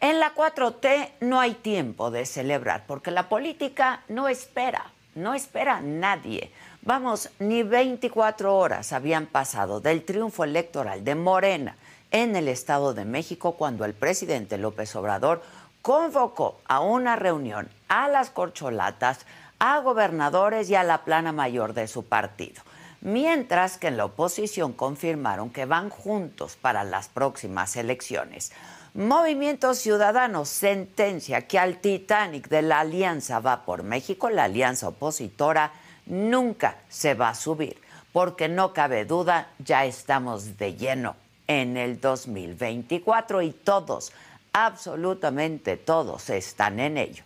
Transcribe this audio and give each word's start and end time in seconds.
En 0.00 0.18
la 0.18 0.34
4T 0.34 1.10
no 1.20 1.40
hay 1.40 1.54
tiempo 1.54 2.10
de 2.10 2.26
celebrar 2.26 2.84
porque 2.86 3.10
la 3.10 3.28
política 3.28 4.02
no 4.08 4.28
espera, 4.28 4.90
no 5.14 5.34
espera 5.34 5.76
a 5.76 5.80
nadie. 5.82 6.50
Vamos, 6.82 7.28
ni 7.38 7.62
24 7.62 8.56
horas 8.56 8.92
habían 8.92 9.26
pasado 9.26 9.80
del 9.80 10.04
triunfo 10.04 10.44
electoral 10.44 11.04
de 11.04 11.14
Morena 11.14 11.76
en 12.10 12.34
el 12.34 12.48
Estado 12.48 12.94
de 12.94 13.04
México 13.04 13.52
cuando 13.52 13.84
el 13.84 13.94
presidente 13.94 14.58
López 14.58 14.96
Obrador 14.96 15.42
convocó 15.82 16.60
a 16.66 16.80
una 16.80 17.16
reunión 17.16 17.68
a 17.88 18.08
las 18.08 18.30
corcholatas, 18.30 19.26
a 19.58 19.78
gobernadores 19.80 20.70
y 20.70 20.74
a 20.74 20.82
la 20.82 21.04
plana 21.04 21.32
mayor 21.32 21.74
de 21.74 21.86
su 21.86 22.04
partido. 22.04 22.62
Mientras 23.02 23.78
que 23.78 23.88
en 23.88 23.96
la 23.96 24.04
oposición 24.04 24.74
confirmaron 24.74 25.50
que 25.50 25.64
van 25.64 25.88
juntos 25.88 26.56
para 26.60 26.84
las 26.84 27.08
próximas 27.08 27.76
elecciones. 27.76 28.52
Movimiento 28.92 29.72
Ciudadano 29.74 30.44
sentencia 30.44 31.46
que 31.46 31.58
al 31.58 31.78
Titanic 31.78 32.48
de 32.48 32.60
la 32.60 32.80
Alianza 32.80 33.40
Va 33.40 33.64
por 33.64 33.84
México, 33.84 34.28
la 34.28 34.44
alianza 34.44 34.88
opositora, 34.88 35.72
nunca 36.06 36.76
se 36.88 37.14
va 37.14 37.30
a 37.30 37.34
subir, 37.34 37.80
porque 38.12 38.48
no 38.48 38.74
cabe 38.74 39.04
duda, 39.04 39.48
ya 39.60 39.84
estamos 39.84 40.58
de 40.58 40.74
lleno 40.74 41.16
en 41.46 41.76
el 41.76 42.00
2024 42.00 43.42
y 43.42 43.52
todos, 43.52 44.12
absolutamente 44.52 45.76
todos 45.76 46.28
están 46.28 46.80
en 46.80 46.98
ello. 46.98 47.22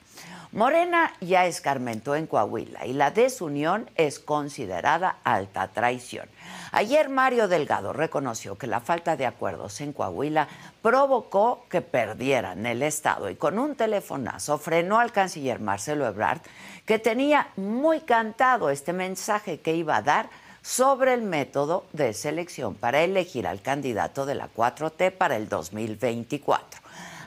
Morena 0.55 1.13
ya 1.21 1.47
escarmentó 1.47 2.15
en 2.15 2.29
Coahuila 2.29 2.87
y 2.87 2.93
la 2.93 3.11
desunión 3.11 3.91
es 3.97 4.21
considerada 4.21 5.17
alta 5.25 5.67
traición. 5.67 6.29
Ayer 6.71 7.09
Mario 7.09 7.49
Delgado 7.49 7.93
reconoció 7.93 8.57
que 8.57 8.69
la 8.69 8.79
falta 8.79 9.17
de 9.17 9.27
acuerdos 9.27 9.81
en 9.81 9.93
Coahuila 9.93 10.47
provocó 10.81 11.67
que 11.69 11.83
perdieran 11.83 12.67
el 12.67 12.84
Estado 12.84 13.31
y 13.31 13.34
con 13.34 13.59
un 13.59 13.75
telefonazo 13.75 14.56
frenó 14.59 15.01
al 15.01 15.11
canciller 15.11 15.59
Marcelo 15.59 16.06
Ebrard, 16.06 16.43
que 16.87 17.00
tenía 17.00 17.48
muy 17.56 18.03
cantado 18.03 18.71
este 18.71 18.93
mensaje 18.93 19.59
que 19.59 19.75
iba 19.75 19.97
a 19.97 20.03
dar 20.03 20.31
sobre 20.62 21.15
el 21.15 21.23
método 21.23 21.84
de 21.93 22.15
selección 22.15 22.77
para 22.77 23.03
elegir 23.03 23.48
al 23.48 23.61
candidato 23.61 24.25
de 24.25 24.37
la 24.37 24.48
4T 24.55 25.11
para 25.11 25.34
el 25.34 25.48
2024. 25.48 26.84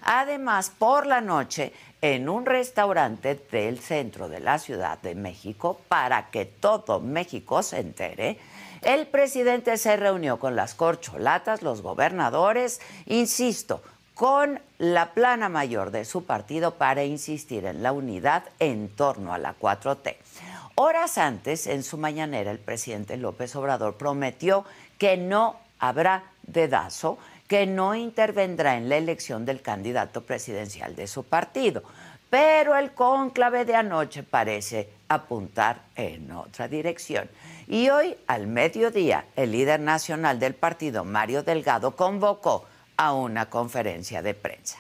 Además, 0.10 0.72
por 0.78 1.06
la 1.06 1.20
noche, 1.20 1.73
en 2.02 2.30
un 2.30 2.45
restaurante 2.45 3.40
del 3.52 3.80
centro 3.80 4.30
de 4.30 4.40
la 4.40 4.59
Ciudad 4.59 5.00
de 5.00 5.16
México, 5.16 5.81
para 5.88 6.30
que 6.30 6.45
todo 6.45 7.00
México 7.00 7.64
se 7.64 7.80
entere, 7.80 8.38
el 8.84 9.08
presidente 9.08 9.78
se 9.78 9.98
reunió 9.98 10.38
con 10.38 10.56
las 10.56 10.76
corcholatas, 10.76 11.64
los 11.64 11.81
gobernadores, 11.81 12.80
insisto, 13.08 13.81
con 14.14 14.59
la 14.78 15.14
plana 15.14 15.50
mayor 15.50 15.92
de 15.92 16.06
su 16.06 16.26
partido 16.26 16.76
para 16.76 17.04
insistir 17.04 17.66
en 17.66 17.84
la 17.84 17.92
unidad 17.92 18.44
en 18.59 18.89
torno 18.89 19.34
a 19.34 19.38
la 19.38 19.56
4T. 19.58 20.16
Horas 20.76 21.17
antes, 21.17 21.67
en 21.67 21.84
su 21.84 21.98
mañanera, 21.98 22.52
el 22.52 22.59
presidente 22.59 23.17
López 23.17 23.56
Obrador 23.56 23.95
prometió 23.95 24.64
que 24.98 25.17
no 25.17 25.56
habrá 25.80 26.23
dedazo 26.44 27.17
que 27.48 27.66
no 27.66 27.95
intervendrá 27.95 28.76
en 28.76 28.90
la 28.90 28.98
elección 28.98 29.45
del 29.45 29.62
candidato 29.62 30.22
presidencial 30.23 30.95
de 30.95 31.08
su 31.08 31.23
partido. 31.23 31.84
Pero 32.30 32.76
el 32.76 32.92
cónclave 32.92 33.64
de 33.64 33.76
anoche 33.76 34.22
parece 34.23 34.89
apuntar 35.08 35.84
en 35.95 36.30
otra 36.31 36.67
dirección. 36.67 37.30
Y 37.67 37.89
hoy, 37.89 38.17
al 38.28 38.48
mediodía, 38.48 39.26
el 39.36 39.54
líder 39.54 39.80
nacional 39.80 40.38
del 40.39 40.54
partido, 40.54 41.06
Mario 41.06 41.44
Delgado, 41.44 41.95
convocó 41.95 42.66
a 42.98 43.14
una 43.14 43.50
conferencia 43.50 44.22
de 44.22 44.34
prensa. 44.34 44.80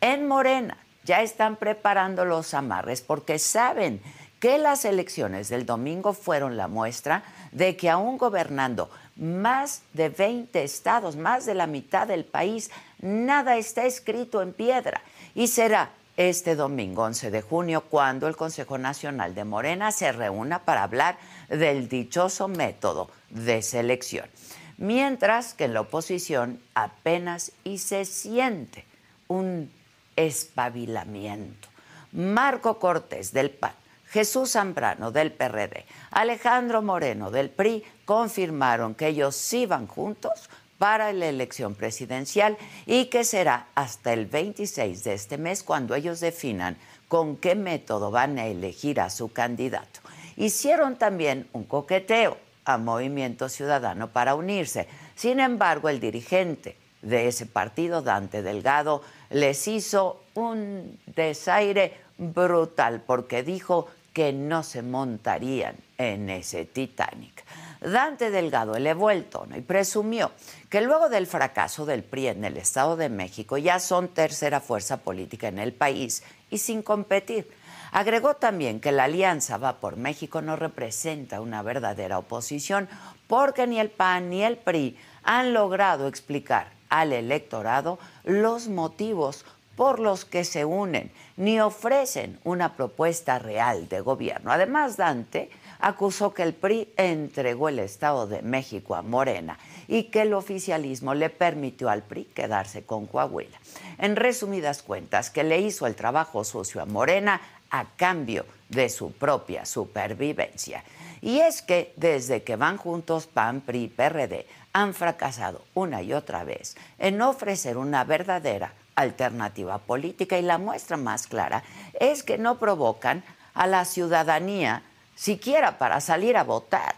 En 0.00 0.28
Morena 0.28 0.76
ya 1.04 1.22
están 1.22 1.56
preparando 1.56 2.24
los 2.24 2.54
amarres 2.54 3.00
porque 3.00 3.38
saben 3.38 4.00
que 4.38 4.58
las 4.58 4.84
elecciones 4.84 5.48
del 5.48 5.64
domingo 5.66 6.12
fueron 6.12 6.56
la 6.56 6.68
muestra 6.68 7.24
de 7.50 7.76
que 7.76 7.88
aún 7.88 8.18
gobernando 8.18 8.90
más 9.16 9.82
de 9.92 10.08
20 10.08 10.62
estados, 10.62 11.16
más 11.16 11.46
de 11.46 11.54
la 11.54 11.66
mitad 11.66 12.06
del 12.06 12.24
país, 12.24 12.70
nada 13.00 13.56
está 13.56 13.84
escrito 13.84 14.42
en 14.42 14.52
piedra. 14.52 15.02
Y 15.34 15.48
será 15.48 15.90
este 16.16 16.54
domingo 16.54 17.02
11 17.02 17.30
de 17.30 17.42
junio 17.42 17.82
cuando 17.82 18.28
el 18.28 18.36
Consejo 18.36 18.78
Nacional 18.78 19.34
de 19.34 19.44
Morena 19.44 19.92
se 19.92 20.12
reúna 20.12 20.60
para 20.64 20.84
hablar 20.84 21.18
del 21.48 21.88
dichoso 21.88 22.48
método 22.48 23.10
de 23.30 23.62
selección. 23.62 24.28
Mientras 24.76 25.54
que 25.54 25.64
en 25.64 25.74
la 25.74 25.82
oposición 25.82 26.60
apenas 26.74 27.52
y 27.62 27.78
se 27.78 28.04
siente 28.04 28.84
un 29.28 29.70
espabilamiento. 30.16 31.68
Marco 32.12 32.78
Cortés 32.78 33.32
del 33.32 33.50
PAN 33.50 33.74
Jesús 34.14 34.52
Zambrano 34.52 35.10
del 35.10 35.32
PRD, 35.32 35.86
Alejandro 36.12 36.82
Moreno 36.82 37.32
del 37.32 37.50
PRI 37.50 37.82
confirmaron 38.04 38.94
que 38.94 39.08
ellos 39.08 39.34
sí 39.34 39.66
van 39.66 39.88
juntos 39.88 40.48
para 40.78 41.12
la 41.12 41.26
elección 41.26 41.74
presidencial 41.74 42.56
y 42.86 43.06
que 43.06 43.24
será 43.24 43.66
hasta 43.74 44.12
el 44.12 44.26
26 44.26 45.02
de 45.02 45.14
este 45.14 45.36
mes 45.36 45.64
cuando 45.64 45.96
ellos 45.96 46.20
definan 46.20 46.76
con 47.08 47.36
qué 47.38 47.56
método 47.56 48.12
van 48.12 48.38
a 48.38 48.46
elegir 48.46 49.00
a 49.00 49.10
su 49.10 49.32
candidato. 49.32 49.98
Hicieron 50.36 50.94
también 50.94 51.48
un 51.52 51.64
coqueteo 51.64 52.38
a 52.64 52.78
Movimiento 52.78 53.48
Ciudadano 53.48 54.10
para 54.10 54.36
unirse. 54.36 54.86
Sin 55.16 55.40
embargo, 55.40 55.88
el 55.88 55.98
dirigente 55.98 56.76
de 57.02 57.26
ese 57.26 57.46
partido, 57.46 58.00
Dante 58.00 58.42
Delgado, 58.42 59.02
les 59.30 59.66
hizo 59.66 60.22
un 60.34 61.00
desaire 61.04 62.04
brutal 62.16 63.02
porque 63.04 63.42
dijo 63.42 63.88
que 64.14 64.32
no 64.32 64.62
se 64.62 64.80
montarían 64.80 65.76
en 65.98 66.30
ese 66.30 66.64
Titanic. 66.64 67.44
Dante 67.80 68.30
Delgado 68.30 68.76
elevó 68.76 69.10
el 69.10 69.24
tono 69.24 69.58
y 69.58 69.60
presumió 69.60 70.30
que 70.70 70.80
luego 70.80 71.10
del 71.10 71.26
fracaso 71.26 71.84
del 71.84 72.02
PRI 72.02 72.28
en 72.28 72.44
el 72.44 72.56
Estado 72.56 72.96
de 72.96 73.10
México 73.10 73.58
ya 73.58 73.78
son 73.78 74.08
tercera 74.08 74.60
fuerza 74.60 74.98
política 74.98 75.48
en 75.48 75.58
el 75.58 75.74
país 75.74 76.22
y 76.50 76.58
sin 76.58 76.82
competir. 76.82 77.50
Agregó 77.92 78.34
también 78.34 78.80
que 78.80 78.92
la 78.92 79.04
alianza 79.04 79.58
Va 79.58 79.80
por 79.80 79.96
México 79.96 80.40
no 80.40 80.56
representa 80.56 81.40
una 81.40 81.62
verdadera 81.62 82.18
oposición 82.18 82.88
porque 83.26 83.66
ni 83.66 83.78
el 83.78 83.90
PAN 83.90 84.30
ni 84.30 84.42
el 84.42 84.56
PRI 84.56 84.96
han 85.24 85.52
logrado 85.52 86.08
explicar 86.08 86.72
al 86.88 87.12
electorado 87.12 87.98
los 88.24 88.68
motivos 88.68 89.44
por 89.76 89.98
los 89.98 90.24
que 90.24 90.44
se 90.44 90.64
unen, 90.64 91.10
ni 91.36 91.60
ofrecen 91.60 92.38
una 92.44 92.74
propuesta 92.74 93.38
real 93.38 93.88
de 93.88 94.00
gobierno. 94.00 94.52
Además, 94.52 94.96
Dante 94.96 95.50
acusó 95.80 96.32
que 96.32 96.42
el 96.42 96.54
PRI 96.54 96.92
entregó 96.96 97.68
el 97.68 97.78
Estado 97.78 98.26
de 98.26 98.42
México 98.42 98.94
a 98.94 99.02
Morena 99.02 99.58
y 99.88 100.04
que 100.04 100.22
el 100.22 100.34
oficialismo 100.34 101.14
le 101.14 101.30
permitió 101.30 101.90
al 101.90 102.02
PRI 102.02 102.24
quedarse 102.24 102.84
con 102.84 103.06
Coahuila. 103.06 103.58
En 103.98 104.16
resumidas 104.16 104.82
cuentas, 104.82 105.30
que 105.30 105.44
le 105.44 105.60
hizo 105.60 105.86
el 105.86 105.96
trabajo 105.96 106.44
sucio 106.44 106.80
a 106.80 106.86
Morena 106.86 107.40
a 107.70 107.86
cambio 107.96 108.46
de 108.68 108.88
su 108.88 109.12
propia 109.12 109.66
supervivencia. 109.66 110.84
Y 111.20 111.40
es 111.40 111.62
que 111.62 111.92
desde 111.96 112.42
que 112.42 112.56
van 112.56 112.76
juntos 112.76 113.26
PAN, 113.26 113.60
PRI 113.60 113.84
y 113.84 113.88
PRD 113.88 114.46
han 114.72 114.94
fracasado 114.94 115.62
una 115.74 116.02
y 116.02 116.12
otra 116.12 116.44
vez 116.44 116.76
en 116.98 117.20
ofrecer 117.22 117.76
una 117.76 118.04
verdadera 118.04 118.74
alternativa 118.94 119.78
política 119.78 120.38
y 120.38 120.42
la 120.42 120.58
muestra 120.58 120.96
más 120.96 121.26
clara 121.26 121.62
es 121.98 122.22
que 122.22 122.38
no 122.38 122.58
provocan 122.58 123.24
a 123.54 123.66
la 123.66 123.84
ciudadanía 123.84 124.82
siquiera 125.14 125.78
para 125.78 126.00
salir 126.00 126.36
a 126.36 126.44
votar. 126.44 126.96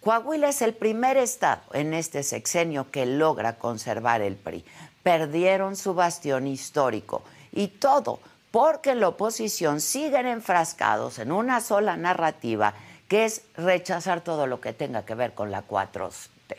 Coahuila 0.00 0.48
es 0.48 0.62
el 0.62 0.74
primer 0.74 1.16
estado 1.16 1.62
en 1.72 1.92
este 1.92 2.22
sexenio 2.22 2.90
que 2.90 3.04
logra 3.04 3.58
conservar 3.58 4.22
el 4.22 4.36
PRI. 4.36 4.64
Perdieron 5.02 5.76
su 5.76 5.94
bastión 5.94 6.46
histórico 6.46 7.22
y 7.52 7.68
todo 7.68 8.20
porque 8.50 8.94
la 8.94 9.08
oposición 9.08 9.80
siguen 9.80 10.26
enfrascados 10.26 11.18
en 11.18 11.32
una 11.32 11.60
sola 11.60 11.96
narrativa 11.96 12.74
que 13.08 13.24
es 13.24 13.42
rechazar 13.56 14.22
todo 14.22 14.46
lo 14.46 14.60
que 14.60 14.72
tenga 14.72 15.04
que 15.04 15.14
ver 15.14 15.34
con 15.34 15.50
la 15.50 15.66
4T. 15.66 16.56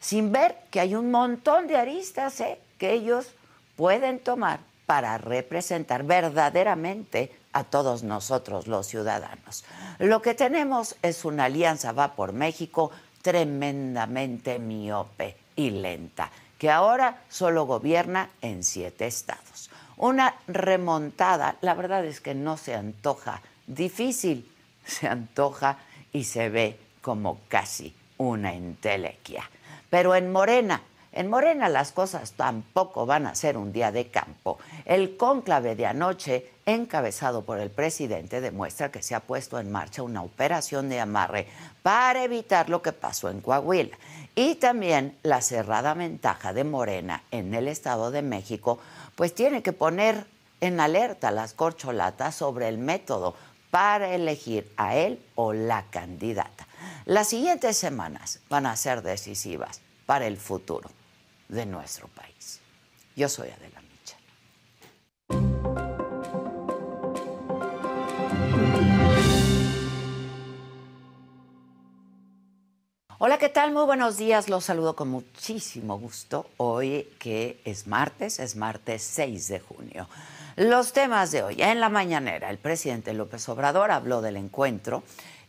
Sin 0.00 0.32
ver 0.32 0.56
que 0.70 0.80
hay 0.80 0.94
un 0.94 1.10
montón 1.10 1.66
de 1.66 1.76
aristas 1.76 2.40
¿eh? 2.40 2.58
que 2.78 2.92
ellos 2.92 3.32
pueden 3.76 4.18
tomar 4.18 4.60
para 4.86 5.18
representar 5.18 6.04
verdaderamente 6.04 7.32
a 7.52 7.64
todos 7.64 8.02
nosotros 8.02 8.66
los 8.66 8.86
ciudadanos. 8.86 9.64
Lo 9.98 10.22
que 10.22 10.34
tenemos 10.34 10.96
es 11.02 11.24
una 11.24 11.44
alianza 11.44 11.92
va 11.92 12.14
por 12.14 12.32
México 12.32 12.90
tremendamente 13.22 14.58
miope 14.58 15.36
y 15.56 15.70
lenta, 15.70 16.30
que 16.58 16.70
ahora 16.70 17.22
solo 17.28 17.66
gobierna 17.66 18.30
en 18.40 18.64
siete 18.64 19.06
estados. 19.06 19.70
Una 19.96 20.34
remontada, 20.48 21.56
la 21.60 21.74
verdad 21.74 22.04
es 22.04 22.20
que 22.20 22.34
no 22.34 22.56
se 22.56 22.74
antoja 22.74 23.42
difícil, 23.66 24.50
se 24.84 25.06
antoja 25.06 25.78
y 26.12 26.24
se 26.24 26.48
ve 26.48 26.78
como 27.00 27.40
casi 27.48 27.94
una 28.18 28.54
entelequia. 28.54 29.48
Pero 29.90 30.14
en 30.14 30.32
Morena 30.32 30.82
En 31.14 31.28
Morena 31.28 31.68
las 31.68 31.92
cosas 31.92 32.32
tampoco 32.32 33.04
van 33.04 33.26
a 33.26 33.34
ser 33.34 33.58
un 33.58 33.70
día 33.70 33.92
de 33.92 34.08
campo. 34.08 34.58
El 34.86 35.18
cónclave 35.18 35.76
de 35.76 35.84
anoche, 35.84 36.50
encabezado 36.64 37.44
por 37.44 37.58
el 37.58 37.68
presidente, 37.70 38.40
demuestra 38.40 38.90
que 38.90 39.02
se 39.02 39.14
ha 39.14 39.20
puesto 39.20 39.58
en 39.58 39.70
marcha 39.70 40.02
una 40.02 40.22
operación 40.22 40.88
de 40.88 41.00
amarre 41.00 41.48
para 41.82 42.24
evitar 42.24 42.70
lo 42.70 42.80
que 42.80 42.92
pasó 42.92 43.28
en 43.28 43.42
Coahuila. 43.42 43.98
Y 44.34 44.54
también 44.54 45.14
la 45.22 45.42
cerrada 45.42 45.92
ventaja 45.92 46.54
de 46.54 46.64
Morena 46.64 47.24
en 47.30 47.52
el 47.52 47.68
Estado 47.68 48.10
de 48.10 48.22
México, 48.22 48.78
pues 49.14 49.34
tiene 49.34 49.62
que 49.62 49.74
poner 49.74 50.26
en 50.62 50.80
alerta 50.80 51.30
las 51.30 51.52
corcholatas 51.52 52.36
sobre 52.36 52.68
el 52.68 52.78
método 52.78 53.34
para 53.70 54.14
elegir 54.14 54.72
a 54.78 54.96
él 54.96 55.22
o 55.34 55.52
la 55.52 55.84
candidata. 55.90 56.66
Las 57.04 57.28
siguientes 57.28 57.76
semanas 57.76 58.40
van 58.48 58.64
a 58.64 58.76
ser 58.76 59.02
decisivas 59.02 59.82
para 60.06 60.26
el 60.26 60.38
futuro 60.38 60.88
de 61.52 61.66
nuestro 61.66 62.08
país. 62.08 62.60
Yo 63.14 63.28
soy 63.28 63.50
Adela 63.50 63.82
Micha. 63.82 64.16
Hola, 73.18 73.38
¿qué 73.38 73.50
tal? 73.50 73.72
Muy 73.72 73.84
buenos 73.84 74.16
días. 74.16 74.48
Los 74.48 74.64
saludo 74.64 74.96
con 74.96 75.08
muchísimo 75.08 75.98
gusto 75.98 76.46
hoy 76.56 77.06
que 77.18 77.60
es 77.66 77.86
martes, 77.86 78.40
es 78.40 78.56
martes 78.56 79.02
6 79.02 79.48
de 79.48 79.60
junio. 79.60 80.08
Los 80.56 80.92
temas 80.92 81.32
de 81.32 81.42
hoy. 81.42 81.56
En 81.62 81.80
la 81.80 81.90
mañanera, 81.90 82.48
el 82.48 82.58
presidente 82.58 83.12
López 83.12 83.46
Obrador 83.50 83.90
habló 83.90 84.22
del 84.22 84.36
encuentro 84.36 85.02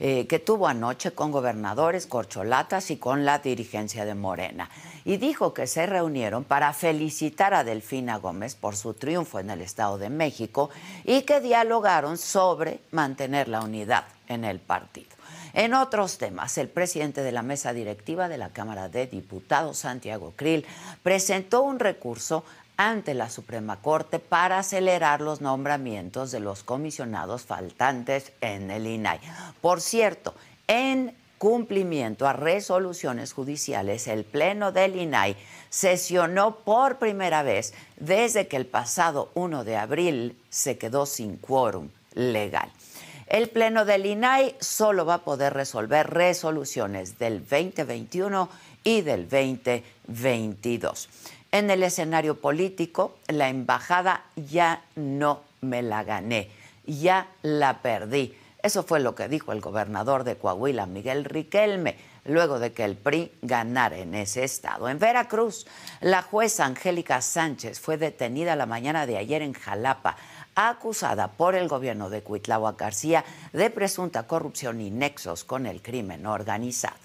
eh, 0.05 0.27
que 0.27 0.39
tuvo 0.39 0.67
anoche 0.67 1.11
con 1.11 1.31
gobernadores, 1.31 2.07
corcholatas 2.07 2.91
y 2.91 2.97
con 2.97 3.23
la 3.23 3.39
dirigencia 3.39 4.03
de 4.03 4.15
Morena. 4.15 4.69
Y 5.05 5.15
dijo 5.15 5.53
que 5.53 5.65
se 5.65 5.85
reunieron 5.85 6.43
para 6.43 6.73
felicitar 6.73 7.53
a 7.53 7.63
Delfina 7.63 8.17
Gómez 8.17 8.55
por 8.55 8.75
su 8.75 8.95
triunfo 8.95 9.39
en 9.39 9.49
el 9.49 9.61
Estado 9.61 9.97
de 9.97 10.09
México 10.09 10.69
y 11.05 11.21
que 11.21 11.39
dialogaron 11.39 12.17
sobre 12.17 12.81
mantener 12.91 13.47
la 13.47 13.61
unidad 13.61 14.03
en 14.27 14.43
el 14.43 14.59
partido. 14.59 15.07
En 15.53 15.73
otros 15.73 16.17
temas, 16.17 16.57
el 16.57 16.67
presidente 16.67 17.21
de 17.21 17.31
la 17.31 17.41
mesa 17.41 17.71
directiva 17.71 18.27
de 18.27 18.37
la 18.37 18.49
Cámara 18.49 18.89
de 18.89 19.07
Diputados, 19.07 19.77
Santiago 19.77 20.33
Krill, 20.35 20.65
presentó 21.01 21.61
un 21.61 21.79
recurso 21.79 22.43
ante 22.77 23.13
la 23.13 23.29
Suprema 23.29 23.81
Corte 23.81 24.19
para 24.19 24.59
acelerar 24.59 25.21
los 25.21 25.41
nombramientos 25.41 26.31
de 26.31 26.39
los 26.39 26.63
comisionados 26.63 27.43
faltantes 27.43 28.31
en 28.41 28.71
el 28.71 28.87
INAI. 28.87 29.19
Por 29.61 29.81
cierto, 29.81 30.33
en 30.67 31.15
cumplimiento 31.37 32.27
a 32.27 32.33
resoluciones 32.33 33.33
judiciales, 33.33 34.07
el 34.07 34.23
Pleno 34.23 34.71
del 34.71 34.95
INAI 34.95 35.35
sesionó 35.69 36.55
por 36.57 36.99
primera 36.99 37.43
vez 37.43 37.73
desde 37.97 38.47
que 38.47 38.57
el 38.57 38.65
pasado 38.65 39.29
1 39.33 39.63
de 39.63 39.77
abril 39.77 40.37
se 40.49 40.77
quedó 40.77 41.05
sin 41.05 41.37
quórum 41.37 41.89
legal. 42.13 42.71
El 43.27 43.49
Pleno 43.49 43.83
del 43.85 44.05
INAI 44.05 44.55
solo 44.59 45.05
va 45.05 45.15
a 45.15 45.23
poder 45.23 45.53
resolver 45.53 46.09
resoluciones 46.09 47.17
del 47.19 47.39
2021 47.39 48.49
y 48.83 49.01
del 49.01 49.27
2022 49.29 51.09
en 51.53 51.69
el 51.69 51.83
escenario 51.83 52.41
político, 52.41 53.15
la 53.27 53.47
embajada 53.47 54.25
ya 54.35 54.81
no 54.95 55.41
me 55.61 55.83
la 55.83 56.03
gané, 56.03 56.49
ya 56.83 57.27
la 57.43 57.83
perdí. 57.83 58.35
Eso 58.63 58.81
fue 58.81 58.99
lo 58.99 59.13
que 59.13 59.27
dijo 59.27 59.51
el 59.51 59.61
gobernador 59.61 60.23
de 60.23 60.35
Coahuila, 60.35 60.87
Miguel 60.87 61.25
Riquelme, 61.25 61.95
luego 62.25 62.57
de 62.57 62.73
que 62.73 62.83
el 62.83 62.97
PRI 62.97 63.31
ganara 63.43 63.97
en 63.99 64.15
ese 64.15 64.43
estado. 64.43 64.89
En 64.89 64.97
Veracruz, 64.97 65.67
la 66.01 66.23
jueza 66.23 66.65
Angélica 66.65 67.21
Sánchez 67.21 67.79
fue 67.79 67.97
detenida 67.97 68.55
la 68.55 68.65
mañana 68.65 69.05
de 69.05 69.17
ayer 69.17 69.43
en 69.43 69.53
Jalapa, 69.53 70.17
acusada 70.55 71.27
por 71.27 71.53
el 71.53 71.67
gobierno 71.67 72.09
de 72.09 72.23
Cuitláhuac 72.23 72.79
García 72.79 73.25
de 73.51 73.69
presunta 73.69 74.25
corrupción 74.25 74.81
y 74.81 74.89
nexos 74.89 75.43
con 75.43 75.67
el 75.67 75.83
crimen 75.83 76.25
organizado. 76.25 76.95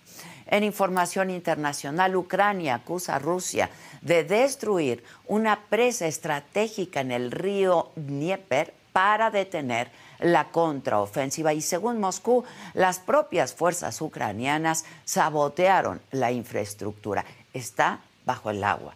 En 0.48 0.64
información 0.64 1.28
internacional, 1.30 2.16
Ucrania 2.16 2.76
acusa 2.76 3.16
a 3.16 3.18
Rusia 3.18 3.68
de 4.00 4.24
destruir 4.24 5.04
una 5.26 5.60
presa 5.68 6.06
estratégica 6.06 7.00
en 7.00 7.12
el 7.12 7.30
río 7.30 7.90
Dnieper 7.96 8.72
para 8.92 9.30
detener 9.30 9.90
la 10.18 10.48
contraofensiva 10.48 11.52
y 11.52 11.60
según 11.60 12.00
Moscú, 12.00 12.44
las 12.74 12.98
propias 12.98 13.54
fuerzas 13.54 14.00
ucranianas 14.00 14.86
sabotearon 15.04 16.00
la 16.10 16.32
infraestructura. 16.32 17.24
Está 17.52 18.00
bajo 18.24 18.50
el 18.50 18.64
agua. 18.64 18.94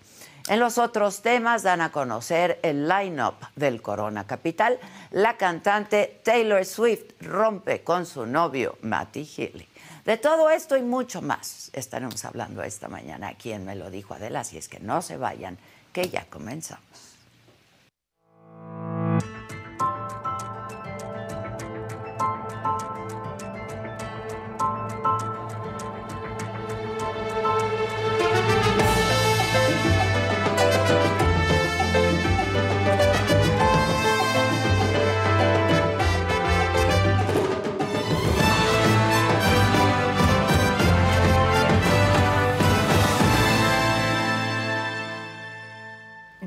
En 0.48 0.58
los 0.58 0.78
otros 0.78 1.22
temas 1.22 1.62
dan 1.62 1.82
a 1.82 1.92
conocer 1.92 2.58
el 2.62 2.88
line-up 2.88 3.34
del 3.54 3.80
Corona 3.80 4.26
Capital. 4.26 4.78
La 5.12 5.36
cantante 5.36 6.20
Taylor 6.24 6.64
Swift 6.64 7.12
rompe 7.20 7.84
con 7.84 8.06
su 8.06 8.26
novio 8.26 8.76
Matty 8.82 9.24
Healy. 9.24 9.68
De 10.04 10.16
todo 10.16 10.50
esto 10.50 10.76
y 10.76 10.82
mucho 10.82 11.22
más 11.22 11.70
estaremos 11.72 12.24
hablando 12.24 12.62
esta 12.64 12.88
mañana 12.88 13.28
aquí 13.28 13.52
en 13.52 13.64
Me 13.64 13.76
lo 13.76 13.88
dijo 13.88 14.14
Adela, 14.14 14.42
si 14.42 14.58
es 14.58 14.68
que 14.68 14.80
no 14.80 15.00
se 15.00 15.16
vayan, 15.16 15.58
que 15.92 16.08
ya 16.08 16.24
comenzamos. 16.28 17.11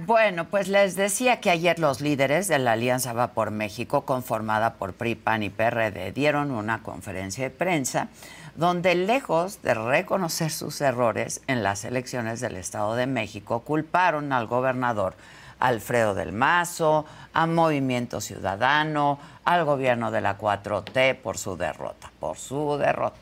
Bueno, 0.05 0.45
pues 0.45 0.67
les 0.67 0.95
decía 0.95 1.39
que 1.41 1.49
ayer 1.49 1.79
los 1.79 1.99
líderes 1.99 2.47
de 2.47 2.59
la 2.59 2.73
Alianza 2.73 3.11
Va 3.13 3.31
por 3.33 3.49
México, 3.49 4.05
conformada 4.05 4.75
por 4.75 4.93
PRI, 4.93 5.15
PAN 5.15 5.41
y 5.41 5.49
PRD, 5.49 6.11
dieron 6.11 6.51
una 6.51 6.83
conferencia 6.83 7.45
de 7.45 7.49
prensa 7.49 8.09
donde, 8.55 8.93
lejos 8.93 9.63
de 9.63 9.73
reconocer 9.73 10.51
sus 10.51 10.79
errores 10.81 11.41
en 11.47 11.63
las 11.63 11.85
elecciones 11.85 12.39
del 12.39 12.55
Estado 12.55 12.93
de 12.93 13.07
México, 13.07 13.61
culparon 13.61 14.31
al 14.31 14.45
gobernador 14.45 15.15
Alfredo 15.57 16.13
del 16.13 16.33
Mazo, 16.33 17.07
a 17.33 17.47
Movimiento 17.47 18.21
Ciudadano, 18.21 19.17
al 19.43 19.65
gobierno 19.65 20.11
de 20.11 20.21
la 20.21 20.37
4T 20.37 21.15
por 21.15 21.39
su 21.39 21.57
derrota, 21.57 22.11
por 22.19 22.37
su 22.37 22.77
derrota. 22.77 23.17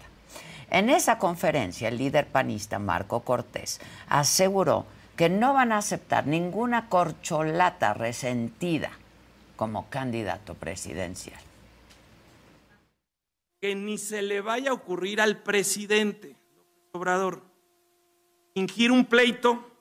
En 0.70 0.90
esa 0.90 1.18
conferencia, 1.18 1.88
el 1.88 1.98
líder 1.98 2.28
panista 2.28 2.78
Marco 2.78 3.22
Cortés 3.22 3.80
aseguró 4.10 4.86
que 5.16 5.30
no 5.30 5.54
van 5.54 5.72
a 5.72 5.78
aceptar 5.78 6.28
ninguna 6.28 6.90
corcholata 6.90 7.94
resentida 7.94 8.92
como 9.56 9.90
candidato 9.90 10.56
presidencial. 10.56 11.40
Que 13.62 13.76
ni 13.76 13.98
se 13.98 14.22
le 14.22 14.42
vaya 14.42 14.72
a 14.72 14.74
ocurrir 14.74 15.22
al 15.22 15.38
presidente 15.38 16.36
Obrador 16.92 17.42
fingir 18.54 18.92
un 18.92 19.06
pleito 19.06 19.72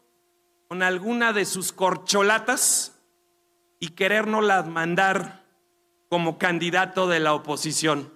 con 0.69 0.83
alguna 0.83 1.35
de 1.35 1.45
sus 1.45 1.73
corcholatas 1.73 2.99
y 3.79 3.89
querérnoslas 3.89 4.67
mandar 4.67 5.45
como 6.09 6.39
candidato 6.39 7.09
de 7.09 7.21
la 7.21 7.35
oposición. 7.35 8.11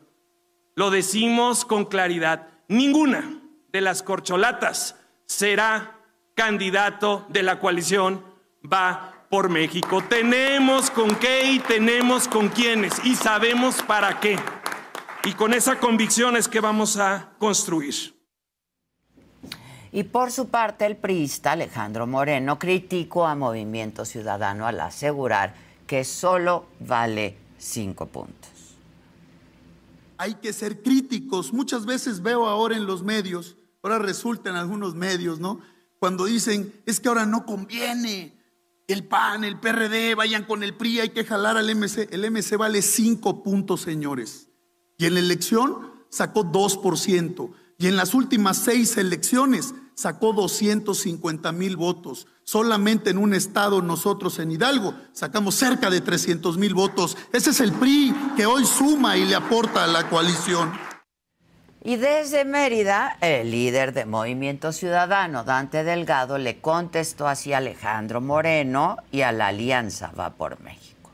Lo 0.74 0.90
decimos 0.90 1.66
con 1.66 1.84
claridad, 1.84 2.48
ninguna 2.68 3.42
de 3.72 3.80
las 3.82 4.02
corcholatas 4.02 4.96
será 5.26 5.95
candidato 6.36 7.26
de 7.30 7.42
la 7.42 7.58
coalición 7.58 8.22
va 8.62 9.24
por 9.28 9.48
México. 9.48 10.04
Tenemos 10.08 10.90
con 10.90 11.16
qué 11.16 11.50
y 11.50 11.58
tenemos 11.58 12.28
con 12.28 12.50
quiénes 12.50 13.04
y 13.04 13.16
sabemos 13.16 13.82
para 13.82 14.20
qué. 14.20 14.38
Y 15.24 15.32
con 15.32 15.54
esa 15.54 15.80
convicción 15.80 16.36
es 16.36 16.46
que 16.46 16.60
vamos 16.60 16.98
a 16.98 17.30
construir. 17.38 18.14
Y 19.90 20.04
por 20.04 20.30
su 20.30 20.48
parte, 20.48 20.84
el 20.84 20.96
priista 20.96 21.52
Alejandro 21.52 22.06
Moreno 22.06 22.58
criticó 22.58 23.26
a 23.26 23.34
Movimiento 23.34 24.04
Ciudadano 24.04 24.66
al 24.66 24.78
asegurar 24.80 25.54
que 25.86 26.04
solo 26.04 26.66
vale 26.80 27.38
cinco 27.56 28.06
puntos. 28.06 28.50
Hay 30.18 30.34
que 30.34 30.52
ser 30.52 30.82
críticos. 30.82 31.52
Muchas 31.52 31.86
veces 31.86 32.22
veo 32.22 32.46
ahora 32.46 32.76
en 32.76 32.84
los 32.84 33.02
medios, 33.02 33.56
ahora 33.82 33.98
resulta 33.98 34.50
en 34.50 34.56
algunos 34.56 34.94
medios, 34.94 35.40
¿no? 35.40 35.60
Cuando 35.98 36.26
dicen, 36.26 36.72
es 36.86 37.00
que 37.00 37.08
ahora 37.08 37.26
no 37.26 37.46
conviene, 37.46 38.36
el 38.88 39.04
PAN, 39.04 39.44
el 39.44 39.58
PRD, 39.58 40.14
vayan 40.14 40.44
con 40.44 40.62
el 40.62 40.74
PRI, 40.74 41.00
hay 41.00 41.08
que 41.08 41.24
jalar 41.24 41.56
al 41.56 41.74
MC. 41.74 42.08
El 42.12 42.30
MC 42.30 42.56
vale 42.56 42.82
5 42.82 43.42
puntos, 43.42 43.80
señores. 43.80 44.48
Y 44.96 45.06
en 45.06 45.14
la 45.14 45.20
elección 45.20 45.90
sacó 46.08 46.44
2%. 46.44 47.50
Y 47.78 47.88
en 47.88 47.96
las 47.96 48.14
últimas 48.14 48.56
seis 48.56 48.96
elecciones 48.96 49.74
sacó 49.94 50.32
250 50.32 51.52
mil 51.52 51.76
votos. 51.76 52.26
Solamente 52.44 53.10
en 53.10 53.18
un 53.18 53.34
estado, 53.34 53.82
nosotros 53.82 54.38
en 54.38 54.52
Hidalgo, 54.52 54.94
sacamos 55.12 55.56
cerca 55.56 55.90
de 55.90 56.00
300 56.00 56.56
mil 56.56 56.74
votos. 56.74 57.16
Ese 57.32 57.50
es 57.50 57.60
el 57.60 57.72
PRI 57.72 58.14
que 58.36 58.46
hoy 58.46 58.64
suma 58.64 59.16
y 59.16 59.24
le 59.24 59.34
aporta 59.34 59.84
a 59.84 59.88
la 59.88 60.08
coalición. 60.08 60.72
Y 61.86 61.98
desde 61.98 62.44
Mérida, 62.44 63.16
el 63.20 63.52
líder 63.52 63.92
de 63.92 64.06
Movimiento 64.06 64.72
Ciudadano, 64.72 65.44
Dante 65.44 65.84
Delgado, 65.84 66.36
le 66.36 66.60
contestó 66.60 67.28
hacia 67.28 67.58
Alejandro 67.58 68.20
Moreno 68.20 68.96
y 69.12 69.20
a 69.20 69.30
la 69.30 69.46
Alianza 69.46 70.10
Va 70.18 70.30
por 70.30 70.58
México. 70.58 71.12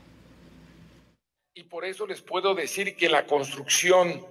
Y 1.53 1.65
por 1.65 1.85
eso 1.85 2.07
les 2.07 2.23
puedo 2.23 2.55
decir 2.55 2.95
que 2.95 3.07
la 3.07 3.27
construcción 3.27 4.25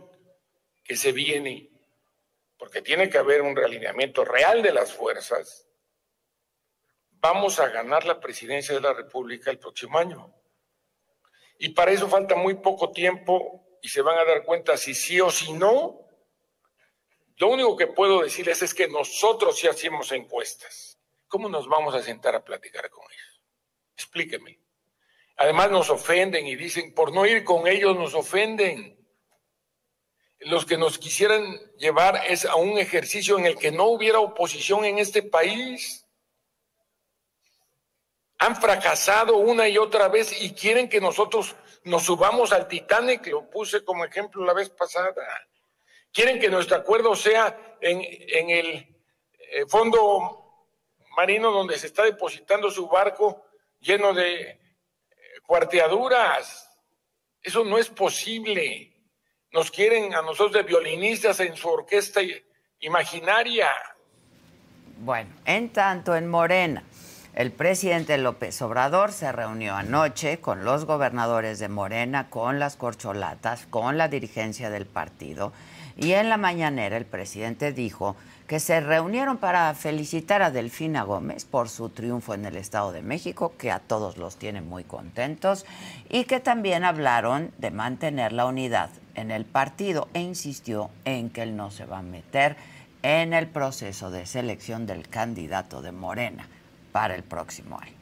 que 0.82 0.96
se 0.96 1.12
viene, 1.12 1.70
porque 2.58 2.82
tiene 2.82 3.08
que 3.08 3.18
haber 3.18 3.42
un 3.42 3.54
realineamiento 3.54 4.24
real 4.24 4.62
de 4.62 4.72
las 4.72 4.92
fuerzas, 4.92 5.68
vamos 7.20 7.60
a 7.60 7.68
ganar 7.68 8.04
la 8.04 8.18
presidencia 8.18 8.74
de 8.74 8.80
la 8.80 8.94
República 8.94 9.52
el 9.52 9.60
próximo 9.60 9.96
año. 9.96 10.34
Y 11.60 11.68
para 11.68 11.92
eso 11.92 12.08
falta 12.08 12.34
muy 12.34 12.54
poco 12.54 12.90
tiempo 12.90 13.78
y 13.80 13.90
se 13.90 14.02
van 14.02 14.18
a 14.18 14.24
dar 14.24 14.42
cuenta 14.42 14.76
si 14.76 14.92
sí 14.92 15.20
o 15.20 15.30
si 15.30 15.52
no. 15.52 16.01
Lo 17.42 17.48
único 17.48 17.76
que 17.76 17.88
puedo 17.88 18.22
decirles 18.22 18.62
es 18.62 18.72
que 18.72 18.86
nosotros 18.86 19.58
sí 19.58 19.66
hacemos 19.66 20.12
encuestas. 20.12 20.96
¿Cómo 21.26 21.48
nos 21.48 21.66
vamos 21.66 21.92
a 21.92 22.00
sentar 22.00 22.36
a 22.36 22.44
platicar 22.44 22.88
con 22.88 23.02
ellos? 23.02 23.42
Explíqueme. 23.96 24.60
Además 25.38 25.72
nos 25.72 25.90
ofenden 25.90 26.46
y 26.46 26.54
dicen, 26.54 26.94
por 26.94 27.12
no 27.12 27.26
ir 27.26 27.42
con 27.42 27.66
ellos 27.66 27.96
nos 27.96 28.14
ofenden 28.14 28.96
los 30.38 30.64
que 30.64 30.76
nos 30.76 30.98
quisieran 30.98 31.58
llevar 31.78 32.22
es 32.28 32.44
a 32.44 32.54
un 32.54 32.78
ejercicio 32.78 33.36
en 33.36 33.46
el 33.46 33.58
que 33.58 33.72
no 33.72 33.86
hubiera 33.86 34.20
oposición 34.20 34.84
en 34.84 35.00
este 35.00 35.24
país. 35.24 36.06
Han 38.38 38.54
fracasado 38.54 39.38
una 39.38 39.66
y 39.66 39.78
otra 39.78 40.06
vez 40.06 40.40
y 40.40 40.54
quieren 40.54 40.88
que 40.88 41.00
nosotros 41.00 41.56
nos 41.82 42.04
subamos 42.04 42.52
al 42.52 42.68
Titanic, 42.68 43.26
lo 43.26 43.50
puse 43.50 43.84
como 43.84 44.04
ejemplo 44.04 44.44
la 44.44 44.52
vez 44.52 44.70
pasada. 44.70 45.12
Quieren 46.12 46.38
que 46.38 46.48
nuestro 46.48 46.76
acuerdo 46.76 47.16
sea 47.16 47.76
en, 47.80 48.50
el 48.50 48.66
eh, 48.68 49.66
fondo 49.66 50.66
marino 51.16 51.50
donde 51.50 51.78
se 51.78 51.86
está 51.86 52.04
depositando 52.04 52.70
su 52.70 52.88
barco 52.88 53.44
lleno 53.80 54.12
de 54.12 54.42
eh, 54.42 54.58
cuarteaduras. 55.46 56.68
Eso 57.42 57.64
no 57.64 57.78
es 57.78 57.88
posible 57.88 58.92
nos 59.52 59.70
quieren 59.70 60.14
a 60.14 60.22
nosotros 60.22 60.52
de 60.52 60.62
violinistas 60.62 61.38
en 61.40 61.54
su 61.56 61.68
orquesta 61.68 62.20
imaginaria. 62.80 63.68
Bueno, 64.98 65.30
en 65.44 65.68
tanto 65.70 66.16
en 66.16 66.28
Morena, 66.28 66.82
el 67.34 67.52
presidente 67.52 68.16
López 68.18 68.60
Obrador 68.62 69.12
se 69.12 69.30
reunió 69.30 69.74
anoche 69.74 70.40
con 70.40 70.64
los 70.64 70.86
gobernadores 70.86 71.58
de 71.58 71.68
Morena, 71.68 72.30
con 72.30 72.58
las 72.58 72.76
corcholatas, 72.76 73.66
con 73.66 73.98
la 73.98 74.08
dirigencia 74.08 74.70
del 74.70 74.86
partido. 74.86 75.52
Y 75.96 76.12
en 76.12 76.28
la 76.28 76.36
mañanera 76.36 76.96
el 76.96 77.04
presidente 77.04 77.72
dijo 77.72 78.16
que 78.46 78.60
se 78.60 78.80
reunieron 78.80 79.38
para 79.38 79.72
felicitar 79.74 80.42
a 80.42 80.50
Delfina 80.50 81.02
Gómez 81.04 81.44
por 81.44 81.68
su 81.68 81.88
triunfo 81.88 82.34
en 82.34 82.44
el 82.44 82.56
Estado 82.56 82.92
de 82.92 83.02
México, 83.02 83.54
que 83.56 83.70
a 83.70 83.78
todos 83.78 84.16
los 84.16 84.36
tiene 84.36 84.60
muy 84.60 84.84
contentos, 84.84 85.64
y 86.10 86.24
que 86.24 86.40
también 86.40 86.84
hablaron 86.84 87.50
de 87.58 87.70
mantener 87.70 88.32
la 88.32 88.46
unidad 88.46 88.90
en 89.14 89.30
el 89.30 89.44
partido 89.44 90.08
e 90.14 90.20
insistió 90.20 90.90
en 91.04 91.30
que 91.30 91.42
él 91.42 91.56
no 91.56 91.70
se 91.70 91.86
va 91.86 91.98
a 91.98 92.02
meter 92.02 92.56
en 93.02 93.32
el 93.32 93.48
proceso 93.48 94.10
de 94.10 94.26
selección 94.26 94.86
del 94.86 95.08
candidato 95.08 95.82
de 95.82 95.92
Morena 95.92 96.46
para 96.92 97.14
el 97.14 97.22
próximo 97.22 97.78
año. 97.80 97.96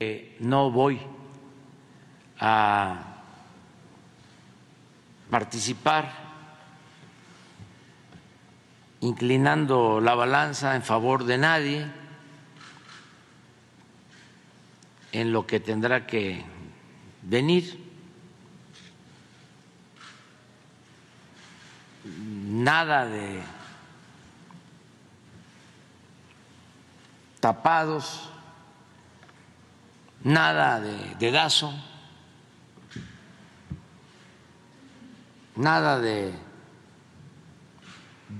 Eh, 0.00 0.36
no 0.40 0.70
voy 0.70 1.00
a 2.40 3.14
participar 5.30 6.23
inclinando 9.04 10.00
la 10.00 10.14
balanza 10.14 10.76
en 10.76 10.82
favor 10.82 11.24
de 11.24 11.36
nadie 11.36 11.86
en 15.12 15.30
lo 15.30 15.46
que 15.46 15.60
tendrá 15.60 16.06
que 16.06 16.42
venir. 17.22 17.84
nada 22.04 23.06
de 23.06 23.42
tapados, 27.40 28.28
nada 30.22 30.80
de 30.80 31.14
dedazo, 31.18 31.72
nada 35.56 35.98
de 35.98 36.32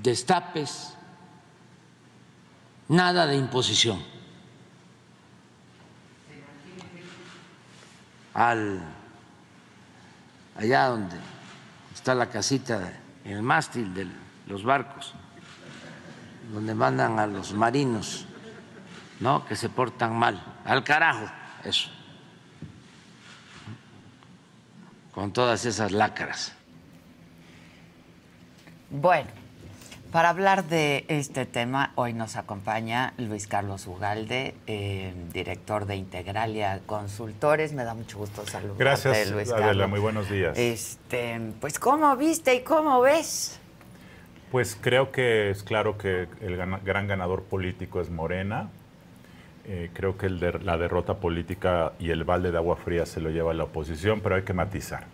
destapes, 0.02 0.94
nada 2.88 3.26
de 3.26 3.36
imposición. 3.36 4.02
Al 8.34 8.82
allá 10.56 10.86
donde 10.88 11.16
está 11.94 12.14
la 12.14 12.28
casita 12.28 12.92
en 13.24 13.32
el 13.32 13.42
mástil 13.42 13.94
de 13.94 14.06
los 14.46 14.64
barcos, 14.64 15.14
donde 16.52 16.74
mandan 16.74 17.18
a 17.18 17.26
los 17.26 17.52
marinos, 17.54 18.26
¿no? 19.20 19.44
Que 19.46 19.56
se 19.56 19.68
portan 19.68 20.16
mal, 20.16 20.42
al 20.64 20.84
carajo, 20.84 21.26
eso, 21.64 21.90
con 25.12 25.32
todas 25.32 25.64
esas 25.64 25.92
lacras. 25.92 26.52
Bueno, 28.90 29.43
para 30.14 30.28
hablar 30.28 30.62
de 30.68 31.04
este 31.08 31.44
tema, 31.44 31.90
hoy 31.96 32.12
nos 32.12 32.36
acompaña 32.36 33.14
Luis 33.18 33.48
Carlos 33.48 33.84
Ugalde, 33.88 34.54
eh, 34.68 35.12
director 35.32 35.86
de 35.86 35.96
Integralia 35.96 36.78
Consultores. 36.86 37.72
Me 37.72 37.82
da 37.82 37.94
mucho 37.94 38.18
gusto 38.18 38.46
saludarte, 38.46 38.78
Gracias, 38.84 39.30
Luis 39.32 39.50
Adela. 39.50 39.66
Carlos. 39.66 39.90
Muy 39.90 39.98
buenos 39.98 40.30
días. 40.30 40.56
Este, 40.56 41.40
pues, 41.60 41.80
¿cómo 41.80 42.16
viste 42.16 42.54
y 42.54 42.60
cómo 42.60 43.00
ves? 43.00 43.58
Pues 44.52 44.78
creo 44.80 45.10
que 45.10 45.50
es 45.50 45.64
claro 45.64 45.98
que 45.98 46.28
el 46.40 46.56
gran 46.84 47.08
ganador 47.08 47.42
político 47.42 48.00
es 48.00 48.08
Morena. 48.08 48.68
Eh, 49.66 49.90
creo 49.94 50.16
que 50.16 50.26
el 50.26 50.38
de- 50.38 50.60
la 50.60 50.76
derrota 50.78 51.14
política 51.14 51.90
y 51.98 52.10
el 52.10 52.22
balde 52.22 52.52
de 52.52 52.58
agua 52.58 52.76
fría 52.76 53.04
se 53.04 53.20
lo 53.20 53.30
lleva 53.30 53.52
la 53.52 53.64
oposición, 53.64 54.20
pero 54.20 54.36
hay 54.36 54.42
que 54.42 54.52
matizar. 54.52 55.06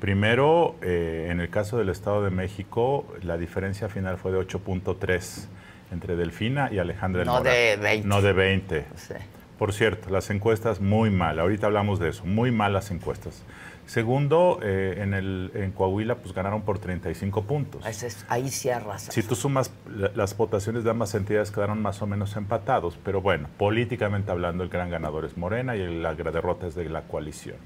Primero, 0.00 0.76
eh, 0.82 1.28
en 1.30 1.40
el 1.40 1.50
caso 1.50 1.76
del 1.78 1.88
Estado 1.88 2.22
de 2.22 2.30
México, 2.30 3.06
la 3.22 3.36
diferencia 3.36 3.88
final 3.88 4.16
fue 4.18 4.32
de 4.32 4.38
8.3 4.38 5.46
entre 5.92 6.16
Delfina 6.16 6.70
y 6.72 6.78
Alejandra 6.78 7.24
No 7.24 7.42
de 7.42 7.76
20. 7.80 8.08
No 8.08 8.22
de 8.22 8.32
20. 8.32 8.86
Sí. 8.96 9.14
Por 9.58 9.72
cierto, 9.72 10.10
las 10.10 10.30
encuestas 10.30 10.80
muy 10.80 11.10
mal. 11.10 11.38
Ahorita 11.38 11.66
hablamos 11.66 11.98
de 12.00 12.08
eso. 12.08 12.24
Muy 12.24 12.50
malas 12.50 12.90
encuestas. 12.90 13.42
Segundo, 13.86 14.58
eh, 14.62 14.96
en, 15.02 15.12
el, 15.14 15.50
en 15.54 15.70
Coahuila 15.70 16.16
pues 16.16 16.34
ganaron 16.34 16.62
por 16.62 16.78
35 16.78 17.42
puntos. 17.44 17.84
Es- 18.02 18.24
ahí 18.28 18.48
sí. 18.48 19.12
Si 19.12 19.22
tú 19.22 19.34
sumas 19.36 19.70
la- 19.94 20.10
las 20.14 20.34
votaciones 20.36 20.84
de 20.84 20.90
ambas 20.90 21.14
entidades 21.14 21.50
quedaron 21.50 21.82
más 21.82 22.00
o 22.02 22.06
menos 22.06 22.34
empatados, 22.36 22.98
pero 23.04 23.20
bueno, 23.20 23.48
políticamente 23.58 24.30
hablando 24.30 24.64
el 24.64 24.70
gran 24.70 24.88
ganador 24.90 25.26
es 25.26 25.36
Morena 25.36 25.76
y 25.76 26.00
la 26.00 26.14
derrota 26.14 26.66
es 26.66 26.74
de 26.74 26.88
la 26.88 27.02
coalición. 27.02 27.56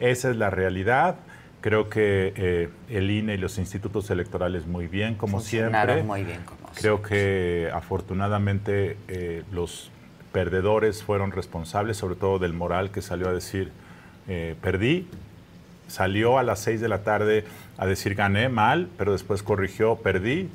Esa 0.00 0.30
es 0.30 0.36
la 0.36 0.50
realidad. 0.50 1.16
Creo 1.60 1.90
que 1.90 2.32
eh, 2.36 2.68
el 2.88 3.10
INE 3.10 3.34
y 3.34 3.36
los 3.36 3.58
institutos 3.58 4.10
electorales 4.10 4.66
muy 4.66 4.86
bien, 4.86 5.14
como 5.14 5.40
siempre. 5.40 6.02
muy 6.02 6.24
bien, 6.24 6.40
como 6.44 6.60
Creo 6.74 7.02
que 7.02 7.70
afortunadamente 7.72 8.96
eh, 9.08 9.42
los 9.52 9.90
perdedores 10.32 11.02
fueron 11.02 11.32
responsables, 11.32 11.98
sobre 11.98 12.14
todo 12.14 12.38
del 12.38 12.54
Moral, 12.54 12.90
que 12.90 13.02
salió 13.02 13.28
a 13.28 13.34
decir, 13.34 13.72
eh, 14.26 14.54
perdí, 14.62 15.06
salió 15.86 16.38
a 16.38 16.42
las 16.42 16.60
6 16.60 16.80
de 16.80 16.88
la 16.88 17.02
tarde 17.02 17.44
a 17.76 17.86
decir 17.86 18.14
gané 18.14 18.48
mal, 18.48 18.88
pero 18.96 19.12
después 19.12 19.42
corrigió, 19.42 19.96
perdí. 19.96 20.48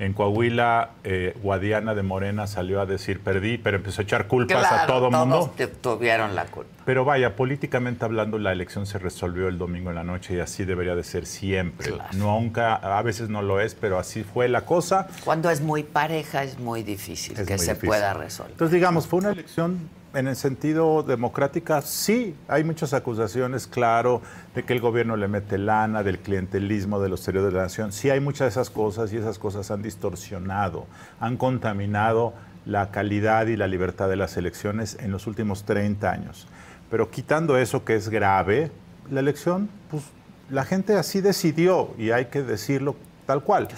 En 0.00 0.14
Coahuila, 0.14 0.92
eh, 1.04 1.36
Guadiana 1.42 1.94
de 1.94 2.02
Morena 2.02 2.46
salió 2.46 2.80
a 2.80 2.86
decir 2.86 3.20
perdí, 3.20 3.58
pero 3.58 3.76
empezó 3.76 4.00
a 4.00 4.04
echar 4.04 4.26
culpas 4.28 4.64
a 4.72 4.86
todo 4.86 5.10
todos 5.10 5.12
mundo. 5.26 5.52
te- 5.54 5.66
tuvieron 5.66 6.34
la 6.34 6.46
culpa. 6.46 6.70
Pero 6.86 7.04
vaya, 7.04 7.36
políticamente 7.36 8.02
hablando, 8.06 8.38
la 8.38 8.50
elección 8.50 8.86
se 8.86 8.98
resolvió 8.98 9.46
el 9.48 9.58
domingo 9.58 9.90
en 9.90 9.96
la 9.96 10.02
noche 10.02 10.34
y 10.36 10.40
así 10.40 10.64
debería 10.64 10.94
de 10.96 11.04
ser 11.04 11.26
siempre. 11.26 11.92
Claro. 11.92 12.08
Nunca, 12.16 12.76
a 12.76 13.02
veces 13.02 13.28
no 13.28 13.42
lo 13.42 13.60
es, 13.60 13.74
pero 13.74 13.98
así 13.98 14.24
fue 14.24 14.48
la 14.48 14.62
cosa. 14.64 15.06
Cuando 15.22 15.50
es 15.50 15.60
muy 15.60 15.82
pareja 15.82 16.44
es 16.44 16.58
muy 16.58 16.82
difícil 16.82 17.38
Es 17.38 17.46
que 17.46 17.56
muy 17.56 17.58
se 17.66 17.72
difícil. 17.74 17.88
pueda 17.90 18.14
resolver. 18.14 18.52
Entonces, 18.52 18.72
digamos, 18.74 19.06
fue 19.06 19.18
una 19.18 19.32
elección 19.32 19.78
en 20.14 20.28
el 20.28 20.36
sentido 20.36 21.02
democrática, 21.02 21.82
sí, 21.82 22.34
hay 22.48 22.64
muchas 22.64 22.92
acusaciones, 22.94 23.66
claro, 23.66 24.22
de 24.54 24.64
que 24.64 24.72
el 24.72 24.80
gobierno 24.80 25.16
le 25.16 25.28
mete 25.28 25.58
lana, 25.58 26.02
del 26.02 26.18
clientelismo, 26.18 27.00
de 27.00 27.08
los 27.08 27.20
exterior 27.20 27.44
de 27.44 27.52
la 27.52 27.62
nación, 27.62 27.92
sí 27.92 28.10
hay 28.10 28.20
muchas 28.20 28.46
de 28.46 28.48
esas 28.48 28.70
cosas 28.70 29.12
y 29.12 29.18
esas 29.18 29.38
cosas 29.38 29.70
han 29.70 29.82
distorsionado, 29.82 30.86
han 31.20 31.36
contaminado 31.36 32.32
la 32.66 32.90
calidad 32.90 33.46
y 33.46 33.56
la 33.56 33.66
libertad 33.66 34.08
de 34.08 34.16
las 34.16 34.36
elecciones 34.36 34.96
en 35.00 35.12
los 35.12 35.26
últimos 35.26 35.64
30 35.64 36.10
años. 36.10 36.46
Pero 36.90 37.10
quitando 37.10 37.56
eso 37.56 37.84
que 37.84 37.94
es 37.94 38.08
grave, 38.08 38.70
la 39.10 39.20
elección, 39.20 39.68
pues 39.90 40.02
la 40.50 40.64
gente 40.64 40.96
así 40.96 41.20
decidió 41.20 41.94
y 41.96 42.10
hay 42.10 42.26
que 42.26 42.42
decirlo 42.42 42.96
tal 43.30 43.44
cual. 43.44 43.68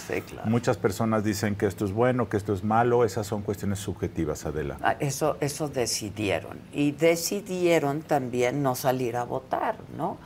Muchas 0.46 0.78
personas 0.78 1.24
dicen 1.24 1.56
que 1.56 1.66
esto 1.66 1.84
es 1.84 1.92
bueno, 1.92 2.30
que 2.30 2.38
esto 2.38 2.54
es 2.54 2.64
malo, 2.64 3.04
esas 3.04 3.26
son 3.26 3.42
cuestiones 3.42 3.80
subjetivas, 3.80 4.46
Adela. 4.46 4.78
Ah, 4.82 4.96
eso, 4.98 5.36
eso 5.40 5.68
decidieron. 5.68 6.58
Y 6.72 6.92
decidieron 6.92 8.00
también 8.00 8.62
no 8.62 8.74
salir 8.74 9.14
a 9.14 9.24
votar, 9.24 9.76
¿no? 9.94 10.16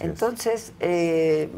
Entonces, 0.00 0.72
eh, 0.80 1.48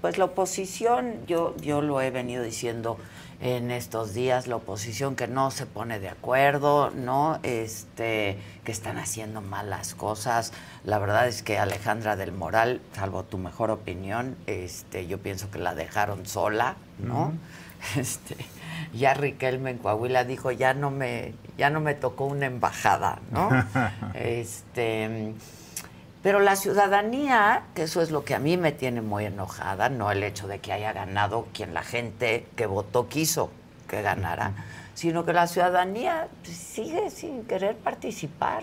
pues 0.00 0.18
la 0.18 0.26
oposición, 0.26 1.26
yo, 1.26 1.56
yo 1.56 1.82
lo 1.82 2.00
he 2.00 2.12
venido 2.12 2.44
diciendo 2.44 2.96
en 3.42 3.72
estos 3.72 4.14
días 4.14 4.46
la 4.46 4.56
oposición 4.56 5.16
que 5.16 5.26
no 5.26 5.50
se 5.50 5.66
pone 5.66 5.98
de 5.98 6.08
acuerdo, 6.08 6.90
¿no? 6.90 7.40
Este, 7.42 8.38
que 8.64 8.70
están 8.70 8.98
haciendo 8.98 9.40
malas 9.40 9.96
cosas. 9.96 10.52
La 10.84 11.00
verdad 11.00 11.26
es 11.26 11.42
que 11.42 11.58
Alejandra 11.58 12.14
del 12.14 12.30
Moral, 12.30 12.80
salvo 12.94 13.24
tu 13.24 13.38
mejor 13.38 13.72
opinión, 13.72 14.36
este, 14.46 15.08
yo 15.08 15.18
pienso 15.18 15.50
que 15.50 15.58
la 15.58 15.74
dejaron 15.74 16.24
sola, 16.24 16.76
¿no? 16.98 17.32
Este, 17.96 18.36
ya 18.94 19.12
Riquelme 19.12 19.70
en 19.70 19.78
Coahuila 19.78 20.22
dijo, 20.22 20.52
ya 20.52 20.72
no 20.72 20.92
me, 20.92 21.34
ya 21.58 21.68
no 21.68 21.80
me 21.80 21.94
tocó 21.94 22.26
una 22.26 22.46
embajada, 22.46 23.18
¿no? 23.32 23.50
este 24.14 25.34
pero 26.22 26.40
la 26.40 26.56
ciudadanía, 26.56 27.64
que 27.74 27.82
eso 27.82 28.00
es 28.00 28.10
lo 28.10 28.24
que 28.24 28.34
a 28.34 28.38
mí 28.38 28.56
me 28.56 28.72
tiene 28.72 29.02
muy 29.02 29.24
enojada, 29.24 29.88
no 29.88 30.10
el 30.10 30.22
hecho 30.22 30.46
de 30.46 30.60
que 30.60 30.72
haya 30.72 30.92
ganado 30.92 31.48
quien 31.52 31.74
la 31.74 31.82
gente 31.82 32.46
que 32.54 32.66
votó 32.66 33.08
quiso 33.08 33.50
que 33.88 34.02
ganara, 34.02 34.52
sino 34.94 35.24
que 35.24 35.32
la 35.32 35.46
ciudadanía 35.46 36.28
sigue 36.44 37.10
sin 37.10 37.44
querer 37.44 37.76
participar. 37.76 38.62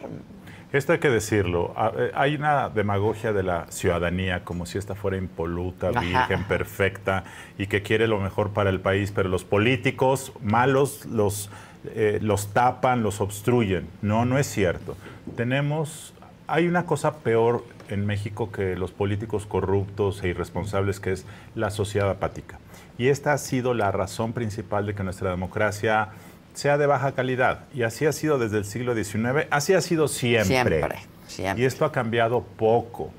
Esto 0.72 0.94
hay 0.94 1.00
que 1.00 1.10
decirlo. 1.10 1.74
Eh, 1.98 2.12
hay 2.14 2.36
una 2.36 2.70
demagogia 2.70 3.34
de 3.34 3.42
la 3.44 3.66
ciudadanía 3.70 4.44
como 4.44 4.66
si 4.66 4.78
esta 4.78 4.94
fuera 4.94 5.18
impoluta, 5.18 5.90
virgen, 5.90 6.44
perfecta 6.46 7.24
y 7.58 7.68
que 7.68 7.82
quiere 7.82 8.08
lo 8.08 8.20
mejor 8.20 8.52
para 8.52 8.70
el 8.70 8.80
país, 8.80 9.12
pero 9.12 9.30
los 9.30 9.44
políticos 9.44 10.32
malos 10.42 11.06
los, 11.08 11.50
eh, 11.86 12.20
los 12.22 12.54
tapan, 12.54 13.02
los 13.02 13.20
obstruyen. 13.20 13.90
No, 14.04 14.26
no 14.26 14.38
es 14.38 14.46
cierto. 14.46 14.96
Tenemos 15.36 16.14
hay 16.50 16.68
una 16.68 16.86
cosa 16.86 17.18
peor 17.18 17.64
en 17.90 18.06
México 18.06 18.52
que 18.52 18.76
los 18.76 18.92
políticos 18.92 19.46
corruptos 19.46 20.24
e 20.24 20.30
irresponsables, 20.30 21.00
que 21.00 21.12
es 21.12 21.26
la 21.56 21.70
sociedad 21.70 22.10
apática. 22.10 22.60
Y 22.98 23.08
esta 23.08 23.34
ha 23.34 23.38
sido 23.38 23.74
la 23.74 23.92
razón 23.92 24.34
principal 24.34 24.86
de 24.86 24.96
que 24.96 25.04
nuestra 25.04 25.30
democracia 25.30 26.10
sea 26.54 26.78
de 26.78 26.88
baja 26.88 27.14
calidad. 27.14 27.66
Y 27.74 27.84
así 27.84 28.06
ha 28.06 28.12
sido 28.12 28.38
desde 28.38 28.58
el 28.58 28.66
siglo 28.66 28.96
XIX, 28.96 29.48
así 29.50 29.74
ha 29.74 29.82
sido 29.82 30.08
siempre. 30.08 30.84
Siempre, 31.28 31.62
Y 31.62 31.66
esto 31.66 31.86
ha 31.86 31.92
cambiado 31.92 32.44
poco. 32.44 33.12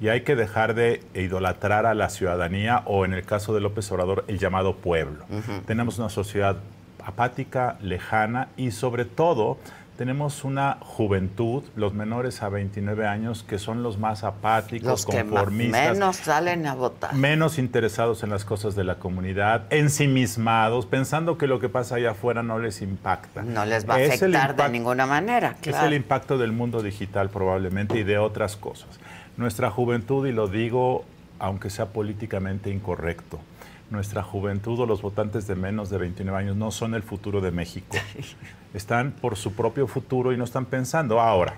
Y 0.00 0.08
hay 0.08 0.22
que 0.22 0.36
dejar 0.36 0.74
de 0.74 1.02
idolatrar 1.14 1.84
a 1.84 1.94
la 1.94 2.08
ciudadanía 2.08 2.82
o, 2.86 3.04
en 3.04 3.14
el 3.14 3.24
caso 3.24 3.52
de 3.54 3.60
López 3.60 3.90
Obrador, 3.92 4.24
el 4.28 4.38
llamado 4.38 4.76
pueblo. 4.76 5.24
Tenemos 5.66 5.98
una 5.98 6.08
sociedad 6.08 6.56
apática, 7.04 7.76
lejana 7.80 8.48
y 8.56 8.70
sobre 8.70 9.04
todo 9.04 9.58
tenemos 9.98 10.44
una 10.44 10.78
juventud, 10.80 11.64
los 11.74 11.92
menores 11.92 12.44
a 12.44 12.48
29 12.48 13.08
años, 13.08 13.42
que 13.42 13.58
son 13.58 13.82
los 13.82 13.98
más 13.98 14.22
apáticos, 14.22 14.88
los 14.88 15.04
conformistas. 15.04 15.94
menos 15.94 16.16
salen 16.18 16.68
a 16.68 16.76
votar. 16.76 17.14
Menos 17.14 17.58
interesados 17.58 18.22
en 18.22 18.30
las 18.30 18.44
cosas 18.44 18.76
de 18.76 18.84
la 18.84 19.00
comunidad, 19.00 19.64
ensimismados, 19.70 20.86
pensando 20.86 21.36
que 21.36 21.48
lo 21.48 21.58
que 21.58 21.68
pasa 21.68 21.96
allá 21.96 22.12
afuera 22.12 22.44
no 22.44 22.60
les 22.60 22.80
impacta. 22.80 23.42
No 23.42 23.66
les 23.66 23.90
va 23.90 23.94
a 23.94 23.96
afectar 23.96 24.54
de 24.54 24.68
ninguna 24.68 25.04
manera. 25.04 25.56
Es 25.60 25.74
el 25.74 25.94
impacto 25.94 26.38
del 26.38 26.52
mundo 26.52 26.80
digital 26.80 27.28
probablemente 27.28 27.98
y 27.98 28.04
de 28.04 28.18
otras 28.18 28.54
cosas. 28.54 29.00
Nuestra 29.36 29.68
juventud, 29.72 30.28
y 30.28 30.32
lo 30.32 30.46
digo 30.46 31.04
aunque 31.40 31.70
sea 31.70 31.86
políticamente 31.86 32.70
incorrecto, 32.70 33.40
nuestra 33.90 34.22
juventud 34.22 34.78
o 34.80 34.86
los 34.86 35.02
votantes 35.02 35.46
de 35.46 35.54
menos 35.54 35.90
de 35.90 35.98
29 35.98 36.38
años 36.38 36.56
no 36.56 36.70
son 36.70 36.94
el 36.94 37.02
futuro 37.02 37.40
de 37.40 37.50
México. 37.50 37.96
Están 38.74 39.12
por 39.12 39.36
su 39.36 39.54
propio 39.54 39.86
futuro 39.86 40.32
y 40.32 40.36
no 40.36 40.44
están 40.44 40.66
pensando 40.66 41.20
ahora. 41.20 41.54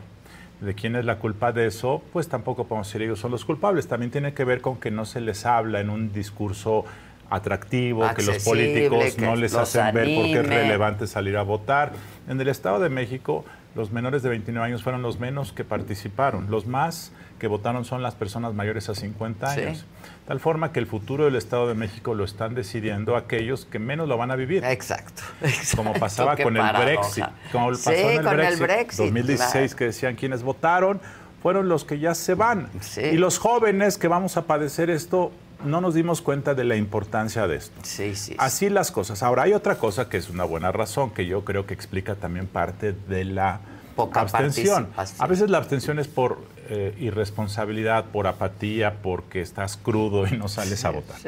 ¿De 0.61 0.75
quién 0.75 0.95
es 0.95 1.05
la 1.05 1.19
culpa 1.19 1.53
de 1.53 1.67
eso? 1.67 2.03
Pues 2.13 2.29
tampoco 2.29 2.69
podemos 2.69 2.87
decir 2.87 3.03
ellos 3.03 3.19
son 3.19 3.33
los 3.33 3.45
culpables. 3.45 3.89
También 3.89 4.13
tiene 4.13 4.33
que 4.35 4.45
ver 4.45 4.61
con 4.61 4.77
que 4.77 4.91
no 4.91 5.05
se 5.07 5.21
les 5.21 5.45
habla 5.47 5.81
en 5.81 5.91
un 5.91 6.13
discurso 6.13 6.85
atractivo, 7.31 8.05
que 8.15 8.23
los 8.23 8.45
políticos 8.45 9.19
no 9.19 9.37
les 9.37 9.55
hacen 9.55 9.95
ver 9.95 10.15
por 10.15 10.25
qué 10.27 10.41
es 10.41 10.47
relevante 10.47 11.07
salir 11.07 11.37
a 11.37 11.43
votar. 11.43 11.93
En 12.29 12.41
el 12.41 12.49
Estado 12.49 12.79
de 12.79 12.91
México, 12.91 13.45
los 13.75 13.93
menores 13.93 14.23
de 14.23 14.29
29 14.29 14.67
años 14.67 14.83
fueron 14.83 15.01
los 15.03 15.19
menos 15.19 15.53
que 15.53 15.65
participaron. 15.65 16.51
Los 16.51 16.67
más 16.67 17.13
que 17.41 17.49
votaron 17.49 17.85
son 17.85 18.03
las 18.03 18.15
personas 18.15 18.55
mayores 18.55 18.89
a 18.89 18.95
50 18.95 19.51
años. 19.51 19.87
Tal 20.29 20.39
forma 20.39 20.73
que 20.73 20.79
el 20.79 20.87
futuro 20.87 21.25
del 21.25 21.35
Estado 21.35 21.67
de 21.67 21.75
México 21.75 22.15
lo 22.15 22.23
están 22.23 22.55
decidiendo 22.55 23.17
aquellos 23.17 23.65
que 23.65 23.81
menos 23.81 24.07
lo 24.07 24.17
van 24.17 24.31
a 24.31 24.37
vivir. 24.37 24.63
Exacto. 24.65 25.23
Como 25.77 25.95
pasaba 25.95 26.37
con 26.37 26.57
el 26.57 26.73
Brexit. 26.73 27.25
Como 27.51 27.71
pasó 27.71 27.91
en 27.91 28.27
el, 28.27 28.57
Brexit, 28.59 29.07
2016 29.07 29.75
que 29.75 29.87
decían 29.87 30.15
quienes 30.15 30.43
votaron 30.43 31.01
fueron 31.43 31.69
los 31.69 31.85
que 31.85 31.99
ya 31.99 32.15
se 32.15 32.35
van. 32.35 32.69
Y 32.97 33.17
los 33.17 33.39
jóvenes 33.39 33.97
que 33.97 34.07
vamos 34.07 34.37
a 34.37 34.43
padecer 34.43 34.91
esto 34.91 35.33
no 35.65 35.81
nos 35.81 35.95
dimos 35.95 36.21
cuenta 36.21 36.55
de 36.55 36.65
la 36.65 36.77
importancia 36.77 37.49
de 37.49 37.57
esto. 37.57 37.81
Sí, 37.83 38.15
sí. 38.15 38.37
Así 38.39 38.69
las 38.69 38.91
cosas. 38.91 39.23
Ahora 39.23 39.45
hay 39.45 39.55
otra 39.55 39.77
cosa 39.77 40.11
que 40.11 40.19
es 40.19 40.29
una 40.29 40.45
buena 40.45 40.71
razón 40.73 41.11
que 41.11 41.27
yo 41.27 41.45
creo 41.45 41.67
que 41.67 41.73
explica 41.73 42.15
también 42.15 42.47
parte 42.47 42.93
de 42.93 43.25
la 43.25 43.61
abstención. 43.97 44.89
A 45.19 45.27
veces 45.27 45.49
la 45.49 45.59
abstención 45.59 45.99
es 45.99 46.09
por 46.09 46.39
eh, 46.71 46.95
irresponsabilidad, 47.01 48.05
por 48.07 48.29
apatía, 48.29 49.03
porque 49.03 49.41
estás 49.41 49.77
crudo 49.77 50.27
y 50.27 50.37
no 50.37 50.49
sales 50.49 50.85
a 50.85 50.91
votar. 50.91 51.19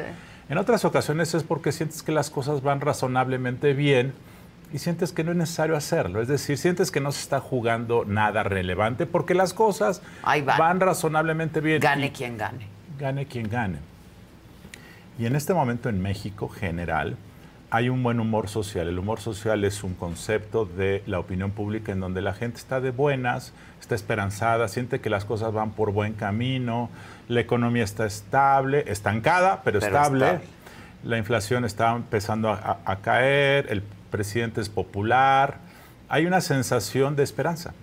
En 0.47 0.57
otras 0.57 0.85
ocasiones 0.85 1.33
es 1.33 1.43
porque 1.43 1.73
sientes 1.73 2.01
que 2.01 2.13
las 2.13 2.29
cosas 2.29 2.61
van 2.61 2.79
razonablemente 2.79 3.73
bien 3.73 4.13
y 4.71 4.79
sientes 4.79 5.11
que 5.11 5.23
no 5.23 5.31
es 5.31 5.37
necesario 5.37 5.75
hacerlo. 5.75 6.21
Es 6.21 6.29
decir, 6.29 6.57
sientes 6.57 6.91
que 6.91 7.01
no 7.01 7.11
se 7.11 7.21
está 7.21 7.41
jugando 7.41 8.05
nada 8.05 8.43
relevante 8.43 9.05
porque 9.05 9.33
las 9.33 9.53
cosas 9.53 10.01
van. 10.23 10.79
razonablemente 10.79 11.59
bien. 11.59 11.81
Gane 11.81 12.13
quien 12.13 12.37
gane. 12.37 12.67
Gane 12.97 13.25
quien 13.25 13.49
gane. 13.49 13.79
Y 15.19 15.25
en 15.25 15.35
este 15.35 15.53
momento 15.53 15.89
en 15.89 16.01
México 16.01 16.47
general, 16.47 17.17
hay 17.69 17.89
un 17.89 18.01
buen 18.01 18.19
humor 18.19 18.49
social. 18.49 18.87
El 18.87 18.97
humor 18.97 19.19
social 19.19 19.63
es 19.63 19.83
un 19.83 19.93
concepto 19.93 20.65
de 20.65 21.03
la 21.05 21.19
opinión 21.19 21.51
pública 21.51 21.91
en 21.91 21.99
donde 21.99 22.21
la 22.21 22.33
gente 22.33 22.57
está 22.57 22.79
de 22.81 22.91
buenas, 22.91 23.51
está 23.83 23.95
esperanzada, 23.95 24.67
siente 24.67 25.01
que 25.01 25.09
las 25.09 25.25
cosas 25.25 25.53
van 25.53 25.71
por 25.71 25.91
buen 25.91 26.13
camino, 26.13 26.89
la 27.27 27.41
economía 27.41 27.83
está 27.83 28.05
estable, 28.05 28.85
estancada, 28.87 29.61
pero, 29.63 29.79
estable. 29.79 30.39
La 31.03 31.17
inflación 31.17 31.65
está 31.65 31.91
empezando 31.91 32.49
a, 32.49 32.97
caer, 33.01 33.67
el 33.69 33.83
presidente 34.09 34.61
es 34.61 34.69
popular. 34.69 35.57
Hay 36.07 36.25
una 36.25 36.39
sensación 36.39 37.17
de 37.17 37.23
esperanza. 37.23 37.73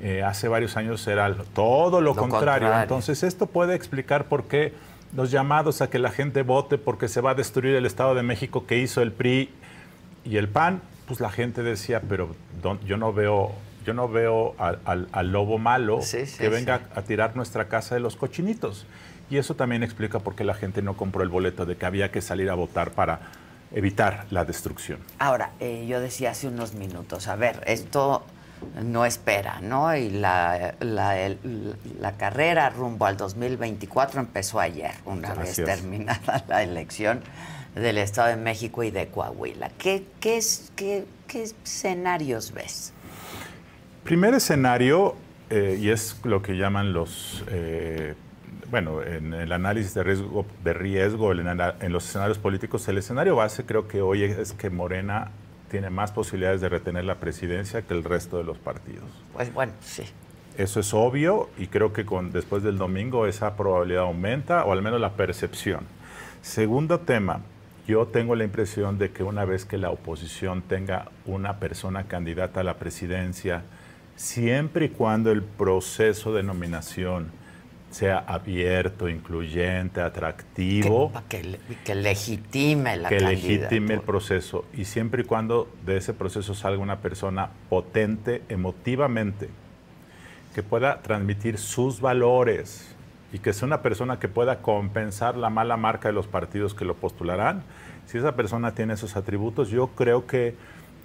Eh, 0.00 0.22
hace 0.22 0.46
varios 0.46 0.76
años 0.76 1.04
era 1.08 1.34
todo 1.54 2.00
lo, 2.00 2.14
contrario. 2.14 2.72
Entonces, 2.80 3.24
esto 3.24 3.46
puede 3.46 3.74
explicar 3.74 4.26
por 4.26 4.44
qué 4.44 4.72
los 5.16 5.32
llamados 5.32 5.82
a 5.82 5.90
que 5.90 5.98
la 5.98 6.10
gente 6.10 6.42
vote 6.42 6.78
porque 6.78 7.08
se 7.08 7.20
va 7.20 7.32
a 7.32 7.34
destruir 7.34 7.74
el 7.74 7.84
Estado 7.84 8.14
de 8.14 8.22
México 8.22 8.64
que 8.66 8.78
hizo 8.78 9.02
el 9.02 9.10
PRI 9.10 9.50
y 10.24 10.36
el 10.36 10.48
PAN, 10.48 10.80
pues 11.06 11.20
la 11.20 11.30
gente 11.30 11.62
decía, 11.62 12.00
pero 12.08 12.34
yo 12.86 12.96
no 12.96 13.12
veo, 13.12 13.52
yo 13.84 13.94
no 13.94 14.08
veo 14.08 14.54
al, 14.58 15.32
lobo 15.32 15.58
malo 15.58 16.00
que 16.38 16.48
venga 16.48 16.82
a 16.94 17.02
tirar 17.02 17.36
nuestra 17.36 17.68
casa 17.68 17.94
de 17.94 18.00
los 18.00 18.16
cochinitos. 18.16 18.86
Y 19.30 19.38
eso 19.38 19.54
también 19.54 19.82
explica 19.82 20.18
por 20.18 20.34
qué 20.34 20.44
la 20.44 20.54
gente 20.54 20.82
no 20.82 20.96
compró 20.96 21.22
el 21.22 21.28
boleto 21.28 21.64
de 21.64 21.76
que 21.76 21.86
había 21.86 22.10
que 22.10 22.20
salir 22.20 22.50
a 22.50 22.54
votar 22.54 22.90
para 22.90 23.20
evitar 23.74 24.26
la 24.30 24.44
destrucción. 24.44 24.98
Ahora, 25.18 25.52
eh, 25.58 25.86
yo 25.88 26.00
decía 26.00 26.32
hace 26.32 26.48
unos 26.48 26.74
minutos, 26.74 27.28
a 27.28 27.36
ver, 27.36 27.62
esto 27.66 28.24
no 28.82 29.06
espera, 29.06 29.60
¿no? 29.60 29.96
Y 29.96 30.10
la, 30.10 30.74
la, 30.80 32.12
carrera 32.18 32.70
rumbo 32.70 33.06
al 33.06 33.16
2024 33.16 34.20
empezó 34.20 34.60
ayer, 34.60 34.92
una 35.04 35.34
vez 35.34 35.56
terminada 35.56 36.44
la 36.48 36.62
elección 36.62 37.22
del 37.74 37.98
Estado 37.98 38.28
de 38.28 38.36
México 38.36 38.82
y 38.82 38.90
de 38.90 39.08
Coahuila. 39.08 39.70
¿Qué, 39.78 40.04
qué, 40.20 40.40
qué 40.76 41.06
escenarios 41.42 42.52
ves? 42.52 42.92
Primer 44.04 44.34
escenario, 44.34 45.14
eh, 45.48 45.78
y 45.80 45.90
es 45.90 46.20
lo 46.24 46.42
que 46.42 46.56
llaman 46.56 46.92
los, 46.92 47.44
eh, 47.48 48.14
bueno, 48.70 49.02
en 49.02 49.32
el 49.32 49.52
análisis 49.52 49.94
de 49.94 50.02
riesgo, 50.02 50.44
de 50.64 50.72
riesgo 50.72 51.32
en, 51.32 51.46
en 51.48 51.92
los 51.92 52.08
escenarios 52.08 52.38
políticos, 52.38 52.86
el 52.88 52.98
escenario 52.98 53.36
base 53.36 53.64
creo 53.64 53.86
que 53.86 54.02
hoy 54.02 54.24
es 54.24 54.52
que 54.54 54.70
Morena 54.70 55.30
tiene 55.70 55.88
más 55.88 56.12
posibilidades 56.12 56.60
de 56.60 56.68
retener 56.68 57.04
la 57.04 57.14
presidencia 57.16 57.82
que 57.82 57.94
el 57.94 58.04
resto 58.04 58.38
de 58.38 58.44
los 58.44 58.58
partidos. 58.58 59.04
Pues 59.32 59.52
bueno, 59.54 59.72
sí. 59.80 60.04
Eso 60.58 60.80
es 60.80 60.92
obvio 60.92 61.48
y 61.56 61.68
creo 61.68 61.94
que 61.94 62.04
con, 62.04 62.30
después 62.30 62.62
del 62.62 62.76
domingo 62.76 63.26
esa 63.26 63.56
probabilidad 63.56 64.02
aumenta, 64.02 64.64
o 64.64 64.72
al 64.72 64.82
menos 64.82 65.00
la 65.00 65.12
percepción. 65.12 65.86
Segundo 66.42 67.00
tema, 67.00 67.40
yo 67.86 68.06
tengo 68.06 68.36
la 68.36 68.44
impresión 68.44 68.98
de 68.98 69.12
que 69.12 69.22
una 69.22 69.44
vez 69.44 69.64
que 69.64 69.78
la 69.78 69.90
oposición 69.90 70.60
tenga 70.60 71.06
una 71.24 71.58
persona 71.58 72.04
candidata 72.04 72.60
a 72.60 72.64
la 72.64 72.74
presidencia, 72.74 73.62
siempre 74.16 74.86
y 74.86 74.88
cuando 74.90 75.30
el 75.30 75.42
proceso 75.42 76.32
de 76.32 76.42
nominación 76.42 77.30
sea 77.90 78.18
abierto, 78.18 79.08
incluyente, 79.08 80.00
atractivo. 80.00 81.12
Que, 81.28 81.58
que, 81.84 81.94
legitime 81.94 82.96
la 82.96 83.08
Que 83.08 83.20
legitime 83.20 83.94
el 83.94 84.00
proceso. 84.00 84.64
Y 84.72 84.86
siempre 84.86 85.22
y 85.22 85.24
cuando 85.24 85.68
de 85.84 85.98
ese 85.98 86.14
proceso 86.14 86.54
salga 86.54 86.82
una 86.82 87.00
persona 87.00 87.50
potente 87.68 88.42
emotivamente, 88.48 89.50
que 90.54 90.62
pueda 90.62 91.00
transmitir 91.02 91.58
sus 91.58 92.00
valores 92.00 92.94
y 93.32 93.38
que 93.38 93.52
sea 93.52 93.66
una 93.66 93.82
persona 93.82 94.18
que 94.18 94.28
pueda 94.28 94.60
compensar 94.60 95.36
la 95.36 95.48
mala 95.48 95.76
marca 95.76 96.08
de 96.08 96.14
los 96.14 96.26
partidos 96.26 96.74
que 96.74 96.84
lo 96.84 96.94
postularán. 96.94 97.62
Si 98.06 98.18
esa 98.18 98.36
persona 98.36 98.74
tiene 98.74 98.94
esos 98.94 99.16
atributos, 99.16 99.70
yo 99.70 99.88
creo 99.88 100.26
que 100.26 100.54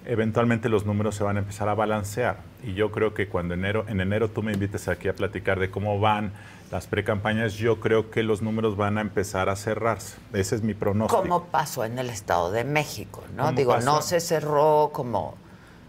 eventualmente 0.08 0.70
los 0.70 0.86
números 0.86 1.14
se 1.14 1.22
van 1.22 1.36
a 1.36 1.40
empezar 1.40 1.68
a 1.68 1.74
balancear. 1.74 2.38
Y 2.64 2.72
yo 2.72 2.90
creo 2.90 3.14
que 3.14 3.28
cuando 3.28 3.54
enero, 3.54 3.84
en 3.88 4.00
enero 4.00 4.28
tú 4.30 4.42
me 4.42 4.52
invites 4.52 4.88
aquí 4.88 5.06
a 5.06 5.14
platicar 5.14 5.60
de 5.60 5.70
cómo 5.70 6.00
van 6.00 6.32
las 6.72 6.86
precampañas, 6.86 7.54
yo 7.54 7.78
creo 7.78 8.10
que 8.10 8.22
los 8.22 8.42
números 8.42 8.76
van 8.76 8.98
a 8.98 9.02
empezar 9.02 9.50
a 9.50 9.56
cerrarse. 9.56 10.16
Ese 10.32 10.56
es 10.56 10.62
mi 10.62 10.74
pronóstico. 10.74 11.20
Como 11.20 11.44
pasó 11.44 11.84
en 11.84 11.98
el 11.98 12.08
Estado 12.08 12.50
de 12.50 12.64
México, 12.64 13.22
¿no? 13.36 13.52
Digo, 13.52 13.78
no 13.80 14.02
se 14.02 14.20
cerró 14.20 14.90
como 14.92 15.36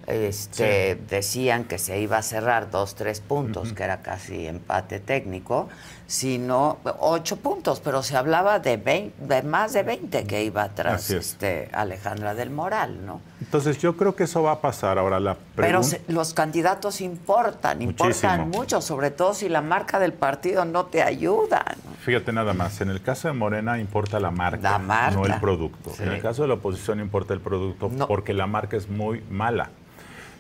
este, 0.10 0.96
decían 1.08 1.66
que 1.66 1.78
se 1.78 2.00
iba 2.00 2.18
a 2.18 2.22
cerrar 2.22 2.72
dos, 2.72 2.96
tres 2.96 3.22
puntos, 3.22 3.74
que 3.74 3.84
era 3.84 4.02
casi 4.02 4.48
empate 4.48 5.00
técnico, 5.00 5.70
sino 6.10 6.80
ocho 7.02 7.38
puntos, 7.38 7.82
pero 7.82 8.02
se 8.02 8.18
hablaba 8.18 8.58
de, 8.58 9.12
de 9.20 9.44
más 9.44 9.74
de 9.74 9.84
20 9.84 10.24
que 10.24 10.44
iba 10.44 10.64
atrás 10.64 11.12
este, 11.12 11.70
Alejandra 11.72 12.34
del 12.34 12.50
Moral, 12.50 13.06
¿no? 13.06 13.22
Entonces 13.40 13.78
yo 13.78 13.96
creo 13.96 14.16
que 14.16 14.24
eso 14.24 14.42
va 14.42 14.54
a 14.54 14.60
pasar. 14.60 14.98
Ahora 14.98 15.20
la 15.20 15.38
Pero 15.56 15.82
los 16.08 16.34
candidatos 16.34 17.00
importan, 17.02 17.84
importan 17.84 18.50
mucho, 18.50 18.82
sobre 18.82 19.12
todo 19.12 19.36
si 19.36 19.50
la 19.50 19.62
marca 19.62 20.00
del 20.00 20.14
partido 20.14 20.66
no 20.66 20.88
te 20.88 21.04
ayuda. 21.04 21.64
Fíjate 22.02 22.34
nada 22.34 22.54
más, 22.54 22.82
en 22.82 22.90
el 22.90 23.04
caso 23.04 23.28
de 23.28 23.36
Morena 23.36 23.78
importa 23.78 24.20
la 24.20 24.32
marca, 24.32 24.80
no 25.14 25.28
el 25.28 25.40
producto. 25.40 25.94
En 26.00 26.10
el 26.10 26.22
caso 26.24 26.42
de 26.42 26.48
la 26.48 26.56
oposición 26.56 27.00
importa 27.00 27.36
el 27.36 27.40
producto 27.40 27.88
porque 28.08 28.34
la 28.34 28.48
marca 28.48 28.78
es 28.78 28.90
muy 28.90 29.22
mala. 29.30 29.70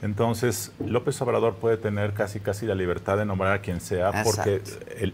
Entonces, 0.01 0.71
López 0.85 1.21
Obrador 1.21 1.55
puede 1.55 1.77
tener 1.77 2.13
casi 2.13 2.39
casi 2.39 2.65
la 2.65 2.75
libertad 2.75 3.17
de 3.17 3.25
nombrar 3.25 3.53
a 3.53 3.61
quien 3.61 3.81
sea 3.81 4.23
porque 4.23 4.61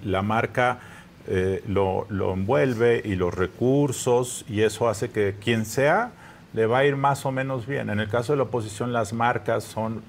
la 0.04 0.21
marca 0.21 0.80
eh, 1.28 1.63
lo, 1.67 2.06
envuelve 2.10 3.02
y 3.04 3.15
los 3.15 3.34
recursos 3.34 4.45
y 4.48 4.62
eso 4.62 4.88
hace 4.88 5.10
que 5.10 5.36
quien 5.43 5.65
sea 5.65 6.12
le 6.54 6.67
va 6.67 6.80
a 6.80 6.86
ir 6.86 6.95
más 6.95 7.26
o 7.26 7.32
menos 7.32 7.65
bien. 7.65 7.89
En 7.89 8.00
el 8.00 8.10
caso 8.10 8.34
de 8.34 8.38
la 8.38 8.43
oposición, 8.43 8.93
las 8.93 9.12
marcas 9.12 9.63
son 9.63 10.04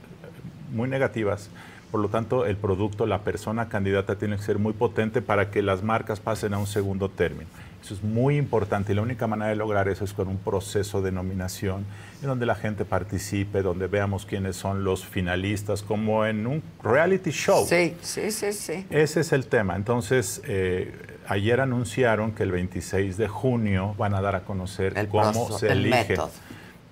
muy 0.72 0.88
negativas. 0.88 1.48
Por 1.90 2.00
lo 2.00 2.08
tanto, 2.08 2.44
el 2.44 2.56
producto, 2.56 3.06
la 3.06 3.20
persona 3.20 3.68
candidata 3.68 4.16
tiene 4.16 4.36
que 4.36 4.42
ser 4.42 4.58
muy 4.58 4.74
potente 4.74 5.22
para 5.22 5.50
que 5.50 5.62
las 5.62 5.82
marcas 5.82 6.20
pasen 6.20 6.52
a 6.52 6.58
un 6.58 6.66
segundo 6.66 7.08
término. 7.08 7.48
Eso 7.86 7.94
es 7.94 8.02
muy 8.02 8.36
importante 8.36 8.90
y 8.90 8.96
la 8.96 9.02
única 9.02 9.28
manera 9.28 9.50
de 9.50 9.54
lograr 9.54 9.86
eso 9.86 10.04
es 10.04 10.12
con 10.12 10.26
un 10.26 10.38
proceso 10.38 11.02
de 11.02 11.12
nominación 11.12 11.86
en 12.20 12.26
donde 12.26 12.44
la 12.44 12.56
gente 12.56 12.84
participe, 12.84 13.62
donde 13.62 13.86
veamos 13.86 14.26
quiénes 14.26 14.56
son 14.56 14.82
los 14.82 15.06
finalistas, 15.06 15.82
como 15.82 16.26
en 16.26 16.48
un 16.48 16.64
reality 16.82 17.30
show. 17.30 17.64
Sí, 17.64 17.94
sí, 18.02 18.32
sí, 18.32 18.52
sí. 18.52 18.86
Ese 18.90 19.20
es 19.20 19.30
el 19.30 19.46
tema. 19.46 19.76
Entonces, 19.76 20.42
eh, 20.46 20.92
ayer 21.28 21.60
anunciaron 21.60 22.32
que 22.32 22.42
el 22.42 22.50
26 22.50 23.16
de 23.18 23.28
junio 23.28 23.94
van 23.96 24.14
a 24.14 24.20
dar 24.20 24.34
a 24.34 24.40
conocer 24.40 25.06
cómo 25.08 25.56
se 25.56 25.70
elige. 25.70 26.16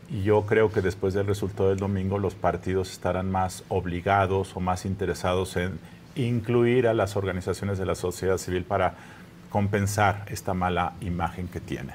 Y 0.08 0.22
yo 0.22 0.46
creo 0.46 0.70
que 0.70 0.80
después 0.80 1.12
del 1.12 1.26
resultado 1.26 1.70
del 1.70 1.78
domingo 1.78 2.20
los 2.20 2.36
partidos 2.36 2.92
estarán 2.92 3.32
más 3.32 3.64
obligados 3.68 4.54
o 4.54 4.60
más 4.60 4.84
interesados 4.84 5.56
en 5.56 5.76
incluir 6.14 6.86
a 6.86 6.94
las 6.94 7.16
organizaciones 7.16 7.78
de 7.78 7.86
la 7.86 7.96
sociedad 7.96 8.38
civil 8.38 8.62
para 8.62 8.94
compensar 9.54 10.24
esta 10.30 10.52
mala 10.52 10.94
imagen 11.00 11.46
que 11.46 11.60
tienen. 11.60 11.94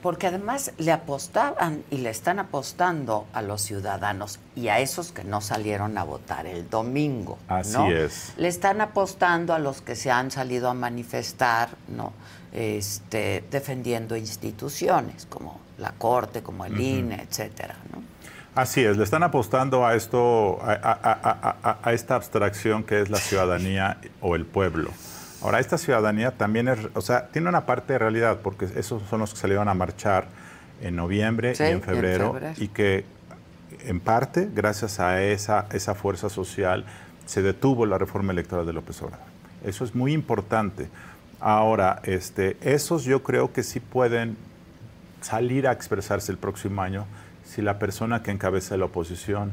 Porque 0.00 0.28
además 0.28 0.72
le 0.78 0.92
apostaban 0.92 1.82
y 1.90 1.98
le 1.98 2.08
están 2.08 2.38
apostando 2.38 3.26
a 3.34 3.42
los 3.42 3.60
ciudadanos 3.60 4.40
y 4.56 4.68
a 4.68 4.78
esos 4.78 5.12
que 5.12 5.24
no 5.24 5.42
salieron 5.42 5.98
a 5.98 6.04
votar 6.04 6.46
el 6.46 6.70
domingo. 6.70 7.38
Así 7.48 7.92
es. 7.92 8.32
Le 8.38 8.48
están 8.48 8.80
apostando 8.80 9.52
a 9.52 9.58
los 9.58 9.82
que 9.82 9.94
se 9.94 10.10
han 10.10 10.30
salido 10.30 10.70
a 10.70 10.74
manifestar, 10.74 11.68
¿no? 11.88 12.14
Este, 12.50 13.44
defendiendo 13.50 14.16
instituciones 14.16 15.26
como 15.26 15.60
la 15.76 15.92
Corte, 15.92 16.42
como 16.42 16.64
el 16.64 16.80
INE, 16.80 17.16
etcétera, 17.28 17.76
¿no? 17.92 18.02
Así 18.54 18.82
es, 18.82 18.96
le 18.96 19.04
están 19.04 19.22
apostando 19.22 19.84
a 19.84 19.96
esto, 19.96 20.60
a 20.62 21.92
esta 21.92 22.14
abstracción 22.14 22.84
que 22.84 23.02
es 23.02 23.10
la 23.10 23.18
ciudadanía 23.18 23.98
o 24.22 24.34
el 24.34 24.46
pueblo. 24.46 24.92
Ahora, 25.44 25.60
esta 25.60 25.76
ciudadanía 25.76 26.30
también 26.30 26.68
es, 26.68 26.78
o 26.94 27.02
sea, 27.02 27.28
tiene 27.28 27.50
una 27.50 27.66
parte 27.66 27.92
de 27.92 27.98
realidad, 27.98 28.38
porque 28.42 28.64
esos 28.64 29.02
son 29.10 29.20
los 29.20 29.34
que 29.34 29.36
salieron 29.36 29.68
a 29.68 29.74
marchar 29.74 30.26
en 30.80 30.96
noviembre 30.96 31.52
y 31.58 31.62
en 31.62 31.82
febrero, 31.82 32.34
y 32.56 32.68
que 32.68 33.04
en 33.84 34.00
parte, 34.00 34.48
gracias 34.54 35.00
a 35.00 35.22
esa, 35.22 35.66
esa 35.72 35.94
fuerza 35.94 36.30
social, 36.30 36.86
se 37.26 37.42
detuvo 37.42 37.84
la 37.84 37.98
reforma 37.98 38.32
electoral 38.32 38.64
de 38.64 38.72
López 38.72 39.02
Obrador. 39.02 39.26
Eso 39.62 39.84
es 39.84 39.94
muy 39.94 40.14
importante. 40.14 40.88
Ahora, 41.40 42.00
este, 42.04 42.56
esos 42.62 43.04
yo 43.04 43.22
creo 43.22 43.52
que 43.52 43.62
sí 43.62 43.80
pueden 43.80 44.38
salir 45.20 45.68
a 45.68 45.72
expresarse 45.72 46.32
el 46.32 46.38
próximo 46.38 46.80
año 46.80 47.04
si 47.44 47.60
la 47.60 47.78
persona 47.78 48.22
que 48.22 48.30
encabeza 48.30 48.78
la 48.78 48.86
oposición 48.86 49.52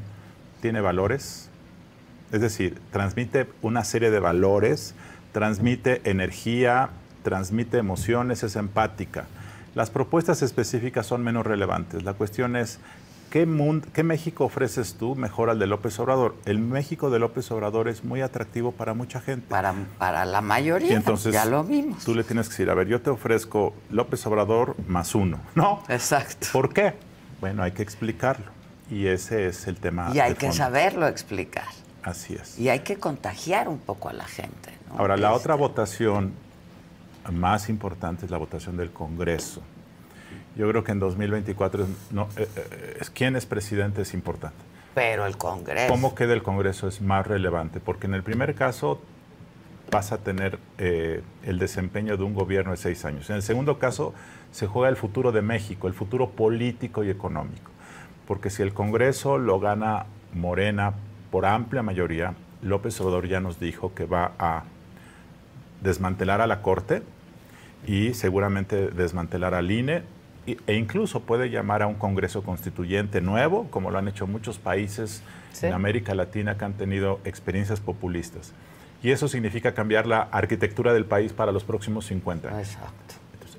tiene 0.62 0.80
valores, 0.80 1.50
es 2.32 2.40
decir, 2.40 2.80
transmite 2.92 3.48
una 3.62 3.84
serie 3.84 4.10
de 4.10 4.20
valores 4.20 4.96
transmite 5.32 6.02
energía, 6.10 6.90
transmite 7.24 7.78
emociones, 7.78 8.44
es 8.44 8.56
empática. 8.56 9.26
Las 9.76 9.90
propuestas 9.90 10.42
específicas 10.42 11.06
son 11.06 11.24
menos 11.24 11.46
relevantes. 11.46 12.04
La 12.04 12.14
cuestión 12.14 12.58
es, 12.58 12.80
¿qué, 13.30 13.48
¿qué, 13.94 14.04
México 14.04 14.44
ofreces 14.44 14.96
tú 14.96 15.16
mejor 15.16 15.50
al 15.50 15.60
de 15.60 15.68
López 15.68 15.98
Obrador? 16.00 16.36
El 16.46 16.60
México 16.60 17.10
de 17.10 17.20
López 17.20 17.50
Obrador 17.52 17.88
es 17.88 18.04
muy 18.04 18.22
atractivo 18.22 18.74
para 18.74 18.94
mucha 18.94 19.22
gente. 19.22 19.48
Para, 19.48 19.74
para 19.98 20.26
la 20.26 20.42
mayoría, 20.42 20.96
entonces, 20.96 21.34
ya 21.34 21.46
lo 21.46 21.64
vimos. 21.64 22.04
Tú 22.04 22.14
le 22.16 22.26
tienes 22.26 22.48
que 22.48 22.54
decir, 22.54 22.70
a 22.70 22.74
ver, 22.74 22.88
yo 22.88 23.02
te 23.02 23.10
ofrezco 23.10 23.74
López 23.90 24.26
Obrador 24.26 24.76
más 24.88 25.16
uno, 25.16 25.40
¿no? 25.56 25.84
Exacto. 25.88 26.48
¿Por 26.52 26.74
qué? 26.74 26.94
Bueno, 27.40 27.64
hay 27.64 27.72
que 27.72 27.82
explicarlo. 27.82 28.46
Y 28.90 29.08
ese 29.08 29.48
es 29.48 29.68
el 29.68 29.78
tema. 29.78 30.12
Y 30.14 30.20
hay 30.20 30.36
que 30.36 30.52
saberlo 30.52 31.08
explicar. 31.08 31.64
Así 32.04 32.34
es. 32.34 32.60
Y 32.60 32.68
hay 32.68 32.80
que 32.80 32.98
contagiar 32.98 33.70
un 33.70 33.80
poco 33.80 34.10
a 34.10 34.14
la 34.14 34.26
gente. 34.26 34.81
Ahora, 34.98 35.18
la 35.18 35.34
otra 35.34 35.56
votación 35.56 36.34
más 37.32 37.70
importante 37.70 38.26
es 38.26 38.32
la 38.32 38.38
votación 38.38 38.78
del 38.78 38.92
Congreso. 38.92 39.62
Yo 40.56 40.68
creo 40.70 40.84
que 40.84 40.92
en 40.92 41.00
2024 41.00 41.88
no, 42.12 42.28
eh, 42.36 42.48
eh, 42.56 43.00
quién 43.14 43.36
es 43.36 43.46
presidente 43.46 44.02
es 44.02 44.14
importante. 44.14 44.58
Pero 44.94 45.26
el 45.26 45.38
Congreso. 45.38 45.88
¿Cómo 45.88 46.14
queda 46.16 46.34
el 46.34 46.44
Congreso 46.44 46.88
es 46.88 47.02
más 47.02 47.26
relevante? 47.26 47.80
Porque 47.80 48.08
en 48.08 48.14
el 48.14 48.24
primer 48.24 48.56
caso 48.56 49.00
vas 49.90 50.12
a 50.12 50.18
tener 50.18 50.60
eh, 50.78 51.22
el 51.44 51.60
desempeño 51.60 52.18
de 52.18 52.24
un 52.24 52.34
gobierno 52.34 52.72
de 52.72 52.78
seis 52.78 53.06
años. 53.06 53.30
En 53.30 53.38
el 53.38 53.42
segundo 53.42 53.80
caso 53.80 54.14
se 54.52 54.68
juega 54.68 54.90
el 54.90 54.98
futuro 54.98 55.32
de 55.32 55.42
México, 55.42 55.88
el 55.88 55.94
futuro 55.94 56.32
político 56.32 57.04
y 57.04 57.10
económico. 57.10 57.72
Porque 58.28 58.50
si 58.50 58.62
el 58.62 58.74
Congreso 58.74 59.38
lo 59.38 59.60
gana 59.60 60.06
Morena 60.34 60.94
por 61.30 61.46
amplia 61.46 61.82
mayoría, 61.82 62.34
López 62.62 63.00
Obrador 63.02 63.28
ya 63.28 63.40
nos 63.40 63.60
dijo 63.60 63.94
que 63.94 64.06
va 64.06 64.34
a 64.38 64.64
desmantelar 65.82 66.42
a 66.42 66.48
la 66.48 66.62
Corte 66.62 67.04
y 67.86 68.14
seguramente 68.14 68.90
desmantelar 68.90 69.54
al 69.54 69.70
INE 69.72 70.04
e 70.46 70.76
incluso 70.76 71.22
puede 71.22 71.50
llamar 71.50 71.84
a 71.84 71.88
un 71.88 71.96
Congreso 71.96 72.42
Constituyente 72.42 73.22
nuevo, 73.22 73.68
como 73.70 73.92
lo 73.92 74.00
han 74.00 74.08
hecho 74.08 74.26
muchos 74.26 74.58
países 74.58 75.22
en 75.62 75.74
América 75.74 76.16
Latina 76.16 76.58
que 76.58 76.66
han 76.66 76.74
tenido 76.74 77.20
experiencias 77.26 77.80
populistas. 77.80 78.54
Y 79.04 79.12
eso 79.12 79.28
significa 79.28 79.74
cambiar 79.74 80.08
la 80.08 80.22
arquitectura 80.22 80.94
del 80.94 81.06
país 81.06 81.34
para 81.34 81.52
los 81.52 81.64
próximos 81.64 82.06
50 82.06 82.50
años. 82.50 82.60
Exacto. 82.60 83.16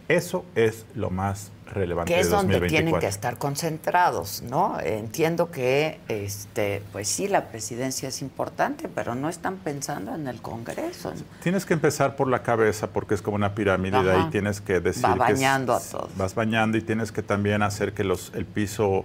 Eso 0.08 0.44
es 0.54 0.86
lo 0.94 1.10
más 1.10 1.52
relevante. 1.72 2.12
Que 2.12 2.20
es 2.20 2.30
donde 2.30 2.60
tienen 2.68 2.98
que 2.98 3.06
estar 3.06 3.38
concentrados, 3.38 4.42
¿no? 4.42 4.78
Entiendo 4.80 5.50
que, 5.50 6.00
este, 6.08 6.82
pues 6.92 7.08
sí, 7.08 7.28
la 7.28 7.48
presidencia 7.48 8.08
es 8.08 8.22
importante, 8.22 8.88
pero 8.88 9.14
no 9.14 9.28
están 9.28 9.56
pensando 9.56 10.14
en 10.14 10.28
el 10.28 10.40
Congreso. 10.40 11.12
Tienes 11.42 11.66
que 11.66 11.74
empezar 11.74 12.16
por 12.16 12.28
la 12.28 12.42
cabeza 12.42 12.88
porque 12.88 13.14
es 13.14 13.22
como 13.22 13.36
una 13.36 13.54
pirámide 13.54 14.00
y 14.00 14.04
de 14.04 14.12
ahí 14.12 14.30
tienes 14.30 14.60
que 14.60 14.80
decir 14.80 15.04
Va 15.04 15.14
bañando 15.14 15.74
a 15.74 15.80
todos. 15.80 16.16
Vas 16.16 16.34
bañando 16.34 16.78
y 16.78 16.82
tienes 16.82 17.12
que 17.12 17.22
también 17.22 17.62
hacer 17.62 17.92
que 17.92 18.04
los, 18.04 18.32
el 18.34 18.46
piso 18.46 19.04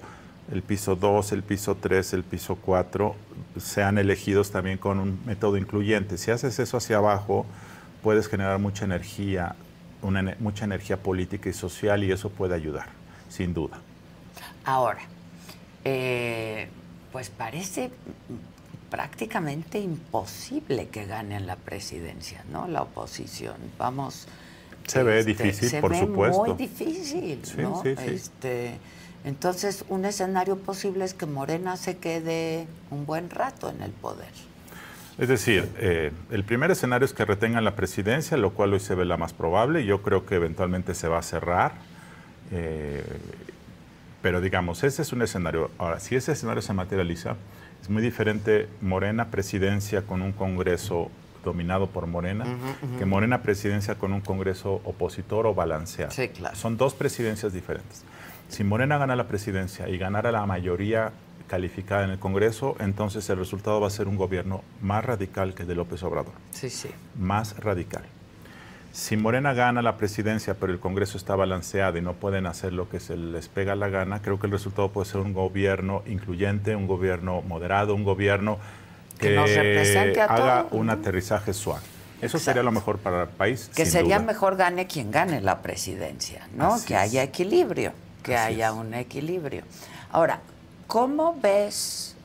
el 0.51 0.61
piso 0.61 0.95
2, 0.95 1.33
el 1.33 1.43
piso 1.43 1.75
3, 1.75 2.13
el 2.13 2.23
piso 2.23 2.55
4 2.55 3.15
sean 3.59 3.97
elegidos 3.97 4.51
también 4.51 4.77
con 4.77 4.99
un 4.99 5.19
método 5.25 5.57
incluyente. 5.57 6.17
Si 6.17 6.31
haces 6.31 6.59
eso 6.59 6.77
hacia 6.77 6.97
abajo, 6.97 7.45
puedes 8.01 8.27
generar 8.27 8.59
mucha 8.59 8.85
energía, 8.85 9.55
una, 10.01 10.35
mucha 10.39 10.65
energía 10.65 10.97
política 10.97 11.49
y 11.49 11.53
social 11.53 12.03
y 12.03 12.11
eso 12.11 12.29
puede 12.29 12.55
ayudar. 12.55 12.87
sin 13.29 13.53
duda. 13.53 13.79
Ahora, 14.63 15.01
eh, 15.83 16.67
pues 17.11 17.29
parece 17.29 17.91
prácticamente 18.89 19.79
imposible 19.79 20.87
que 20.87 21.05
ganen 21.05 21.45
la 21.47 21.55
presidencia, 21.55 22.43
¿no? 22.51 22.67
La 22.67 22.81
oposición. 22.83 23.55
Vamos. 23.77 24.27
Se 24.85 25.03
ve 25.03 25.19
este, 25.19 25.33
difícil, 25.33 25.69
se 25.69 25.81
por 25.81 25.91
ve 25.91 25.99
supuesto. 25.99 26.45
Muy 26.45 26.53
difícil, 26.55 27.41
¿no? 27.57 27.81
Sí, 27.83 27.95
sí. 27.97 28.05
Este, 28.05 28.77
entonces, 29.25 29.83
un 29.89 30.05
escenario 30.05 30.57
posible 30.57 31.03
es 31.03 31.13
que 31.13 31.25
Morena 31.25 31.75
se 31.75 31.97
quede 31.97 32.67
un 32.91 33.05
buen 33.05 33.29
rato 33.29 33.69
en 33.69 33.81
el 33.81 33.91
poder. 33.91 34.31
Es 35.17 35.27
decir, 35.27 35.67
eh, 35.77 36.11
el 36.29 36.43
primer 36.43 36.69
escenario 36.69 37.05
es 37.05 37.13
que 37.13 37.25
retengan 37.25 37.63
la 37.63 37.75
presidencia, 37.75 38.37
lo 38.37 38.51
cual 38.51 38.73
hoy 38.73 38.79
se 38.79 38.93
ve 38.93 39.03
la 39.05 39.17
más 39.17 39.33
probable. 39.33 39.83
Yo 39.85 40.03
creo 40.03 40.25
que 40.25 40.35
eventualmente 40.35 40.93
se 40.93 41.07
va 41.07 41.17
a 41.19 41.23
cerrar. 41.23 41.73
Eh, 42.51 43.03
pero 44.21 44.41
digamos, 44.41 44.83
ese 44.83 45.01
es 45.01 45.13
un 45.13 45.21
escenario. 45.21 45.71
Ahora, 45.77 45.99
si 45.99 46.15
ese 46.15 46.33
escenario 46.33 46.61
se 46.61 46.73
materializa, 46.73 47.35
es 47.81 47.89
muy 47.89 48.01
diferente 48.01 48.67
Morena 48.81 49.25
presidencia 49.25 50.03
con 50.03 50.21
un 50.21 50.33
Congreso 50.33 51.09
dominado 51.43 51.87
por 51.87 52.07
Morena 52.07 52.45
que 52.99 53.05
Morena 53.05 53.41
presidencia 53.41 53.95
con 53.95 54.11
un 54.11 54.21
Congreso 54.21 54.81
opositor 54.83 55.47
o 55.47 55.53
balanceado. 55.53 56.11
Sí, 56.11 56.27
claro. 56.29 56.55
Son 56.55 56.77
dos 56.77 56.93
presidencias 56.93 57.53
diferentes. 57.53 58.03
Si 58.49 58.63
Morena 58.63 58.97
gana 58.97 59.15
la 59.15 59.27
presidencia 59.27 59.87
y 59.87 59.97
ganara 59.97 60.31
la 60.31 60.45
mayoría 60.45 61.11
calificada 61.47 62.03
en 62.03 62.11
el 62.11 62.19
Congreso, 62.19 62.75
entonces 62.79 63.29
el 63.29 63.37
resultado 63.37 63.81
va 63.81 63.87
a 63.87 63.91
ser 63.91 64.07
un 64.07 64.15
gobierno 64.15 64.63
más 64.81 65.03
radical 65.03 65.53
que 65.53 65.63
el 65.63 65.67
de 65.67 65.75
López 65.75 66.03
Obrador. 66.03 66.33
Sí, 66.51 66.69
sí. 66.69 66.89
Más 67.17 67.57
radical. 67.57 68.03
Si 68.91 69.15
Morena 69.15 69.53
gana 69.53 69.81
la 69.81 69.95
presidencia, 69.95 70.55
pero 70.55 70.73
el 70.73 70.79
Congreso 70.79 71.17
está 71.17 71.35
balanceado 71.35 71.97
y 71.97 72.01
no 72.01 72.13
pueden 72.13 72.47
hacer 72.47 72.73
lo 72.73 72.89
que 72.89 72.99
se 72.99 73.15
les 73.15 73.47
pega 73.47 73.75
la 73.75 73.89
gana, 73.89 74.21
creo 74.21 74.39
que 74.39 74.47
el 74.47 74.51
resultado 74.51 74.89
puede 74.91 75.07
ser 75.07 75.21
un 75.21 75.33
gobierno 75.33 76.01
incluyente, 76.07 76.75
un 76.75 76.87
gobierno 76.87 77.43
moderado, 77.43 77.93
un 77.93 78.03
gobierno 78.03 78.57
que, 79.19 79.37
haga 79.37 80.65
un 80.71 80.89
aterrizaje 80.89 81.53
suave. 81.53 81.83
Eso 82.21 82.39
sería 82.39 82.63
lo 82.63 82.71
mejor 82.71 82.97
para 82.97 83.23
el 83.23 83.29
país. 83.29 83.69
Que 83.75 83.85
sería 83.85 84.17
mejor 84.19 84.55
gane 84.55 84.87
quien 84.87 85.11
gane 85.11 85.41
la 85.41 85.61
presidencia, 85.61 86.47
¿no? 86.55 86.77
que 86.83 86.95
haya 86.95 87.21
equilibrio, 87.21 87.93
que 88.23 88.35
haya 88.35 88.73
un 88.73 88.95
equilibrio. 88.95 89.61
Ahora, 90.11 90.41
¿cómo 90.87 91.35
ves 91.41 92.15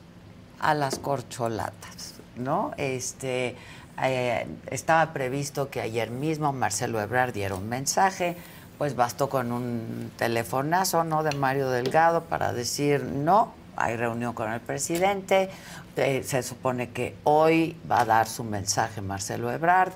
a 0.59 0.73
las 0.73 0.99
corcholatas? 0.99 2.15
¿No? 2.35 2.71
Este, 2.77 3.55
eh, 4.01 4.47
estaba 4.71 5.13
previsto 5.13 5.69
que 5.69 5.81
ayer 5.81 6.09
mismo 6.09 6.51
Marcelo 6.51 6.99
Ebrard 6.99 7.33
diera 7.33 7.55
un 7.55 7.69
mensaje, 7.69 8.35
pues 8.77 8.95
bastó 8.95 9.29
con 9.29 9.51
un 9.51 10.11
telefonazo, 10.17 11.03
¿no? 11.03 11.21
De 11.23 11.35
Mario 11.35 11.69
Delgado 11.69 12.23
para 12.23 12.53
decir 12.53 13.03
no, 13.03 13.53
hay 13.75 13.95
reunión 13.97 14.33
con 14.33 14.51
el 14.51 14.61
presidente, 14.61 15.49
eh, 15.95 16.23
se 16.25 16.41
supone 16.41 16.89
que 16.89 17.15
hoy 17.23 17.77
va 17.89 18.01
a 18.01 18.05
dar 18.05 18.27
su 18.27 18.43
mensaje 18.43 19.01
Marcelo 19.01 19.51
Ebrard, 19.51 19.91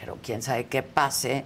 pero 0.00 0.16
quién 0.22 0.40
sabe 0.40 0.66
qué 0.66 0.82
pase 0.82 1.44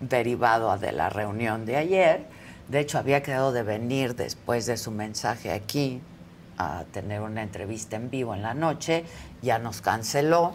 derivado 0.00 0.76
de 0.78 0.92
la 0.92 1.08
reunión 1.08 1.66
de 1.66 1.76
ayer. 1.76 2.35
De 2.68 2.80
hecho, 2.80 2.98
había 2.98 3.22
quedado 3.22 3.52
de 3.52 3.62
venir 3.62 4.16
después 4.16 4.66
de 4.66 4.76
su 4.76 4.90
mensaje 4.90 5.52
aquí 5.52 6.00
a 6.58 6.84
tener 6.92 7.20
una 7.20 7.42
entrevista 7.42 7.96
en 7.96 8.10
vivo 8.10 8.34
en 8.34 8.42
la 8.42 8.54
noche, 8.54 9.04
ya 9.42 9.58
nos 9.58 9.82
canceló. 9.82 10.54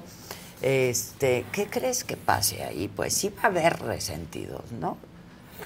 Este, 0.62 1.46
¿Qué 1.52 1.68
crees 1.68 2.04
que 2.04 2.18
pase 2.18 2.64
ahí? 2.64 2.90
Pues 2.94 3.14
sí 3.14 3.30
va 3.30 3.44
a 3.44 3.48
haber 3.48 3.80
resentidos, 3.80 4.72
¿no? 4.80 4.98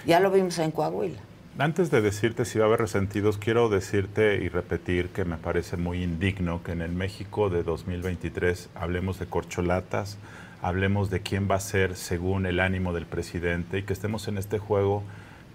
Ya 0.06 0.20
lo 0.20 0.32
vimos 0.32 0.60
en 0.60 0.72
Coahuila. 0.72 1.20
Antes 1.58 1.90
de 1.90 2.02
decirte 2.02 2.44
si 2.44 2.60
va 2.60 2.66
a 2.66 2.68
haber 2.68 2.82
resentidos, 2.82 3.38
quiero 3.38 3.70
decirte 3.70 4.36
y 4.44 4.50
repetir 4.50 5.10
que 5.10 5.24
me 5.24 5.38
parece 5.38 5.78
muy 5.78 6.04
indigno 6.04 6.62
que 6.64 6.74
en 6.74 6.82
el 6.82 6.92
México 6.92 7.50
de 7.50 7.64
2023 7.64 8.70
hablemos 8.76 9.20
de 9.20 9.26
corcholatas, 9.26 10.18
hablemos 10.62 11.10
de 11.10 11.22
quién 11.22 11.50
va 11.50 11.56
a 11.56 11.62
ser 11.62 11.96
según 11.96 12.46
el 12.46 12.60
ánimo 12.60 12.92
del 12.92 13.06
presidente 13.06 13.80
y 13.80 13.84
que 13.84 13.94
estemos 13.94 14.28
en 14.28 14.38
este 14.38 14.60
juego 14.60 15.04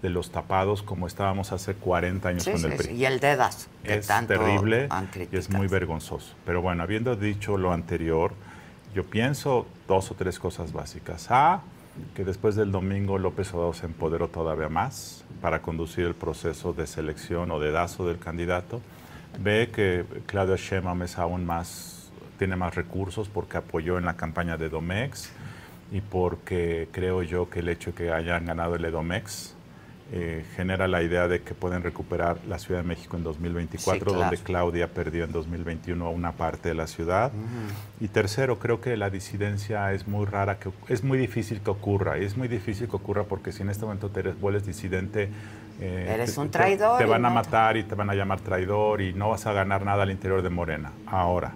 de 0.01 0.09
los 0.09 0.31
tapados 0.31 0.81
como 0.81 1.07
estábamos 1.07 1.51
hace 1.51 1.75
40 1.75 2.29
años 2.29 2.45
con 2.45 2.71
el 2.71 2.77
PRI. 2.77 2.95
Y 2.95 3.05
el 3.05 3.19
dedazo. 3.19 3.67
es 3.83 4.07
terrible 4.07 4.89
y 5.31 5.35
es 5.35 5.49
muy 5.49 5.67
vergonzoso. 5.67 6.33
Pero 6.45 6.61
bueno, 6.61 6.83
habiendo 6.83 7.15
dicho 7.15 7.57
lo 7.57 7.71
anterior, 7.71 8.33
yo 8.95 9.05
pienso 9.05 9.67
dos 9.87 10.11
o 10.11 10.15
tres 10.15 10.39
cosas 10.39 10.73
básicas. 10.73 11.27
A, 11.29 11.61
que 12.15 12.23
después 12.23 12.55
del 12.55 12.71
domingo 12.71 13.17
López 13.17 13.53
Obrador 13.53 13.75
se 13.75 13.85
empoderó 13.85 14.29
todavía 14.29 14.69
más 14.69 15.23
para 15.41 15.61
conducir 15.61 16.05
el 16.05 16.15
proceso 16.15 16.73
de 16.73 16.87
selección 16.87 17.51
o 17.51 17.59
dedazo 17.59 18.07
del 18.07 18.17
candidato. 18.17 18.81
B, 19.39 19.69
que 19.73 20.05
Claudia 20.25 20.55
Sheinbaum 20.55 21.03
es 21.03 21.17
aún 21.17 21.45
más, 21.45 22.11
tiene 22.39 22.55
más 22.55 22.75
recursos 22.75 23.29
porque 23.29 23.57
apoyó 23.57 23.97
en 23.97 24.05
la 24.05 24.15
campaña 24.15 24.57
de 24.57 24.69
Domex 24.69 25.31
y 25.91 26.01
porque 26.01 26.87
creo 26.91 27.23
yo 27.23 27.49
que 27.49 27.59
el 27.59 27.69
hecho 27.69 27.91
de 27.91 27.95
que 27.95 28.11
hayan 28.11 28.45
ganado 28.45 28.75
el 28.75 28.85
Edomex 28.85 29.55
eh, 30.13 30.43
genera 30.57 30.89
la 30.89 31.01
idea 31.01 31.29
de 31.29 31.41
que 31.41 31.53
pueden 31.53 31.83
recuperar 31.83 32.37
la 32.45 32.59
Ciudad 32.59 32.81
de 32.81 32.87
México 32.87 33.15
en 33.15 33.23
2024, 33.23 34.11
donde 34.11 34.37
Claudia 34.37 34.89
perdió 34.89 35.23
en 35.23 35.31
2021 35.31 36.11
una 36.11 36.33
parte 36.33 36.67
de 36.67 36.75
la 36.75 36.87
ciudad. 36.87 37.31
Y 38.01 38.09
tercero, 38.09 38.59
creo 38.59 38.81
que 38.81 38.97
la 38.97 39.09
disidencia 39.09 39.93
es 39.93 40.09
muy 40.09 40.25
rara, 40.25 40.59
que 40.59 40.69
es 40.89 41.05
muy 41.05 41.17
difícil 41.17 41.61
que 41.61 41.69
ocurra. 41.69 42.19
Y 42.19 42.25
es 42.25 42.35
muy 42.35 42.49
difícil 42.49 42.89
que 42.89 42.95
ocurra 42.97 43.23
porque 43.23 43.53
si 43.53 43.61
en 43.61 43.69
este 43.69 43.85
momento 43.85 44.09
te 44.09 44.21
vuelves 44.33 44.65
disidente, 44.65 45.29
eh, 45.79 46.07
eres 46.13 46.37
un 46.37 46.51
traidor. 46.51 46.97
Te, 46.97 47.05
van 47.05 47.23
a 47.25 47.29
matar 47.29 47.77
y 47.77 47.83
te 47.83 47.95
van 47.95 48.09
a 48.09 48.13
llamar 48.13 48.41
traidor 48.41 48.99
y 48.99 49.13
no 49.13 49.29
vas 49.29 49.45
a 49.45 49.53
ganar 49.53 49.85
nada 49.85 50.03
al 50.03 50.11
interior 50.11 50.41
de 50.41 50.49
Morena. 50.49 50.91
Ahora, 51.07 51.53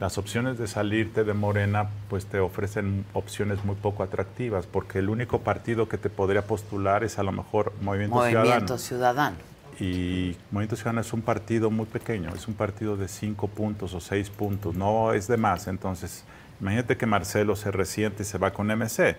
las 0.00 0.18
opciones 0.18 0.58
de 0.58 0.66
salirte 0.66 1.24
de 1.24 1.32
Morena 1.32 1.88
pues 2.08 2.26
te 2.26 2.38
ofrecen 2.38 3.04
opciones 3.14 3.64
muy 3.64 3.76
poco 3.76 4.02
atractivas 4.02 4.66
porque 4.66 4.98
el 4.98 5.08
único 5.08 5.40
partido 5.40 5.88
que 5.88 5.96
te 5.96 6.10
podría 6.10 6.42
postular 6.42 7.02
es 7.02 7.18
a 7.18 7.22
lo 7.22 7.32
mejor 7.32 7.72
Movimiento, 7.80 8.16
Movimiento 8.16 8.78
Ciudadano. 8.78 9.36
Y 9.80 10.36
Movimiento 10.50 10.76
Ciudadano 10.76 11.00
es 11.00 11.12
un 11.12 11.22
partido 11.22 11.70
muy 11.70 11.86
pequeño, 11.86 12.30
es 12.34 12.48
un 12.48 12.54
partido 12.54 12.96
de 12.96 13.08
cinco 13.08 13.48
puntos 13.48 13.94
o 13.94 14.00
seis 14.00 14.30
puntos, 14.30 14.74
no 14.74 15.12
es 15.12 15.28
de 15.28 15.36
más. 15.36 15.66
Entonces, 15.66 16.24
imagínate 16.60 16.96
que 16.96 17.06
Marcelo 17.06 17.56
se 17.56 17.70
resiente 17.70 18.22
y 18.22 18.26
se 18.26 18.38
va 18.38 18.52
con 18.52 18.68
MC, 18.68 19.16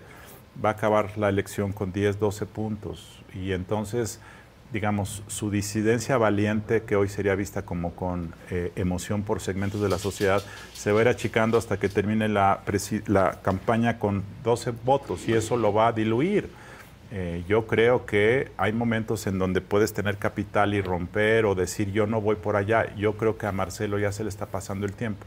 va 0.64 0.70
a 0.70 0.72
acabar 0.72 1.16
la 1.16 1.28
elección 1.28 1.72
con 1.72 1.92
10, 1.92 2.18
12 2.18 2.46
puntos 2.46 3.20
y 3.34 3.52
entonces 3.52 4.20
digamos, 4.72 5.22
su 5.28 5.50
disidencia 5.50 6.18
valiente, 6.18 6.82
que 6.82 6.96
hoy 6.96 7.08
sería 7.08 7.34
vista 7.34 7.62
como 7.62 7.92
con 7.94 8.34
eh, 8.50 8.72
emoción 8.76 9.22
por 9.22 9.40
segmentos 9.40 9.80
de 9.80 9.88
la 9.88 9.98
sociedad, 9.98 10.42
se 10.74 10.92
va 10.92 11.00
a 11.00 11.02
ir 11.02 11.08
achicando 11.08 11.56
hasta 11.56 11.78
que 11.78 11.88
termine 11.88 12.28
la, 12.28 12.60
la 13.06 13.40
campaña 13.42 13.98
con 13.98 14.22
12 14.44 14.72
votos 14.84 15.26
y 15.28 15.32
eso 15.32 15.56
lo 15.56 15.72
va 15.72 15.88
a 15.88 15.92
diluir. 15.92 16.50
Eh, 17.10 17.42
yo 17.48 17.66
creo 17.66 18.04
que 18.04 18.50
hay 18.58 18.74
momentos 18.74 19.26
en 19.26 19.38
donde 19.38 19.62
puedes 19.62 19.94
tener 19.94 20.18
capital 20.18 20.74
y 20.74 20.82
romper 20.82 21.46
o 21.46 21.54
decir 21.54 21.90
yo 21.90 22.06
no 22.06 22.20
voy 22.20 22.36
por 22.36 22.56
allá. 22.56 22.94
Yo 22.96 23.16
creo 23.16 23.38
que 23.38 23.46
a 23.46 23.52
Marcelo 23.52 23.98
ya 23.98 24.12
se 24.12 24.24
le 24.24 24.28
está 24.28 24.46
pasando 24.46 24.84
el 24.84 24.92
tiempo. 24.92 25.24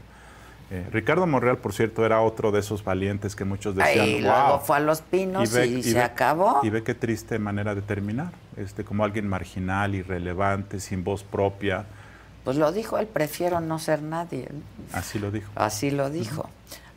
Eh, 0.74 0.86
Ricardo 0.90 1.26
Monreal, 1.26 1.58
por 1.58 1.74
cierto, 1.74 2.06
era 2.06 2.22
otro 2.22 2.50
de 2.50 2.60
esos 2.60 2.82
valientes 2.82 3.36
que 3.36 3.44
muchos 3.44 3.76
decían. 3.76 4.08
Y 4.08 4.20
luego 4.22 4.58
fue 4.60 4.78
a 4.78 4.80
los 4.80 5.02
pinos 5.02 5.54
y, 5.54 5.82
se 5.82 6.00
acabó. 6.00 6.60
Y 6.62 6.70
ve 6.70 6.82
qué 6.82 6.94
triste 6.94 7.38
manera 7.38 7.74
de 7.74 7.82
terminar. 7.82 8.32
Este, 8.56 8.82
como 8.82 9.04
alguien 9.04 9.28
marginal, 9.28 9.94
irrelevante, 9.94 10.80
sin 10.80 11.04
voz 11.04 11.24
propia. 11.24 11.84
Pues 12.42 12.56
lo 12.56 12.72
dijo 12.72 12.96
él, 12.96 13.06
prefiero 13.06 13.60
no 13.60 13.78
ser 13.78 14.00
nadie. 14.00 14.48
Así 14.94 15.18
lo 15.18 15.30
dijo. 15.30 15.52
Así 15.56 15.90
lo 15.90 16.08
dijo. 16.08 16.48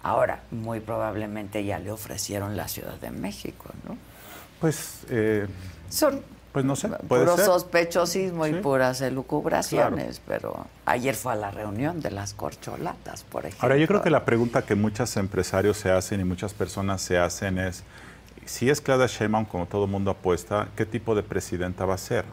Ahora, 0.03 0.39
muy 0.51 0.79
probablemente 0.79 1.65
ya 1.65 1.77
le 1.77 1.91
ofrecieron 1.91 2.55
la 2.55 2.69
Ciudad 2.69 2.97
de 3.01 3.11
México, 3.11 3.65
¿no? 3.85 3.97
Pues. 4.61 5.01
Eh, 5.09 5.47
Son 5.89 6.21
pues 6.55 6.63
no 6.63 6.77
sé, 6.77 6.87
puede 6.87 7.25
Puro 7.25 7.37
sospechosismo 7.37 8.47
y 8.47 8.53
puras 8.53 9.01
elucubraciones, 9.01 10.21
pero 10.25 10.67
ayer 10.85 11.13
fue 11.13 11.33
a 11.33 11.35
la 11.35 11.51
reunión 11.51 11.99
de 11.99 12.11
las 12.11 12.33
corcholatas, 12.33 13.23
por 13.23 13.41
ejemplo. 13.45 13.59
Ahora, 13.61 13.75
yo 13.75 13.85
creo 13.87 14.01
que 14.01 14.09
la 14.09 14.23
pregunta 14.23 14.61
que 14.61 14.73
muchos 14.73 15.17
empresarios 15.17 15.75
se 15.75 15.91
hacen 15.91 16.21
y 16.21 16.23
muchas 16.23 16.53
personas 16.53 17.01
se 17.01 17.17
hacen 17.17 17.57
es, 17.57 17.83
si 18.45 18.69
es 18.69 18.79
Claudia 18.79 19.07
Sheinbaum, 19.07 19.43
como 19.43 19.65
todo 19.65 19.85
mundo 19.85 20.11
apuesta, 20.11 20.69
¿qué 20.77 20.85
tipo 20.85 21.13
de 21.13 21.23
presidenta 21.23 21.83
va 21.83 21.95
a 21.95 21.97
ser? 21.97 22.23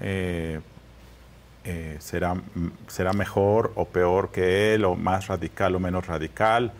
Eh, 0.00 0.60
eh, 1.64 1.96
¿será, 1.98 2.36
¿Será 2.86 3.12
mejor 3.12 3.72
o 3.74 3.86
peor 3.86 4.30
que 4.30 4.72
él, 4.72 4.84
o 4.84 4.94
más 4.94 5.26
radical 5.26 5.74
o 5.74 5.80
menos 5.80 6.06
radical? 6.06 6.70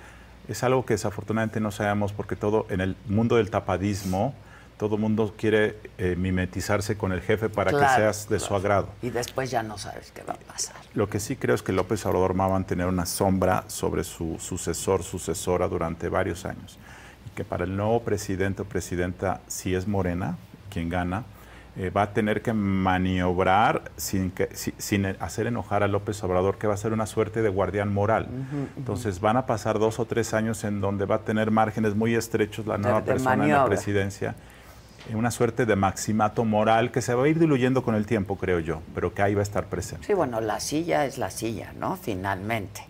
Es 0.46 0.62
algo 0.62 0.86
que 0.86 0.94
desafortunadamente 0.94 1.58
no 1.58 1.72
sabemos 1.72 2.12
porque 2.12 2.36
todo 2.36 2.66
en 2.70 2.80
el 2.80 2.94
mundo 3.08 3.34
del 3.34 3.50
tapadismo 3.50 4.32
todo 4.78 4.94
el 4.94 5.00
mundo 5.00 5.34
quiere 5.36 5.76
eh, 5.98 6.14
mimetizarse 6.16 6.96
con 6.96 7.12
el 7.12 7.20
jefe 7.20 7.48
para 7.48 7.72
que 7.72 7.78
seas 7.78 8.28
de 8.28 8.38
su 8.38 8.54
agrado. 8.54 8.88
Y 9.02 9.10
después 9.10 9.50
ya 9.50 9.62
no 9.62 9.76
sabes 9.76 10.12
qué 10.12 10.22
va 10.22 10.34
a 10.34 10.36
pasar. 10.36 10.76
Lo 10.94 11.10
que 11.10 11.20
sí 11.20 11.36
creo 11.36 11.56
es 11.56 11.62
que 11.62 11.72
López 11.72 12.06
Obrador 12.06 12.38
va 12.38 12.44
a 12.44 12.48
mantener 12.48 12.86
una 12.86 13.04
sombra 13.04 13.64
sobre 13.66 14.04
su 14.04 14.38
sucesor, 14.38 15.02
sucesora 15.02 15.68
durante 15.68 16.08
varios 16.08 16.44
años. 16.46 16.78
Y 17.26 17.30
que 17.30 17.44
para 17.44 17.64
el 17.64 17.76
nuevo 17.76 18.02
presidente 18.02 18.62
o 18.62 18.64
presidenta, 18.64 19.40
si 19.48 19.74
es 19.74 19.88
Morena 19.88 20.38
quien 20.70 20.88
gana, 20.88 21.24
eh, 21.76 21.90
va 21.90 22.02
a 22.02 22.12
tener 22.12 22.42
que 22.42 22.52
maniobrar 22.52 23.90
sin, 23.96 24.30
que, 24.30 24.48
sin 24.54 25.06
hacer 25.06 25.48
enojar 25.48 25.82
a 25.82 25.88
López 25.88 26.22
Obrador, 26.22 26.56
que 26.58 26.66
va 26.66 26.74
a 26.74 26.76
ser 26.76 26.92
una 26.92 27.06
suerte 27.06 27.42
de 27.42 27.48
guardián 27.48 27.92
moral. 27.92 28.28
Entonces 28.76 29.20
van 29.20 29.36
a 29.36 29.46
pasar 29.46 29.78
dos 29.78 29.98
o 29.98 30.04
tres 30.04 30.34
años 30.34 30.62
en 30.64 30.80
donde 30.80 31.04
va 31.04 31.16
a 31.16 31.20
tener 31.20 31.50
márgenes 31.50 31.94
muy 31.94 32.14
estrechos 32.14 32.66
la 32.66 32.78
nueva 32.78 33.02
persona 33.04 33.44
en 33.44 33.52
la 33.52 33.64
presidencia. 33.64 34.34
Una 35.14 35.30
suerte 35.30 35.66
de 35.66 35.76
maximato 35.76 36.44
moral 36.44 36.90
que 36.90 37.00
se 37.00 37.14
va 37.14 37.24
a 37.24 37.28
ir 37.28 37.38
diluyendo 37.38 37.82
con 37.82 37.94
el 37.94 38.06
tiempo, 38.06 38.36
creo 38.36 38.60
yo, 38.60 38.82
pero 38.94 39.14
que 39.14 39.22
ahí 39.22 39.34
va 39.34 39.40
a 39.40 39.42
estar 39.42 39.66
presente. 39.66 40.06
Sí, 40.06 40.14
bueno, 40.14 40.40
la 40.40 40.60
silla 40.60 41.06
es 41.06 41.18
la 41.18 41.30
silla, 41.30 41.72
¿no? 41.78 41.96
Finalmente. 41.96 42.82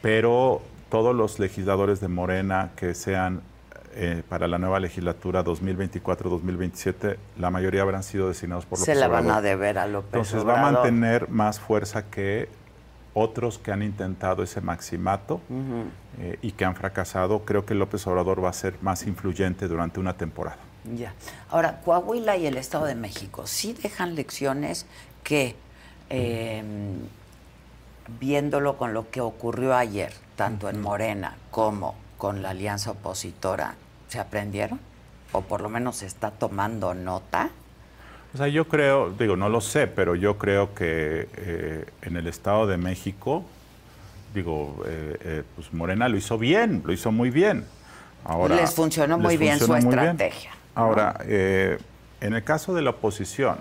Pero 0.00 0.62
todos 0.88 1.14
los 1.14 1.38
legisladores 1.38 2.00
de 2.00 2.08
Morena 2.08 2.70
que 2.76 2.94
sean 2.94 3.42
eh, 3.94 4.22
para 4.28 4.46
la 4.46 4.58
nueva 4.58 4.80
legislatura 4.80 5.44
2024-2027, 5.44 7.16
la 7.38 7.50
mayoría 7.50 7.82
habrán 7.82 8.02
sido 8.02 8.28
designados 8.28 8.64
por 8.64 8.78
López 8.78 8.94
Se 8.94 9.00
la 9.00 9.08
van 9.08 9.30
a 9.30 9.40
deber 9.40 9.78
a 9.78 9.86
López 9.86 10.14
Entonces 10.14 10.46
va 10.46 10.60
a 10.60 10.72
mantener 10.72 11.28
más 11.28 11.58
fuerza 11.58 12.04
que 12.08 12.48
otros 13.14 13.58
que 13.58 13.72
han 13.72 13.82
intentado 13.82 14.42
ese 14.42 14.60
maximato 14.60 15.40
eh, 16.20 16.38
y 16.42 16.52
que 16.52 16.64
han 16.64 16.76
fracasado. 16.76 17.40
Creo 17.40 17.66
que 17.66 17.74
López 17.74 18.06
Obrador 18.06 18.44
va 18.44 18.50
a 18.50 18.52
ser 18.52 18.74
más 18.82 19.06
influyente 19.06 19.66
durante 19.66 19.98
una 19.98 20.16
temporada. 20.16 20.58
Ya. 20.84 21.12
Ahora, 21.50 21.80
Coahuila 21.84 22.36
y 22.36 22.46
el 22.46 22.56
Estado 22.56 22.86
de 22.86 22.94
México 22.94 23.46
sí 23.46 23.74
dejan 23.74 24.14
lecciones 24.14 24.86
que, 25.22 25.56
em, 26.08 27.00
viéndolo 28.20 28.76
con 28.76 28.94
lo 28.94 29.10
que 29.10 29.20
ocurrió 29.20 29.76
ayer, 29.76 30.12
tanto 30.36 30.68
en 30.68 30.80
Morena 30.80 31.36
como 31.50 31.94
con 32.16 32.42
la 32.42 32.50
alianza 32.50 32.92
opositora, 32.92 33.74
¿Se 34.08 34.18
aprendieron? 34.18 34.80
¿O 35.32 35.42
por 35.42 35.60
lo 35.60 35.68
menos 35.68 35.96
se 35.96 36.06
está 36.06 36.30
tomando 36.30 36.94
nota? 36.94 37.50
O 38.34 38.38
sea, 38.38 38.48
yo 38.48 38.66
creo, 38.66 39.10
digo, 39.10 39.36
no 39.36 39.48
lo 39.48 39.60
sé, 39.60 39.86
pero 39.86 40.14
yo 40.14 40.38
creo 40.38 40.74
que 40.74 41.28
eh, 41.36 41.86
en 42.02 42.16
el 42.16 42.26
Estado 42.26 42.66
de 42.66 42.78
México, 42.78 43.44
digo, 44.34 44.82
eh, 44.86 45.16
eh, 45.20 45.42
pues 45.54 45.72
Morena 45.72 46.08
lo 46.08 46.16
hizo 46.16 46.38
bien, 46.38 46.82
lo 46.84 46.92
hizo 46.92 47.12
muy 47.12 47.30
bien. 47.30 47.64
Ahora, 48.24 48.56
les 48.56 48.74
funcionó 48.74 49.18
muy 49.18 49.36
bien 49.36 49.58
su 49.58 49.74
estrategia. 49.74 50.52
Ahora, 50.78 51.18
en 51.26 52.32
el 52.32 52.44
caso 52.44 52.72
de 52.72 52.82
la 52.82 52.90
oposición, 52.90 53.58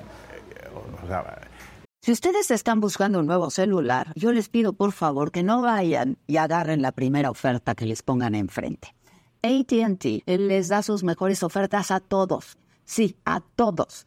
si 1.99 2.11
ustedes 2.11 2.51
están 2.51 2.79
buscando 2.79 3.19
un 3.19 3.25
nuevo 3.25 3.49
celular, 3.49 4.13
yo 4.15 4.31
les 4.31 4.49
pido 4.49 4.73
por 4.73 4.91
favor 4.91 5.31
que 5.31 5.41
no 5.41 5.61
vayan 5.61 6.17
y 6.27 6.37
agarren 6.37 6.81
la 6.81 6.91
primera 6.91 7.31
oferta 7.31 7.73
que 7.73 7.87
les 7.87 8.03
pongan 8.03 8.35
enfrente. 8.35 8.93
ATT 9.41 10.27
les 10.27 10.67
da 10.69 10.83
sus 10.83 11.03
mejores 11.03 11.41
ofertas 11.41 11.91
a 11.91 11.99
todos. 11.99 12.57
Sí, 12.85 13.17
a 13.25 13.41
todos. 13.41 14.06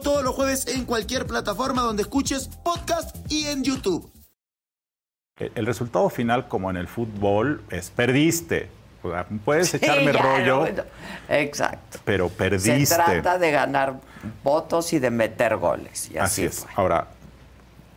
todos 0.00 0.22
los 0.22 0.34
jueves 0.34 0.66
en 0.66 0.84
cualquier 0.84 1.26
plataforma 1.26 1.82
donde 1.82 2.02
escuches 2.02 2.48
podcast 2.48 3.16
y 3.30 3.46
en 3.46 3.64
YouTube. 3.64 4.10
El 5.36 5.66
resultado 5.66 6.08
final, 6.10 6.46
como 6.48 6.70
en 6.70 6.76
el 6.76 6.86
fútbol, 6.86 7.62
es 7.70 7.90
perdiste. 7.90 8.68
Puedes 9.44 9.74
echarme 9.74 10.12
rollo. 10.12 10.66
exacto. 11.28 11.98
Pero 12.04 12.28
perdiste. 12.28 12.86
Se 12.86 12.94
trata 12.94 13.38
de 13.38 13.50
ganar 13.50 14.00
votos 14.44 14.92
y 14.92 14.98
de 14.98 15.10
meter 15.10 15.56
goles. 15.56 16.10
Y 16.10 16.18
así, 16.18 16.44
es. 16.44 16.66
Ahora, 16.76 17.08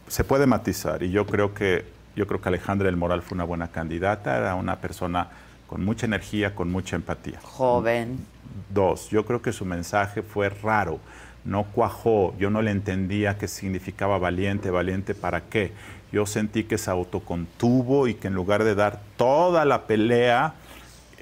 se 0.07 0.23
puede 0.23 0.47
matizar 0.47 1.03
y 1.03 1.11
yo 1.11 1.25
creo 1.25 1.53
que 1.53 1.93
yo 2.15 2.27
creo 2.27 2.39
que 2.39 2.49
Alejandra 2.49 2.85
del 2.85 2.95
Moral 2.95 3.21
fue 3.21 3.35
una 3.35 3.43
buena 3.43 3.67
candidata, 3.67 4.37
era 4.37 4.55
una 4.55 4.77
persona 4.77 5.27
con 5.67 5.83
mucha 5.83 6.05
energía, 6.05 6.55
con 6.55 6.71
mucha 6.71 6.95
empatía. 6.95 7.39
Joven. 7.43 8.25
Dos, 8.69 9.09
yo 9.09 9.25
creo 9.25 9.41
que 9.41 9.51
su 9.51 9.65
mensaje 9.65 10.21
fue 10.21 10.49
raro 10.49 10.99
no 11.45 11.63
cuajó, 11.63 12.33
yo 12.37 12.49
no 12.49 12.61
le 12.61 12.71
entendía 12.71 13.37
qué 13.37 13.47
significaba 13.47 14.17
valiente, 14.17 14.71
valiente 14.71 15.13
para 15.13 15.41
qué. 15.41 15.71
Yo 16.11 16.25
sentí 16.25 16.63
que 16.63 16.77
se 16.77 16.89
autocontuvo 16.89 18.07
y 18.07 18.15
que 18.15 18.27
en 18.27 18.33
lugar 18.33 18.63
de 18.63 18.73
dar 18.73 18.99
toda 19.15 19.63
la 19.63 19.83
pelea, 19.83 20.55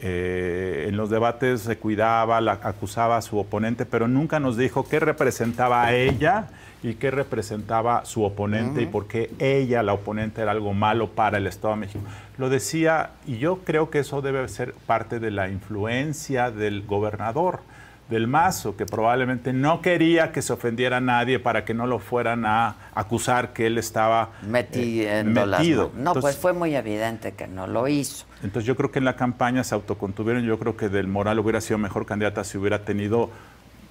eh, 0.01 0.85
en 0.87 0.97
los 0.97 1.09
debates 1.09 1.61
se 1.61 1.77
cuidaba, 1.77 2.39
la, 2.41 2.53
acusaba 2.63 3.17
a 3.17 3.21
su 3.21 3.37
oponente, 3.37 3.85
pero 3.85 4.07
nunca 4.07 4.39
nos 4.39 4.57
dijo 4.57 4.87
qué 4.87 4.99
representaba 4.99 5.83
a 5.83 5.93
ella 5.93 6.47
y 6.83 6.95
qué 6.95 7.11
representaba 7.11 8.05
su 8.05 8.23
oponente 8.23 8.81
y 8.81 8.85
por 8.85 9.07
qué 9.07 9.31
ella, 9.39 9.83
la 9.83 9.93
oponente, 9.93 10.41
era 10.41 10.51
algo 10.51 10.73
malo 10.73 11.09
para 11.11 11.37
el 11.37 11.47
Estado 11.47 11.73
de 11.75 11.79
México. 11.81 12.03
Lo 12.37 12.49
decía, 12.49 13.11
y 13.25 13.37
yo 13.37 13.59
creo 13.63 13.89
que 13.89 13.99
eso 13.99 14.21
debe 14.21 14.47
ser 14.49 14.73
parte 14.85 15.19
de 15.19 15.31
la 15.31 15.49
influencia 15.49 16.51
del 16.51 16.85
gobernador 16.85 17.61
del 18.09 18.27
Mazo, 18.27 18.75
que 18.75 18.85
probablemente 18.85 19.53
no 19.53 19.81
quería 19.81 20.31
que 20.31 20.41
se 20.41 20.53
ofendiera 20.53 20.97
a 20.97 21.01
nadie 21.01 21.39
para 21.39 21.65
que 21.65 21.73
no 21.73 21.87
lo 21.87 21.99
fueran 21.99 22.45
a 22.45 22.75
acusar 22.93 23.53
que 23.53 23.67
él 23.67 23.77
estaba 23.77 24.31
eh, 24.43 25.23
metido. 25.25 25.91
no, 25.95 26.13
pues 26.13 26.37
fue 26.37 26.53
muy 26.53 26.75
evidente 26.75 27.31
que 27.31 27.47
no 27.47 27.65
lo 27.67 27.87
hizo. 27.87 28.25
Entonces 28.43 28.67
yo 28.67 28.75
creo 28.75 28.91
que 28.91 28.99
en 28.99 29.05
la 29.05 29.15
campaña 29.15 29.63
se 29.63 29.73
autocontuvieron, 29.73 30.43
yo 30.43 30.59
creo 30.59 30.75
que 30.75 30.89
Del 30.89 31.07
Moral 31.07 31.39
hubiera 31.39 31.61
sido 31.61 31.77
mejor 31.77 32.05
candidata 32.05 32.43
si 32.43 32.57
hubiera 32.57 32.83
tenido 32.83 33.29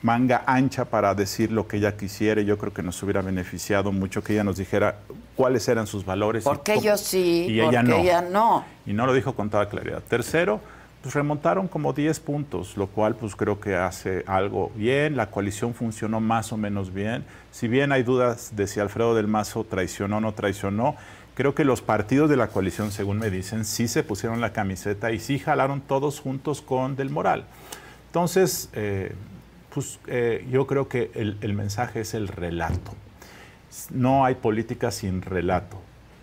manga 0.03 0.42
ancha 0.46 0.85
para 0.85 1.14
decir 1.14 1.53
lo 1.53 1.68
que 1.68 1.77
ella 1.79 1.96
quisiera 1.96 2.40
y 2.40 2.44
yo 2.44 2.59
creo 2.59 2.75
que 2.75 2.83
nos 2.83 3.01
hubiera 3.03 3.22
beneficiado 3.22 3.92
mucho 3.92 4.22
que 4.22 4.35
ella 4.35 4.44
nos 4.44 4.57
dijera 4.57 4.96
cuáles 5.37 5.66
eran 5.68 5.87
sus 5.87 6.05
valores. 6.05 6.44
Porque 6.44 6.75
ellos 6.75 7.01
sí, 7.01 7.46
y 7.48 7.61
ella 7.61 7.83
no. 7.83 7.96
ella 7.96 8.20
no. 8.20 8.64
Y 8.85 8.92
no 8.92 9.07
lo 9.07 9.14
dijo 9.14 9.35
con 9.35 9.48
toda 9.48 9.68
claridad. 9.68 10.03
Tercero, 10.09 10.61
pues 11.03 11.17
remontaron 11.17 11.67
como 11.67 11.93
10 11.93 12.21
puntos, 12.21 12.77
lo 12.77 12.87
cual 12.87 13.17
pues 13.17 13.35
creo 13.35 13.59
que 13.59 13.75
hace 13.75 14.22
algo 14.26 14.70
bien, 14.76 15.16
la 15.16 15.31
coalición 15.31 15.74
funcionó 15.74 16.20
más 16.20 16.53
o 16.53 16.57
menos 16.57 16.95
bien, 16.95 17.24
si 17.51 17.66
bien 17.66 17.91
hay 17.91 18.05
dudas 18.05 18.55
de 18.55 18.68
si 18.68 18.79
Alfredo 18.79 19.14
del 19.14 19.26
Mazo 19.26 19.64
traicionó 19.64 20.18
o 20.18 20.20
no 20.20 20.33
traicionó, 20.33 20.95
creo 21.35 21.57
que 21.57 21.64
los 21.64 21.83
partidos 21.83 22.31
de 22.31 22.37
la 22.37 22.49
coalición, 22.49 22.93
según 22.93 23.18
me 23.18 23.31
dicen, 23.31 23.64
sí 23.64 23.89
se 23.89 24.05
pusieron 24.05 24.41
la 24.41 24.53
camiseta 24.53 25.11
y 25.11 25.18
sí 25.18 25.41
jalaron 25.41 25.81
todos 25.81 26.20
juntos 26.20 26.62
con 26.62 26.95
Del 26.95 27.11
Moral. 27.11 27.47
Entonces, 28.07 28.70
eh, 28.72 29.12
pues 29.74 29.99
eh, 30.07 30.47
yo 30.53 30.68
creo 30.68 30.89
que 30.89 31.11
el, 31.14 31.37
el 31.41 31.55
mensaje 31.55 32.03
es 32.03 32.14
el 32.14 32.29
relato. 32.29 32.95
No 33.91 34.24
hay 34.24 34.37
política 34.37 34.93
sin 34.93 35.22
relato, 35.22 35.79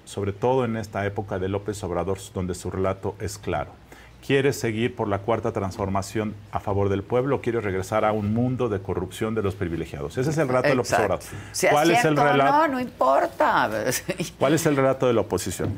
sobre 0.06 0.32
todo 0.32 0.64
en 0.64 0.78
esta 0.78 1.06
época 1.06 1.38
de 1.38 1.50
López 1.50 1.84
Obrador, 1.84 2.20
donde 2.34 2.56
su 2.56 2.72
relato 2.72 3.16
es 3.20 3.38
claro. 3.38 3.79
¿Quieres 4.26 4.60
seguir 4.60 4.96
por 4.96 5.08
la 5.08 5.20
cuarta 5.20 5.52
transformación 5.52 6.36
a 6.52 6.60
favor 6.60 6.90
del 6.90 7.04
pueblo 7.04 7.38
o 7.38 7.42
quieres 7.42 7.64
regresar 7.64 8.06
a 8.06 8.12
un 8.12 8.34
mundo 8.34 8.70
de 8.70 8.80
corrupción 8.82 9.34
de 9.34 9.42
los 9.42 9.56
privilegiados? 9.56 10.18
Ese 10.18 10.30
es 10.30 10.38
el 10.38 10.48
relato 10.48 10.70
de 10.70 10.76
la 10.76 10.82
oposición. 10.82 11.72
¿Cuál 11.72 11.92
es 11.92 12.06
el 12.06 12.16
relato? 12.16 12.52
No, 12.52 12.68
no 12.68 12.80
importa. 12.80 13.70
¿Cuál 14.40 14.54
es 14.54 14.66
el 14.66 14.76
relato 14.76 15.08
de 15.08 15.14
la 15.14 15.22
oposición? 15.22 15.74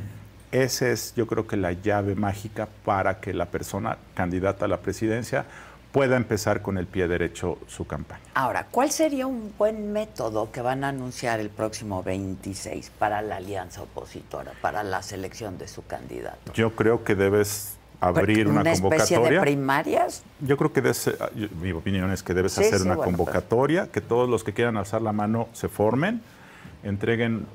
Ese 0.52 0.92
es, 0.92 1.14
yo 1.16 1.28
creo 1.28 1.48
que 1.48 1.56
la 1.56 1.72
llave 1.72 2.16
mágica 2.16 2.68
para 2.84 3.22
que 3.22 3.34
la 3.34 3.46
persona 3.46 3.98
candidata 4.16 4.66
a 4.66 4.68
la 4.68 4.82
presidencia 4.82 5.46
pueda 5.92 6.18
empezar 6.18 6.62
con 6.62 6.78
el 6.78 6.88
pie 6.88 7.08
derecho 7.08 7.58
su 7.68 7.86
campaña. 7.86 8.22
Ahora, 8.34 8.68
¿cuál 8.72 8.92
sería 8.92 9.28
un 9.28 9.54
buen 9.58 9.92
método 9.92 10.52
que 10.52 10.62
van 10.62 10.84
a 10.84 10.90
anunciar 10.90 11.40
el 11.40 11.50
próximo 11.50 12.02
26 12.02 12.92
para 12.98 13.22
la 13.22 13.38
alianza 13.38 13.82
opositora, 13.82 14.54
para 14.62 14.84
la 14.84 15.04
selección 15.04 15.58
de 15.58 15.68
su 15.68 15.86
candidato? 15.86 16.54
Yo 16.54 16.76
creo 16.76 17.04
que 17.04 17.16
debes 17.16 17.78
abrir 18.02 18.48
una, 18.48 18.62
¿Una 18.62 18.72
especie 18.72 18.96
de 18.96 19.00
convocatoria. 19.22 19.42
primarias? 19.42 20.24
Yo 20.42 20.58
creo 20.58 20.74
que 20.74 20.82
debes, 20.82 21.06
yo- 21.36 21.48
mi 21.62 21.72
opinión 21.72 22.12
es 22.12 22.24
que 22.24 22.34
debes 22.34 22.52
Sí, 22.54 22.62
hacer 22.64 22.80
sí, 22.80 22.86
una 22.86 22.96
bueno, 22.96 23.12
convocatoria, 23.12 23.88
que 23.92 24.02
todos 24.02 24.28
los 24.28 24.44
que 24.44 24.54
quieran 24.54 24.76
alzar 24.76 25.02
la 25.02 25.14
mano 25.14 25.48
se 25.54 25.70
formen, 25.70 26.22
entreguen 26.84 27.46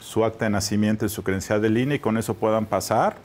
su 0.00 0.24
acta 0.24 0.46
de 0.46 0.50
nacimiento 0.50 1.04
y 1.06 1.08
su 1.10 1.22
credencial 1.22 1.60
de 1.62 1.68
línea 1.70 1.96
y 1.96 1.98
con 2.00 2.16
eso 2.16 2.34
puedan 2.34 2.64
pasar. 2.66 3.16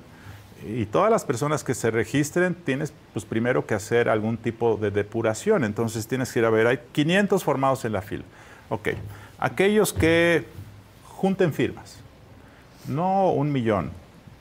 Y 0.68 0.86
todas 0.88 1.10
las 1.10 1.24
personas 1.24 1.64
que 1.64 1.74
se 1.74 1.90
registren 1.92 2.54
tienes 2.56 2.92
pues 3.14 3.24
primero 3.26 3.66
que 3.66 3.74
hacer 3.76 4.10
algún 4.10 4.38
tipo 4.38 4.76
de 4.76 4.92
depuración. 4.92 5.64
Entonces 5.64 6.06
tienes 6.08 6.32
que 6.34 6.40
ir 6.40 6.46
a 6.46 6.50
ver, 6.50 6.68
hay 6.68 6.80
500 6.92 7.44
formados 7.44 7.86
en 7.86 7.94
la 7.94 8.02
fila. 8.02 8.24
Ok, 8.70 8.90
aquellos 9.40 9.94
que 9.94 10.46
junten 11.06 11.54
firmas, 11.54 11.98
no 12.88 13.32
un 13.32 13.52
millón, 13.52 13.92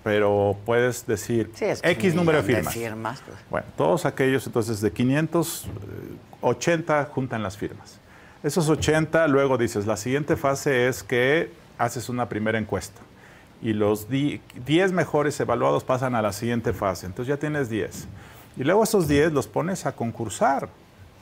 pero 0.07 0.57
puedes 0.65 1.05
decir 1.05 1.51
Sí, 1.57 1.65
es 1.65 1.83
que 1.83 1.91
X 1.91 2.15
número 2.15 2.41
de 2.41 2.47
millón 2.47 2.73
firmas. 2.73 3.21
pues. 3.27 3.37
Bueno, 3.51 3.67
todos 3.77 4.07
aquellos, 4.07 4.47
entonces 4.47 4.81
de 4.81 4.93
500, 4.93 5.65
eh, 5.67 5.69
80 6.43 7.07
juntan 7.07 7.43
las 7.43 7.57
firmas. 7.57 7.99
Esos 8.45 8.69
80, 8.69 9.27
luego 9.27 9.59
dices, 9.59 9.85
la 9.85 9.97
siguiente 9.97 10.37
fase 10.37 10.87
es 10.87 11.03
que 11.03 11.51
haces 11.77 12.09
una 12.09 12.29
primera 12.29 12.57
encuesta. 12.57 13.01
Y 13.61 13.73
los 13.73 14.09
di- 14.09 14.41
10 14.65 14.93
mejores 14.93 15.41
evaluados 15.41 15.83
pasan 15.83 16.15
a 16.15 16.23
la 16.23 16.33
siguiente 16.33 16.73
fase. 16.73 17.07
Entonces 17.07 17.27
ya 17.35 17.41
tienes 17.41 17.69
10. 17.69 18.07
Y 18.57 18.63
luego 18.63 18.85
esos 18.85 19.09
10 19.09 19.33
los 19.33 19.49
pones 19.49 19.87
a 19.87 19.97
concursar. 19.97 20.69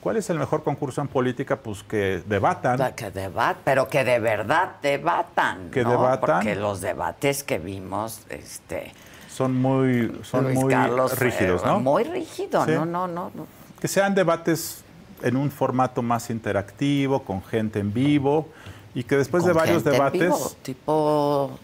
¿Cuál 0.05 0.17
es 0.17 0.29
el 0.29 0.37
mejor 0.37 0.63
concurso 0.63 1.01
en 1.01 1.07
política? 1.07 1.55
Pues 1.55 1.81
que 1.81 2.21
debatan. 2.27 2.93
Que 2.93 3.09
debat, 3.09 3.57
pero 3.63 3.87
que 3.87 4.03
de 4.03 4.19
verdad 4.19 4.73
debatan. 4.79 5.71
Que 5.71 5.83
¿no? 5.83 5.89
debatan. 5.89 6.41
Porque 6.41 6.53
los 6.55 6.79
debates 6.79 7.43
que 7.43 7.57
vimos, 7.57 8.21
este. 8.29 8.93
Son 9.27 9.59
muy, 9.59 10.15
son 10.21 10.43
Luis 10.43 10.59
muy 10.59 10.71
Carlos 10.71 11.17
rígidos, 11.17 11.65
¿no? 11.65 11.79
Muy 11.79 12.03
rígido, 12.03 12.63
Sí. 12.65 12.73
no, 12.73 12.85
no, 12.85 13.07
no, 13.07 13.31
no. 13.33 13.47
que 13.79 13.87
sean 13.87 14.13
debates 14.13 14.83
en 15.23 15.35
un 15.37 15.49
formato 15.49 16.03
más 16.03 16.29
interactivo, 16.29 17.23
con 17.23 17.43
gente 17.43 17.79
en 17.79 17.91
vivo, 17.91 18.49
y 18.93 19.05
que 19.05 19.17
después 19.17 19.43
de 19.43 19.53
varios 19.53 19.81
gente 19.81 19.89
en 19.89 19.95
debates, 19.95 20.21
vivo, 20.21 20.51
tipo. 20.61 21.59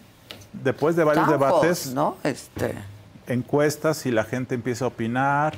después 0.52 0.96
de 0.96 1.04
varios 1.04 1.28
debates, 1.28 1.94
¿no? 1.94 2.16
Este. 2.24 2.74
encuestas 3.28 4.04
y 4.04 4.10
la 4.10 4.24
gente 4.24 4.56
empieza 4.56 4.86
a 4.86 4.88
opinar. 4.88 5.54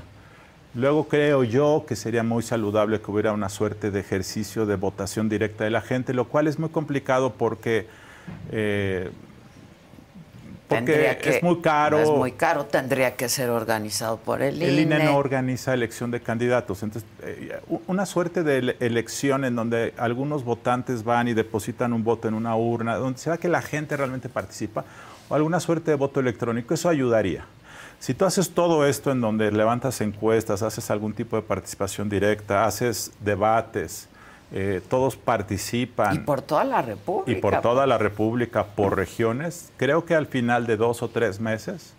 Luego 0.75 1.07
creo 1.07 1.45
yo 1.45 1.85
que 1.87 1.95
sería 1.95 2.23
muy 2.25 2.43
saludable 2.43 3.01
que 3.01 3.11
hubiera 3.11 3.33
una 3.33 3.49
suerte 3.49 3.91
de 3.93 4.01
ejercicio 4.01 4.67
de 4.67 4.75
votación 4.77 5.29
directa 5.29 5.65
de 5.65 5.71
la 5.71 5.81
gente, 5.81 6.13
lo 6.15 6.25
cual 6.27 6.49
es 6.49 6.59
muy 6.59 6.69
complicado 6.71 7.33
porque, 7.35 7.87
eh, 8.51 9.11
porque 10.67 11.17
que- 11.23 11.37
es 11.37 11.43
muy 11.45 11.61
caro. 11.61 11.99
Es 12.01 12.09
muy 12.11 12.33
caro, 12.33 12.65
tendría 12.65 13.15
que 13.15 13.29
ser 13.29 13.51
organizado 13.51 14.17
por 14.17 14.43
el, 14.43 14.61
El 14.61 14.81
INE 14.81 14.97
INE. 14.97 15.05
no 15.05 15.17
organiza 15.17 15.73
elección 15.75 16.11
de 16.11 16.21
candidatos. 16.21 16.83
Entonces, 16.83 17.09
eh, 17.23 17.61
una 17.87 18.05
suerte 18.05 18.43
de 18.43 18.59
ele- 18.59 18.77
elección 18.81 19.45
en 19.45 19.55
donde 19.55 19.95
algunos 19.97 20.43
votantes 20.43 21.05
van 21.05 21.29
y 21.29 21.35
depositan 21.35 21.93
un 21.93 22.03
voto 22.03 22.27
en 22.27 22.35
una 22.35 22.57
urna, 22.57 22.97
donde 22.97 23.19
se 23.21 23.37
que 23.39 23.49
la 23.49 23.63
gente 23.63 23.97
realmente 23.97 24.29
participa, 24.29 24.85
o 25.29 25.35
alguna 25.37 25.61
suerte 25.61 25.93
de 25.93 25.97
voto 25.97 26.19
electrónico, 26.19 26.75
eso 26.75 26.89
ayudaría. 26.89 27.45
Si 28.05 28.13
tú 28.13 28.27
haces 28.27 28.51
todo 28.51 28.87
esto 28.87 29.13
en 29.13 29.23
donde 29.23 29.51
levantas 29.51 30.03
encuestas, 30.03 30.63
haces 30.63 30.91
algún 30.91 31.15
tipo 31.15 31.37
de 31.37 31.43
participación 31.43 32.11
directa, 32.11 32.67
haces 32.67 33.15
debates, 33.21 34.11
eh, 34.53 34.83
todos 34.91 35.17
participan 35.17 36.17
Y 36.17 36.19
por 36.19 36.43
toda 36.43 36.65
la 36.65 36.83
República. 36.83 37.33
y 37.33 37.41
por 37.41 37.63
toda 37.63 37.87
la 37.87 37.97
República, 37.97 38.65
por 38.65 38.95
regiones, 38.95 39.73
creo 39.79 40.05
que 40.05 40.15
al 40.15 40.27
final 40.27 40.67
de 40.67 40.77
dos 40.77 41.03
o 41.03 41.09
tres 41.09 41.41
meses 41.41 41.95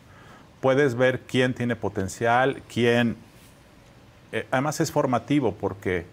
puedes 0.61 0.93
ver 0.93 1.21
quién 1.21 1.55
tiene 1.55 1.75
potencial, 1.75 2.61
quién... 2.71 3.17
eh, 4.31 4.45
además 4.51 4.81
es 4.81 4.91
formativo 4.91 5.55
porque 5.59 6.05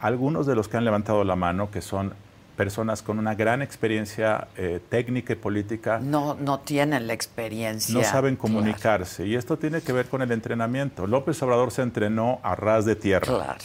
algunos 0.00 0.46
de 0.46 0.54
los 0.54 0.66
que 0.66 0.78
han 0.78 0.86
levantado 0.86 1.24
la 1.24 1.36
mano, 1.36 1.70
que 1.70 1.82
son 1.82 2.14
personas 2.56 3.02
con 3.02 3.18
una 3.18 3.34
gran 3.34 3.60
experiencia 3.62 4.48
eh, 4.56 4.80
técnica 4.88 5.34
y 5.34 5.36
política, 5.36 5.98
No, 6.02 6.34
no 6.34 6.60
tienen 6.60 7.06
la 7.06 7.12
experiencia. 7.12 7.94
no 7.94 8.02
saben 8.02 8.36
Claro, 8.36 8.54
comunicarse. 8.54 9.26
Y 9.26 9.34
esto 9.34 9.58
tiene 9.58 9.82
que 9.82 9.92
ver 9.92 10.06
con 10.06 10.22
el 10.22 10.32
entrenamiento. 10.32 11.06
López 11.06 11.42
Obrador 11.42 11.70
se 11.70 11.82
entrenó 11.82 12.40
a 12.42 12.54
ras 12.56 12.84
de 12.84 12.96
tierra. 12.96 13.26
Claro. 13.26 13.58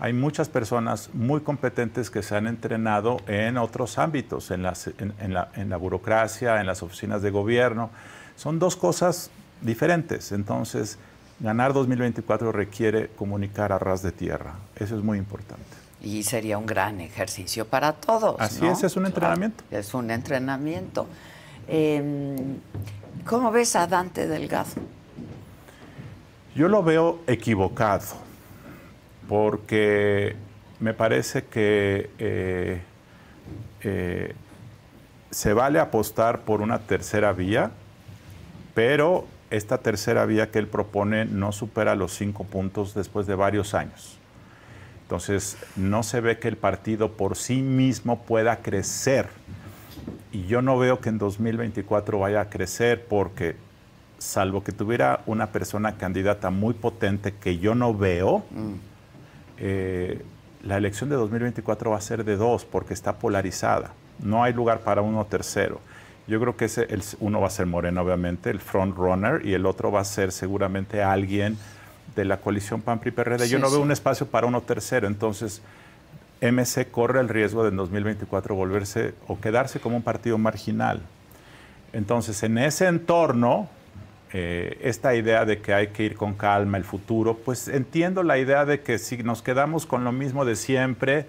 Hay 0.00 0.12
muchas 0.12 0.48
personas 0.48 1.10
muy 1.12 1.40
competentes 1.40 2.08
que 2.08 2.22
se 2.22 2.36
han 2.36 2.46
entrenado 2.46 3.18
en 3.26 3.58
otros 3.58 3.98
ámbitos, 3.98 4.50
en, 4.50 4.62
las- 4.62 4.86
en- 4.86 5.12
en 5.20 5.34
la, 5.34 5.48
en 5.56 5.68
la 5.68 5.76
burocracia, 5.76 6.60
en 6.60 6.66
las 6.66 6.82
oficinas 6.82 7.20
de 7.20 7.30
gobierno. 7.30 7.90
Son 8.36 8.58
dos 8.60 8.76
cosas 8.76 9.30
diferentes. 9.60 10.30
Entonces, 10.32 10.98
ganar 11.40 11.72
2024 11.72 12.52
requiere 12.52 13.08
comunicar 13.08 13.72
a 13.72 13.78
ras 13.80 14.02
de 14.02 14.12
tierra. 14.12 14.54
Eso 14.76 14.96
es 14.96 15.02
muy 15.02 15.18
importante. 15.18 15.64
Y 16.00 16.22
sería 16.22 16.58
un 16.58 16.66
gran 16.66 17.00
ejercicio 17.00 17.66
para 17.66 17.92
todos. 17.92 18.36
Así 18.40 18.62
¿no? 18.62 18.72
es, 18.72 18.82
es 18.84 18.96
un 18.96 19.02
Claro, 19.04 19.08
entrenamiento. 19.34 19.64
es 19.70 19.94
un 19.94 20.10
entrenamiento. 20.10 21.06
Eh, 21.66 22.36
¿Cómo 23.26 23.50
ves 23.50 23.74
a 23.76 23.86
Dante 23.86 24.26
Delgado? 24.26 24.70
Yo 26.54 26.68
lo 26.68 26.82
veo 26.82 27.20
equivocado, 27.26 28.06
porque 29.28 30.34
me 30.80 30.94
parece 30.94 31.44
que 31.44 32.10
eh, 32.18 32.80
eh, 33.82 34.34
se 35.30 35.52
vale 35.52 35.78
apostar 35.78 36.40
por 36.40 36.60
una 36.62 36.78
tercera 36.80 37.32
vía, 37.32 37.70
pero 38.74 39.26
esta 39.50 39.78
tercera 39.78 40.24
vía 40.26 40.50
que 40.50 40.58
él 40.58 40.66
propone 40.68 41.24
no 41.26 41.52
supera 41.52 41.94
los 41.94 42.12
cinco 42.14 42.44
puntos 42.44 42.94
después 42.94 43.26
de 43.26 43.34
varios 43.34 43.74
años. 43.74 44.17
Entonces, 45.08 45.56
no 45.74 46.02
se 46.02 46.20
ve 46.20 46.38
que 46.38 46.48
el 46.48 46.58
partido 46.58 47.12
por 47.12 47.34
sí 47.34 47.62
mismo 47.62 48.24
pueda 48.24 48.56
crecer. 48.56 49.28
Y 50.32 50.44
yo 50.44 50.60
no 50.60 50.76
veo 50.78 51.00
que 51.00 51.08
en 51.08 51.16
2024 51.16 52.18
vaya 52.18 52.42
a 52.42 52.50
crecer 52.50 53.06
porque, 53.08 53.56
salvo 54.18 54.62
que 54.62 54.70
tuviera 54.70 55.20
una 55.24 55.46
persona 55.46 55.96
candidata 55.96 56.50
muy 56.50 56.74
potente 56.74 57.32
que 57.32 57.56
yo 57.56 57.74
no 57.74 57.94
veo, 57.94 58.44
eh, 59.58 60.22
la 60.62 60.76
elección 60.76 61.08
de 61.08 61.16
2024 61.16 61.90
va 61.92 61.96
a 61.96 62.00
ser 62.02 62.22
de 62.24 62.36
dos 62.36 62.66
porque 62.66 62.92
está 62.92 63.14
polarizada. 63.18 63.92
No 64.22 64.42
hay 64.44 64.52
lugar 64.52 64.80
para 64.80 65.00
uno 65.00 65.24
tercero. 65.24 65.80
Yo 66.26 66.38
creo 66.38 66.54
que 66.54 66.66
ese, 66.66 66.82
el- 66.92 67.02
uno 67.20 67.40
va 67.40 67.46
a 67.46 67.50
ser 67.50 67.64
Moreno, 67.64 68.02
obviamente, 68.02 68.50
el 68.50 68.60
front 68.60 68.94
runner, 68.94 69.46
y 69.46 69.54
el 69.54 69.64
otro 69.64 69.90
va 69.90 70.00
a 70.00 70.04
ser 70.04 70.32
seguramente 70.32 71.02
alguien 71.02 71.56
de 72.18 72.24
la 72.24 72.38
coalición 72.38 72.82
PAN-PRI-PRD. 72.82 73.48
Yo 73.48 73.60
no 73.60 73.68
veo 73.68 73.78
sí. 73.78 73.82
un 73.84 73.92
espacio 73.92 74.26
para 74.26 74.48
uno 74.48 74.60
tercero. 74.62 75.06
Entonces, 75.06 75.62
MC 76.40 76.90
corre 76.90 77.20
el 77.20 77.28
riesgo 77.28 77.62
de 77.62 77.68
en 77.68 77.76
2024 77.76 78.56
volverse 78.56 79.14
o 79.28 79.38
quedarse 79.38 79.78
como 79.78 79.96
un 79.96 80.02
partido 80.02 80.36
marginal. 80.36 81.00
Entonces, 81.92 82.42
en 82.42 82.58
ese 82.58 82.88
entorno, 82.88 83.68
eh, 84.32 84.78
esta 84.82 85.14
idea 85.14 85.44
de 85.44 85.60
que 85.60 85.72
hay 85.72 85.86
que 85.88 86.02
ir 86.02 86.16
con 86.16 86.34
calma 86.34 86.76
el 86.76 86.84
futuro, 86.84 87.36
pues 87.36 87.68
entiendo 87.68 88.24
la 88.24 88.36
idea 88.36 88.64
de 88.64 88.80
que 88.80 88.98
si 88.98 89.18
nos 89.18 89.40
quedamos 89.40 89.86
con 89.86 90.02
lo 90.02 90.10
mismo 90.10 90.44
de 90.44 90.56
siempre, 90.56 91.26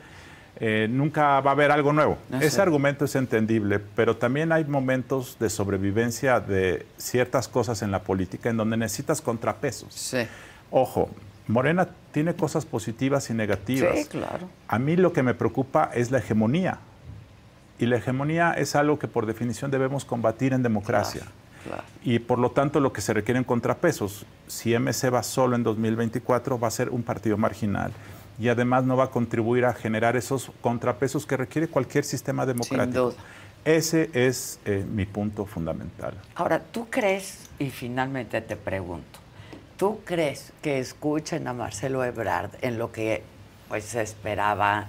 eh, 0.59 0.87
nunca 0.89 1.39
va 1.39 1.51
a 1.51 1.53
haber 1.53 1.69
algo 1.69 1.93
nuevo. 1.93 2.17
No 2.31 2.41
Ese 2.41 2.61
argumento 2.61 3.05
es 3.05 3.15
entendible, 3.15 3.79
pero 3.95 4.17
también 4.17 4.51
hay 4.51 4.65
momentos 4.65 5.37
de 5.39 5.51
sobrevivencia 5.51 6.39
de 6.39 6.87
ciertas 6.97 7.47
cosas 7.47 7.83
en 7.83 7.91
la 7.91 7.99
política 7.99 8.49
en 8.49 8.57
donde 8.57 8.75
necesitas 8.75 9.21
contrapesos. 9.21 9.93
Sí. 9.93 10.27
Ojo, 10.71 11.09
Morena 11.47 11.89
tiene 12.11 12.35
cosas 12.35 12.65
positivas 12.65 13.29
y 13.29 13.33
negativas. 13.33 13.97
Sí, 13.97 14.05
claro. 14.05 14.47
A 14.67 14.79
mí 14.79 14.95
lo 14.95 15.13
que 15.13 15.23
me 15.23 15.33
preocupa 15.33 15.89
es 15.93 16.11
la 16.11 16.19
hegemonía. 16.19 16.79
Y 17.79 17.85
la 17.85 17.97
hegemonía 17.97 18.53
es 18.53 18.75
algo 18.75 18.99
que 18.99 19.07
por 19.07 19.25
definición 19.25 19.71
debemos 19.71 20.05
combatir 20.05 20.53
en 20.53 20.63
democracia. 20.63 21.23
Claro. 21.63 21.83
Y 22.03 22.19
por 22.19 22.39
lo 22.39 22.51
tanto 22.51 22.79
lo 22.79 22.93
que 22.93 23.01
se 23.01 23.13
requieren 23.13 23.43
contrapesos. 23.43 24.25
Si 24.47 24.77
MC 24.77 25.13
va 25.13 25.23
solo 25.23 25.55
en 25.55 25.63
2024 25.63 26.59
va 26.59 26.67
a 26.67 26.71
ser 26.71 26.89
un 26.89 27.03
partido 27.03 27.37
marginal. 27.37 27.91
Y 28.37 28.47
además 28.47 28.83
no 28.83 28.95
va 28.95 29.05
a 29.05 29.09
contribuir 29.09 29.65
a 29.65 29.73
generar 29.73 30.15
esos 30.15 30.51
contrapesos 30.61 31.25
que 31.25 31.35
requiere 31.35 31.67
cualquier 31.67 32.03
sistema 32.03 32.45
democrático. 32.45 33.11
duda. 33.11 33.15
Ese 33.65 34.09
es 34.13 34.59
eh, 34.65 34.85
mi 34.89 35.05
punto 35.05 35.45
fundamental. 35.45 36.13
Ahora, 36.35 36.59
¿tú 36.59 36.87
crees, 36.89 37.49
y 37.59 37.69
finalmente 37.69 38.39
te 38.41 38.55
pregunto, 38.55 39.18
¿tú 39.79 40.01
crees 40.03 40.51
que 40.61 40.77
escuchen 40.79 41.47
a 41.47 41.53
Marcelo 41.53 42.03
Ebrard 42.03 42.51
en 42.61 42.77
lo 42.77 42.91
que 42.91 43.23
pues 43.69 43.85
se 43.85 44.01
esperaba 44.01 44.87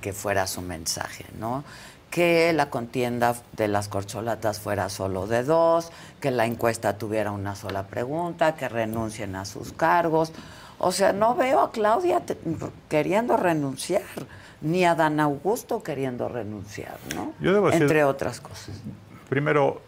que 0.00 0.12
fuera 0.14 0.46
su 0.46 0.62
mensaje, 0.62 1.26
¿no? 1.38 1.62
Que 2.10 2.52
la 2.54 2.70
contienda 2.70 3.36
de 3.52 3.68
las 3.68 3.88
corcholatas 3.88 4.58
fuera 4.58 4.88
solo 4.88 5.26
de 5.26 5.44
dos, 5.44 5.92
que 6.20 6.30
la 6.30 6.46
encuesta 6.46 6.96
tuviera 6.98 7.30
una 7.30 7.54
sola 7.54 7.84
pregunta, 7.86 8.56
que 8.56 8.68
renuncien 8.68 9.36
a 9.36 9.44
sus 9.44 9.72
cargos. 9.74 10.32
O 10.78 10.92
sea, 10.92 11.12
no 11.12 11.34
veo 11.34 11.60
a 11.60 11.70
Claudia 11.70 12.20
te- 12.20 12.38
queriendo 12.88 13.36
renunciar, 13.36 14.02
ni 14.62 14.84
a 14.86 14.94
Dan 14.94 15.20
Augusto 15.20 15.82
queriendo 15.82 16.28
renunciar, 16.28 16.96
¿no? 17.14 17.32
Yo 17.38 17.52
debo 17.52 17.66
decir- 17.68 17.82
Entre 17.82 18.02
otras 18.04 18.40
cosas. 18.40 18.70
Primero, 19.28 19.80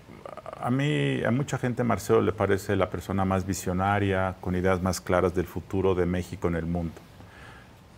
a 0.65 0.71
mí, 0.71 1.23
a 1.23 1.31
mucha 1.31 1.59
gente 1.59 1.85
Marcelo 1.85 2.23
le 2.23 2.33
parece 2.33 2.75
la 2.75 2.89
persona 2.89 3.25
más 3.25 3.47
visionaria, 3.47 4.37
con 4.41 4.57
ideas 4.57 4.81
más 4.81 5.01
claras 5.01 5.35
del 5.35 5.47
futuro 5.47 5.95
de 5.95 6.07
México 6.07 6.49
en 6.49 6.57
el 6.57 6.65
mundo. 6.67 6.95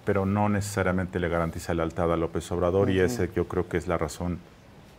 Pero 0.05 0.27
no 0.27 0.49
necesariamente 0.49 1.21
le 1.21 1.29
garantiza 1.29 1.75
lealtad 1.75 2.13
a 2.13 2.17
López 2.17 2.51
Obrador 2.51 2.91
y 2.91 3.01
ese 3.01 3.31
yo 3.35 3.47
creo 3.47 3.69
que 3.69 3.77
es 3.77 3.87
la 3.87 3.99
razón 3.99 4.39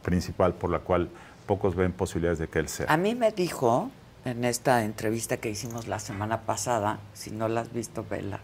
principal 0.02 0.54
por 0.54 0.70
la 0.70 0.80
cual 0.80 1.10
pocos 1.46 1.76
ven 1.76 1.92
posibilidades 1.92 2.40
de 2.40 2.48
que 2.48 2.60
él 2.60 2.70
sea. 2.70 2.86
A 2.90 2.96
mí 2.98 3.16
me 3.16 3.32
dijo 3.32 3.92
en 4.26 4.46
esta 4.46 4.84
entrevista 4.84 5.38
que 5.38 5.50
hicimos 5.50 5.88
la 5.88 6.00
semana 6.00 6.42
pasada, 6.42 7.00
si 7.14 7.32
no 7.32 7.48
la 7.48 7.62
has 7.62 7.74
visto, 7.74 8.06
vela, 8.10 8.40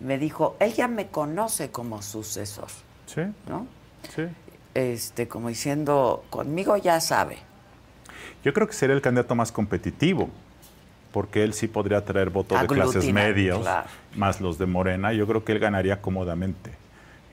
me 0.00 0.18
dijo, 0.18 0.56
él 0.60 0.74
ya 0.74 0.88
me 0.88 1.06
conoce 1.08 1.70
como 1.70 2.02
sucesor, 2.02 2.68
Sí, 3.06 3.22
¿no? 3.48 3.66
sí. 4.14 4.24
Este, 4.74 5.26
como 5.26 5.48
diciendo, 5.48 6.24
conmigo 6.28 6.76
ya 6.76 7.00
sabe. 7.00 7.38
Yo 8.46 8.52
creo 8.52 8.68
que 8.68 8.74
sería 8.74 8.94
el 8.94 9.02
candidato 9.02 9.34
más 9.34 9.50
competitivo, 9.50 10.30
porque 11.10 11.42
él 11.42 11.52
sí 11.52 11.66
podría 11.66 12.04
traer 12.04 12.30
votos 12.30 12.60
de 12.60 12.68
clases 12.68 13.04
claro. 13.04 13.88
más 14.14 14.40
los 14.40 14.56
de 14.56 14.66
Morena. 14.66 15.12
Yo 15.12 15.26
creo 15.26 15.44
que 15.44 15.50
él 15.50 15.58
ganaría 15.58 16.00
cómodamente. 16.00 16.70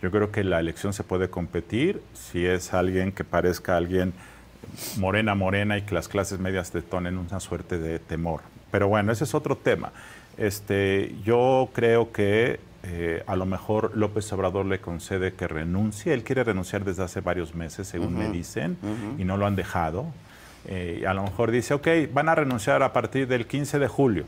Yo 0.01 0.09
creo 0.09 0.31
que 0.31 0.43
la 0.43 0.59
elección 0.59 0.91
se 0.91 1.03
puede 1.03 1.29
competir 1.29 2.01
si 2.15 2.47
es 2.47 2.73
alguien 2.73 3.11
que 3.11 3.23
parezca 3.23 3.77
alguien 3.77 4.11
morena, 4.97 5.35
morena 5.35 5.77
y 5.77 5.83
que 5.83 5.93
las 5.93 6.07
clases 6.07 6.39
medias 6.39 6.73
detonen 6.73 7.19
una 7.19 7.39
suerte 7.39 7.77
de 7.77 7.99
temor. 7.99 8.41
Pero 8.71 8.87
bueno, 8.87 9.11
ese 9.11 9.25
es 9.25 9.35
otro 9.35 9.55
tema. 9.55 9.91
Este, 10.39 11.13
yo 11.23 11.69
creo 11.73 12.11
que 12.11 12.59
eh, 12.81 13.23
a 13.27 13.35
lo 13.35 13.45
mejor 13.45 13.91
López 13.95 14.33
Obrador 14.33 14.65
le 14.65 14.79
concede 14.79 15.33
que 15.33 15.47
renuncie. 15.47 16.11
Él 16.11 16.23
quiere 16.23 16.43
renunciar 16.43 16.83
desde 16.83 17.03
hace 17.03 17.21
varios 17.21 17.53
meses, 17.53 17.87
según 17.87 18.17
me 18.17 18.29
dicen, 18.29 18.79
y 19.19 19.25
no 19.25 19.37
lo 19.37 19.45
han 19.45 19.55
dejado. 19.55 20.07
Eh, 20.67 20.99
y 21.01 21.05
a 21.05 21.13
lo 21.13 21.23
mejor 21.23 21.51
dice, 21.51 21.73
ok, 21.73 21.87
van 22.13 22.29
a 22.29 22.35
renunciar 22.35 22.81
a 22.83 22.93
partir 22.93 23.27
del 23.27 23.45
15 23.47 23.79
de 23.79 23.87
julio. 23.87 24.25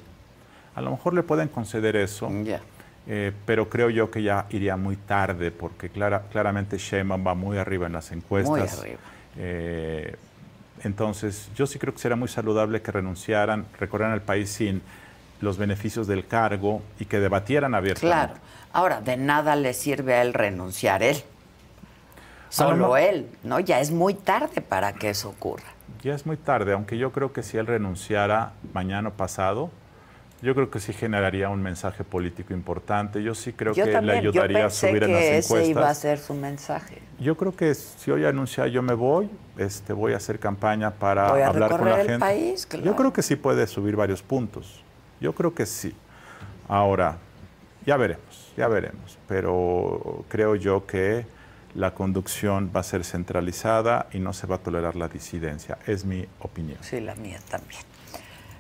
A 0.76 0.82
lo 0.82 0.92
mejor 0.92 1.14
le 1.14 1.24
pueden 1.24 1.48
conceder 1.48 1.96
eso. 1.96 2.30
Ya. 2.44 2.60
Eh, 3.08 3.32
pero 3.46 3.70
creo 3.70 3.90
yo 3.90 4.10
que 4.10 4.24
ya 4.24 4.46
iría 4.50 4.76
muy 4.78 4.96
tarde 4.98 5.52
porque 5.52 5.90
clara- 5.90 6.24
claramente 6.32 6.78
Sheinbaum 6.78 7.26
va 7.26 7.36
muy 7.36 7.58
arriba 7.58 7.86
en 7.88 7.94
las 7.94 8.12
encuestas. 8.12 8.50
Muy 8.50 8.62
arriba. 8.62 9.00
Eh, 9.38 10.16
entonces, 10.84 11.50
yo 11.56 11.68
sí 11.68 11.80
creo 11.80 11.94
que 11.94 12.00
sería 12.00 12.16
muy 12.18 12.28
saludable 12.28 12.82
que 12.82 12.92
renunciaran, 12.92 13.66
recorrieran 13.80 14.14
el 14.14 14.22
país 14.22 14.50
sin 14.50 14.82
los 15.40 15.58
beneficios 15.58 16.08
del 16.08 16.26
cargo 16.28 16.82
y 17.00 17.06
que 17.06 17.20
debatieran 17.20 17.76
abiertamente. 17.76 18.34
Claro. 18.34 18.34
Ahora, 18.74 19.02
de 19.02 19.16
nada 19.18 19.56
le 19.56 19.74
sirve 19.74 20.16
a 20.16 20.22
él 20.22 20.34
renunciar 20.34 21.02
él. 21.04 21.18
Solo 22.50 22.98
él, 22.98 23.28
¿no? 23.44 23.60
Ya 23.60 23.80
es 23.80 23.92
muy 23.92 24.14
tarde 24.14 24.62
para 24.62 24.94
que 24.94 25.10
eso 25.10 25.30
ocurra. 25.30 25.64
Ya 26.04 26.14
es 26.14 26.26
muy 26.26 26.38
tarde, 26.38 26.74
aunque 26.74 26.98
yo 26.98 27.12
creo 27.12 27.34
que 27.34 27.44
si 27.44 27.58
él 27.58 27.68
renunciara 27.68 28.54
mañana 28.74 29.10
o 29.10 29.14
pasado, 29.14 29.72
yo 30.42 30.54
creo 30.54 30.70
que 30.70 30.80
sí 30.80 30.94
generaría 30.94 31.50
un 31.50 31.62
mensaje 31.64 32.04
político 32.04 32.54
importante. 32.54 33.24
Yo 33.24 33.34
sí 33.34 33.54
creo 33.54 33.74
yo 33.74 33.86
que 33.86 33.92
también, 33.92 34.22
le 34.22 34.30
ayudaría 34.30 34.60
yo 34.60 34.66
a 34.66 34.68
pensé 34.68 34.90
subir 34.90 35.04
en 35.04 35.12
las 35.14 35.20
que 35.22 35.28
encuestas. 35.38 35.60
ese 35.62 35.72
iba 35.72 35.90
a 35.90 35.94
ser 35.96 36.20
su 36.20 36.34
mensaje. 36.34 37.02
Yo 37.20 37.36
creo 37.36 37.56
que 37.56 37.74
si 37.74 38.12
hoy 38.12 38.26
anuncia 38.26 38.68
yo 38.68 38.84
me 38.84 38.94
voy, 38.94 39.30
este, 39.58 39.94
voy 39.94 40.14
a 40.14 40.18
hacer 40.18 40.38
campaña 40.38 40.92
para 40.92 41.32
Voy 41.32 41.42
a 41.42 41.48
hablar 41.48 41.72
con 41.72 41.86
la 41.86 42.02
el 42.02 42.08
gente. 42.08 42.20
país, 42.20 42.66
claro. 42.66 42.86
Yo 42.86 42.96
creo 42.96 43.14
que 43.14 43.24
sí 43.24 43.36
puede 43.36 43.66
subir 43.66 43.96
varios 43.96 44.22
puntos. 44.22 44.84
Yo 45.20 45.34
creo 45.34 45.56
que 45.56 45.66
sí. 45.66 45.96
Ahora, 46.68 47.18
ya 47.86 47.98
veremos, 47.98 48.52
ya 48.58 48.68
veremos. 48.68 49.18
Pero 49.28 50.26
creo 50.30 50.56
yo 50.56 50.86
que 50.86 51.26
la 51.76 51.94
conducción 51.94 52.72
va 52.76 52.80
a 52.80 52.84
ser 52.84 53.04
centralizada 53.04 54.08
y 54.14 54.20
no 54.20 54.34
se 54.34 54.48
va 54.48 54.56
a 54.56 54.60
tolerar 54.60 54.96
la 54.96 55.08
disidencia. 55.10 55.78
Es 55.86 56.06
mi 56.06 56.26
opinión. 56.40 56.78
Sí, 56.82 57.00
la 57.02 57.16
mía 57.16 57.40
también. 57.50 57.82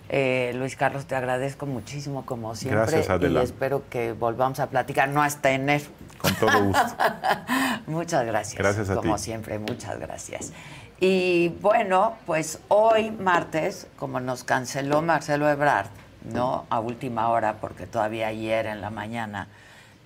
Eh, 0.10 0.52
Luis 0.56 0.76
Carlos, 0.76 1.06
te 1.08 1.16
agradezco 1.16 1.66
muchísimo 1.66 2.26
como 2.26 2.56
siempre 2.56 2.82
Gracias, 2.82 3.10
Adela. 3.10 3.42
y 3.42 3.44
espero 3.44 3.84
que 3.90 4.12
volvamos 4.14 4.60
a 4.60 4.70
platicar, 4.70 5.10
no 5.10 5.24
hasta 5.24 5.50
enero. 5.52 5.86
Con 6.20 6.36
todo 6.36 6.64
gusto. 6.66 6.96
Muchas 7.88 8.26
gracias. 8.26 8.58
Gracias 8.58 8.90
a 8.90 8.96
Como 8.96 9.16
ti. 9.16 9.24
siempre, 9.24 9.58
muchas 9.60 10.00
gracias. 10.00 10.52
Y 11.00 11.50
bueno, 11.62 12.16
pues 12.26 12.60
hoy 12.68 13.12
martes, 13.12 13.88
como 13.98 14.20
nos 14.20 14.44
canceló 14.44 15.02
Marcelo 15.02 15.50
Ebrard, 15.50 15.88
¿no? 16.34 16.66
A 16.70 16.80
última 16.80 17.30
hora, 17.30 17.56
porque 17.60 17.86
todavía 17.86 18.28
ayer 18.28 18.66
en 18.68 18.82
la 18.82 18.90
mañana, 18.90 19.48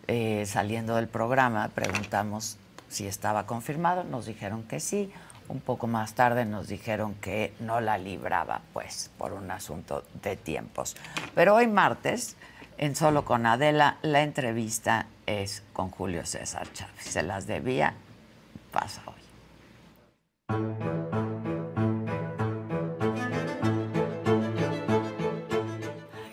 eh, 0.07 0.45
saliendo 0.45 0.95
del 0.95 1.07
programa, 1.07 1.69
preguntamos 1.73 2.57
si 2.89 3.07
estaba 3.07 3.45
confirmado, 3.45 4.03
nos 4.03 4.25
dijeron 4.25 4.63
que 4.63 4.79
sí. 4.79 5.11
Un 5.47 5.61
poco 5.61 5.87
más 5.87 6.13
tarde 6.13 6.45
nos 6.45 6.67
dijeron 6.67 7.15
que 7.15 7.53
no 7.59 7.81
la 7.81 7.97
libraba, 7.97 8.61
pues, 8.73 9.09
por 9.17 9.33
un 9.33 9.49
asunto 9.49 10.03
de 10.21 10.35
tiempos. 10.35 10.95
Pero 11.33 11.55
hoy 11.55 11.67
martes, 11.67 12.35
en 12.77 12.95
Solo 12.95 13.25
con 13.25 13.45
Adela, 13.45 13.97
la 14.03 14.21
entrevista 14.21 15.07
es 15.25 15.63
con 15.73 15.89
Julio 15.89 16.25
César 16.25 16.71
Chávez. 16.73 17.03
Se 17.03 17.23
las 17.23 17.47
debía, 17.47 17.93
pasa 18.71 19.01
hoy. 19.05 19.13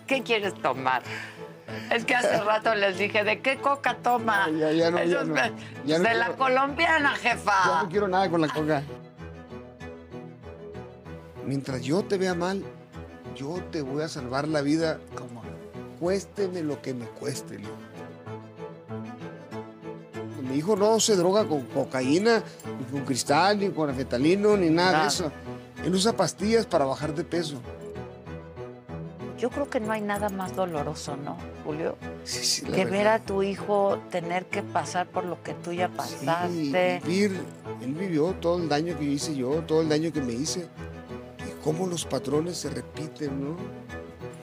¿Qué 0.06 0.22
quieres 0.22 0.54
tomar? 0.54 1.02
Es 1.92 2.04
que 2.04 2.14
hace 2.14 2.40
rato 2.42 2.74
les 2.74 2.98
dije, 2.98 3.24
¿de 3.24 3.40
qué 3.40 3.58
coca 3.58 3.96
toma? 4.02 4.48
Ya, 4.50 4.72
ya 4.72 4.90
no, 4.90 5.02
ya 5.04 5.24
no. 5.24 5.34
de- 5.34 5.52
Ya 5.84 5.98
no 5.98 6.04
de 6.08 6.14
la 6.14 6.28
colombiana, 6.36 7.14
Ya 7.22 7.30
jefa. 7.30 7.82
no 7.82 7.88
quiero 7.88 8.08
nada 8.08 8.28
con 8.30 8.40
la 8.40 8.48
coca. 8.48 8.82
Mientras 11.46 11.80
yo 11.82 12.02
te 12.04 12.18
vea 12.18 12.34
mal, 12.34 12.64
yo 13.36 13.60
te 13.70 13.82
voy 13.82 14.02
a 14.02 14.08
salvar 14.08 14.48
la 14.48 14.62
vida, 14.62 14.98
¿Cómo? 15.16 15.42
cuésteme 16.00 16.62
lo 16.62 16.82
que 16.82 16.92
me 16.94 17.06
cueste. 17.06 17.58
Leo. 17.58 17.70
Mi 20.42 20.56
hijo 20.58 20.76
no 20.76 20.98
se 21.00 21.16
droga 21.16 21.44
con 21.44 21.62
cocaína, 21.66 22.42
ni 22.78 22.84
con 22.86 23.04
cristal, 23.04 23.58
ni 23.60 23.68
con 23.70 23.90
anfetalino, 23.90 24.56
ni 24.56 24.70
nada, 24.70 24.92
Nada. 24.92 25.02
de 25.02 25.08
eso. 25.08 25.32
Él 25.84 25.94
usa 25.94 26.16
pastillas 26.16 26.66
para 26.66 26.84
bajar 26.84 27.14
de 27.14 27.24
peso. 27.24 27.60
Yo 29.38 29.50
creo 29.50 29.68
que 29.68 29.80
no 29.80 29.92
hay 29.92 30.00
nada 30.00 30.28
más 30.30 30.56
doloroso, 30.56 31.16
¿no, 31.16 31.36
Julio? 31.64 31.96
Sí, 32.24 32.44
sí, 32.44 32.62
la 32.66 32.72
Que 32.76 32.84
verdad. 32.84 32.90
ver 32.98 33.08
a 33.08 33.18
tu 33.18 33.42
hijo 33.42 33.98
tener 34.10 34.46
que 34.46 34.62
pasar 34.62 35.06
por 35.08 35.24
lo 35.26 35.42
que 35.42 35.52
tú 35.54 35.72
ya 35.72 35.88
Sí, 35.88 35.94
pasaste. 35.96 37.00
vivir, 37.04 37.38
él 37.82 37.92
vivió 37.94 38.32
todo 38.40 38.58
el 38.58 38.68
daño 38.68 38.98
que 38.98 39.04
hice 39.04 39.34
yo, 39.36 39.62
todo 39.62 39.82
el 39.82 39.88
daño 39.88 40.10
que 40.12 40.22
me 40.22 40.32
hice. 40.32 40.66
Y 41.46 41.62
cómo 41.62 41.86
los 41.86 42.04
patrones 42.06 42.56
se 42.56 42.70
repiten, 42.70 43.42
¿no? 43.44 43.56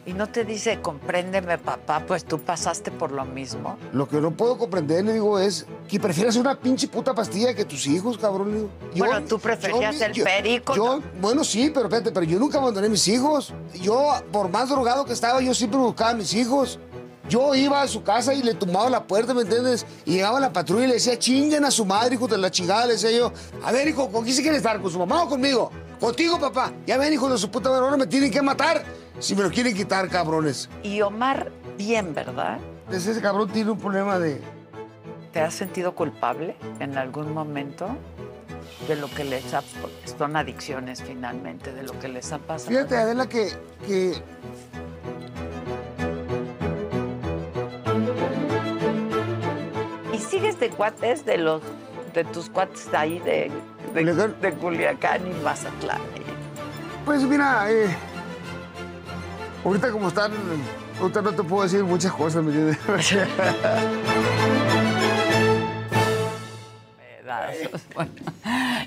Y 0.05 0.11
no 0.11 0.27
te 0.27 0.43
dice, 0.43 0.81
compréndeme, 0.81 1.57
papá, 1.57 2.03
pues 2.05 2.25
tú 2.25 2.37
pasaste 2.37 2.91
por 2.91 3.13
lo 3.13 3.23
mismo. 3.23 3.77
Lo 3.93 4.05
que 4.07 4.17
no 4.19 4.31
puedo 4.31 4.57
comprender, 4.57 5.05
le 5.05 5.13
digo, 5.13 5.39
es 5.39 5.65
que 5.87 5.97
prefieras 5.97 6.35
una 6.35 6.59
pinche 6.59 6.89
puta 6.89 7.13
pastilla 7.13 7.53
que 7.53 7.63
tus 7.63 7.87
hijos, 7.87 8.17
cabrón. 8.17 8.51
le 8.51 8.57
digo. 8.57 8.69
Bueno, 8.97 9.25
tú 9.25 9.39
preferías 9.39 10.01
el 10.01 10.21
perico, 10.21 10.75
Yo, 10.75 10.97
¿no? 10.97 11.03
bueno, 11.21 11.45
sí, 11.45 11.71
pero 11.73 11.85
espérate, 11.85 12.11
pero 12.11 12.25
yo 12.25 12.37
nunca 12.37 12.57
abandoné 12.57 12.87
a 12.87 12.89
mis 12.89 13.07
hijos. 13.07 13.53
Yo, 13.75 14.13
por 14.31 14.49
más 14.49 14.67
drogado 14.69 15.05
que 15.05 15.13
estaba, 15.13 15.39
yo 15.41 15.53
siempre 15.53 15.79
buscaba 15.79 16.09
a 16.11 16.15
mis 16.15 16.33
hijos. 16.33 16.79
Yo 17.29 17.55
iba 17.55 17.81
a 17.81 17.87
su 17.87 18.03
casa 18.03 18.33
y 18.33 18.43
le 18.43 18.53
tumbaba 18.55 18.89
la 18.89 19.07
puerta, 19.07 19.33
¿me 19.33 19.43
entiendes? 19.43 19.85
Y 20.03 20.15
llegaba 20.15 20.41
la 20.41 20.51
patrulla 20.51 20.83
y 20.83 20.87
le 20.87 20.93
decía, 20.95 21.17
chinguen 21.17 21.63
a 21.63 21.71
su 21.71 21.85
madre, 21.85 22.15
hijo 22.15 22.27
de 22.27 22.37
la 22.37 22.51
chingada. 22.51 22.85
Le 22.87 22.93
decía 22.93 23.11
yo, 23.11 23.31
a 23.63 23.71
ver, 23.71 23.87
hijo, 23.87 24.11
¿con 24.11 24.25
quién 24.25 24.35
se 24.35 24.41
quiere 24.41 24.57
estar? 24.57 24.81
¿Con 24.81 24.91
su 24.91 24.99
mamá 24.99 25.23
o 25.23 25.29
conmigo? 25.29 25.71
Contigo, 26.01 26.37
papá. 26.37 26.73
Ya 26.85 26.97
ven, 26.97 27.13
hijo 27.13 27.29
de 27.29 27.37
su 27.37 27.49
puta 27.49 27.69
madre, 27.69 27.85
ahora 27.85 27.95
me 27.95 28.07
tienen 28.07 28.29
que 28.29 28.41
matar. 28.41 28.83
Si 29.19 29.35
me 29.35 29.43
lo 29.43 29.51
quieren 29.51 29.75
quitar, 29.75 30.09
cabrones. 30.09 30.69
Y 30.81 31.01
Omar, 31.01 31.51
bien, 31.77 32.13
¿verdad? 32.13 32.57
Entonces, 32.85 33.07
ese 33.11 33.21
cabrón 33.21 33.49
tiene 33.49 33.71
un 33.71 33.79
problema 33.79 34.19
de... 34.19 34.41
¿Te 35.31 35.39
has 35.39 35.53
sentido 35.53 35.95
culpable 35.95 36.55
en 36.79 36.97
algún 36.97 37.33
momento 37.33 37.87
de 38.87 38.95
lo 38.95 39.07
que 39.09 39.23
les 39.23 39.53
ha... 39.53 39.63
Son 40.17 40.35
adicciones 40.35 41.01
finalmente, 41.01 41.73
de 41.73 41.83
lo 41.83 41.97
que 41.99 42.07
les 42.07 42.31
ha 42.31 42.37
pasado? 42.39 42.69
Fíjate, 42.69 42.97
Adela, 42.97 43.27
que, 43.27 43.49
que 43.87 44.13
¿Y 50.13 50.17
sigues 50.19 50.59
de 50.59 50.69
cuates 50.69 51.25
de 51.25 51.37
los 51.37 51.61
de 52.13 52.23
tus 52.25 52.49
cuates 52.49 52.93
ahí 52.93 53.17
de, 53.19 53.49
de, 53.93 54.01
Culiacán. 54.01 54.35
de 54.41 54.53
Culiacán 54.53 55.27
y 55.27 55.33
Mazatlán? 55.43 56.01
Pues 57.05 57.23
mira, 57.23 57.71
eh, 57.71 57.87
ahorita 59.63 59.91
como 59.91 60.07
están, 60.09 60.31
ahorita 60.99 61.21
no 61.21 61.33
te 61.33 61.43
puedo 61.43 61.63
decir 61.63 61.83
muchas 61.83 62.13
cosas, 62.13 62.43
¿me 62.43 62.51
entiendes? 62.51 62.77
Pedazos. 66.97 67.81
Bueno, 67.95 68.11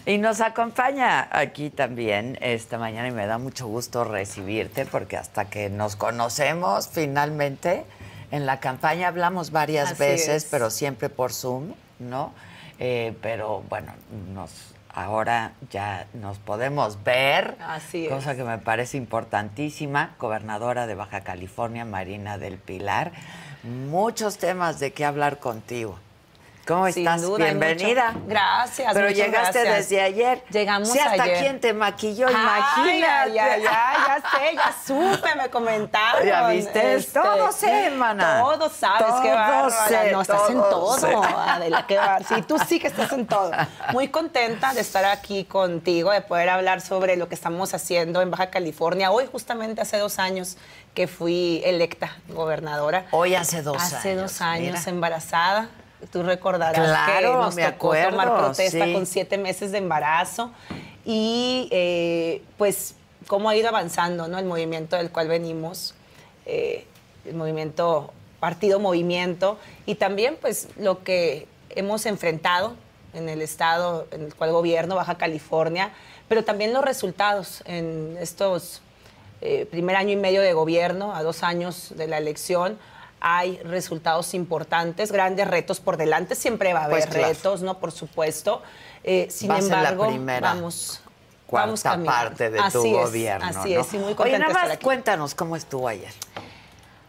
y 0.04 0.18
nos 0.18 0.40
acompaña 0.40 1.28
aquí 1.30 1.70
también 1.70 2.38
esta 2.40 2.78
mañana 2.78 3.08
y 3.08 3.12
me 3.12 3.26
da 3.26 3.38
mucho 3.38 3.66
gusto 3.66 4.04
recibirte 4.04 4.86
porque 4.86 5.16
hasta 5.16 5.46
que 5.46 5.68
nos 5.70 5.96
conocemos 5.96 6.88
finalmente 6.88 7.84
En 8.30 8.44
la 8.44 8.58
campaña 8.60 9.08
hablamos 9.08 9.50
varias 9.52 9.92
Así 9.92 9.98
veces, 10.00 10.44
es. 10.44 10.50
pero 10.50 10.70
siempre 10.70 11.08
por 11.08 11.32
Zoom, 11.32 11.74
¿no? 12.00 12.32
Eh, 12.78 13.14
pero 13.22 13.62
bueno, 13.68 13.92
nos 14.34 14.50
ahora 14.96 15.52
ya 15.70 16.08
nos 16.14 16.38
podemos 16.38 17.04
ver. 17.04 17.56
Así 17.60 18.06
es. 18.06 18.12
Cosa 18.12 18.34
que 18.34 18.42
me 18.42 18.58
parece 18.58 18.96
importantísima. 18.96 20.16
Gobernadora 20.18 20.86
de 20.88 20.94
Baja 20.96 21.20
California, 21.20 21.84
Marina 21.84 22.38
del 22.38 22.56
Pilar. 22.58 23.12
Muchos 23.62 24.38
temas 24.38 24.80
de 24.80 24.92
qué 24.92 25.04
hablar 25.04 25.38
contigo. 25.38 25.98
¿Cómo 26.66 26.90
Sin 26.90 27.06
estás? 27.06 27.22
duda, 27.22 27.44
Bienvenida. 27.44 28.12
Gracias. 28.26 28.92
Pero 28.92 29.08
llegaste 29.10 29.60
gracias. 29.62 29.88
desde 29.88 30.00
ayer. 30.02 30.42
Llegamos 30.50 30.88
Sí, 30.90 30.98
hasta 30.98 31.22
ayer. 31.22 31.38
quién 31.38 31.60
te 31.60 31.72
maquilló, 31.72 32.26
Ay, 32.26 32.34
imagínate. 32.34 33.32
Ya, 33.34 33.56
ya, 33.56 33.58
ya, 33.58 34.22
sé, 34.30 34.54
ya 34.56 34.74
supe, 34.84 35.34
me 35.36 35.48
comentaron. 35.48 36.26
Ya 36.26 36.48
viste, 36.48 36.94
este, 36.96 37.20
todo 37.20 37.52
sé, 37.52 37.90
mana. 37.90 38.40
Todo 38.40 38.68
sabes, 38.68 39.14
qué 39.22 39.28
Todo 39.28 39.36
bárbara. 39.36 39.86
sé, 39.88 40.10
no, 40.10 40.22
estás 40.22 40.50
en 40.50 40.56
todo 40.56 40.98
sé. 40.98 41.14
Adela, 41.14 41.86
qué 41.86 41.98
bárbara. 41.98 42.24
Sí, 42.26 42.42
tú 42.42 42.58
sí 42.66 42.80
que 42.80 42.88
estás 42.88 43.12
en 43.12 43.28
todo. 43.28 43.52
Muy 43.92 44.08
contenta 44.08 44.74
de 44.74 44.80
estar 44.80 45.04
aquí 45.04 45.44
contigo, 45.44 46.10
de 46.10 46.20
poder 46.22 46.48
hablar 46.48 46.80
sobre 46.80 47.16
lo 47.16 47.28
que 47.28 47.36
estamos 47.36 47.74
haciendo 47.74 48.22
en 48.22 48.32
Baja 48.32 48.50
California. 48.50 49.12
Hoy, 49.12 49.28
justamente 49.30 49.82
hace 49.82 49.98
dos 49.98 50.18
años 50.18 50.56
que 50.94 51.06
fui 51.06 51.62
electa 51.64 52.10
gobernadora. 52.28 53.06
Hoy 53.12 53.36
hace 53.36 53.62
dos 53.62 53.76
Hace 53.80 54.10
años, 54.10 54.22
dos 54.32 54.40
años, 54.40 54.78
mira. 54.80 54.90
embarazada. 54.90 55.68
Tú 56.10 56.22
recordarás 56.22 56.74
que 56.74 56.86
Claro, 56.86 57.42
nos 57.42 57.54
me 57.54 57.62
tocó 57.64 57.88
acuerdo, 57.88 58.10
tomar 58.10 58.36
protesta 58.36 58.84
sí. 58.84 58.92
con 58.92 59.06
siete 59.06 59.38
meses 59.38 59.72
de 59.72 59.78
embarazo 59.78 60.50
y 61.04 61.68
eh, 61.70 62.42
pues 62.58 62.94
cómo 63.26 63.48
ha 63.48 63.56
ido 63.56 63.68
avanzando 63.68 64.28
¿no? 64.28 64.38
el 64.38 64.44
movimiento 64.44 64.96
del 64.96 65.10
cual 65.10 65.28
venimos, 65.28 65.94
eh, 66.46 66.86
el 67.24 67.34
movimiento, 67.34 68.12
partido 68.40 68.78
movimiento 68.78 69.58
y 69.86 69.96
también 69.96 70.36
pues 70.40 70.68
lo 70.76 71.02
que 71.02 71.48
hemos 71.70 72.06
enfrentado 72.06 72.74
en 73.14 73.28
el 73.28 73.42
estado 73.42 74.06
en 74.10 74.22
el 74.22 74.34
cual 74.34 74.52
gobierno, 74.52 74.94
Baja 74.94 75.16
California, 75.16 75.90
pero 76.28 76.44
también 76.44 76.72
los 76.72 76.84
resultados 76.84 77.62
en 77.66 78.16
estos 78.20 78.82
eh, 79.40 79.66
primer 79.70 79.96
año 79.96 80.10
y 80.12 80.16
medio 80.16 80.40
de 80.40 80.52
gobierno, 80.52 81.14
a 81.14 81.22
dos 81.22 81.42
años 81.42 81.92
de 81.96 82.06
la 82.06 82.18
elección, 82.18 82.78
hay 83.28 83.58
resultados 83.64 84.34
importantes, 84.34 85.10
grandes 85.10 85.48
retos 85.48 85.80
por 85.80 85.96
delante, 85.96 86.36
siempre 86.36 86.72
va 86.72 86.82
a 86.82 86.84
haber 86.84 87.00
Pues 87.00 87.06
claro. 87.10 87.26
retos, 87.34 87.60
¿no? 87.60 87.78
Por 87.78 87.90
supuesto. 87.90 88.62
Eh, 89.02 89.26
sin 89.32 89.50
a 89.50 89.60
ser 89.60 89.70
la 89.72 89.78
embargo, 89.78 90.06
primera 90.06 90.54
vamos, 90.54 91.00
vamos 91.50 91.82
Cuarta 91.82 91.90
caminando. 91.90 92.28
parte 92.30 92.50
de 92.50 92.58
tu 92.70 92.86
es, 92.86 92.92
gobierno. 92.92 93.46
Así 93.48 93.74
¿no? 93.74 93.80
es, 93.80 93.94
y 93.94 93.98
muy 93.98 94.06
Oye, 94.06 94.14
contenta 94.14 94.38
nada 94.38 94.46
de 94.46 94.52
estar 94.52 94.68
más 94.68 94.76
aquí. 94.76 94.84
cuéntanos 94.84 95.34
cómo 95.34 95.56
estuvo 95.56 95.88
ayer. 95.88 96.12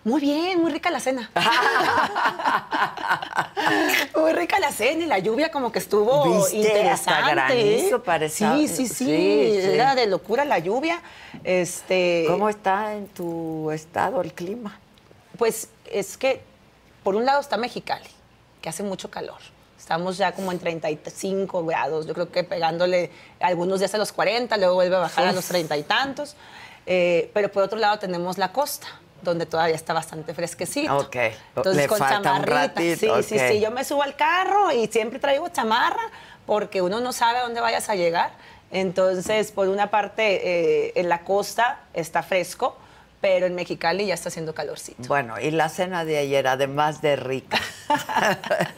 Muy 0.06 0.20
bien, 0.22 0.60
muy 0.60 0.72
rica 0.72 0.90
la 0.90 1.00
cena. 1.00 1.30
muy 4.16 4.34
rica 4.34 4.58
la 4.60 4.72
cena 4.72 5.04
y 5.04 5.08
la 5.08 5.20
lluvia 5.20 5.52
como 5.52 5.72
que 5.72 5.78
estuvo 5.80 6.40
¿Viste? 6.40 6.58
interesante. 6.58 7.12
Hasta 7.12 7.30
granizo 7.30 7.98
¿eh? 7.98 8.02
parecía. 8.04 8.56
Sí, 8.56 8.68
sí, 8.68 8.88
sí, 8.88 9.06
Sí, 9.06 9.60
sí. 9.62 9.70
Era 9.72 9.94
de 9.94 10.08
locura 10.08 10.46
la 10.46 10.58
lluvia. 10.58 11.00
Este, 11.44 12.26
¿Cómo 12.28 12.50
está 12.50 12.96
en 12.96 13.08
tu 13.08 13.70
estado 13.70 14.22
el 14.22 14.34
clima? 14.34 14.80
Pues 15.38 15.70
es 15.92 16.18
que, 16.18 16.42
por 17.04 17.16
un 17.16 17.26
lado 17.26 17.40
está 17.42 17.58
Mexicali, 17.58 18.10
que 18.62 18.70
hace 18.70 18.84
mucho 18.84 19.10
calor. 19.10 19.40
Estamos 19.78 20.18
ya 20.18 20.34
como 20.34 20.52
en 20.52 20.60
35 20.60 21.66
grados, 21.66 22.08
yo 22.08 22.14
creo 22.14 22.32
que 22.32 22.44
pegándole 22.44 23.12
algunos 23.40 23.80
días 23.80 23.94
a 23.94 23.98
los 23.98 24.12
40, 24.12 24.58
luego 24.58 24.74
vuelve 24.76 24.96
a 24.96 25.00
bajar 25.00 25.28
a 25.28 25.32
los 25.32 25.46
30 25.46 25.78
y 25.78 25.84
tantos. 25.84 26.36
Eh, 26.86 27.30
pero 27.34 27.52
por 27.52 27.64
otro 27.64 27.78
lado 27.78 28.00
tenemos 28.00 28.38
la 28.38 28.52
costa, 28.52 28.88
donde 29.22 29.46
todavía 29.46 29.76
está 29.76 29.94
bastante 29.94 30.34
fresquecito. 30.34 30.98
Ok, 30.98 31.16
Entonces 31.56 31.84
le 31.84 31.88
con 31.88 32.00
falta 32.00 32.18
un 32.18 32.24
chamarrita. 32.24 32.54
ratito, 32.56 33.22
sí, 33.24 33.38
sí, 33.38 33.40
sí. 33.40 33.60
Yo 33.60 33.72
me 33.72 33.84
subo 33.84 34.04
al 34.04 34.16
carro 34.16 34.72
y 34.72 34.88
siempre 34.88 35.20
traigo 35.20 35.48
chamarra 35.50 36.12
porque 36.46 36.82
uno 36.82 37.00
no 37.00 37.14
sabe 37.14 37.40
a 37.40 37.44
dónde 37.44 37.62
vayas 37.62 37.90
a 37.90 37.96
llegar. 37.96 38.32
Entonces, 38.72 39.52
por 39.52 39.68
una 39.70 39.90
parte, 39.90 40.88
eh, 40.88 40.94
en 40.96 41.10
la 41.10 41.24
costa 41.24 41.82
está 41.94 42.24
fresco, 42.24 42.78
pero 43.22 43.46
en 43.46 43.56
Mexicali 43.56 44.06
ya 44.06 44.14
está 44.14 44.30
haciendo 44.30 44.54
calorcito. 44.54 45.08
Bueno, 45.08 45.40
y 45.40 45.52
la 45.52 45.70
cena 45.70 46.06
de 46.06 46.18
ayer, 46.18 46.48
además 46.48 47.02
de 47.02 47.16
rica. 47.16 47.60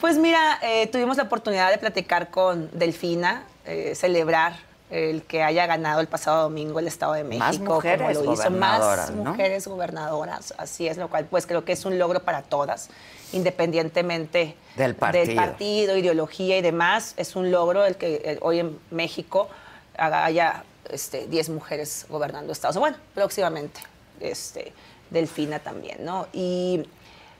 Pues 0.00 0.16
mira, 0.16 0.58
eh, 0.62 0.86
tuvimos 0.86 1.18
la 1.18 1.24
oportunidad 1.24 1.70
de 1.70 1.76
platicar 1.76 2.30
con 2.30 2.70
Delfina, 2.72 3.44
eh, 3.66 3.94
celebrar 3.94 4.54
el 4.88 5.22
que 5.22 5.42
haya 5.42 5.66
ganado 5.66 6.00
el 6.00 6.08
pasado 6.08 6.44
domingo 6.44 6.78
el 6.78 6.86
Estado 6.86 7.12
de 7.12 7.22
México. 7.22 7.44
Más 7.44 7.58
mujeres 7.60 8.16
como 8.16 8.26
lo 8.26 8.32
hizo. 8.32 8.50
Más 8.50 9.10
¿no? 9.10 9.24
mujeres 9.24 9.68
gobernadoras, 9.68 10.54
así 10.56 10.88
es, 10.88 10.96
lo 10.96 11.08
cual 11.08 11.26
pues 11.26 11.46
creo 11.46 11.66
que 11.66 11.72
es 11.72 11.84
un 11.84 11.98
logro 11.98 12.20
para 12.20 12.40
todas, 12.40 12.88
independientemente 13.32 14.56
Del 14.74 14.94
partido. 14.94 15.36
partido, 15.36 15.96
ideología 15.98 16.56
y 16.56 16.62
demás. 16.62 17.12
Es 17.18 17.36
un 17.36 17.50
logro 17.50 17.84
el 17.84 17.96
que 17.96 18.22
eh, 18.24 18.38
hoy 18.40 18.60
en 18.60 18.78
México 18.90 19.50
haya 19.98 20.64
este, 20.90 21.26
10 21.26 21.48
mujeres 21.50 22.06
gobernando 22.08 22.52
estados. 22.52 22.76
Bueno, 22.76 22.96
próximamente, 23.14 23.80
este, 24.20 24.72
Delfina 25.10 25.58
también, 25.58 26.04
¿no? 26.04 26.26
Y 26.32 26.82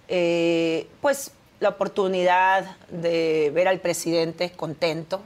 eh, 0.09 0.89
pues 1.01 1.31
la 1.61 1.69
oportunidad 1.71 2.77
de 2.89 3.51
ver 3.55 3.69
al 3.69 3.81
presidente 3.81 4.51
contento. 4.53 5.21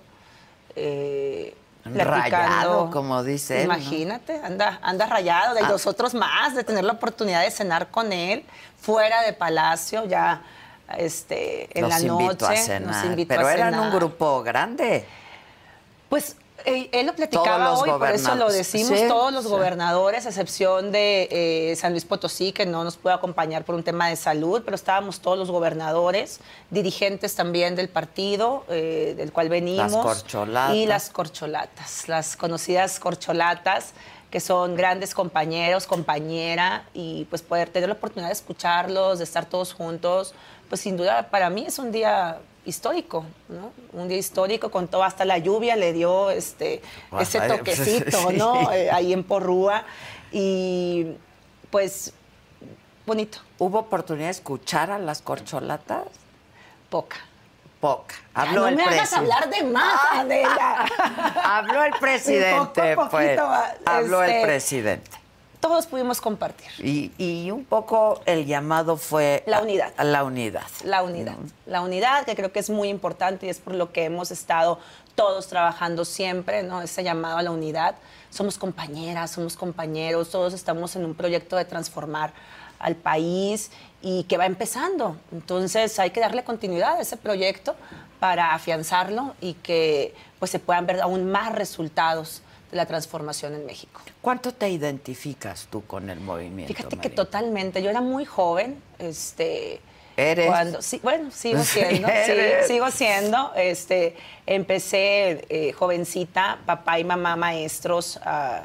eh, 0.77 1.55
Rayado, 1.85 2.91
como 2.91 3.23
dice 3.23 3.63
él, 3.63 3.69
¿no? 3.69 3.75
Imagínate, 3.75 4.41
anda, 4.43 4.79
anda 4.83 5.05
rayado, 5.07 5.55
de 5.55 5.61
Ah. 5.61 5.69
nosotros 5.69 6.15
más, 6.15 6.55
de 6.55 6.65
tener 6.65 6.83
la 6.83 6.95
oportunidad 6.95 7.43
de 7.43 7.51
cenar 7.51 7.91
con 7.91 8.11
él 8.13 8.43
fuera 8.81 9.21
de 9.23 9.35
Palacio, 9.35 10.07
ya 10.07 10.43
este, 10.97 11.69
en 11.79 11.89
la 11.89 11.99
noche. 12.01 12.47
nos 12.49 12.59
cenar. 12.61 13.05
invitó 13.07 13.35
Pero 13.35 13.47
a 13.47 13.53
eran 13.55 13.75
un 13.75 13.81
cenar. 13.81 13.97
grupo 13.97 14.43
grande. 14.43 15.05
Pues 16.09 16.37
eh, 16.65 16.89
él 16.93 17.07
lo 17.07 17.15
platicaba 17.15 17.75
hoy, 17.79 17.91
por 17.91 18.11
eso 18.11 18.35
lo 18.35 18.51
decimos, 18.51 18.99
Sí, 18.99 19.07
todos 19.09 19.33
los 19.33 19.45
sí. 19.45 19.51
gobernadores, 19.51 20.27
a 20.27 20.31
excepción 20.31 20.93
de 20.93 21.29
eh, 21.31 21.77
San 21.77 21.93
Luis 21.93 22.05
Potosí, 22.05 22.53
que 22.53 22.65
no 22.67 22.85
nos 22.85 22.97
pudo 22.97 23.13
acompañar 23.13 23.65
por 23.65 23.75
un 23.75 23.83
tema 23.83 24.09
de 24.09 24.17
salud, 24.17 24.63
pero 24.65 24.75
estábamos 24.75 25.21
todos 25.21 25.39
los 25.39 25.51
gobernadores, 25.51 26.41
dirigentes 26.71 27.35
también 27.35 27.77
del 27.77 27.89
partido 27.89 28.65
eh, 28.69 29.15
del 29.17 29.33
cual 29.33 29.49
venimos. 29.49 29.93
Las 29.93 30.03
corcholatas. 30.03 30.75
Y 30.77 30.87
las 30.87 31.11
corcholatas, 31.11 32.09
las 32.09 32.37
conocidas 32.37 32.99
corcholatas, 32.99 33.93
que 34.31 34.41
son 34.41 34.75
grandes 34.75 35.15
compañeros, 35.15 35.87
compañera, 35.87 36.85
y 36.93 37.25
pues 37.27 37.43
poder 37.43 37.69
tener 37.69 37.89
la 37.89 37.95
oportunidad 37.95 38.29
de 38.29 38.35
escucharlos, 38.35 39.19
de 39.19 39.25
estar 39.25 39.45
todos 39.47 39.73
juntos, 39.73 40.35
pues 40.69 40.81
sin 40.81 40.97
duda 40.97 41.29
para 41.31 41.51
mí 41.51 41.65
es 41.67 41.79
un 41.79 41.93
día 41.93 42.39
histórico, 42.65 43.25
¿no? 43.49 43.73
Un 43.93 44.09
día 44.09 44.19
histórico 44.19 44.71
con 44.71 44.89
todo, 44.89 45.05
hasta 45.05 45.25
la 45.25 45.39
lluvia 45.39 45.77
le 45.77 45.93
dio 45.93 46.31
este, 46.31 46.83
ese 47.21 47.41
Ay, 47.41 47.49
toquecito, 47.59 48.31
sí. 48.31 48.37
¿no? 48.37 48.73
Eh, 48.73 48.91
ahí 48.91 49.13
en 49.13 49.25
Porrúa. 49.25 49.85
Y 50.33 51.07
pues 51.71 52.13
bonito, 53.07 53.39
¿Hubo 53.59 53.79
oportunidad 53.79 54.27
de 54.27 54.33
escuchar 54.33 54.91
a 54.91 54.99
las 54.99 55.23
corcholatas? 55.23 56.05
poca. 56.91 57.17
Poca. 57.81 58.15
Ya 58.35 58.43
Habló 58.43 58.61
no 58.63 58.69
el 58.69 58.77
me 58.77 58.85
hagas 58.85 59.13
hablar 59.13 59.51
de 59.51 59.63
más, 59.65 60.01
Adela. 60.13 60.87
Habló 61.45 61.85
el 61.85 61.93
presidente, 62.01 62.95
Poco 62.97 63.11
pues. 63.11 63.39
poquito, 63.39 63.91
Habló 63.91 64.23
el 64.23 64.31
este, 64.31 64.47
presidente. 64.47 65.11
Todos 65.65 65.87
pudimos 65.87 66.21
compartir. 66.21 66.67
Y, 66.79 67.11
y 67.17 67.51
un 67.51 67.65
poco 67.65 68.21
el 68.27 68.45
llamado 68.45 68.99
fue... 68.99 69.43
La 69.47 69.63
unidad. 69.63 69.95
a 69.97 70.05
la 70.05 70.23
unidad. 70.23 70.67
La 70.85 71.03
unidad. 71.03 71.37
La 71.65 71.81
unidad, 71.81 72.27
que 72.27 72.37
creo 72.37 72.53
que 72.53 72.59
es 72.59 72.69
muy 72.69 72.91
importante 72.91 73.47
y 73.47 73.49
es 73.49 73.61
por 73.61 73.75
lo 73.75 73.91
que 73.91 74.05
hemos 74.05 74.31
estado 74.31 74.79
todos 75.15 75.47
trabajando 75.47 76.05
siempre, 76.05 76.63
¿no? 76.65 76.83
Ese 76.83 77.03
llamado 77.03 77.39
a 77.39 77.43
la 77.43 77.51
unidad. 77.51 77.95
Somos 78.29 78.59
compañeras, 78.59 79.31
somos 79.31 79.57
compañeros, 79.57 80.29
todos 80.29 80.53
estamos 80.53 80.97
en 80.97 81.07
un 81.07 81.15
proyecto 81.15 81.57
de 81.57 81.65
transformar 81.65 82.35
al 82.79 82.95
país 82.95 83.71
y 84.03 84.25
que 84.25 84.37
va 84.37 84.45
empezando. 84.45 85.17
Entonces 85.33 85.99
hay 85.99 86.11
que 86.11 86.21
darle 86.21 86.45
continuidad 86.45 86.99
a 86.99 87.01
ese 87.01 87.17
proyecto 87.17 87.75
para 88.21 88.53
afianzarlo 88.53 89.35
y 89.41 89.55
que 89.55 90.15
pues, 90.39 90.51
se 90.51 90.59
puedan 90.59 90.85
ver 90.85 91.01
aún 91.01 91.33
más 91.33 91.55
resultados 91.55 92.43
la 92.75 92.87
transformación 92.87 93.55
en 93.55 93.65
México. 93.67 94.01
¿Cuánto 94.21 94.53
te 94.53 94.69
identificas 94.69 95.69
tú 95.71 95.85
con 95.85 96.11
el 96.11 96.21
movimiento? 96.21 96.75
Fíjate 96.75 96.97
que 96.97 97.09
totalmente, 97.09 97.83
yo 97.83 97.91
era 97.91 98.01
muy 98.01 98.25
joven, 98.25 98.83
este... 98.99 99.81
¿Eres? 100.17 100.47
Cuando, 100.47 100.81
sí, 100.81 101.01
bueno, 101.03 101.33
sigo 101.33 101.63
siendo, 101.65 102.09
sí, 102.09 102.33
sigo 102.69 102.91
siendo. 102.93 103.53
Este, 103.57 104.15
empecé 104.47 105.45
eh, 105.49 105.73
jovencita, 105.73 106.61
papá 106.67 107.01
y 107.01 107.05
mamá 107.05 107.35
maestros, 107.35 108.21
ah, 108.23 108.65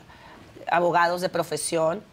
abogados 0.68 1.22
de 1.22 1.30
profesión, 1.30 2.04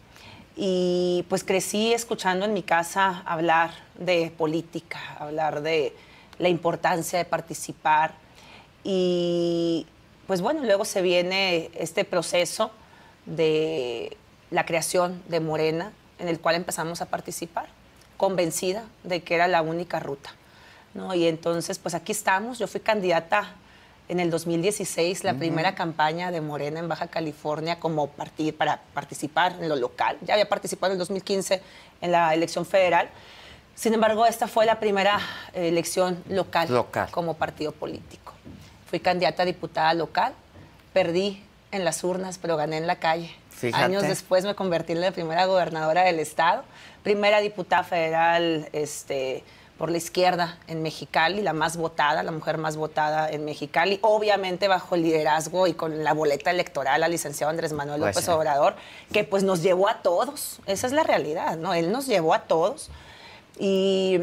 y 0.55 1.23
pues 1.29 1.43
crecí 1.43 1.93
escuchando 1.93 2.45
en 2.45 2.53
mi 2.53 2.63
casa 2.63 3.21
hablar 3.27 3.69
de 3.93 4.33
política, 4.35 4.99
hablar 5.19 5.61
de 5.61 5.95
la 6.39 6.49
importancia 6.49 7.19
de 7.19 7.25
participar, 7.25 8.15
y 8.83 9.85
pues 10.27 10.41
bueno, 10.41 10.63
luego 10.63 10.85
se 10.85 11.01
viene 11.01 11.71
este 11.73 12.05
proceso 12.05 12.71
de 13.25 14.15
la 14.51 14.65
creación 14.65 15.23
de 15.27 15.39
Morena, 15.39 15.91
en 16.19 16.27
el 16.27 16.39
cual 16.39 16.55
empezamos 16.55 17.01
a 17.01 17.05
participar. 17.07 17.67
convencida 18.17 18.85
de 19.03 19.21
que 19.21 19.35
era 19.35 19.47
la 19.47 19.61
única 19.61 19.99
ruta. 19.99 20.31
¿no? 20.95 21.13
Y 21.13 21.27
entonces, 21.27 21.77
pues 21.77 21.93
aquí 21.93 22.11
estamos. 22.11 22.57
Yo 22.57 22.67
fui 22.67 22.81
candidata 22.81 23.53
en 24.09 24.19
el 24.19 24.31
2016, 24.31 25.23
la 25.23 25.35
primera 25.35 25.75
campaña 25.75 26.31
de 26.31 26.41
Morena 26.41 26.79
en 26.79 26.87
Baja 26.87 27.05
California 27.07 27.79
como 27.79 28.07
partido 28.07 28.55
para 28.57 28.81
participar 28.95 29.57
en 29.61 29.69
lo 29.69 29.75
local. 29.75 30.17
Ya 30.23 30.33
había 30.33 30.49
participado 30.49 30.93
en 30.93 30.95
el 30.95 30.99
2015 30.99 31.61
en 32.01 32.11
la 32.11 32.33
elección 32.33 32.65
federal. 32.65 33.07
Sin 33.75 33.93
embargo, 33.93 34.25
esta 34.25 34.47
fue 34.47 34.65
la 34.65 34.79
primera 34.79 35.19
eh, 35.53 35.67
elección 35.67 36.23
local, 36.29 36.73
Local. 36.73 37.11
como 37.11 37.35
partido 37.35 37.71
político. 37.71 38.26
Fui 38.89 38.99
candidata 38.99 39.43
a 39.43 39.45
diputada 39.45 39.93
local, 39.93 40.33
perdí 40.93 41.43
en 41.71 41.85
las 41.85 42.03
urnas, 42.03 42.37
pero 42.37 42.57
gané 42.57 42.77
en 42.77 42.87
la 42.87 42.97
calle. 42.97 43.35
Fíjate. 43.49 43.83
Años 43.83 44.03
después 44.03 44.45
me 44.45 44.55
convertí 44.55 44.93
en 44.93 45.01
la 45.01 45.11
primera 45.11 45.45
gobernadora 45.45 46.03
del 46.03 46.19
estado, 46.19 46.63
primera 47.03 47.39
diputada 47.39 47.83
federal 47.83 48.69
este, 48.71 49.43
por 49.77 49.91
la 49.91 49.97
izquierda 49.97 50.57
en 50.67 50.81
Mexicali, 50.81 51.41
la 51.41 51.53
más 51.53 51.77
votada, 51.77 52.23
la 52.23 52.31
mujer 52.31 52.57
más 52.57 52.77
votada 52.77 53.29
en 53.29 53.45
Mexicali, 53.45 53.99
obviamente 54.01 54.67
bajo 54.67 54.95
el 54.95 55.03
liderazgo 55.03 55.67
y 55.67 55.73
con 55.73 56.03
la 56.03 56.13
boleta 56.13 56.51
electoral 56.51 57.03
al 57.03 57.11
licenciado 57.11 57.49
Andrés 57.51 57.73
Manuel 57.73 58.01
Pues 58.01 58.15
López. 58.15 58.29
Obrador, 58.29 58.75
que 59.11 59.23
pues 59.23 59.43
nos 59.43 59.61
llevó 59.61 59.87
a 59.87 60.01
todos, 60.01 60.59
esa 60.65 60.87
es 60.87 60.93
la 60.93 61.03
realidad, 61.03 61.57
¿no? 61.57 61.73
Él 61.73 61.91
nos 61.91 62.07
llevó 62.07 62.33
a 62.33 62.43
todos 62.43 62.89
y 63.59 64.19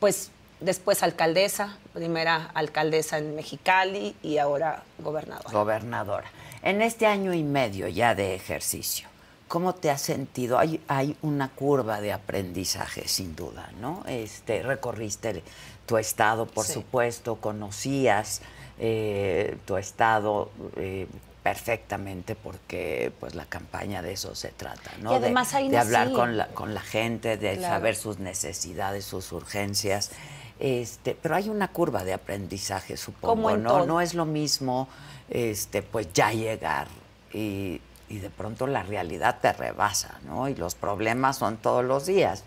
pues 0.00 0.30
después 0.60 1.02
alcaldesa, 1.02 1.76
primera 1.92 2.50
alcaldesa 2.54 3.18
en 3.18 3.34
Mexicali 3.34 4.14
y 4.22 4.38
ahora 4.38 4.82
gobernadora. 4.98 5.50
Gobernadora. 5.50 6.26
En 6.62 6.82
este 6.82 7.06
año 7.06 7.32
y 7.34 7.42
medio 7.42 7.88
ya 7.88 8.14
de 8.14 8.34
ejercicio, 8.34 9.08
¿cómo 9.48 9.74
te 9.74 9.90
has 9.90 10.00
sentido? 10.02 10.58
Hay, 10.58 10.80
hay 10.88 11.16
una 11.22 11.48
curva 11.50 12.00
de 12.00 12.12
aprendizaje, 12.12 13.06
sin 13.06 13.36
duda, 13.36 13.70
¿no? 13.80 14.02
Este, 14.08 14.62
recorriste 14.62 15.42
tu 15.86 15.98
estado, 15.98 16.46
por 16.46 16.66
Sí. 16.66 16.72
supuesto, 16.74 17.36
conocías 17.36 18.40
eh, 18.78 19.56
tu 19.64 19.76
estado 19.76 20.50
eh, 20.76 21.06
perfectamente 21.42 22.34
porque 22.34 23.12
pues 23.20 23.34
la 23.36 23.44
campaña 23.46 24.02
de 24.02 24.12
eso 24.12 24.34
se 24.34 24.48
trata, 24.48 24.90
¿no? 25.00 25.12
Y 25.12 25.14
además 25.14 25.52
de, 25.52 25.58
ahí 25.58 25.68
de 25.68 25.78
hablar 25.78 26.12
con 26.12 26.36
la, 26.36 26.48
con 26.48 26.74
la 26.74 26.80
gente, 26.80 27.36
de 27.36 27.56
Claro. 27.56 27.74
saber 27.76 27.94
sus 27.94 28.18
necesidades, 28.18 29.04
sus 29.04 29.30
urgencias. 29.32 30.10
Este, 30.58 31.16
pero 31.20 31.34
hay 31.34 31.48
una 31.48 31.68
curva 31.68 32.04
de 32.04 32.14
aprendizaje, 32.14 32.96
supongo, 32.96 33.56
¿no? 33.56 33.70
todo. 33.70 33.86
No 33.86 34.00
es 34.00 34.14
lo 34.14 34.24
mismo 34.24 34.88
este, 35.28 35.82
pues 35.82 36.12
ya 36.14 36.32
llegar 36.32 36.88
y, 37.32 37.80
y 38.08 38.18
de 38.18 38.30
pronto 38.30 38.66
la 38.66 38.82
realidad 38.82 39.38
te 39.40 39.52
rebasa, 39.52 40.18
¿no? 40.24 40.48
Y 40.48 40.54
los 40.54 40.74
problemas 40.74 41.36
son 41.38 41.58
todos 41.58 41.84
los 41.84 42.06
días. 42.06 42.44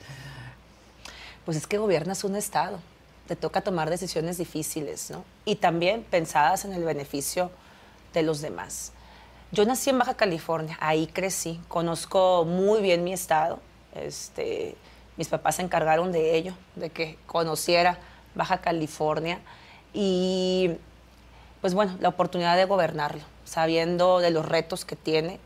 Pues 1.46 1.58
es 1.58 1.68
que 1.68 1.78
gobiernas 1.78 2.24
un 2.24 2.36
Estado, 2.36 2.80
te 3.28 3.36
toca 3.36 3.62
tomar 3.62 3.90
decisiones 3.90 4.40
difíciles, 4.40 5.12
¿no? 5.12 5.24
Y 5.46 5.58
también 5.58 6.04
pensadas 6.04 6.66
en 6.66 6.74
el 6.74 6.84
beneficio 6.84 7.52
de 8.14 8.24
los 8.24 8.42
demás. 8.42 8.92
Yo 9.52 9.66
nací 9.66 9.90
en 9.90 10.00
Baja 10.00 10.16
California, 10.16 10.78
ahí 10.80 11.08
crecí, 11.08 11.60
conozco 11.68 12.46
muy 12.46 12.82
bien 12.82 13.04
mi 13.04 13.14
estado. 13.14 13.60
Este, 13.96 14.76
mis 15.20 15.28
papás 15.28 15.58
se 15.58 15.62
encargaron 15.62 16.14
de 16.14 16.38
ello, 16.38 16.54
de 16.76 16.92
que 16.92 17.18
conociera 17.28 18.00
Baja 18.36 18.60
California. 18.62 19.42
Y 19.94 20.72
pues 21.60 21.74
bueno, 21.74 21.98
la 22.00 22.08
oportunidad 22.08 22.56
de 22.56 22.64
gobernarlo, 22.64 23.22
sabiendo 23.44 24.20
de 24.20 24.32
los 24.32 24.46
retos 24.46 24.86
que 24.86 24.96
tiene. 24.96 25.38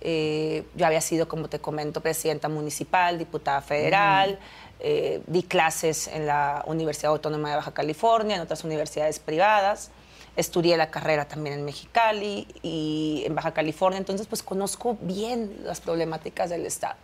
Eh, 0.00 0.64
yo 0.74 0.86
había 0.86 1.00
sido, 1.00 1.28
como 1.28 1.48
te 1.48 1.60
comento, 1.60 2.00
presidenta 2.00 2.48
municipal, 2.48 3.16
diputada 3.16 3.60
federal, 3.62 4.40
eh, 4.80 5.22
di 5.28 5.44
clases 5.44 6.08
en 6.08 6.26
la 6.26 6.64
Universidad 6.66 7.12
Autónoma 7.12 7.50
de 7.50 7.56
Baja 7.56 7.72
California, 7.72 8.34
en 8.34 8.42
otras 8.42 8.64
universidades 8.64 9.20
privadas, 9.20 9.92
estudié 10.34 10.76
la 10.76 10.90
carrera 10.90 11.26
también 11.26 11.60
en 11.60 11.64
Mexicali 11.64 12.48
y 12.60 13.22
en 13.24 13.36
Baja 13.36 13.54
California, 13.54 13.98
entonces 13.98 14.26
pues 14.26 14.42
conozco 14.42 14.98
bien 15.00 15.60
las 15.62 15.80
problemáticas 15.80 16.50
del 16.50 16.66
Estado. 16.66 16.96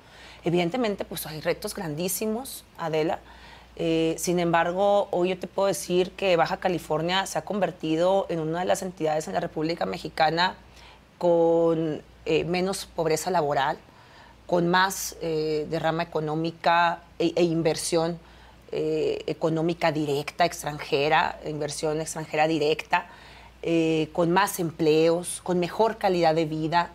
Evidentemente 0.45 1.05
pues 1.05 1.27
hay 1.27 1.41
retos 1.41 1.75
grandísimos, 1.75 2.65
Adela, 2.79 3.21
eh, 3.77 4.15
sin 4.19 4.39
embargo, 4.39 5.09
hoy 5.11 5.31
yo 5.31 5.39
te 5.39 5.47
puedo 5.47 5.67
decir 5.67 6.13
que 6.13 6.37
Baja 6.37 6.59
California 6.59 7.25
se 7.27 7.39
ha 7.39 7.43
convertido 7.43 8.27
en 8.29 8.39
una 8.41 8.61
de 8.61 8.67
las 8.67 8.83
entidades 8.83 9.29
en 9.29 9.35
la 9.35 9.41
República 9.41 9.87
Mexicana 9.87 10.57
con 11.17 12.03
eh, 12.25 12.45
menos 12.45 12.87
pobreza 12.87 13.31
laboral, 13.31 13.79
con 14.47 14.69
más 14.69 15.17
eh, 15.23 15.67
derrama 15.71 16.03
económica 16.03 17.03
e, 17.19 17.33
e 17.35 17.43
inversión 17.45 18.19
eh, 18.71 19.23
económica 19.27 19.93
directa 19.93 20.45
extranjera, 20.45 21.41
inversión 21.47 22.01
extranjera 22.01 22.47
directa, 22.47 23.07
con 24.13 24.33
más 24.33 24.59
empleos, 24.59 25.41
con 25.45 25.61
mejor 25.61 25.97
calidad 25.97 26.35
de 26.35 26.47
vida, 26.47 26.91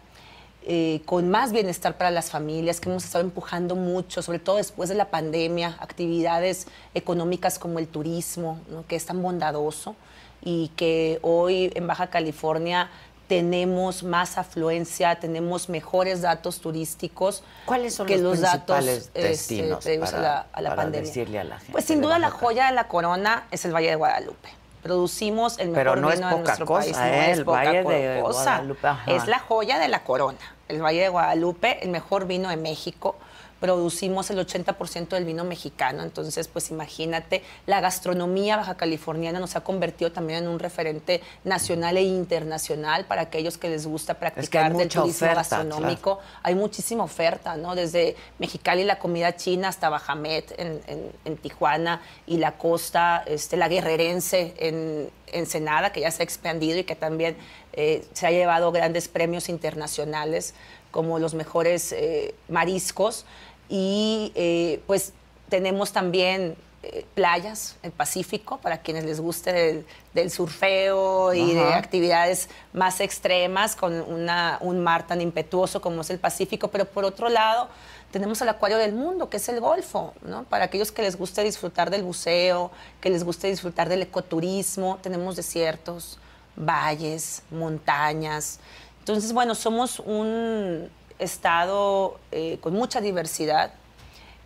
eh, 0.69 1.01
con 1.05 1.29
más 1.29 1.53
bienestar 1.53 1.95
para 1.97 2.11
las 2.11 2.29
familias, 2.29 2.81
que 2.81 2.89
hemos 2.89 3.05
estado 3.05 3.23
empujando 3.23 3.75
mucho, 3.75 4.21
sobre 4.21 4.39
todo 4.39 4.57
después 4.57 4.89
de 4.89 4.95
la 4.95 5.05
pandemia, 5.05 5.77
actividades 5.79 6.67
económicas 6.93 7.57
como 7.57 7.79
el 7.79 7.87
turismo, 7.87 8.59
¿no? 8.69 8.85
que 8.85 8.97
es 8.97 9.05
tan 9.05 9.21
bondadoso 9.23 9.95
y 10.41 10.67
que 10.75 11.19
hoy 11.21 11.71
en 11.75 11.87
Baja 11.87 12.07
California 12.07 12.89
tenemos 13.29 14.03
más 14.03 14.37
afluencia, 14.37 15.19
tenemos 15.19 15.67
mejores 15.69 16.21
datos 16.21 16.59
turísticos 16.61 17.43
¿Cuáles 17.65 17.93
son 17.95 18.07
que 18.07 18.15
los 18.17 18.23
los 18.23 18.41
datos 18.41 18.77
principales 18.77 18.97
este, 19.13 19.21
destinos 19.27 19.83
previos 19.83 20.11
para- 20.11 20.19
a 20.19 20.21
la, 20.21 20.45
a 20.53 20.61
la 20.61 20.69
para 20.69 20.81
pandemia. 20.83 21.07
decirle 21.07 21.39
a 21.39 21.43
la 21.43 21.57
gente 21.57 21.71
Pues 21.73 21.85
sin 21.85 22.01
duda 22.01 22.19
la 22.19 22.29
joya 22.29 22.67
de 22.67 22.73
la 22.73 22.87
corona 22.87 23.45
es 23.51 23.63
el 23.65 23.73
Valle 23.73 23.89
de 23.89 23.95
Guadalupe. 23.95 24.49
Producimos 24.83 25.59
el 25.59 25.69
mejor 25.69 25.83
Pero 25.83 25.95
no 25.97 26.09
es 26.09 26.15
vino 26.19 26.27
de 26.29 26.35
poca 26.35 26.43
nuestro 26.45 26.65
cosa, 26.65 26.79
país. 26.81 26.97
¿eh? 26.97 26.99
No 27.01 27.31
es 27.33 27.37
El 27.39 27.45
poca 27.45 27.57
Valle 27.63 27.83
de 27.83 28.21
cosa. 28.21 28.43
Guadalupe, 28.43 28.87
ajá. 28.87 29.11
Es 29.11 29.27
la 29.27 29.39
joya 29.39 29.79
de 29.79 29.87
la 29.89 30.03
corona. 30.05 30.37
El 30.69 30.81
Valle 30.81 31.01
de 31.01 31.09
Guadalupe, 31.09 31.79
el 31.83 31.89
mejor 31.89 32.27
vino 32.27 32.49
de 32.49 32.57
México. 32.57 33.15
Producimos 33.59 34.29
el 34.29 34.37
80% 34.37 35.07
del 35.09 35.25
vino 35.25 35.43
mexicano. 35.43 36.03
Entonces, 36.03 36.47
pues 36.47 36.69
imagínate, 36.69 37.41
la 37.65 37.81
gastronomía 37.81 38.55
baja 38.55 38.77
californiana 38.77 39.39
nos 39.39 39.55
ha 39.55 39.61
convertido 39.61 40.11
también 40.11 40.43
en 40.43 40.49
un 40.49 40.59
referente 40.59 41.21
nacional 41.43 41.97
e 41.97 42.03
internacional 42.03 43.05
para 43.05 43.23
aquellos 43.23 43.57
que 43.57 43.67
les 43.69 43.87
gusta 43.87 44.13
practicar 44.13 44.65
del 44.77 44.89
turismo 45.01 45.25
oferta, 45.25 45.35
gastronómico. 45.57 46.19
Hay 46.43 46.53
muchísima 46.53 47.03
oferta, 47.03 47.57
¿no? 47.57 47.73
Desde 47.73 48.15
Mexicali, 48.37 48.83
la 48.83 48.99
comida 48.99 49.35
china, 49.35 49.69
hasta 49.69 49.89
Bajamet 49.89 50.53
en, 50.59 50.79
en- 50.85 51.11
en 51.25 51.37
Tijuana 51.37 52.03
y 52.27 52.37
la 52.37 52.57
costa, 52.59 53.23
este, 53.25 53.57
la 53.57 53.67
guerrerense 53.69 54.53
en 54.59 55.09
Ensenada, 55.31 55.91
que 55.91 56.01
ya 56.01 56.11
se 56.11 56.21
ha 56.21 56.25
expandido 56.25 56.77
y 56.77 56.83
que 56.83 56.95
también 56.95 57.35
eh, 57.77 58.03
se 58.11 58.27
ha 58.27 58.31
llevado 58.31 58.73
grandes 58.73 59.07
premios 59.07 59.47
internacionales 59.47 60.53
como 60.91 61.17
los 61.19 61.33
mejores 61.33 61.93
eh, 61.93 62.35
mariscos. 62.49 63.23
Y 63.69 64.33
eh, 64.35 64.81
pues 64.87 65.13
tenemos 65.47 65.93
también 65.93 66.55
playas, 67.15 67.75
el 67.83 67.91
Pacífico, 67.91 68.59
para 68.59 68.77
quienes 68.81 69.03
les 69.03 69.19
guste 69.19 69.51
del, 69.51 69.85
del 70.13 70.31
surfeo 70.31 71.33
y 71.33 71.53
de 71.53 71.73
actividades 71.73 72.47
más 72.71 73.01
extremas 73.01 73.75
con 73.75 73.93
una- 74.09 74.57
un 74.61 74.79
mar 74.81 75.05
tan 75.05 75.19
impetuoso 75.19 75.81
como 75.81 76.01
es 76.01 76.09
el 76.11 76.19
Pacífico, 76.19 76.69
pero 76.69 76.85
por 76.85 77.03
otro 77.03 77.27
lado 77.27 77.67
tenemos 78.11 78.39
el 78.41 78.47
acuario 78.47 78.77
del 78.77 78.93
mundo, 78.93 79.29
que 79.29 79.35
es 79.37 79.49
el 79.49 79.59
Golfo, 79.59 80.13
¿no? 80.21 80.43
Para 80.45 80.65
aquellos 80.65 80.93
que 80.93 81.01
les 81.01 81.17
guste 81.17 81.43
disfrutar 81.43 81.89
del 81.89 82.03
buceo, 82.03 82.71
que 83.01 83.09
les 83.09 83.23
guste 83.25 83.47
disfrutar 83.47 83.89
del 83.89 84.03
ecoturismo, 84.03 84.97
tenemos 85.01 85.35
desiertos, 85.35 86.17
valles, 86.57 87.43
montañas. 87.51 88.59
Entonces, 88.99 89.31
bueno, 89.31 89.55
somos 89.55 89.99
un 89.99 90.89
estado 91.19 92.19
eh, 92.31 92.57
con 92.59 92.73
mucha 92.73 92.99
diversidad, 92.99 93.71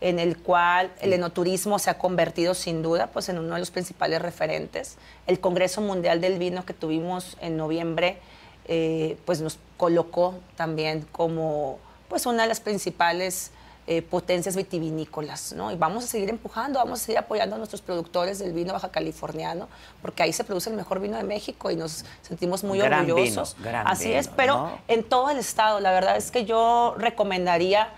en 0.02 0.20
el 0.20 0.38
cual 0.38 0.92
el 1.00 1.14
enoturismo 1.14 1.80
se 1.80 1.90
ha 1.90 1.98
convertido 1.98 2.54
sin 2.54 2.82
duda 2.82 3.08
pues, 3.08 3.30
en 3.30 3.40
uno 3.40 3.54
de 3.54 3.60
los 3.60 3.72
principales 3.72 4.22
referentes. 4.22 4.98
El 5.28 5.40
Congreso 5.40 5.82
Mundial 5.82 6.22
del 6.22 6.40
Vino 6.40 6.66
que 6.66 6.74
tuvimos 6.74 7.38
en 7.40 7.58
noviembre 7.58 8.20
eh, 8.66 9.18
pues 9.26 9.42
nos 9.42 9.58
colocó 9.78 10.36
también 10.56 11.06
como 11.12 11.80
pues, 12.08 12.26
una 12.26 12.44
de 12.44 12.50
las 12.50 12.60
principales 12.62 13.52
eh, 13.94 14.02
potencias 14.02 14.56
vitivinícolas. 14.56 15.52
¿no? 15.52 15.70
Y 15.70 15.76
vamos 15.76 16.06
a 16.06 16.08
seguir 16.08 16.30
empujando, 16.30 16.80
vamos 16.80 17.02
a 17.02 17.04
seguir 17.04 17.18
apoyando 17.18 17.56
a 17.56 17.58
nuestros 17.58 17.82
productores 17.82 18.40
del 18.40 18.54
vino 18.54 18.72
baja 18.72 18.90
californiano, 18.90 19.68
porque 20.02 20.24
ahí 20.24 20.32
se 20.32 20.46
produce 20.46 20.70
el 20.70 20.78
mejor 20.78 21.02
vino 21.02 21.18
de 21.18 21.24
México 21.24 21.70
y 21.70 21.76
nos 21.76 22.06
sentimos 22.22 22.64
muy 22.64 22.80
Gran 22.80 23.02
vino, 23.02 23.16
orgullosos. 23.16 23.58
gran 23.62 23.86
Así 23.86 24.14
es, 24.14 24.30
pero 24.30 24.56
¿no? 24.56 24.80
en 24.88 25.04
todo 25.04 25.30
el 25.30 25.40
estado. 25.40 25.82
La 25.82 25.92
verdad 25.92 26.16
es 26.16 26.32
que 26.32 26.46
yo 26.46 26.96
recomendaría, 27.00 27.90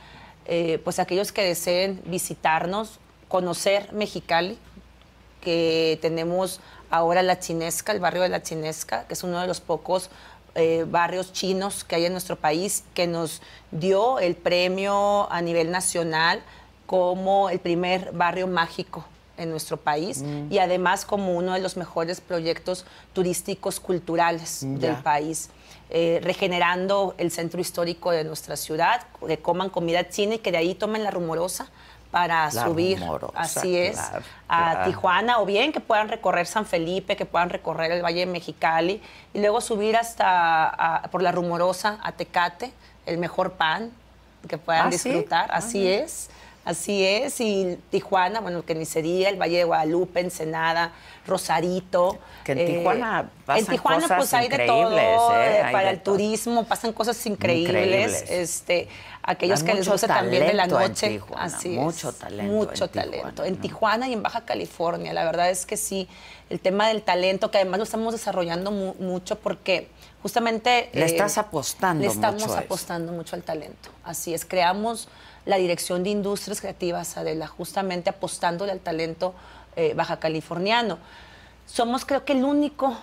eh, 0.45 0.81
pues 0.83 0.97
aquellos 0.97 1.31
que 1.31 1.43
deseen 1.43 2.01
visitarnos, 2.05 2.99
conocer 3.27 3.93
Mexicali, 3.93 4.57
que 5.41 5.99
tenemos 6.01 6.59
ahora 6.89 7.21
la 7.21 7.37
Chinesca, 7.37 7.91
el 7.91 7.99
barrio 7.99 8.23
de 8.23 8.29
la 8.29 8.41
Chinesca, 8.41 9.05
que 9.07 9.13
es 9.13 9.23
uno 9.23 9.39
de 9.39 9.45
los 9.45 9.61
pocos 9.61 10.09
eh, 10.55 10.85
barrios 10.87 11.33
chinos 11.33 11.83
que 11.83 11.95
hay 11.95 12.05
en 12.05 12.11
nuestro 12.11 12.35
país, 12.35 12.83
que 12.93 13.07
nos 13.07 13.41
dio 13.71 14.19
el 14.19 14.35
premio 14.35 15.31
a 15.31 15.41
nivel 15.41 15.71
nacional 15.71 16.41
como 16.85 17.49
el 17.49 17.59
primer 17.59 18.11
barrio 18.11 18.47
mágico 18.47 19.05
en 19.37 19.49
nuestro 19.49 19.77
país 19.77 20.21
Mm. 20.21 20.51
y 20.51 20.59
además 20.59 21.05
como 21.05 21.33
uno 21.35 21.53
de 21.53 21.59
los 21.59 21.75
mejores 21.75 22.21
proyectos 22.21 22.85
turísticos 23.13 23.79
culturales 23.79 24.59
del 24.61 24.79
Ya. 24.95 25.01
país, 25.03 25.49
eh, 25.89 26.19
regenerando 26.23 27.15
el 27.17 27.31
centro 27.31 27.59
histórico 27.59 28.11
de 28.11 28.23
nuestra 28.23 28.55
ciudad, 28.55 29.01
que 29.27 29.39
coman 29.39 29.69
comida 29.71 30.07
china 30.09 30.35
y 30.35 30.39
que 30.39 30.51
de 30.51 30.57
ahí 30.57 30.75
tomen 30.75 31.03
la 31.03 31.09
rumorosa 31.11 31.67
para 32.13 32.45
La 32.45 32.65
subir, 32.65 32.99
Rumorosa, 32.99 33.33
así 33.39 33.75
es, 33.75 33.97
claro, 33.97 34.23
a 34.47 34.69
claro. 34.71 34.85
Tijuana 34.91 35.39
o 35.39 35.45
bien 35.47 35.71
que 35.73 35.79
puedan 35.79 36.09
recorrer 36.09 36.45
San 36.45 36.67
Felipe, 36.67 37.15
que 37.17 37.25
puedan 37.25 37.49
recorrer 37.49 37.91
el 37.91 38.03
Valle 38.05 38.19
de 38.19 38.25
Mexicali 38.27 39.01
y 39.33 39.39
luego 39.39 39.59
subir 39.61 39.97
hasta 39.97 40.67
a- 40.69 41.01
por 41.09 41.23
la 41.23 41.31
Rumorosa 41.31 41.97
a 42.03 42.11
Tecate, 42.11 42.71
el 43.07 43.17
mejor 43.17 43.53
pan 43.53 43.91
que 44.47 44.59
puedan 44.59 44.87
¿Ah, 44.87 44.89
disfrutar, 44.91 45.49
Ah, 45.51 45.57
así 45.57 45.87
es. 45.91 46.29
Así 46.65 47.03
es, 47.05 47.41
y 47.41 47.77
Tijuana, 47.89 48.39
bueno, 48.39 48.63
que 48.63 48.73
ni 48.73 48.85
se 48.85 49.01
diga, 49.01 49.27
el 49.27 49.35
Valle 49.41 49.57
de 49.57 49.63
Guadalupe, 49.65 50.21
Ensenada, 50.21 50.91
Rosarito. 51.27 52.19
Que 52.45 52.53
en 52.53 52.59
eh, 52.59 52.65
Tijuana 52.65 53.29
pasan 53.45 53.59
En 53.59 53.65
Tijuana 53.69 54.01
cosas 54.03 54.17
pues 54.17 54.33
hay 54.33 54.47
de 54.47 54.59
todo, 54.65 54.97
¿eh? 54.97 55.57
eh, 55.57 55.61
Hay 55.63 55.73
para 55.73 55.87
de 55.87 55.93
el 55.95 55.99
todo. 56.01 56.15
turismo 56.15 56.63
pasan 56.65 56.93
cosas 56.93 57.25
increíbles, 57.25 57.75
Increíbles. 58.21 58.31
este, 58.31 58.87
aquellos 59.23 59.61
Hay 59.61 59.65
que 59.67 59.73
les 59.75 59.87
gusta 59.89 60.07
también 60.07 60.45
de 60.47 60.53
la 60.53 60.67
talento 60.67 60.81
en 60.81 60.89
noche. 60.91 61.09
Tijuana, 61.09 61.43
así 61.43 61.69
mucho 61.69 62.09
es, 62.09 62.15
talento 62.19 62.53
Mucho 62.53 62.83
en 62.85 62.89
talento. 62.91 63.17
Tijuana, 63.29 63.47
en. 63.47 63.61
Tijuana 63.61 64.07
y 64.09 64.13
en 64.13 64.23
Baja 64.23 64.41
California, 64.45 65.13
la 65.13 65.23
verdad 65.25 65.49
es 65.49 65.65
que 65.65 65.77
sí, 65.77 66.07
el 66.49 66.59
tema 66.59 66.87
del 66.89 67.01
talento, 67.01 67.49
que 67.49 67.57
además 67.59 67.77
lo 67.79 67.83
estamos 67.85 68.13
desarrollando 68.13 68.71
mu- 68.71 68.95
mucho 68.99 69.39
porque 69.39 69.89
justamente... 70.21 70.89
Le 70.93 71.05
estás 71.05 71.37
apostando 71.37 72.01
Le 72.03 72.07
estamos 72.09 72.41
mucho 72.41 72.53
a 72.53 72.57
eso. 72.57 72.65
apostando 72.65 73.11
mucho 73.11 73.35
al 73.35 73.43
talento. 73.43 73.89
Así 74.03 74.33
es, 74.33 74.45
creamos 74.45 75.07
la 75.45 75.57
Dirección 75.57 76.03
de 76.03 76.09
Industrias 76.11 76.61
Creativas, 76.61 77.17
Adela, 77.17 77.47
justamente 77.47 78.09
apostándole 78.09 78.71
al 78.71 78.79
talento 78.79 79.33
eh, 79.75 79.93
baja 79.93 80.19
californiano. 80.19 80.97
Somos 81.65 82.05
creo 82.05 82.23
que 82.25 82.33
el 82.33 82.43
único 82.43 82.95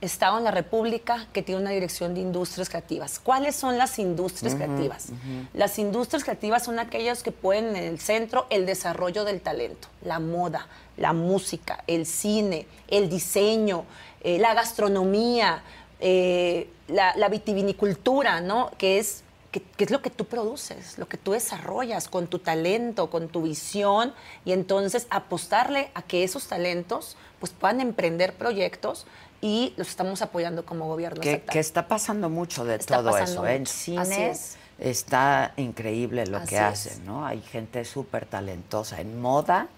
estado 0.00 0.38
en 0.38 0.44
la 0.44 0.50
República 0.50 1.26
que 1.32 1.42
tiene 1.42 1.60
una 1.60 1.70
dirección 1.70 2.14
de 2.14 2.20
industrias 2.20 2.68
creativas. 2.68 3.18
¿Cuáles 3.18 3.56
son 3.56 3.78
las 3.78 3.98
industrias 3.98 4.54
creativas? 4.54 5.08
Las 5.54 5.78
industrias 5.78 6.22
creativas 6.22 6.64
son 6.64 6.78
aquellas 6.78 7.22
que 7.22 7.32
ponen 7.32 7.74
en 7.76 7.84
el 7.84 7.98
centro 7.98 8.46
el 8.50 8.64
desarrollo 8.64 9.24
del 9.24 9.40
talento, 9.40 9.88
la 10.02 10.20
moda, 10.20 10.68
la 10.96 11.12
música, 11.12 11.82
el 11.86 12.06
cine, 12.06 12.66
el 12.88 13.08
diseño, 13.08 13.84
eh, 14.22 14.38
la 14.38 14.54
gastronomía, 14.54 15.62
eh, 16.00 16.68
la, 16.86 17.16
la 17.16 17.28
vitivinicultura, 17.28 18.40
¿no? 18.40 18.70
Que 18.78 18.98
es 18.98 19.24
que, 19.50 19.62
que 19.62 19.84
es 19.84 19.90
lo 19.90 20.02
que 20.02 20.10
tú 20.10 20.26
produces, 20.26 20.98
lo 20.98 21.08
que 21.08 21.16
tú 21.16 21.32
desarrollas 21.32 22.08
con 22.08 22.26
tu 22.26 22.38
talento, 22.38 23.10
con 23.10 23.28
tu 23.28 23.42
visión, 23.42 24.12
y 24.44 24.52
entonces 24.52 25.06
apostarle 25.10 25.90
a 25.94 26.02
que 26.02 26.22
esos 26.22 26.46
talentos 26.46 27.16
pues 27.40 27.52
puedan 27.52 27.80
emprender 27.80 28.34
proyectos 28.34 29.06
y 29.40 29.72
los 29.76 29.88
estamos 29.88 30.20
apoyando 30.22 30.64
como 30.66 30.86
gobierno 30.88 31.20
Que, 31.20 31.42
que 31.42 31.58
está 31.60 31.86
pasando 31.88 32.28
mucho 32.28 32.64
de 32.64 32.74
Está 32.76 32.96
todo 32.98 33.16
eso. 33.16 33.46
¿eh? 33.46 33.54
En 33.56 33.60
mucho, 33.62 33.70
así 34.00 34.12
cine 34.12 34.30
es. 34.30 34.56
está 34.78 35.52
increíble 35.56 36.26
lo 36.26 36.38
Así 36.38 36.48
que 36.48 36.56
es. 36.56 36.62
hacen, 36.62 37.06
¿no? 37.06 37.24
Hay 37.26 37.40
gente 37.42 37.84
súper 37.84 38.26
talentosa. 38.26 39.00
En 39.00 39.20
moda 39.20 39.68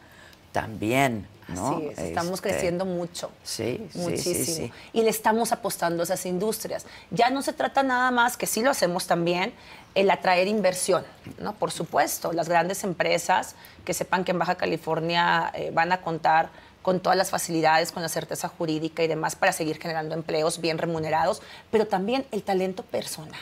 también, 0.53 1.27
¿no? 1.49 1.77
Así 1.77 1.87
es, 1.89 1.99
estamos 1.99 2.35
Este, 2.35 2.49
creciendo 2.51 2.85
mucho. 2.85 3.31
Sí, 3.45 3.87
sí, 3.93 3.99
Muchísimo. 3.99 4.35
sí, 4.45 4.45
sí. 4.55 4.73
Y 4.93 5.03
le 5.03 5.11
estamos 5.11 5.53
apostando 5.53 6.03
a 6.03 6.05
esas 6.05 6.25
industrias. 6.27 6.87
Ya 7.11 7.31
no 7.31 7.43
se 7.43 7.53
trata 7.53 7.83
nada 7.83 8.11
más, 8.11 8.37
que 8.37 8.47
sí 8.47 8.63
lo 8.63 8.71
hacemos 8.71 9.07
también, 9.07 9.53
el 9.95 10.11
atraer 10.11 10.49
inversión, 10.49 11.05
¿no? 11.39 11.53
Por 11.55 11.71
supuesto, 11.71 12.33
las 12.33 12.49
grandes 12.49 12.83
empresas 12.85 13.55
que 13.85 13.93
sepan 13.95 14.25
que 14.25 14.31
en 14.33 14.39
Baja 14.39 14.55
California 14.57 15.51
eh, 15.55 15.71
van 15.73 15.93
a 15.93 16.01
contar 16.01 16.51
con 16.83 17.01
todas 17.01 17.17
las 17.17 17.31
facilidades, 17.31 17.93
con 17.93 18.03
la 18.03 18.09
certeza 18.09 18.49
jurídica 18.49 19.03
y 19.03 19.09
demás 19.09 19.37
para 19.37 19.53
seguir 19.53 19.79
generando 19.79 20.15
empleos 20.15 20.61
bien 20.61 20.79
remunerados, 20.79 21.43
pero 21.71 21.87
también 21.87 22.27
el 22.33 22.43
talento 22.43 22.83
personal. 22.83 23.41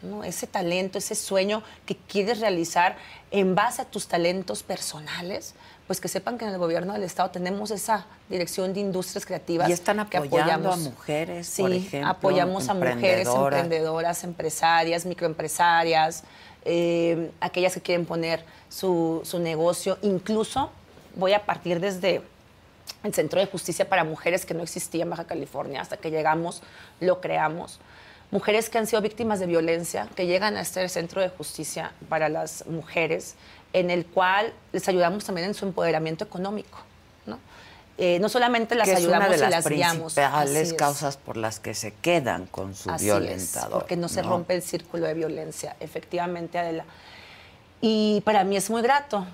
¿no? 0.00 0.22
Ese 0.22 0.46
talento, 0.46 0.98
ese 0.98 1.14
sueño 1.14 1.62
que 1.84 1.96
quieres 1.96 2.40
realizar 2.40 2.96
en 3.30 3.54
base 3.54 3.82
a 3.82 3.84
tus 3.84 4.06
talentos 4.06 4.62
personales, 4.62 5.54
pues 5.88 6.00
que 6.00 6.08
sepan 6.08 6.38
que 6.38 6.44
en 6.44 6.52
el 6.52 6.58
gobierno 6.58 6.92
del 6.92 7.02
Estado 7.02 7.30
tenemos 7.30 7.70
esa 7.70 8.06
dirección 8.28 8.74
de 8.74 8.80
industrias 8.80 9.26
creativas. 9.26 9.68
Y 9.68 9.72
están 9.72 9.96
que 10.08 10.18
apoyando 10.18 10.70
a 10.70 10.74
apoyamos. 10.74 10.78
mujeres, 10.80 11.46
Sí, 11.48 11.62
por 11.62 11.72
ejemplo, 11.72 12.10
apoyamos 12.10 12.68
a 12.68 12.74
mujeres 12.74 13.00
emprendedoras. 13.26 13.60
emprendedoras, 13.60 14.24
empresarias, 14.24 15.06
microempresarias, 15.06 16.24
eh, 16.64 17.30
aquellas 17.40 17.74
que 17.74 17.80
quieren 17.80 18.06
poner 18.06 18.44
su, 18.68 19.22
su 19.24 19.38
negocio. 19.38 19.98
Incluso 20.02 20.70
voy 21.16 21.32
a 21.32 21.44
partir 21.44 21.80
desde 21.80 22.22
el 23.04 23.14
Centro 23.14 23.40
de 23.40 23.46
Justicia 23.46 23.88
para 23.88 24.04
Mujeres 24.04 24.44
que 24.46 24.54
no 24.54 24.62
existía 24.62 25.02
en 25.04 25.10
Baja 25.10 25.24
California, 25.24 25.80
hasta 25.80 25.96
que 25.96 26.10
llegamos, 26.10 26.62
lo 27.00 27.20
creamos. 27.20 27.80
Mujeres 28.30 28.68
que 28.68 28.76
han 28.78 28.86
sido 28.86 29.00
víctimas 29.00 29.40
de 29.40 29.46
violencia, 29.46 30.08
que 30.14 30.26
llegan 30.26 30.56
a 30.56 30.60
este 30.60 30.86
Centro 30.88 31.20
de 31.22 31.28
Justicia 31.30 31.92
para 32.08 32.28
las 32.28 32.66
Mujeres, 32.66 33.36
en 33.72 33.90
el 33.90 34.04
cual 34.06 34.52
les 34.72 34.86
ayudamos 34.88 35.24
también 35.24 35.48
en 35.48 35.54
su 35.54 35.64
empoderamiento 35.66 36.24
económico. 36.24 36.78
No, 37.26 37.38
Eh, 38.00 38.18
no 38.20 38.28
solamente 38.28 38.74
las 38.76 38.86
que 38.86 38.92
es 38.92 38.98
ayudamos 38.98 39.26
una 39.28 39.30
de 39.30 39.36
y 39.38 39.40
las 39.40 39.50
las 39.50 39.66
guiamos. 39.68 40.14
principales 40.14 40.72
causas 40.74 41.16
por 41.16 41.36
las 41.36 41.58
que 41.58 41.74
se 41.74 41.92
quedan 41.94 42.46
con 42.46 42.74
su 42.76 42.90
Así 42.90 43.06
violentador. 43.06 43.68
es, 43.70 43.72
porque 43.72 43.96
no 43.96 44.08
se 44.08 44.22
rompe 44.22 44.54
el 44.54 44.62
círculo 44.62 45.06
de 45.06 45.14
violencia, 45.14 45.74
efectivamente, 45.80 46.58
Adela. 46.58 46.84
Y 47.80 48.20
para 48.24 48.44
mí 48.44 48.56
es 48.56 48.70
muy 48.70 48.82
grato 48.82 49.26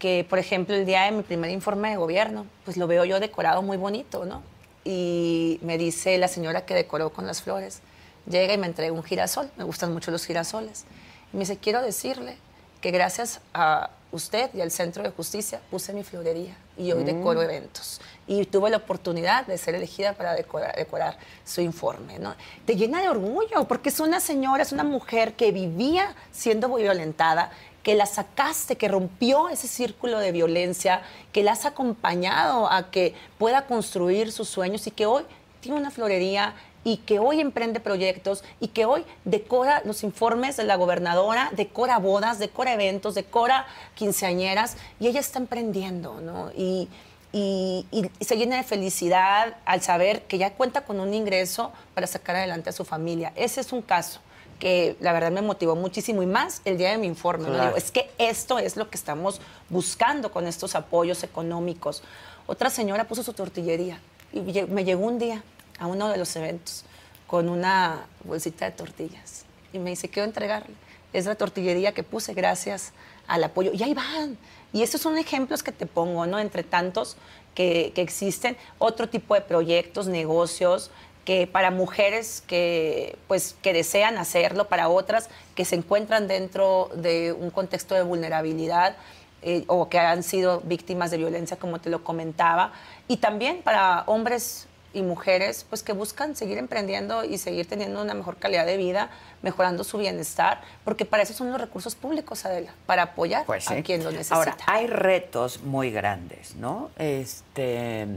que, 0.00 0.26
por 0.28 0.40
ejemplo, 0.40 0.74
el 0.74 0.84
día 0.84 1.02
de 1.04 1.12
mi 1.12 1.22
primer 1.22 1.50
informe 1.52 1.90
de 1.90 1.96
gobierno, 1.96 2.46
pues 2.64 2.76
lo 2.76 2.88
veo 2.88 3.04
yo 3.04 3.20
decorado 3.20 3.62
muy 3.62 3.76
bonito, 3.76 4.24
¿no? 4.24 4.42
Y 4.84 5.60
me 5.62 5.78
dice 5.78 6.18
la 6.18 6.26
señora 6.26 6.64
que 6.66 6.74
decoró 6.74 7.10
con 7.10 7.26
las 7.26 7.42
flores, 7.42 7.80
llega 8.28 8.54
y 8.54 8.58
me 8.58 8.66
entrega 8.66 8.92
un 8.92 9.04
girasol, 9.04 9.50
me 9.56 9.64
gustan 9.64 9.92
mucho 9.92 10.10
los 10.10 10.24
girasoles. 10.26 10.84
Y 11.32 11.36
me 11.36 11.40
dice, 11.40 11.58
quiero 11.58 11.82
decirle 11.82 12.36
que 12.80 12.90
gracias 12.90 13.40
a 13.54 13.90
usted 14.10 14.50
y 14.54 14.60
al 14.62 14.70
Centro 14.72 15.02
de 15.04 15.10
Justicia 15.10 15.60
puse 15.70 15.92
mi 15.92 16.02
florería 16.02 16.56
y 16.76 16.90
hoy 16.92 17.02
Mm. 17.02 17.06
decoro 17.06 17.42
eventos. 17.42 18.00
Y 18.26 18.44
tuve 18.46 18.70
la 18.70 18.78
oportunidad 18.78 19.46
de 19.46 19.58
ser 19.58 19.74
elegida 19.74 20.14
para 20.14 20.34
decorar, 20.34 20.74
decorar 20.74 21.16
su 21.44 21.60
informe. 21.60 22.18
¿no? 22.18 22.34
Te 22.64 22.74
llena 22.74 23.02
de 23.02 23.08
orgullo 23.10 23.68
porque 23.68 23.90
es 23.90 24.00
una 24.00 24.18
señora, 24.18 24.62
es 24.62 24.72
una 24.72 24.82
mujer 24.82 25.34
que 25.34 25.52
vivía 25.52 26.14
siendo 26.32 26.74
violentada, 26.74 27.50
que 27.82 27.94
la 27.94 28.06
sacaste, 28.06 28.76
que 28.76 28.88
rompió 28.88 29.48
ese 29.48 29.68
círculo 29.68 30.18
de 30.18 30.32
violencia, 30.32 31.02
que 31.32 31.42
la 31.42 31.52
has 31.52 31.64
acompañado 31.64 32.70
a 32.70 32.90
que 32.90 33.14
pueda 33.38 33.66
construir 33.66 34.32
sus 34.32 34.48
sueños 34.48 34.86
y 34.86 34.90
que 34.90 35.06
hoy 35.06 35.24
tiene 35.60 35.78
una 35.78 35.90
florería 35.90 36.54
y 36.84 36.98
que 36.98 37.18
hoy 37.18 37.40
emprende 37.40 37.78
proyectos 37.80 38.42
y 38.58 38.68
que 38.68 38.86
hoy 38.86 39.04
decora 39.24 39.82
los 39.84 40.02
informes 40.02 40.56
de 40.56 40.64
la 40.64 40.76
gobernadora, 40.76 41.50
decora 41.54 41.98
bodas, 41.98 42.38
decora 42.38 42.72
eventos, 42.72 43.14
decora 43.14 43.66
quinceañeras 43.94 44.76
y 44.98 45.06
ella 45.08 45.20
está 45.20 45.38
emprendiendo, 45.38 46.20
¿no? 46.20 46.50
Y, 46.56 46.88
y- 47.32 47.86
se 48.20 48.36
llena 48.36 48.56
de 48.56 48.62
felicidad 48.62 49.56
al 49.66 49.82
saber 49.82 50.22
que 50.22 50.38
ya 50.38 50.54
cuenta 50.54 50.84
con 50.84 51.00
un 51.00 51.12
ingreso 51.14 51.70
para 51.94 52.06
sacar 52.06 52.36
adelante 52.36 52.70
a 52.70 52.72
su 52.72 52.84
familia. 52.84 53.32
Ese 53.36 53.60
es 53.60 53.72
un 53.72 53.82
caso 53.82 54.20
que 54.60 54.96
la 55.00 55.12
verdad 55.12 55.32
me 55.32 55.42
motivó 55.42 55.74
muchísimo 55.74 56.22
y 56.22 56.26
más 56.26 56.62
el 56.64 56.78
día 56.78 56.90
de 56.90 56.98
mi 56.98 57.08
informe. 57.08 57.48
¿no? 57.48 57.54
Claro. 57.54 57.66
Digo, 57.68 57.76
es 57.76 57.90
que 57.90 58.08
esto 58.18 58.60
es 58.60 58.76
lo 58.76 58.88
que 58.88 58.96
estamos 58.96 59.40
buscando 59.68 60.30
con 60.30 60.46
estos 60.46 60.76
apoyos 60.76 61.24
económicos. 61.24 62.04
Otra 62.46 62.70
señora 62.70 63.08
puso 63.08 63.24
su 63.24 63.32
tortillería 63.32 64.00
y 64.32 64.40
me 64.68 64.84
llegó 64.84 65.04
un 65.04 65.18
día 65.18 65.42
a 65.80 65.88
uno 65.88 66.08
de 66.08 66.18
los 66.18 66.36
eventos 66.36 66.84
con 67.26 67.48
una 67.48 68.06
bolsita 68.24 68.66
de 68.66 68.72
tortillas 68.72 69.44
y 69.72 69.78
me 69.78 69.90
dice, 69.90 70.08
quiero 70.08 70.26
entregarle. 70.26 70.74
Es 71.12 71.26
la 71.26 71.34
tortillería 71.34 71.92
que 71.92 72.02
puse 72.02 72.34
gracias 72.34 72.92
al 73.26 73.42
apoyo. 73.42 73.72
Y 73.72 73.82
ahí 73.82 73.94
van. 73.94 74.36
Y 74.72 74.82
estos 74.82 75.00
son 75.00 75.18
ejemplos 75.18 75.62
que 75.62 75.72
te 75.72 75.86
pongo, 75.86 76.26
¿no? 76.26 76.38
Entre 76.38 76.62
tantos 76.62 77.16
que, 77.54 77.92
que 77.94 78.02
existen. 78.02 78.56
Otro 78.78 79.08
tipo 79.08 79.34
de 79.34 79.40
proyectos, 79.40 80.06
negocios, 80.06 80.90
que 81.30 81.46
para 81.46 81.70
mujeres 81.70 82.42
que, 82.44 83.16
pues, 83.28 83.54
que 83.62 83.72
desean 83.72 84.18
hacerlo, 84.18 84.66
para 84.66 84.88
otras 84.88 85.28
que 85.54 85.64
se 85.64 85.76
encuentran 85.76 86.26
dentro 86.26 86.90
de 86.96 87.32
un 87.32 87.50
contexto 87.50 87.94
de 87.94 88.02
vulnerabilidad 88.02 88.96
eh, 89.42 89.62
o 89.68 89.88
que 89.88 90.00
han 90.00 90.24
sido 90.24 90.60
víctimas 90.62 91.12
de 91.12 91.18
violencia, 91.18 91.56
como 91.56 91.80
te 91.80 91.88
lo 91.88 92.02
comentaba, 92.02 92.72
y 93.06 93.18
también 93.18 93.62
para 93.62 94.02
hombres 94.08 94.66
y 94.92 95.02
mujeres 95.02 95.64
pues 95.70 95.84
que 95.84 95.92
buscan 95.92 96.34
seguir 96.34 96.58
emprendiendo 96.58 97.22
y 97.22 97.38
seguir 97.38 97.68
teniendo 97.68 98.02
una 98.02 98.14
mejor 98.14 98.38
calidad 98.38 98.66
de 98.66 98.76
vida, 98.76 99.08
mejorando 99.40 99.84
su 99.84 99.98
bienestar, 99.98 100.60
porque 100.84 101.04
para 101.04 101.22
eso 101.22 101.32
son 101.32 101.52
los 101.52 101.60
recursos 101.60 101.94
públicos, 101.94 102.44
Adela, 102.44 102.74
para 102.86 103.02
apoyar 103.02 103.46
Pues 103.46 103.70
a 103.70 103.80
quien 103.82 104.02
lo 104.02 104.10
necesita. 104.10 104.34
Ahora, 104.34 104.56
hay 104.66 104.88
retos 104.88 105.62
muy 105.62 105.92
grandes, 105.92 106.56
¿no? 106.56 106.90
Este, 106.98 108.08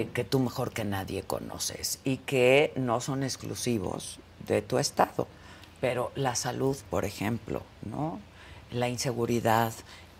eh, 0.00 0.08
que 0.12 0.24
tú 0.24 0.38
mejor 0.40 0.72
que 0.72 0.84
nadie 0.84 1.22
conoces 1.22 1.98
y 2.04 2.18
que 2.18 2.72
no 2.76 3.00
son 3.00 3.22
exclusivos 3.22 4.18
de 4.46 4.62
tu 4.62 4.78
estado. 4.78 5.26
Pero 5.80 6.10
la 6.14 6.34
salud, 6.34 6.76
por 6.90 7.04
ejemplo, 7.04 7.62
¿no? 7.82 8.18
La 8.70 8.88
inseguridad, 8.88 9.72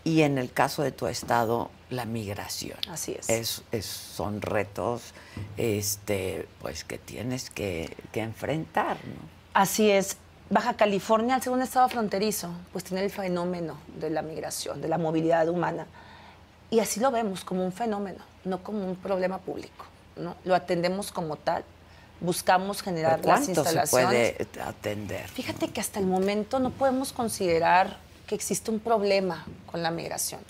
Y 0.07 0.21
en 0.21 0.37
el 0.37 0.53
caso 0.53 0.83
de 0.83 0.93
tu 0.93 1.07
estado, 1.07 1.71
la 1.89 2.05
migración. 2.05 2.77
Así 2.91 3.17
es. 3.19 3.31
Es, 3.31 3.63
es- 3.73 3.87
son 3.87 4.43
retos 4.43 5.15
este, 5.57 6.47
pues, 6.61 6.85
que 6.85 6.99
tienes 6.99 7.49
que, 7.51 7.97
que 8.13 8.21
enfrentar, 8.21 8.99
¿no? 9.07 9.23
Así 9.55 9.91
es. 9.91 10.19
Baja 10.51 10.75
California, 10.77 11.37
al 11.37 11.43
ser 11.43 11.53
un 11.55 11.63
estado 11.63 11.89
fronterizo, 11.89 12.51
pues 12.73 12.85
tiene 12.85 13.03
el 13.03 13.11
fenómeno 13.11 13.79
de 13.99 14.11
la 14.11 14.21
migración, 14.21 14.83
de 14.83 14.89
la 14.89 14.99
movilidad 14.99 15.49
humana. 15.49 15.87
Y 16.75 16.81
así 16.81 16.99
lo 16.99 17.13
vemos, 17.13 17.45
como 17.45 17.65
un 17.65 17.71
fenómeno, 17.71 18.19
no 18.43 18.65
como 18.65 18.85
un 18.85 18.97
problema 18.97 19.39
público. 19.39 19.85
¿no? 20.17 20.35
Lo 20.43 20.57
atendemos 20.57 21.13
como 21.13 21.37
tal, 21.37 21.63
buscamos 22.19 22.83
generar 22.83 23.21
¿Pero 23.21 23.29
las 23.29 23.45
¿Cuánto 23.45 23.63
se 23.63 23.69
instalaciones. 23.71 24.33
puede 24.33 24.61
atender? 24.61 25.29
Fíjate 25.29 25.69
que 25.69 25.81
hasta 25.81 26.01
el 26.01 26.07
momento 26.07 26.59
no 26.59 26.71
podemos 26.71 27.13
considerar 27.13 27.97
que 28.27 28.35
existe 28.35 28.73
un 28.73 28.81
problema 28.81 29.47
con 29.71 29.85
la 29.85 29.93
migración. 29.93 30.41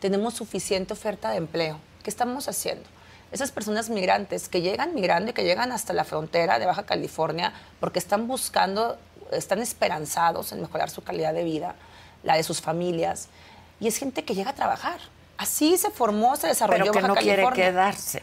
Tenemos 0.00 0.32
suficiente 0.32 0.94
oferta 0.94 1.30
de 1.30 1.36
empleo. 1.36 1.78
¿Qué 2.02 2.08
estamos 2.08 2.48
haciendo? 2.48 2.88
Esas 3.30 3.52
personas 3.52 3.90
migrantes 3.90 4.48
que 4.48 4.62
llegan 4.62 4.94
migrando 4.94 5.32
y 5.32 5.34
que 5.34 5.44
llegan 5.44 5.72
hasta 5.72 5.92
la 5.92 6.04
frontera 6.04 6.58
de 6.58 6.64
Baja 6.64 6.84
California 6.84 7.52
porque 7.80 7.98
están 7.98 8.28
buscando, 8.28 8.96
están 9.30 9.58
esperanzados 9.58 10.52
en 10.52 10.62
mejorar 10.62 10.88
su 10.88 11.02
calidad 11.02 11.34
de 11.34 11.44
vida, 11.44 11.74
la 12.22 12.36
de 12.36 12.44
sus 12.44 12.62
familias, 12.62 13.28
y 13.78 13.88
es 13.88 13.98
gente 13.98 14.24
que 14.24 14.34
llega 14.34 14.52
a 14.52 14.54
trabajar. 14.54 15.00
Así 15.38 15.76
se 15.76 15.90
formó, 15.90 16.36
se 16.36 16.46
desarrolló 16.48 16.84
Pero 16.84 16.92
que 16.92 16.98
Baja 17.00 17.08
no 17.08 17.14
quiere 17.14 17.42
California. 17.42 17.64
quedarse. 17.66 18.22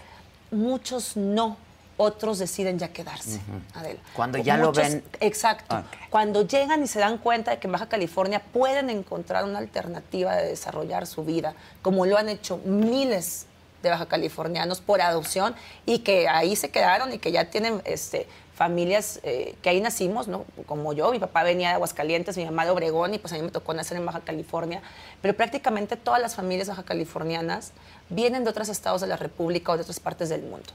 Muchos 0.52 1.16
no, 1.18 1.58
otros 1.98 2.40
deciden 2.40 2.80
ya 2.80 2.88
quedarse. 2.90 3.40
Adela. 3.76 4.00
Cuando 4.16 4.38
ya 4.40 4.58
lo 4.58 4.72
ven- 4.72 5.04
Exacto. 5.20 5.84
Cuando 6.10 6.42
llegan 6.48 6.84
y 6.84 6.88
se 6.88 7.00
dan 7.00 7.18
cuenta 7.18 7.52
de 7.52 7.60
que 7.60 7.68
en 7.68 7.74
Baja 7.74 7.88
California 7.90 8.40
pueden 8.42 8.90
encontrar 8.90 9.44
una 9.46 9.60
alternativa 9.60 10.36
de 10.36 10.48
desarrollar 10.50 11.06
su 11.08 11.24
vida, 11.24 11.54
como 11.82 12.06
lo 12.06 12.18
han 12.18 12.30
hecho 12.30 12.58
miles 12.66 13.46
de 13.84 13.90
baja 13.90 14.06
californianos 14.06 14.80
por 14.80 15.02
adopción 15.02 15.56
y 15.86 16.00
que 16.00 16.30
ahí 16.30 16.56
se 16.56 16.70
quedaron 16.72 17.12
y 17.12 17.20
que 17.20 17.34
ya 17.34 17.50
tienen 17.50 17.82
este, 17.84 18.28
familias 18.56 19.20
eh, 19.24 19.56
que 19.62 19.70
ahí 19.70 19.82
nacimos, 19.82 20.28
¿no? 20.28 20.46
Como 20.68 20.94
yo, 20.94 21.12
mi 21.12 21.20
papá 21.20 21.44
venía 21.44 21.70
de 21.70 21.76
Aguascalientes, 21.76 22.38
mi 22.38 22.46
mamá 22.46 22.66
de 22.66 22.72
Obregón 22.72 23.14
y 23.14 23.18
pues 23.18 23.34
a 23.34 23.36
mí 23.36 23.42
me 23.42 23.50
tocó 23.50 23.74
nacer 23.74 23.98
en 23.98 24.06
Baja 24.06 24.20
California, 24.20 24.82
pero 25.22 25.36
prácticamente 25.36 25.98
todas 25.98 26.22
las 26.22 26.36
familias 26.36 26.68
baja 26.68 26.84
californianas 26.84 27.72
vienen 28.10 28.44
de 28.44 28.52
otros 28.52 28.70
estados 28.70 29.02
de 29.02 29.08
la 29.08 29.18
República 29.18 29.72
o 29.72 29.76
de 29.76 29.82
otras 29.82 30.00
partes 30.00 30.30
del 30.30 30.44
mundo. 30.44 30.70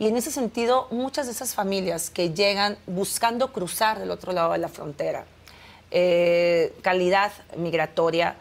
Y 0.00 0.08
en 0.08 0.16
ese 0.16 0.32
sentido, 0.32 0.88
muchas 0.90 1.26
de 1.26 1.32
esas 1.32 1.54
familias 1.54 2.10
que 2.10 2.30
llegan 2.30 2.78
buscando 2.86 3.52
cruzar 3.52 3.98
del 3.98 4.10
otro 4.10 4.32
lado 4.32 4.52
de 4.52 4.58
la 4.58 4.68
frontera, 4.68 5.24
eh, 5.92 6.74
calidad 6.82 7.30
migratoria, 7.56 8.34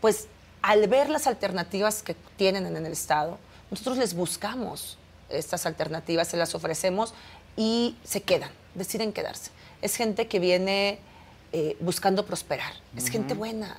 pues 0.00 0.28
al 0.62 0.86
ver 0.86 1.08
las 1.10 1.26
alternativas 1.26 2.02
que 2.02 2.14
tienen 2.36 2.66
en 2.66 2.86
el 2.86 2.92
Estado, 2.92 3.38
nosotros 3.70 3.96
les 3.96 4.14
buscamos 4.14 4.98
estas 5.30 5.66
alternativas, 5.66 6.28
se 6.28 6.36
las 6.36 6.54
ofrecemos 6.54 7.14
y 7.58 7.96
se 8.04 8.22
quedan, 8.22 8.50
deciden 8.74 9.12
quedarse. 9.12 9.50
Es 9.82 9.96
gente 9.96 10.28
que 10.28 10.38
viene 10.38 11.00
eh, 11.52 11.76
buscando 11.80 12.24
prosperar, 12.24 12.72
es 12.96 13.08
gente 13.10 13.34
buena. 13.34 13.76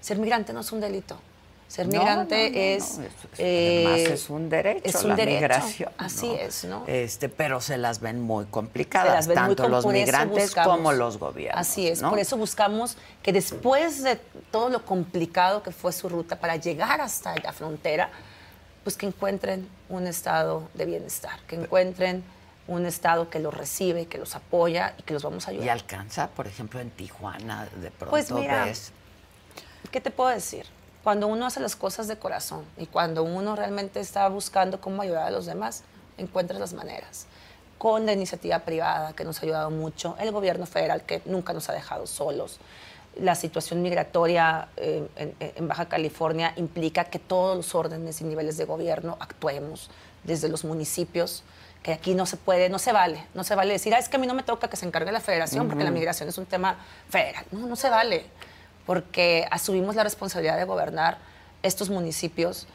Ser 0.00 0.18
migrante 0.18 0.52
no 0.52 0.60
es 0.60 0.72
un 0.72 0.80
delito. 0.80 1.18
Ser 1.68 1.86
migrante 1.86 2.50
no, 2.50 2.56
no, 2.56 2.60
es... 2.60 2.98
no, 2.98 3.04
es- 3.04 3.10
es- 3.34 3.38
eh, 3.38 3.84
además 3.86 4.00
es 4.10 4.30
un 4.30 4.48
derecho 4.48 4.80
es 4.88 5.04
un 5.04 5.10
la 5.10 5.14
derecho, 5.16 5.36
migración. 5.38 5.92
Así 5.98 6.32
es, 6.32 6.64
¿no? 6.64 6.82
Este, 6.88 7.28
pero 7.28 7.60
se 7.60 7.78
las 7.78 8.00
ven 8.00 8.20
muy 8.20 8.46
complicadas, 8.46 9.14
las 9.14 9.26
ven 9.28 9.38
muy 9.38 9.46
tanto 9.54 9.62
com- 9.62 9.70
los 9.72 9.86
migrantes 9.86 10.46
buscamos- 10.50 10.76
como 10.76 10.92
los 10.92 11.18
gobiernos. 11.18 11.60
Así 11.60 11.86
es, 11.86 12.00
por 12.02 12.18
eso 12.18 12.36
buscamos 12.36 12.96
que 13.22 13.32
después 13.32 14.02
de 14.02 14.16
todo 14.50 14.68
lo 14.68 14.84
complicado 14.84 15.62
que 15.62 15.70
fue 15.70 15.92
su 15.92 16.08
ruta 16.08 16.40
para 16.40 16.56
llegar 16.56 17.00
hasta 17.00 17.36
la 17.36 17.52
frontera, 17.52 18.10
pues 18.82 18.96
que 18.96 19.06
encuentren 19.06 19.68
un 19.88 20.08
estado 20.08 20.68
de 20.74 20.86
bienestar, 20.86 21.38
que 21.46 21.54
encuentren 21.54 22.24
un 22.70 22.86
estado 22.86 23.28
que 23.28 23.40
los 23.40 23.52
recibe, 23.52 24.06
que 24.06 24.16
los 24.16 24.36
apoya 24.36 24.94
y 24.96 25.02
que 25.02 25.12
los 25.12 25.24
vamos 25.24 25.46
a 25.46 25.50
ayudar. 25.50 25.66
Y 25.66 25.68
alcanza, 25.70 26.28
por 26.28 26.46
ejemplo, 26.46 26.78
en 26.78 26.90
Tijuana, 26.90 27.64
de 27.64 27.90
pronto 27.90 28.10
Pues 28.10 28.30
mira, 28.30 28.64
ves. 28.64 28.92
¿Qué 29.90 30.00
te 30.00 30.12
puedo 30.12 30.30
decir? 30.30 30.66
Cuando 31.02 31.26
uno 31.26 31.46
hace 31.46 31.58
las 31.58 31.74
cosas 31.74 32.06
de 32.06 32.16
corazón 32.16 32.64
y 32.78 32.86
cuando 32.86 33.24
uno 33.24 33.56
realmente 33.56 33.98
está 33.98 34.28
buscando 34.28 34.80
cómo 34.80 35.02
ayudar 35.02 35.24
a 35.24 35.30
los 35.32 35.46
demás, 35.46 35.82
encuentras 36.16 36.60
las 36.60 36.72
maneras. 36.72 37.26
Con 37.76 38.06
la 38.06 38.12
iniciativa 38.12 38.60
privada 38.60 39.14
que 39.14 39.24
nos 39.24 39.40
ha 39.40 39.46
ayudado 39.46 39.70
mucho, 39.70 40.14
el 40.20 40.30
gobierno 40.30 40.64
federal 40.64 41.02
que 41.02 41.22
nunca 41.24 41.52
nos 41.52 41.68
ha 41.70 41.72
dejado 41.72 42.06
solos, 42.06 42.60
la 43.16 43.34
situación 43.34 43.82
migratoria 43.82 44.68
eh, 44.76 45.08
en, 45.16 45.34
en 45.40 45.66
Baja 45.66 45.88
California 45.88 46.52
implica 46.54 47.06
que 47.06 47.18
todos 47.18 47.56
los 47.56 47.74
órdenes 47.74 48.20
y 48.20 48.24
niveles 48.24 48.56
de 48.56 48.64
gobierno 48.64 49.16
actuemos 49.18 49.90
desde 50.22 50.48
los 50.48 50.64
municipios, 50.64 51.42
que 51.82 51.92
aquí 51.92 52.14
no 52.14 52.26
se 52.26 52.36
puede, 52.36 52.68
no 52.68 52.78
se 52.78 52.92
vale, 52.92 53.26
no 53.34 53.42
se 53.42 53.54
vale 53.54 53.72
decir, 53.72 53.94
ah, 53.94 53.98
es 53.98 54.08
que 54.08 54.16
a 54.16 54.18
mí 54.18 54.26
no 54.26 54.34
me 54.34 54.42
toca 54.42 54.68
que 54.68 54.76
se 54.76 54.86
encargue 54.86 55.12
la 55.12 55.20
federación 55.20 55.68
porque 55.68 55.84
la 55.84 55.90
migración 55.90 56.28
es 56.28 56.36
un 56.36 56.46
tema 56.46 56.76
federal. 57.08 57.44
No, 57.52 57.66
no 57.66 57.76
se 57.76 57.88
vale, 57.88 58.26
porque 58.86 59.46
asumimos 59.50 59.94
la 59.94 60.04
responsabilidad 60.04 60.58
de 60.58 60.64
gobernar 60.64 61.18
estos 61.62 61.88
municipios 61.88 62.66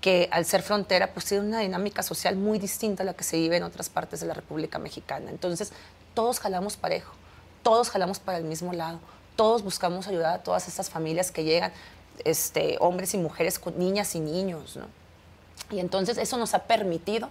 que 0.00 0.28
al 0.32 0.44
ser 0.44 0.62
frontera 0.62 1.12
pues 1.12 1.26
tienen 1.26 1.48
una 1.48 1.60
dinámica 1.60 2.02
social 2.02 2.36
muy 2.36 2.58
distinta 2.58 3.02
a 3.02 3.06
la 3.06 3.14
que 3.14 3.24
se 3.24 3.36
vive 3.36 3.56
en 3.56 3.62
otras 3.62 3.88
partes 3.88 4.20
de 4.20 4.26
la 4.26 4.34
República 4.34 4.78
Mexicana. 4.78 5.30
Entonces, 5.30 5.72
todos 6.14 6.40
jalamos 6.40 6.76
parejo, 6.76 7.14
todos 7.62 7.90
jalamos 7.90 8.18
para 8.18 8.38
el 8.38 8.44
mismo 8.44 8.72
lado, 8.72 9.00
todos 9.36 9.62
buscamos 9.62 10.06
ayudar 10.06 10.34
a 10.34 10.42
todas 10.42 10.68
estas 10.68 10.90
familias 10.90 11.30
que 11.30 11.44
llegan, 11.44 11.72
este, 12.24 12.76
hombres 12.80 13.14
y 13.14 13.18
mujeres 13.18 13.58
con 13.58 13.78
niñas 13.78 14.14
y 14.14 14.20
niños, 14.20 14.76
¿no? 14.76 14.86
Y 15.70 15.80
entonces 15.80 16.18
eso 16.18 16.36
nos 16.36 16.54
ha 16.54 16.64
permitido 16.64 17.30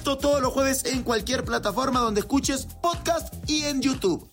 Esto 0.01 0.17
todos 0.17 0.41
los 0.41 0.51
jueves 0.51 0.83
en 0.85 1.03
cualquier 1.03 1.45
plataforma 1.45 1.99
donde 1.99 2.21
escuches 2.21 2.65
podcast 2.81 3.31
y 3.47 3.65
en 3.65 3.83
YouTube. 3.83 4.27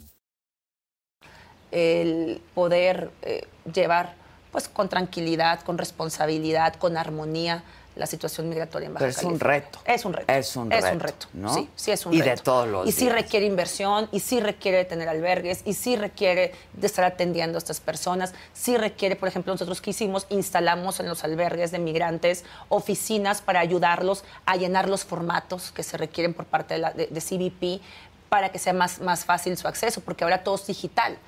el 1.70 2.40
poder 2.54 3.10
eh, 3.20 3.46
llevar 3.70 4.14
pues 4.50 4.66
con 4.66 4.88
tranquilidad, 4.88 5.60
con 5.60 5.76
responsabilidad, 5.76 6.76
con 6.76 6.96
armonía 6.96 7.64
la 7.98 8.06
situación 8.06 8.48
migratoria 8.48 8.86
en 8.86 8.94
Baja 8.94 9.00
Pero 9.04 9.10
es 9.10 9.16
un 9.24 9.38
California. 9.38 9.60
reto. 9.66 9.80
Es 9.84 10.04
un 10.04 10.12
reto. 10.12 10.32
Es 10.32 10.56
un 10.56 10.72
Es 10.72 10.84
un 10.84 10.90
reto, 11.00 11.06
reto. 11.06 11.26
¿no? 11.34 11.52
Sí, 11.54 11.68
sí 11.74 11.90
es 11.90 12.06
un 12.06 12.14
Y 12.14 12.22
reto. 12.22 12.30
de 12.30 12.42
todos 12.42 12.68
los 12.68 12.88
Y 12.88 12.92
sí 12.92 13.04
días. 13.04 13.14
requiere 13.14 13.46
inversión, 13.46 14.08
y 14.12 14.20
sí 14.20 14.40
requiere 14.40 14.84
tener 14.84 15.08
albergues, 15.08 15.62
y 15.64 15.74
sí 15.74 15.96
requiere 15.96 16.52
de 16.74 16.86
estar 16.86 17.04
atendiendo 17.04 17.56
a 17.56 17.60
estas 17.60 17.80
personas. 17.80 18.32
Sí 18.54 18.76
requiere, 18.76 19.16
por 19.16 19.28
ejemplo, 19.28 19.52
nosotros 19.52 19.80
que 19.80 19.90
hicimos, 19.90 20.26
instalamos 20.30 21.00
en 21.00 21.08
los 21.08 21.24
albergues 21.24 21.70
de 21.72 21.78
migrantes 21.80 22.44
oficinas 22.68 23.42
para 23.42 23.60
ayudarlos 23.60 24.24
a 24.46 24.56
llenar 24.56 24.88
los 24.88 25.04
formatos 25.04 25.72
que 25.72 25.82
se 25.82 25.96
requieren 25.96 26.34
por 26.34 26.44
parte 26.46 26.74
de, 26.74 26.80
la, 26.80 26.92
de, 26.92 27.06
de 27.08 27.20
CBP 27.20 27.82
para 28.28 28.50
que 28.50 28.58
sea 28.58 28.74
más, 28.74 29.00
más 29.00 29.24
fácil 29.24 29.56
su 29.56 29.66
acceso, 29.66 30.02
porque 30.02 30.22
ahora 30.22 30.44
todo 30.44 30.54
es 30.54 30.66
digital. 30.66 31.18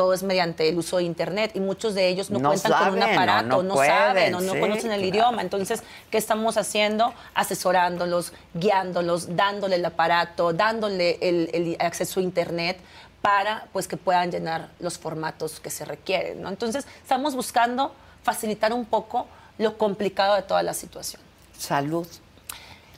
Todo 0.00 0.14
es 0.14 0.22
mediante 0.22 0.66
el 0.66 0.78
uso 0.78 0.96
de 0.96 1.02
Internet 1.02 1.50
y 1.54 1.60
muchos 1.60 1.94
de 1.94 2.08
ellos 2.08 2.30
no, 2.30 2.38
No 2.38 2.48
cuentan 2.48 2.72
con 2.72 2.94
un 2.94 3.02
aparato, 3.02 3.44
no 3.48 3.62
no, 3.62 3.74
pueden, 3.74 3.92
saben 3.92 4.34
o 4.34 4.40
no 4.40 4.54
sí, 4.54 4.60
conocen 4.60 4.92
el 4.92 5.00
claro. 5.00 5.14
idioma. 5.14 5.42
Entonces, 5.42 5.82
¿qué 6.10 6.16
estamos 6.16 6.56
haciendo? 6.56 7.12
Asesorándolos, 7.34 8.32
guiándolos, 8.54 9.36
dándole 9.36 9.76
el 9.76 9.84
aparato, 9.84 10.54
dándole 10.54 11.18
el, 11.20 11.50
el 11.52 11.76
acceso 11.80 12.20
a 12.20 12.22
Internet 12.22 12.80
para 13.20 13.66
pues, 13.74 13.86
que 13.86 13.98
puedan 13.98 14.30
llenar 14.30 14.70
los 14.78 14.98
formatos 14.98 15.60
que 15.60 15.68
se 15.68 15.84
requieren. 15.84 16.40
¿no? 16.40 16.48
Entonces, 16.48 16.86
estamos 17.02 17.34
buscando 17.34 17.94
facilitar 18.22 18.72
un 18.72 18.86
poco 18.86 19.26
lo 19.58 19.76
complicado 19.76 20.34
de 20.36 20.42
toda 20.42 20.62
la 20.62 20.72
situación. 20.72 21.20
Salud. 21.58 22.06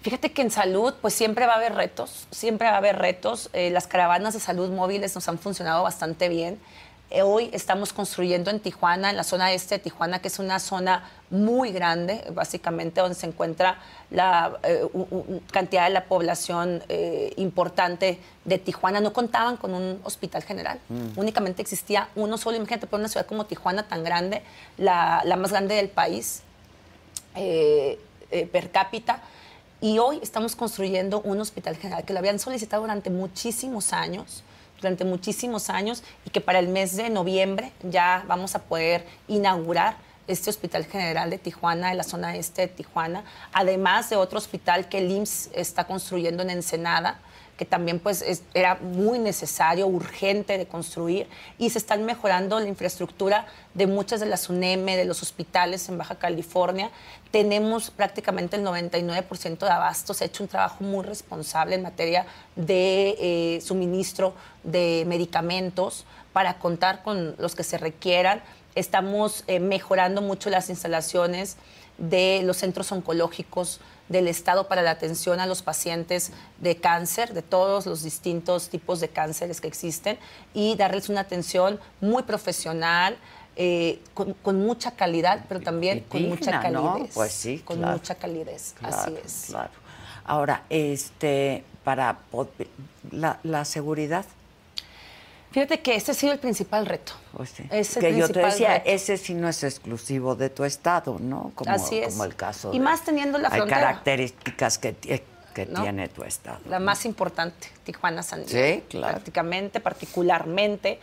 Fíjate 0.02 0.32
que 0.32 0.42
en 0.42 0.50
salud, 0.50 0.94
pues 1.00 1.14
siempre 1.14 1.46
va 1.46 1.52
a 1.52 1.56
haber 1.56 1.74
retos, 1.74 2.26
siempre 2.32 2.66
va 2.66 2.74
a 2.74 2.78
haber 2.78 2.98
retos. 2.98 3.50
Eh, 3.52 3.70
las 3.70 3.86
caravanas 3.86 4.34
de 4.34 4.40
salud 4.40 4.68
móviles 4.70 5.14
nos 5.14 5.28
han 5.28 5.38
funcionado 5.38 5.84
bastante 5.84 6.28
bien. 6.28 6.60
Eh, 7.14 7.20
hoy 7.20 7.50
estamos 7.52 7.92
construyendo 7.92 8.50
en 8.50 8.58
Tijuana, 8.58 9.10
en 9.10 9.16
la 9.18 9.22
zona 9.22 9.52
este 9.52 9.74
de 9.74 9.80
Tijuana, 9.80 10.20
que 10.20 10.28
es 10.28 10.38
una 10.38 10.58
zona 10.58 11.10
muy 11.28 11.70
grande, 11.70 12.24
básicamente 12.32 13.02
donde 13.02 13.14
se 13.14 13.26
encuentra 13.26 13.76
la 14.10 14.58
eh, 14.62 14.88
cantidad 15.50 15.84
de 15.84 15.90
la 15.90 16.06
población 16.06 16.82
eh, 16.88 17.34
importante 17.36 18.18
de 18.46 18.56
Tijuana. 18.56 19.00
No 19.00 19.12
contaban 19.12 19.58
con 19.58 19.74
un 19.74 20.00
hospital 20.04 20.42
general, 20.42 20.80
únicamente 21.14 21.60
existía 21.60 22.08
uno 22.16 22.38
solo. 22.38 22.56
Imagínate, 22.56 22.86
por 22.86 22.98
una 22.98 23.10
ciudad 23.10 23.26
como 23.26 23.44
Tijuana 23.44 23.86
tan 23.86 24.04
grande, 24.04 24.42
la, 24.78 25.20
la 25.26 25.36
más 25.36 25.50
grande 25.50 25.74
del 25.74 25.90
país, 25.90 26.40
eh, 27.34 27.98
per 28.50 28.70
cápita. 28.70 29.20
Y 29.82 29.98
hoy 29.98 30.18
estamos 30.22 30.56
construyendo 30.56 31.20
un 31.20 31.40
hospital 31.40 31.76
general 31.76 32.06
que 32.06 32.14
lo 32.14 32.20
habían 32.20 32.38
solicitado 32.38 32.80
durante 32.80 33.10
muchísimos 33.10 33.92
años, 33.92 34.44
durante 34.82 35.04
muchísimos 35.04 35.70
años, 35.70 36.02
y 36.26 36.30
que 36.30 36.40
para 36.40 36.58
el 36.58 36.68
mes 36.68 36.96
de 36.96 37.08
noviembre 37.08 37.72
ya 37.82 38.24
vamos 38.26 38.54
a 38.54 38.58
poder 38.58 39.06
inaugurar 39.28 39.96
este 40.26 40.50
Hospital 40.50 40.84
General 40.86 41.30
de 41.30 41.38
Tijuana, 41.38 41.92
en 41.92 41.96
la 41.96 42.04
zona 42.04 42.36
este 42.36 42.62
de 42.62 42.68
Tijuana, 42.68 43.24
además 43.52 44.10
de 44.10 44.16
otro 44.16 44.38
hospital 44.38 44.88
que 44.88 44.98
el 44.98 45.10
IMSS 45.10 45.50
está 45.54 45.84
construyendo 45.84 46.42
en 46.42 46.50
Ensenada, 46.50 47.20
que 47.56 47.64
también 47.66 47.98
pues 48.00 48.22
es- 48.22 48.42
era 48.54 48.76
muy 48.76 49.18
necesario, 49.18 49.86
urgente 49.86 50.58
de 50.58 50.66
construir, 50.66 51.28
y 51.58 51.70
se 51.70 51.78
están 51.78 52.04
mejorando 52.04 52.58
la 52.58 52.66
infraestructura 52.66 53.46
de 53.74 53.86
muchas 53.86 54.20
de 54.20 54.26
las 54.26 54.48
UNEM, 54.48 54.84
de 54.86 55.04
los 55.04 55.22
hospitales 55.22 55.88
en 55.88 55.98
Baja 55.98 56.16
California. 56.16 56.90
Tenemos 57.30 57.90
prácticamente 57.90 58.56
el 58.56 58.64
99% 58.64 59.66
de 59.66 59.72
abastos, 59.72 60.16
se 60.16 60.24
ha 60.24 60.26
hecho 60.26 60.42
un 60.42 60.48
trabajo 60.48 60.82
muy 60.82 61.04
responsable 61.04 61.74
en 61.76 61.82
materia 61.82 62.26
de 62.56 63.16
eh, 63.20 63.60
suministro 63.60 64.34
de 64.64 65.04
medicamentos 65.06 66.04
para 66.32 66.58
contar 66.58 67.02
con 67.02 67.34
los 67.38 67.54
que 67.54 67.62
se 67.64 67.78
requieran. 67.78 68.42
Estamos 68.74 69.44
eh, 69.46 69.60
mejorando 69.60 70.22
mucho 70.22 70.48
las 70.50 70.70
instalaciones 70.70 71.56
de 71.98 72.40
los 72.44 72.56
centros 72.56 72.90
oncológicos 72.90 73.80
del 74.08 74.28
Estado 74.28 74.68
para 74.68 74.82
la 74.82 74.90
atención 74.90 75.40
a 75.40 75.46
los 75.46 75.62
pacientes 75.62 76.32
de 76.58 76.76
cáncer, 76.76 77.32
de 77.32 77.42
todos 77.42 77.86
los 77.86 78.02
distintos 78.02 78.68
tipos 78.68 79.00
de 79.00 79.08
cánceres 79.08 79.60
que 79.60 79.68
existen, 79.68 80.18
y 80.54 80.76
darles 80.76 81.08
una 81.08 81.20
atención 81.20 81.80
muy 82.00 82.22
profesional, 82.24 83.16
eh, 83.56 84.00
con, 84.14 84.32
con 84.34 84.60
mucha 84.60 84.92
calidad, 84.92 85.44
pero 85.48 85.60
también 85.60 86.00
con 86.08 86.28
mucha 86.28 86.52
¿no? 86.70 86.94
calidez. 86.94 87.14
Pues 87.14 87.32
sí, 87.32 87.58
Con 87.58 87.78
claro. 87.78 87.92
mucha 87.92 88.14
calidez, 88.14 88.74
así 88.82 89.10
Claro, 89.10 89.16
es. 89.24 89.44
Claro. 89.48 89.70
Ahora, 90.24 90.62
este, 90.70 91.64
para 91.84 92.18
la 93.42 93.64
seguridad, 93.64 94.24
Fíjate 95.52 95.80
que 95.80 95.94
ese 95.96 96.10
ha 96.12 96.14
sido 96.14 96.32
el 96.32 96.38
principal 96.38 96.86
reto. 96.86 97.12
pues 97.36 97.50
sí. 97.50 97.64
Ese 97.70 98.00
que 98.00 98.10
yo 98.16 98.26
te 98.26 98.32
principal 98.34 98.50
decía, 98.50 98.72
reto. 98.74 98.90
ese 98.90 99.16
sí 99.18 99.34
no 99.34 99.48
es 99.48 99.62
exclusivo 99.62 100.34
de 100.34 100.50
tu 100.50 100.64
estado, 100.64 101.18
¿no? 101.20 101.52
Como, 101.54 101.70
Así 101.70 101.98
es. 101.98 102.08
como 102.12 102.24
el 102.24 102.34
caso. 102.34 102.70
Y 102.72 102.78
de- 102.78 102.84
más 102.84 103.04
teniendo 103.04 103.38
la 103.38 103.48
hay 103.48 103.58
frontera. 103.58 103.80
características 103.80 104.78
que, 104.78 104.94
que 105.54 105.66
¿No? 105.66 105.82
tiene 105.82 106.08
tu 106.08 106.24
estado. 106.24 106.58
La 106.68 106.78
más 106.78 107.04
importante, 107.04 107.68
Tijuana 107.84 108.22
San 108.22 108.46
Diego. 108.46 108.76
Sí, 108.80 108.84
claro. 108.88 109.12
Prácticamente, 109.14 109.80
particularmente. 109.80 110.98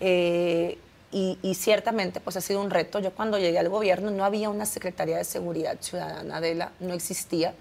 eh, 0.00 0.78
y, 1.14 1.38
y 1.42 1.54
ciertamente, 1.56 2.20
pues 2.20 2.36
ha 2.38 2.40
sido 2.40 2.60
un 2.62 2.70
reto. 2.70 2.98
Yo 2.98 3.12
cuando 3.12 3.38
llegué 3.38 3.58
al 3.58 3.68
gobierno 3.68 4.10
no 4.10 4.24
había 4.24 4.48
una 4.48 4.64
Secretaría 4.64 5.18
de 5.18 5.24
Seguridad 5.24 5.76
Ciudadana 5.80 6.40
de 6.40 6.54
la, 6.54 6.72
no 6.80 6.94
existía. 6.94 7.54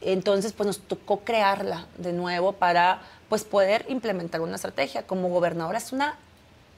Entonces, 0.00 0.52
pues 0.52 0.66
nos 0.66 0.80
tocó 0.80 1.20
crearla 1.20 1.86
de 1.98 2.12
nuevo 2.12 2.52
para 2.52 3.00
pues 3.28 3.44
poder 3.44 3.86
implementar 3.88 4.40
una 4.40 4.56
estrategia. 4.56 5.06
Como 5.06 5.28
gobernadora 5.28 5.78
es 5.78 5.92
una 5.92 6.16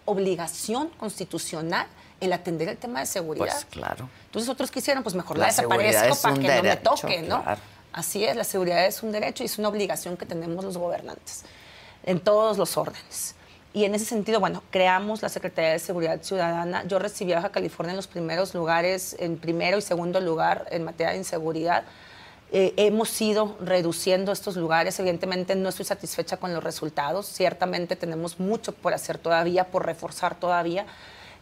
obligación 0.05 0.89
constitucional 0.91 1.87
el 2.21 2.33
atender 2.33 2.69
el 2.69 2.79
tema 2.79 3.01
de 3.01 3.07
seguridad. 3.07 3.47
Pues 3.47 3.65
claro. 3.67 4.09
Entonces 4.27 4.49
otros 4.49 4.71
quisieron, 4.71 5.03
pues 5.03 5.15
mejor 5.15 5.37
La 5.37 5.43
la, 5.43 5.47
desaparezco 5.49 6.13
es 6.13 6.19
para 6.19 6.35
que 6.35 6.57
no 6.57 6.63
me 6.63 6.77
toque, 6.77 7.23
¿no? 7.23 7.43
claro. 7.43 7.61
Así 7.93 8.25
es, 8.25 8.37
la 8.37 8.45
seguridad 8.45 8.85
es 8.85 9.03
un 9.03 9.11
derecho 9.11 9.43
y 9.43 9.47
es 9.47 9.59
una 9.59 9.69
obligación 9.69 10.19
que 10.19 10.27
tenemos 10.27 10.63
los 10.65 10.77
gobernantes 10.77 11.45
en 12.05 12.21
todos 12.21 12.59
los 12.59 12.77
órdenes. 12.77 13.35
Y 13.73 13.85
en 13.85 13.95
ese 13.95 14.07
sentido, 14.07 14.41
bueno, 14.41 14.63
creamos 14.71 15.23
la 15.23 15.29
Secretaría 15.29 15.73
de 15.73 15.79
Seguridad 15.79 16.23
Ciudadana. 16.23 16.85
Yo 16.87 16.99
recibí 16.99 17.33
a 17.33 17.37
Baja 17.37 17.51
California 17.51 17.91
en 17.93 17.97
los 17.97 18.07
primeros 18.07 18.55
lugares, 18.55 19.17
en 19.19 19.37
primero 19.37 19.77
y 19.77 19.83
segundo 19.83 20.21
lugar 20.21 20.67
en 20.71 20.85
materia 20.85 21.13
de 21.13 21.19
inseguridad. 21.19 21.85
Eh, 22.53 22.75
hemos 22.77 23.21
ido 23.21 23.57
reduciendo 23.61 24.31
estos 24.33 24.57
lugares. 24.57 24.99
Evidentemente 25.01 25.55
no 25.57 25.69
estoy 25.69 25.85
satisfecha 25.85 26.37
con 26.37 26.55
los 26.55 26.63
resultados. 26.63 27.27
Ciertamente 27.27 27.97
tenemos 27.97 28.39
mucho 28.39 28.73
por 28.73 28.95
hacer 28.95 29.19
todavía, 29.19 29.65
por 29.69 29.85
reforzar 29.85 30.39
todavía. 30.39 30.87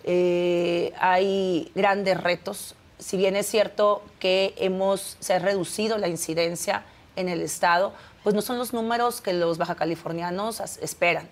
Eh, 0.05 0.93
hay 0.99 1.71
grandes 1.75 2.21
retos. 2.21 2.75
Si 2.99 3.17
bien 3.17 3.37
es 3.37 3.47
cierto 3.47 4.03
que 4.19 4.55
hemos 4.57 5.17
se 5.21 5.35
ha 5.35 5.39
reducido 5.39 5.99
la 5.99 6.09
incidencia 6.09 6.85
en 7.17 7.29
el 7.29 7.43
estado, 7.43 7.93
pues 8.23 8.35
no 8.35 8.41
son 8.43 8.59
los 8.59 8.73
números 8.73 9.21
que 9.21 9.33
los 9.35 9.59
baja 9.59 9.75
californianos 9.75 10.61
as- 10.61 10.79
esperan, 10.79 11.29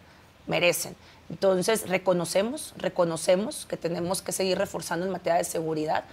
merecen. 0.46 0.94
Entonces 1.30 1.88
reconocemos, 1.88 2.74
reconocemos 2.76 3.64
que 3.64 3.78
tenemos 3.78 4.20
que 4.20 4.32
seguir 4.32 4.58
reforzando 4.58 5.06
en 5.06 5.12
materia 5.12 5.38
de 5.38 5.44
seguridad. 5.44 6.04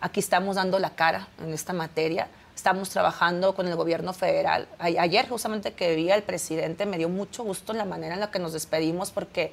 Aquí 0.00 0.20
estamos 0.20 0.56
dando 0.56 0.78
la 0.78 0.90
cara 0.90 1.28
en 1.42 1.52
esta 1.52 1.72
materia. 1.74 2.28
Estamos 2.62 2.90
trabajando 2.90 3.56
con 3.56 3.66
el 3.66 3.74
gobierno 3.74 4.12
federal. 4.12 4.68
Ayer 4.78 5.28
justamente 5.28 5.72
que 5.72 5.96
vi 5.96 6.12
al 6.12 6.22
presidente 6.22 6.86
me 6.86 6.96
dio 6.96 7.08
mucho 7.08 7.42
gusto 7.42 7.72
la 7.72 7.84
manera 7.84 8.14
en 8.14 8.20
la 8.20 8.30
que 8.30 8.38
nos 8.38 8.52
despedimos 8.52 9.10
porque 9.10 9.50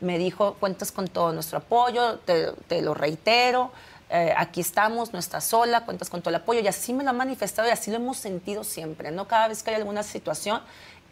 me 0.00 0.16
dijo, 0.16 0.54
cuentas 0.54 0.90
con 0.90 1.06
todo 1.06 1.34
nuestro 1.34 1.58
apoyo, 1.58 2.18
te, 2.20 2.52
te 2.66 2.80
lo 2.80 2.94
reitero, 2.94 3.72
eh, 4.08 4.32
aquí 4.34 4.62
estamos, 4.62 5.12
no 5.12 5.18
estás 5.18 5.44
sola, 5.44 5.84
cuentas 5.84 6.08
con 6.08 6.22
todo 6.22 6.30
el 6.30 6.36
apoyo. 6.36 6.60
Y 6.60 6.66
así 6.66 6.94
me 6.94 7.04
lo 7.04 7.10
ha 7.10 7.12
manifestado 7.12 7.68
y 7.68 7.72
así 7.72 7.90
lo 7.90 7.98
hemos 7.98 8.16
sentido 8.16 8.64
siempre, 8.64 9.10
¿no? 9.10 9.28
Cada 9.28 9.48
vez 9.48 9.62
que 9.62 9.72
hay 9.72 9.76
alguna 9.76 10.02
situación, 10.02 10.62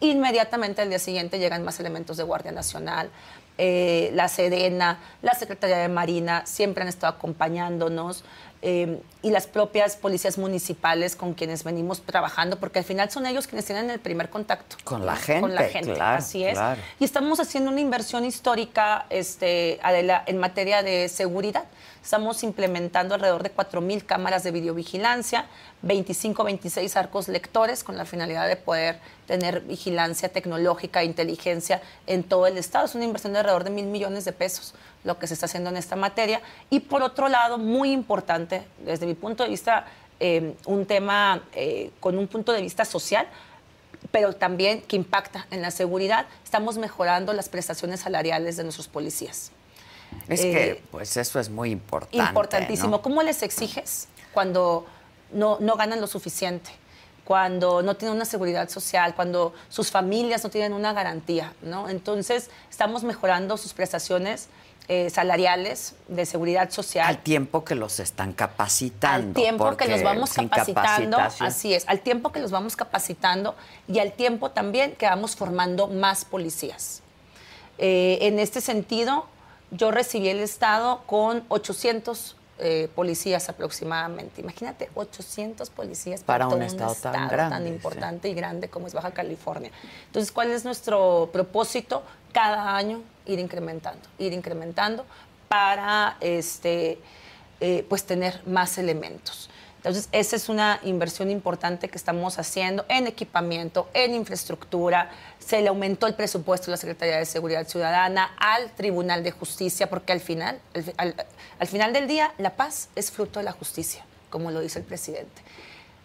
inmediatamente 0.00 0.80
al 0.80 0.88
día 0.88 0.98
siguiente 0.98 1.38
llegan 1.38 1.62
más 1.62 1.78
elementos 1.78 2.16
de 2.16 2.22
Guardia 2.22 2.52
Nacional, 2.52 3.10
eh, 3.58 4.10
la 4.14 4.28
Sedena, 4.28 4.98
la 5.20 5.34
Secretaría 5.34 5.76
de 5.76 5.88
Marina, 5.88 6.46
siempre 6.46 6.82
han 6.82 6.88
estado 6.88 7.12
acompañándonos. 7.12 8.24
Eh, 8.66 8.98
y 9.20 9.30
las 9.30 9.46
propias 9.46 9.96
policías 9.96 10.38
municipales 10.38 11.16
con 11.16 11.34
quienes 11.34 11.64
venimos 11.64 12.00
trabajando, 12.00 12.58
porque 12.58 12.78
al 12.78 12.86
final 12.86 13.10
son 13.10 13.26
ellos 13.26 13.46
quienes 13.46 13.66
tienen 13.66 13.90
el 13.90 14.00
primer 14.00 14.30
contacto. 14.30 14.76
Con 14.84 15.04
la 15.04 15.16
gente, 15.16 15.42
Con 15.42 15.54
la 15.54 15.64
gente, 15.64 15.92
claro, 15.92 16.16
así 16.16 16.44
es. 16.44 16.54
claro. 16.54 16.80
Y 16.98 17.04
estamos 17.04 17.40
haciendo 17.40 17.70
una 17.70 17.80
inversión 17.80 18.24
histórica 18.24 19.04
este, 19.10 19.78
Adela, 19.82 20.22
en 20.26 20.38
materia 20.38 20.82
de 20.82 21.10
seguridad. 21.10 21.64
Estamos 22.04 22.42
implementando 22.42 23.14
alrededor 23.14 23.42
de 23.42 23.50
4.000 23.50 24.04
cámaras 24.04 24.44
de 24.44 24.50
videovigilancia, 24.50 25.46
25, 25.80 26.44
26 26.44 26.96
arcos 26.98 27.28
lectores 27.28 27.82
con 27.82 27.96
la 27.96 28.04
finalidad 28.04 28.46
de 28.46 28.56
poder 28.56 28.98
tener 29.26 29.62
vigilancia 29.62 30.28
tecnológica 30.28 31.00
e 31.00 31.06
inteligencia 31.06 31.80
en 32.06 32.22
todo 32.22 32.46
el 32.46 32.58
Estado. 32.58 32.84
Es 32.84 32.94
una 32.94 33.06
inversión 33.06 33.32
de 33.32 33.38
alrededor 33.38 33.64
de 33.64 33.70
mil 33.70 33.86
millones 33.86 34.26
de 34.26 34.32
pesos 34.32 34.74
lo 35.02 35.18
que 35.18 35.26
se 35.26 35.32
está 35.32 35.46
haciendo 35.46 35.70
en 35.70 35.78
esta 35.78 35.96
materia. 35.96 36.42
Y 36.68 36.80
por 36.80 37.02
otro 37.02 37.30
lado, 37.30 37.56
muy 37.56 37.90
importante, 37.90 38.64
desde 38.84 39.06
mi 39.06 39.14
punto 39.14 39.42
de 39.42 39.48
vista, 39.48 39.86
eh, 40.20 40.56
un 40.66 40.84
tema 40.84 41.42
eh, 41.54 41.90
con 42.00 42.18
un 42.18 42.28
punto 42.28 42.52
de 42.52 42.60
vista 42.60 42.84
social, 42.84 43.26
pero 44.10 44.34
también 44.34 44.82
que 44.82 44.96
impacta 44.96 45.46
en 45.50 45.62
la 45.62 45.70
seguridad, 45.70 46.26
estamos 46.44 46.76
mejorando 46.76 47.32
las 47.32 47.48
prestaciones 47.48 48.00
salariales 48.00 48.58
de 48.58 48.64
nuestros 48.64 48.88
policías. 48.88 49.52
Es 50.28 50.40
Eh, 50.40 50.52
que, 50.52 50.82
pues 50.90 51.16
eso 51.16 51.38
es 51.40 51.50
muy 51.50 51.70
importante. 51.70 52.16
Importantísimo. 52.16 52.90
¿no? 52.90 53.02
¿Cómo 53.02 53.22
les 53.22 53.42
exiges 53.42 54.08
cuando 54.32 54.86
no, 55.32 55.58
no 55.60 55.76
ganan 55.76 56.00
lo 56.00 56.06
suficiente? 56.06 56.70
Cuando 57.24 57.82
no 57.82 57.96
tienen 57.96 58.16
una 58.16 58.26
seguridad 58.26 58.68
social, 58.68 59.14
cuando 59.14 59.54
sus 59.70 59.90
familias 59.90 60.44
no 60.44 60.50
tienen 60.50 60.74
una 60.74 60.92
garantía, 60.92 61.54
¿no? 61.62 61.88
Entonces, 61.88 62.50
estamos 62.70 63.02
mejorando 63.02 63.56
sus 63.56 63.72
prestaciones 63.72 64.48
eh, 64.88 65.08
salariales 65.08 65.94
de 66.08 66.26
seguridad 66.26 66.70
social. 66.70 67.06
Al 67.06 67.22
tiempo 67.22 67.64
que 67.64 67.74
los 67.74 68.00
están 68.00 68.34
capacitando. 68.34 69.28
Al 69.28 69.32
tiempo 69.32 69.74
que 69.78 69.88
los 69.88 70.02
vamos 70.02 70.34
capacitando, 70.34 71.16
así 71.18 71.72
es, 71.72 71.88
al 71.88 72.00
tiempo 72.00 72.30
que 72.32 72.40
los 72.40 72.50
vamos 72.50 72.76
capacitando 72.76 73.54
y 73.88 74.00
al 74.00 74.12
tiempo 74.12 74.50
también 74.50 74.92
que 74.92 75.06
vamos 75.06 75.36
formando 75.36 75.88
más 75.88 76.26
policías. 76.26 77.00
Eh, 77.78 78.18
en 78.20 78.38
este 78.38 78.60
sentido, 78.60 79.26
yo 79.76 79.90
recibí 79.90 80.28
el 80.28 80.40
Estado 80.40 81.02
con 81.06 81.44
800 81.48 82.36
eh, 82.58 82.88
policías 82.94 83.48
aproximadamente. 83.48 84.40
Imagínate, 84.40 84.88
800 84.94 85.70
policías 85.70 86.22
Para 86.22 86.46
todo 86.46 86.56
un 86.56 86.62
estado 86.62 86.94
tan 86.94 87.28
grande, 87.28 87.68
sí. 87.68 87.74
importante 87.74 88.28
y 88.28 88.34
grande 88.34 88.68
como 88.68 88.86
es 88.86 88.94
Baja 88.94 89.10
California. 89.10 89.72
Entonces, 90.06 90.30
¿cuál 90.30 90.50
es 90.52 90.64
nuestro 90.64 91.30
propósito? 91.32 92.04
Cada 92.32 92.76
año 92.76 93.02
ir 93.26 93.40
incrementando, 93.40 94.08
ir 94.18 94.32
incrementando 94.32 95.04
para 95.48 96.16
este, 96.20 96.98
eh, 97.60 97.84
pues 97.88 98.04
tener 98.04 98.40
más 98.46 98.78
elementos. 98.78 99.50
Entonces, 99.84 100.08
esa 100.12 100.36
es 100.36 100.48
una 100.48 100.80
inversión 100.82 101.30
importante 101.30 101.90
que 101.90 101.98
estamos 101.98 102.38
haciendo 102.38 102.86
en 102.88 103.06
equipamiento, 103.06 103.86
en 103.92 104.14
infraestructura. 104.14 105.10
Se 105.38 105.60
le 105.60 105.68
aumentó 105.68 106.06
el 106.06 106.14
presupuesto 106.14 106.70
a 106.70 106.72
la 106.72 106.76
Secretaría 106.78 107.18
de 107.18 107.26
Seguridad 107.26 107.68
Ciudadana, 107.68 108.30
al 108.38 108.70
Tribunal 108.70 109.22
de 109.22 109.30
Justicia, 109.30 109.90
porque 109.90 110.12
al 110.14 110.20
final, 110.20 110.58
al, 110.72 110.94
al- 111.18 111.26
al 111.58 111.66
final 111.66 111.92
del 111.92 112.08
día, 112.08 112.32
la 112.38 112.56
paz 112.56 112.88
es 112.96 113.10
fruto 113.10 113.40
de 113.40 113.44
la 113.44 113.52
justicia, 113.52 114.06
como 114.30 114.50
lo 114.50 114.60
dice 114.60 114.78
el 114.78 114.86
presidente. 114.86 115.42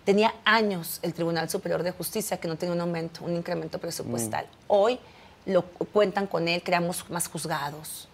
Tenía 0.03 0.34
años 0.43 0.99
el 1.01 1.14
Tribunal 1.14 1.49
Superior 1.49 1.81
de 1.84 1.91
Justicia 1.91 2.35
que 2.35 2.49
no 2.49 2.57
tenía 2.57 2.76
un 2.76 2.81
aumento, 2.81 3.23
un 3.23 3.34
incremento 3.38 3.80
presupuestal. 3.80 4.45
Hoy 4.68 4.99
lo 5.45 5.64
cuentan 5.64 6.27
con 6.27 6.49
él, 6.49 6.61
creamos 6.64 7.10
más 7.10 7.30
juzgados, 7.30 8.09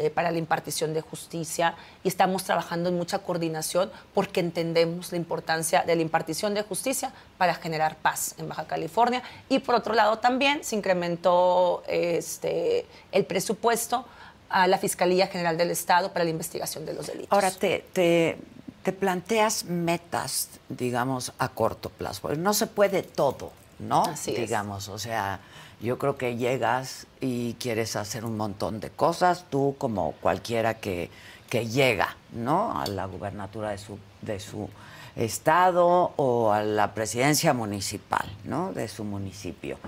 eh, 0.00 0.08
para 0.08 0.30
la 0.30 0.38
impartición 0.38 0.94
de 0.94 1.02
justicia 1.02 1.74
y 2.02 2.08
estamos 2.08 2.44
trabajando 2.44 2.88
en 2.88 2.96
mucha 2.96 3.18
coordinación 3.18 3.90
porque 4.14 4.40
entendemos 4.40 5.12
la 5.12 5.18
importancia 5.18 5.82
de 5.82 5.94
la 5.94 6.00
impartición 6.00 6.54
de 6.54 6.62
justicia 6.62 7.12
para 7.36 7.54
generar 7.54 7.96
paz 7.96 8.34
en 8.38 8.48
Baja 8.48 8.66
California. 8.66 9.22
Y 9.50 9.58
por 9.58 9.74
otro 9.74 9.92
lado 9.92 10.18
también 10.18 10.64
se 10.64 10.74
incrementó 10.74 11.82
este, 11.86 12.86
el 13.12 13.26
presupuesto 13.26 14.06
a 14.48 14.66
la 14.66 14.78
Fiscalía 14.78 15.26
General 15.26 15.58
del 15.58 15.70
Estado 15.70 16.14
para 16.14 16.24
la 16.24 16.30
investigación 16.30 16.86
de 16.86 16.94
los 16.94 17.06
delitos. 17.06 17.30
Ahora, 17.30 17.50
te, 17.50 17.84
te, 17.92 18.38
te 18.82 18.92
planteas 18.94 19.64
metas, 19.64 20.48
digamos, 20.70 21.34
a 21.38 21.50
corto 21.50 21.90
plazo. 21.90 22.34
No 22.36 22.54
se 22.54 22.66
puede 22.66 23.02
todo, 23.02 23.52
¿no? 23.78 24.04
Así 24.04 24.30
es. 24.30 24.38
digamos, 24.38 24.88
o 24.88 24.98
sea, 24.98 25.40
yo 25.80 25.98
creo 25.98 26.16
que 26.16 26.36
llegas 26.36 27.06
y 27.20 27.54
quieres 27.54 27.96
hacer 27.96 28.24
un 28.24 28.36
montón 28.36 28.80
de 28.80 28.90
cosas, 28.90 29.46
tú 29.50 29.74
como 29.78 30.12
cualquiera 30.20 30.74
que, 30.74 31.10
que 31.48 31.68
llega, 31.68 32.16
¿no? 32.32 32.80
A 32.80 32.86
la 32.86 33.06
gubernatura 33.06 33.70
de 33.70 33.78
su, 33.78 33.98
de 34.22 34.40
su 34.40 34.68
estado 35.16 36.12
o 36.16 36.52
a 36.52 36.62
la 36.62 36.94
presidencia 36.94 37.54
municipal, 37.54 38.30
¿no? 38.44 38.72
De 38.72 38.88
su 38.88 39.04
municipio. 39.04 39.78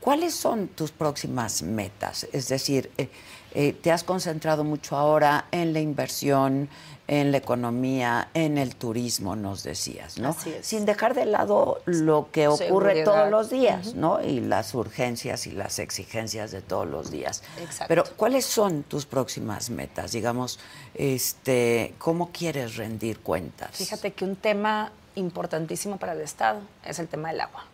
¿Cuáles 0.00 0.34
son 0.34 0.68
tus 0.68 0.90
próximas 0.90 1.62
metas? 1.62 2.26
Es 2.32 2.48
decir, 2.48 2.90
eh, 2.98 3.08
eh, 3.54 3.72
te 3.72 3.90
has 3.90 4.04
concentrado 4.04 4.62
mucho 4.62 4.96
ahora 4.96 5.46
en 5.50 5.72
la 5.72 5.80
inversión, 5.80 6.68
en 7.06 7.32
la 7.32 7.38
economía, 7.38 8.28
en 8.32 8.56
el 8.56 8.76
turismo, 8.76 9.36
nos 9.36 9.62
decías, 9.62 10.18
¿no? 10.18 10.30
Así 10.30 10.50
es. 10.50 10.66
Sin 10.66 10.86
dejar 10.86 11.14
de 11.14 11.26
lado 11.26 11.82
lo 11.84 12.30
que 12.32 12.48
ocurre 12.48 12.66
Seguridad. 12.66 13.04
todos 13.04 13.30
los 13.30 13.50
días, 13.50 13.94
¿no? 13.94 14.22
Y 14.22 14.40
las 14.40 14.74
urgencias 14.74 15.46
y 15.46 15.50
las 15.50 15.78
exigencias 15.78 16.50
de 16.50 16.62
todos 16.62 16.86
los 16.86 17.10
días. 17.10 17.42
Exacto. 17.60 17.86
Pero, 17.88 18.04
¿cuáles 18.16 18.46
son 18.46 18.84
tus 18.84 19.04
próximas 19.04 19.68
metas? 19.68 20.12
Digamos, 20.12 20.58
este, 20.94 21.94
¿cómo 21.98 22.30
quieres 22.32 22.76
rendir 22.76 23.20
cuentas? 23.20 23.72
Fíjate 23.72 24.14
que 24.14 24.24
un 24.24 24.36
tema 24.36 24.90
importantísimo 25.14 25.98
para 25.98 26.12
el 26.12 26.22
Estado 26.22 26.60
es 26.84 26.98
el 26.98 27.08
tema 27.08 27.28
del 27.28 27.42
agua. 27.42 27.66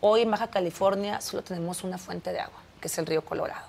Hoy 0.00 0.20
en 0.20 0.30
Baja 0.30 0.48
California 0.48 1.22
solo 1.22 1.42
tenemos 1.42 1.82
una 1.84 1.96
fuente 1.96 2.32
de 2.32 2.40
agua, 2.40 2.60
que 2.82 2.88
es 2.88 2.98
el 2.98 3.06
río 3.06 3.24
Colorado. 3.24 3.66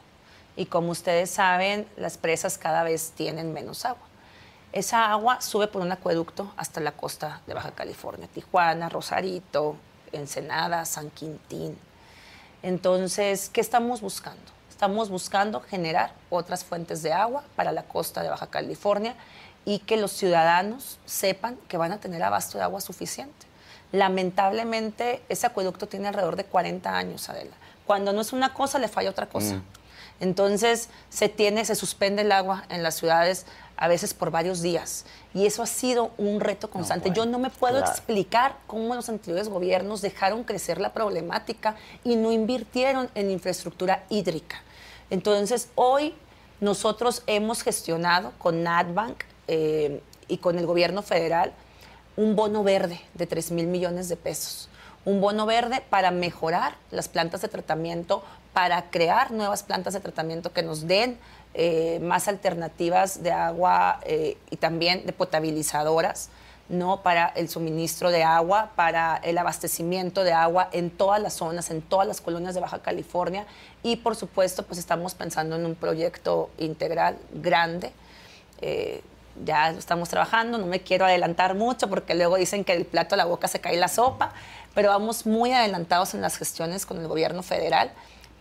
Y 0.57 0.65
como 0.65 0.91
ustedes 0.91 1.29
saben, 1.29 1.87
las 1.95 2.17
presas 2.17 2.57
cada 2.57 2.83
vez 2.83 3.13
tienen 3.15 3.53
menos 3.53 3.85
agua. 3.85 4.05
Esa 4.75 5.09
agua 5.09 5.39
sube 5.39 5.67
por 5.67 5.81
un 5.81 5.93
acueducto 5.93 6.51
hasta 6.57 6.81
la 6.81 6.91
costa 6.91 7.39
de 7.47 7.53
Baja 7.53 7.71
California, 7.71 8.27
Tijuana, 8.27 8.89
Rosarito, 8.89 9.77
Ensenada, 10.11 10.83
San 10.83 11.11
Quintín. 11.11 11.77
Entonces, 12.61 13.49
¿qué 13.53 13.61
estamos 13.61 14.01
buscando? 14.01 14.43
Estamos 14.69 15.09
buscando 15.09 15.61
generar 15.61 16.11
otras 16.29 16.65
fuentes 16.65 17.01
de 17.03 17.13
agua 17.13 17.45
para 17.55 17.71
la 17.71 17.83
costa 17.83 18.21
de 18.21 18.27
Baja 18.27 18.47
California 18.47 19.15
y 19.63 19.79
que 19.79 19.95
los 19.95 20.11
ciudadanos 20.11 20.99
sepan 21.05 21.55
que 21.69 21.77
van 21.77 21.93
a 21.93 22.01
tener 22.01 22.21
abasto 22.21 22.57
de 22.57 22.65
agua 22.65 22.81
suficiente. 22.81 23.47
Lamentablemente, 23.93 25.23
ese 25.29 25.47
acueducto 25.47 25.87
tiene 25.87 26.09
alrededor 26.09 26.35
de 26.35 26.43
40 26.43 26.97
años, 26.97 27.29
Adela. 27.29 27.55
Cuando 27.85 28.11
no 28.11 28.19
es 28.19 28.33
una 28.33 28.53
cosa, 28.53 28.77
le 28.77 28.89
falla 28.89 29.11
otra 29.11 29.27
cosa. 29.27 29.61
Entonces, 30.19 30.89
se 31.09 31.29
tiene, 31.29 31.63
se 31.65 31.75
suspende 31.75 32.23
el 32.23 32.31
agua 32.31 32.65
en 32.69 32.83
las 32.83 32.95
ciudades 32.95 33.45
a 33.77 33.87
veces 33.87 34.13
por 34.13 34.31
varios 34.31 34.61
días. 34.61 35.05
Y 35.33 35.45
eso 35.45 35.63
ha 35.63 35.67
sido 35.67 36.11
un 36.17 36.39
reto 36.39 36.69
constante. 36.69 37.09
bueno, 37.09 37.23
Yo 37.23 37.29
no 37.29 37.39
me 37.39 37.49
puedo 37.49 37.77
claro. 37.77 37.91
explicar 37.91 38.57
cómo 38.67 38.95
los 38.95 39.09
anteriores 39.09 39.49
gobiernos 39.49 40.01
dejaron 40.01 40.43
crecer 40.43 40.79
la 40.79 40.93
problemática 40.93 41.75
y 42.03 42.15
no 42.15 42.31
invirtieron 42.31 43.09
en 43.15 43.31
infraestructura 43.31 44.03
hídrica. 44.09 44.61
Entonces, 45.09 45.69
hoy 45.75 46.15
nosotros 46.61 47.23
hemos 47.27 47.61
gestionado 47.61 48.31
con 48.37 48.63
NatBank 48.63 49.23
eh, 49.47 50.01
y 50.27 50.37
con 50.37 50.57
el 50.57 50.65
gobierno 50.65 51.01
federal 51.01 51.53
un 52.17 52.35
bono 52.35 52.63
verde 52.63 53.01
de 53.13 53.27
3 53.27 53.51
mil 53.51 53.67
millones 53.67 54.09
de 54.09 54.15
pesos. 54.15 54.69
Un 55.03 55.21
bono 55.21 55.45
verde 55.45 55.83
para 55.89 56.11
mejorar 56.11 56.75
las 56.89 57.09
plantas 57.09 57.41
de 57.41 57.49
tratamiento, 57.49 58.23
para 58.53 58.89
crear 58.89 59.31
nuevas 59.31 59.63
plantas 59.63 59.93
de 59.93 59.99
tratamiento 59.99 60.53
que 60.53 60.63
nos 60.63 60.87
den 60.87 61.19
eh, 61.57 61.99
más 62.01 62.27
alternativas 62.27 63.23
de 63.23 63.31
agua 63.31 64.01
eh, 64.03 64.37
y 64.49 64.57
también 64.57 65.05
de 65.05 65.13
potabilizadoras, 65.13 66.29
¿no? 66.67 67.01
Para 67.01 67.27
el 67.27 67.47
suministro 67.47 68.11
de 68.11 68.25
agua, 68.25 68.71
para 68.75 69.21
el 69.23 69.37
abastecimiento 69.37 70.25
de 70.25 70.33
agua 70.33 70.67
en 70.73 70.89
todas 70.89 71.21
las 71.21 71.35
zonas, 71.35 71.69
en 71.69 71.81
todas 71.81 72.07
las 72.07 72.19
colonias 72.19 72.55
de 72.55 72.59
Baja 72.59 72.79
California. 72.79 73.45
Y 73.83 73.95
por 73.95 74.17
supuesto, 74.17 74.63
pues 74.63 74.77
estamos 74.79 75.13
pensando 75.13 75.55
en 75.55 75.65
un 75.65 75.75
proyecto 75.75 76.49
integral 76.57 77.17
grande. 77.31 77.93
Eh, 78.59 79.01
ya 79.45 79.69
estamos 79.69 80.09
trabajando, 80.09 80.57
no 80.57 80.65
me 80.65 80.81
quiero 80.81 81.05
adelantar 81.05 81.55
mucho 81.55 81.89
porque 81.89 82.15
luego 82.15 82.35
dicen 82.35 82.65
que 82.65 82.73
del 82.73 82.85
plato 82.85 83.15
a 83.15 83.17
la 83.17 83.25
boca 83.25 83.47
se 83.47 83.61
cae 83.61 83.77
la 83.77 83.87
sopa, 83.87 84.33
pero 84.73 84.89
vamos 84.89 85.25
muy 85.25 85.53
adelantados 85.53 86.13
en 86.15 86.19
las 86.19 86.35
gestiones 86.37 86.85
con 86.85 86.99
el 86.99 87.07
gobierno 87.07 87.43
federal 87.43 87.93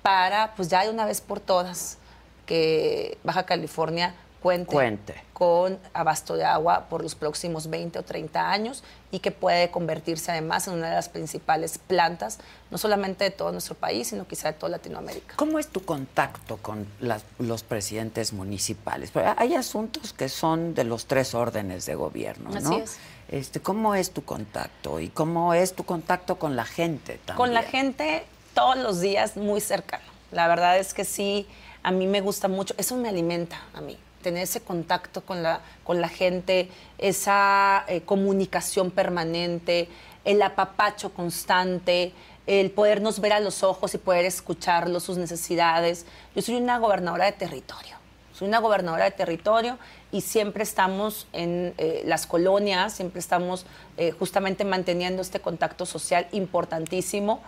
para, 0.02 0.52
pues 0.56 0.68
ya 0.68 0.82
de 0.82 0.90
una 0.90 1.06
vez 1.06 1.20
por 1.20 1.38
todas, 1.38 1.98
que 2.46 3.18
Baja 3.24 3.44
California 3.44 4.14
cuente, 4.42 4.72
Cuente. 4.72 5.14
con 5.32 5.78
abasto 5.94 6.36
de 6.36 6.44
agua 6.44 6.86
por 6.90 7.02
los 7.02 7.14
próximos 7.14 7.70
20 7.70 7.98
o 7.98 8.02
30 8.02 8.50
años 8.50 8.84
y 9.10 9.20
que 9.20 9.30
puede 9.30 9.70
convertirse 9.70 10.32
además 10.32 10.68
en 10.68 10.74
una 10.74 10.90
de 10.90 10.94
las 10.96 11.08
principales 11.08 11.78
plantas, 11.78 12.38
no 12.70 12.76
solamente 12.76 13.24
de 13.24 13.30
todo 13.30 13.52
nuestro 13.52 13.74
país, 13.74 14.08
sino 14.08 14.26
quizá 14.26 14.48
de 14.48 14.58
toda 14.58 14.68
Latinoamérica. 14.72 15.36
¿Cómo 15.36 15.58
es 15.58 15.68
tu 15.68 15.82
contacto 15.86 16.58
con 16.58 16.86
las- 17.00 17.24
los 17.38 17.62
presidentes 17.62 18.34
municipales? 18.34 19.10
Porque 19.12 19.32
hay 19.34 19.54
asuntos 19.54 20.12
que 20.12 20.28
son 20.28 20.74
de 20.74 20.84
los 20.84 21.06
tres 21.06 21.34
órdenes 21.34 21.86
de 21.86 21.94
gobierno, 21.94 22.50
¿no? 22.50 22.58
Así 22.58 22.74
es. 22.74 22.98
Este, 23.30 23.60
¿Cómo 23.60 23.94
es 23.94 24.10
tu 24.10 24.26
contacto? 24.26 25.00
¿Y 25.00 25.08
cómo 25.08 25.54
es 25.54 25.72
tu 25.74 25.84
contacto 25.84 26.38
con 26.38 26.54
la 26.54 26.66
gente 26.66 27.14
también? 27.24 27.36
Con 27.38 27.54
la 27.54 27.62
gente 27.62 28.26
todos 28.52 28.76
los 28.76 29.00
días 29.00 29.38
muy 29.38 29.62
cercano. 29.62 30.04
La 30.32 30.48
verdad 30.48 30.78
es 30.78 30.92
que 30.92 31.06
sí, 31.06 31.46
a 31.84 31.90
mí 31.92 32.06
me 32.06 32.20
gusta 32.22 32.48
mucho, 32.48 32.74
eso 32.78 32.96
me 32.96 33.10
alimenta 33.10 33.62
a 33.74 33.82
mí, 33.82 33.96
tener 34.22 34.42
ese 34.42 34.62
contacto 34.62 35.20
con 35.20 35.42
la, 35.42 35.60
con 35.84 36.00
la 36.00 36.08
gente, 36.08 36.70
esa 36.98 37.84
eh, 37.86 38.00
comunicación 38.00 38.90
permanente, 38.90 39.88
el 40.24 40.40
apapacho 40.40 41.12
constante, 41.12 42.12
el 42.46 42.70
podernos 42.70 43.20
ver 43.20 43.34
a 43.34 43.40
los 43.40 43.62
ojos 43.62 43.94
y 43.94 43.98
poder 43.98 44.24
escucharlos, 44.24 45.02
sus 45.02 45.18
necesidades. 45.18 46.06
Yo 46.34 46.40
soy 46.40 46.56
una 46.56 46.78
gobernadora 46.78 47.26
de 47.26 47.32
territorio. 47.32 47.96
Soy 48.32 48.48
una 48.48 48.58
gobernadora 48.58 49.04
de 49.04 49.12
territorio 49.12 49.78
y 50.10 50.22
siempre 50.22 50.64
estamos 50.64 51.28
en 51.32 51.74
eh, 51.76 52.02
las 52.06 52.26
colonias, 52.26 52.94
siempre 52.94 53.20
estamos 53.20 53.66
eh, 53.96 54.10
justamente 54.10 54.64
manteniendo 54.64 55.22
este 55.22 55.38
contacto 55.38 55.86
social 55.86 56.26
importantísimo 56.32 57.42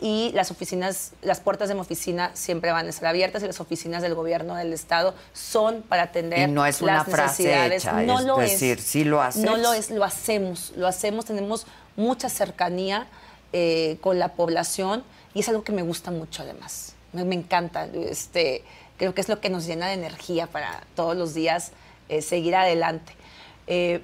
y 0.00 0.30
las 0.32 0.50
oficinas, 0.50 1.12
las 1.22 1.40
puertas 1.40 1.68
de 1.68 1.74
mi 1.74 1.80
oficina 1.80 2.30
siempre 2.34 2.72
van 2.72 2.86
a 2.86 2.90
estar 2.90 3.08
abiertas 3.08 3.42
y 3.42 3.46
las 3.46 3.60
oficinas 3.60 4.02
del 4.02 4.14
gobierno 4.14 4.54
del 4.54 4.72
estado 4.72 5.14
son 5.34 5.82
para 5.82 6.04
atender 6.04 6.48
Y 6.48 6.52
no 6.52 6.64
es 6.64 6.80
las 6.80 7.06
una 7.06 7.16
frase 7.16 7.74
hecha, 7.74 8.02
no 8.02 8.18
es 8.18 8.24
lo 8.24 8.36
decir, 8.38 8.80
¿sí 8.80 9.04
lo 9.04 9.20
haces? 9.20 9.44
No 9.44 9.56
lo 9.56 9.72
es, 9.74 9.90
lo 9.90 10.04
hacemos, 10.04 10.72
lo 10.76 10.86
hacemos, 10.86 11.26
tenemos 11.26 11.66
mucha 11.96 12.28
cercanía 12.28 13.06
eh, 13.52 13.98
con 14.00 14.18
la 14.18 14.28
población 14.28 15.04
y 15.34 15.40
es 15.40 15.48
algo 15.48 15.64
que 15.64 15.72
me 15.72 15.82
gusta 15.82 16.10
mucho 16.10 16.42
además. 16.42 16.94
Me, 17.12 17.24
me 17.24 17.34
encanta, 17.34 17.86
este, 17.86 18.64
creo 18.96 19.14
que 19.14 19.20
es 19.20 19.28
lo 19.28 19.40
que 19.40 19.50
nos 19.50 19.66
llena 19.66 19.88
de 19.88 19.94
energía 19.94 20.46
para 20.46 20.82
todos 20.94 21.16
los 21.16 21.34
días 21.34 21.72
eh, 22.08 22.22
seguir 22.22 22.56
adelante. 22.56 23.12
Eh, 23.66 24.00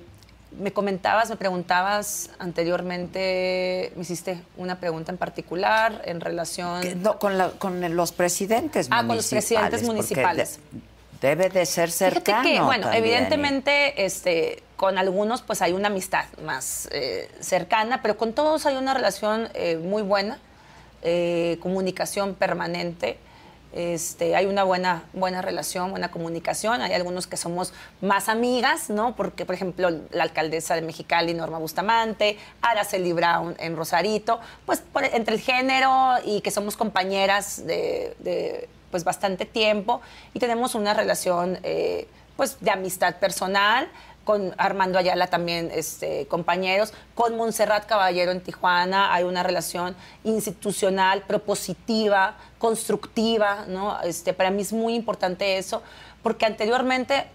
me 0.58 0.72
comentabas, 0.72 1.28
me 1.30 1.36
preguntabas 1.36 2.30
anteriormente, 2.38 3.92
me 3.96 4.02
hiciste 4.02 4.40
una 4.56 4.78
pregunta 4.80 5.12
en 5.12 5.18
particular 5.18 6.02
en 6.04 6.20
relación... 6.20 7.02
No, 7.02 7.18
con, 7.18 7.38
la- 7.38 7.50
con 7.50 7.94
los 7.96 8.12
presidentes 8.12 8.88
Ah, 8.90 9.02
municipales. 9.02 9.08
con 9.08 9.16
los 9.16 9.26
presidentes 9.28 9.82
municipales. 9.82 10.58
de- 10.72 10.80
debe 11.28 11.48
de 11.48 11.64
ser 11.66 11.90
cercano 11.90 12.42
Fíjate 12.42 12.52
que, 12.58 12.60
bueno, 12.62 12.84
también. 12.84 13.04
evidentemente, 13.04 14.04
este, 14.04 14.62
con 14.76 14.98
algunos 14.98 15.40
pues 15.42 15.62
hay 15.62 15.72
una 15.72 15.88
amistad 15.88 16.26
más 16.44 16.88
eh, 16.92 17.30
cercana, 17.40 18.02
pero 18.02 18.16
con 18.18 18.32
todos 18.34 18.66
hay 18.66 18.76
una 18.76 18.92
relación 18.94 19.48
eh, 19.54 19.76
muy 19.78 20.02
buena, 20.02 20.38
eh, 21.02 21.58
comunicación 21.62 22.34
permanente. 22.34 23.18
Este, 23.76 24.34
hay 24.34 24.46
una 24.46 24.64
buena, 24.64 25.04
buena 25.12 25.42
relación, 25.42 25.90
buena 25.90 26.10
comunicación. 26.10 26.80
Hay 26.80 26.94
algunos 26.94 27.26
que 27.26 27.36
somos 27.36 27.74
más 28.00 28.30
amigas, 28.30 28.88
¿no? 28.88 29.14
Porque, 29.14 29.44
por 29.44 29.54
ejemplo, 29.54 29.90
la 30.10 30.22
alcaldesa 30.22 30.74
de 30.74 30.80
Mexicali, 30.80 31.34
Norma 31.34 31.58
Bustamante, 31.58 32.38
Araceli 32.62 33.12
Brown 33.12 33.54
en 33.58 33.76
Rosarito, 33.76 34.40
pues 34.64 34.82
entre 35.12 35.34
el 35.34 35.40
género 35.42 36.14
y 36.24 36.40
que 36.40 36.50
somos 36.50 36.74
compañeras 36.74 37.66
de, 37.66 38.16
de, 38.20 38.66
pues 38.90 39.04
bastante 39.04 39.44
tiempo 39.44 40.00
y 40.32 40.38
tenemos 40.38 40.74
una 40.74 40.94
relación 40.94 41.58
eh, 41.62 42.08
pues 42.38 42.56
de 42.60 42.70
amistad 42.70 43.16
personal 43.16 43.90
con 44.26 44.54
Armando 44.58 44.98
Ayala 44.98 45.28
también 45.28 45.70
este, 45.72 46.26
compañeros, 46.26 46.92
con 47.14 47.36
Montserrat 47.36 47.86
Caballero 47.86 48.32
en 48.32 48.40
Tijuana 48.40 49.14
hay 49.14 49.22
una 49.22 49.44
relación 49.44 49.94
institucional, 50.24 51.22
propositiva, 51.22 52.36
constructiva, 52.58 53.64
¿no? 53.68 54.00
Este, 54.02 54.32
para 54.32 54.50
mí 54.50 54.62
es 54.62 54.72
muy 54.72 54.94
importante 54.94 55.58
eso, 55.58 55.82
porque 56.22 56.46
anteriormente 56.46 57.26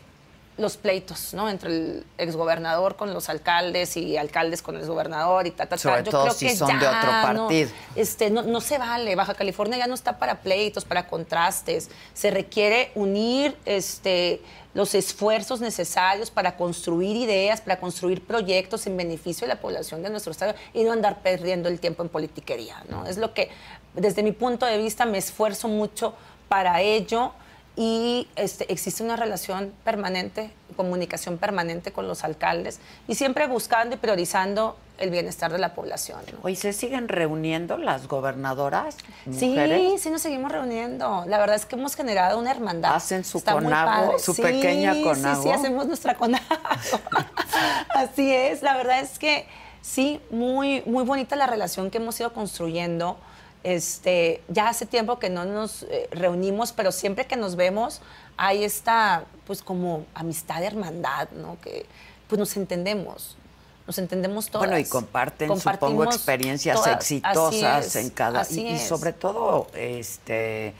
los 0.58 0.78
pleitos, 0.78 1.34
¿no? 1.34 1.50
Entre 1.50 1.70
el 1.70 2.06
exgobernador 2.18 2.96
con 2.96 3.14
los 3.14 3.30
alcaldes 3.30 3.98
y 3.98 4.18
alcaldes 4.18 4.62
con 4.62 4.76
el 4.76 4.82
exgobernador 4.82 5.48
y 5.48 5.52
ta, 5.52 5.64
ta, 5.66 5.70
ta. 5.70 5.78
Sobre 5.78 6.04
Yo 6.04 6.12
todo 6.12 6.24
creo 6.24 6.34
si 6.34 6.48
que 6.48 6.56
son 6.56 6.68
de 6.78 6.84
ya 6.86 7.00
otro 7.00 7.12
no- 7.34 7.42
partido. 7.48 7.70
este, 7.96 8.30
no, 8.30 8.44
no 8.44 8.62
se 8.62 8.78
vale. 8.78 9.16
Baja 9.16 9.34
California 9.34 9.78
ya 9.78 9.88
no 9.88 9.96
está 9.96 10.20
para 10.20 10.42
pleitos, 10.42 10.86
para 10.86 11.08
contrastes. 11.08 11.90
Se 12.14 12.30
requiere 12.32 12.92
unir 12.96 13.56
este, 13.66 14.42
los 14.76 14.94
esfuerzos 14.94 15.62
necesarios 15.62 16.30
para 16.30 16.58
construir 16.58 17.16
ideas, 17.16 17.62
para 17.62 17.80
construir 17.80 18.24
proyectos 18.24 18.86
en 18.86 18.98
beneficio 18.98 19.48
de 19.48 19.54
la 19.56 19.60
población 19.62 20.04
de 20.04 20.10
nuestro 20.12 20.32
estado 20.32 20.54
y 20.74 20.84
no 20.84 20.92
andar 20.92 21.22
perdiendo 21.24 21.70
el 21.70 21.80
tiempo 21.80 22.04
en 22.04 22.10
politiquería. 22.10 22.84
¿no? 22.90 23.08
Es 23.08 23.18
lo 23.18 23.34
que, 23.34 23.50
desde 23.94 24.24
mi 24.24 24.32
punto 24.32 24.66
de 24.66 24.78
vista, 24.78 25.06
me 25.06 25.18
esfuerzo 25.18 25.68
mucho 25.68 26.14
para 26.50 26.82
ello 26.82 27.32
y 27.76 28.28
este, 28.36 28.72
existe 28.72 29.02
una 29.04 29.16
relación 29.16 29.72
permanente, 29.84 30.52
comunicación 30.76 31.38
permanente 31.38 31.92
con 31.92 32.08
los 32.08 32.24
alcaldes 32.24 32.80
y 33.08 33.16
siempre 33.16 33.48
buscando 33.48 33.96
y 33.96 33.98
priorizando 33.98 34.78
el 34.98 35.10
bienestar 35.10 35.52
de 35.52 35.58
la 35.58 35.74
población. 35.74 36.20
¿no? 36.32 36.40
Hoy 36.44 36.56
se 36.56 36.74
siguen 36.74 37.08
reuniendo 37.08 37.78
las 37.78 38.08
gobernadoras. 38.08 38.98
Sí, 39.32 39.50
mujeres? 39.50 40.02
sí 40.02 40.10
nos 40.12 40.22
seguimos 40.22 40.52
reuniendo. 40.52 41.24
La 41.28 41.40
verdad 41.40 41.56
es 41.56 41.66
que 41.66 41.76
hemos 41.76 41.96
generado 41.96 42.38
una 42.38 42.52
hermandad. 42.52 42.94
Hacen 42.96 43.24
su 43.24 43.40
Está 43.40 43.54
conago, 43.54 44.20
su 44.20 44.34
Sí, 44.34 44.42
pequeña 44.42 44.94
Sí, 44.94 45.04
conago. 45.04 45.42
sí, 45.42 45.50
hacemos 45.50 45.88
nuestra 45.88 46.16
conago. 46.16 46.44
Así 47.96 48.32
es. 48.34 48.62
La 48.62 48.78
verdad 48.78 49.00
es 49.00 49.18
que 49.18 49.48
sí, 49.82 50.22
muy, 50.30 50.84
muy 50.86 51.04
bonita 51.04 51.36
la 51.36 51.48
relación 51.48 51.90
que 51.90 51.98
hemos 51.98 52.20
ido 52.20 52.34
construyendo. 52.34 53.18
Este, 53.64 54.42
ya 54.48 54.70
hace 54.70 54.86
tiempo 54.86 55.20
que 55.20 55.30
no 55.30 55.46
nos 55.46 55.84
eh, 55.84 56.08
reunimos, 56.12 56.72
pero 56.72 56.92
siempre 56.92 57.26
que 57.28 57.36
nos 57.36 57.56
vemos 57.56 58.02
hay 58.38 58.64
esta, 58.64 59.26
pues 59.46 59.62
como 59.62 60.06
amistad, 60.16 60.64
hermandad, 60.64 61.30
¿no? 61.32 61.60
Que 61.62 61.86
pues 62.28 62.40
nos 62.40 62.58
entendemos, 62.58 63.38
nos 63.86 63.98
entendemos 64.00 64.50
todas. 64.50 64.68
Bueno, 64.68 64.80
y 64.80 64.90
comparten, 64.90 65.60
supongo, 65.60 66.06
experiencias 66.06 66.76
todas. 66.76 66.96
exitosas 66.96 67.86
es, 67.88 67.96
en 67.98 68.10
cada... 68.10 68.48
Y, 68.50 68.68
y 68.68 68.80
sobre 68.80 69.14
todo, 69.14 69.68
este 69.76 70.74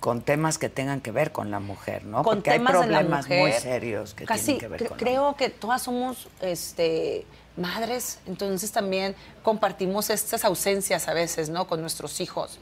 con 0.00 0.22
temas 0.22 0.58
que 0.58 0.68
tengan 0.68 1.00
que 1.00 1.10
ver 1.10 1.32
con 1.32 1.50
la 1.50 1.58
mujer, 1.58 2.04
¿no? 2.04 2.22
con 2.22 2.36
Porque 2.36 2.50
hay 2.50 2.58
temas 2.58 2.72
de 2.74 2.86
la 2.86 2.98
problemas 3.00 3.28
muy 3.28 3.36
mujer. 3.38 3.60
serios 3.60 4.14
que 4.14 4.24
Casi 4.26 4.44
tienen 4.44 4.60
que 4.60 4.68
ver 4.68 4.88
con 4.88 4.96
la 4.96 4.96
creo 4.96 5.34
que 5.34 5.50
todas 5.50 5.82
somos 5.82 6.28
este 6.40 7.26
madres, 7.58 8.18
entonces 8.26 8.72
también 8.72 9.14
compartimos 9.42 10.10
estas 10.10 10.44
ausencias 10.44 11.08
a 11.08 11.14
veces, 11.14 11.50
¿no? 11.50 11.66
Con 11.66 11.80
nuestros 11.80 12.20
hijos 12.20 12.58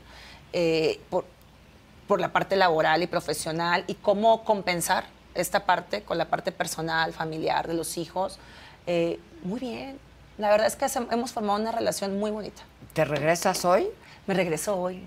eh, 0.53 1.01
por, 1.11 1.25
por 2.09 2.21
la 2.21 2.33
parte 2.33 2.57
laboral 2.57 3.03
y 3.03 3.07
profesional 3.07 3.85
y 3.87 3.95
cómo 3.95 4.45
compensar 4.45 5.05
esta 5.35 5.67
parte 5.67 6.03
con 6.03 6.19
la 6.19 6.27
parte 6.27 6.53
personal, 6.53 7.13
familiar 7.13 7.67
de 7.69 7.75
los 7.75 7.99
hijos. 7.99 8.39
Eh, 8.87 9.21
muy 9.43 9.61
bien. 9.61 9.99
La 10.39 10.51
verdad 10.51 10.67
es 10.67 10.77
que 10.77 10.87
hemos 11.13 11.33
formado 11.33 11.61
una 11.61 11.73
relación 11.73 12.19
muy 12.19 12.31
bonita. 12.31 12.63
¿Te 12.93 13.05
regresas 13.05 13.65
hoy? 13.65 13.89
Me 14.27 14.35
regreso 14.35 14.77
hoy. 14.77 15.03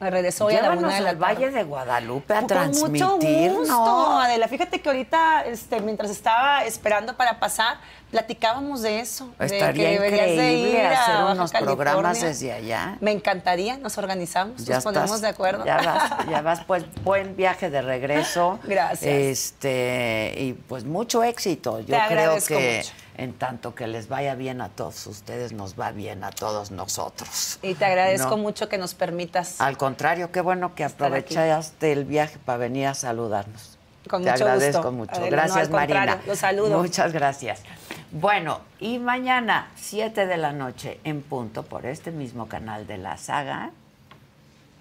Me 0.00 0.10
regreso 0.10 0.46
hoy 0.46 0.56
a 0.56 0.62
la 0.62 0.70
una 0.72 0.94
de 0.94 1.00
la 1.00 1.10
al 1.10 1.16
Valle 1.16 1.50
de 1.50 1.62
Guadalupe 1.62 2.34
a 2.34 2.40
Con 2.40 2.42
mucho 2.44 2.54
transmitirnos. 2.54 3.58
gusto, 3.68 4.18
Adela. 4.18 4.48
Fíjate 4.48 4.80
que 4.80 4.88
ahorita, 4.88 5.44
este, 5.46 5.80
mientras 5.80 6.10
estaba 6.10 6.64
esperando 6.64 7.16
para 7.16 7.38
pasar, 7.38 7.78
platicábamos 8.10 8.82
de 8.82 9.00
eso. 9.00 9.28
de 9.38 9.46
Estaría 9.46 9.84
que 9.84 9.90
deberías 9.92 10.26
de 10.36 10.52
ir 10.54 10.76
a 10.80 11.02
hacer 11.02 11.24
unos 11.36 11.52
programas 11.52 12.20
desde 12.20 12.52
allá. 12.52 12.98
Me 13.00 13.12
encantaría, 13.12 13.78
nos 13.78 13.96
organizamos, 13.96 14.64
Ya 14.64 14.76
nos 14.76 14.84
ponemos 14.84 15.06
estás, 15.06 15.20
de 15.22 15.28
acuerdo. 15.28 15.64
Ya 15.64 15.76
vas, 15.76 16.26
ya 16.30 16.42
vas, 16.42 16.64
pues 16.64 16.84
buen 17.02 17.36
viaje 17.36 17.70
de 17.70 17.80
regreso. 17.80 18.58
Gracias. 18.64 19.02
Este, 19.04 20.34
y 20.38 20.52
pues 20.54 20.84
mucho 20.84 21.22
éxito. 21.22 21.80
Yo 21.80 21.96
Te 21.96 22.02
creo 22.08 22.36
que 22.46 22.78
mucho. 22.82 23.03
En 23.16 23.32
tanto 23.32 23.74
que 23.74 23.86
les 23.86 24.08
vaya 24.08 24.34
bien 24.34 24.60
a 24.60 24.68
todos 24.68 25.06
ustedes, 25.06 25.52
nos 25.52 25.78
va 25.78 25.92
bien 25.92 26.24
a 26.24 26.30
todos 26.30 26.70
nosotros. 26.70 27.58
Y 27.62 27.74
te 27.74 27.84
agradezco 27.84 28.30
No. 28.30 28.36
mucho 28.38 28.68
que 28.68 28.78
nos 28.78 28.94
permitas. 28.94 29.60
Al 29.60 29.76
contrario, 29.76 30.32
qué 30.32 30.40
bueno 30.40 30.74
que 30.74 30.84
aprovechaste 30.84 31.92
el 31.92 32.04
viaje 32.04 32.38
para 32.44 32.58
venir 32.58 32.86
a 32.88 32.94
saludarnos. 32.94 33.78
Con 34.10 34.22
Te 34.22 34.30
mucho 34.32 34.44
agradezco 34.44 34.78
gusto, 34.82 34.92
mucho. 34.92 35.20
No, 35.20 35.26
Gracias, 35.30 35.68
contrario, 35.68 35.94
Marina. 35.94 36.22
los 36.26 36.38
saludo. 36.38 36.78
Muchas 36.82 37.12
gracias. 37.12 37.62
Bueno, 38.10 38.60
y 38.78 38.98
mañana, 38.98 39.70
7 39.76 40.26
de 40.26 40.36
la 40.36 40.52
noche, 40.52 41.00
en 41.04 41.22
punto, 41.22 41.62
por 41.62 41.86
este 41.86 42.10
mismo 42.10 42.46
canal 42.46 42.86
de 42.86 42.98
la 42.98 43.16
saga, 43.16 43.70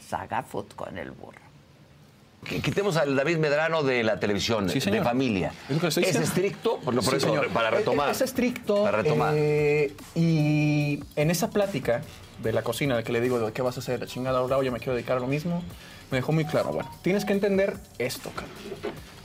Saga 0.09 0.43
Food 0.43 0.73
con 0.75 0.97
el 0.97 1.11
burro. 1.11 1.39
Quitemos 2.43 2.97
al 2.97 3.15
David 3.15 3.37
Medrano 3.37 3.83
de 3.83 4.03
la 4.03 4.19
televisión, 4.19 4.69
Sí, 4.69 4.79
de 4.79 5.01
familia. 5.01 5.53
Es 5.69 5.75
lo 5.75 5.81
que 5.81 5.87
estoy 5.87 6.03
¿Es 6.03 6.09
diciendo. 6.09 6.27
estricto? 6.27 6.77
Por, 6.79 6.93
lo- 6.93 7.01
por 7.01 7.11
Sí, 7.11 7.17
eso, 7.17 7.27
señor. 7.27 7.47
para 7.49 7.69
retomar. 7.71 8.09
Es, 8.09 8.17
es 8.17 8.21
estricto. 8.29 8.83
Para 8.83 8.97
retomar. 9.01 9.33
eh, 9.37 9.95
y 10.15 10.99
en 11.15 11.31
esa 11.31 11.49
plática 11.49 12.01
de 12.41 12.51
la 12.53 12.61
cocina, 12.63 12.97
de 12.97 13.03
que 13.03 13.11
le 13.11 13.21
digo, 13.21 13.39
¿de 13.39 13.51
qué 13.53 13.61
vas 13.61 13.77
a 13.77 13.79
hacer? 13.79 13.99
La 13.99 14.07
chingada 14.07 14.39
ahora, 14.39 14.61
yo 14.63 14.71
me 14.71 14.79
quiero 14.79 14.93
dedicar 14.93 15.17
a 15.17 15.19
lo 15.19 15.27
mismo. 15.27 15.63
Me 16.11 16.17
dejó 16.17 16.31
muy 16.31 16.45
claro, 16.45 16.71
bueno, 16.71 16.91
tienes 17.01 17.25
que 17.25 17.33
entender 17.33 17.77
esto, 17.97 18.29
cabrón. 18.31 18.49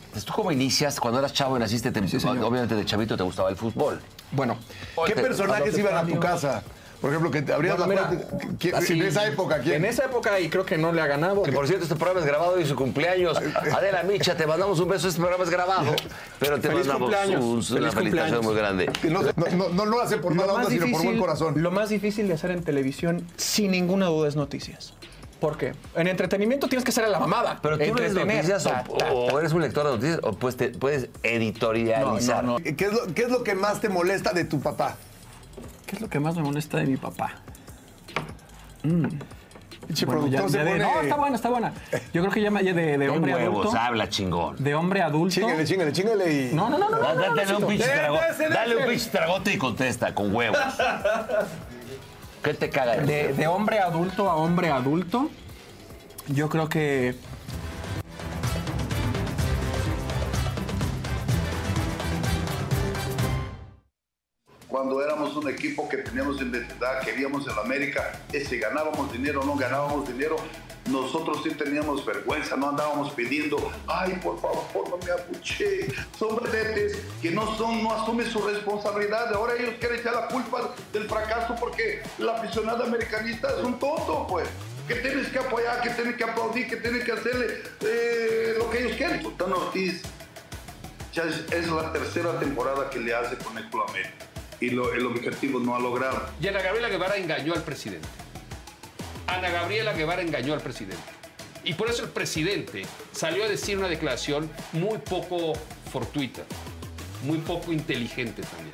Entonces, 0.06 0.24
¿Tú 0.24 0.32
cómo 0.32 0.50
inicias? 0.52 0.98
Cuando 1.00 1.18
eras 1.18 1.32
chavo 1.34 1.56
y 1.56 1.60
naciste, 1.60 1.90
te- 1.90 2.08
señor. 2.08 2.38
obviamente 2.38 2.74
de 2.74 2.84
chavito 2.84 3.16
te 3.16 3.22
gustaba 3.22 3.50
el 3.50 3.56
fútbol. 3.56 4.00
Bueno, 4.32 4.56
¿Qué 5.06 5.12
te- 5.14 5.20
personajes 5.22 5.76
iban 5.76 5.96
a 5.96 6.06
tu 6.06 6.18
casa? 6.18 6.62
Por 7.00 7.10
ejemplo, 7.10 7.30
que 7.30 7.42
te 7.42 7.52
abrías 7.52 7.76
Bueno, 7.78 7.94
la 7.94 8.08
mira, 8.10 8.20
puerta. 8.28 8.48
¿quién- 8.58 8.74
así- 8.74 8.94
en 8.94 9.02
esa 9.02 9.24
época, 9.26 9.60
¿quién? 9.60 9.76
En 9.76 9.84
esa 9.84 10.04
época, 10.06 10.40
y 10.40 10.48
creo 10.48 10.64
que 10.66 10.76
no 10.78 10.92
le 10.92 11.00
ha 11.00 11.06
ganado. 11.06 11.44
Que 11.44 11.52
por 11.52 11.66
cierto, 11.68 11.84
este 11.84 11.94
programa 11.94 12.20
es 12.20 12.26
grabado 12.26 12.58
y 12.60 12.66
su 12.66 12.74
cumpleaños. 12.74 13.38
Adela 13.76 14.02
Micha, 14.02 14.36
te 14.36 14.46
mandamos 14.48 14.80
un 14.80 14.88
beso. 14.88 15.06
Este 15.06 15.20
programa 15.20 15.44
es 15.44 15.50
grabado, 15.50 15.94
pero 16.40 16.56
te 16.58 16.68
Feliz 16.68 16.86
mandamos 16.88 17.00
cumpleaños. 17.10 17.44
un- 17.44 17.62
Feliz 17.62 17.80
una 17.82 17.92
felicitación 17.92 18.42
cumpleaños. 18.42 18.44
muy 18.44 18.54
grande. 18.54 18.90
No, 19.04 19.22
no, 19.22 19.56
no, 19.56 19.68
no 19.74 19.86
lo 19.86 20.00
hace 20.00 20.16
por 20.18 20.34
mala 20.34 20.54
onda, 20.54 20.68
sino 20.70 20.90
por 20.90 21.04
buen 21.04 21.18
corazón. 21.20 21.54
lo 21.62 21.70
más 21.70 21.88
difícil 21.88 22.26
de 22.26 22.34
hacer 22.34 22.50
en 22.50 22.64
televisión, 22.64 23.24
sin 23.36 23.70
ninguna 23.70 24.06
duda, 24.06 24.26
es 24.28 24.34
noticias. 24.34 24.92
¿Por 25.40 25.56
qué? 25.56 25.74
En 25.94 26.08
entretenimiento 26.08 26.66
tienes 26.66 26.84
que 26.84 26.90
ser 26.90 27.04
a 27.04 27.08
la 27.08 27.20
mamada. 27.20 27.60
Pero 27.62 27.78
tú 27.78 27.84
Entretener. 27.84 28.26
noticias 28.26 28.66
o, 28.66 28.70
Ta, 28.70 28.82
ta, 28.98 29.12
o 29.12 29.26
ta. 29.32 29.38
eres 29.38 29.52
un 29.52 29.62
lector 29.62 29.84
de 29.86 29.92
noticias 29.92 30.18
o 30.24 30.32
pues 30.32 30.56
te 30.56 30.70
puedes 30.70 31.10
editorializar. 31.22 32.42
No, 32.44 32.54
no, 32.54 32.58
no. 32.58 32.64
¿Qué 32.76 32.84
es, 32.86 32.92
lo, 32.92 33.06
¿Qué 33.14 33.22
es 33.22 33.30
lo 33.30 33.44
que 33.44 33.54
más 33.54 33.80
te 33.80 33.88
molesta 33.88 34.32
de 34.32 34.44
tu 34.44 34.58
papá? 34.60 34.96
¿Qué 35.86 35.96
es 35.96 36.00
lo 36.02 36.08
que 36.08 36.20
más 36.20 36.36
me 36.36 36.42
molesta 36.42 36.78
de 36.78 36.86
mi 36.86 36.96
papá? 36.96 37.32
Mm. 38.82 39.06
Bueno, 40.04 40.26
ya- 40.28 40.46
ya 40.46 40.64
de- 40.64 40.70
pone- 40.72 40.78
No, 40.84 41.00
está 41.00 41.16
buena, 41.16 41.36
está 41.36 41.48
buena. 41.48 41.72
Yo 42.12 42.20
creo 42.20 42.30
que 42.30 42.42
ya 42.42 42.50
me- 42.50 42.62
ya 42.62 42.74
de, 42.74 42.98
de 42.98 43.08
hombre 43.08 43.34
huevos, 43.34 43.60
adulto. 43.66 43.80
habla 43.80 44.08
chingón. 44.10 44.62
De 44.62 44.74
hombre 44.74 45.00
adulto. 45.00 45.34
Chíngale, 45.34 45.64
chíngale, 45.64 45.92
chíngale 45.92 46.32
y... 46.32 46.54
No, 46.54 46.68
no, 46.68 46.76
no, 46.76 46.90
no. 46.90 46.98
Da- 46.98 47.14
no, 47.14 47.26
no, 47.28 47.34
Dale 47.34 47.54
un 47.56 47.66
pinche 47.66 47.84
tragote. 47.88 48.48
Dale 48.50 48.76
un 48.76 48.84
pinche 48.86 49.10
tragote 49.10 49.54
y 49.54 49.58
contesta 49.58 50.14
con 50.14 50.34
huevos. 50.34 50.58
¿Qué 52.42 52.54
te 52.54 52.68
caga 52.70 52.98
De, 52.98 53.32
de 53.32 53.46
hombre 53.46 53.80
adulto 53.80 54.28
a 54.30 54.36
hombre 54.36 54.70
adulto, 54.70 55.30
yo 56.28 56.48
creo 56.50 56.68
que 56.68 57.14
cuando 64.68 65.02
éramos 65.02 65.34
un 65.34 65.48
equipo 65.48 65.88
que 65.88 65.98
teníamos 65.98 66.40
identidad, 66.40 67.00
queríamos 67.02 67.46
el 67.46 67.58
América, 67.58 68.20
ese 68.32 68.58
ganábamos 68.58 69.10
dinero 69.10 69.40
o 69.40 69.44
no 69.44 69.56
ganábamos 69.56 70.06
dinero, 70.06 70.36
nosotros 70.90 71.40
sí 71.42 71.50
teníamos 71.50 72.04
vergüenza, 72.04 72.56
no 72.56 72.70
andábamos 72.70 73.12
pidiendo, 73.12 73.72
ay, 73.86 74.18
por 74.22 74.40
favor, 74.40 74.88
no 74.88 74.98
me 74.98 75.10
abuche. 75.10 75.88
Son 76.18 76.36
vedetes 76.42 76.98
que 77.20 77.30
no 77.30 77.56
son, 77.56 77.82
no 77.82 77.92
asumen 77.92 78.30
su 78.30 78.40
responsabilidad. 78.40 79.34
Ahora 79.34 79.54
ellos 79.54 79.74
quieren 79.78 80.00
echar 80.00 80.14
la 80.14 80.28
culpa 80.28 80.74
del 80.92 81.08
fracaso 81.08 81.54
porque 81.58 82.02
el 82.18 82.28
aficionado 82.28 82.84
americanista 82.84 83.48
es 83.58 83.64
un 83.64 83.78
tonto, 83.78 84.26
pues. 84.28 84.48
Que 84.86 84.94
tienes 84.96 85.28
que 85.28 85.38
apoyar, 85.38 85.82
que 85.82 85.90
tienes 85.90 86.16
que 86.16 86.24
aplaudir, 86.24 86.66
que 86.66 86.76
tienes 86.76 87.04
que 87.04 87.12
hacerle 87.12 87.62
eh, 87.82 88.54
lo 88.56 88.70
que 88.70 88.78
ellos 88.78 88.96
quieren. 88.96 89.20
Sultán 89.20 89.52
Ortiz 89.52 90.00
ya 91.12 91.24
es 91.24 91.68
la 91.68 91.92
tercera 91.92 92.38
temporada 92.38 92.88
que 92.88 92.98
le 92.98 93.14
hace 93.14 93.36
con 93.36 93.58
el 93.58 93.68
Club 93.68 93.84
América 93.90 94.27
y 94.60 94.70
lo- 94.70 94.92
el 94.92 95.06
objetivo 95.06 95.60
no 95.60 95.74
ha 95.76 95.80
logrado. 95.80 96.28
Y 96.40 96.48
Ana 96.48 96.60
Gabriela 96.62 96.88
Guevara 96.88 97.16
engañó 97.16 97.54
al 97.54 97.62
presidente. 97.62 98.08
Ana 99.26 99.50
Gabriela 99.50 99.92
Guevara 99.92 100.22
engañó 100.22 100.54
al 100.54 100.60
presidente. 100.60 101.02
Y 101.64 101.74
por 101.74 101.90
eso 101.90 102.02
el 102.04 102.10
presidente 102.10 102.86
salió 103.12 103.44
a 103.44 103.48
decir 103.48 103.76
una 103.78 103.88
declaración 103.88 104.50
muy 104.72 104.98
poco 104.98 105.52
fortuita, 105.92 106.42
muy 107.24 107.38
poco 107.38 107.72
inteligente 107.72 108.42
también. 108.42 108.72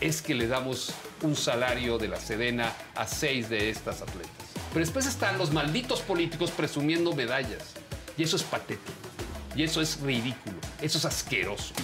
Es 0.00 0.22
que 0.22 0.34
le 0.34 0.46
damos 0.46 0.92
un 1.22 1.34
salario 1.36 1.98
de 1.98 2.08
la 2.08 2.18
Sedena 2.20 2.72
a 2.94 3.06
seis 3.06 3.48
de 3.48 3.70
estas 3.70 4.02
atletas. 4.02 4.30
Pero 4.72 4.84
después 4.84 5.06
están 5.06 5.38
los 5.38 5.52
malditos 5.52 6.00
políticos 6.00 6.50
presumiendo 6.50 7.14
medallas. 7.14 7.74
Y 8.16 8.22
eso 8.24 8.36
es 8.36 8.42
patético. 8.42 8.92
Y 9.54 9.62
eso 9.64 9.80
es 9.80 10.00
ridículo. 10.00 10.56
Eso 10.80 10.98
es 10.98 11.04
asqueroso. 11.04 11.74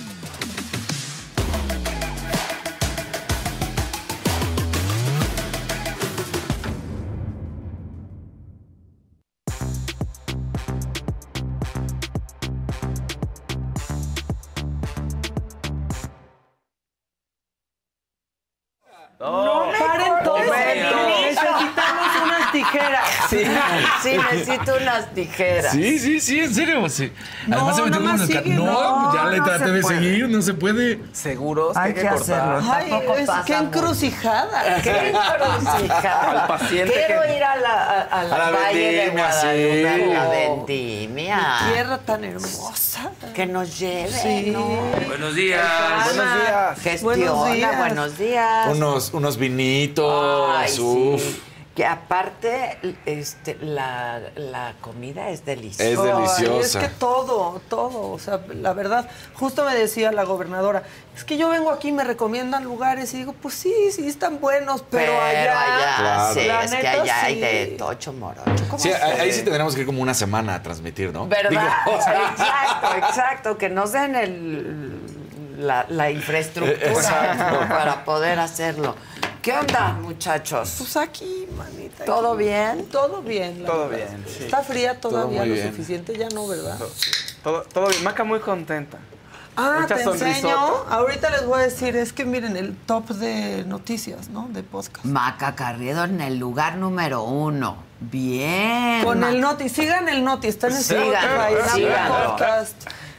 Sí, 24.10 24.18
necesito 24.32 24.72
unas 24.80 25.14
tijeras. 25.14 25.72
Sí, 25.72 25.98
sí, 25.98 26.20
sí, 26.20 26.40
en 26.40 26.54
serio. 26.54 26.88
Sí. 26.88 27.12
No, 27.46 27.56
Además 27.68 27.76
se 27.76 27.82
metió 27.82 28.26
sigue, 28.42 28.54
No, 28.54 28.64
no, 28.64 29.14
ya 29.14 29.24
le 29.30 29.38
no 29.38 29.44
traté 29.44 29.70
de 29.70 29.80
puede. 29.82 29.94
seguir, 29.96 30.28
no 30.28 30.42
se 30.42 30.54
puede. 30.54 31.00
Seguros 31.12 31.76
Hay 31.76 31.94
que 31.94 32.08
hacerlo. 32.08 32.60
Ay, 32.72 32.90
Tampoco 32.90 33.14
es, 33.16 33.26
pasa 33.26 33.44
qué 33.46 33.54
encrucijada. 33.54 34.82
Qué 34.82 34.90
encrucijada. 35.10 36.42
Al 36.42 36.46
paciente 36.48 36.92
Quiero 37.06 37.22
que- 37.22 37.36
ir 37.36 37.44
a 37.44 37.56
la, 37.56 37.70
a, 37.70 38.00
a 38.20 38.24
la 38.24 38.34
A 38.34 38.38
la 38.38 38.58
Valle 38.58 38.92
de 38.92 39.08
Guadalupe, 39.10 39.96
sí. 40.08 40.14
a 40.14 40.24
la 40.24 40.28
vendimia. 40.28 41.58
Tierra 41.72 41.98
tan 41.98 42.24
hermosa. 42.24 43.10
Que 43.34 43.46
nos 43.46 43.78
lleve, 43.78 44.10
Sí. 44.10 44.50
¿no? 44.50 44.66
Buenos 45.06 45.34
días. 45.34 45.64
Buenos 46.04 46.34
días. 46.34 46.80
Gestiona, 46.80 47.32
Buenos 47.32 47.52
días. 47.54 47.78
buenos 47.78 48.18
días. 48.18 48.68
Unos, 48.68 49.10
unos 49.14 49.36
vinitos. 49.36 50.50
Ay, 50.56 50.72
uf. 50.80 51.20
sí. 51.22 51.42
Que 51.78 51.86
aparte, 51.86 52.76
este, 53.06 53.56
la, 53.60 54.18
la 54.34 54.74
comida 54.80 55.28
es 55.30 55.44
deliciosa. 55.44 55.88
Es 55.88 55.96
Ay, 55.96 56.06
deliciosa. 56.12 56.80
es 56.80 56.88
que 56.88 56.92
todo, 56.96 57.62
todo, 57.68 58.10
o 58.10 58.18
sea, 58.18 58.40
la 58.52 58.72
verdad, 58.72 59.08
justo 59.34 59.64
me 59.64 59.76
decía 59.76 60.10
la 60.10 60.24
gobernadora, 60.24 60.82
es 61.16 61.22
que 61.22 61.36
yo 61.36 61.48
vengo 61.50 61.70
aquí, 61.70 61.92
me 61.92 62.02
recomiendan 62.02 62.64
lugares 62.64 63.14
y 63.14 63.18
digo, 63.18 63.32
pues 63.32 63.54
sí, 63.54 63.72
sí 63.92 64.08
están 64.08 64.40
buenos, 64.40 64.82
pero, 64.90 65.22
allá, 65.22 65.54
Claro. 65.98 66.34
sí, 66.34 66.46
la 66.48 66.64
es 66.64 66.74
que 66.74 66.88
allá 66.88 67.22
hay 67.22 67.40
de 67.40 67.66
tocho 67.78 68.12
morocho. 68.12 68.50
¿Cómo 68.68 68.78
Sí, 68.82 68.90
ahí, 68.90 69.32
sí 69.32 69.42
tendremos 69.42 69.76
que 69.76 69.82
ir 69.82 69.86
como 69.86 70.02
una 70.02 70.14
semana 70.14 70.56
a 70.56 70.62
transmitir, 70.64 71.12
¿no? 71.12 71.28
¿Verdad? 71.28 71.50
Digo, 71.50 71.96
o 71.96 72.02
sea, 72.02 72.30
Exacto, 72.32 73.06
exacto, 73.06 73.56
que 73.56 73.68
nos 73.68 73.92
den 73.92 74.16
el, 74.16 75.00
la, 75.64 75.86
la 75.88 76.10
infraestructura 76.10 76.88
Exacto. 76.90 77.68
para 77.68 78.04
poder 78.04 78.40
hacerlo. 78.40 78.96
¿Qué 79.48 79.54
onda, 79.54 79.94
muchachos? 80.02 80.74
Pues 80.76 80.94
aquí, 80.98 81.48
manita. 81.56 82.04
¿Todo 82.04 82.34
aquí. 82.34 82.44
bien? 82.44 82.86
Todo 82.92 83.22
bien. 83.22 83.62
la 83.62 83.68
Todo 83.70 83.88
verdad. 83.88 84.08
bien, 84.10 84.24
sí. 84.28 84.44
Está 84.44 84.62
fría 84.62 85.00
todavía 85.00 85.40
muy 85.40 85.48
lo 85.48 85.54
bien. 85.54 85.70
suficiente, 85.70 86.18
ya 86.18 86.28
no, 86.28 86.46
¿verdad? 86.46 86.78
Todo, 87.42 87.62
todo 87.62 87.86
bien. 87.86 88.04
Maca 88.04 88.24
muy 88.24 88.40
contenta. 88.40 88.98
Ah, 89.56 89.78
Mucha 89.80 89.94
te 89.94 90.02
enseño. 90.02 90.54
Ahorita 90.90 91.30
les 91.30 91.46
voy 91.46 91.60
a 91.60 91.62
decir, 91.62 91.96
es 91.96 92.12
que 92.12 92.26
miren 92.26 92.58
el 92.58 92.76
top 92.76 93.08
de 93.08 93.64
noticias, 93.64 94.28
¿no? 94.28 94.48
De 94.50 94.62
podcast. 94.62 95.06
Maca 95.06 95.54
Carriedo 95.54 96.04
en 96.04 96.20
el 96.20 96.36
lugar 96.36 96.76
número 96.76 97.22
uno. 97.22 97.78
Bien. 98.00 99.02
Con 99.02 99.20
Maca. 99.20 99.32
el 99.32 99.40
Noti, 99.40 99.70
sigan 99.70 100.10
el 100.10 100.24
Noti, 100.24 100.48
está 100.48 100.66
en 100.66 100.76
el 100.76 100.82
Síganlo, 100.82 101.58
Spotify. 101.58 101.86
Podcast. 102.26 102.74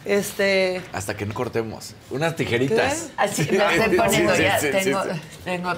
Este, 0.05 0.81
Hasta 0.93 1.15
que 1.17 1.25
no 1.25 1.33
cortemos. 1.33 1.93
Unas 2.09 2.35
tijeritas. 2.35 3.09
Así 3.17 3.47
me 3.51 3.57
estoy 3.75 3.97
poniendo 3.97 4.35
Sí, 4.35 4.43
ya. 4.43 4.59
sí, 4.59 4.67
sí, 4.71 4.83
tengo, 4.83 5.03
sí. 5.03 5.09
tengo 5.43 5.71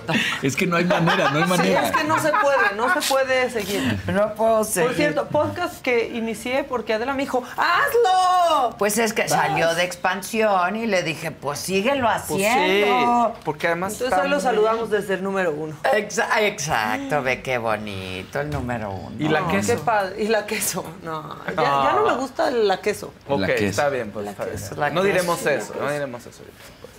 Es 0.43 0.55
que 0.55 0.67
no 0.67 0.77
hay 0.77 0.85
manera, 0.85 1.31
no 1.31 1.37
hay 1.39 1.43
sí, 1.43 1.49
manera. 1.49 1.87
es 1.87 1.91
que 1.95 2.03
no 2.03 2.19
se 2.19 2.29
puede, 2.31 2.75
no 2.75 2.93
se 3.01 3.07
puede 3.13 3.49
seguir. 3.49 3.99
No 4.07 4.33
puedo 4.35 4.63
seguir. 4.63 4.87
Por 4.89 4.95
cierto, 4.95 5.27
podcast 5.27 5.81
que 5.81 6.09
inicié 6.09 6.63
porque 6.63 6.93
Adela 6.93 7.13
me 7.13 7.23
dijo, 7.23 7.43
¡hazlo! 7.57 8.75
Pues 8.77 8.97
es 8.97 9.13
que 9.13 9.27
salió 9.27 9.73
de 9.75 9.83
expansión 9.83 10.75
y 10.75 10.85
le 10.85 11.03
dije, 11.03 11.31
pues 11.31 11.59
síguelo 11.59 12.07
Pues 12.27 12.41
sí, 12.41 12.45
haciendo. 12.45 13.35
porque 13.43 13.67
además 13.67 13.93
Entonces 13.93 14.19
hoy 14.19 14.29
lo 14.29 14.39
saludamos 14.39 14.89
desde 14.89 15.15
el 15.15 15.23
número 15.23 15.51
uno. 15.51 15.75
Exa- 15.83 16.27
exacto, 16.41 17.21
ve 17.23 17.41
qué 17.41 17.57
bonito 17.57 18.39
el 18.41 18.49
número 18.49 18.91
uno. 18.91 19.15
¿Y 19.19 19.27
la 19.29 19.41
No, 19.41 19.47
queso? 19.49 19.73
qué 19.75 19.79
padre. 19.79 20.23
Y 20.23 20.27
la 20.27 20.45
queso. 20.45 20.83
No, 21.03 21.37
ya, 21.47 21.53
Ah. 21.57 21.89
ya 21.91 21.99
no 21.99 22.05
me 22.05 22.15
gusta 22.17 22.51
la 22.51 22.79
queso. 22.81 23.13
Ok, 23.27 23.39
La 23.41 23.47
queso. 23.47 23.65
está 23.65 23.89
bien, 23.89 24.10
pues. 24.11 24.77
la 24.77 24.89
no 24.89 25.03
diremos 25.03 25.45
eso, 25.45 25.73
no 25.79 25.91
diremos 25.91 26.25
eso. 26.25 26.41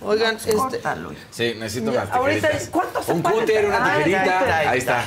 Oigan, 0.01 0.35
este, 0.35 0.53
Córtalo. 0.53 1.11
Sí, 1.31 1.55
necesito 1.57 1.91
Ya, 1.93 2.01
unas 2.03 2.11
ahorita. 2.15 2.49
¿cuánto 2.71 3.01
se 3.03 3.11
Un 3.13 3.21
cúter, 3.21 3.65
una 3.65 3.77
Ah, 3.77 3.95
tijerita. 3.97 4.21
ahí 4.21 4.27
está, 4.29 4.69
Ahí 4.71 4.79
está. 4.79 5.03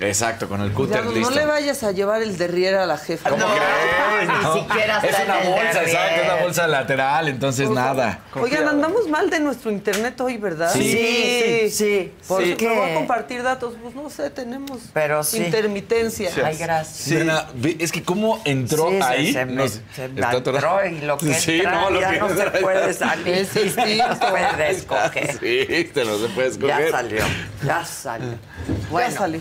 Exacto, 0.00 0.48
con 0.48 0.60
el 0.62 0.70
ya 0.70 0.74
cúter 0.74 1.04
no, 1.04 1.10
no 1.10 1.16
listo. 1.16 1.34
le 1.34 1.46
vayas 1.46 1.82
a 1.84 1.92
llevar 1.92 2.22
el 2.22 2.36
derrier 2.36 2.74
a 2.76 2.86
la 2.86 2.98
jefa. 2.98 3.30
¿Cómo 3.30 3.46
No. 3.46 3.54
crees? 3.54 4.28
ni 4.28 4.42
No. 4.42 4.54
siquiera 4.54 4.96
está 4.98 5.08
Es 5.08 5.24
una 5.24 5.36
bolsa, 5.50 5.82
exacto, 5.82 6.20
una 6.24 6.34
bolsa 6.42 6.66
lateral, 6.68 7.28
entonces 7.28 7.70
nada. 7.70 8.20
Oigan, 8.34 8.68
andamos 8.68 9.08
mal 9.08 9.30
de 9.30 9.40
nuestro 9.40 9.70
internet 9.70 10.20
hoy, 10.20 10.36
¿verdad? 10.38 10.72
Sí. 10.72 10.82
Sí, 10.92 11.70
sí. 11.70 12.12
¿Por 12.28 12.42
Sí. 12.44 12.56
voy 12.60 12.90
a 12.90 12.94
compartir 12.94 13.42
datos, 13.42 13.74
pues 13.82 13.94
no 13.94 14.08
sé, 14.10 14.30
tenemos 14.30 14.78
Pero 14.92 15.22
sí. 15.24 15.38
intermitencia. 15.38 16.30
Ay, 16.44 16.56
gracias. 16.56 16.96
Sí. 16.96 17.14
Nena, 17.14 17.46
ve- 17.54 17.76
es 17.80 17.90
que 17.92 18.02
cómo 18.02 18.40
entró 18.44 18.90
ahí. 19.02 19.32
se, 19.32 19.44
me, 19.44 19.52
nos- 19.54 19.80
se 19.94 20.04
entró 20.04 20.84
y 20.86 21.00
lo 21.00 21.18
que 21.18 21.34
Sí, 21.34 21.56
entra 21.56 21.72
no, 21.72 21.90
lo 21.90 22.00
ya 22.00 22.10
que 22.10 22.18
no 22.20 22.28
se 22.28 22.44
puede 22.50 22.94
salir. 22.94 23.28
Es 23.28 23.54
distinto. 23.54 24.08
No 24.08 24.14
se 24.20 24.26
puede 24.30 24.70
escoger. 24.70 25.38
Sí, 25.38 25.90
te 25.92 26.04
lo 26.04 26.18
se 26.18 26.28
puede 26.28 26.48
Ya 26.50 26.54
escoger. 26.78 26.90
salió, 26.90 27.24
ya 27.64 27.84
salió. 27.84 28.28
Bueno, 28.90 29.10
Ya 29.10 29.16
salió. 29.16 29.40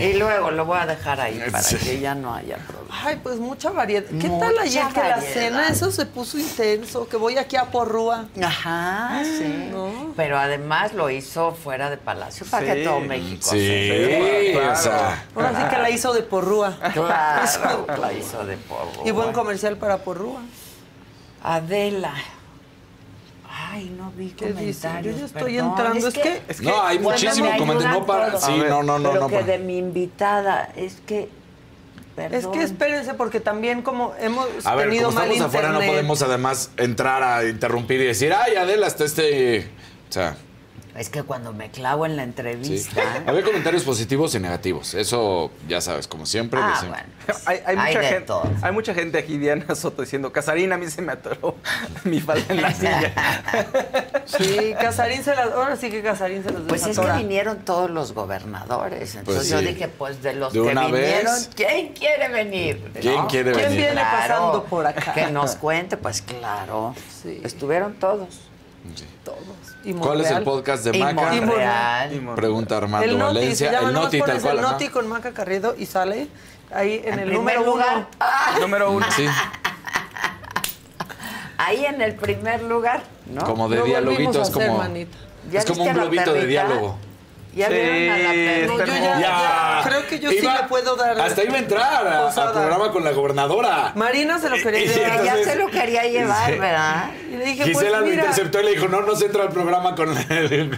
Y 0.00 0.14
luego 0.14 0.50
lo 0.50 0.64
voy 0.64 0.78
a 0.80 0.86
dejar 0.86 1.20
ahí 1.20 1.38
para 1.50 1.62
Sí. 1.62 1.76
que 1.76 2.00
ya 2.00 2.14
no 2.14 2.34
haya 2.34 2.56
problema. 2.56 2.94
Ay, 3.04 3.20
pues 3.22 3.36
mucha 3.38 3.70
variedad. 3.70 4.06
¿Qué 4.08 4.28
Mucha 4.28 4.46
tal 4.46 4.58
ayer 4.58 4.86
que 4.88 5.00
la 5.00 5.08
variedad. 5.16 5.32
cena? 5.34 5.68
Eso 5.68 5.90
se 5.92 6.06
puso 6.06 6.38
intenso, 6.38 7.06
que 7.08 7.16
voy 7.16 7.36
aquí 7.38 7.56
a 7.56 7.66
Porrúa. 7.66 8.24
Ajá, 8.42 9.22
sí. 9.24 9.68
¿No? 9.70 10.12
Pero 10.16 10.38
además 10.38 10.94
lo 10.94 11.10
hizo 11.10 11.52
fuera 11.52 11.90
de 11.90 11.96
Palacio 11.98 12.46
para 12.50 12.66
que 12.66 12.74
Sí. 12.80 12.84
todo 12.84 13.00
México 13.00 13.42
Sí, 13.50 13.58
se 13.58 14.50
claro. 14.52 14.72
o 14.72 14.76
sea. 14.76 15.24
Ahora 15.36 15.50
sí 15.56 15.74
que 15.76 15.82
la 15.82 15.90
hizo 15.90 16.12
de 16.14 16.22
Porrúa. 16.22 16.76
Claro, 16.94 17.86
la 18.00 18.12
hizo 18.12 18.44
de 18.46 18.56
polvo. 18.56 19.02
Y 19.04 19.10
buen 19.10 19.32
comercial 19.32 19.76
para 19.76 19.98
Porrúa. 19.98 20.40
Adela. 21.42 22.12
Ay, 23.72 23.94
no 23.96 24.10
vi 24.16 24.30
¿Qué 24.30 24.46
dice? 24.46 24.88
comentarios. 24.88 25.14
Yo 25.14 25.20
ya 25.20 25.26
estoy 25.26 25.54
perdón. 25.54 25.70
entrando. 25.70 26.08
Es 26.08 26.14
que, 26.14 26.42
Es 26.48 26.60
que 26.60 26.66
No, 26.66 26.82
hay 26.82 26.98
muchísimo 26.98 27.50
me 27.50 27.58
comentario. 27.58 28.00
No 28.00 28.06
para. 28.06 28.40
Sí, 28.40 28.52
no, 28.68 28.82
no, 28.82 28.98
no, 28.98 29.10
Pero 29.10 29.20
no. 29.22 29.28
que 29.28 29.34
para. 29.36 29.46
de 29.46 29.58
mi 29.58 29.78
invitada, 29.78 30.72
es 30.76 30.96
que. 31.06 31.28
Perdón. 32.16 32.38
es 32.38 32.46
que 32.48 32.62
espérense, 32.64 33.14
porque 33.14 33.38
también 33.40 33.82
como 33.82 34.12
hemos 34.20 34.46
A 34.66 34.74
ver, 34.74 34.86
tenido 34.88 35.06
como 35.06 35.20
mal 35.20 35.30
estamos 35.30 35.54
afuera, 35.54 35.72
no 35.72 35.78
podemos 35.80 36.20
además 36.22 36.70
entrar 36.76 37.22
a 37.22 37.44
interrumpir 37.48 38.00
y 38.00 38.06
decir, 38.06 38.32
ay, 38.34 38.56
Adela, 38.56 38.88
hasta 38.88 39.04
este. 39.04 39.68
O 40.08 40.12
sea, 40.12 40.36
Es 40.96 41.08
que 41.08 41.22
cuando 41.22 41.52
me 41.52 41.70
clavo 41.70 42.04
en 42.06 42.16
la 42.16 42.22
sí. 42.24 42.28
entrevista. 42.28 43.02
Había 43.26 43.42
comentarios 43.42 43.84
positivos 43.84 44.34
y 44.34 44.40
negativos. 44.40 44.94
Eso, 44.94 45.50
ya 45.68 45.80
sabes, 45.80 46.06
como 46.08 46.26
siempre. 46.26 46.60
Ah, 46.62 46.76
bueno. 46.80 47.04
pues, 47.26 47.42
hay, 47.46 47.58
hay 47.64 47.76
hay 47.76 47.76
mucha 47.76 48.02
gente, 48.02 48.20
todo. 48.26 48.42
hay 48.62 48.72
mucha 48.72 48.94
gente 48.94 49.18
aquí, 49.18 49.38
Diana 49.38 49.74
Soto, 49.74 50.02
diciendo, 50.02 50.32
Casarina, 50.32 50.74
a 50.74 50.78
mí 50.78 50.88
se 50.90 51.02
me 51.02 51.12
atoró 51.12 51.56
mi 52.04 52.20
falda 52.20 52.44
en 52.48 52.62
la 52.62 52.74
silla. 52.74 53.12
Sí, 54.26 54.74
Casarín 54.80 55.22
se 55.22 55.34
las... 55.34 55.52
Ahora 55.52 55.76
sí 55.76 55.90
que 55.90 56.02
Casarín 56.02 56.42
se 56.42 56.50
las 56.50 56.62
Pues 56.62 56.86
es 56.86 56.98
que 56.98 57.12
vinieron 57.12 57.58
todos 57.64 57.90
los 57.90 58.12
gobernadores. 58.12 59.14
Entonces 59.14 59.24
Pues 59.24 59.48
yo 59.48 59.60
dije, 59.60 59.88
pues 59.88 60.22
de 60.22 60.34
los 60.34 60.52
¿De 60.52 60.60
que 60.60 60.68
una 60.68 60.86
vinieron, 60.86 61.34
vez? 61.34 61.50
¿quién 61.54 61.92
quiere 61.92 62.28
venir? 62.28 62.90
¿Quién 63.00 63.26
quiere 63.26 63.52
¿Quién 63.52 63.64
venir? 63.70 63.80
viene 63.86 64.00
pasando 64.00 64.64
por 64.64 64.86
acá? 64.86 65.12
Que 65.12 65.26
nos 65.28 65.56
cuente, 65.56 65.96
pues 65.96 66.22
claro. 66.22 66.94
Sí. 67.22 67.40
Estuvieron 67.44 67.94
todos. 67.94 68.40
Todos. 69.24 69.69
¿Cuál 69.98 70.20
es 70.20 70.30
el 70.30 70.44
podcast 70.44 70.84
de 70.84 70.98
Maca? 70.98 71.34
Y 71.34 71.40
Monreal. 71.40 72.32
Pregunta 72.36 72.76
Armando 72.76 73.04
El 73.06 73.18
Noti, 73.18 73.34
Valencia. 73.34 73.68
se 73.68 73.74
llama, 73.74 73.88
el 73.88 73.94
Noti, 73.94 74.18
tal 74.20 74.40
cual. 74.40 74.58
el 74.58 74.64
ajá. 74.64 74.72
Noti 74.72 74.88
con 74.88 75.08
Maca 75.08 75.32
Carriedo 75.32 75.74
y 75.78 75.86
sale 75.86 76.28
ahí 76.72 77.00
en, 77.04 77.14
En 77.14 77.18
el 77.20 77.32
número 77.32 77.64
lugar. 77.64 77.96
uno. 77.96 78.06
Ah, 78.20 78.56
Número 78.60 78.90
uno. 78.92 79.06
Sí, 79.16 79.26
ahí 81.58 81.84
en 81.84 82.00
el 82.02 82.14
primer 82.14 82.62
lugar, 82.62 83.02
¿no? 83.26 83.44
como 83.44 83.68
de 83.68 83.76
Lo 83.78 83.84
dialoguito, 83.84 84.42
es 84.42 84.48
hacer, 84.50 84.68
como. 84.68 84.82
¿Ya 85.50 85.60
Es 85.60 85.66
como 85.66 85.84
un 85.84 85.92
globito 85.94 86.32
de 86.32 86.46
diálogo. 86.46 86.98
¿Ya 87.54 87.66
Sí, 87.66 87.74
vieron 87.74 88.10
a 88.10 88.18
la 88.18 88.30
perrita? 88.30 88.72
No, 88.76 88.78
yo 88.86 89.20
ya- 89.20 89.70
hermoso. 89.80 89.88
creo 89.88 90.06
que 90.06 90.18
yo 90.20 90.30
sí 90.30 90.38
Iba- 90.38 90.62
le 90.62 90.68
puedo 90.68 90.94
dar 90.96 91.20
Hasta 91.20 91.42
iba 91.42 91.54
a 91.54 91.58
entrar 91.58 92.06
a- 92.06 92.28
al 92.28 92.52
programa 92.52 92.92
con 92.92 93.02
la 93.04 93.10
gobernadora. 93.10 93.92
Marina 93.96 94.38
se 94.38 94.48
lo 94.48 94.56
quería 94.56 94.80
llevar. 94.80 95.18
Que 95.18 95.24
ya 95.24 95.32
Entonces- 95.32 95.46
se 95.46 95.56
lo 95.58 95.66
quería 95.68 96.02
llevar, 96.04 96.52
Sí. 96.52 96.58
¿verdad? 96.58 97.10
Y 97.28 97.36
le 97.36 97.44
dije, 97.44 97.64
Gisela 97.64 97.72
pues 97.74 97.92
lo 97.92 98.00
mira, 98.06 98.14
interceptó 98.22 98.60
y 98.60 98.64
le 98.64 98.70
dijo, 98.70 98.88
no, 98.88 99.00
no 99.02 99.16
se 99.16 99.26
entra 99.26 99.42
al 99.42 99.48
programa 99.50 99.94
con 99.96 100.14
Se 100.28 100.68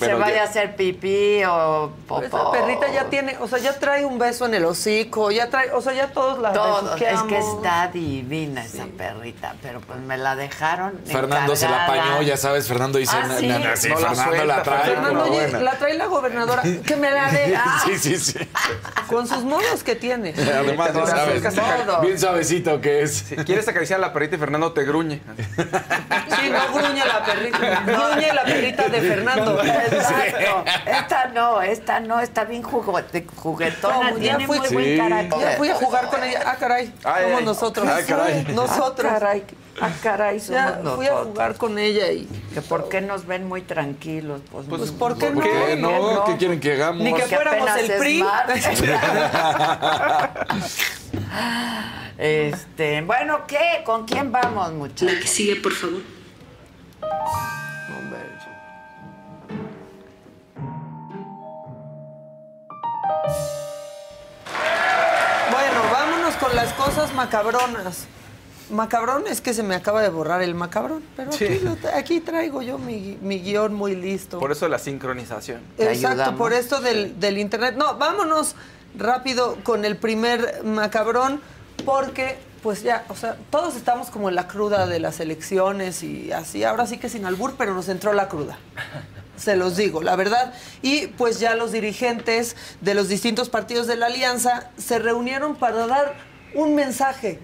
Pero 0.00 0.18
vaya 0.18 0.32
a 0.34 0.36
ya- 0.36 0.42
hacer 0.44 0.74
pipí 0.76 1.42
o 1.44 1.92
popó. 2.08 2.22
esa 2.24 2.50
perrita 2.50 2.90
ya 2.92 3.04
tiene, 3.04 3.36
o 3.40 3.46
sea, 3.48 3.58
ya 3.58 3.78
trae 3.78 4.04
un 4.04 4.18
beso 4.18 4.46
en 4.46 4.54
el 4.54 4.64
hocico, 4.64 5.30
ya 5.30 5.50
trae, 5.50 5.70
o 5.72 5.80
sea, 5.82 5.92
ya 5.92 6.08
todos 6.08 6.38
la 6.38 6.52
Todo, 6.52 6.96
es 6.96 7.22
que 7.24 7.38
está 7.38 7.88
divina 7.92 8.64
esa 8.64 8.86
perrita, 8.96 9.54
pero 9.62 9.80
pues 9.80 9.98
me 10.00 10.16
la 10.16 10.34
dejaron 10.36 10.98
Fernando 11.06 11.56
se 11.56 11.68
la 11.68 11.84
encargada. 11.84 12.02
apañó, 12.04 12.22
ya 12.22 12.36
sabes, 12.36 12.66
Fernando 12.68 12.98
dice, 12.98 13.16
Ah, 13.16 13.26
"Na- 13.26 13.36
¿sí? 13.38 13.46
na- 13.48 13.58
na- 13.58 13.76
sí, 13.76 13.88
No 13.88 13.94
la 14.00 14.08
Fernando 14.08 14.24
suelta, 14.24 14.44
la 14.56 14.62
trae 14.62 14.82
Fernando, 14.84 15.22
oye, 15.24 15.30
buena". 15.32 15.60
la 15.60 15.72
trae 15.72 15.94
la 15.94 16.06
gobernadora, 16.06 16.21
que 16.86 16.96
me 16.96 17.10
la 17.10 17.30
dé. 17.30 17.54
Ah, 17.64 17.82
Sí, 17.84 17.98
sí, 17.98 18.16
sí. 18.18 18.38
Con 19.08 19.26
sus 19.28 19.44
modos 19.44 19.82
que 19.84 19.94
tiene. 19.94 20.34
Además, 20.54 20.92
Te 20.92 21.06
sabes, 21.06 21.42
bien 22.02 22.18
suavecito 22.18 22.80
que 22.80 23.02
es. 23.02 23.12
Si 23.28 23.36
quieres 23.36 23.66
acariciar 23.68 23.98
a 23.98 24.00
la 24.00 24.12
perrita 24.12 24.36
y 24.36 24.38
Fernando 24.38 24.72
te 24.72 24.84
gruñe. 24.84 25.20
Sí, 26.42 26.50
no 26.50 26.72
gruñe 26.74 27.04
la 27.04 27.24
perrita, 27.24 27.82
gruñe 27.86 28.32
la 28.32 28.42
perrita 28.44 28.88
de 28.88 29.00
Fernando. 29.00 29.62
Exacto. 29.62 30.64
Esta 30.86 31.26
no, 31.28 31.62
esta 31.62 32.00
no, 32.00 32.20
está 32.20 32.44
bien 32.44 32.62
juguetona, 32.62 34.10
No, 34.10 34.18
ya 34.18 34.36
tiene 34.36 34.46
fui- 34.46 34.58
muy 34.58 34.68
Sí. 34.68 34.74
buen 34.74 34.98
carácter. 34.98 35.40
Ya 35.40 35.56
fui 35.56 35.68
a 35.68 35.74
jugar 35.74 36.06
con 36.08 36.24
ella. 36.24 36.42
Ah, 36.46 36.56
caray. 36.58 36.92
Ay, 37.04 37.22
somos 37.24 37.38
ay. 37.40 37.44
nosotros. 37.44 37.88
Ay, 37.88 38.04
caray. 38.04 38.44
Nosotros. 38.54 39.12
Ah, 39.14 39.18
caray. 39.18 39.44
Ah, 39.80 39.90
caray, 40.02 40.38
somos 40.38 40.60
Ya 40.60 40.74
fui 40.94 41.06
a 41.06 41.10
nosotros. 41.10 41.26
jugar 41.28 41.56
con 41.56 41.78
ella 41.78 42.12
y... 42.12 42.26
¿Que 42.54 42.60
¿Por 42.60 42.88
qué 42.88 43.00
nos 43.00 43.26
ven 43.26 43.48
muy 43.48 43.62
tranquilos? 43.62 44.40
Pues, 44.50 44.66
Pues, 44.68 44.90
¿por 44.92 45.16
qué 45.16 45.28
¿Por 45.28 45.42
qué 45.42 45.76
no? 45.76 46.24
¿Qué 46.24 46.36
quieren 46.36 46.60
que 46.60 46.72
hagamos? 46.74 47.02
Ni 47.02 47.12
que 47.12 47.20
Porque 47.20 47.34
fuéramos 47.36 47.70
apenas 47.70 47.84
el 47.84 47.90
es 47.90 47.98
PRI. 48.00 48.22
martes. 48.22 48.66
Este, 52.18 53.00
bueno, 53.02 53.40
¿qué? 53.48 53.82
¿Con 53.84 54.04
quién 54.06 54.30
vamos, 54.30 54.72
muchachos? 54.74 55.12
La 55.12 55.18
que 55.20 55.26
sigue, 55.26 55.56
por 55.56 55.72
favor. 55.72 56.02
Bueno, 65.50 65.80
vámonos 65.92 66.34
con 66.36 66.54
las 66.56 66.72
cosas 66.72 67.12
macabronas. 67.14 68.06
Macabrón 68.70 69.24
es 69.26 69.40
que 69.40 69.54
se 69.54 69.62
me 69.62 69.74
acaba 69.74 70.02
de 70.02 70.08
borrar 70.08 70.42
el 70.42 70.54
macabrón, 70.54 71.02
pero 71.16 71.30
aquí, 71.94 72.20
lo 72.20 72.24
traigo 72.24 72.62
yo 72.62 72.78
mi, 72.78 73.18
mi 73.20 73.40
guion 73.40 73.74
muy 73.74 73.94
listo. 73.94 74.38
Por 74.38 74.52
eso 74.52 74.68
la 74.68 74.78
sincronización. 74.78 75.60
Exacto, 75.78 76.36
por 76.36 76.52
esto 76.52 76.80
del, 76.80 77.18
del 77.20 77.38
internet. 77.38 77.74
No, 77.76 77.96
vámonos 77.96 78.54
rápido 78.96 79.58
con 79.62 79.84
el 79.84 79.96
primer 79.96 80.62
macabrón, 80.64 81.40
porque 81.84 82.38
pues 82.62 82.82
ya, 82.82 83.04
o 83.08 83.16
sea, 83.16 83.36
todos 83.50 83.74
estamos 83.74 84.10
como 84.10 84.28
en 84.28 84.36
la 84.36 84.46
cruda 84.46 84.86
de 84.86 85.00
las 85.00 85.18
elecciones 85.18 86.02
y 86.02 86.30
así, 86.32 86.62
ahora 86.62 86.86
sí 86.86 86.96
que 86.96 87.08
sin 87.08 87.26
albur, 87.26 87.54
pero 87.58 87.74
nos 87.74 87.88
entró 87.88 88.12
la 88.12 88.28
cruda. 88.28 88.58
Se 89.36 89.56
los 89.56 89.76
digo, 89.76 90.02
la 90.02 90.14
verdad. 90.14 90.54
Y 90.82 91.08
pues 91.08 91.40
ya 91.40 91.56
los 91.56 91.72
dirigentes 91.72 92.54
de 92.80 92.94
los 92.94 93.08
distintos 93.08 93.48
partidos 93.48 93.88
de 93.88 93.96
la 93.96 94.06
alianza 94.06 94.70
se 94.76 95.00
reunieron 95.00 95.56
para 95.56 95.86
dar 95.88 96.14
un 96.54 96.76
mensaje 96.76 97.40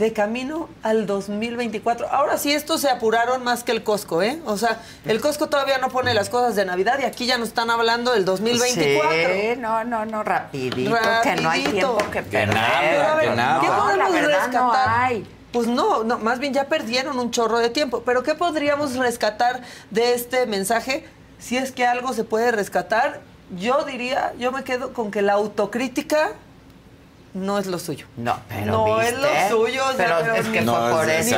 de 0.00 0.12
camino 0.14 0.68
al 0.82 1.06
2024. 1.06 2.08
Ahora 2.08 2.38
sí, 2.38 2.52
estos 2.52 2.80
se 2.80 2.88
apuraron 2.88 3.44
más 3.44 3.62
que 3.64 3.72
el 3.72 3.84
Costco, 3.84 4.22
¿eh? 4.22 4.40
O 4.46 4.56
sea, 4.56 4.80
el 5.04 5.20
Costco 5.20 5.48
todavía 5.48 5.76
no 5.78 5.88
pone 5.90 6.14
las 6.14 6.30
cosas 6.30 6.56
de 6.56 6.64
Navidad 6.64 6.98
y 7.00 7.04
aquí 7.04 7.26
ya 7.26 7.36
nos 7.36 7.48
están 7.48 7.70
hablando 7.70 8.12
del 8.12 8.24
2024. 8.24 9.10
Sí, 9.12 9.60
no, 9.60 9.84
no, 9.84 10.06
no, 10.06 10.22
rapidito, 10.22 10.96
que 11.22 11.36
no 11.36 11.50
hay 11.50 11.64
tiempo 11.64 11.98
que 12.10 12.22
perder. 12.22 12.48
Pero 12.80 13.02
a 13.02 13.14
ver, 13.14 13.28
¿Qué 13.28 13.36
No, 13.36 13.96
la 13.96 14.06
podemos 14.06 14.22
no 14.22 14.28
rescatar? 14.28 14.88
hay. 14.88 15.26
Pues 15.52 15.66
no, 15.66 16.02
no, 16.04 16.18
más 16.18 16.38
bien 16.38 16.54
ya 16.54 16.64
perdieron 16.64 17.18
un 17.18 17.30
chorro 17.30 17.58
de 17.58 17.68
tiempo. 17.68 18.02
Pero 18.06 18.22
¿qué 18.22 18.34
podríamos 18.34 18.96
rescatar 18.96 19.60
de 19.90 20.14
este 20.14 20.46
mensaje? 20.46 21.04
Si 21.38 21.58
es 21.58 21.72
que 21.72 21.86
algo 21.86 22.14
se 22.14 22.24
puede 22.24 22.52
rescatar, 22.52 23.20
yo 23.54 23.84
diría, 23.84 24.32
yo 24.38 24.50
me 24.50 24.64
quedo 24.64 24.94
con 24.94 25.10
que 25.10 25.20
la 25.20 25.34
autocrítica 25.34 26.30
no 27.34 27.58
es 27.58 27.66
lo 27.66 27.78
suyo. 27.78 28.06
No, 28.16 28.40
pero 28.48 28.72
No 28.72 29.00
es 29.00 29.16
lo 29.16 29.28
suyo, 29.58 29.82
o 29.86 29.92
sea, 29.92 30.18
pero, 30.20 30.34
es 30.34 30.48
que 30.48 30.60
No, 30.62 30.74
fue 30.74 30.90
por 30.90 31.08
eso 31.08 31.36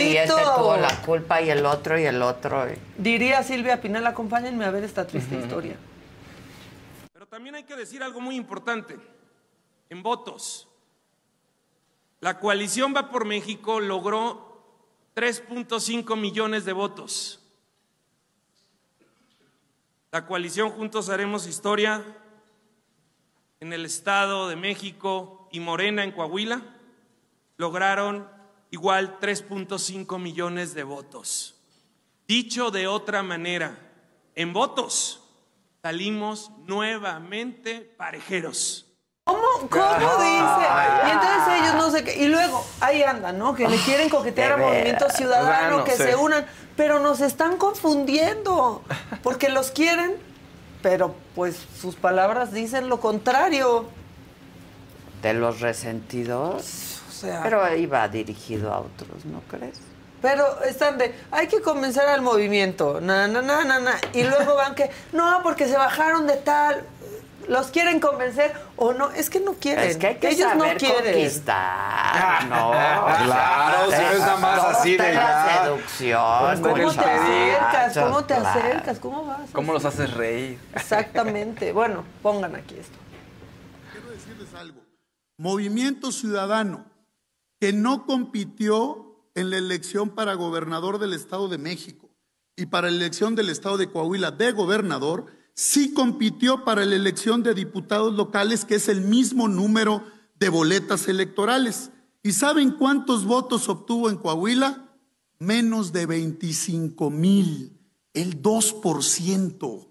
y 0.00 0.16
este 0.16 0.32
tuvo 0.34 0.76
la 0.76 1.00
culpa 1.02 1.40
y 1.40 1.50
el 1.50 1.64
otro 1.64 1.98
y 1.98 2.04
el 2.04 2.20
otro. 2.22 2.68
y- 2.70 2.76
Diría 2.96 3.42
Silvia 3.42 3.80
Pinal, 3.80 4.06
acompáñenme 4.06 4.64
a 4.64 4.70
ver 4.70 4.84
esta 4.84 5.06
triste 5.06 5.36
historia. 5.36 5.76
Pero 7.12 7.26
también 7.26 7.54
hay 7.54 7.64
que 7.64 7.76
decir 7.76 8.02
algo 8.02 8.20
muy 8.20 8.36
importante. 8.36 8.98
En 9.90 10.02
votos, 10.02 10.66
la 12.20 12.38
coalición 12.40 12.94
Va 12.96 13.10
por 13.10 13.24
México 13.24 13.78
logró 13.80 14.50
3.5 15.14 16.16
millones 16.16 16.64
de 16.64 16.72
votos. 16.72 17.38
La 20.10 20.26
coalición 20.26 20.70
Juntos 20.70 21.08
Haremos 21.08 21.46
Historia 21.46 22.02
en 23.62 23.72
el 23.72 23.86
Estado 23.86 24.48
de 24.48 24.56
México 24.56 25.46
y 25.52 25.60
Morena 25.60 26.02
en 26.02 26.10
Coahuila 26.10 26.62
lograron 27.58 28.28
igual 28.72 29.20
3.5 29.20 30.18
millones 30.18 30.74
de 30.74 30.82
votos. 30.82 31.54
Dicho 32.26 32.72
de 32.72 32.88
otra 32.88 33.22
manera, 33.22 33.78
en 34.34 34.52
votos 34.52 35.22
salimos 35.80 36.50
nuevamente 36.66 37.82
parejeros. 37.96 38.92
¿Cómo, 39.22 39.46
cómo 39.70 39.94
dice? 39.94 40.66
Y 41.06 41.10
entonces 41.12 41.60
ellos 41.60 41.74
no 41.76 41.90
sé 41.92 42.02
qué. 42.02 42.16
Y 42.16 42.26
luego, 42.26 42.66
ahí 42.80 43.04
andan, 43.04 43.38
¿no? 43.38 43.54
Que 43.54 43.68
le 43.68 43.76
quieren 43.76 44.08
coquetear 44.08 44.54
a 44.54 44.56
Movimiento. 44.56 45.08
Ciudadano, 45.08 45.84
que 45.84 45.92
se 45.92 46.16
unan. 46.16 46.44
Pero 46.76 46.98
nos 46.98 47.20
están 47.20 47.58
confundiendo. 47.58 48.82
Porque 49.22 49.50
los 49.50 49.70
quieren, 49.70 50.16
pero 50.82 51.14
pues 51.34 51.56
sus 51.80 51.94
palabras 51.94 52.52
dicen 52.52 52.88
lo 52.88 53.00
contrario. 53.00 53.86
De 55.22 55.34
los 55.34 55.60
resentidos. 55.60 57.00
O 57.08 57.12
sea. 57.12 57.42
Pero 57.42 57.74
iba 57.76 58.06
dirigido 58.08 58.72
a 58.72 58.80
otros, 58.80 59.24
¿no 59.24 59.40
crees? 59.48 59.80
Pero 60.20 60.62
están 60.62 60.98
de, 60.98 61.14
hay 61.32 61.48
que 61.48 61.60
convencer 61.60 62.04
al 62.04 62.22
movimiento, 62.22 63.00
na, 63.00 63.26
na, 63.26 63.42
na, 63.42 63.64
na, 63.64 63.80
na. 63.80 64.00
Y 64.12 64.22
luego 64.22 64.54
van 64.54 64.74
que, 64.76 64.88
no, 65.12 65.40
porque 65.42 65.66
se 65.66 65.76
bajaron 65.76 66.28
de 66.28 66.36
tal. 66.36 66.84
¿Los 67.48 67.68
quieren 67.68 68.00
convencer 68.00 68.52
o 68.76 68.92
no? 68.92 69.10
Es 69.10 69.30
que 69.30 69.40
no 69.40 69.54
quieren. 69.54 69.88
Es 69.88 69.96
que 69.96 70.08
hay 70.08 70.14
que 70.16 70.28
Ellos 70.30 70.48
saber 70.48 70.74
no 70.74 70.78
quieren. 70.78 71.12
conquistar, 71.12 72.46
¿no? 72.46 72.70
Claro, 73.24 73.90
si 73.90 74.02
no 74.02 74.10
es 74.10 74.18
nada 74.18 74.36
más 74.36 74.60
Todo 74.60 74.70
así 74.70 74.96
de 74.96 75.12
la 75.14 75.62
seducción. 75.62 76.62
¿Cómo 76.62 76.92
te 76.92 77.04
acercas? 77.04 77.98
¿Cómo 77.98 78.24
te 78.24 78.34
claro. 78.34 78.48
acercas? 78.48 78.98
¿Cómo 78.98 79.24
vas? 79.26 79.50
¿Cómo 79.52 79.72
los 79.72 79.84
haces 79.84 80.12
reír? 80.14 80.58
Exactamente. 80.74 81.72
Bueno, 81.82 82.04
pongan 82.22 82.54
aquí 82.54 82.76
esto. 82.78 82.96
Quiero 83.92 84.10
decirles 84.10 84.48
algo. 84.54 84.80
Movimiento 85.38 86.12
Ciudadano, 86.12 86.84
que 87.60 87.72
no 87.72 88.06
compitió 88.06 89.26
en 89.34 89.50
la 89.50 89.56
elección 89.56 90.10
para 90.10 90.34
gobernador 90.34 90.98
del 90.98 91.12
Estado 91.14 91.48
de 91.48 91.58
México 91.58 92.10
y 92.56 92.66
para 92.66 92.90
la 92.90 92.96
elección 92.96 93.34
del 93.34 93.48
Estado 93.48 93.78
de 93.78 93.90
Coahuila 93.90 94.30
de 94.30 94.52
gobernador, 94.52 95.26
sí 95.54 95.92
compitió 95.92 96.64
para 96.64 96.84
la 96.84 96.96
elección 96.96 97.42
de 97.42 97.54
diputados 97.54 98.14
locales, 98.14 98.64
que 98.64 98.76
es 98.76 98.88
el 98.88 99.00
mismo 99.00 99.48
número 99.48 100.04
de 100.38 100.48
boletas 100.48 101.08
electorales. 101.08 101.90
¿Y 102.22 102.32
saben 102.32 102.72
cuántos 102.72 103.24
votos 103.24 103.68
obtuvo 103.68 104.08
en 104.10 104.16
Coahuila? 104.16 104.88
Menos 105.38 105.92
de 105.92 106.06
25 106.06 107.10
mil, 107.10 107.78
el 108.14 108.42
2%. 108.42 109.88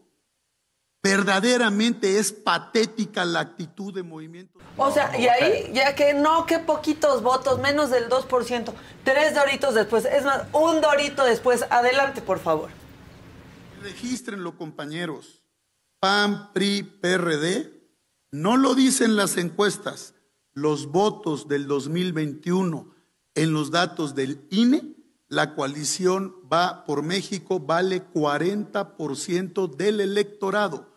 Verdaderamente 1.03 2.19
es 2.19 2.31
patética 2.31 3.25
la 3.25 3.39
actitud 3.39 3.93
de 3.93 4.03
movimiento. 4.03 4.59
O 4.77 4.91
sea, 4.91 5.17
y 5.19 5.27
ahí, 5.27 5.71
ya 5.73 5.95
que 5.95 6.13
no, 6.13 6.45
que 6.45 6.59
poquitos 6.59 7.23
votos, 7.23 7.59
menos 7.59 7.89
del 7.89 8.07
2%. 8.07 8.71
Tres 9.03 9.33
doritos 9.33 9.73
después, 9.73 10.05
es 10.05 10.23
más, 10.23 10.43
un 10.53 10.79
dorito 10.79 11.25
después. 11.25 11.65
Adelante, 11.69 12.21
por 12.21 12.39
favor. 12.39 12.69
Regístrenlo, 13.81 14.55
compañeros. 14.57 15.40
PAN, 16.01 16.51
PRI, 16.51 16.81
PRD, 16.81 17.71
no 18.31 18.57
lo 18.57 18.73
dicen 18.73 19.15
las 19.15 19.37
encuestas. 19.37 20.15
Los 20.51 20.87
votos 20.87 21.47
del 21.47 21.67
2021 21.67 22.95
en 23.35 23.53
los 23.53 23.69
datos 23.69 24.15
del 24.15 24.45
INE, 24.49 24.95
la 25.27 25.53
coalición 25.53 26.35
va 26.51 26.85
por 26.85 27.03
México 27.03 27.59
vale 27.59 28.03
40% 28.11 29.75
del 29.75 30.01
electorado. 30.01 30.91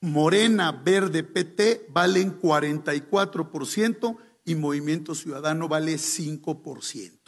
Morena, 0.00 0.70
Verde, 0.70 1.24
PT 1.24 1.88
valen 1.90 2.40
44% 2.40 4.16
y 4.44 4.54
Movimiento 4.54 5.16
Ciudadano 5.16 5.66
vale 5.68 5.96
5%. 5.96 7.18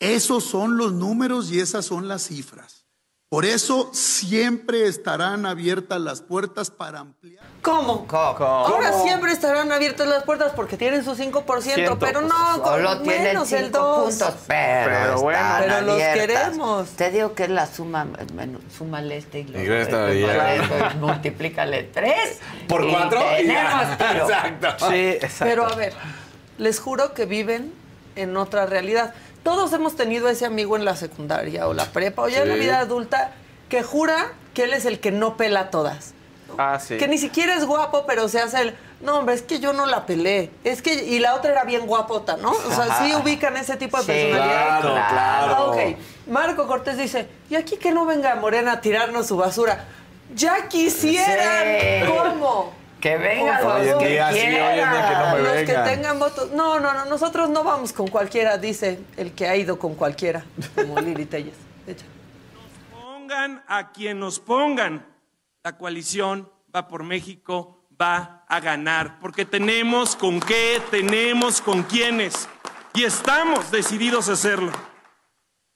Esos 0.00 0.42
son 0.42 0.76
los 0.76 0.92
números 0.92 1.52
y 1.52 1.60
esas 1.60 1.86
son 1.86 2.08
las 2.08 2.26
cifras. 2.26 2.85
Por 3.28 3.44
eso 3.44 3.90
siempre 3.92 4.86
estarán 4.86 5.46
abiertas 5.46 6.00
las 6.00 6.20
puertas 6.20 6.70
para 6.70 7.00
ampliar. 7.00 7.44
¿Cómo? 7.60 8.06
Ahora 8.08 8.92
siempre 9.02 9.32
estarán 9.32 9.72
abiertas 9.72 10.06
las 10.06 10.22
puertas 10.22 10.52
porque 10.54 10.76
tienen 10.76 11.04
su 11.04 11.16
5%, 11.16 11.60
Ciento, 11.60 11.98
pero 11.98 12.20
pues, 12.20 12.32
no, 12.32 12.64
solo 12.64 12.88
con 12.90 13.02
tienen 13.02 13.24
menos 13.24 13.50
el 13.50 13.64
cinco 13.64 13.78
2. 13.78 14.08
puntos, 14.10 14.34
pero, 14.46 14.90
Pero 14.90 15.20
bueno, 15.22 15.38
están 15.40 15.62
pero 15.68 15.86
los 15.86 15.96
queremos. 15.96 16.88
Te 16.90 17.10
digo 17.10 17.34
que 17.34 17.42
es 17.42 17.50
la 17.50 17.66
suma, 17.66 18.06
bueno, 18.34 18.60
súmale 18.78 19.16
este 19.16 19.40
y 19.40 19.44
lo 19.44 19.58
este, 19.58 20.94
multiplícale 21.00 21.82
tres. 21.82 22.38
¿Por 22.68 22.84
y 22.84 22.92
cuatro? 22.92 23.20
Tenemos 23.36 23.98
tiro. 23.98 24.28
Exacto. 24.28 24.88
Sí, 24.88 24.94
exacto. 24.94 25.44
Pero 25.46 25.66
a 25.66 25.74
ver, 25.74 25.94
les 26.58 26.78
juro 26.78 27.12
que 27.12 27.26
viven 27.26 27.74
en 28.14 28.36
otra 28.36 28.66
realidad. 28.66 29.14
Todos 29.46 29.72
hemos 29.72 29.94
tenido 29.94 30.28
ese 30.28 30.44
amigo 30.44 30.74
en 30.76 30.84
la 30.84 30.96
secundaria 30.96 31.68
o 31.68 31.72
la 31.72 31.84
prepa 31.84 32.22
o 32.22 32.28
ya 32.28 32.42
en 32.42 32.48
la 32.48 32.56
vida 32.56 32.80
adulta 32.80 33.30
que 33.68 33.84
jura 33.84 34.32
que 34.54 34.64
él 34.64 34.72
es 34.74 34.86
el 34.86 34.98
que 34.98 35.12
no 35.12 35.36
pela 35.36 35.60
a 35.60 35.70
todas. 35.70 36.14
Ah, 36.58 36.80
sí. 36.80 36.96
Que 36.98 37.06
ni 37.06 37.16
siquiera 37.16 37.54
es 37.54 37.64
guapo, 37.64 38.06
pero 38.08 38.28
se 38.28 38.40
hace 38.40 38.60
el. 38.60 38.74
No, 39.00 39.18
hombre, 39.18 39.36
es 39.36 39.42
que 39.42 39.60
yo 39.60 39.72
no 39.72 39.86
la 39.86 40.04
pelé. 40.04 40.50
Es 40.64 40.82
que. 40.82 40.94
Y 41.04 41.20
la 41.20 41.36
otra 41.36 41.52
era 41.52 41.62
bien 41.62 41.86
guapota, 41.86 42.36
¿no? 42.38 42.50
O 42.50 42.74
sea, 42.74 43.04
sí 43.04 43.14
ubican 43.14 43.56
ese 43.56 43.76
tipo 43.76 43.98
de 43.98 44.02
Sí, 44.02 44.08
personalidad. 44.32 44.80
claro, 44.80 44.94
claro. 44.94 45.54
Ah, 45.56 45.64
ok. 45.66 45.78
Marco 46.28 46.66
Cortés 46.66 46.98
dice: 46.98 47.28
Y 47.48 47.54
aquí 47.54 47.76
que 47.76 47.92
no 47.92 48.04
venga 48.04 48.34
Morena 48.34 48.72
a 48.72 48.80
tirarnos 48.80 49.28
su 49.28 49.36
basura. 49.36 49.84
Ya 50.34 50.66
quisieran. 50.66 51.64
Sí. 52.02 52.06
¿Cómo? 52.08 52.72
Que 53.00 53.16
venga 53.18 53.60
Por 53.60 53.72
Hoy 53.72 53.82
en 53.82 53.88
favor. 53.92 54.08
día, 54.08 54.32
sí, 54.32 54.38
hoy 54.38 54.44
en 54.46 54.54
día 54.90 55.08
que 55.08 55.14
no 55.14 55.36
me 55.36 55.42
Los 55.42 55.52
vengan. 55.52 55.84
que 55.84 55.90
tengan 55.90 56.18
votos. 56.18 56.50
No, 56.52 56.80
no, 56.80 56.94
no, 56.94 57.04
nosotros 57.04 57.50
no 57.50 57.62
vamos 57.62 57.92
con 57.92 58.08
cualquiera, 58.08 58.56
dice 58.58 59.00
el 59.16 59.32
que 59.32 59.46
ha 59.48 59.56
ido 59.56 59.78
con 59.78 59.94
cualquiera, 59.94 60.44
como 60.74 60.98
Lili 61.00 61.26
Telles. 61.26 61.54
Echa. 61.86 62.06
Pongan 62.92 63.62
a 63.68 63.92
quien 63.92 64.18
nos 64.18 64.40
pongan. 64.40 65.06
La 65.62 65.76
coalición 65.76 66.50
va 66.74 66.88
por 66.88 67.02
México, 67.02 67.86
va 68.00 68.44
a 68.48 68.60
ganar, 68.60 69.18
porque 69.20 69.44
tenemos 69.44 70.16
con 70.16 70.40
qué, 70.40 70.80
tenemos 70.90 71.60
con 71.60 71.82
quiénes, 71.82 72.48
y 72.94 73.04
estamos 73.04 73.70
decididos 73.70 74.28
a 74.28 74.32
hacerlo. 74.32 74.72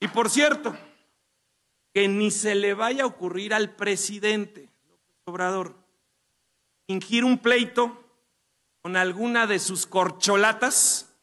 Y 0.00 0.08
por 0.08 0.30
cierto, 0.30 0.74
que 1.92 2.08
ni 2.08 2.30
se 2.30 2.54
le 2.54 2.72
vaya 2.74 3.02
a 3.02 3.06
ocurrir 3.06 3.52
al 3.52 3.70
presidente 3.74 4.70
López 4.88 5.16
Obrador 5.24 5.74
fingir 6.90 7.24
un 7.24 7.38
pleito 7.38 8.04
con 8.82 8.96
alguna 8.96 9.46
de 9.46 9.60
sus 9.60 9.86
corcholatas 9.86 11.14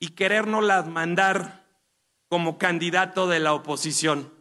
y 0.00 0.12
querérnoslas 0.12 0.88
mandar 0.88 1.66
como 2.30 2.56
candidato 2.56 3.28
de 3.28 3.38
la 3.38 3.52
oposición. 3.52 4.32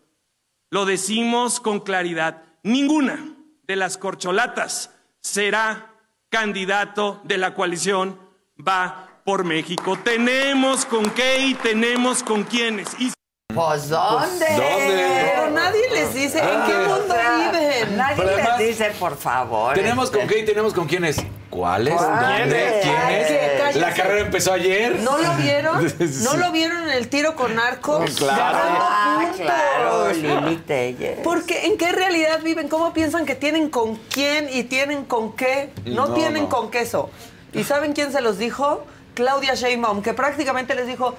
Lo 0.70 0.86
decimos 0.86 1.60
con 1.60 1.82
claridad, 1.82 2.44
ninguna 2.64 3.36
de 3.64 3.76
las 3.76 3.98
corcholatas 3.98 4.96
será 5.20 5.94
candidato 6.30 7.20
de 7.26 7.38
la 7.38 7.54
coalición 7.54 8.18
va 8.58 9.10
por 9.26 9.44
México. 9.44 10.00
Tenemos 10.06 10.86
con 10.86 11.10
qué 11.10 11.48
y 11.48 11.56
tenemos 11.56 12.24
con 12.24 12.46
quiénes. 12.46 12.96
Pues 13.56 13.90
¿dónde? 13.90 14.46
¿Dónde? 14.46 15.32
Pero 15.34 15.50
nadie 15.52 15.82
les 15.94 16.14
dice 16.14 16.40
en 16.40 16.46
qué 16.46 16.74
Ah. 16.74 16.86
mundo 16.88 17.16
viven. 17.16 17.98
Nadie 17.98 18.16
Pero 18.18 18.30
además- 18.34 18.60
les 18.60 18.68
dice, 18.68 18.92
por 19.00 19.18
favor. 19.18 19.74
Tenemos 19.74 20.12
con 20.12 20.22
este, 20.22 20.34
qué 20.36 20.40
y 20.42 20.46
tenemos 20.46 20.74
con 20.74 20.88
quiénes. 20.88 21.18
¿Cuáles? 21.50 21.94
¿Cuáles? 21.94 22.40
¿Dónde? 22.40 22.80
¿Quiénes? 22.84 23.76
La 23.78 23.94
carrera 23.94 24.20
empezó 24.22 24.52
ayer. 24.54 25.00
¿No 25.00 25.18
lo 25.18 25.34
vieron? 25.36 25.94
¿No 26.24 26.38
lo 26.38 26.52
vieron 26.52 26.84
en 26.84 26.90
el 26.90 27.08
tiro 27.08 27.36
con 27.36 27.56
narcos? 27.56 28.12
Claro. 28.18 28.38
Ganando 28.38 28.80
Ah, 28.82 29.32
claro, 29.36 30.12
Lili 30.14 30.58
Telles. 30.58 31.20
Porque 31.24 31.66
¿en 31.68 31.78
qué 31.78 31.92
realidad 31.94 32.42
viven? 32.44 32.68
¿Cómo 32.68 32.92
piensan 32.94 33.26
que 33.26 33.36
tienen 33.36 33.70
con 33.70 33.96
quién 33.96 34.50
y 34.52 34.64
tienen 34.64 35.06
con 35.06 35.34
qué? 35.36 35.72
No, 35.86 36.08
No, 36.08 36.14
tienen 36.14 36.44
no. 36.44 36.50
con 36.50 36.70
queso. 36.72 37.10
¿Y 37.54 37.64
saben 37.64 37.94
quién 37.94 38.12
se 38.12 38.20
los 38.22 38.38
dijo? 38.38 38.86
Claudia 39.14 39.54
Sheinbaum, 39.56 40.02
que 40.02 40.14
prácticamente 40.14 40.76
les 40.76 40.88
dijo, 40.88 41.16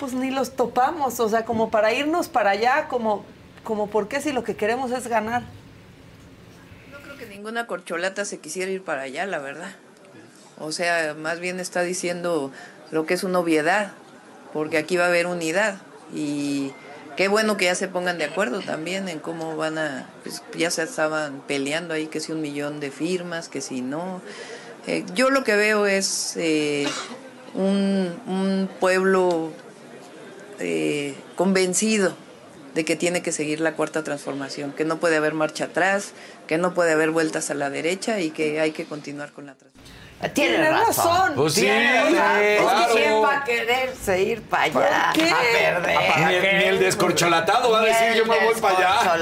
pues 0.00 0.14
ni 0.14 0.30
los 0.30 0.56
topamos, 0.56 1.20
o 1.20 1.28
sea, 1.28 1.44
como 1.44 1.70
para 1.70 1.92
irnos 1.92 2.28
para 2.28 2.50
allá, 2.50 2.88
como, 2.88 3.22
como 3.62 3.90
por 3.90 4.08
qué 4.08 4.22
si 4.22 4.32
lo 4.32 4.42
que 4.42 4.56
queremos 4.56 4.90
es 4.92 5.06
ganar. 5.06 5.42
No 6.90 6.98
creo 7.02 7.18
que 7.18 7.26
ninguna 7.26 7.66
corcholata 7.66 8.24
se 8.24 8.38
quisiera 8.38 8.70
ir 8.70 8.82
para 8.82 9.02
allá, 9.02 9.26
la 9.26 9.38
verdad. 9.38 9.72
O 10.58 10.72
sea, 10.72 11.14
más 11.14 11.38
bien 11.38 11.60
está 11.60 11.82
diciendo 11.82 12.50
lo 12.90 13.04
que 13.04 13.12
es 13.12 13.24
una 13.24 13.40
obviedad, 13.40 13.92
porque 14.54 14.78
aquí 14.78 14.96
va 14.96 15.04
a 15.04 15.08
haber 15.08 15.26
unidad. 15.26 15.76
Y 16.14 16.72
qué 17.16 17.28
bueno 17.28 17.58
que 17.58 17.66
ya 17.66 17.74
se 17.74 17.86
pongan 17.86 18.16
de 18.16 18.24
acuerdo 18.24 18.60
también 18.60 19.06
en 19.10 19.18
cómo 19.18 19.54
van 19.56 19.76
a, 19.76 20.08
pues 20.22 20.42
ya 20.56 20.70
se 20.70 20.82
estaban 20.82 21.42
peleando 21.46 21.92
ahí, 21.92 22.06
que 22.06 22.20
si 22.20 22.32
un 22.32 22.40
millón 22.40 22.80
de 22.80 22.90
firmas, 22.90 23.50
que 23.50 23.60
si 23.60 23.82
no. 23.82 24.22
Eh, 24.86 25.04
yo 25.14 25.28
lo 25.28 25.44
que 25.44 25.56
veo 25.56 25.84
es 25.84 26.36
eh, 26.38 26.88
un, 27.52 28.18
un 28.26 28.70
pueblo 28.80 29.52
eh, 30.60 31.14
convencido 31.36 32.12
de 32.74 32.84
que 32.84 32.94
tiene 32.94 33.20
que 33.22 33.32
seguir 33.32 33.60
la 33.60 33.72
cuarta 33.72 34.04
transformación, 34.04 34.72
que 34.72 34.84
no 34.84 34.98
puede 34.98 35.16
haber 35.16 35.34
marcha 35.34 35.64
atrás, 35.64 36.12
que 36.46 36.56
no 36.58 36.72
puede 36.74 36.92
haber 36.92 37.10
vueltas 37.10 37.50
a 37.50 37.54
la 37.54 37.68
derecha 37.68 38.20
y 38.20 38.30
que 38.30 38.60
hay 38.60 38.70
que 38.72 38.84
continuar 38.84 39.32
con 39.32 39.46
la 39.46 39.54
transformación. 39.54 40.00
Tiene 40.34 40.56
Tiene 40.56 40.70
razón. 40.70 40.86
razón. 40.86 41.32
Pues 41.34 41.54
sí, 41.54 41.62
Tiene 41.62 42.02
razón. 42.02 42.16
Es 42.42 42.58
que 42.58 42.62
claro. 42.62 42.92
¿Quién 42.94 43.22
va 43.24 43.36
a 43.38 43.44
quererse 43.44 44.22
ir 44.22 44.42
para 44.42 44.62
allá? 44.64 44.72
¿Por 45.14 45.22
qué? 45.24 45.30
A 45.30 45.36
perder. 45.80 45.98
Ni 46.26 46.34
el, 46.34 46.58
ni 46.58 46.64
el 46.64 46.78
descorcholatado 46.78 47.70
va 47.72 47.80
a 47.80 47.84
decir 47.86 48.06
el 48.08 48.18
yo 48.18 48.26
me 48.26 48.44
voy 48.44 48.54
para 48.60 48.76
allá. 48.76 49.16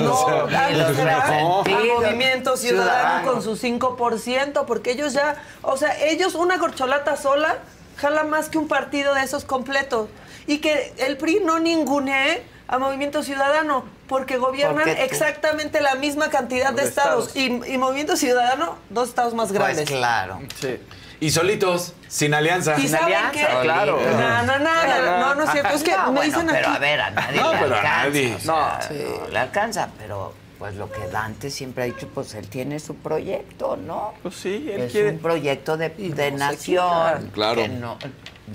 No, 0.00 0.12
O 0.12 0.50
sea, 0.50 0.66
a 0.66 0.70
ni 0.70 0.76
los 0.78 0.96
será 0.96 1.20
resentidos. 1.20 1.66
a 1.66 1.94
Movimiento 1.94 2.56
Ciudadano, 2.56 3.20
Ciudadano. 3.20 3.32
con 3.32 3.42
su 3.42 3.56
5%, 3.56 4.64
porque 4.66 4.90
ellos 4.90 5.12
ya, 5.12 5.36
o 5.62 5.76
sea, 5.76 5.96
ellos 6.04 6.34
una 6.34 6.58
corcholata 6.58 7.16
sola 7.16 7.58
jala 7.96 8.24
más 8.24 8.48
que 8.48 8.58
un 8.58 8.66
partido 8.66 9.14
de 9.14 9.22
esos 9.22 9.44
completos. 9.44 10.08
Y 10.46 10.58
que 10.58 10.92
el 10.98 11.16
PRI 11.16 11.40
no 11.44 11.58
ningunee 11.58 12.42
a 12.68 12.78
Movimiento 12.78 13.22
Ciudadano, 13.22 13.84
porque 14.08 14.36
gobiernan 14.36 14.84
Porque 14.84 15.04
exactamente 15.04 15.80
la 15.80 15.96
misma 15.96 16.30
cantidad 16.30 16.72
de 16.72 16.82
estados. 16.84 17.34
Y, 17.34 17.46
y 17.66 17.78
Movimiento 17.78 18.16
Ciudadano, 18.16 18.76
dos 18.90 19.08
estados 19.08 19.34
más 19.34 19.50
grandes. 19.52 19.88
Pues 19.88 19.90
claro. 19.98 20.40
Sí. 20.60 20.78
Y 21.22 21.30
solitos, 21.32 21.92
sin 22.08 22.32
alianza. 22.32 22.78
¿Y 22.78 22.88
saben 22.88 23.06
alianza, 23.06 23.32
qué? 23.32 23.62
claro. 23.62 24.00
No, 24.00 24.42
no, 24.44 24.58
no, 24.58 24.84
no, 24.86 25.18
no, 25.20 25.34
no 25.34 25.42
es 25.44 25.50
cierto. 25.50 25.74
Es 25.74 25.82
que 25.82 25.90
No, 25.90 25.98
me 25.98 26.04
bueno, 26.12 26.22
dicen 26.22 26.46
pero 26.50 26.68
aquí. 26.68 26.76
a 26.76 26.78
ver, 26.78 27.00
a 27.00 27.10
nadie 27.10 27.40
No, 27.40 27.52
le 27.52 27.58
pero 27.58 27.74
a 27.74 27.78
alcanza. 27.78 28.04
nadie. 28.08 28.34
o 28.34 28.38
sea, 28.40 28.88
no 29.20 29.28
le 29.28 29.38
alcanza, 29.38 29.88
pero 29.98 30.34
pues 30.58 30.74
lo 30.76 30.90
que 30.90 31.06
Dante 31.08 31.50
siempre 31.50 31.84
ha 31.84 31.86
dicho, 31.86 32.08
pues 32.08 32.34
él 32.34 32.48
tiene 32.48 32.78
su 32.80 32.94
proyecto, 32.96 33.76
¿no? 33.76 34.14
Pues 34.22 34.34
sí, 34.36 34.70
él 34.72 34.82
es 34.82 34.92
quiere. 34.92 35.10
un 35.10 35.18
proyecto 35.18 35.76
de, 35.76 35.90
de 35.90 36.30
no 36.32 36.38
nación. 36.38 37.30
Claro. 37.34 37.56
Que 37.62 37.68
no, 37.68 37.98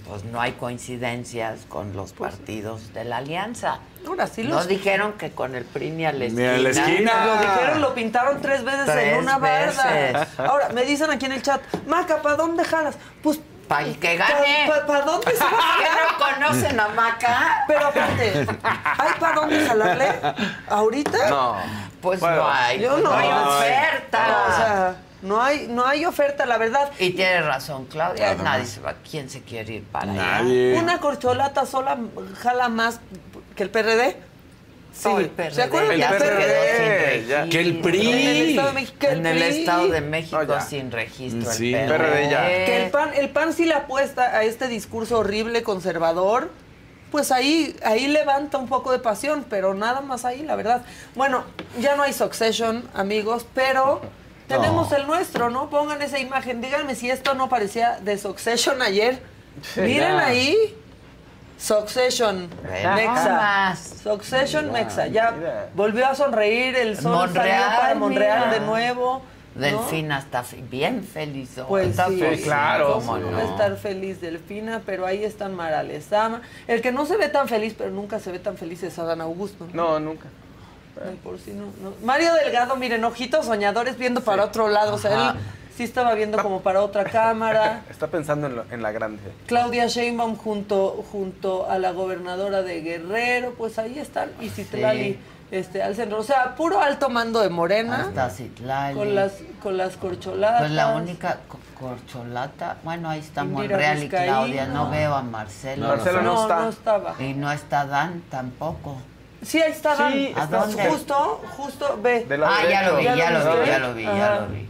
pues 0.07 0.23
no 0.25 0.39
hay 0.41 0.53
coincidencias 0.53 1.61
con 1.69 1.95
los 1.95 2.13
partidos 2.13 2.93
de 2.93 3.03
la 3.05 3.17
alianza. 3.17 3.79
Ahora 4.07 4.27
sí 4.27 4.43
No 4.43 4.55
los 4.55 4.67
dijeron 4.67 5.13
que 5.13 5.31
con 5.31 5.55
el 5.55 5.65
PRI 5.65 5.89
ni 5.91 6.05
a 6.05 6.13
la 6.13 6.27
Ni 6.27 6.43
a 6.43 6.57
la 6.57 6.69
esquina. 6.69 7.25
Lo 7.25 7.37
dijeron, 7.37 7.81
lo 7.81 7.93
pintaron 7.95 8.41
tres 8.41 8.63
veces 8.63 8.85
Tres 8.85 9.13
en 9.13 9.19
una 9.19 9.37
barda. 9.37 10.27
Ahora, 10.37 10.69
me 10.69 10.83
dicen 10.83 11.09
aquí 11.09 11.25
en 11.25 11.31
el 11.33 11.41
chat, 11.41 11.61
Maca, 11.87 12.21
¿para 12.21 12.35
dónde 12.35 12.63
jalas? 12.63 12.95
Pues. 13.23 13.39
Para 13.67 13.87
el 13.87 13.97
que 13.97 14.15
gane. 14.15 14.69
¿Para 14.85 15.01
dónde 15.05 15.31
se 15.31 15.43
va 15.43 15.49
a 15.49 16.37
no 16.37 16.39
conocen 16.39 16.79
a 16.79 16.87
Maca? 16.89 17.63
Pero 17.67 17.87
aparte, 17.87 18.45
¿hay 18.63 19.19
para 19.19 19.35
dónde 19.35 19.65
jalarle? 19.67 20.11
¿Ahorita? 20.67 21.29
No. 21.31 21.55
Pues 21.99 22.19
Bueno, 22.19 22.35
no 22.35 22.47
hay, 22.47 22.79
yo 22.79 22.91
pues 22.91 23.03
no. 23.03 23.09
no 23.09 23.17
hay 23.17 23.29
No 23.29 23.49
oferta. 23.57 24.45
O 24.47 24.55
sea, 24.55 24.95
no 25.25 25.41
hay, 25.41 25.67
no 25.67 25.85
hay 25.85 26.05
oferta, 26.05 26.45
la 26.45 26.57
verdad. 26.57 26.89
y 26.99 27.11
tiene 27.11 27.41
razón, 27.41 27.85
Claudia. 27.85 28.35
Nadie 28.35 28.65
se 28.65 28.79
va. 28.79 28.95
¿Quién 29.09 29.29
se 29.29 29.41
quiere 29.41 29.73
ir 29.75 29.83
para 29.83 30.11
allá? 30.11 30.41
Nadie. 30.43 30.77
Una 30.79 30.99
corcholata 30.99 31.65
sola 31.65 31.97
jala 32.41 32.69
más 32.69 32.99
que 33.55 33.63
el 33.63 33.69
PRD. 33.69 34.15
Sí. 34.93 35.09
El 35.09 35.29
PRD 35.29 35.51
¿Se 35.55 35.61
acuerdan 35.63 35.97
se 35.99 36.07
PRD? 36.15 36.37
quedó 36.37 36.61
sin 36.77 37.27
ya. 37.27 37.41
registro. 37.41 37.49
Que 37.49 37.59
el 37.59 37.79
PRI. 37.81 38.07
En 38.07 38.27
el 38.27 38.47
Estado 38.47 38.67
de 38.67 38.71
México. 38.73 38.97
que 38.99 39.07
el 39.07 39.17
En 39.19 39.25
el 39.25 39.37
PRI. 39.37 39.59
Estado 39.59 39.87
de 39.89 40.01
México 40.01 40.37
No, 40.43 40.53
ya. 40.53 40.61
sin 40.61 40.91
registro. 40.91 41.51
Sí. 41.51 41.73
el 41.75 41.87
PRD 41.89 42.29
ya. 42.29 42.41
Que 42.47 42.83
el 42.85 42.91
PAN, 42.91 43.09
el 43.15 43.29
PAN 43.29 43.53
sí 43.53 43.65
le 43.65 43.73
apuesta 43.73 44.23
a 44.23 44.43
este 44.43 44.67
discurso 44.69 45.19
horrible, 45.19 45.63
conservador, 45.63 46.49
pues 47.11 47.31
ahí, 47.33 47.75
ahí 47.83 48.07
levanta 48.07 48.57
un 48.57 48.67
poco 48.69 48.91
de 48.93 48.99
pasión, 48.99 49.45
pero 49.49 49.73
nada 49.73 49.99
más 50.01 50.23
ahí, 50.23 50.43
la 50.43 50.55
verdad. 50.55 50.83
Bueno, 51.13 51.43
ya 51.79 51.95
no 51.97 52.03
hay 52.03 52.13
Succession, 52.13 52.87
amigos, 52.93 53.45
pero 53.53 54.01
tenemos 54.47 54.91
el 54.91 55.07
nuestro, 55.07 55.49
¿no? 55.49 55.69
Pongan 55.69 56.01
esa 56.01 56.19
imagen, 56.19 56.61
díganme 56.61 56.95
si 56.95 57.09
esto 57.09 57.33
no 57.33 57.49
parecía 57.49 57.99
de 58.01 58.17
Succession 58.17 58.81
ayer. 58.81 59.19
Miren 59.77 60.17
Ya. 60.17 60.25
ahí. 60.27 60.75
Succession, 61.57 62.49
Bueno, 62.63 62.95
Mexa. 62.95 63.33
más. 63.33 63.79
Succession, 64.03 64.71
Mexa. 64.71 65.07
Ya 65.07 65.31
mira. 65.31 65.69
volvió 65.73 66.05
a 66.07 66.13
sonreír, 66.15 66.75
el 66.75 66.97
sol 66.97 67.13
Monreal, 67.13 67.61
salió 67.61 67.77
para 67.81 67.95
Monreal 67.95 68.39
mira. 68.47 68.59
de 68.59 68.65
nuevo. 68.65 69.21
¿no? 69.55 69.61
Delfina 69.61 70.19
está 70.19 70.43
bien 70.69 71.01
feliz. 71.05 71.57
hoy. 71.59 71.65
Pues 71.69 71.87
está 71.87 72.09
sí, 72.09 72.19
feliz, 72.19 72.43
claro. 72.43 72.95
¿cómo 72.95 73.13
¿Cómo 73.13 73.31
no? 73.31 73.31
va 73.37 73.39
a 73.43 73.45
estar 73.45 73.77
feliz 73.77 74.19
Delfina? 74.19 74.81
Pero 74.85 75.05
ahí 75.05 75.23
están 75.23 75.55
Mara 75.55 75.81
Lezama. 75.81 76.41
El 76.67 76.81
que 76.81 76.91
no 76.91 77.05
se 77.05 77.15
ve 77.15 77.29
tan 77.29 77.47
feliz, 77.47 77.73
pero 77.77 77.89
nunca 77.89 78.19
se 78.19 78.33
ve 78.33 78.39
tan 78.39 78.57
feliz 78.57 78.83
es 78.83 78.99
Adán 78.99 79.21
Augusto. 79.21 79.65
No, 79.71 79.97
nunca. 80.01 80.25
Ay, 81.03 81.19
por 81.23 81.37
si 81.39 81.51
no, 81.51 81.65
no. 81.81 81.93
Mario 82.03 82.33
Delgado, 82.33 82.75
miren, 82.75 83.03
ojitos 83.03 83.45
soñadores 83.45 83.97
viendo 83.97 84.21
para 84.21 84.43
otro 84.45 84.67
lado. 84.69 84.93
O 84.95 84.97
sea, 84.97 85.31
él 85.31 85.39
sí 85.75 85.83
estaba 85.83 86.13
viendo 86.13 86.41
como 86.41 86.61
para 86.61 86.81
otra 86.81 87.03
cámara. 87.03 87.81
Está 87.89 88.07
pensando 88.07 88.47
en, 88.47 88.55
lo- 88.55 88.65
en 88.71 88.81
la 88.81 88.91
grande. 88.91 89.21
Claudia 89.47 89.87
Sheinbaum 89.87 90.35
junto, 90.37 91.03
junto 91.11 91.69
a 91.69 91.77
la 91.79 91.91
gobernadora 91.91 92.61
de 92.61 92.81
Guerrero, 92.81 93.53
pues 93.57 93.77
ahí 93.79 93.99
están. 93.99 94.29
Y 94.39 94.49
Citlali 94.49 95.03
Sí. 95.13 95.19
este, 95.51 95.83
al 95.83 95.95
centro. 95.95 96.17
O 96.19 96.23
sea, 96.23 96.55
puro 96.55 96.79
alto 96.81 97.09
mando 97.09 97.41
de 97.41 97.49
Morena. 97.49 98.01
Hasta 98.07 98.29
Citlali. 98.29 98.95
Con 98.97 99.13
las, 99.15 99.33
con 99.61 99.75
las 99.77 99.97
corcholadas. 99.97 100.61
Pues 100.61 100.71
la 100.71 100.95
única 100.95 101.39
co- 101.47 101.59
corcholata, 101.77 102.77
bueno, 102.85 103.09
ahí 103.09 103.19
está 103.19 103.43
Indira 103.43 103.61
Monreal 103.69 104.03
y. 104.03 104.07
Claudia, 104.09 104.65
no 104.67 104.89
veo 104.89 105.13
a 105.13 105.21
Marcelo. 105.21 105.87
Marcelo 105.89 106.21
no 106.21 106.33
no, 106.35 106.41
está. 106.43 106.59
no 106.61 106.69
estaba. 106.69 107.15
Y 107.19 107.33
no 107.33 107.51
está 107.51 107.85
Dan 107.85 108.21
tampoco. 108.29 108.95
Sí, 109.45 109.61
ahí 109.61 109.71
está 109.71 109.95
Dan. 109.95 110.11
Sí, 110.11 110.33
¿A 110.35 110.43
está 110.43 110.57
dónde? 110.57 110.85
Justo, 110.89 111.41
justo, 111.55 111.99
ve. 112.01 112.25
De 112.25 112.35
Ah, 112.43 112.63
ya 112.69 112.89
lo 112.89 112.97
vi, 112.97 113.03
¿Ya 113.03 113.15
ya 113.15 113.31
lo 113.31 113.39
vi, 113.61 113.67
ya 113.67 113.79
lo 113.79 113.93
vi, 113.93 114.03
ya 114.03 114.39
lo 114.41 114.47
vi. 114.47 114.69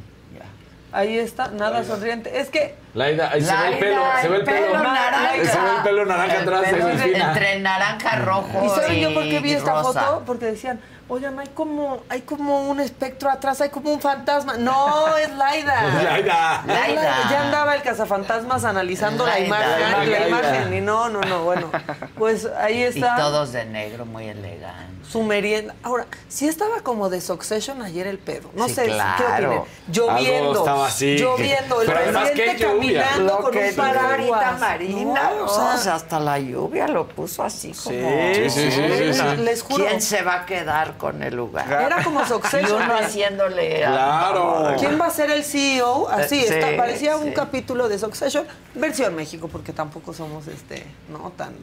Ahí 0.95 1.19
está, 1.19 1.49
nada 1.49 1.83
sonriente. 1.83 2.39
Es 2.39 2.49
que 2.49 2.75
Laida, 2.93 3.29
ahí 3.31 3.41
se 3.41 3.53
ve 3.53 3.67
el 3.67 3.79
pelo, 3.79 3.99
Laida, 3.99 4.21
se 4.21 4.27
ve 4.29 4.35
el 4.37 4.43
pelo. 4.45 4.77
naranja. 4.81 5.31
Se 5.33 5.59
ve 5.59 5.69
el 5.77 5.83
pelo 5.83 6.05
naranja 6.05 6.35
El 6.35 6.41
atrás 6.43 6.61
pelo. 6.71 6.89
Entre 6.89 7.59
naranja, 7.59 8.15
rojo 8.17 8.65
¿Y 8.65 8.69
saben 8.69 8.99
yo 9.01 9.09
y 9.09 9.13
por 9.13 9.23
qué 9.23 9.39
vi 9.41 9.51
esta 9.51 9.73
rosa. 9.81 10.01
foto? 10.01 10.23
Porque 10.25 10.45
decían, 10.45 10.79
oigan, 11.09 11.37
hay 11.37 11.47
como, 11.47 12.01
hay 12.07 12.21
como 12.21 12.69
un 12.69 12.79
espectro 12.79 13.29
atrás, 13.29 13.59
hay 13.59 13.69
como 13.69 13.91
un 13.91 13.99
fantasma. 13.99 14.55
No, 14.57 15.17
es 15.17 15.29
Laida. 15.35 15.83
Laida. 16.03 16.61
Es 16.61 16.67
Laida. 16.73 17.29
Ya 17.29 17.41
andaba 17.41 17.75
el 17.75 17.81
cazafantasmas 17.81 18.63
analizando 18.63 19.25
la 19.25 19.31
Laida. 19.33 19.47
imagen, 19.47 19.91
la 19.91 19.97
Laida. 19.97 20.27
imagen. 20.29 20.73
Y 20.75 20.79
no, 20.79 21.09
no, 21.09 21.19
no, 21.21 21.43
bueno. 21.43 21.69
Pues 22.17 22.45
ahí 22.57 22.77
Y 22.79 22.83
está. 22.83 23.17
todos 23.17 23.51
de 23.51 23.65
negro, 23.65 24.05
muy 24.05 24.29
elegante. 24.29 24.94
Su 25.09 25.23
merienda. 25.23 25.75
Ahora, 25.83 26.07
sí 26.27 26.47
estaba 26.47 26.81
como 26.81 27.09
de 27.09 27.21
Succession 27.21 27.81
ayer 27.81 28.07
el 28.07 28.17
pedo. 28.17 28.49
No 28.55 28.67
Sí, 28.67 28.75
sé, 28.75 28.85
claro. 28.85 29.65
¿qué 29.93 30.01
opinen? 30.01 30.15
Lloviendo. 30.23 30.49
Algo 30.49 30.59
estaba 30.59 30.87
así. 30.87 31.17
Lloviendo. 31.17 31.81
El 31.81 31.91
presidente 31.91 32.33
¿qué 32.33 32.57
lluvia? 32.57 33.01
caminando 33.03 33.33
Lo 33.35 33.41
con 33.41 33.51
que 33.51 33.69
un 33.69 33.75
paraguas. 33.75 34.59
Marina, 34.59 35.31
No, 35.37 35.45
o 35.45 35.77
sea, 35.77 35.95
hasta 35.95 36.19
la 36.19 36.39
lluvia 36.39 36.87
lo 36.87 37.07
puso 37.07 37.43
así 37.43 37.71
como... 37.83 37.97
Sí, 38.33 38.49
sí, 38.49 38.71
sí, 38.71 38.71
sí, 38.71 39.13
sí. 39.13 39.37
Les 39.43 39.61
juro. 39.61 39.85
¿Quién 39.85 40.01
se 40.01 40.21
va 40.23 40.41
a 40.41 40.45
quedar 40.45 40.97
con 40.97 41.21
el 41.23 41.35
lugar? 41.35 41.71
Era 41.71 42.03
como 42.03 42.21
Y 42.25 42.25
Succession. 42.25 42.81
uno 42.81 42.95
haciéndole... 42.97 43.85
a- 43.85 43.91
Claro. 43.91 44.75
¿Quién 44.79 44.99
va 44.99 45.05
a 45.07 45.11
ser 45.11 45.31
el 45.31 45.43
CEO? 45.43 46.09
Así, 46.09 46.39
Eh, 46.39 46.47
está- 46.49 46.69
sí, 46.71 46.77
parecía 46.77 47.15
un 47.17 47.31
capítulo 47.31 47.87
de 47.87 47.99
Succession, 47.99 48.45
versión 48.73 49.15
México, 49.15 49.47
porque 49.51 49.71
tampoco 49.71 50.13
somos 50.13 50.47
este, 50.47 50.85
no 51.09 51.31
tan, 51.37 51.53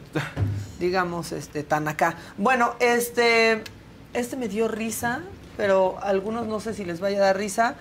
digamos, 0.79 1.33
este, 1.33 1.63
tan 1.63 1.89
acá. 1.89 2.17
Bueno, 2.37 2.75
este, 2.81 3.32
este 4.15 4.37
me 4.37 4.49
dio 4.49 4.69
risa, 4.69 5.21
pero 5.57 5.97
a 6.01 6.09
algunos 6.09 6.47
no 6.47 6.61
sé 6.61 6.75
si 6.75 6.85
les 6.85 7.01
vaya 7.01 7.19
a 7.19 7.21
dar 7.21 7.37
risa. 7.37 7.75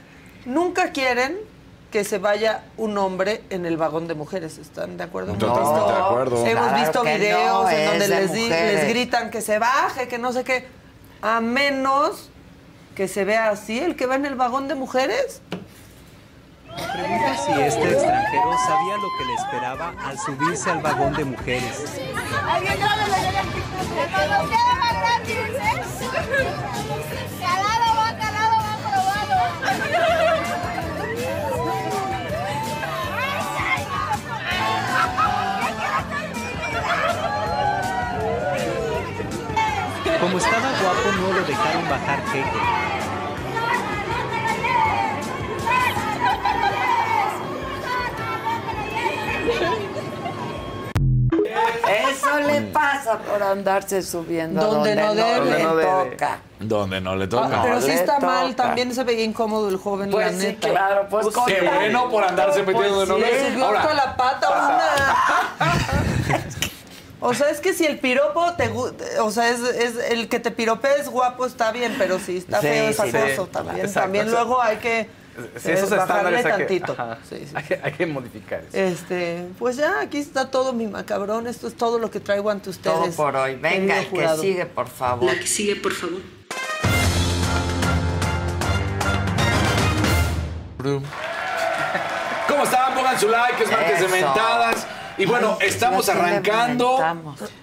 Nunca 0.45 0.91
quieren 0.91 1.37
que 1.91 2.03
se 2.05 2.17
vaya 2.19 2.63
un 2.77 2.97
hombre 2.97 3.43
en 3.49 3.65
el 3.65 3.75
vagón 3.77 4.07
de 4.07 4.13
mujeres, 4.13 4.57
¿están 4.57 4.95
de 4.97 5.03
acuerdo? 5.03 5.33
Totalmente 5.33 5.69
visto- 5.79 5.87
de 5.93 6.01
acuerdo. 6.01 6.45
Hemos 6.45 6.67
Claro 6.69 6.79
visto 6.85 7.03
videos 7.03 7.63
no, 7.63 7.69
en 7.69 7.85
donde 7.85 8.07
de 8.07 8.15
les, 8.21 8.33
di- 8.33 8.49
les 8.49 8.87
gritan 8.89 9.29
que 9.29 9.41
se 9.41 9.59
baje, 9.59 10.07
que 10.07 10.17
no 10.17 10.31
sé 10.31 10.43
qué. 10.43 10.65
A 11.21 11.41
menos 11.41 12.29
que 12.95 13.07
se 13.07 13.25
vea 13.25 13.49
así, 13.49 13.79
el 13.79 13.95
que 13.95 14.05
va 14.05 14.15
en 14.15 14.25
el 14.25 14.35
vagón 14.35 14.67
de 14.67 14.75
mujeres. 14.75 15.41
Pregunta 16.75 17.37
si 17.37 17.51
este 17.61 17.91
extranjero 17.91 18.57
sabía 18.65 18.97
lo 18.97 19.09
que 19.17 19.25
le 19.25 19.33
esperaba 19.35 19.93
al 20.05 20.17
subirse 20.17 20.69
al 20.69 20.81
vagón 20.81 21.13
de 21.13 21.25
mujeres. 21.25 22.01
Como 40.19 40.37
estaba 40.37 40.71
guapo, 40.81 41.11
no 41.19 41.33
lo 41.33 41.43
dejaron 41.45 41.89
bajar 41.89 42.23
jeque. 42.27 43.00
Eso 52.09 52.39
le 52.39 52.61
pasa 52.71 53.17
por 53.19 53.41
andarse 53.43 54.01
subiendo 54.01 54.61
Donde 54.65 54.95
no 54.95 55.13
debe. 55.13 55.45
le 55.45 55.63
Donde 55.63 55.63
no 55.63 56.09
toca. 56.09 56.39
Donde 56.59 57.01
no 57.01 57.15
le 57.15 57.25
Ah, 57.25 57.29
toca. 57.29 57.61
pero 57.63 57.81
sí 57.81 57.87
le 57.87 57.93
está 57.95 58.15
toca. 58.15 58.25
mal, 58.27 58.55
también 58.55 58.93
se 58.93 59.03
veía 59.03 59.23
incómodo 59.23 59.67
el 59.69 59.77
joven, 59.77 60.09
Pues 60.11 60.31
la 60.33 60.39
sí, 60.39 60.47
neta. 60.47 60.69
claro, 60.69 61.07
pues 61.09 61.27
con 61.27 61.45
Qué 61.45 61.61
bueno 61.61 62.09
por 62.09 62.23
andarse 62.23 62.63
metiendo 62.63 63.05
Pues 63.05 63.09
de 63.09 63.15
sí, 63.15 63.21
le 63.21 63.51
subió 63.51 63.67
hasta 63.77 63.93
la 63.93 64.15
pata 64.15 64.49
una. 64.49 66.41
O 67.23 67.35
sea, 67.35 67.51
es 67.51 67.59
que 67.59 67.73
si 67.75 67.85
el 67.85 67.99
piropo 67.99 68.53
te 68.53 68.67
o 69.19 69.29
sea, 69.29 69.49
es, 69.49 69.59
es 69.59 69.95
el 70.09 70.27
que 70.27 70.39
te 70.39 70.49
piropea 70.49 70.95
es 70.95 71.07
guapo, 71.07 71.45
está 71.45 71.71
bien, 71.71 71.93
pero 71.99 72.17
si 72.17 72.37
está 72.37 72.59
Sí, 72.61 72.65
feo 72.67 72.89
es 72.89 72.95
sí, 72.97 73.01
acoso 73.15 73.45
sí. 73.45 73.51
también. 73.51 73.77
Exacto. 73.85 73.99
También 74.01 74.31
luego 74.31 74.59
hay 74.59 74.77
que 74.77 75.07
Sí, 75.57 75.69
eh, 75.69 75.73
esos 75.73 75.89
bajarle 75.89 76.37
estándares 76.39 76.45
hay 76.45 76.51
que, 76.51 76.57
tantito. 76.79 76.91
ajá, 76.93 77.17
Sí, 77.27 77.37
sí. 77.45 77.51
hay, 77.55 77.63
que, 77.63 77.79
hay 77.83 77.91
que 77.93 78.05
modificar 78.05 78.59
eso. 78.67 78.77
Este, 78.77 79.47
pues 79.59 79.77
ya, 79.77 79.99
aquí 80.01 80.17
está 80.17 80.51
todo 80.51 80.73
mi 80.73 80.87
macabrón. 80.87 81.47
Esto 81.47 81.67
es 81.67 81.75
todo 81.75 81.99
lo 81.99 82.11
que 82.11 82.19
traigo 82.19 82.49
ante 82.49 82.69
ustedes. 82.69 82.95
Todo 82.95 83.11
por 83.11 83.35
hoy. 83.35 83.55
Venga, 83.55 83.99
el 83.99 84.07
que 84.09 84.27
sigue, 84.39 84.65
por 84.65 84.87
favor. 84.87 85.31
La 85.31 85.39
que 85.39 85.47
sigue, 85.47 85.75
por 85.77 85.93
favor. 85.93 86.19
¿Cómo 92.47 92.63
están? 92.63 92.93
Pongan 92.95 93.19
su 93.19 93.29
like, 93.29 93.63
es 93.63 93.71
martes 93.71 93.99
de 94.01 94.07
mentadas. 94.07 94.87
Y 95.17 95.25
bueno, 95.25 95.57
Ay, 95.61 95.67
estamos 95.67 96.07
arrancando. 96.09 96.97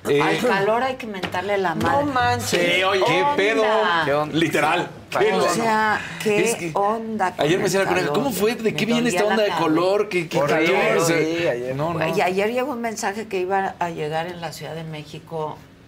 Eh, 0.08 0.20
Al 0.22 0.38
calor 0.38 0.82
hay 0.82 0.96
que 0.96 1.06
mentarle 1.06 1.58
la 1.58 1.74
madre. 1.74 2.04
No 2.06 2.12
manches. 2.12 2.48
Sí, 2.76 2.82
oye, 2.84 3.02
qué 3.06 3.22
onda? 3.22 3.36
pedo. 3.36 3.62
¿Qué 4.04 4.14
onda? 4.14 4.36
Literal. 4.38 4.88
¿Qué 5.10 5.32
O 5.32 5.48
sea, 5.54 6.00
¿qué 6.22 6.44
Es 6.44 6.54
que 6.56 6.70
onda? 6.74 7.32
con 7.34 7.44
Ayer 7.46 7.58
me 7.58 7.64
decía 7.64 7.84
la? 7.84 8.06
¿cómo 8.08 8.30
fue? 8.30 8.54
¿De 8.56 8.74
qué 8.74 8.84
viene 8.84 9.08
esta 9.08 9.24
onda 9.24 9.42
de 9.42 9.50
color? 9.52 10.08
¿Qué, 10.08 10.28
qué 10.28 10.38
calor? 10.38 11.00
sí, 11.06 11.12
Se- 11.12 11.50
ayer. 11.50 11.76
No, 11.76 11.94
no. 11.94 12.16
Y 12.16 12.20
ayer 12.20 12.52
llegó 12.52 12.72
un 12.72 12.80
mensaje 12.80 13.26
que 13.26 13.40
iba 13.40 13.74
a 13.78 13.90
llegar 13.90 14.26
en 14.26 14.40
la 14.40 14.52
Ciudad 14.52 14.74
de 14.74 14.84
México 14.84 15.56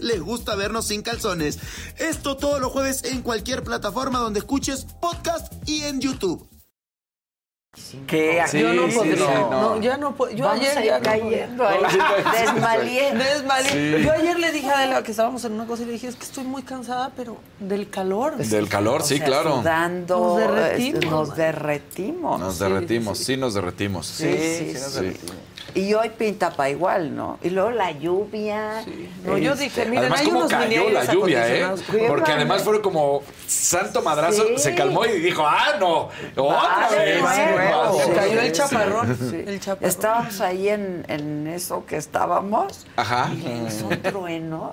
les 0.00 0.20
gusta 0.20 0.54
vernos 0.56 0.86
sin 0.86 1.02
calzones. 1.02 1.58
Esto 1.98 2.36
todos 2.36 2.60
los 2.60 2.72
jueves 2.72 3.04
en 3.04 3.22
cualquier 3.22 3.62
plataforma 3.62 4.18
donde 4.18 4.40
escuches 4.40 4.86
podcast 5.00 5.52
y 5.66 5.82
en 5.84 6.00
YouTube. 6.00 6.48
¿Qué? 8.06 8.42
Sí, 8.48 8.60
yo 8.60 8.74
no 8.74 8.86
sí, 8.90 8.96
podría. 8.98 9.16
no. 9.16 9.50
No, 9.50 9.80
ya 9.80 9.96
no 9.96 10.14
puedo. 10.14 10.30
Yo 10.36 10.44
Vamos 10.44 10.60
ayer 10.60 10.76
a 10.76 10.80
ir 10.82 10.86
ya 10.88 10.98
no 10.98 11.04
cayendo 11.04 11.64
podía. 11.64 11.88
ahí. 11.88 12.40
Desmaliendo. 12.44 13.24
Desmalié. 13.24 13.96
Sí. 13.98 14.04
Yo 14.04 14.12
ayer 14.12 14.38
le 14.38 14.52
dije 14.52 14.68
a 14.70 14.78
Adela 14.78 15.02
que 15.02 15.10
estábamos 15.12 15.42
en 15.46 15.52
una 15.52 15.66
cosa 15.66 15.82
y 15.84 15.86
le 15.86 15.92
dije, 15.92 16.08
es 16.08 16.16
que 16.16 16.24
estoy 16.24 16.44
muy 16.44 16.62
cansada, 16.64 17.12
pero 17.16 17.38
del 17.60 17.88
calor. 17.88 18.36
Del 18.36 18.68
calor, 18.68 19.00
O 19.00 19.04
sí, 19.06 19.16
sea, 19.16 19.24
claro. 19.24 19.56
Sudando, 19.60 20.18
Nos 20.18 20.38
este, 20.42 20.52
derretimos. 20.52 21.10
Nos 21.28 21.36
derretimos. 21.36 22.40
Nos 22.40 22.54
Sí, 22.56 22.64
derretimos, 22.64 23.18
sí. 23.18 23.24
sí, 23.24 23.36
nos 23.38 23.54
derretimos. 23.54 24.06
Sí, 24.06 24.24
sí, 24.24 24.72
nos 24.74 24.92
sí. 24.92 25.00
derretimos. 25.00 25.36
Y 25.74 25.94
hoy 25.94 26.10
pinta 26.10 26.50
para 26.50 26.68
igual, 26.70 27.14
¿no? 27.16 27.38
Y 27.42 27.50
luego 27.50 27.70
la 27.70 27.92
lluvia. 27.92 28.84
No, 29.24 29.38
yo 29.38 29.52
este, 29.52 29.64
dije, 29.64 29.84
miren, 29.86 29.98
Además, 30.00 30.20
hay 30.20 30.26
cómo 30.26 30.38
unos 30.40 30.50
cayó 30.52 30.90
la 30.90 31.04
lluvia, 31.06 31.48
¿eh? 31.56 31.66
Porque 32.08 32.32
además 32.32 32.62
fue 32.62 32.80
como 32.82 33.22
santo 33.46 34.02
madrazo, 34.02 34.44
Sí. 34.48 34.58
se 34.58 34.74
calmó 34.74 35.06
y 35.06 35.20
dijo, 35.20 35.44
ah, 35.46 35.76
no, 35.80 36.10
otra 36.36 36.88
vez. 36.90 37.22
Sí, 37.22 38.10
cayó 38.14 38.40
el 38.40 38.46
sí. 38.46 38.52
chaparrón. 38.52 39.16
Sí. 39.30 39.44
El 39.46 39.60
chaparrón. 39.60 39.88
Estábamos 39.90 40.40
ahí 40.40 40.68
en, 40.68 41.04
en 41.08 41.46
eso 41.46 41.86
que 41.86 41.96
estábamos. 41.96 42.86
Ajá. 42.96 43.30
Y 43.32 43.70
son 43.70 44.00
truenos. 44.02 44.72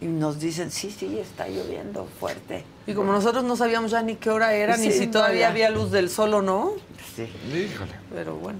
Y 0.00 0.06
nos 0.06 0.38
dicen, 0.40 0.70
sí, 0.70 0.90
sí, 0.90 1.18
está 1.18 1.46
lloviendo 1.48 2.06
fuerte. 2.18 2.64
Y 2.86 2.92
como 2.94 3.12
nosotros 3.12 3.44
no 3.44 3.56
sabíamos 3.56 3.90
ya 3.92 4.02
ni 4.02 4.16
qué 4.16 4.30
hora 4.30 4.52
era, 4.52 4.76
ni 4.76 4.90
Sí, 4.90 4.98
si 4.98 5.06
todavía 5.06 5.48
había 5.48 5.70
luz 5.70 5.90
del 5.92 6.10
sol 6.10 6.34
o 6.34 6.42
no, 6.42 6.72
Sí. 7.14 7.22
Híjole. 7.54 7.92
pero 8.12 8.34
bueno. 8.34 8.58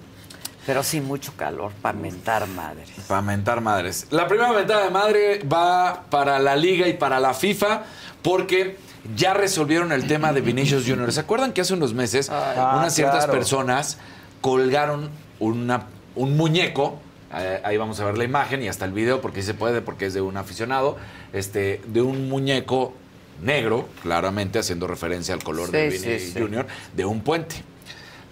Pero 0.66 0.82
sí, 0.82 1.00
mucho 1.00 1.32
calor 1.36 1.72
para 1.82 1.96
mentar 1.98 2.46
madres. 2.48 2.88
Para 3.06 3.20
mentar 3.22 3.60
madres. 3.60 4.06
La 4.10 4.26
primera 4.26 4.52
mentada 4.52 4.84
de 4.84 4.90
madre 4.90 5.40
va 5.44 6.04
para 6.08 6.38
la 6.38 6.56
Liga 6.56 6.88
y 6.88 6.94
para 6.94 7.20
la 7.20 7.34
FIFA 7.34 7.82
porque 8.22 8.78
ya 9.14 9.34
resolvieron 9.34 9.92
el 9.92 10.06
tema 10.06 10.32
de 10.32 10.40
Vinicius 10.40 10.84
Junior. 10.86 11.12
¿Se 11.12 11.20
acuerdan 11.20 11.52
que 11.52 11.60
hace 11.60 11.74
unos 11.74 11.92
meses 11.92 12.30
Ah, 12.30 12.76
unas 12.78 12.94
ciertas 12.94 13.24
claro. 13.24 13.32
personas 13.38 13.98
colgaron 14.40 15.10
una, 15.38 15.84
un 16.14 16.36
muñeco? 16.36 16.98
eh, 17.36 17.60
ahí 17.64 17.76
vamos 17.76 17.98
a 18.00 18.04
ver 18.06 18.16
la 18.16 18.24
imagen 18.24 18.62
y 18.62 18.68
hasta 18.68 18.84
el 18.86 18.92
video 18.92 19.20
porque 19.20 19.40
sí 19.42 19.48
se 19.48 19.54
puede, 19.54 19.80
porque 19.82 20.06
es 20.06 20.14
de 20.14 20.20
un 20.22 20.36
aficionado, 20.36 20.96
este, 21.32 21.82
de 21.88 22.00
un 22.00 22.28
muñeco 22.30 22.94
negro, 23.42 23.88
claramente 24.02 24.60
haciendo 24.60 24.86
referencia 24.86 25.34
al 25.34 25.42
color 25.42 25.70
de 25.70 25.90
Sí, 25.90 25.98
Vini 26.06 26.18
sí, 26.20 26.30
sí. 26.32 26.40
Junior, 26.40 26.66
de 26.94 27.04
un 27.04 27.20
puente. 27.22 27.56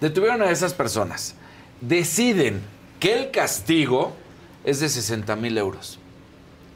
Detuvieron 0.01 0.41
a 0.41 0.49
esas 0.49 0.73
personas. 0.73 1.35
Deciden 1.87 2.61
que 2.99 3.13
el 3.13 3.31
castigo 3.31 4.13
es 4.63 4.79
de 4.79 4.89
60 4.89 5.35
mil 5.35 5.57
euros. 5.57 5.99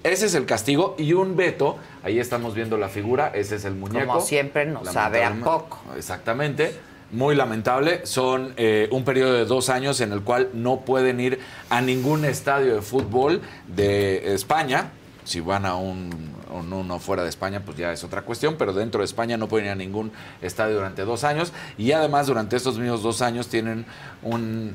Ese 0.03 0.25
es 0.25 0.35
el 0.35 0.45
castigo 0.45 0.95
y 0.97 1.13
un 1.13 1.35
veto. 1.35 1.77
Ahí 2.03 2.19
estamos 2.19 2.53
viendo 2.55 2.77
la 2.77 2.89
figura. 2.89 3.31
Ese 3.34 3.55
es 3.55 3.65
el 3.65 3.75
muñeco. 3.75 4.05
Como 4.07 4.21
siempre, 4.21 4.65
nos 4.65 4.88
sabe 4.89 5.23
a 5.23 5.34
poco. 5.34 5.79
Exactamente. 5.95 6.73
muy 7.11 7.35
lamentable. 7.35 8.05
Son 8.05 8.53
eh, 8.57 8.89
un 8.91 9.05
periodo 9.05 9.34
de 9.34 9.45
dos 9.45 9.69
años 9.69 10.01
en 10.01 10.11
el 10.11 10.21
cual 10.23 10.49
no 10.53 10.81
pueden 10.81 11.21
ir 11.21 11.39
a 11.69 11.79
ningún 11.81 12.25
estadio 12.25 12.75
de 12.75 12.81
fútbol 12.81 13.41
de 13.67 14.34
España. 14.34 14.89
Si 15.23 15.39
van 15.39 15.65
a 15.65 15.75
un, 15.75 16.09
un- 16.53 16.73
uno 16.73 16.99
fuera 16.99 17.23
de 17.23 17.29
España, 17.29 17.61
pues 17.65 17.77
ya 17.77 17.91
es 17.93 18.03
otra 18.03 18.21
cuestión, 18.23 18.55
pero 18.57 18.73
dentro 18.73 18.99
de 18.99 19.05
España 19.05 19.38
no 19.38 19.47
pueden 19.47 19.67
ir 19.67 19.71
a 19.71 19.75
ningún 19.75 20.11
estadio 20.41 20.75
durante 20.75 21.03
dos 21.05 21.23
años. 21.23 21.53
Y 21.77 21.93
además, 21.93 22.27
durante 22.27 22.55
estos 22.57 22.77
mismos 22.77 23.01
dos 23.03 23.21
años 23.21 23.47
tienen 23.47 23.85
un, 24.21 24.73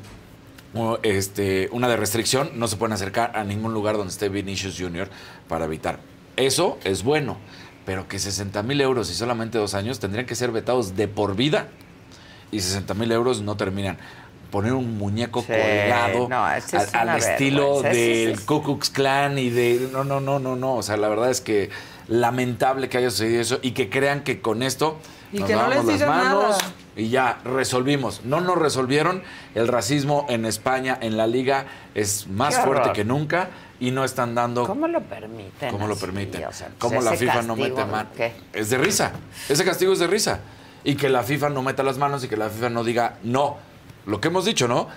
este, 1.03 1.69
una 1.73 1.89
de 1.89 1.97
restricción, 1.97 2.51
no 2.55 2.69
se 2.69 2.77
pueden 2.77 2.93
acercar 2.93 3.37
a 3.37 3.45
ningún 3.45 3.75
lugar 3.75 3.97
donde 3.97 4.13
esté 4.13 4.29
Vinicius 4.29 4.77
Jr. 4.79 5.09
para 5.49 5.67
evitar. 5.67 6.01
Eso 6.37 6.79
es 6.85 7.03
bueno, 7.03 7.37
pero 7.85 8.09
que 8.09 8.19
60 8.19 8.63
mil 8.63 8.81
euros 8.81 9.11
y 9.11 9.15
solamente 9.15 9.59
dos 9.59 9.75
años 9.75 10.01
tendrían 10.01 10.27
que 10.27 10.35
ser 10.35 10.51
vetados 10.51 10.97
de 10.97 11.09
por 11.09 11.37
vida 11.37 11.69
y 12.51 12.61
60 12.61 12.95
mil 12.95 13.13
euros 13.13 13.43
no 13.43 13.57
terminan. 13.57 13.99
Poner 14.51 14.75
un 14.75 14.99
muñeco 14.99 15.41
Sí, 15.41 15.47
colgado 15.47 16.29
no, 16.29 16.45
al, 16.45 16.59
estilo 17.17 17.81
vergüenza. 17.81 17.91
Del 17.91 18.41
Ku 18.43 18.63
Klux 18.63 18.91
Klan 18.91 19.39
y 19.39 19.49
de... 19.49 19.89
No, 19.91 20.05
no, 20.05 20.21
no, 20.21 20.39
no, 20.39 20.57
no. 20.57 20.75
O 20.75 20.83
sea, 20.83 20.99
la 20.99 21.09
verdad 21.09 21.31
es 21.31 21.41
que 21.41 21.71
lamentable 22.07 22.91
que 22.91 22.99
haya 22.99 23.11
sucedido 23.11 23.41
eso 23.41 23.59
y 23.63 23.71
que 23.71 23.89
crean 23.89 24.25
que 24.25 24.43
con 24.43 24.63
esto 24.63 24.99
Y 25.33 25.39
nos 25.41 25.49
que 25.49 25.55
no 25.55 25.69
les 25.69 25.77
las 25.85 25.87
digan 25.87 26.09
manos 26.09 26.43
nada. 26.59 26.73
y 26.97 27.09
ya 27.09 27.39
resolvimos. 27.45 28.23
No 28.25 28.41
nos 28.41 28.59
resolvieron. 28.59 29.23
El 29.55 29.69
racismo 29.69 30.27
en 30.29 30.45
España, 30.45 30.99
en 31.01 31.17
la 31.17 31.27
liga, 31.27 31.67
es 31.95 32.27
más 32.29 32.57
Qué 32.57 32.63
fuerte 32.63 32.83
horror. 32.83 32.93
que 32.97 33.05
nunca 33.05 33.49
y 33.81 33.91
no 33.91 34.05
están 34.05 34.35
dando. 34.35 34.67
¿Cómo 34.67 34.87
lo 34.89 35.01
permiten? 35.03 35.71
¿Cómo 35.71 35.87
lo 35.87 35.97
permiten? 35.97 36.45
O 36.45 36.53
sea, 36.53 36.69
pues 36.69 36.79
¿Cómo 36.79 37.01
la 37.03 37.13
FIFA 37.13 37.43
no 37.43 37.57
mete 37.57 37.85
mano? 37.85 38.09
Es 38.53 38.71
de 38.71 38.79
risa. 38.79 39.13
Ese 39.49 39.65
castigo 39.65 39.93
es 39.93 39.99
de 39.99 40.07
risa. 40.07 40.41
Y 40.85 40.95
que 40.97 41.09
la 41.09 41.23
FIFA 41.23 41.49
no 41.49 41.63
meta 41.63 41.83
las 41.83 41.99
manos 41.99 42.23
y 42.25 42.29
que 42.29 42.37
la 42.37 42.49
FIFA 42.49 42.71
no 42.71 42.85
diga 42.85 43.19
no. 43.23 43.57
Lo 44.07 44.21
que 44.21 44.29
hemos 44.29 44.45
dicho, 44.45 44.69
¿no? 44.69 44.89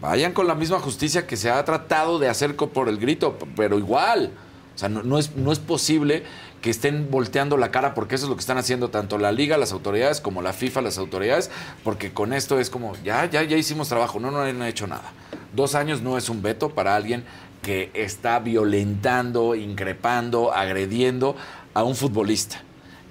Vayan 0.00 0.32
con 0.32 0.46
la 0.46 0.54
misma 0.54 0.80
justicia 0.80 1.26
que 1.26 1.36
se 1.36 1.50
ha 1.50 1.64
tratado 1.64 2.18
de 2.18 2.28
hacer 2.28 2.56
por 2.56 2.88
el 2.88 2.98
grito, 2.98 3.38
pero 3.56 3.78
igual. 3.78 4.30
O 4.74 4.78
sea, 4.78 4.88
no, 4.88 5.02
no 5.02 5.18
es, 5.18 5.36
no 5.36 5.52
es 5.52 5.58
posible 5.60 6.24
que 6.64 6.70
estén 6.70 7.10
volteando 7.10 7.58
la 7.58 7.70
cara 7.70 7.92
porque 7.92 8.14
eso 8.14 8.24
es 8.24 8.30
lo 8.30 8.36
que 8.36 8.40
están 8.40 8.56
haciendo 8.56 8.88
tanto 8.88 9.18
la 9.18 9.32
liga, 9.32 9.58
las 9.58 9.72
autoridades, 9.72 10.22
como 10.22 10.40
la 10.40 10.54
FIFA, 10.54 10.80
las 10.80 10.96
autoridades, 10.96 11.50
porque 11.82 12.14
con 12.14 12.32
esto 12.32 12.58
es 12.58 12.70
como, 12.70 12.96
ya, 13.04 13.26
ya, 13.26 13.42
ya 13.42 13.58
hicimos 13.58 13.90
trabajo, 13.90 14.18
no, 14.18 14.30
no 14.30 14.40
han 14.40 14.62
hecho 14.62 14.86
nada. 14.86 15.12
Dos 15.52 15.74
años 15.74 16.00
no 16.00 16.16
es 16.16 16.30
un 16.30 16.40
veto 16.40 16.70
para 16.70 16.96
alguien 16.96 17.22
que 17.60 17.90
está 17.92 18.38
violentando, 18.38 19.54
increpando, 19.54 20.54
agrediendo 20.54 21.36
a 21.74 21.82
un 21.82 21.94
futbolista 21.96 22.62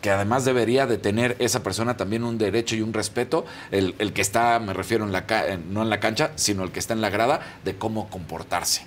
que 0.02 0.10
además 0.10 0.46
debería 0.46 0.88
de 0.88 0.98
tener 0.98 1.36
esa 1.38 1.62
persona 1.62 1.96
también 1.96 2.24
un 2.24 2.40
derecho 2.40 2.76
y 2.76 2.82
un 2.82 2.92
respeto, 2.92 3.46
el, 3.70 3.94
el 4.00 4.14
que 4.14 4.22
está, 4.24 4.60
me 4.60 4.74
refiero, 4.74 5.06
en 5.06 5.12
la 5.12 5.26
en- 5.48 5.72
no 5.74 5.84
en 5.84 5.92
la 5.92 6.00
cancha, 6.00 6.32
sino 6.36 6.64
el 6.64 6.72
que 6.72 6.80
está 6.80 6.94
en 6.96 7.02
la 7.02 7.10
grada, 7.12 7.40
de 7.64 7.78
cómo 7.78 8.10
comportarse. 8.10 8.84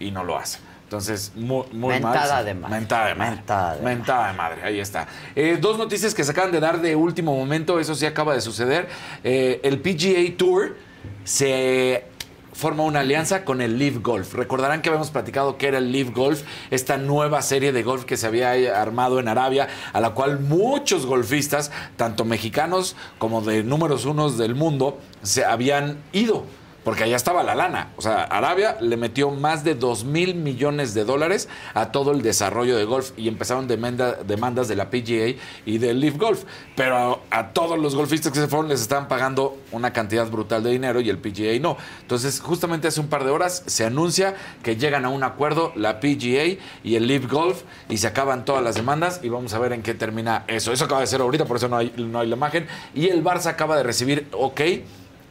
Y 0.00 0.10
no 0.10 0.24
lo 0.24 0.36
hace. 0.36 0.58
Entonces, 0.88 1.32
muy, 1.34 1.64
muy 1.70 1.92
Mentada 1.96 2.36
mal. 2.36 2.44
de 2.46 2.54
madre. 2.54 2.74
Mentada 2.80 3.08
de 3.08 3.14
madre. 3.14 3.36
Mentada 3.36 3.76
de 3.76 3.82
Mentada 3.82 4.28
de 4.28 4.32
madre, 4.32 4.62
ahí 4.64 4.80
está. 4.80 5.06
Eh, 5.36 5.58
dos 5.60 5.76
noticias 5.76 6.14
que 6.14 6.24
se 6.24 6.30
acaban 6.30 6.50
de 6.50 6.60
dar 6.60 6.80
de 6.80 6.96
último 6.96 7.36
momento, 7.36 7.78
eso 7.78 7.94
sí 7.94 8.06
acaba 8.06 8.32
de 8.32 8.40
suceder. 8.40 8.88
Eh, 9.22 9.60
el 9.64 9.80
PGA 9.82 10.34
Tour 10.38 10.76
se 11.24 12.06
forma 12.54 12.84
una 12.84 13.00
alianza 13.00 13.44
con 13.44 13.60
el 13.60 13.78
Live 13.78 13.98
Golf. 14.00 14.32
Recordarán 14.32 14.80
que 14.80 14.88
habíamos 14.88 15.10
platicado 15.10 15.58
que 15.58 15.68
era 15.68 15.76
el 15.76 15.92
Live 15.92 16.12
Golf, 16.14 16.40
esta 16.70 16.96
nueva 16.96 17.42
serie 17.42 17.70
de 17.72 17.82
golf 17.82 18.06
que 18.06 18.16
se 18.16 18.26
había 18.26 18.80
armado 18.80 19.20
en 19.20 19.28
Arabia, 19.28 19.68
a 19.92 20.00
la 20.00 20.10
cual 20.14 20.40
muchos 20.40 21.04
golfistas, 21.04 21.70
tanto 21.96 22.24
mexicanos 22.24 22.96
como 23.18 23.42
de 23.42 23.62
números 23.62 24.06
unos 24.06 24.38
del 24.38 24.54
mundo, 24.54 24.98
se 25.22 25.44
habían 25.44 25.98
ido. 26.12 26.46
Porque 26.88 27.04
allá 27.04 27.16
estaba 27.16 27.42
la 27.42 27.54
lana. 27.54 27.90
O 27.98 28.00
sea, 28.00 28.22
Arabia 28.22 28.78
le 28.80 28.96
metió 28.96 29.30
más 29.30 29.62
de 29.62 29.74
2 29.74 30.04
mil 30.04 30.34
millones 30.34 30.94
de 30.94 31.04
dólares 31.04 31.46
a 31.74 31.92
todo 31.92 32.12
el 32.12 32.22
desarrollo 32.22 32.78
de 32.78 32.84
golf 32.86 33.10
y 33.18 33.28
empezaron 33.28 33.68
demanda- 33.68 34.14
demandas 34.26 34.68
de 34.68 34.74
la 34.76 34.88
PGA 34.88 35.38
y 35.66 35.76
del 35.76 36.00
Leaf 36.00 36.16
Golf. 36.16 36.44
Pero 36.76 36.96
a, 36.96 37.38
a 37.40 37.52
todos 37.52 37.78
los 37.78 37.94
golfistas 37.94 38.32
que 38.32 38.38
se 38.40 38.48
fueron 38.48 38.70
les 38.70 38.80
estaban 38.80 39.06
pagando 39.06 39.58
una 39.70 39.92
cantidad 39.92 40.26
brutal 40.30 40.62
de 40.62 40.70
dinero 40.70 41.02
y 41.02 41.10
el 41.10 41.18
PGA 41.18 41.60
no. 41.60 41.76
Entonces, 42.00 42.40
justamente 42.40 42.88
hace 42.88 43.00
un 43.00 43.08
par 43.08 43.22
de 43.24 43.32
horas 43.32 43.64
se 43.66 43.84
anuncia 43.84 44.34
que 44.62 44.76
llegan 44.76 45.04
a 45.04 45.10
un 45.10 45.24
acuerdo 45.24 45.72
la 45.76 46.00
PGA 46.00 46.56
y 46.82 46.94
el 46.96 47.06
Leaf 47.06 47.30
Golf 47.30 47.64
y 47.90 47.98
se 47.98 48.06
acaban 48.06 48.46
todas 48.46 48.64
las 48.64 48.76
demandas 48.76 49.20
y 49.22 49.28
vamos 49.28 49.52
a 49.52 49.58
ver 49.58 49.74
en 49.74 49.82
qué 49.82 49.92
termina 49.92 50.44
eso. 50.48 50.72
Eso 50.72 50.86
acaba 50.86 51.02
de 51.02 51.06
ser 51.06 51.20
ahorita, 51.20 51.44
por 51.44 51.58
eso 51.58 51.68
no 51.68 51.76
hay, 51.76 51.92
no 51.98 52.20
hay 52.20 52.28
la 52.28 52.36
imagen. 52.36 52.66
Y 52.94 53.08
el 53.08 53.22
Barça 53.22 53.48
acaba 53.48 53.76
de 53.76 53.82
recibir 53.82 54.26
OK 54.32 54.60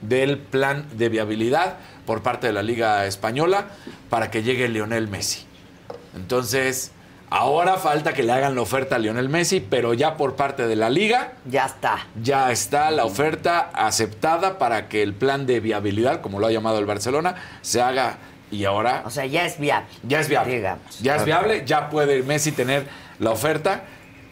del 0.01 0.37
plan 0.37 0.85
de 0.93 1.09
viabilidad 1.09 1.77
por 2.05 2.23
parte 2.23 2.47
de 2.47 2.53
la 2.53 2.63
Liga 2.63 3.05
Española 3.05 3.67
para 4.09 4.31
que 4.31 4.43
llegue 4.43 4.67
Lionel 4.67 5.07
Messi. 5.07 5.45
Entonces, 6.15 6.91
ahora 7.29 7.77
falta 7.77 8.13
que 8.13 8.23
le 8.23 8.31
hagan 8.31 8.55
la 8.55 8.61
oferta 8.61 8.95
a 8.95 8.99
Lionel 8.99 9.29
Messi, 9.29 9.59
pero 9.59 9.93
ya 9.93 10.17
por 10.17 10.35
parte 10.35 10.67
de 10.67 10.75
la 10.75 10.89
Liga. 10.89 11.33
Ya 11.45 11.65
está. 11.65 12.07
Ya 12.21 12.51
está 12.51 12.91
la 12.91 13.05
oferta 13.05 13.69
aceptada 13.73 14.57
para 14.57 14.87
que 14.87 15.03
el 15.03 15.13
plan 15.13 15.45
de 15.45 15.59
viabilidad, 15.59 16.21
como 16.21 16.39
lo 16.39 16.47
ha 16.47 16.51
llamado 16.51 16.79
el 16.79 16.85
Barcelona, 16.85 17.35
se 17.61 17.81
haga 17.81 18.17
y 18.49 18.65
ahora. 18.65 19.03
O 19.05 19.09
sea, 19.09 19.25
ya 19.25 19.45
es 19.45 19.59
viable. 19.59 19.87
Ya 20.03 20.19
es 20.19 20.29
viable. 20.29 20.55
Digamos. 20.55 20.99
Ya 21.01 21.15
es 21.17 21.25
viable, 21.25 21.63
ya 21.65 21.89
puede 21.89 22.23
Messi 22.23 22.51
tener 22.51 22.87
la 23.19 23.31
oferta 23.31 23.83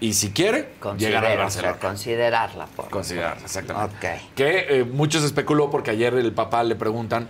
y 0.08 0.14
si 0.14 0.32
quiere, 0.32 0.70
llegar 0.98 1.26
al 1.26 1.38
Barcelona. 1.38 1.78
Considerarla. 1.80 2.66
Por 2.68 2.90
Considerar, 2.90 3.38
exactamente. 3.44 3.96
Ok. 3.96 4.34
Que 4.36 4.66
eh, 4.80 4.84
muchos 4.84 5.24
especuló 5.24 5.70
porque 5.72 5.92
ayer 5.92 6.14
el 6.16 6.32
papá 6.34 6.64
le 6.64 6.76
preguntan, 6.76 7.28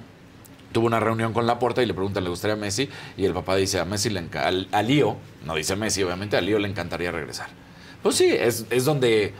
tuvo 0.71 0.87
una 0.87 0.99
reunión 0.99 1.33
con 1.33 1.45
Laporta 1.47 1.81
y 1.81 1.85
le 1.85 1.93
preguntan, 1.93 2.23
¿le 2.23 2.29
gustaría 2.29 2.53
a 2.55 2.57
Messi? 2.57 2.89
Y 3.17 3.25
el 3.25 3.33
papá 3.33 3.55
dice, 3.55 3.79
a 3.79 3.85
Messi 3.85 4.09
le 4.09 4.25
al- 4.37 4.67
a 4.71 4.81
Lío, 4.81 5.15
no 5.45 5.55
dice 5.55 5.75
Messi, 5.75 6.03
obviamente, 6.03 6.37
a 6.37 6.41
Lío 6.41 6.59
le 6.59 6.67
encantaría 6.67 7.11
regresar. 7.11 7.47
Pues 8.03 8.15
sí, 8.15 8.27
es, 8.31 8.65
es 8.69 8.85
donde... 8.85 9.33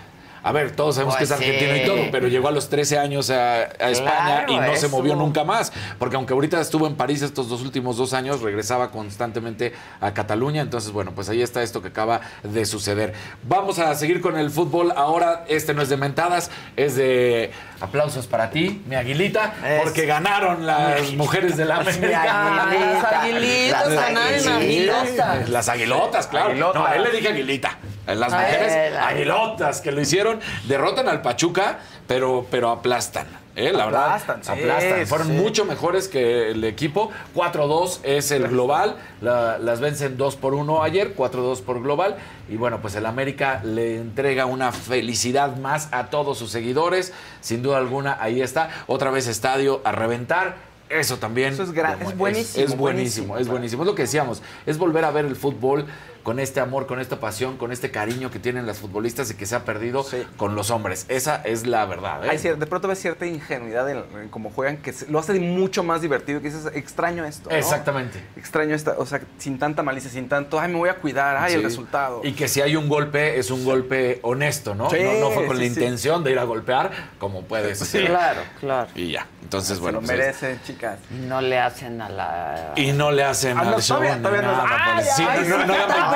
A 0.46 0.52
ver, 0.52 0.76
todos 0.76 0.94
sabemos 0.94 1.16
Pues 1.18 1.28
que 1.28 1.34
es 1.34 1.40
argentino 1.42 1.74
sí. 1.74 1.82
y 1.82 1.86
todo, 1.88 2.12
pero 2.12 2.28
llegó 2.28 2.48
a 2.48 2.52
los 2.52 2.70
13 2.70 3.00
años 3.00 3.32
a, 3.32 3.62
a 3.62 3.90
España 3.90 4.46
y 4.48 4.56
no 4.56 4.76
se 4.76 4.88
movió 4.90 5.16
nunca 5.16 5.44
más. 5.44 5.74
Porque 5.98 6.18
aunque 6.18 6.34
ahorita 6.34 6.62
estuvo 6.62 6.86
en 6.86 6.94
París 6.94 7.24
estos 7.24 7.50
dos 7.50 7.64
últimos 7.64 7.98
dos 7.98 8.14
años, 8.14 8.42
regresaba 8.42 8.92
constantemente 8.92 9.74
a 10.00 10.14
Cataluña. 10.14 10.62
Entonces, 10.62 10.92
bueno, 10.92 11.14
pues 11.16 11.30
ahí 11.30 11.42
está 11.42 11.64
esto 11.64 11.82
que 11.82 11.88
acaba 11.88 12.22
de 12.44 12.64
suceder. 12.66 13.14
Vamos 13.42 13.80
a 13.80 13.96
seguir 13.96 14.22
con 14.22 14.38
el 14.38 14.52
fútbol. 14.52 14.94
Ahora, 14.96 15.46
este 15.48 15.74
no 15.74 15.82
es 15.82 15.90
de 15.90 15.98
mentadas, 15.98 16.52
es 16.76 16.96
de 16.96 17.50
aplausos 17.86 18.28
para 18.28 18.50
ti, 18.50 18.82
mi 18.86 18.96
aguilita, 18.96 19.54
porque 19.82 20.06
ganaron 20.06 20.66
las 20.66 21.12
mujeres 21.14 21.56
de 21.58 21.66
la 21.66 21.78
América. 21.78 22.26
Las 22.26 23.14
aguilitas, 23.14 23.88
Las 23.88 23.96
ganaron 23.96 24.48
aguilotas. 24.50 25.50
Las 25.50 25.70
aguilotas, 25.70 26.28
claro. 26.28 26.54
No, 26.56 26.86
a 26.86 26.96
él 26.96 27.04
le 27.04 27.12
dije 27.12 27.30
aguilita. 27.30 27.78
Las 28.08 28.32
mujeres 28.32 28.96
aguilotas 28.98 29.82
que 29.82 29.92
lo 29.92 30.02
hicieron, 30.02 30.40
derrotan 30.68 31.10
al 31.10 31.22
Pachuca, 31.22 31.80
pero, 32.08 32.46
pero 32.52 32.70
aplastan. 32.70 33.45
¿Eh? 33.56 33.72
La 33.74 33.86
Aplastan, 33.86 34.42
verdad, 34.42 34.56
sí, 34.56 34.62
aplastan. 34.64 35.08
Fueron 35.08 35.28
sí. 35.28 35.34
mucho 35.34 35.66
mejores 35.66 36.08
que 36.08 36.52
el 36.52 36.64
equipo. 36.64 37.12
4-2 37.36 38.00
es 38.04 38.32
el 38.32 38.48
global. 38.48 38.98
La- 39.22 39.58
las 39.58 39.80
vencen 39.80 40.18
2 40.18 40.36
por 40.36 40.54
1 40.54 40.84
ayer, 40.84 41.16
4-2 41.16 41.62
por 41.62 41.82
global. 41.82 42.18
Y 42.50 42.58
bueno, 42.58 42.80
pues 42.82 42.96
el 42.96 43.06
América 43.06 43.62
le 43.64 43.96
entrega 43.98 44.46
una 44.46 44.72
felicidad 44.72 45.58
más 45.58 45.90
a 45.92 46.08
todos 46.08 46.38
sus 46.38 46.52
seguidores. 46.52 47.14
Sin 47.42 47.64
duda 47.64 47.78
alguna, 47.78 48.18
ahí 48.22 48.42
está. 48.42 48.70
Otra 48.88 49.12
vez 49.12 49.28
estadio 49.28 49.82
a 49.84 49.92
reventar. 49.92 50.56
Eso 50.88 51.18
también. 51.18 51.52
Eso 51.54 51.64
es 51.64 51.72
gran- 51.72 52.00
es 52.02 52.16
buenísimo, 52.16 52.64
Es, 52.66 52.78
buenísimo, 52.78 53.38
es 53.40 53.48
buenísimo. 53.48 53.82
Es 53.84 53.88
lo 53.88 53.96
que 53.96 54.04
decíamos. 54.04 54.44
Es 54.68 54.78
volver 54.78 55.04
a 55.04 55.10
ver 55.12 55.26
el 55.26 55.36
fútbol 55.36 55.86
con 56.26 56.40
este 56.40 56.60
amor, 56.60 56.88
con 56.88 57.00
esta 57.00 57.20
pasión, 57.20 57.56
con 57.58 57.72
este 57.72 57.92
cariño 57.92 58.32
que 58.32 58.40
tienen 58.40 58.66
las 58.66 58.80
futbolistas 58.80 59.30
y 59.30 59.36
que 59.36 59.46
se 59.46 59.56
ha 59.56 59.64
perdido 59.64 60.04
con 60.38 60.56
los 60.56 60.72
hombres. 60.72 61.06
Esa 61.08 61.36
es 61.46 61.68
la 61.68 61.86
verdad. 61.86 62.26
¿eh? 62.26 62.30
Hay 62.32 62.40
de 62.40 62.66
pronto 62.66 62.88
ves 62.88 62.98
cierta 63.00 63.28
ingenuidad 63.28 63.88
en, 63.92 64.04
en 64.20 64.30
cómo 64.30 64.50
juegan 64.50 64.78
que 64.78 64.92
se- 64.92 65.06
lo 65.08 65.20
hace 65.20 65.40
mucho 65.40 65.84
más 65.84 66.02
divertido. 66.02 66.42
Que 66.42 66.50
dices, 66.50 66.66
extraño 66.74 67.24
esto. 67.26 67.52
¿no? 67.52 67.56
Exactamente. 67.56 68.24
Extraño 68.36 68.74
esta, 68.74 68.96
o 68.98 69.06
sea, 69.06 69.22
sin 69.38 69.60
tanta 69.60 69.84
malicia, 69.84 70.10
sin 70.10 70.28
tanto, 70.28 70.60
ay, 70.60 70.72
me 70.72 70.80
voy 70.80 70.90
a 70.90 70.96
cuidar, 70.96 71.38
ay, 71.38 71.54
el 71.54 71.62
resultado. 71.64 72.22
Y 72.24 72.34
que 72.34 72.48
si 72.48 72.60
hay 72.60 72.76
un 72.76 72.90
golpe, 72.90 73.38
es 73.38 73.52
un 73.52 73.64
golpe 73.64 74.20
honesto, 74.24 74.74
¿no? 74.74 74.90
Sí, 74.90 74.98
no, 75.04 75.20
no 75.20 75.30
fue 75.30 75.46
con 75.46 75.60
la 75.60 75.66
intención 75.66 76.24
de 76.24 76.32
ir 76.32 76.40
a 76.40 76.44
golpear, 76.44 76.90
como 77.20 77.44
puede 77.44 77.76
Sí, 77.76 77.86
ser. 77.86 78.08
claro, 78.08 78.42
claro. 78.60 78.90
Y 78.96 79.12
ya. 79.12 79.28
Entonces, 79.44 79.76
Se 79.78 79.82
bueno. 79.84 80.02
lo 80.02 80.08
pues, 80.08 80.18
merecen, 80.18 80.60
chicas. 80.66 80.98
Y 81.12 81.26
no 81.28 81.40
le 81.40 81.60
hacen 81.60 82.02
a 82.02 82.10
la. 82.10 82.74
Y 82.76 82.94
no 82.94 83.12
le 83.12 83.24
hacen 83.24 83.56
Ah, 83.56 83.64
no, 83.64 83.76
al 83.76 83.82
show 83.84 83.98
todavía- 83.98 84.16
ni 84.16 84.24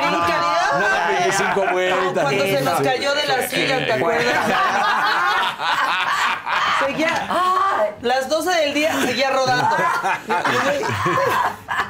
no- 0.01 0.11
nada, 0.11 0.27
¡Ay, 0.30 0.35
pues, 0.35 0.55
sí, 0.55 0.63
ay, 0.69 0.69
no, 0.69 0.77
sí, 0.77 0.80
no 0.80 0.89
dan 0.89 1.03
tan 1.03 1.15
20 1.15 1.27
brincadera! 1.30 1.59
no 1.59 1.67
dan 1.67 1.67
25 1.67 1.67
vueltas. 1.73 2.23
Cuando 2.23 2.43
se 2.45 2.61
nos 2.61 2.81
cayó 2.81 3.13
de 3.15 3.26
la 3.27 3.47
silla, 3.49 3.85
¿te 3.85 3.93
acuerdas? 3.93 4.35
Seguía, 6.85 7.27
las 8.01 8.30
12 8.30 8.49
del 8.51 8.73
día 8.73 8.93
seguía 9.01 9.30
rodando. 9.31 9.76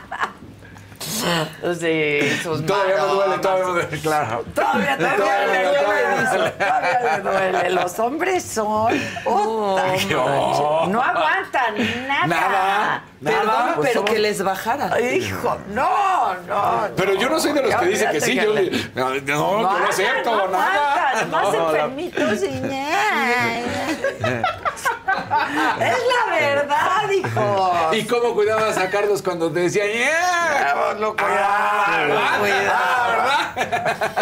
Sí, 1.79 2.39
sus 2.43 2.65
Todavía 2.65 2.95
me 2.95 3.01
duele, 3.13 3.37
todavía 3.39 3.65
me 3.65 3.71
duele, 3.71 3.99
claro. 4.01 4.43
Todavía 4.55 4.97
Todavía 4.97 5.17
duele, 5.17 5.51
me 5.51 5.63
duele, 5.63 5.79
todavía 6.51 6.99
le 7.17 7.21
duele. 7.21 7.69
Los 7.71 7.99
hombres 7.99 8.43
son. 8.43 8.93
puta, 9.23 9.83
no. 10.09 10.87
no 10.87 11.01
aguantan 11.01 11.75
nada. 12.07 12.27
Nada, 12.27 13.03
Perdón, 13.23 13.47
nada. 13.47 13.75
Pues 13.75 13.87
pero 13.89 13.99
somos- 14.01 14.11
que 14.11 14.19
les 14.19 14.41
bajara. 14.43 14.99
Hijo, 15.01 15.57
no, 15.69 16.33
no. 16.47 16.87
Pero 16.95 17.13
yo 17.15 17.29
no 17.29 17.39
soy 17.39 17.53
de 17.53 17.61
los 17.63 17.75
que 17.75 17.85
dicen 17.87 18.11
que 18.11 18.21
sí, 18.21 18.35
que 18.37 18.45
yo 18.45 18.53
le- 18.53 18.71
no, 18.95 19.09
no, 19.09 19.15
yo 19.17 19.61
no 19.79 19.87
acepto 19.89 20.35
no 20.35 20.47
nada. 20.47 21.09
aguantan, 21.09 21.31
más 21.31 21.53
No, 21.53 21.69
enfermitos 21.69 22.43
y. 22.43 22.49
Es 25.79 25.97
la 25.97 26.35
verdad, 26.35 27.09
hijo. 27.11 27.71
¿Y 27.93 28.03
cómo 28.05 28.33
cuidabas 28.33 28.77
a 28.77 28.89
Carlos 28.89 29.21
cuando 29.21 29.51
te 29.51 29.61
decía, 29.61 29.85
"Yeah"? 29.85 30.95
Lo 30.99 31.15
cuidaba, 31.15 32.05
lo 32.07 32.39
cuidaba. 32.39 33.53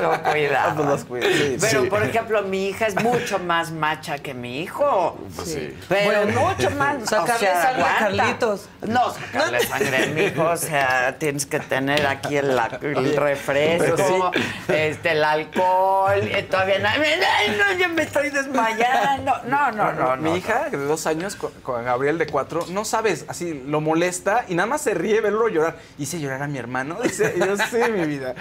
Lo 0.01 0.23
cuidaba. 0.31 0.73
Pues 0.76 0.88
los 0.88 1.03
cuida, 1.05 1.27
sí, 1.27 1.57
Pero, 1.59 1.84
sí. 1.84 1.89
por 1.89 2.03
ejemplo, 2.03 2.41
mi 2.43 2.68
hija 2.68 2.88
es 2.88 2.95
mucho 3.03 3.39
más 3.39 3.72
macha 3.72 4.18
que 4.19 4.34
mi 4.34 4.61
hijo. 4.61 5.18
Pues 5.35 5.47
sí. 5.51 5.77
Pero 5.89 6.23
Bueno, 6.23 6.41
mucho 6.41 6.69
más. 6.72 6.97
sacarle 7.09 7.34
o 7.34 7.38
sea, 7.39 7.61
sangre 7.61 7.84
a. 7.84 7.97
Carlitos. 7.99 8.69
No, 8.81 9.11
sacarle 9.11 9.59
sangre 9.65 10.03
a 10.03 10.07
mi 10.07 10.22
hijo. 10.23 10.43
O 10.43 10.57
sea, 10.57 11.15
tienes 11.19 11.45
que 11.45 11.59
tener 11.59 12.05
aquí 12.07 12.38
el, 12.38 12.57
el 12.81 13.15
refresco, 13.15 14.31
este, 14.68 15.11
el 15.11 15.23
alcohol. 15.23 16.22
y 16.38 16.43
todavía 16.43 16.80
no. 16.80 16.89
Ay, 16.89 17.57
no, 17.57 17.77
ya 17.77 17.88
me 17.88 18.03
estoy 18.03 18.30
desmayando. 18.30 19.34
No, 19.47 19.72
no, 19.72 19.91
no. 19.93 20.18
Mi 20.18 20.30
no, 20.30 20.38
hija, 20.38 20.68
de 20.78 20.86
dos 20.86 21.08
años, 21.08 21.36
con, 21.36 21.52
con 21.64 21.84
Gabriel 21.84 22.18
de 22.18 22.28
cuatro, 22.28 22.66
no 22.70 22.86
sabes, 22.86 23.26
así 23.28 23.64
lo 23.68 23.82
molesta 23.82 24.45
y 24.48 24.56
nada 24.56 24.68
más 24.68 24.82
se 24.82 24.94
ríe 24.94 25.22
verlo 25.22 25.48
llorar. 25.49 25.78
Hice 25.98 26.20
llorar 26.20 26.44
a 26.44 26.48
mi 26.48 26.58
hermano. 26.58 26.98
Dice, 27.04 27.34
yo 27.38 27.56
sé, 27.58 27.90
mi 27.91 28.06
vida. 28.06 28.36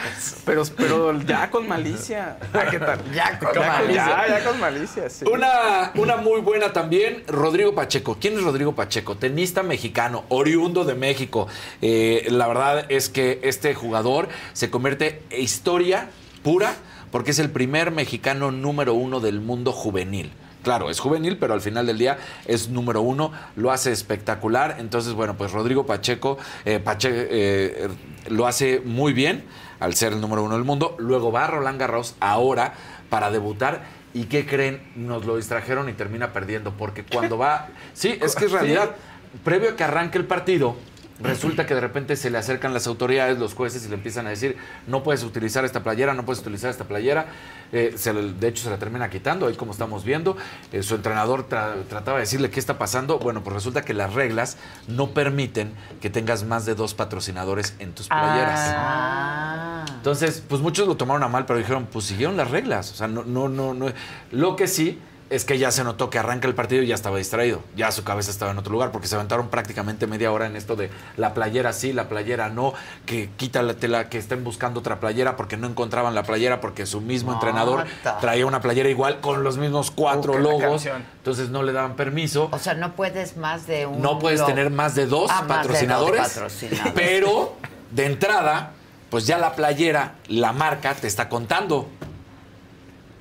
Pero, 0.45 0.63
pero 0.77 1.21
ya 1.23 1.51
con 1.51 1.67
malicia. 1.69 2.39
Ah, 2.53 2.65
¿Qué 2.71 2.79
tal? 2.79 3.01
Ya 3.13 3.39
con 3.39 3.55
Ya, 3.55 3.67
malicia. 3.67 4.29
ya 4.29 4.45
con 4.45 4.61
malicia, 4.61 5.11
sí. 5.11 5.25
Una, 5.31 5.93
una 5.97 6.17
muy 6.17 6.41
buena 6.41 6.73
también, 6.73 7.25
Rodrigo 7.27 7.75
Pacheco. 7.75 8.17
¿Quién 8.21 8.35
es 8.35 8.43
Rodrigo 8.43 8.75
Pacheco? 8.75 9.17
Tenista 9.17 9.63
mexicano, 9.63 10.25
oriundo 10.29 10.85
de 10.85 10.95
México. 10.95 11.49
Eh, 11.83 12.27
la 12.31 12.47
verdad 12.49 12.87
es 12.89 13.09
que 13.09 13.41
este 13.43 13.75
jugador 13.75 14.29
se 14.53 14.71
convierte 14.71 15.23
en 15.31 15.43
historia 15.43 16.09
pura 16.43 16.75
porque 17.11 17.31
es 17.31 17.39
el 17.39 17.51
primer 17.51 17.91
mexicano 17.93 18.51
número 18.51 18.95
uno 18.95 19.21
del 19.21 19.41
mundo 19.41 19.73
juvenil. 19.73 20.33
Claro, 20.67 20.91
es 20.91 20.99
juvenil, 20.99 21.39
pero 21.39 21.55
al 21.55 21.61
final 21.61 21.87
del 21.87 21.97
día 21.97 22.19
es 22.45 22.71
número 22.71 23.01
uno, 23.01 23.31
lo 23.55 23.71
hace 23.71 23.93
espectacular. 23.93 24.79
Entonces, 24.81 25.13
bueno, 25.13 25.37
pues 25.37 25.53
Rodrigo 25.53 25.87
Pacheco 25.87 26.39
eh, 26.65 26.83
eh, 27.05 27.89
lo 28.31 28.49
hace 28.49 28.81
muy 28.85 29.13
bien 29.13 29.45
al 29.79 29.95
ser 29.95 30.13
el 30.13 30.21
número 30.21 30.43
uno 30.43 30.57
del 30.57 30.65
mundo. 30.65 30.97
Luego 30.99 31.31
va 31.31 31.45
a 31.45 31.47
Roland 31.47 31.79
Garros 31.79 32.17
ahora 32.19 32.75
para 33.11 33.31
debutar. 33.31 33.85
¿Y 34.13 34.25
qué 34.25 34.45
creen? 34.45 34.83
Nos 34.97 35.25
lo 35.25 35.37
distrajeron 35.37 35.89
y 35.89 35.93
termina 35.93 36.33
perdiendo. 36.33 36.73
Porque 36.77 37.05
cuando 37.05 37.39
va. 37.39 37.69
Sí, 37.93 38.19
es 38.21 38.35
que 38.35 38.47
es 38.47 38.51
realidad. 38.51 38.97
Previo 39.45 39.71
a 39.71 39.77
que 39.77 39.85
arranque 39.85 40.19
el 40.19 40.25
partido, 40.25 40.75
resulta 41.21 41.67
que 41.67 41.75
de 41.75 41.81
repente 41.81 42.17
se 42.17 42.31
le 42.31 42.39
acercan 42.39 42.75
las 42.75 42.87
autoridades, 42.87 43.39
los 43.39 43.55
jueces, 43.55 43.85
y 43.87 43.89
le 43.89 43.95
empiezan 43.95 44.27
a 44.27 44.31
decir: 44.31 44.57
no 44.87 45.03
puedes 45.03 45.23
utilizar 45.25 45.65
esta 45.65 45.83
playera, 45.83 46.15
no 46.15 46.25
puedes 46.25 46.41
utilizar 46.41 46.71
esta 46.71 46.85
playera. 46.85 47.27
Eh, 47.73 47.95
se 47.97 48.13
le- 48.13 48.33
de 48.35 48.49
hecho, 48.49 48.63
se 48.65 48.71
la 48.71 48.79
termina 48.79 49.11
quitando, 49.11 49.47
ahí 49.47 49.55
como 49.55 49.73
estamos 49.73 50.05
viendo. 50.05 50.37
Eh, 50.73 50.83
su 50.83 50.95
entrenador 50.95 51.49
tra- 51.49 51.85
trataba 51.89 52.19
de 52.19 52.23
decirle 52.23 52.51
qué 52.51 52.61
está 52.61 52.79
pasando. 52.79 53.19
Bueno, 53.19 53.43
pues 53.43 53.55
resulta 53.55 53.83
que 53.83 53.95
las 53.95 54.15
reglas 54.15 54.57
no 54.89 55.11
permiten 55.11 55.73
que 56.01 56.11
tengas 56.11 56.45
más 56.45 56.65
de 56.67 56.75
dos 56.75 56.95
patrocinadores 56.95 57.75
en 57.79 57.93
tus 57.93 58.09
playeras. 58.09 58.75
Ah. 58.77 59.85
Entonces, 59.89 60.43
pues 60.49 60.61
muchos 60.63 60.87
lo 60.87 60.97
tomaron 60.97 61.23
a 61.25 61.29
mal, 61.29 61.47
pero 61.47 61.59
dijeron, 61.59 61.89
pues 61.91 62.05
siguieron 62.05 62.37
las 62.37 62.51
reglas. 62.51 62.93
O 62.93 62.95
sea, 62.95 63.09
no, 63.09 63.25
no, 63.25 63.49
no, 63.49 63.75
no. 63.75 63.87
Lo 64.31 64.55
que 64.55 64.69
sí 64.69 65.01
es 65.29 65.45
que 65.45 65.59
ya 65.59 65.71
se 65.73 65.83
notó 65.83 66.09
que 66.09 66.19
arranca 66.19 66.47
el 66.47 66.55
partido 66.55 66.83
y 66.83 66.87
ya 66.87 66.95
estaba 66.95 67.19
distraído. 67.19 67.61
Ya 67.75 67.91
su 67.91 68.05
cabeza 68.05 68.31
estaba 68.31 68.53
en 68.53 68.59
otro 68.59 68.73
lugar, 68.73 68.93
porque 68.93 69.09
se 69.09 69.17
aventaron 69.17 69.49
prácticamente 69.49 70.07
media 70.07 70.31
hora 70.31 70.47
en 70.47 70.55
esto 70.55 70.77
de 70.77 70.91
la 71.17 71.35
playera 71.35 71.73
sí, 71.73 71.93
la 71.93 72.09
playera 72.09 72.49
no, 72.49 72.75
que 73.07 73.31
quita 73.37 73.63
la 73.63 73.75
tela, 73.75 74.09
que 74.09 74.19
estén 74.19 74.45
buscando 74.45 74.81
otra 74.81 75.01
playera 75.01 75.37
porque 75.37 75.57
no 75.57 75.67
encontraban 75.67 76.15
la 76.15 76.23
playera, 76.23 76.61
porque 76.61 76.87
su 76.87 77.01
mismo 77.01 77.33
entrenador 77.33 77.87
traía 78.21 78.47
una 78.47 78.61
playera 78.61 78.89
igual 78.89 79.21
con 79.21 79.43
los 79.43 79.57
mismos 79.59 79.91
cuatro 79.91 80.39
logos. 80.39 80.87
Entonces 81.19 81.51
no 81.51 81.63
le 81.63 81.73
daban 81.73 81.97
permiso. 81.97 82.49
O 82.53 82.59
sea, 82.59 82.75
no 82.75 82.95
puedes 82.95 83.37
más 83.37 83.67
de 83.67 83.87
un. 83.87 84.01
No 84.01 84.19
puedes 84.19 84.45
tener 84.47 84.71
más 84.71 84.95
de 84.95 85.07
dos 85.07 85.31
Ah, 85.31 85.43
más 85.43 85.49
de 85.49 85.49
dos 85.49 85.57
patrocinadores, 85.57 86.21
patrocinadores. 86.21 86.93
pero 86.95 87.57
de 87.91 88.07
entrada, 88.07 88.73
pues 89.11 89.27
ya 89.27 89.39
la 89.39 89.55
playera, 89.55 90.15
la 90.29 90.53
marca 90.53 90.95
te 90.95 91.09
está 91.09 91.29
contando. 91.29 91.89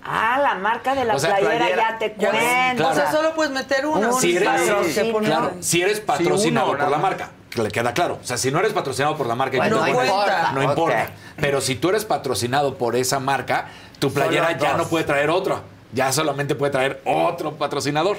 Ah, 0.08 0.38
la 0.40 0.54
marca 0.56 0.94
de 0.94 1.04
la 1.04 1.16
O 1.16 1.20
sea, 1.20 1.32
playera, 1.38 1.58
playera. 1.66 1.90
ya 1.92 1.98
te 1.98 2.10
ves, 2.10 2.16
cuenta. 2.18 2.88
O 2.90 2.94
sea, 2.94 3.12
solo 3.12 3.34
puedes 3.34 3.52
meter 3.52 3.86
una. 3.88 4.10
Un 4.10 4.22
Si 4.22 4.36
eres, 4.36 4.48
claro, 5.24 5.52
si 5.62 5.82
eres 5.82 6.00
patrocinado 6.00 6.68
Sí, 6.68 6.74
uno, 6.76 6.84
por 6.84 6.92
la 6.92 6.98
marca, 7.00 7.32
le 7.56 7.70
queda 7.72 7.94
claro. 7.94 8.20
O 8.22 8.26
sea, 8.26 8.38
si 8.38 8.52
no 8.52 8.60
eres 8.60 8.72
patrocinado 8.74 9.18
por 9.18 9.26
la 9.26 9.34
marca, 9.36 9.56
y 9.56 9.60
Bueno, 9.60 9.78
no 9.78 9.86
te 9.86 9.92
pones- 9.94 10.10
importa. 10.12 10.52
no 10.54 10.64
importa. 10.64 11.10
Pero 11.38 11.60
si 11.60 11.76
tú 11.76 11.90
eres 11.90 12.06
patrocinado 12.06 12.76
por 12.78 12.96
esa 12.96 13.20
marca, 13.20 13.68
tu 13.98 14.14
playera 14.14 14.56
ya 14.58 14.78
no 14.78 14.86
puede 14.88 15.06
traer 15.06 15.30
otra. 15.32 15.62
Ya 15.92 16.12
solamente 16.12 16.54
puede 16.56 16.72
traer 16.72 17.02
otro 17.06 17.54
patrocinador. 17.54 18.18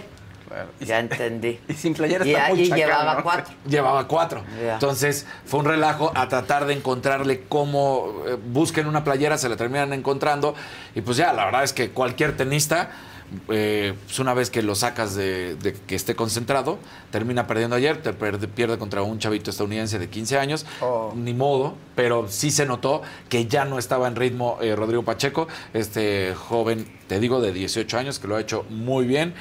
Claro. 0.48 0.68
Ya 0.80 1.00
entendí. 1.00 1.58
y 1.68 1.74
sin 1.74 1.94
playera 1.94 2.24
Y 2.24 2.32
está 2.34 2.48
muy 2.48 2.70
llevaba 2.70 3.14
¿no? 3.14 3.22
cuatro. 3.22 3.54
Llevaba 3.68 4.08
cuatro. 4.08 4.44
Entonces 4.60 5.26
fue 5.44 5.60
un 5.60 5.66
relajo 5.66 6.12
a 6.14 6.28
tratar 6.28 6.66
de 6.66 6.74
encontrarle 6.74 7.44
cómo 7.48 8.22
eh, 8.26 8.36
busquen 8.52 8.86
una 8.86 9.04
playera, 9.04 9.38
se 9.38 9.48
la 9.48 9.56
terminan 9.56 9.92
encontrando. 9.92 10.54
Y 10.94 11.00
pues 11.00 11.16
ya, 11.16 11.32
la 11.32 11.44
verdad 11.46 11.64
es 11.64 11.72
que 11.72 11.90
cualquier 11.90 12.36
tenista, 12.36 12.90
eh, 13.48 13.94
pues 14.04 14.18
una 14.20 14.34
vez 14.34 14.50
que 14.50 14.62
lo 14.62 14.74
sacas 14.74 15.14
de, 15.16 15.56
de 15.56 15.72
que 15.72 15.96
esté 15.96 16.14
concentrado, 16.14 16.78
termina 17.10 17.46
perdiendo 17.46 17.74
ayer, 17.76 18.00
te 18.02 18.12
pierde, 18.12 18.46
pierde 18.46 18.78
contra 18.78 19.02
un 19.02 19.18
chavito 19.18 19.50
estadounidense 19.50 19.98
de 19.98 20.08
15 20.08 20.38
años. 20.38 20.66
Oh. 20.80 21.12
Ni 21.16 21.34
modo, 21.34 21.74
pero 21.94 22.28
sí 22.28 22.50
se 22.50 22.66
notó 22.66 23.02
que 23.28 23.46
ya 23.46 23.64
no 23.64 23.78
estaba 23.78 24.06
en 24.06 24.16
ritmo 24.16 24.58
eh, 24.60 24.76
Rodrigo 24.76 25.02
Pacheco, 25.02 25.48
este 25.74 26.34
joven, 26.36 26.86
te 27.08 27.18
digo, 27.18 27.40
de 27.40 27.52
18 27.52 27.98
años, 27.98 28.18
que 28.18 28.28
lo 28.28 28.36
ha 28.36 28.40
hecho 28.40 28.64
muy 28.70 29.06
bien. 29.06 29.34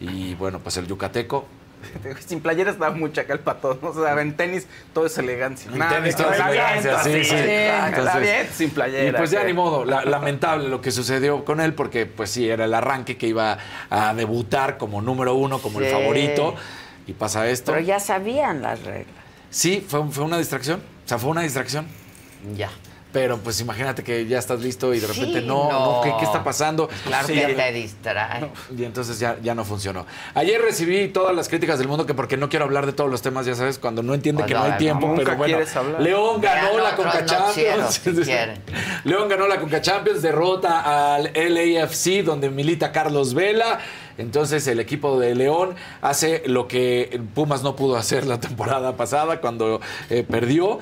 Y 0.00 0.34
bueno, 0.34 0.58
pues 0.60 0.76
el 0.76 0.86
yucateco, 0.86 1.46
Sin 2.26 2.40
playera 2.40 2.70
está 2.70 2.90
muy 2.90 3.12
chacal 3.12 3.40
para 3.40 3.60
todos. 3.60 3.80
¿no? 3.82 3.90
O 3.90 3.94
sea, 4.04 4.20
en 4.20 4.34
tenis 4.36 4.66
todo 4.92 5.06
es 5.06 5.16
elegancia. 5.18 5.70
En 5.72 5.78
tenis 5.88 6.16
todo 6.16 6.32
es 6.32 6.40
elegancia, 6.40 7.02
sí, 7.04 7.22
sí. 7.24 7.34
Entonces- 7.36 8.14
aviento 8.14 8.52
sin 8.54 8.70
playera. 8.70 9.08
Y 9.08 9.12
pues 9.12 9.30
ya 9.30 9.44
ni 9.44 9.52
modo, 9.52 9.84
la- 9.84 10.04
lamentable 10.04 10.68
lo 10.68 10.80
que 10.80 10.90
sucedió 10.90 11.44
con 11.44 11.60
él, 11.60 11.74
porque 11.74 12.06
pues 12.06 12.30
sí, 12.30 12.48
era 12.48 12.64
el 12.64 12.74
arranque 12.74 13.16
que 13.16 13.28
iba 13.28 13.58
a 13.90 14.14
debutar 14.14 14.78
como 14.78 15.02
número 15.02 15.34
uno, 15.34 15.58
como 15.60 15.80
el 15.80 15.86
favorito, 15.90 16.54
y 17.06 17.12
pasa 17.12 17.46
esto. 17.48 17.72
Pero 17.72 17.84
ya 17.84 18.00
sabían 18.00 18.62
las 18.62 18.82
reglas. 18.82 19.14
Sí, 19.50 19.84
fue, 19.86 20.02
fue 20.10 20.24
una 20.24 20.38
distracción, 20.38 20.80
o 20.80 21.08
sea, 21.08 21.18
fue 21.18 21.30
una 21.30 21.42
distracción. 21.42 21.86
Ya. 22.56 22.70
Pero 23.12 23.38
pues 23.38 23.60
imagínate 23.60 24.04
que 24.04 24.26
ya 24.26 24.38
estás 24.38 24.60
listo 24.60 24.92
y 24.92 25.00
de 25.00 25.06
repente 25.06 25.40
Sí, 25.40 25.46
no, 25.46 26.00
¿qué, 26.04 26.12
qué 26.18 26.24
está 26.26 26.44
pasando? 26.44 26.88
Claro 27.06 27.26
Sí. 27.26 27.34
que 27.34 27.46
te 27.54 27.72
distrae. 27.72 28.50
Y 28.76 28.84
entonces 28.84 29.18
ya, 29.18 29.38
ya 29.42 29.54
no 29.54 29.64
funcionó. 29.64 30.04
Ayer 30.34 30.60
recibí 30.60 31.08
todas 31.08 31.34
las 31.34 31.48
críticas 31.48 31.78
del 31.78 31.88
mundo 31.88 32.04
que 32.04 32.12
porque 32.12 32.36
no 32.36 32.48
quiero 32.50 32.66
hablar 32.66 32.84
de 32.84 32.92
todos 32.92 33.10
los 33.10 33.22
temas, 33.22 33.46
ya 33.46 33.54
sabes, 33.54 33.78
cuando 33.78 34.02
no 34.02 34.12
entiende 34.12 34.42
Pues 34.42 34.48
que 34.48 34.54
no 34.54 34.60
no, 34.60 34.66
hay 34.66 34.72
no, 34.72 34.76
tiempo, 34.78 35.06
nunca 35.06 35.22
pero 35.24 35.36
bueno. 35.38 35.54
quieres 35.56 35.76
hablar. 35.76 36.02
León 36.02 36.40
ganó 36.42 36.70
Vean 36.72 36.82
la 36.84 36.96
Conca 36.96 37.24
Champions. 37.24 38.00
si. 38.04 38.10
León 39.08 39.28
ganó 39.28 39.46
la 39.48 39.60
Conca 39.60 39.80
Champions, 39.80 40.20
derrota 40.20 41.14
al 41.14 41.30
LAFC 41.34 42.22
donde 42.24 42.50
milita 42.50 42.92
Carlos 42.92 43.32
Vela. 43.34 43.78
Entonces 44.18 44.66
el 44.66 44.80
equipo 44.80 45.20
de 45.20 45.34
León 45.34 45.74
hace 46.00 46.42
lo 46.46 46.66
que 46.68 47.20
Pumas 47.34 47.62
no 47.62 47.76
pudo 47.76 47.96
hacer 47.98 48.26
la 48.26 48.40
temporada 48.40 48.96
pasada 48.96 49.40
cuando 49.42 49.80
eh, 50.08 50.24
perdió. 50.28 50.78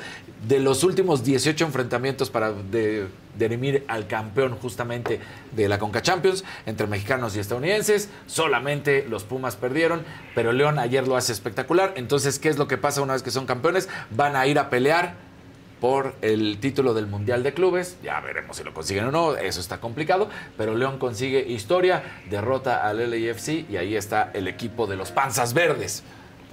De 0.46 0.60
los 0.60 0.84
últimos 0.84 1.24
18 1.24 1.64
enfrentamientos 1.64 2.28
para 2.28 2.52
de, 2.52 3.08
derimir 3.38 3.84
al 3.88 4.06
campeón 4.06 4.56
justamente 4.60 5.20
de 5.52 5.68
la 5.68 5.78
Conca 5.78 6.02
Champions 6.02 6.44
entre 6.66 6.86
mexicanos 6.86 7.34
y 7.36 7.40
estadounidenses, 7.40 8.10
solamente 8.26 9.06
los 9.08 9.24
Pumas 9.24 9.56
perdieron, 9.56 10.04
pero 10.34 10.52
León 10.52 10.78
ayer 10.78 11.08
lo 11.08 11.16
hace 11.16 11.32
espectacular. 11.32 11.94
Entonces, 11.96 12.38
¿qué 12.38 12.48
es 12.50 12.58
lo 12.58 12.68
que 12.68 12.76
pasa 12.76 13.00
una 13.00 13.14
vez 13.14 13.22
que 13.22 13.30
son 13.30 13.46
campeones? 13.46 13.88
Van 14.10 14.36
a 14.36 14.46
ir 14.46 14.58
a 14.58 14.68
pelear 14.68 15.14
por 15.80 16.14
el 16.22 16.58
título 16.60 16.94
del 16.94 17.06
Mundial 17.06 17.42
de 17.42 17.52
Clubes. 17.52 17.98
Ya 18.02 18.20
veremos 18.20 18.56
si 18.56 18.64
lo 18.64 18.72
consiguen 18.72 19.04
o 19.04 19.10
no, 19.10 19.36
eso 19.36 19.60
está 19.60 19.80
complicado, 19.80 20.28
pero 20.56 20.74
León 20.74 20.98
consigue 20.98 21.40
historia, 21.46 22.02
derrota 22.30 22.86
al 22.86 22.98
LAFC 23.10 23.70
y 23.70 23.76
ahí 23.76 23.96
está 23.96 24.30
el 24.34 24.48
equipo 24.48 24.86
de 24.86 24.96
los 24.96 25.10
Panzas 25.10 25.54
Verdes. 25.54 26.02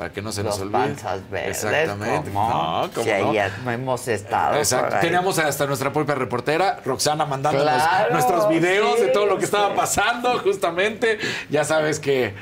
Para 0.02 0.12
que 0.12 0.24
no 0.24 0.32
se 0.32 0.42
Los 0.42 0.58
nos 0.58 0.62
olvide. 0.64 0.80
panzas 0.80 1.30
verdes. 1.30 1.64
Exactamente. 1.64 2.32
¿cómo? 2.32 2.50
No, 2.50 2.90
¿cómo 2.92 3.04
Si 3.04 3.12
ahí 3.12 3.24
no? 3.24 3.34
ya 3.36 3.52
hemos 3.68 4.08
estado. 4.08 4.58
Exacto. 4.58 4.96
Teníamos 5.00 5.38
hasta 5.38 5.68
nuestra 5.68 5.94
propia 5.94 6.16
reportera, 6.16 6.80
Roxana, 6.84 7.28
mandándonos 7.28 7.72
Claro, 7.72 8.12
nuestros 8.12 8.50
videos 8.50 8.96
sí, 8.96 9.02
de 9.04 9.08
todo 9.10 9.28
lo 9.28 9.38
que 9.38 9.46
estaba 9.46 9.68
sí. 9.68 9.74
pasando, 9.76 10.40
justamente. 10.40 11.20
Ya 11.52 11.64
sabes 11.66 12.00
que, 12.00 12.34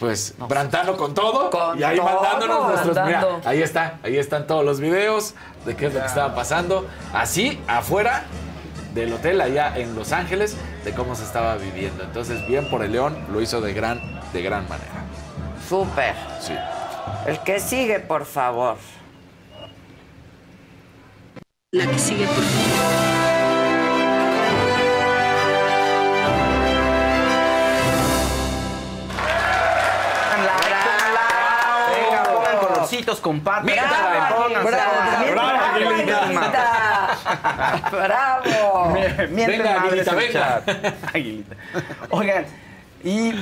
pues, 0.00 0.34
Brantano 0.38 0.96
con 0.96 1.12
todo. 1.12 1.50
Con 1.50 1.78
y 1.78 1.82
ahí 1.82 1.98
todo, 1.98 2.06
mandándonos 2.14 2.68
nuestros. 2.68 3.06
Mira, 3.06 3.26
ahí 3.44 3.60
está, 3.60 3.98
ahí 4.02 4.16
están 4.16 4.46
todos 4.46 4.64
los 4.64 4.80
videos 4.80 5.34
de 5.66 5.76
qué 5.76 5.88
es 5.88 5.92
lo 5.92 6.00
que 6.00 6.06
estaba 6.06 6.34
pasando. 6.34 6.88
Así, 7.12 7.60
afuera 7.68 8.22
del 8.94 9.12
hotel 9.12 9.38
allá 9.42 9.76
en 9.76 9.94
Los 9.94 10.12
Ángeles, 10.12 10.56
de 10.82 10.94
cómo 10.94 11.14
se 11.14 11.24
estaba 11.24 11.56
viviendo. 11.56 12.04
Entonces, 12.04 12.46
bien 12.48 12.70
por 12.70 12.82
el 12.82 12.92
León, 12.92 13.18
lo 13.30 13.42
hizo 13.42 13.60
de 13.60 13.74
gran, 13.74 14.00
de 14.32 14.40
gran 14.40 14.66
manera. 14.66 14.92
Súper. 15.68 16.14
Sí. 16.40 16.54
El 17.26 17.38
que 17.40 17.60
sigue, 17.60 18.00
por 18.00 18.24
favor. 18.24 18.76
La 21.72 21.86
que 21.86 21.98
sigue, 21.98 22.26
por 22.26 22.42
favor. 22.42 23.12
Venga, 31.94 32.22
pongan 32.24 32.58
colorcitos, 32.58 33.20
compartan. 33.20 33.66
Bravo, 33.66 34.48
bravo, 34.50 34.70
Bravo. 35.30 35.52
Bravo. 37.90 38.94
Venga, 39.30 39.82
Aguilita, 39.82 40.10
en 40.10 40.16
venga. 40.16 40.62
Aguilita. 41.12 41.56
Oigan, 42.10 42.44
y 43.04 43.34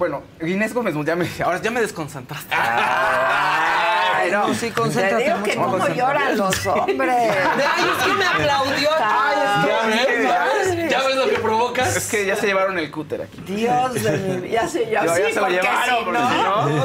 bueno, 0.00 0.22
Inés 0.40 0.72
Gómez, 0.72 0.94
ya 1.04 1.14
me, 1.14 1.28
ahora 1.44 1.60
ya 1.60 1.70
me 1.70 1.82
desconcentraste. 1.82 2.54
Ay, 2.54 4.30
no, 4.30 4.54
sí, 4.54 4.70
concéntrate 4.70 5.24
Te 5.24 5.30
digo 5.30 5.42
que 5.42 5.56
mucho. 5.58 5.70
cómo 5.72 5.88
lloran 5.88 6.38
los 6.38 6.66
hombres. 6.66 7.10
Ay, 7.36 7.84
es 7.98 8.06
que 8.06 8.12
me 8.14 8.24
aplaudió. 8.24 8.88
Ay, 8.98 9.36
es 9.44 9.66
que- 9.66 9.68
Ya 9.68 9.84
ves, 9.84 10.22
ya 10.22 10.44
ves, 10.74 10.90
¿Ya 10.90 11.02
ves 11.02 11.16
lo 11.16 11.28
que 11.28 11.38
provocas? 11.38 11.96
Es 11.96 12.08
que 12.10 12.24
ya 12.24 12.34
se 12.34 12.46
llevaron 12.46 12.78
el 12.78 12.90
cúter 12.90 13.20
aquí. 13.20 13.42
Dios 13.46 13.92
de 14.02 14.12
mi 14.12 14.36
vida. 14.40 14.62
Ya 14.62 14.68
sé, 14.68 14.86
ya, 14.90 15.04
Ya, 15.04 15.14
sí, 15.14 15.20
ya 15.22 15.34
se 15.34 15.40
lo 15.40 15.48
llevaron, 15.50 16.04
si 16.06 16.10
no, 16.10 16.30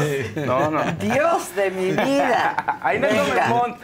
si 0.01 0.39
no. 0.41 0.45
No, 0.45 0.71
no. 0.71 0.91
Dios 0.99 1.55
de 1.55 1.71
mi 1.71 1.91
vida. 1.91 2.79
A 2.83 2.95
Inés 2.95 3.13
Gómez 3.15 3.33
Venga. 3.33 3.77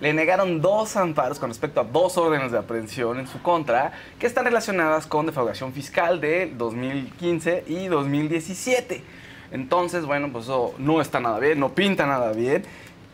Le 0.00 0.12
negaron 0.12 0.60
dos 0.60 0.96
amparos 0.96 1.38
con 1.38 1.50
respecto 1.50 1.80
a 1.80 1.84
dos 1.84 2.16
órdenes 2.16 2.52
de 2.52 2.58
aprehensión 2.58 3.18
en 3.18 3.26
su 3.26 3.42
contra 3.42 3.92
que 4.18 4.26
están 4.26 4.44
relacionadas 4.44 5.06
con 5.06 5.26
defraudación 5.26 5.72
fiscal 5.72 6.20
de 6.20 6.52
2015 6.56 7.64
y 7.66 7.86
2017. 7.88 9.02
Entonces, 9.50 10.04
bueno, 10.04 10.30
pues 10.30 10.44
eso 10.44 10.74
no 10.78 11.00
está 11.00 11.18
nada 11.18 11.38
bien, 11.40 11.58
no 11.58 11.74
pinta 11.74 12.06
nada 12.06 12.32
bien. 12.32 12.64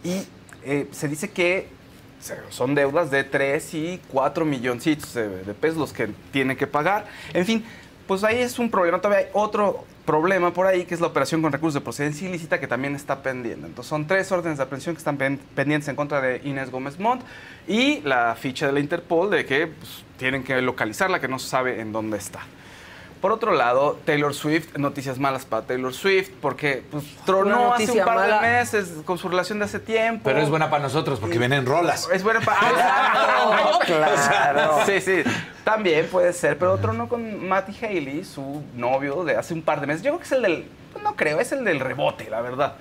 Y 0.02 0.26
eh, 0.64 0.88
se 0.92 1.08
dice 1.08 1.30
que 1.30 1.68
son 2.50 2.74
deudas 2.74 3.10
de 3.10 3.24
3 3.24 3.74
y 3.74 4.00
4 4.08 4.44
milloncitos 4.44 5.14
de 5.14 5.54
pesos 5.54 5.78
los 5.78 5.92
que 5.92 6.08
tiene 6.32 6.56
que 6.56 6.66
pagar. 6.66 7.06
En 7.32 7.44
fin, 7.46 7.64
pues 8.06 8.24
ahí 8.24 8.38
es 8.38 8.58
un 8.58 8.70
problema. 8.70 9.00
Todavía 9.00 9.26
hay 9.26 9.30
otro 9.32 9.84
problema 10.04 10.52
por 10.52 10.66
ahí, 10.66 10.84
que 10.84 10.94
es 10.94 11.00
la 11.00 11.06
operación 11.06 11.40
con 11.42 11.50
recursos 11.52 11.74
de 11.74 11.80
procedencia 11.80 12.28
ilícita, 12.28 12.60
que 12.60 12.66
también 12.66 12.94
está 12.94 13.22
pendiente. 13.22 13.66
Entonces 13.66 13.88
son 13.88 14.06
tres 14.06 14.30
órdenes 14.32 14.58
de 14.58 14.64
aprehensión 14.64 14.94
que 14.94 14.98
están 14.98 15.16
pen- 15.16 15.40
pendientes 15.54 15.88
en 15.88 15.96
contra 15.96 16.20
de 16.20 16.40
Inés 16.44 16.70
Gómez 16.70 16.98
Montt 16.98 17.22
y 17.66 18.00
la 18.02 18.34
ficha 18.38 18.66
de 18.66 18.72
la 18.72 18.80
Interpol 18.80 19.30
de 19.30 19.44
que 19.46 19.66
pues, 19.68 20.04
tienen 20.18 20.44
que 20.44 20.60
localizarla, 20.60 21.20
que 21.20 21.28
no 21.28 21.38
se 21.38 21.48
sabe 21.48 21.80
en 21.80 21.92
dónde 21.92 22.18
está. 22.18 22.40
Por 23.24 23.32
otro 23.32 23.52
lado, 23.52 23.96
Taylor 24.04 24.34
Swift, 24.34 24.76
noticias 24.76 25.18
malas 25.18 25.46
para 25.46 25.64
Taylor 25.64 25.94
Swift, 25.94 26.28
porque 26.42 26.82
pues, 26.90 27.04
tronó 27.24 27.72
hace 27.72 27.90
un 27.90 28.04
par 28.04 28.16
mala. 28.16 28.34
de 28.34 28.40
meses 28.42 28.92
con 29.06 29.16
su 29.16 29.30
relación 29.30 29.58
de 29.60 29.64
hace 29.64 29.78
tiempo. 29.78 30.24
Pero 30.24 30.40
es 30.42 30.50
buena 30.50 30.68
para 30.68 30.82
nosotros 30.82 31.18
porque 31.18 31.38
vienen 31.38 31.64
rolas. 31.64 32.06
Es 32.12 32.22
buena 32.22 32.42
para. 32.42 32.60
Claro. 33.86 34.80
Sí, 34.84 35.00
sí. 35.00 35.22
También 35.64 36.06
puede 36.08 36.34
ser, 36.34 36.58
pero 36.58 36.74
otro 36.74 36.92
no 36.92 37.08
con 37.08 37.48
Matty 37.48 37.72
Haley, 37.82 38.24
su 38.24 38.62
novio 38.76 39.24
de 39.24 39.36
hace 39.36 39.54
un 39.54 39.62
par 39.62 39.80
de 39.80 39.86
meses. 39.86 40.02
Yo 40.02 40.10
creo 40.10 40.18
que 40.18 40.26
es 40.26 40.32
el 40.32 40.42
del. 40.42 40.68
pues, 40.92 41.02
No 41.02 41.16
creo, 41.16 41.40
es 41.40 41.50
el 41.52 41.64
del 41.64 41.80
rebote, 41.80 42.28
la 42.28 42.42
verdad. 42.42 42.74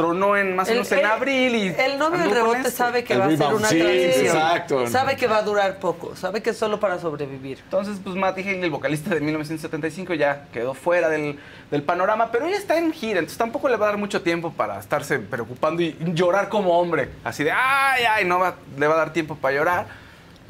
Tronó 0.00 0.34
en 0.34 0.56
más 0.56 0.66
o 0.68 0.70
El- 0.72 0.78
menos 0.78 0.92
en 0.92 1.04
abril 1.04 1.54
y. 1.54 1.68
El 1.78 1.98
novio 1.98 2.18
del 2.20 2.30
rebote 2.30 2.58
este. 2.60 2.70
sabe 2.70 3.04
que 3.04 3.12
El 3.12 3.20
va 3.20 3.26
a 3.26 3.36
ser 3.36 3.46
una 3.54 3.68
Sí, 3.68 3.78
transición. 3.78 4.24
exacto. 4.36 4.86
Sabe 4.86 5.16
que 5.16 5.26
va 5.26 5.36
a 5.36 5.42
durar 5.42 5.78
poco. 5.78 6.16
Sabe 6.16 6.42
que 6.42 6.50
es 6.50 6.56
solo 6.56 6.80
para 6.80 6.98
sobrevivir. 6.98 7.58
Entonces, 7.64 7.98
pues 8.02 8.16
Matty 8.16 8.40
Haley, 8.40 8.62
el 8.62 8.70
vocalista 8.70 9.14
de 9.14 9.20
1975, 9.20 10.14
ya 10.14 10.46
quedó 10.54 10.72
fuera 10.72 11.10
del, 11.10 11.38
del 11.70 11.82
panorama, 11.82 12.30
pero 12.32 12.46
ella 12.46 12.56
está 12.56 12.78
en 12.78 12.92
gira, 12.94 13.18
entonces 13.18 13.36
tampoco 13.36 13.68
le 13.68 13.76
va 13.76 13.86
a 13.86 13.88
dar 13.90 13.98
mucho 13.98 14.22
tiempo 14.22 14.52
para 14.52 14.78
estarse 14.78 15.18
preocupando 15.18 15.82
y 15.82 15.94
llorar 16.14 16.48
como 16.48 16.78
hombre. 16.80 17.10
Así 17.22 17.44
de, 17.44 17.52
ay, 17.52 18.04
ay, 18.10 18.24
no 18.24 18.38
va- 18.38 18.54
le 18.78 18.86
va 18.86 18.94
a 18.94 18.98
dar 18.98 19.12
tiempo 19.12 19.36
para 19.36 19.54
llorar. 19.54 19.86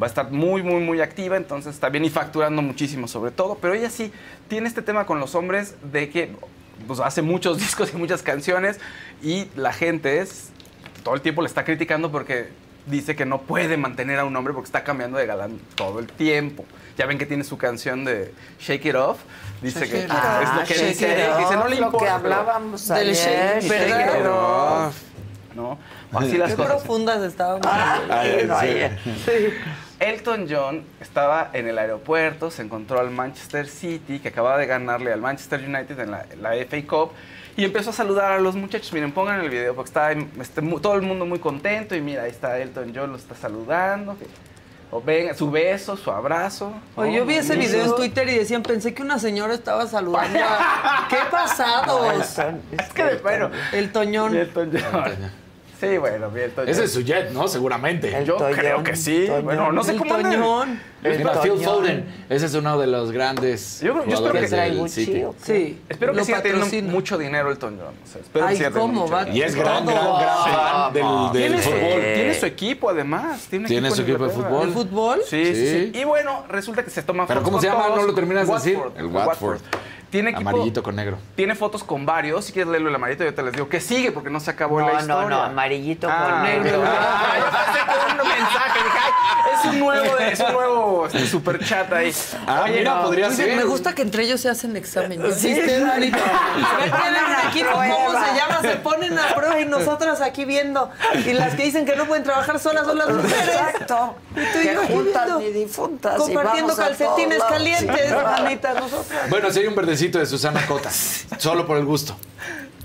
Va 0.00 0.06
a 0.06 0.08
estar 0.08 0.30
muy, 0.30 0.62
muy, 0.62 0.80
muy 0.80 1.00
activa, 1.00 1.36
entonces 1.36 1.74
está 1.74 1.88
bien 1.88 2.04
y 2.04 2.10
facturando 2.10 2.62
muchísimo 2.62 3.06
sobre 3.08 3.32
todo, 3.32 3.58
pero 3.60 3.74
ella 3.74 3.90
sí 3.90 4.12
tiene 4.48 4.68
este 4.68 4.80
tema 4.80 5.04
con 5.06 5.18
los 5.20 5.34
hombres 5.34 5.74
de 5.92 6.08
que 6.08 6.30
pues, 6.86 7.00
hace 7.00 7.22
muchos 7.22 7.58
discos 7.60 7.92
y 7.92 7.96
muchas 7.96 8.22
canciones 8.22 8.78
y 9.22 9.46
la 9.56 9.72
gente 9.72 10.20
es, 10.20 10.50
todo 11.04 11.14
el 11.14 11.20
tiempo 11.20 11.42
le 11.42 11.48
está 11.48 11.64
criticando 11.64 12.10
porque 12.10 12.48
dice 12.86 13.14
que 13.14 13.24
no 13.26 13.42
puede 13.42 13.76
mantener 13.76 14.18
a 14.18 14.24
un 14.24 14.34
hombre 14.36 14.52
porque 14.54 14.66
está 14.66 14.82
cambiando 14.84 15.18
de 15.18 15.26
galán 15.26 15.58
todo 15.74 15.98
el 16.00 16.06
tiempo. 16.06 16.64
Ya 16.98 17.06
ven 17.06 17.18
que 17.18 17.26
tiene 17.26 17.44
su 17.44 17.56
canción 17.56 18.04
de 18.04 18.34
Shake 18.58 18.86
It 18.86 18.94
Off. 18.94 19.18
Dice 19.62 19.80
Shake 19.80 19.90
que 19.90 19.98
it 20.00 20.04
es 20.04 20.10
Ah, 20.10 20.54
lo 20.60 20.66
que 20.66 20.74
shake 20.74 20.88
dice, 20.88 21.28
dice, 21.38 21.56
no 21.56 21.68
le 21.68 21.76
lo 21.76 21.86
importa. 21.86 22.16
que 22.16 22.22
pero- 22.22 22.34
hablábamos 22.34 22.88
Del 22.88 23.10
ayer, 23.10 23.62
shake, 23.62 23.70
shake 23.70 24.26
off. 24.26 24.96
¿no? 25.54 25.78
Así 26.12 26.36
las 26.38 26.50
Qué 26.50 26.56
cosas. 26.56 26.72
profundas 26.72 27.22
estábamos. 27.22 27.62
No, 27.66 28.56
ayer. 28.56 28.98
Elton 30.00 30.46
John 30.50 30.82
estaba 31.00 31.50
en 31.52 31.68
el 31.68 31.78
aeropuerto, 31.78 32.50
se 32.50 32.62
encontró 32.62 32.98
al 33.00 33.10
Manchester 33.10 33.68
City, 33.68 34.18
que 34.18 34.28
acababa 34.28 34.58
de 34.58 34.66
ganarle 34.66 35.12
al 35.12 35.20
Manchester 35.20 35.60
United 35.60 35.98
en 36.00 36.10
la, 36.10 36.24
en 36.30 36.42
la 36.42 36.50
FA 36.66 36.78
Cup, 36.88 37.12
y 37.56 37.64
empezó 37.64 37.90
a 37.90 37.92
saludar 37.92 38.32
a 38.32 38.38
los 38.40 38.56
muchachos. 38.56 38.92
Miren, 38.94 39.12
pongan 39.12 39.40
el 39.40 39.50
video, 39.50 39.74
porque 39.74 39.88
está 39.90 40.12
este, 40.12 40.62
todo 40.80 40.94
el 40.94 41.02
mundo 41.02 41.26
muy 41.26 41.38
contento, 41.38 41.94
y 41.94 42.00
mira, 42.00 42.22
ahí 42.22 42.30
está 42.30 42.58
Elton 42.58 42.92
John, 42.94 43.10
lo 43.10 43.16
está 43.16 43.34
saludando. 43.34 44.18
que- 44.18 44.26
o 44.92 45.00
venga, 45.00 45.34
su 45.34 45.48
beso, 45.52 45.96
su 45.96 46.10
abrazo. 46.10 46.72
Oye, 46.96 47.12
yo 47.12 47.24
vi 47.24 47.34
ese 47.36 47.52
Oh, 47.52 47.56
video 47.58 47.84
en. 47.84 47.94
Twitter 47.94 48.28
y 48.28 48.34
decían, 48.38 48.64
pensé 48.64 48.92
que 48.92 49.02
una 49.02 49.20
señora 49.20 49.54
estaba 49.54 49.86
saludando 49.86 50.40
a... 50.42 51.06
¡Qué 51.10 51.18
pasados! 51.30 52.38
Es 52.72 52.88
que, 52.92 53.04
de- 53.04 53.16
bueno, 53.18 53.50
El 53.72 53.92
Toñón. 53.92 54.34
Elton 54.34 54.72
John. 54.72 55.30
Sí, 55.80 55.96
bueno, 55.98 56.30
Elton 56.36 56.68
Ese 56.68 56.84
es 56.84 56.92
su 56.92 57.00
jet, 57.02 57.30
¿no? 57.30 57.48
Seguramente. 57.48 58.14
El 58.16 58.26
Yo 58.26 58.34
Toñón, 58.36 58.58
creo 58.58 58.82
que 58.82 58.96
sí. 58.96 59.24
Toñón. 59.26 59.44
Bueno, 59.44 59.72
no 59.72 59.82
sé 59.82 59.92
El 59.92 59.98
cómo 59.98 60.14
anda. 60.14 60.30
Toñón. 60.30 60.80
El 61.02 61.16
Mira, 61.18 61.32
Phil 61.40 61.52
Toñón. 61.52 61.64
Foden. 61.64 62.24
Ese 62.28 62.44
es 62.46 62.54
uno 62.54 62.78
de 62.78 62.86
los 62.86 63.10
grandes 63.10 63.80
Yo- 63.80 64.04
yo 64.06 64.14
espero 64.16 64.32
que 64.34 64.46
del 64.48 64.76
Gucci, 64.76 65.04
City. 65.06 65.24
Sí. 65.42 65.80
Espero 65.88 66.12
que 66.12 66.22
siga 66.24 66.42
teniendo 66.42 66.92
mucho 66.92 67.16
dinero 67.16 67.50
Elton 67.50 67.78
John. 67.82 67.94
O 68.04 68.06
sea, 68.06 68.20
espero 68.20 68.44
que 68.46 68.50
Ay, 68.50 68.56
siga 68.58 68.70
teniendo 68.70 69.00
¿cómo 69.00 69.10
va? 69.10 69.28
Y 69.30 69.40
es 69.40 69.54
gran, 69.54 69.86
gran, 69.86 70.04
gran 70.18 70.36
fan 70.44 70.92
del, 70.92 71.02
del 71.32 71.32
Tiene, 71.32 71.62
fútbol. 71.62 72.02
tiene 72.14 72.34
su 72.34 72.46
equipo 72.46 72.90
además. 72.90 73.46
Tiene, 73.48 73.66
Tiene 73.68 73.88
equipo 73.88 73.96
su 73.96 74.02
equipo 74.02 74.24
de 74.26 74.30
fútbol. 74.34 74.68
¿El 74.68 74.74
fútbol? 74.74 75.20
Sí, 75.26 75.46
sí, 75.54 75.90
Sí. 75.92 75.98
Y 75.98 76.04
bueno, 76.04 76.44
resulta 76.50 76.84
que 76.84 76.90
se 76.90 77.02
toma 77.02 77.26
¿Pero 77.26 77.42
cómo 77.42 77.58
se 77.58 77.68
llama? 77.68 77.88
¿No 77.96 78.02
lo 78.02 78.12
terminas 78.14 78.46
de 78.46 78.52
decir? 78.52 78.76
Watford, 78.76 78.98
El 78.98 79.06
Watford. 79.06 79.60
Tiene 80.10 80.30
equipo- 80.30 80.48
Amarillito 80.50 80.82
con 80.82 80.96
negro. 80.96 81.18
Tiene 81.36 81.54
fotos 81.54 81.84
con 81.84 82.04
varios. 82.04 82.44
Si 82.44 82.52
quieres 82.52 82.70
leerlo 82.70 82.88
el 82.88 82.94
amarillito, 82.96 83.24
yo 83.24 83.32
te 83.34 83.42
les 83.42 83.52
digo 83.52 83.68
que 83.68 83.80
sigue 83.80 84.10
porque 84.12 84.28
no 84.30 84.40
se 84.40 84.50
acabó 84.50 84.80
la 84.80 84.86
No, 84.94 84.98
historia. 85.00 85.14
no, 85.22 85.28
no, 85.28 85.42
amarillito 85.42 86.08
Ah, 86.10 86.28
con 86.30 86.42
negro. 86.42 86.82
Ah, 86.86 87.34
yo 87.38 87.44
pensé 87.44 87.80
que 87.86 88.22
un 88.22 88.28
mensaje. 88.28 88.80
Es 89.54 89.64
un 89.66 89.78
nuevo, 89.80 90.18
es 90.18 90.40
un 90.40 90.52
nuevo 90.52 91.06
este, 91.06 91.26
super 91.26 91.64
chat 91.64 91.92
ahí. 91.92 92.12
Ah, 92.46 92.64
mira, 92.68 93.02
podría 93.02 93.26
Oye, 93.28 93.36
ser. 93.36 93.56
Me 93.56 93.64
gusta 93.64 93.94
que 93.94 94.02
entre 94.02 94.24
ellos 94.24 94.40
se 94.40 94.48
hacen 94.48 94.76
examen. 94.76 95.20
Sí, 95.34 95.54
¿Viste, 95.54 95.78
sí. 95.78 95.84
Marita? 95.84 96.18
A 96.18 96.76
ver, 96.78 96.90
tienen 96.90 97.24
un 97.24 97.48
equipo, 97.50 97.70
¿cómo 97.72 98.24
se 98.24 98.34
llama? 98.36 98.60
Se 98.62 98.76
ponen 98.76 99.18
a 99.18 99.28
prueba 99.34 99.60
y 99.60 99.66
nosotras 99.66 100.20
aquí 100.22 100.44
viendo. 100.44 100.90
Y 101.26 101.32
las 101.34 101.54
que 101.54 101.64
dicen 101.64 101.84
que 101.84 101.94
no 101.96 102.06
pueden 102.06 102.24
trabajar 102.24 102.58
solas 102.58 102.84
son 102.86 102.98
las 102.98 103.08
mujeres. 103.10 103.48
Exacto. 103.48 104.16
Y 104.32 104.34
tú 104.34 104.58
y 104.60 104.62
Que 104.66 104.74
yo 104.74 104.80
juntas 104.82 105.24
viendo. 105.26 105.38
ni 105.40 105.50
difuntas. 105.52 106.14
y 106.14 106.18
Compartiendo 106.18 106.74
vamos 106.76 106.96
calcetines 106.98 107.42
calientes, 107.44 108.08
Sí. 108.08 108.14
Anita, 108.36 108.74
nosotras. 108.74 109.28
Bueno, 109.30 109.50
si 109.50 109.60
hay 109.60 109.66
un 109.66 109.74
verdecito 109.74 109.99
de 110.08 110.26
Susana 110.26 110.66
Cota. 110.66 110.90
Solo 111.38 111.66
por 111.66 111.76
el 111.76 111.84
gusto. 111.84 112.16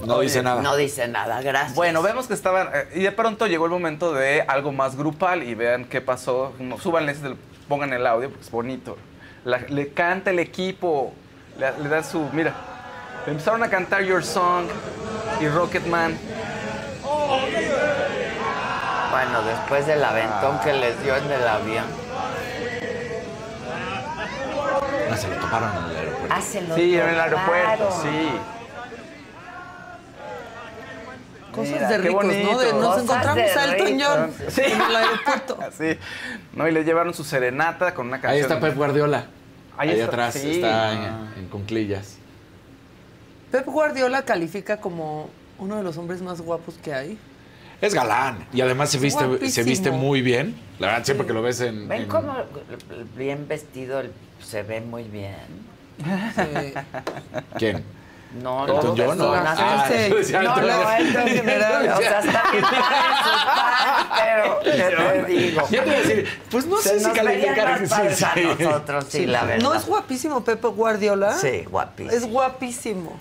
No 0.05 0.19
dice 0.19 0.43
nada. 0.43 0.61
No 0.61 0.75
dice 0.75 1.07
nada, 1.07 1.41
gracias. 1.41 1.73
Bueno, 1.75 2.01
vemos 2.03 2.27
que 2.27 2.33
estaban. 2.33 2.69
eh, 2.73 2.87
y 2.95 3.03
de 3.03 3.11
pronto 3.11 3.47
llegó 3.47 3.65
el 3.65 3.71
momento 3.71 4.13
de 4.13 4.41
algo 4.41 4.71
más 4.71 4.95
grupal 4.97 5.41
y 5.43 5.55
vean 5.55 5.85
qué 5.85 6.01
pasó. 6.01 6.53
No, 6.59 6.77
súbanle, 6.77 7.15
pongan 7.69 7.93
el 7.93 8.05
audio 8.05 8.29
porque 8.29 8.43
es 8.45 8.51
bonito. 8.51 8.97
La- 9.45 9.59
le 9.59 9.89
canta 9.93 10.31
el 10.31 10.39
equipo, 10.39 11.13
le, 11.57 11.71
le 11.81 11.89
da 11.89 12.03
su. 12.03 12.27
Mira, 12.33 12.53
empezaron 13.25 13.63
a 13.63 13.69
cantar 13.69 14.03
Your 14.03 14.23
Song 14.23 14.65
y 15.39 15.47
Rocketman. 15.47 16.17
Bueno, 19.11 19.41
después 19.43 19.87
del 19.87 20.03
aventón 20.03 20.59
que 20.59 20.73
les 20.73 21.01
dio 21.03 21.15
en 21.15 21.31
el 21.31 21.47
avión. 21.47 21.85
No, 25.15 25.21
se 25.21 25.27
lo 25.29 25.35
toparon 25.41 25.69
en 25.85 25.89
el 25.91 25.97
aeropuerto. 25.97 26.35
Ah, 26.35 26.41
se 26.41 26.61
lo 26.61 26.75
Sí, 26.75 26.95
en 26.95 27.09
el 27.09 27.19
aeropuerto, 27.19 27.83
toparon. 27.85 28.01
sí. 28.03 28.29
Cosas 31.51 31.73
Mira, 31.73 31.87
de 31.89 31.97
ricos, 31.99 32.25
¿no? 32.25 32.31
De- 32.59 32.73
nos 32.73 33.01
encontramos 33.01 33.35
de 33.35 33.43
a 33.51 33.63
Elton. 33.75 33.99
John 34.01 34.33
Sí. 34.49 34.61
en 34.65 34.81
el 34.81 34.95
aeropuerto. 34.95 35.57
Así. 35.67 35.97
No, 36.53 36.67
y 36.67 36.71
le 36.71 36.83
llevaron 36.83 37.13
su 37.13 37.23
serenata 37.23 37.93
con 37.93 38.07
una 38.07 38.17
canción. 38.19 38.33
Ahí 38.33 38.39
está 38.41 38.59
Pep 38.59 38.75
Guardiola. 38.75 39.25
Ahí 39.77 39.89
Ahí, 39.89 39.95
está, 39.99 40.05
atrás 40.07 40.33
sí. 40.33 40.51
está 40.55 40.91
en, 40.93 40.99
Ah. 40.99 41.33
en 41.37 41.47
cunclillas. 41.47 42.17
Pep 43.51 43.65
Guardiola 43.67 44.23
califica 44.23 44.81
como 44.81 45.29
uno 45.57 45.77
de 45.77 45.83
los 45.83 45.97
hombres 45.97 46.21
más 46.21 46.41
guapos 46.41 46.75
que 46.83 46.93
hay. 46.93 47.17
Es 47.79 47.93
galán. 47.93 48.45
Y 48.51 48.59
además 48.61 48.89
se 48.89 48.97
viste, 48.97 49.49
se 49.49 49.63
viste 49.63 49.91
muy 49.91 50.21
bien. 50.21 50.55
La 50.79 50.87
verdad, 50.87 51.05
siempre 51.05 51.25
que 51.27 51.33
lo 51.33 51.41
ves 51.41 51.61
en. 51.61 51.87
¿Ven 51.87 52.03
en- 52.03 52.07
cómo 52.09 52.35
bien 53.15 53.47
vestido 53.47 53.99
el- 54.01 54.11
se 54.45 54.63
ve 54.63 54.81
muy 54.81 55.03
bien? 55.03 55.35
¿Quién? 57.57 57.83
No, 58.41 58.65
Elton 58.67 58.97
no, 58.97 59.05
John, 59.05 59.17
¿no? 59.17 59.33
Ah, 59.33 59.85
Sí. 59.87 60.09
yo 60.09 60.15
decía 60.17 60.41
No, 60.43 60.55
no. 60.57 60.91
Elton 60.91 61.27
general. 61.27 61.89
O 61.97 62.01
sea, 62.01 62.19
está 62.19 62.43
bien 62.51 62.65
pero 64.17 64.59
¿qué 64.63 64.71
te 64.71 65.23
digo? 65.31 65.61
Yo 65.69 65.83
te 65.83 65.87
iba 65.87 65.95
a 65.95 65.99
decir, 66.01 66.27
pues 66.51 66.65
no 66.65 66.77
Se 66.77 66.89
sé 66.89 66.99
si 66.99 67.11
calificar. 67.11 67.87
padres 67.87 68.23
a 68.23 68.35
nosotros, 68.35 69.05
sí, 69.09 69.25
la 69.25 69.43
verdad. 69.45 69.63
¿No 69.63 69.73
es 69.73 69.85
guapísimo 69.85 70.43
Pepe 70.43 70.67
Guardiola? 70.67 71.33
Sí, 71.37 71.63
guapísimo. 71.69 72.11
Es 72.17 72.25
guapísimo. 72.29 73.19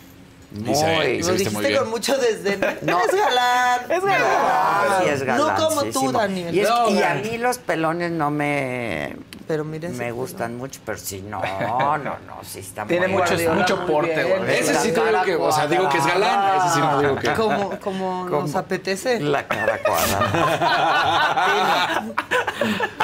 Muy. 0.53 0.73
dice 0.75 0.83
Lo 0.85 1.05
viste 1.05 1.27
muy 1.27 1.37
dijiste 1.39 1.69
bien. 1.69 1.79
con 1.81 1.91
mucho 1.91 2.17
desdén. 2.19 2.61
No. 2.83 3.01
Es 3.01 3.15
galán. 3.15 3.81
Es 3.91 4.05
galán. 4.05 5.03
Sí, 5.03 5.09
es 5.11 5.25
No 5.27 5.55
como 5.55 5.85
tú. 5.85 6.13
Daniel. 6.13 6.55
Y, 6.55 6.61
es- 6.61 6.69
No, 6.69 6.91
y 6.91 7.03
a 7.03 7.15
mí 7.15 7.39
los 7.39 7.59
pelones 7.59 8.11
no 8.13 8.31
me, 8.31 9.17
pero 9.47 9.65
mire 9.65 9.89
me 9.91 10.11
gustan 10.13 10.57
mucho, 10.57 10.81
pero 10.85 10.99
sí, 10.99 11.23
no, 11.29 11.41
no, 11.61 11.99
no, 11.99 12.17
sí 12.43 12.61
está 12.61 12.85
Tiene 12.87 13.09
muy 13.09 13.19
mucho- 13.23 13.35
Guardiola, 13.35 13.55
mucho 13.61 13.87
porte, 13.87 14.15
bien. 14.15 14.29
Guardiola. 14.29 14.53
Ese 14.59 14.75
sí 14.77 14.91
digo 14.91 15.05
que, 15.25 15.35
o 15.37 15.53
sea, 15.53 15.67
digo 15.67 15.89
que 15.89 15.99
es 15.99 16.07
galán. 16.07 16.59
Ese 16.59 16.75
sí 16.75 16.81
no 16.81 17.01
digo 17.01 17.17
que. 17.17 17.33
Como, 17.33 17.81
como 17.81 18.25
nos 18.31 18.55
apetece. 18.55 19.21
La 19.21 19.47
cara 19.47 19.79
cuadrada. 19.83 22.05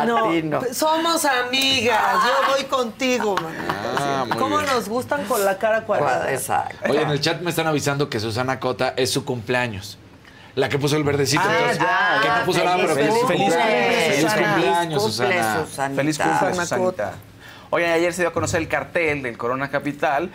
No, 0.06 0.28
A 0.28 0.30
ti 0.30 0.42
no. 0.42 0.60
somos 0.72 1.24
amigas. 1.26 2.00
Yo 2.24 2.52
voy 2.54 2.64
contigo, 2.64 3.34
man. 3.36 3.54
Ah, 3.98 4.24
¿Cómo 4.38 4.56
bien. 4.58 4.70
nos 4.70 4.88
gustan 4.88 5.24
con 5.24 5.44
la 5.44 5.58
cara 5.58 5.82
cuadrada? 5.84 6.32
Exacto. 6.32 6.90
Oye, 6.90 7.02
en 7.02 7.10
el 7.10 7.20
chat 7.20 7.42
me 7.42 7.50
están 7.50 7.66
avisando 7.66 8.08
que 8.08 8.18
Susana 8.18 8.58
Cota 8.60 8.94
es 8.96 9.10
su 9.10 9.26
cumpleaños. 9.26 9.98
La 10.56 10.68
que 10.68 10.78
puso 10.78 10.96
el 10.96 11.04
verdecito. 11.04 11.42
Ah, 11.44 11.52
entonces, 11.58 11.78
ya, 11.78 12.18
que 12.22 12.26
ya. 12.28 12.38
no 12.40 12.44
puso 12.44 12.64
nada, 12.64 12.76
pero 12.76 12.88
su 12.88 12.94
Feliz 12.96 13.14
cumpleaños. 13.14 13.54
cumple, 13.54 14.10
Feliz 14.10 14.20
Susana. 14.20 14.52
cumpleaños, 14.54 15.02
Cumple, 15.02 15.26
Susana. 15.26 15.66
Susanita. 15.66 16.00
Feliz 16.02 16.18
cumple, 16.18 16.34
Susana 16.38 16.62
Susanita. 16.66 17.12
Oye, 17.70 17.86
ayer 17.86 18.12
se 18.12 18.22
dio 18.22 18.28
a 18.30 18.32
conocer 18.32 18.60
el 18.60 18.68
cartel 18.68 19.22
del 19.22 19.38
Corona 19.38 19.70
Capital 19.70 20.30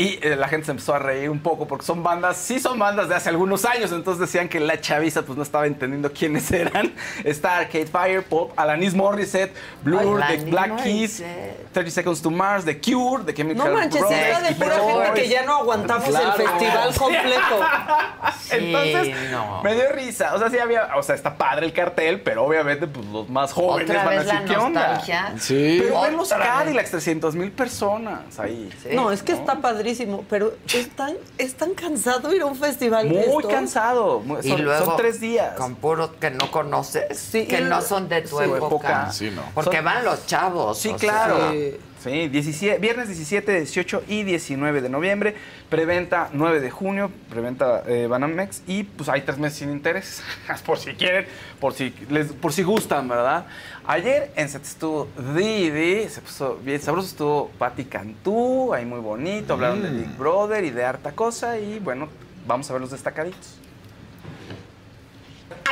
y 0.00 0.18
eh, 0.22 0.34
la 0.34 0.48
gente 0.48 0.64
se 0.64 0.70
empezó 0.70 0.94
a 0.94 0.98
reír 0.98 1.28
un 1.28 1.40
poco 1.40 1.66
porque 1.68 1.84
son 1.84 2.02
bandas, 2.02 2.38
sí 2.38 2.58
son 2.58 2.78
bandas 2.78 3.08
de 3.10 3.14
hace 3.14 3.28
algunos 3.28 3.66
años, 3.66 3.92
entonces 3.92 4.18
decían 4.18 4.48
que 4.48 4.58
la 4.58 4.80
chaviza 4.80 5.22
pues 5.22 5.36
no 5.36 5.42
estaba 5.42 5.66
entendiendo 5.66 6.10
quiénes 6.18 6.50
eran. 6.50 6.94
Está 7.22 7.58
Arcade 7.58 7.86
Fire, 7.86 8.22
Pop, 8.24 8.52
Alanis 8.56 8.94
Morissette, 8.94 9.52
Blur, 9.82 10.00
The 10.00 10.24
Alanis 10.24 10.50
Black 10.50 10.82
Keys, 10.82 11.20
Morissette. 11.20 11.72
30 11.72 11.90
Seconds 11.90 12.22
to 12.22 12.30
Mars, 12.30 12.64
The 12.64 12.80
Cure, 12.80 13.24
The 13.24 13.34
Chemical 13.34 13.66
No 13.68 13.74
manches, 13.74 14.00
Brothers, 14.00 14.22
está 14.22 14.40
de 14.48 14.54
pura 14.54 14.80
gente 14.80 15.22
que 15.22 15.28
ya 15.28 15.44
no 15.44 15.56
aguantamos 15.56 16.08
Claro. 16.08 16.32
el 16.34 16.48
festival 16.48 16.94
completo. 16.98 17.60
Entonces, 18.50 19.30
no. 19.30 19.62
me 19.62 19.74
dio 19.74 19.92
risa. 19.92 20.34
O 20.34 20.38
sea, 20.38 20.48
sí 20.50 20.58
había, 20.58 20.88
o 20.96 21.02
sea, 21.02 21.14
está 21.14 21.36
padre 21.36 21.66
el 21.66 21.72
cartel, 21.72 22.20
pero 22.22 22.44
obviamente, 22.44 22.86
pues 22.86 23.04
los 23.06 23.28
más 23.28 23.52
jóvenes 23.52 23.90
Otra 23.90 24.04
van 24.04 24.18
a 24.18 24.22
decir, 24.22 24.40
¿qué 24.46 24.56
onda? 24.56 25.02
Sí. 25.38 25.78
Pero 25.82 26.00
ven 26.00 26.16
los. 26.16 26.30
Cadillacs, 26.30 26.90
300 26.90 27.34
mil 27.34 27.52
personas 27.52 28.38
ahí. 28.38 28.70
No, 28.92 29.10
es 29.12 29.22
que 29.22 29.32
está 29.32 29.56
padrísimo, 29.90 30.24
pero 30.28 30.52
es 30.72 30.88
tan, 30.90 31.14
es 31.38 31.54
tan 31.54 31.74
cansado 31.74 32.32
ir 32.34 32.42
a 32.42 32.46
un 32.46 32.56
festival 32.56 33.08
de 33.08 33.14
Muy 33.14 33.24
estos. 33.38 33.46
cansado. 33.52 34.22
Y 34.42 34.48
Son, 34.48 34.64
luego, 34.64 34.84
son 34.84 34.96
tres 34.96 35.20
días. 35.20 35.54
Con 35.56 35.74
puros 35.76 36.10
que 36.20 36.30
no 36.30 36.50
conoces, 36.50 37.18
Sí, 37.18 37.46
que 37.46 37.60
no 37.60 37.80
son 37.82 38.08
de 38.08 38.22
tu 38.22 38.38
Sí, 38.38 38.44
época. 38.44 38.66
época. 38.66 39.12
Sí, 39.12 39.30
no. 39.34 39.42
Porque 39.54 39.76
Son- 39.76 39.84
van 39.84 40.04
los 40.04 40.26
chavos. 40.26 40.78
Sí, 40.78 40.92
claro. 40.94 41.50
sea, 41.50 41.70
Sí, 42.02 42.28
17 42.28 42.78
viernes 42.78 43.08
17, 43.08 43.58
18 43.58 44.04
y 44.08 44.22
19 44.22 44.80
de 44.80 44.88
noviembre. 44.88 45.34
Preventa 45.68 46.30
9 46.32 46.60
de 46.60 46.70
junio. 46.70 47.10
Preventa 47.28 47.82
eh, 47.86 48.06
Banamex. 48.06 48.62
Y 48.66 48.84
pues 48.84 49.10
hay 49.10 49.20
tres 49.20 49.36
meses 49.36 49.58
sin 49.58 49.70
intereses. 49.70 50.22
por 50.64 50.78
si 50.78 50.94
quieren, 50.94 51.26
por 51.60 51.74
si, 51.74 51.94
les, 52.08 52.32
por 52.32 52.54
si 52.54 52.62
gustan, 52.62 53.06
¿verdad? 53.06 53.44
Ayer 53.86 54.32
en 54.34 54.48
set 54.48 54.62
estuvo 54.62 55.08
Didi. 55.36 56.08
Se 56.08 56.22
puso 56.22 56.58
bien 56.64 56.80
sabroso. 56.80 57.08
Estuvo 57.08 57.50
Patti 57.58 57.84
Cantú. 57.84 58.72
Ahí 58.72 58.86
muy 58.86 59.00
bonito. 59.00 59.52
Hablaron 59.52 59.82
de 59.82 59.90
Big 59.90 60.16
Brother 60.16 60.64
y 60.64 60.70
de 60.70 60.82
harta 60.82 61.12
cosa. 61.12 61.58
Y 61.58 61.80
bueno, 61.80 62.08
vamos 62.46 62.70
a 62.70 62.72
ver 62.72 62.80
los 62.80 62.92
destacaditos. 62.92 63.60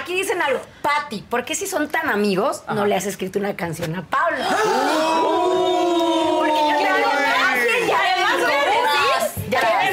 Aquí 0.00 0.14
dicen 0.14 0.40
algo, 0.40 0.60
Patti, 0.80 1.22
¿por 1.28 1.44
qué 1.44 1.54
si 1.54 1.66
son 1.66 1.88
tan 1.88 2.08
amigos 2.08 2.62
no 2.72 2.86
le 2.86 2.94
has 2.94 3.06
escrito 3.06 3.38
una 3.38 3.56
canción 3.56 3.94
a 3.96 4.02
Pablo? 4.06 4.44
Porque 6.38 6.52
yo 6.52 6.78
claro, 6.78 7.08
y 7.86 7.90
además 7.90 8.34
voy 8.40 8.52
a 8.52 8.64
decir, 8.64 9.50
Ya 9.50 9.60
vez. 9.78 9.87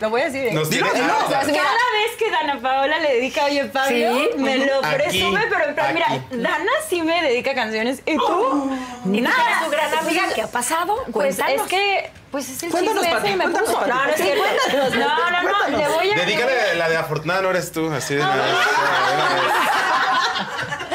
Lo 0.00 0.10
voy 0.10 0.22
a 0.22 0.24
decir. 0.24 0.46
¿eh? 0.48 0.52
Nos 0.52 0.68
Dilo, 0.70 0.92
dilo. 0.92 1.06
Ah, 1.08 1.24
O 1.24 1.28
sea. 1.28 1.40
Cada 1.40 1.52
vez 1.52 2.16
que 2.18 2.30
Dana 2.30 2.58
Paola 2.60 2.98
le 2.98 3.14
dedica 3.14 3.44
Oye 3.44 3.64
Pablo, 3.66 3.88
Sí. 3.88 4.28
me 4.38 4.56
lo 4.58 4.84
Aquí, 4.84 4.94
presume, 4.96 5.40
pero 5.48 5.64
en 5.68 5.74
plan, 5.74 5.94
mira. 5.94 6.06
Dana 6.30 6.70
sí 6.88 7.00
me 7.02 7.22
dedica 7.22 7.54
canciones 7.54 8.00
y 8.04 8.16
tú, 8.16 8.70
¿Y 9.06 9.18
tú 9.18 9.22
nada. 9.22 9.36
eres 9.46 9.64
tu 9.64 9.70
gran 9.70 9.94
amiga? 9.98 10.22
¿Qué 10.34 10.42
ha 10.42 10.48
pasado? 10.48 10.96
Pues 11.12 11.36
Cuéntanos. 11.36 11.62
es 11.62 11.68
que, 11.70 12.10
pues 12.32 12.48
es 12.48 12.62
el 12.64 12.70
Cuéntanos, 12.72 13.04
chisme 13.04 13.18
ese 13.18 13.28
y 13.28 13.36
me 13.36 13.44
cuéntanos, 13.44 13.70
puso. 13.70 13.86
No, 13.86 14.04
no 14.04 14.10
es 14.10 14.16
Sí, 14.16 14.22
cierto. 14.24 14.42
cuéntanos, 14.42 14.94
No, 14.96 15.30
no, 15.30 15.68
no, 15.70 15.78
le 15.78 15.88
voy 15.88 16.10
a... 16.10 16.14
Dedícale 16.16 16.74
la 16.74 16.88
de 16.88 16.96
afortunada, 16.96 17.42
no 17.42 17.50
eres 17.50 17.70
tú, 17.72 17.90
así 17.92 18.14
de 18.16 18.20
una 18.20 18.34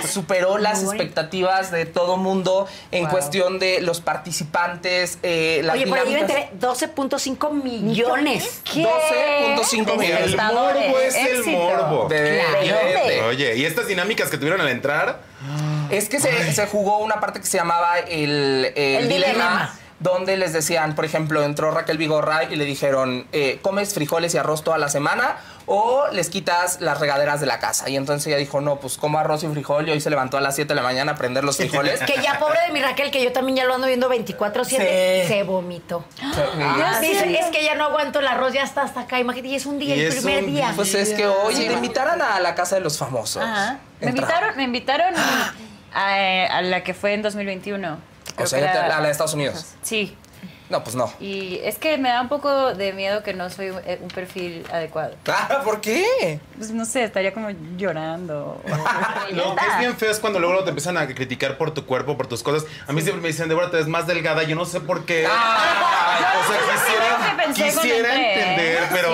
superó 0.09 0.57
las 0.57 0.83
expectativas 0.83 1.71
de 1.71 1.85
todo 1.85 2.17
mundo 2.17 2.67
en 2.91 3.05
cuestión 3.07 3.59
de 3.59 3.79
los 3.81 4.01
participantes, 4.01 5.19
eh, 5.23 5.61
las 5.63 5.75
Oye, 5.75 5.87
por 5.87 5.99
ahí 5.99 6.05
me 6.05 6.15
dinámicas. 6.15 6.37
enteré, 6.51 6.59
12.5 6.59 7.51
millones. 7.53 8.61
12.5 8.65 9.97
millones. 9.97 10.21
El 10.33 10.35
morbo 10.37 10.99
es 10.99 11.15
el 11.15 11.27
Éxito. 11.39 11.57
morbo. 11.57 12.07
De- 12.09 12.41
Claro. 12.63 13.27
Oye, 13.27 13.55
y 13.55 13.65
estas 13.65 13.87
dinámicas 13.87 14.29
que 14.29 14.37
tuvieron 14.37 14.61
al 14.61 14.69
entrar, 14.69 15.21
Es 15.91 16.09
que 16.09 16.19
se, 16.19 16.53
se 16.53 16.67
jugó 16.67 16.99
una 16.99 17.19
parte 17.19 17.39
que 17.39 17.45
se 17.47 17.57
llamaba 17.57 17.97
el, 17.99 18.71
el 18.75 19.03
El 19.03 19.09
dilema, 19.09 19.31
dilema. 19.33 19.75
donde 19.99 20.37
les 20.37 20.53
decían, 20.53 20.93
por 20.95 21.05
ejemplo, 21.05 21.41
entró 21.43 21.71
Raquel 21.71 21.97
Vigorra 21.97 22.43
y 22.43 22.55
le 22.57 22.65
dijeron, 22.65 23.25
eh, 23.31 23.57
¿comes 23.61 23.93
frijoles 23.93 24.33
y 24.35 24.37
arroz 24.37 24.63
toda 24.63 24.77
la 24.77 24.89
semana 24.89 25.37
o 25.71 26.07
les 26.11 26.29
quitas 26.29 26.81
las 26.81 26.99
regaderas 26.99 27.39
de 27.39 27.45
la 27.45 27.59
casa? 27.59 27.87
Y 27.89 27.95
entonces 27.95 28.25
ella 28.27 28.37
dijo, 28.37 28.59
no, 28.59 28.79
pues 28.79 28.97
como 28.97 29.19
arroz 29.19 29.43
y 29.43 29.47
frijol 29.47 29.87
y 29.87 29.91
hoy 29.91 30.01
se 30.01 30.09
levantó 30.09 30.37
a 30.37 30.41
las 30.41 30.55
7 30.55 30.67
de 30.67 30.75
la 30.75 30.81
mañana 30.81 31.11
a 31.11 31.15
prender 31.15 31.43
los 31.43 31.57
frijoles. 31.57 31.99
Que 32.05 32.21
ya 32.21 32.39
pobre 32.39 32.59
de 32.67 32.73
mi 32.73 32.81
Raquel, 32.81 33.11
que 33.11 33.23
yo 33.23 33.31
también 33.31 33.57
ya 33.57 33.65
lo 33.65 33.75
ando 33.75 33.85
viendo 33.87 34.09
24-7, 34.09 34.65
Sí. 34.65 34.77
se 35.27 35.43
vomitó. 35.43 36.03
Ah, 36.21 36.97
sí. 36.99 37.11
es 37.11 37.45
que 37.51 37.63
ya 37.63 37.75
no 37.75 37.85
aguanto 37.85 38.19
el 38.19 38.27
arroz, 38.27 38.51
ya 38.53 38.63
está 38.63 38.81
hasta 38.81 39.01
acá. 39.01 39.19
Imagínate, 39.19 39.49
y 39.49 39.55
es 39.55 39.65
un 39.67 39.77
día, 39.79 39.95
Y 39.95 40.01
el 40.01 40.07
es 40.07 40.15
primer 40.15 40.43
un- 40.43 40.53
día. 40.53 40.73
Pues 40.75 40.93
es 40.95 41.13
que 41.13 41.27
hoy 41.27 41.53
te 41.55 41.71
invitaran 41.71 42.21
a 42.21 42.39
la 42.39 42.55
casa 42.55 42.75
de 42.75 42.81
los 42.81 42.97
famosos. 42.97 43.43
Ajá. 43.43 43.79
Me 44.01 44.09
invitaron, 44.09 44.57
me 44.57 44.63
invitaron 44.63 45.13
a, 45.93 46.45
a 46.57 46.61
la 46.61 46.83
que 46.83 46.93
fue 46.93 47.13
en 47.13 47.21
2021. 47.21 47.97
O 48.37 48.45
sea, 48.47 48.85
a 48.85 48.99
la 48.99 49.01
de 49.01 49.11
Estados 49.11 49.33
Unidos. 49.33 49.65
Sí. 49.81 50.15
No, 50.69 50.83
pues 50.83 50.95
no. 50.95 51.11
Y 51.19 51.59
es 51.63 51.77
que 51.79 51.97
me 51.97 52.09
da 52.09 52.21
un 52.21 52.29
poco 52.29 52.75
de 52.75 52.93
miedo 52.93 53.23
que 53.23 53.33
no 53.33 53.49
soy 53.49 53.71
un, 53.71 53.79
eh, 53.85 53.99
un 54.01 54.07
perfil 54.09 54.63
adecuado. 54.71 55.15
Claro, 55.23 55.63
¿por 55.63 55.81
qué? 55.81 56.39
Pues 56.57 56.69
no 56.71 56.85
sé, 56.85 57.03
estaría 57.03 57.33
como 57.33 57.49
llorando. 57.75 58.61
lo 59.31 59.55
que 59.55 59.65
es 59.65 59.79
bien 59.79 59.97
feo 59.97 60.11
es 60.11 60.19
cuando 60.19 60.39
luego, 60.39 60.63
te 60.63 60.69
empiezan 60.69 60.97
a 60.97 61.07
criticar 61.07 61.57
por 61.57 61.73
tu 61.73 61.85
cuerpo, 61.85 62.15
por 62.17 62.27
tus 62.27 62.43
cosas. 62.43 62.69
A 62.87 62.93
mí 62.93 63.01
siempre 63.01 63.21
me 63.21 63.29
dicen, 63.29 63.49
Débora, 63.49 63.71
te 63.71 63.77
ves 63.77 63.87
más 63.87 64.05
delgada. 64.05 64.43
Yo 64.43 64.55
no 64.55 64.65
sé 64.65 64.79
por 64.79 65.05
qué. 65.05 65.25
o 65.25 65.29
sea, 65.29 66.59
quisiera, 66.73 67.37
pensé 67.37 67.61
cuando 67.61 67.81
quisiera 67.81 68.15
¿eh? 68.15 68.39
entender, 68.39 68.83
pero... 68.91 69.09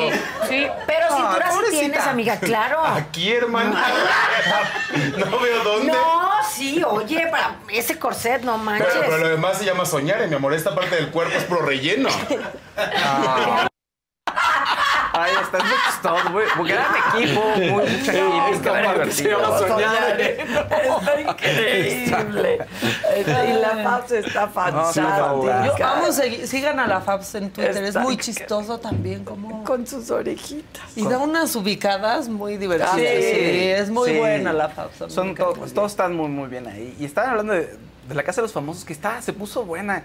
Sí. 0.49 0.67
Pero 0.85 1.05
Ay, 1.09 1.21
cintura 1.21 1.51
sí 1.51 1.77
tienes, 1.79 2.01
amiga, 2.01 2.39
claro. 2.39 2.85
Aquí, 2.85 3.31
hermano. 3.31 3.75
no 5.17 5.39
veo 5.39 5.63
dónde. 5.63 5.91
No, 5.91 6.29
sí, 6.53 6.83
oye, 6.83 7.27
para 7.27 7.55
ese 7.69 7.97
corset, 7.97 8.41
no 8.43 8.57
manches. 8.57 8.87
Pero, 8.91 9.05
pero 9.05 9.17
lo 9.17 9.29
demás 9.29 9.57
se 9.57 9.65
llama 9.65 9.85
soñar, 9.85 10.21
y 10.25 10.27
mi 10.27 10.35
amor. 10.35 10.53
Esta 10.53 10.75
parte 10.75 10.95
del 10.95 11.09
cuerpo 11.09 11.35
es 11.35 11.44
pro 11.47 11.61
relleno. 11.61 12.09
Ay, 15.17 15.31
estás 15.41 15.63
muy 15.63 15.77
chistoso, 15.87 16.29
muy 16.57 16.69
gran 16.69 16.85
equipo, 17.15 17.41
muy 17.55 17.69
mucha 17.69 18.11
química. 18.11 19.03
Está 20.25 21.21
increíble. 21.21 22.57
Y 23.47 23.53
la 23.53 23.69
Fabs 23.83 24.11
está 24.11 24.47
fantástica. 24.49 25.75
Yo 25.77 25.85
amo 25.85 26.11
seguir, 26.11 26.45
sigan 26.47 26.79
a 26.81 26.87
la 26.87 26.99
Fabs 26.99 27.33
en 27.35 27.49
Twitter, 27.49 27.81
es 27.85 27.95
muy 27.95 28.17
chistoso 28.17 28.77
también 28.77 29.23
como 29.23 29.63
Con 29.63 29.87
sus 29.87 30.11
orejitas. 30.11 30.83
y 30.97 31.07
da 31.07 31.17
unas 31.19 31.55
ubicadas 31.55 32.27
muy 32.27 32.57
divertidas. 32.57 32.95
Sí, 32.95 33.05
Sí, 33.05 33.69
es 33.71 33.89
muy 33.89 34.11
sí. 34.11 34.17
buena 34.17 34.51
la 34.51 34.67
me 34.67 35.09
Son 35.09 35.33
todos, 35.33 35.73
todos 35.73 35.91
están 35.91 36.13
muy, 36.15 36.27
muy 36.27 36.49
bien 36.49 36.67
ahí. 36.67 36.93
Y 36.99 37.05
estaban 37.05 37.31
hablando 37.31 37.53
de, 37.53 37.77
de 38.07 38.15
la 38.15 38.23
Casa 38.23 38.41
de 38.41 38.43
los 38.43 38.53
Famosos, 38.53 38.83
que 38.83 38.91
está, 38.93 39.21
se 39.21 39.31
puso 39.31 39.63
buena. 39.63 40.03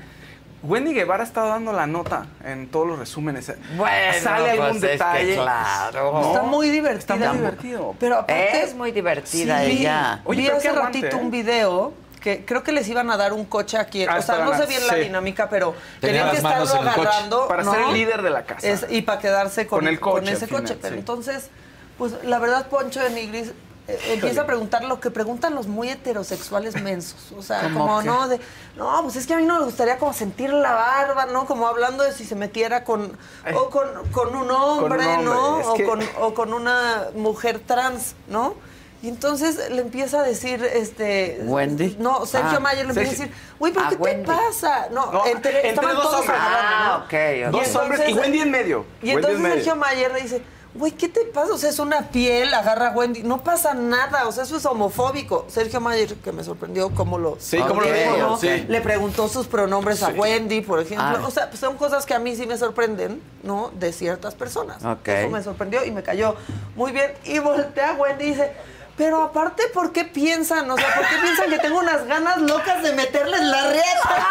Wendy 0.63 0.93
Guevara 0.93 1.23
ha 1.23 1.27
estado 1.27 1.49
dando 1.49 1.73
la 1.73 1.87
nota 1.87 2.27
en 2.45 2.69
todos 2.69 2.87
los 2.87 2.99
resúmenes. 2.99 3.51
Bueno, 3.77 4.13
¿Sale 4.23 4.51
algún 4.51 4.67
pues 4.69 4.75
es 4.77 4.81
que 4.83 4.89
detalle? 4.89 5.35
claro. 5.35 6.21
Está 6.29 6.43
muy 6.43 6.69
divertida. 6.69 7.15
Está 7.15 7.29
muy 7.29 7.39
divertido. 7.39 7.95
Pero 7.99 8.15
aparte 8.19 8.63
Es 8.63 8.75
muy 8.75 8.93
divertida 8.93 9.65
Sí. 9.65 9.71
ella. 9.81 10.21
Oye, 10.25 10.43
Vi 10.43 10.49
hace 10.49 10.69
aguante, 10.69 11.01
ratito 11.01 11.17
¿eh? 11.17 11.21
un 11.21 11.31
video 11.31 11.95
que 12.21 12.45
creo 12.45 12.63
que 12.63 12.73
les 12.73 12.87
iban 12.89 13.11
a 13.11 13.17
dar 13.17 13.33
un 13.33 13.47
coche 13.47 13.79
aquí. 13.79 14.05
Ah, 14.05 14.17
o 14.19 14.23
sea, 14.23 14.45
no 14.45 14.55
sé 14.55 14.67
bien 14.67 14.87
la 14.87 14.93
sí. 14.95 15.01
dinámica, 15.01 15.49
pero 15.49 15.75
Tenía 16.01 16.25
tenían 16.27 16.31
que 16.33 16.37
estarlo 16.37 16.91
agarrando. 16.91 17.49
Para 17.49 17.63
¿no? 17.63 17.73
ser 17.73 17.81
el 17.81 17.93
líder 17.95 18.21
de 18.21 18.29
la 18.31 18.43
casa. 18.45 18.67
Es- 18.69 18.87
y 18.91 19.01
para 19.01 19.19
quedarse 19.19 19.67
con, 19.67 19.79
Con 19.81 19.89
el 19.89 19.99
coche 19.99 20.25
con 20.27 20.29
ese 20.29 20.47
final, 20.47 20.63
coche. 20.63 20.77
Pero 20.83 20.95
sí. 20.95 20.99
entonces, 20.99 21.49
pues 21.97 22.13
la 22.25 22.39
verdad, 22.39 22.67
Poncho 22.69 23.01
de 23.01 23.09
Nigris 23.11 23.53
eh, 23.95 24.01
empieza 24.15 24.43
a 24.43 24.47
preguntar 24.47 24.85
lo 24.85 25.01
que 25.01 25.11
preguntan 25.11 25.55
los 25.55 25.67
muy 25.67 25.89
heterosexuales 25.91 26.81
mensos. 26.83 27.33
O 27.37 27.43
sea, 27.43 27.63
¿Cómo 27.63 27.81
como 27.81 28.03
no, 28.03 28.29
de, 28.29 28.41
no, 28.77 29.03
pues 29.03 29.17
es 29.17 29.27
que 29.27 29.35
a 29.35 29.37
mí 29.37 29.45
no 29.45 29.59
me 29.59 29.65
gustaría 29.65 29.99
como 29.99 30.13
sentir 30.13 30.53
la 30.53 30.73
barba, 30.73 31.27
¿no? 31.27 31.47
Como 31.47 31.67
hablando 31.69 32.05
de 32.05 32.13
si 32.13 32.25
se 32.25 32.35
metiera 32.35 32.85
con, 32.85 33.17
o 33.55 33.71
con, 33.71 33.89
con 34.13 34.35
un 34.37 34.51
hombre, 34.51 35.05
Con 35.05 35.19
un 35.19 35.25
¿no? 35.25 35.49
hombre, 35.49 35.67
o, 35.69 35.75
que- 35.75 35.85
con, 35.85 36.01
o 36.21 36.35
con 36.35 36.53
una 36.53 37.07
mujer 37.15 37.61
trans, 37.65 38.15
¿no? 38.29 38.55
Y 39.03 39.09
entonces 39.09 39.71
le 39.71 39.81
empieza 39.81 40.21
a 40.21 40.23
decir, 40.23 40.63
este... 40.63 41.41
Wendy. 41.45 41.97
No, 41.99 42.27
Sergio 42.27 42.59
Ah, 42.59 42.61
Mayer 42.61 42.85
le 42.85 42.91
empieza 42.91 43.09
a 43.09 43.13
decir, 43.27 43.35
güey, 43.59 43.73
¿pero 43.73 43.87
Ah, 43.87 43.89
qué 43.89 43.97
Wendy. 43.97 44.27
te 44.27 44.29
pasa? 44.31 44.89
No, 44.91 45.11
No, 45.11 45.25
entre, 45.27 45.71
entre 45.71 45.87
dos 45.87 46.03
todos 46.03 46.21
hombres. 46.21 46.39
Ah, 46.39 47.03
ok. 47.07 47.51
Dos 47.51 47.75
hombres 47.77 48.09
y 48.11 48.13
Wendy 48.13 48.41
en 48.41 48.51
medio. 48.51 48.85
Y 49.01 49.09
entonces. 49.13 49.41
Sergio 49.41 49.77
Mayer 49.77 50.13
le 50.13 50.21
dice, 50.21 50.43
güey, 50.75 50.93
¿qué 50.93 51.09
te 51.09 51.25
pasa? 51.27 51.53
O 51.53 51.59
sea, 51.59 51.71
es 51.71 51.79
una 51.79 52.09
piel, 52.11 52.53
agarra 52.55 52.89
a 52.89 52.91
Wendy. 52.93 53.23
No 53.23 53.43
pasa 53.43 53.75
nada, 53.75 54.27
o 54.27 54.33
sea, 54.33 54.45
eso 54.45 54.57
es 54.57 54.65
homofóbico. 54.67 55.47
Sergio 55.49 55.81
Mayer, 55.81 56.15
que 56.17 56.33
me 56.33 56.45
sorprendió 56.45 56.91
cómo 56.91 57.19
lo... 57.19 57.37
Sí, 57.41 57.59
cómo 57.59 57.81
lo 57.81 57.93
dijo, 57.93 58.17
¿no? 58.19 58.39
sí. 58.39 58.65
Le 58.69 58.81
preguntó 58.81 59.29
sus 59.29 59.47
pronombres 59.47 60.03
a. 60.03 60.11
Wendy, 60.11 60.61
por 60.61 60.81
ejemplo. 60.81 61.19
Ah. 61.23 61.27
O 61.27 61.31
sea, 61.31 61.49
pues 61.49 61.61
son 61.61 61.77
cosas 61.77 62.07
que 62.07 62.15
a 62.15 62.19
mí 62.19 62.37
sí 62.37 62.47
me 62.47 62.57
sorprenden, 62.57 63.23
¿no? 63.43 63.71
De 63.79 63.93
ciertas 63.93 64.35
personas. 64.35 64.79
Eso 64.79 65.31
me 65.31 65.43
sorprendió 65.43 65.85
y 65.85 65.91
me 65.91 66.03
cayó 66.03 66.37
muy 66.77 66.93
bien. 66.93 67.13
Y 67.25 67.39
voltea 67.39 67.91
a 67.91 67.95
Wendy 67.95 68.25
y 68.25 68.29
dice... 68.29 68.53
Pero 68.97 69.23
aparte, 69.23 69.63
¿por 69.73 69.93
qué 69.93 70.05
piensan? 70.05 70.71
O 70.71 70.77
sea, 70.77 70.95
¿por 70.95 71.07
qué 71.09 71.17
piensan 71.23 71.51
que 71.51 71.59
tengo 71.59 71.79
unas 71.79 72.07
ganas 72.07 72.39
locas 72.39 72.83
de 72.83 72.93
meterles 72.93 73.41
la 73.41 73.71
rieta? 73.71 74.29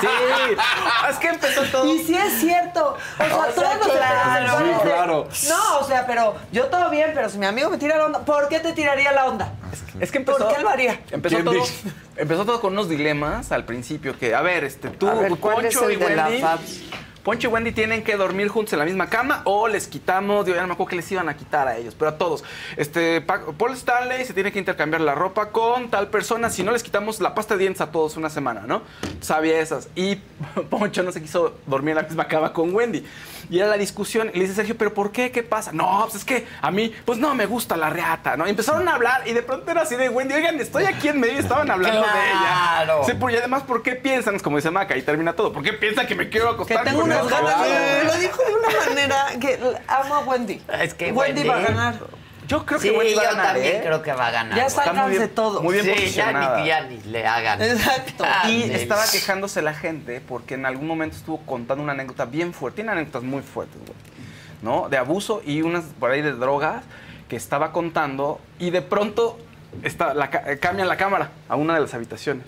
Sí, 0.00 0.06
es 1.10 1.16
que 1.16 1.28
empezó 1.28 1.62
todo. 1.64 1.86
Y 1.86 1.98
sí 2.00 2.14
es 2.14 2.40
cierto. 2.40 2.96
O 3.18 3.24
sea, 3.24 3.36
O 3.36 3.52
sea, 3.52 3.54
todos 3.54 4.66
los 4.66 4.82
claro. 4.82 5.28
Sí. 5.32 5.48
No, 5.48 5.78
o 5.78 5.84
sea, 5.84 6.06
pero 6.06 6.36
yo 6.50 6.66
todo 6.66 6.90
bien, 6.90 7.12
pero 7.14 7.28
si 7.28 7.38
mi 7.38 7.46
amigo 7.46 7.70
me 7.70 7.78
tira 7.78 7.96
la 7.96 8.06
onda, 8.06 8.20
¿por 8.20 8.48
qué 8.48 8.60
te 8.60 8.72
tiraría 8.72 9.12
la 9.12 9.26
onda? 9.26 9.52
Es 10.00 10.10
que 10.10 10.18
empezó. 10.18 10.38
¿Por 10.38 10.54
qué 10.54 10.62
lo 10.62 10.68
haría? 10.68 11.00
Empezó 11.10 11.36
¿Quién 11.36 11.44
todo, 11.44 11.64
empezó 12.16 12.44
todo 12.44 12.60
con 12.60 12.72
unos 12.72 12.88
dilemas 12.88 13.52
al 13.52 13.64
principio 13.64 14.18
que, 14.18 14.34
a 14.34 14.42
ver, 14.42 14.64
este, 14.64 14.88
tú, 14.88 15.08
A 15.08 15.14
ver, 15.14 15.36
¿cuál 15.36 15.64
es 15.64 15.76
el 15.76 15.92
y 15.92 15.96
de 15.96 16.16
la 16.16 16.26
Wendy. 16.26 16.40
Fabs? 16.40 16.80
Poncho 17.22 17.48
y 17.48 17.52
Wendy 17.52 17.70
tienen 17.72 18.02
que 18.02 18.16
dormir 18.16 18.48
juntos 18.48 18.72
en 18.72 18.80
la 18.80 18.84
misma 18.84 19.08
cama 19.08 19.42
o 19.44 19.68
les 19.68 19.86
quitamos, 19.86 20.44
digo, 20.44 20.56
ya 20.56 20.62
no 20.62 20.68
me 20.68 20.74
acuerdo 20.74 20.90
qué 20.90 20.96
les 20.96 21.12
iban 21.12 21.28
a 21.28 21.36
quitar 21.36 21.68
a 21.68 21.76
ellos, 21.76 21.94
pero 21.96 22.10
a 22.10 22.18
todos. 22.18 22.42
Este, 22.76 23.20
Pa- 23.20 23.42
Paul 23.56 23.72
Stanley 23.74 24.24
se 24.24 24.34
tiene 24.34 24.50
que 24.50 24.58
intercambiar 24.58 25.00
la 25.02 25.14
ropa 25.14 25.50
con 25.50 25.88
tal 25.88 26.08
persona, 26.08 26.50
si 26.50 26.62
no 26.64 26.72
les 26.72 26.82
quitamos 26.82 27.20
la 27.20 27.34
pasta 27.34 27.54
de 27.54 27.60
dientes 27.60 27.80
a 27.80 27.92
todos 27.92 28.16
una 28.16 28.28
semana, 28.28 28.62
¿no? 28.66 28.82
Sabía 29.20 29.60
esas. 29.60 29.88
Y 29.94 30.16
Poncho 30.70 31.02
no 31.04 31.12
se 31.12 31.22
quiso 31.22 31.58
dormir 31.66 31.90
en 31.90 31.96
la 31.98 32.02
misma 32.02 32.26
cama 32.26 32.52
con 32.52 32.74
Wendy. 32.74 33.04
Y 33.50 33.58
era 33.58 33.66
la 33.68 33.76
discusión, 33.76 34.30
y 34.32 34.38
le 34.38 34.44
dice 34.44 34.54
Sergio, 34.54 34.76
¿pero 34.78 34.94
por 34.94 35.12
qué? 35.12 35.30
¿Qué 35.30 35.42
pasa? 35.42 35.72
No, 35.72 36.00
pues 36.04 36.14
es 36.16 36.24
que 36.24 36.46
a 36.62 36.70
mí, 36.70 36.92
pues 37.04 37.18
no 37.18 37.34
me 37.34 37.44
gusta 37.46 37.76
la 37.76 37.90
reata, 37.90 38.36
¿no? 38.36 38.46
Y 38.46 38.50
empezaron 38.50 38.88
a 38.88 38.94
hablar 38.94 39.22
y 39.28 39.32
de 39.32 39.42
pronto 39.42 39.70
era 39.70 39.82
así 39.82 39.94
de 39.96 40.08
Wendy, 40.08 40.34
oigan, 40.34 40.58
estoy 40.60 40.84
aquí 40.84 41.08
en 41.08 41.20
medio 41.20 41.34
y 41.34 41.38
estaban 41.38 41.70
hablando 41.70 42.00
de 42.00 42.06
Claro. 42.06 43.00
ella. 43.00 43.04
Sí, 43.06 43.12
por- 43.14 43.30
y 43.30 43.36
además, 43.36 43.62
¿por 43.64 43.82
qué 43.82 43.94
piensan? 43.96 44.36
Es 44.36 44.42
como 44.42 44.56
dice 44.56 44.70
Maca, 44.70 44.96
y 44.96 45.02
termina 45.02 45.34
todo. 45.34 45.52
¿Por 45.52 45.62
qué 45.62 45.72
piensan 45.74 46.06
que 46.06 46.14
me 46.14 46.28
quiero 46.28 46.48
Que 46.48 46.54
acostar 46.54 46.84
tengo 46.84 47.00
con 47.00 47.11
unas 47.20 47.24
él? 47.24 47.30
ganas. 47.30 47.54
Claro. 47.66 48.04
Lo 48.04 48.14
dijo 48.20 48.42
de 48.44 48.54
una 48.54 48.86
manera 48.88 49.26
que 49.40 49.60
amo 49.88 50.14
a 50.14 50.20
Wendy. 50.20 50.62
Es 50.80 50.94
que 50.94 51.12
Wendy, 51.12 51.42
Wendy- 51.42 51.48
va 51.48 51.56
a 51.56 51.60
ganar. 51.60 51.94
Yo 52.48 52.66
creo 52.66 52.80
que 52.80 52.90
Wendy 52.90 53.14
va 53.14 53.22
a 53.22 53.24
yo 53.24 53.30
ganar, 53.30 53.46
también 53.54 53.76
¿eh? 53.76 53.80
creo 53.82 54.02
que 54.02 54.12
va 54.12 54.26
a 54.26 54.30
ganar. 54.30 54.58
Ya. 54.58 54.66
Está 54.66 55.06
bien- 55.06 55.28
todo. 55.30 55.62
muy 55.62 55.74
bien 55.74 55.84
sí, 55.84 55.90
ya 55.90 55.96
posicionada. 56.26 56.60
ni, 56.60 56.66
ya 56.66 56.80
ni 56.82 56.98
le 57.02 57.26
hagan. 57.26 57.62
Exacto. 57.62 58.24
Ah, 58.26 58.50
Y 58.50 58.64
estaba 58.72 59.04
quejándose 59.10 59.62
la 59.62 59.72
gente 59.74 60.20
porque 60.20 60.54
en 60.54 60.66
algún 60.66 60.86
momento 60.86 61.16
estuvo 61.16 61.38
contando 61.46 61.82
una 61.82 61.92
anécdota 61.92 62.24
bien 62.26 62.52
fuerte. 62.52 62.76
Tiene 62.76 62.92
anécdotas 62.92 63.22
muy 63.22 63.42
fuertes, 63.42 63.78
güey. 63.86 63.96
¿No? 64.60 64.88
De 64.88 64.98
abuso 64.98 65.40
y 65.44 65.62
unas 65.62 65.84
por 65.98 66.10
ahí 66.10 66.20
de 66.20 66.32
drogas 66.32 66.84
que 67.28 67.36
estaba 67.36 67.72
contando 67.72 68.40
y 68.58 68.70
de 68.70 68.82
pronto 68.82 69.38
está, 69.82 70.12
la, 70.12 70.26
eh, 70.46 70.58
cambian 70.60 70.88
la 70.88 70.96
cámara 70.96 71.30
a 71.48 71.56
una 71.56 71.74
de 71.74 71.80
las 71.80 71.94
habitaciones. 71.94 72.44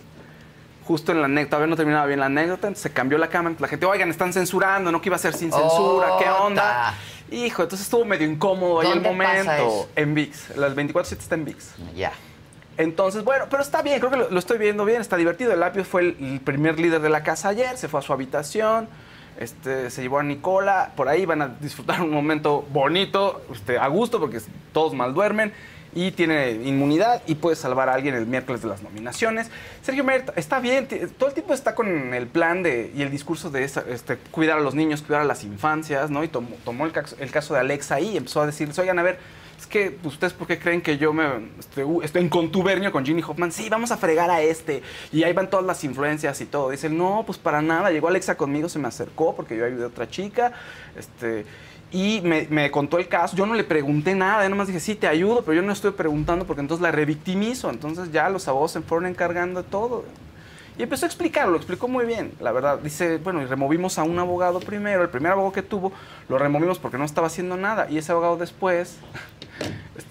Justo 0.86 1.12
en 1.12 1.20
la 1.20 1.26
anécdota, 1.26 1.50
todavía 1.56 1.70
no 1.70 1.76
terminaba 1.76 2.06
bien 2.06 2.20
la 2.20 2.26
anécdota, 2.26 2.68
entonces 2.68 2.82
se 2.82 2.92
cambió 2.92 3.16
la 3.16 3.28
cámara. 3.28 3.56
La 3.58 3.68
gente, 3.68 3.86
oigan, 3.86 4.10
están 4.10 4.32
censurando, 4.32 4.92
no 4.92 5.00
que 5.00 5.08
iba 5.08 5.16
a 5.16 5.18
ser 5.18 5.34
sin 5.34 5.50
censura, 5.50 6.12
¿qué 6.18 6.28
onda? 6.28 6.94
Hijo, 7.30 7.62
entonces 7.62 7.86
estuvo 7.86 8.04
medio 8.04 8.28
incómodo 8.28 8.80
ahí 8.80 8.88
el 8.92 9.02
¿Dónde 9.02 9.24
pasa 9.24 9.44
momento. 9.44 9.88
En 9.96 10.14
VIX. 10.14 10.56
Las 10.56 10.76
24-7 10.76 11.12
está 11.12 11.34
en 11.36 11.44
VIX. 11.46 11.74
Ya. 11.96 12.12
Entonces, 12.76 13.24
bueno, 13.24 13.46
pero 13.48 13.62
está 13.62 13.82
bien, 13.82 13.98
creo 13.98 14.10
que 14.10 14.16
lo, 14.18 14.30
lo 14.30 14.38
estoy 14.38 14.58
viendo 14.58 14.84
bien, 14.84 15.00
está 15.00 15.16
divertido. 15.16 15.52
El 15.52 15.62
Apio 15.62 15.84
fue 15.84 16.02
el, 16.02 16.16
el 16.20 16.40
primer 16.40 16.78
líder 16.78 17.00
de 17.00 17.08
la 17.08 17.22
casa 17.22 17.48
ayer, 17.48 17.76
se 17.78 17.88
fue 17.88 18.00
a 18.00 18.02
su 18.02 18.12
habitación, 18.12 18.88
este, 19.38 19.90
se 19.90 20.02
llevó 20.02 20.18
a 20.18 20.22
Nicola, 20.22 20.92
por 20.96 21.08
ahí 21.08 21.26
van 21.26 21.42
a 21.42 21.48
disfrutar 21.48 22.02
un 22.02 22.10
momento 22.10 22.64
bonito, 22.70 23.42
este, 23.52 23.78
a 23.78 23.86
gusto, 23.88 24.20
porque 24.20 24.40
todos 24.72 24.92
mal 24.92 25.14
duermen. 25.14 25.52
Y 25.96 26.10
tiene 26.10 26.50
inmunidad 26.50 27.22
y 27.26 27.36
puede 27.36 27.54
salvar 27.54 27.88
a 27.88 27.94
alguien 27.94 28.14
el 28.16 28.26
miércoles 28.26 28.62
de 28.62 28.68
las 28.68 28.82
nominaciones. 28.82 29.48
Sergio 29.82 30.02
Mayer 30.02 30.32
está 30.34 30.58
bien, 30.58 30.88
todo 31.16 31.28
el 31.28 31.34
tiempo 31.34 31.54
está 31.54 31.74
con 31.76 32.12
el 32.12 32.26
plan 32.26 32.62
de, 32.64 32.90
y 32.96 33.02
el 33.02 33.10
discurso 33.10 33.48
de 33.50 33.62
este, 33.62 34.16
cuidar 34.32 34.58
a 34.58 34.60
los 34.60 34.74
niños, 34.74 35.02
cuidar 35.02 35.22
a 35.22 35.24
las 35.24 35.44
infancias, 35.44 36.10
¿no? 36.10 36.24
Y 36.24 36.28
tomó, 36.28 36.48
tomó 36.64 36.84
el, 36.84 36.92
caso, 36.92 37.54
de 37.54 37.60
Alexa 37.60 38.00
y 38.00 38.16
empezó 38.16 38.42
a 38.42 38.46
decirles, 38.46 38.76
oigan, 38.78 38.98
a 38.98 39.04
ver, 39.04 39.18
es 39.56 39.68
que 39.68 39.96
ustedes 40.02 40.32
por 40.32 40.48
qué 40.48 40.58
creen 40.58 40.82
que 40.82 40.98
yo 40.98 41.12
me 41.12 41.24
u- 41.84 42.02
estoy 42.02 42.22
en 42.22 42.28
contubernio 42.28 42.90
con 42.90 43.06
Ginny 43.06 43.22
Hoffman. 43.22 43.52
Sí, 43.52 43.68
vamos 43.68 43.92
a 43.92 43.96
fregar 43.96 44.28
a 44.28 44.42
este. 44.42 44.82
Y 45.12 45.22
ahí 45.22 45.32
van 45.32 45.48
todas 45.48 45.64
las 45.64 45.84
influencias 45.84 46.40
y 46.40 46.46
todo. 46.46 46.70
Dicen, 46.70 46.98
no, 46.98 47.22
pues 47.24 47.38
para 47.38 47.62
nada. 47.62 47.92
Llegó 47.92 48.08
Alexa 48.08 48.36
conmigo, 48.36 48.68
se 48.68 48.80
me 48.80 48.88
acercó 48.88 49.36
porque 49.36 49.56
yo 49.56 49.64
ayudé 49.64 49.84
a 49.84 49.86
otra 49.86 50.08
chica. 50.10 50.52
Este, 50.98 51.46
y 51.94 52.20
me, 52.22 52.70
contó 52.72 52.98
el 52.98 53.06
caso. 53.06 53.36
Yo 53.36 53.46
no 53.46 53.54
le 53.54 53.62
pregunté 53.62 54.16
nada. 54.16 54.42
Yo 54.42 54.48
nomás 54.48 54.66
dije, 54.66 54.80
sí, 54.80 54.96
te 54.96 55.06
ayudo, 55.06 55.42
pero 55.42 55.54
yo 55.54 55.62
no 55.62 55.72
estoy 55.72 55.92
preguntando 55.92 56.44
porque 56.44 56.60
entonces 56.60 56.82
la 56.82 56.90
revictimizo. 56.90 57.70
Entonces 57.70 58.10
ya 58.10 58.28
los 58.28 58.48
abogados 58.48 58.72
se 58.72 58.80
fueron 58.80 59.06
encargando 59.06 59.62
de 59.62 59.68
todo. 59.68 60.04
Y 60.76 60.82
empezó 60.82 61.06
a 61.06 61.08
explicarlo, 61.08 61.52
lo 61.52 61.56
explicó 61.56 61.86
muy 61.86 62.04
bien, 62.04 62.32
la 62.40 62.50
verdad. 62.50 62.80
Dice, 62.80 63.18
bueno, 63.18 63.42
y 63.42 63.44
removimos 63.44 63.96
a 64.00 64.02
un 64.02 64.18
abogado 64.18 64.58
primero, 64.58 65.04
el 65.04 65.08
primer 65.08 65.30
abogado 65.30 65.52
que 65.52 65.62
tuvo, 65.62 65.92
lo 66.28 66.36
removimos 66.36 66.80
porque 66.80 66.98
no 66.98 67.04
estaba 67.04 67.28
haciendo 67.28 67.56
nada. 67.56 67.86
Y 67.88 67.98
ese 67.98 68.10
abogado 68.10 68.38
después 68.38 68.98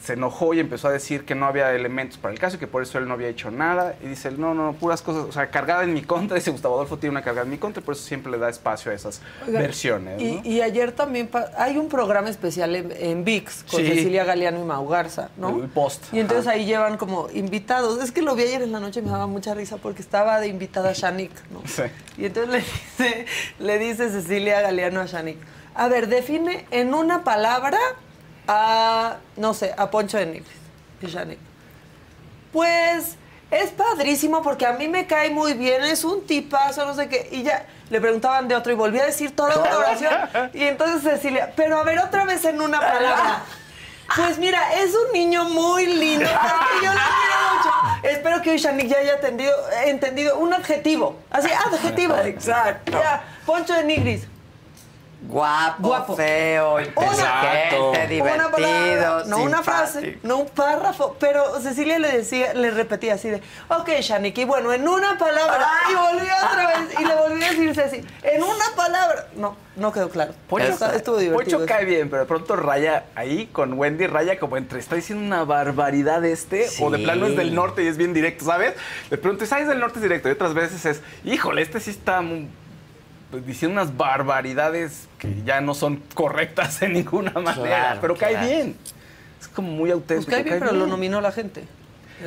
se 0.01 0.13
enojó 0.13 0.53
y 0.53 0.59
empezó 0.59 0.87
a 0.87 0.91
decir 0.91 1.25
que 1.25 1.35
no 1.35 1.45
había 1.45 1.73
elementos 1.73 2.17
para 2.17 2.33
el 2.33 2.39
caso 2.39 2.55
y 2.55 2.59
que 2.59 2.67
por 2.67 2.83
eso 2.83 2.97
él 2.97 3.07
no 3.07 3.13
había 3.13 3.27
hecho 3.27 3.51
nada. 3.51 3.95
Y 4.03 4.07
dice, 4.07 4.31
no, 4.31 4.53
no, 4.53 4.73
puras 4.73 5.01
cosas, 5.01 5.25
o 5.25 5.31
sea, 5.31 5.49
cargada 5.49 5.83
en 5.83 5.93
mi 5.93 6.01
contra. 6.01 6.35
Dice, 6.35 6.51
Gustavo 6.51 6.75
Adolfo 6.75 6.97
tiene 6.97 7.11
una 7.11 7.21
carga 7.23 7.41
en 7.41 7.49
mi 7.49 7.57
contra 7.57 7.81
y 7.81 7.85
por 7.85 7.95
eso 7.95 8.03
siempre 8.03 8.31
le 8.31 8.37
da 8.37 8.49
espacio 8.49 8.91
a 8.91 8.95
esas 8.95 9.21
versiones. 9.47 10.21
Y, 10.21 10.35
¿no? 10.35 10.41
y 10.43 10.61
ayer 10.61 10.91
también 10.91 11.29
hay 11.57 11.77
un 11.77 11.89
programa 11.89 12.29
especial 12.29 12.75
en, 12.75 12.91
en 12.97 13.23
VIX 13.23 13.63
con 13.69 13.79
Sí. 13.81 13.87
Cecilia 13.87 14.23
Galeano 14.23 14.59
y 14.61 14.63
Mau 14.63 14.87
Garza, 14.87 15.29
¿no? 15.37 15.49
El 15.49 15.69
post. 15.69 16.13
Y 16.13 16.19
entonces 16.19 16.47
Ajá. 16.47 16.55
ahí 16.55 16.65
llevan 16.65 16.97
como 16.97 17.29
invitados. 17.33 18.01
Es 18.01 18.11
que 18.11 18.21
lo 18.21 18.35
vi 18.35 18.43
ayer 18.43 18.61
en 18.61 18.71
la 18.71 18.79
noche 18.79 18.99
y 19.01 19.03
me 19.03 19.09
daba 19.11 19.27
mucha 19.27 19.53
risa 19.53 19.77
porque 19.77 20.01
estaba 20.01 20.39
de 20.39 20.47
invitada 20.47 20.91
Shanik, 20.93 21.31
¿no? 21.51 21.61
Sí. 21.65 21.83
Y 22.17 22.25
entonces 22.25 22.51
le 22.51 22.59
dice, 23.07 23.25
le 23.59 23.79
dice 23.79 24.09
Cecilia 24.09 24.61
Galeano 24.61 25.01
a 25.01 25.05
Shanik, 25.05 25.37
a 25.75 25.87
ver, 25.87 26.07
define 26.07 26.65
en 26.71 26.93
una 26.93 27.23
palabra 27.23 27.79
a, 28.47 29.17
no 29.37 29.53
sé, 29.53 29.73
a 29.77 29.89
Poncho 29.89 30.17
de 30.17 30.25
Nigris. 30.25 30.47
Pues 32.51 33.15
es 33.51 33.71
padrísimo 33.71 34.41
porque 34.41 34.65
a 34.65 34.73
mí 34.73 34.87
me 34.87 35.05
cae 35.05 35.29
muy 35.29 35.53
bien, 35.53 35.83
es 35.83 36.03
un 36.03 36.25
tipazo, 36.25 36.85
no 36.85 36.93
sé 36.93 37.07
qué. 37.07 37.29
Y 37.31 37.43
ya 37.43 37.65
le 37.89 38.01
preguntaban 38.01 38.47
de 38.47 38.55
otro 38.55 38.71
y 38.71 38.75
volví 38.75 38.99
a 38.99 39.05
decir 39.05 39.35
toda 39.35 39.57
una 39.59 39.77
oración. 39.77 40.51
Y 40.53 40.63
entonces 40.63 41.03
Cecilia, 41.03 41.53
pero 41.55 41.77
a 41.77 41.83
ver 41.83 41.99
otra 41.99 42.25
vez 42.25 42.43
en 42.45 42.61
una 42.61 42.79
palabra. 42.79 43.43
Pues 44.15 44.37
mira, 44.37 44.73
es 44.81 44.93
un 44.93 45.11
niño 45.13 45.45
muy 45.45 45.85
lindo, 45.87 46.29
porque 46.29 46.85
yo 46.85 46.93
lo 46.93 46.99
quiero 46.99 47.35
mucho. 47.55 48.07
Espero 48.15 48.41
que 48.41 48.51
hoy 48.51 48.57
Shanik 48.57 48.87
ya 48.87 48.97
haya 48.97 49.15
entendido, 49.15 49.53
entendido 49.85 50.37
un 50.37 50.53
adjetivo. 50.53 51.17
Así, 51.31 51.49
adjetivo. 51.51 52.15
Exacto. 52.17 52.91
Ya, 53.03 53.23
Poncho 53.45 53.73
de 53.73 53.83
Nigris. 53.83 54.27
Guapo, 55.25 55.87
Guapo. 55.87 56.15
feo, 56.17 56.79
inteligente, 56.81 57.15
Una 57.15 57.23
palabra, 57.71 58.07
divertido, 58.07 59.25
no 59.25 59.37
una 59.37 59.63
frase, 59.63 60.19
no 60.21 60.37
un 60.39 60.49
párrafo, 60.49 61.15
pero 61.19 61.59
Cecilia 61.61 61.97
le 61.97 62.11
decía, 62.11 62.53
le 62.53 62.71
repetía 62.71 63.13
así 63.13 63.29
de, 63.29 63.41
ok, 63.69 63.89
Shaniki, 64.01 64.43
bueno, 64.43 64.73
en 64.73 64.85
una 64.87 65.17
palabra, 65.17 65.65
y 65.89 65.95
volvía 65.95 66.35
otra 66.45 66.67
vez, 66.67 66.99
y 66.99 67.05
le 67.05 67.15
volvía 67.15 67.47
a 67.47 67.49
decir 67.51 67.73
Ceci, 67.73 68.05
en 68.23 68.43
una 68.43 68.65
palabra. 68.75 69.27
No, 69.35 69.55
no 69.77 69.93
quedó 69.93 70.09
claro. 70.09 70.33
Poncho, 70.49 70.67
Está- 70.67 70.93
estuvo 70.95 71.17
divertido. 71.17 71.59
Poncho 71.59 71.73
cae 71.73 71.85
bien, 71.85 72.09
pero 72.09 72.23
de 72.23 72.27
pronto 72.27 72.55
raya 72.57 73.05
ahí 73.15 73.47
con 73.47 73.73
Wendy, 73.79 74.07
raya 74.07 74.37
como 74.37 74.57
entre 74.57 74.79
está 74.79 74.95
diciendo 74.95 75.23
una 75.25 75.45
barbaridad 75.45 76.23
este, 76.25 76.67
o 76.81 76.91
de 76.91 76.99
plano 76.99 77.27
es 77.27 77.37
del 77.37 77.55
norte 77.55 77.83
y 77.83 77.87
es 77.87 77.95
bien 77.97 78.13
directo, 78.13 78.43
¿sabes? 78.45 78.73
De 79.09 79.17
pronto 79.17 79.45
es, 79.45 79.53
ah, 79.53 79.59
es 79.61 79.67
del 79.69 79.79
norte 79.79 79.99
es 79.99 80.03
directo, 80.03 80.27
y 80.27 80.33
otras 80.33 80.53
veces 80.53 80.85
es, 80.85 81.01
híjole, 81.23 81.61
este 81.61 81.79
sí 81.79 81.91
está 81.91 82.21
muy- 82.21 82.49
pues, 83.33 83.47
diciendo 83.47 83.81
unas 83.81 83.97
barbaridades 83.97 85.07
que 85.17 85.41
ya 85.43 85.59
no 85.59 85.73
son 85.73 86.03
correctas 86.13 86.83
en 86.83 86.93
ninguna 86.93 87.31
manera, 87.31 87.55
Claro, 87.55 87.99
pero 87.99 88.15
cae 88.15 88.33
claro. 88.33 88.47
bien. 88.47 88.77
Es 89.41 89.47
como 89.47 89.69
muy 89.71 89.89
Pues 89.89 89.93
auténtico. 89.95 90.29
cae 90.31 90.43
bien, 90.43 90.59
pero 90.59 90.71
lo 90.73 90.85
nominó 90.85 91.19
la 91.19 91.31
gente. 91.31 91.63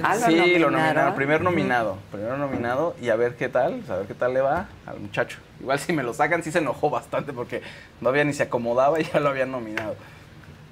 Ah, 0.03 0.17
¿lo 0.17 0.27
sí, 0.27 0.59
lo 0.59 0.69
nominaron? 0.73 1.15
primer 1.15 1.43
nominado, 1.43 1.97
primero 2.11 2.37
nominado 2.37 2.97
y 3.01 3.09
a 3.11 3.15
ver 3.15 3.37
qué 3.37 3.49
tal, 3.49 3.83
a 3.89 3.95
ver 3.99 4.07
qué 4.09 4.15
tal 4.15 4.35
le 4.35 4.41
va 4.41 4.67
al 4.85 4.99
muchacho. 4.99 5.39
Igual 5.61 5.79
si 5.79 5.93
me 5.93 6.03
lo 6.03 6.13
sacan 6.13 6.43
sí 6.43 6.51
se 6.51 6.59
enojó 6.59 6.91
bastante 6.91 7.33
porque 7.33 7.63
todavía 8.01 8.25
ni 8.25 8.33
se 8.33 8.43
acomodaba 8.43 8.99
y 9.01 9.05
ya 9.05 9.21
lo 9.21 9.29
habían 9.29 9.53
nominado. 9.53 9.95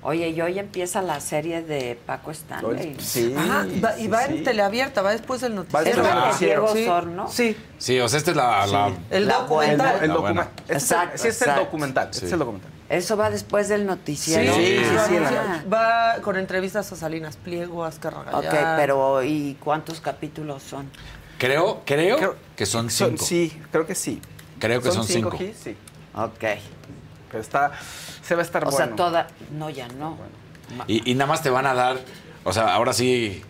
Oye, 0.07 0.29
y 0.29 0.41
hoy 0.43 0.59
empieza 0.59 1.01
la 1.01 1.19
serie 1.19 1.63
de 1.63 1.99
Paco 2.07 2.31
Stanley. 2.31 2.95
Sí. 3.01 3.35
Ajá, 3.37 3.67
va- 3.83 3.99
y 3.99 4.07
va 4.07 4.27
en 4.27 4.45
teleabierta, 4.45 5.01
va 5.01 5.13
después 5.13 5.41
del 5.41 5.55
noticiero. 5.55 5.83
después 5.83 6.05
del 6.07 6.15
¿Es 6.19 6.25
noticiero. 6.27 6.61
Diego 6.61 6.75
Sí. 6.75 6.85
Sorno? 6.85 7.29
Sí. 7.31 7.57
Sí, 7.79 8.01
o 8.01 8.09
sea, 8.09 8.19
esta 8.19 8.31
es 8.33 8.37
la... 8.37 8.67
la- 8.67 8.93
El 9.11 9.27
La 9.27 9.39
documental. 9.39 10.05
El 10.05 10.11
documental. 10.11 10.49
Este 10.61 10.73
Exacto, 10.75 11.19
sí, 11.23 11.29
es 11.29 11.41
el 11.43 11.55
documental. 11.55 12.09
Este 12.13 12.27
es 12.27 12.33
el 12.33 12.39
documental. 12.39 12.71
Eso 12.91 13.17
va 13.17 13.31
después 13.31 13.69
del 13.69 13.87
noticiero. 13.87 14.55
Sí, 14.55 14.67
sí, 14.79 14.85
Ah. 14.95 15.07
sí, 15.09 15.19
la 15.19 15.65
Va 15.73 16.21
con 16.21 16.37
entrevistas 16.37 16.93
a 16.93 16.97
Salinas 16.97 17.39
Pliego, 17.39 17.83
a 17.83 17.89
Ok, 17.89 18.45
pero 18.77 19.23
¿y 19.23 19.57
cuántos 19.59 20.03
capítulos 20.03 20.63
son? 20.63 20.91
Creo, 21.39 21.81
creo, 21.87 22.19
Creo- 22.19 22.37
que 22.55 22.67
son 22.67 22.91
Son- 22.91 23.13
cinco. 23.13 23.25
sí, 23.25 23.59
creo 23.73 23.87
que 23.87 23.95
sí. 23.95 24.21
Creo 24.59 24.83
que 24.83 24.91
son 24.93 25.07
cinco. 25.07 25.31
aquí, 25.35 25.55
sí. 25.59 25.75
Ok. 26.15 26.45
Pero 27.31 27.43
está, 27.43 27.73
se 28.27 28.35
va 28.35 28.43
a 28.43 28.45
estar 28.45 28.63
O 28.67 28.71
bueno. 28.71 28.87
sea, 28.87 28.97
toda... 28.97 29.27
No, 29.53 29.71
ya 29.71 29.89
no. 29.89 30.17
Y, 30.87 31.11
y 31.11 31.15
nada 31.15 31.27
más 31.29 31.43
te 31.43 31.51
van 31.51 31.67
a 31.67 31.75
dar, 31.75 31.99
o 32.45 32.53
sea, 32.53 32.75
ahora 32.75 32.93
sí, 32.93 33.43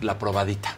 la 0.00 0.18
probadita. 0.18 0.76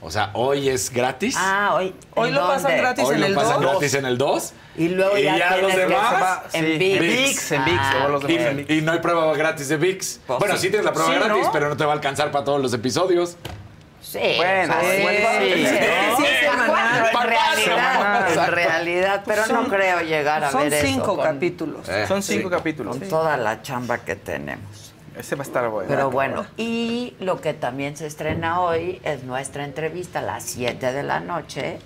O 0.00 0.10
sea, 0.12 0.30
hoy 0.34 0.68
es 0.68 0.90
gratis. 0.90 1.34
Ah, 1.36 1.72
hoy. 1.74 1.92
Hoy 2.14 2.28
¿en 2.28 2.34
lo 2.36 2.42
pasan 2.46 2.62
dónde? 2.62 2.76
gratis 2.78 3.04
hoy 3.04 3.14
en 3.16 3.20
lo 3.20 3.26
el 3.26 3.34
pasan 3.34 3.60
2. 3.62 3.70
gratis 3.72 3.94
en 3.94 4.06
el 4.06 4.16
2. 4.18 4.52
Y 4.76 4.88
luego 4.90 5.16
ya, 5.18 5.56
los 5.56 5.74
demás 5.74 6.40
sí, 6.50 6.58
en 6.58 6.78
VIX. 6.78 6.94
en 6.94 7.00
VIX, 7.02 7.52
en 7.52 7.64
VIX, 7.64 7.78
Ah, 7.80 7.92
luego 7.94 8.08
los 8.12 8.22
demás 8.22 8.46
en 8.46 8.52
Y, 8.52 8.62
VIX. 8.62 8.70
y 8.78 8.82
no 8.82 8.92
hay 8.92 8.98
prueba 9.00 9.34
gratis 9.36 9.68
de 9.68 9.76
VIX. 9.76 10.20
Pues 10.24 10.38
bueno, 10.38 10.54
sí. 10.54 10.60
sí 10.62 10.68
tienes 10.68 10.84
la 10.84 10.92
prueba 10.92 11.10
Sí, 11.12 11.18
gratis, 11.18 11.44
¿no? 11.46 11.52
pero 11.52 11.68
no 11.68 11.76
te 11.76 11.84
va 11.84 11.90
a 11.90 11.94
alcanzar 11.94 12.30
para 12.30 12.44
todos 12.44 12.60
los 12.62 12.72
episodios. 12.74 13.36
Sí, 14.10 14.18
Bueno, 14.38 14.74
sí, 14.80 15.02
bueno, 15.02 15.28
sí, 15.38 15.52
sí, 15.52 15.66
sí, 15.66 15.66
sí, 15.66 16.24
sí, 16.24 16.24
semanal. 16.40 17.10
en 17.12 17.28
realidad, 17.28 18.20
en 18.22 18.28
Exacto. 18.28 18.50
realidad, 18.54 19.22
pero 19.26 19.42
no 19.42 19.46
Son- 19.48 19.66
creo 19.68 20.00
llegar 20.00 20.44
a 20.44 20.50
Son 20.50 20.62
ver 20.62 20.72
eso 20.72 20.86
cinco 20.86 21.16
con- 21.16 21.24
capítulos. 21.24 21.86
Eh, 21.90 22.06
Son 22.08 22.22
cinco 22.22 22.48
sí. 22.48 22.54
capítulos. 22.54 22.96
con 22.96 23.06
toda 23.08 23.36
la 23.36 23.60
chamba 23.60 23.98
que 23.98 24.16
tenemos. 24.16 24.94
Ese 25.14 25.34
va 25.34 25.42
a 25.42 25.46
estar 25.46 25.68
bueno. 25.68 25.88
Pero 25.88 26.10
bueno, 26.10 26.46
y 26.56 27.16
lo 27.20 27.40
que 27.40 27.52
también 27.52 27.96
se 27.98 28.06
estrena 28.06 28.60
hoy 28.60 28.98
es 29.04 29.24
nuestra 29.24 29.64
entrevista 29.64 30.20
a 30.20 30.22
las 30.22 30.44
7 30.44 30.92
de 30.92 31.02
la 31.02 31.20
noche. 31.20 31.78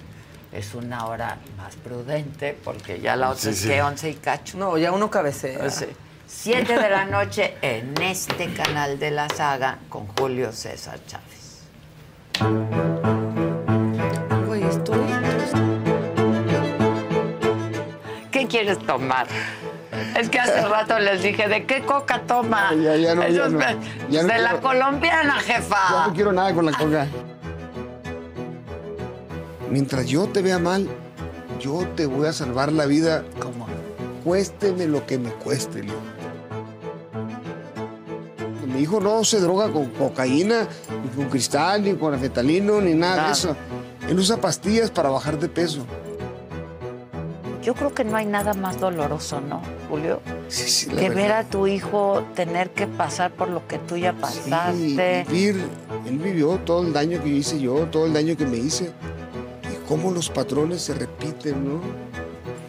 Es 0.52 0.74
una 0.74 1.06
hora 1.06 1.38
más 1.56 1.74
prudente 1.76 2.56
porque 2.62 3.00
ya 3.00 3.16
la 3.16 3.30
otra 3.30 3.40
Sí, 3.42 3.48
es 3.48 3.58
sí. 3.60 3.68
que 3.68 3.82
11 3.82 4.10
y 4.10 4.14
cacho. 4.14 4.58
No, 4.58 4.76
ya 4.78 4.92
uno 4.92 5.10
cabecea. 5.10 5.68
Sí. 5.70 5.86
7 6.28 6.78
de 6.78 6.88
la 6.90 7.04
noche 7.06 7.56
en 7.62 7.94
este 8.00 8.52
canal 8.52 8.98
de 9.00 9.10
la 9.10 9.28
saga 9.30 9.78
con 9.88 10.06
Julio 10.08 10.52
César 10.52 10.98
Chávez. 11.06 11.41
Güey, 14.46 14.62
estoy... 14.64 14.98
¿Qué 18.30 18.46
quieres 18.46 18.78
tomar? 18.80 19.26
Es 20.18 20.28
que 20.28 20.38
hace 20.40 20.60
rato 20.66 20.98
les 20.98 21.22
dije, 21.22 21.48
¿de 21.48 21.64
qué 21.64 21.82
coca 21.82 22.22
toma? 22.26 22.72
Ya, 22.74 22.96
ya 22.96 23.14
no, 23.14 23.26
ya 23.28 23.48
no. 23.48 23.58
de- 23.58 23.76
Ya 24.10 24.22
no 24.22 24.28
de 24.28 24.38
la 24.38 24.60
colombiana, 24.60 25.34
Ya 25.46 25.54
jefa. 25.54 26.06
no 26.06 26.14
quiero 26.14 26.32
nada 26.32 26.52
con 26.54 26.66
la 26.66 26.72
coca. 26.72 27.06
Mientras 29.70 30.06
yo 30.06 30.26
te 30.26 30.42
vea 30.42 30.58
mal, 30.58 30.88
yo 31.60 31.86
te 31.96 32.06
voy 32.06 32.26
a 32.26 32.32
salvar 32.32 32.72
la 32.72 32.86
vida. 32.86 33.24
¿Cómo? 33.40 33.66
Cuésteme 34.24 34.86
lo 34.86 35.06
que 35.06 35.18
me 35.18 35.30
cueste, 35.30 35.82
Leo. 35.82 36.11
Mi 38.74 38.80
hijo 38.82 39.00
no 39.00 39.22
se 39.24 39.40
droga 39.40 39.70
con 39.70 39.86
cocaína, 39.90 40.66
ni 41.02 41.08
con 41.10 41.28
cristal, 41.30 41.82
ni 41.84 41.94
con 41.94 42.14
afetalino, 42.14 42.80
ni 42.80 42.94
nada, 42.94 43.16
Nada. 43.16 43.26
de 43.28 43.32
eso. 43.32 43.56
Él 44.08 44.18
usa 44.18 44.38
pastillas 44.38 44.90
para 44.90 45.10
bajar 45.10 45.38
de 45.38 45.48
peso. 45.48 45.84
Yo 47.62 47.74
creo 47.74 47.94
que 47.94 48.02
no 48.02 48.16
hay 48.16 48.26
nada 48.26 48.54
más 48.54 48.80
doloroso, 48.80 49.40
¿no, 49.40 49.62
Julio? 49.88 50.20
Sí, 50.48 50.68
sí, 50.68 50.90
la 50.90 50.96
Que 50.96 51.08
verdad. 51.10 51.22
ver 51.22 51.32
a 51.32 51.44
tu 51.44 51.66
hijo 51.68 52.24
tener 52.34 52.70
que 52.70 52.88
pasar 52.88 53.30
por 53.30 53.48
lo 53.48 53.66
que 53.68 53.78
tú 53.78 53.96
ya 53.96 54.10
Sí, 54.12 54.18
pasaste. 54.50 55.24
vivir, 55.28 55.64
él 56.06 56.18
vivió 56.18 56.56
todo 56.64 56.82
el 56.82 56.92
daño 56.92 57.22
que 57.22 57.30
yo 57.30 57.36
hice 57.36 57.60
yo, 57.60 57.86
todo 57.86 58.06
el 58.06 58.12
daño 58.12 58.36
que 58.36 58.46
me 58.46 58.56
hice. 58.56 58.86
Y 59.72 59.86
cómo 59.88 60.10
los 60.10 60.28
patrones 60.28 60.82
se 60.82 60.94
repiten, 60.94 61.64
¿no? 61.68 61.80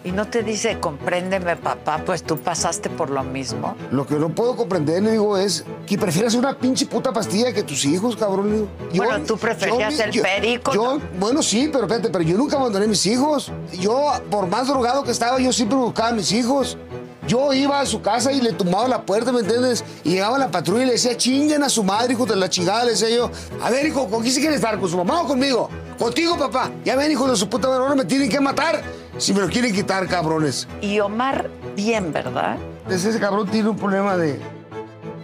Y 0.05 0.11
no 0.11 0.27
te 0.27 0.43
dice, 0.43 0.79
compréndeme, 0.81 1.55
papá, 1.55 2.01
pues 2.05 2.23
tú 2.23 2.37
pasaste 2.37 2.89
por 2.89 3.09
lo 3.09 3.23
mismo. 3.23 3.75
Lo 3.89 4.05
que 4.05 4.15
no 4.15 4.27
puedo 4.29 4.55
comprender, 4.57 5.01
le 5.01 5.11
digo, 5.13 5.37
es 5.37 5.63
que 5.87 5.97
prefieras 5.97 6.33
una 6.35 6.57
pinche 6.57 6.85
puta 6.85 7.13
pastilla 7.13 7.53
que 7.53 7.63
tus 7.63 7.85
hijos, 7.85 8.17
cabrón. 8.17 8.49
le 8.49 8.55
digo. 8.57 8.67
Yo- 8.91 9.03
Bueno, 9.03 9.25
tú 9.25 9.37
preferías 9.37 9.97
yo- 9.97 10.03
el 10.03 10.11
yo- 10.11 10.23
perico, 10.23 10.73
Yo, 10.73 10.99
bueno, 11.17 11.41
sí, 11.41 11.69
pero 11.71 11.85
espérate, 11.85 12.09
pero 12.09 12.21
yo 12.23 12.37
nunca 12.37 12.57
abandoné 12.57 12.83
a 12.85 12.87
mis 12.89 13.05
hijos. 13.05 13.49
Yo, 13.79 14.11
por 14.29 14.47
más 14.47 14.67
drogado 14.67 15.03
que 15.03 15.11
estaba, 15.11 15.39
yo 15.39 15.53
siempre 15.53 15.77
buscaba 15.77 16.09
a 16.09 16.13
mis 16.13 16.31
hijos. 16.33 16.77
Yo 17.25 17.53
iba 17.53 17.79
a 17.79 17.85
su 17.85 18.01
casa 18.01 18.33
y 18.33 18.41
le 18.41 18.51
tumbaba 18.51 18.85
la 18.89 19.03
puerta, 19.05 19.31
¿me 19.31 19.39
entiendes? 19.39 19.85
Y 20.03 20.09
llegaba 20.09 20.37
la 20.37 20.51
patrulla 20.51 20.83
y 20.83 20.87
le 20.87 20.91
decía, 20.93 21.15
chinguen 21.15 21.63
a 21.63 21.69
su 21.69 21.81
madre, 21.81 22.11
hijo 22.11 22.25
de 22.25 22.35
la 22.35 22.49
chingada. 22.49 22.83
Le 22.83 22.91
decía 22.91 23.09
yo, 23.09 23.31
a 23.63 23.69
ver, 23.69 23.85
hijo, 23.87 24.09
¿con 24.09 24.21
quién 24.21 24.33
se 24.33 24.41
quiere 24.41 24.55
estar? 24.57 24.77
¿Con 24.77 24.89
su 24.89 24.97
mamá 24.97 25.21
o 25.21 25.27
conmigo? 25.27 25.69
Contigo, 25.97 26.37
papá. 26.37 26.69
Ya 26.83 26.97
ven, 26.97 27.09
hijo 27.09 27.25
de 27.29 27.37
su 27.37 27.47
puta 27.47 27.69
madre, 27.69 27.83
ahora 27.83 27.95
me 27.95 28.03
tienen 28.03 28.27
que 28.27 28.41
matar. 28.41 28.83
Si 29.17 29.33
me 29.33 29.41
lo 29.41 29.47
quieren 29.47 29.73
quitar, 29.73 30.07
cabrones. 30.07 30.67
Y 30.81 30.99
Omar, 30.99 31.49
bien, 31.75 32.11
¿verdad? 32.11 32.57
Entonces, 32.83 33.05
ese 33.05 33.19
cabrón 33.19 33.47
tiene 33.47 33.69
un 33.69 33.77
problema 33.77 34.17
de... 34.17 34.39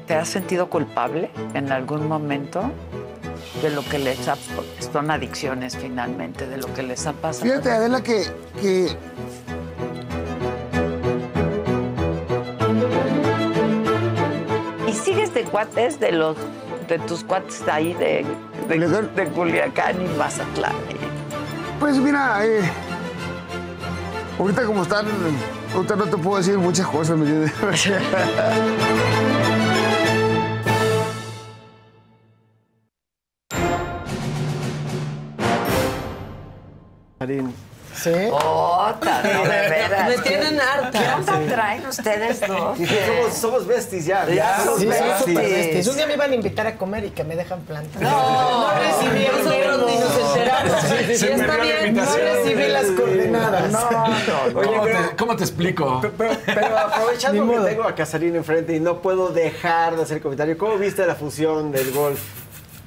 ¿Te 0.06 0.16
has 0.16 0.30
sentido 0.30 0.70
culpable 0.70 1.32
en 1.53 1.72
algún 1.72 2.07
momento 2.07 2.72
de 3.61 3.70
lo 3.72 3.84
que 3.84 3.99
les 3.99 4.28
ha... 4.28 4.36
Son 4.91 5.11
adicciones 5.11 5.76
finalmente, 5.78 6.48
de 6.48 6.57
lo 6.57 6.74
que 6.74 6.84
les 6.84 7.06
ha 7.07 7.14
pasado. 7.14 7.45
Fíjate, 7.45 7.72
Adela, 7.72 8.02
que, 8.02 8.26
que 8.61 8.95
¿Y 14.88 14.94
sigues 14.94 15.34
de 15.34 15.44
cuates 15.44 15.99
de 15.99 16.11
los 16.11 16.38
de 16.88 16.98
tus 16.99 17.24
cuates 17.24 17.61
ahí 17.68 17.94
de, 17.94 18.26
de, 18.68 18.80
de 19.16 19.26
Culiacán 19.28 20.02
y 20.02 20.07
Mazatlán? 20.18 20.74
Pues 21.80 21.98
mira, 21.98 22.44
eh, 22.44 22.61
ahorita 24.40 24.64
como 24.66 24.84
están, 24.84 25.06
ahorita 25.76 25.95
no 25.95 26.06
te 26.06 26.18
puedo 26.18 26.38
decir 26.38 26.57
muchas 26.57 26.88
cosas, 26.88 27.18
¿me 27.18 27.26
entiendes? 27.30 27.53
¿Sí? 38.02 38.11
Ota, 38.32 39.22
no, 39.24 39.44
de 39.44 39.49
veras. 39.70 40.07
Me 40.10 40.18
tienen 40.20 40.60
harta. 40.60 40.91
¿Qué 40.91 41.10
onda 41.10 41.53
traen 41.53 41.86
ustedes 41.86 42.40
dos? 42.40 42.78
Somos, 43.07 43.34
somos 43.34 43.68
besties 43.68 44.06
ya. 44.06 44.26
Ya 44.30 44.60
somos 44.64 44.80
Sí, 44.80 44.86
besties. 44.86 45.07
somos 45.10 45.26
super 45.26 45.49
besties. 45.49 45.88
Un 45.88 45.95
día 45.98 46.07
me 46.07 46.14
iban 46.14 46.32
a 46.32 46.36
invitar 46.36 46.68
a 46.68 46.78
comer 46.78 47.06
y 47.06 47.10
que 47.10 47.24
me 47.26 47.36
dejan 47.36 47.60
plantar. 47.61 48.02
No, 48.02 48.10
no 48.61 48.80
recibí 48.80 49.26
Sí, 51.07 51.16
Sí, 51.18 51.26
está 51.28 51.57
bien, 51.57 51.95
No 51.95 52.03
recibí 52.06 52.68
las 52.68 52.86
coordenadas. 52.88 53.72
No, 53.72 53.90
no, 53.91 54.60
Oye, 54.60 54.68
¿Cómo, 54.68 54.84
pero- 54.84 55.10
te, 55.10 55.16
cómo 55.16 55.36
te 55.36 55.44
explico? 55.44 56.02
Pero, 56.18 56.34
pero 56.45 56.78
aprovechando 56.78 57.48
que 57.64 57.70
tengo 57.70 57.84
a 57.84 57.95
Casarín 57.95 58.36
enfrente 58.36 58.76
y 58.76 58.80
no 58.80 59.02
puedo 59.02 59.30
dejar 59.30 59.95
de 59.95 60.03
hacer 60.03 60.22
comentario, 60.22 60.57
¿cómo 60.57 60.78
viste 60.78 61.06
la 61.06 61.16
fusión 61.16 61.72
del 61.72 61.91
golf? 61.91 62.20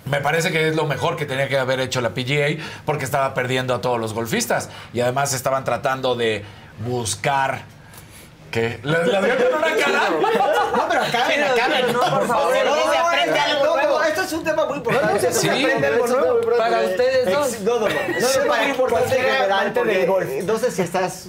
Me 0.04 0.20
parece 0.20 0.50
que 0.50 0.68
es 0.68 0.74
lo 0.74 0.86
mejor 0.86 1.16
que 1.16 1.26
tenía 1.26 1.48
que 1.48 1.56
haber 1.58 1.78
hecho 1.78 2.00
la 2.00 2.10
PGA 2.10 2.60
porque 2.84 3.04
estaba 3.04 3.34
perdiendo 3.34 3.72
a 3.74 3.80
todos 3.80 4.00
los 4.00 4.12
golfistas 4.14 4.68
y 4.92 5.00
además 5.00 5.32
estaban 5.32 5.62
tratando 5.64 6.16
de 6.16 6.44
buscar 6.84 7.62
que 8.52 8.78
la, 8.84 8.98
la 9.06 9.20
veo 9.20 9.36
con 9.50 9.58
una 9.58 9.76
cara. 9.76 10.10
No, 10.10 10.88
pero 10.88 11.02
acaben, 11.02 11.42
acaben. 11.42 11.92
no, 11.92 12.00
por 12.00 12.26
favor, 12.28 12.54
no, 12.64 12.76
no, 12.76 12.92
se 12.92 12.98
aprende 12.98 13.38
algo 13.40 13.74
nuevo. 13.74 14.02
Esto 14.02 14.22
es 14.22 14.32
un 14.32 14.44
tema 14.44 14.66
muy 14.66 14.76
importante. 14.76 15.32
Sí. 15.32 15.40
Se 15.40 15.50
aprende 15.50 15.86
algo 15.88 16.06
nuevo. 16.06 16.40
para 16.56 16.80
ustedes 16.82 17.30
dos. 17.32 17.60
No, 17.62 17.80
no, 17.80 17.88
no. 17.88 17.94
No, 17.94 17.94
no, 18.44 18.48
para 18.48 18.62
muy 18.62 18.70
importante 18.70 19.16
porque- 19.74 19.98
del 19.98 20.06
golf. 20.06 20.28
No 20.44 20.58
sé 20.58 20.70
si 20.70 20.82
estás 20.82 21.28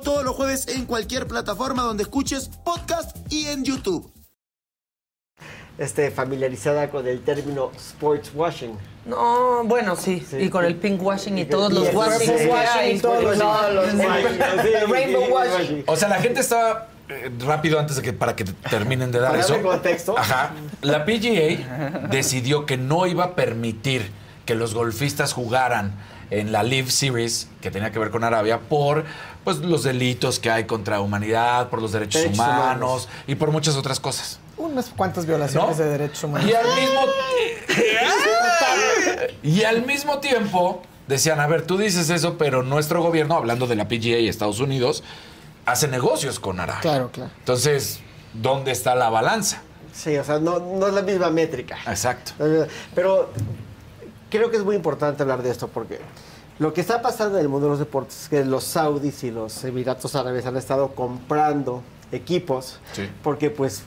todos 0.00 0.24
los 0.24 0.34
jueves 0.36 0.68
en 0.68 0.86
cualquier 0.86 1.26
plataforma 1.26 1.82
donde 1.82 2.02
escuches 2.04 2.48
podcast 2.64 3.16
y 3.30 3.46
en 3.46 3.64
YouTube. 3.64 4.12
este, 5.78 6.10
familiarizada 6.10 6.90
con 6.90 7.06
el 7.06 7.20
término 7.22 7.70
sports 7.76 8.30
washing. 8.34 8.76
No, 9.06 9.64
bueno, 9.64 9.96
sí. 9.96 10.22
Y 10.38 10.50
con 10.50 10.64
el 10.66 10.76
pink 10.76 11.02
washing 11.02 11.38
y 11.38 11.46
todos 11.46 11.72
Y 11.72 11.74
los 11.76 11.88
el 11.88 11.96
washing 11.96 12.18
purple 12.28 12.36
que 12.44 12.50
washing 12.50 13.00
todos 13.00 13.22
los- 13.24 13.36
Sí, 13.36 13.42
washing. 13.96 14.38
sí, 14.62 14.92
rainbow 14.92 15.24
sí, 15.24 15.30
washing. 15.32 15.84
O 15.86 15.96
sea, 15.96 16.08
la 16.08 16.20
gente 16.20 16.40
estaba 16.40 16.88
eh, 17.08 17.30
rápido 17.40 17.78
antes 17.80 17.96
de 17.96 18.02
que 18.02 18.12
para 18.12 18.36
que 18.36 18.44
terminen 18.44 19.10
de 19.10 19.20
dar 19.20 19.30
Para 19.30 19.42
eso. 19.42 19.60
contexto. 19.62 20.18
Ajá. 20.18 20.50
La 20.82 21.06
PGA 21.06 22.08
decidió 22.10 22.66
que 22.66 22.76
no 22.76 23.06
iba 23.06 23.24
a 23.24 23.34
permitir 23.34 24.10
que 24.44 24.54
los 24.54 24.74
golfistas 24.74 25.32
jugaran 25.32 25.94
en 26.30 26.52
la 26.52 26.62
Live 26.62 26.90
Series 26.90 27.48
que 27.60 27.70
tenía 27.70 27.90
que 27.92 27.98
ver 27.98 28.10
con 28.10 28.24
Arabia 28.24 28.60
por 28.60 29.04
pues 29.44 29.58
los 29.58 29.82
delitos 29.82 30.38
que 30.38 30.50
hay 30.50 30.64
contra 30.64 31.00
humanidad, 31.00 31.68
por 31.68 31.80
los 31.80 31.92
derechos, 31.92 32.22
Derechos 32.22 32.38
humanos, 32.38 33.04
humanos. 33.06 33.08
y 33.26 33.34
por 33.34 33.50
muchas 33.50 33.76
otras 33.76 34.00
cosas. 34.00 34.38
Unas 34.56 34.90
cuantas 34.90 35.26
violaciones 35.26 35.78
¿No? 35.78 35.84
de 35.84 35.90
derechos 35.90 36.24
humanos. 36.24 36.50
Y 36.50 36.54
al 36.54 36.66
mismo 36.66 37.00
Y 39.42 39.62
al 39.64 39.86
mismo 39.86 40.18
tiempo 40.18 40.82
decían, 41.08 41.40
a 41.40 41.46
ver, 41.46 41.62
tú 41.62 41.78
dices 41.78 42.10
eso, 42.10 42.36
pero 42.38 42.62
nuestro 42.62 43.02
gobierno, 43.02 43.34
hablando 43.36 43.66
de 43.66 43.76
la 43.76 43.88
PGA 43.88 44.18
y 44.18 44.28
Estados 44.28 44.60
Unidos, 44.60 45.02
hace 45.66 45.88
negocios 45.88 46.38
con 46.38 46.60
Arabia. 46.60 46.80
Claro, 46.82 47.10
claro. 47.10 47.30
Entonces, 47.38 48.00
¿dónde 48.34 48.70
está 48.72 48.94
la 48.94 49.08
balanza? 49.08 49.62
Sí, 49.92 50.16
o 50.16 50.24
sea, 50.24 50.38
no, 50.38 50.60
no 50.60 50.86
es 50.86 50.94
la 50.94 51.02
misma 51.02 51.30
métrica. 51.30 51.78
Exacto. 51.86 52.32
Pero 52.94 53.30
creo 54.30 54.50
que 54.50 54.56
es 54.56 54.64
muy 54.64 54.76
importante 54.76 55.22
hablar 55.22 55.42
de 55.42 55.50
esto 55.50 55.68
porque 55.68 55.98
lo 56.58 56.72
que 56.72 56.80
está 56.80 57.00
pasando 57.02 57.36
en 57.38 57.42
el 57.42 57.48
mundo 57.48 57.66
de 57.66 57.70
los 57.70 57.78
deportes 57.78 58.22
es 58.24 58.28
que 58.28 58.44
los 58.44 58.64
saudis 58.64 59.24
y 59.24 59.30
los 59.30 59.64
Emiratos 59.64 60.14
Árabes 60.14 60.44
han 60.46 60.56
estado 60.56 60.88
comprando 60.88 61.82
equipos 62.12 62.80
Sí. 62.92 63.08
porque 63.22 63.50
pues 63.50 63.84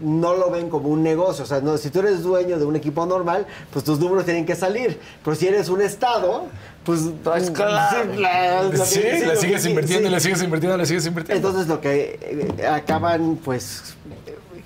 no 0.00 0.34
lo 0.34 0.50
ven 0.50 0.70
como 0.70 0.88
un 0.88 1.02
negocio. 1.02 1.44
O 1.44 1.46
sea, 1.46 1.60
no, 1.60 1.76
si 1.76 1.90
tú 1.90 1.98
eres 2.00 2.22
dueño 2.22 2.58
de 2.58 2.64
un 2.64 2.74
equipo 2.76 3.04
normal, 3.04 3.46
pues 3.72 3.84
tus 3.84 4.00
números 4.00 4.24
tienen 4.24 4.46
que 4.46 4.56
salir. 4.56 4.98
Pero 5.22 5.36
si 5.36 5.46
eres 5.48 5.68
un 5.68 5.82
estado, 5.82 6.46
pues... 6.84 7.02
Pues 7.22 7.50
claro. 7.50 8.10
sí, 8.14 8.18
la- 8.20 8.70
Sí, 8.86 9.00
que- 9.02 9.36
sigues 9.36 9.66
invirtiendo, 9.66 10.08
sí. 10.08 10.14
le 10.14 10.20
sigues 10.20 10.42
invirtiendo, 10.42 10.76
le 10.78 10.86
sigues 10.86 11.06
invirtiendo. 11.06 11.46
Entonces 11.48 11.68
lo 11.68 11.80
que 11.80 12.18
eh, 12.58 12.66
acaban 12.66 13.36
pues 13.44 13.94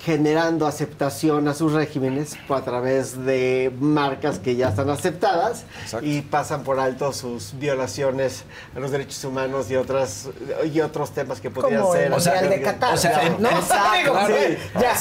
generando 0.04 0.66
aceptación 0.66 1.46
a 1.46 1.54
sus 1.54 1.72
regímenes 1.72 2.36
a 2.48 2.60
través 2.62 3.24
de 3.24 3.72
marcas 3.78 4.38
que 4.40 4.56
ya 4.56 4.70
están 4.70 4.90
aceptadas 4.90 5.64
y 6.02 6.22
pasan 6.22 6.64
por 6.64 6.80
alto 6.80 7.12
sus 7.12 7.56
violaciones 7.58 8.44
a 8.74 8.80
los 8.80 8.90
derechos 8.90 9.22
humanos 9.24 9.70
y 9.70 9.76
otras 9.76 10.28
y 10.72 10.80
otros 10.80 11.12
temas 11.12 11.40
que 11.40 11.50
podrían 11.50 11.82
ser 11.92 12.04
el 12.04 12.10
Mundial 12.10 12.48
de 12.50 12.62
Qatar, 12.62 12.94
o 12.94 12.96
sea, 12.96 13.22
¿no? 13.22 13.36
en- 13.36 13.42
¿No? 13.42 13.50
Exacto, 13.50 14.12
claro. 14.12 14.34
sí, 14.34 14.56
ya. 14.80 14.92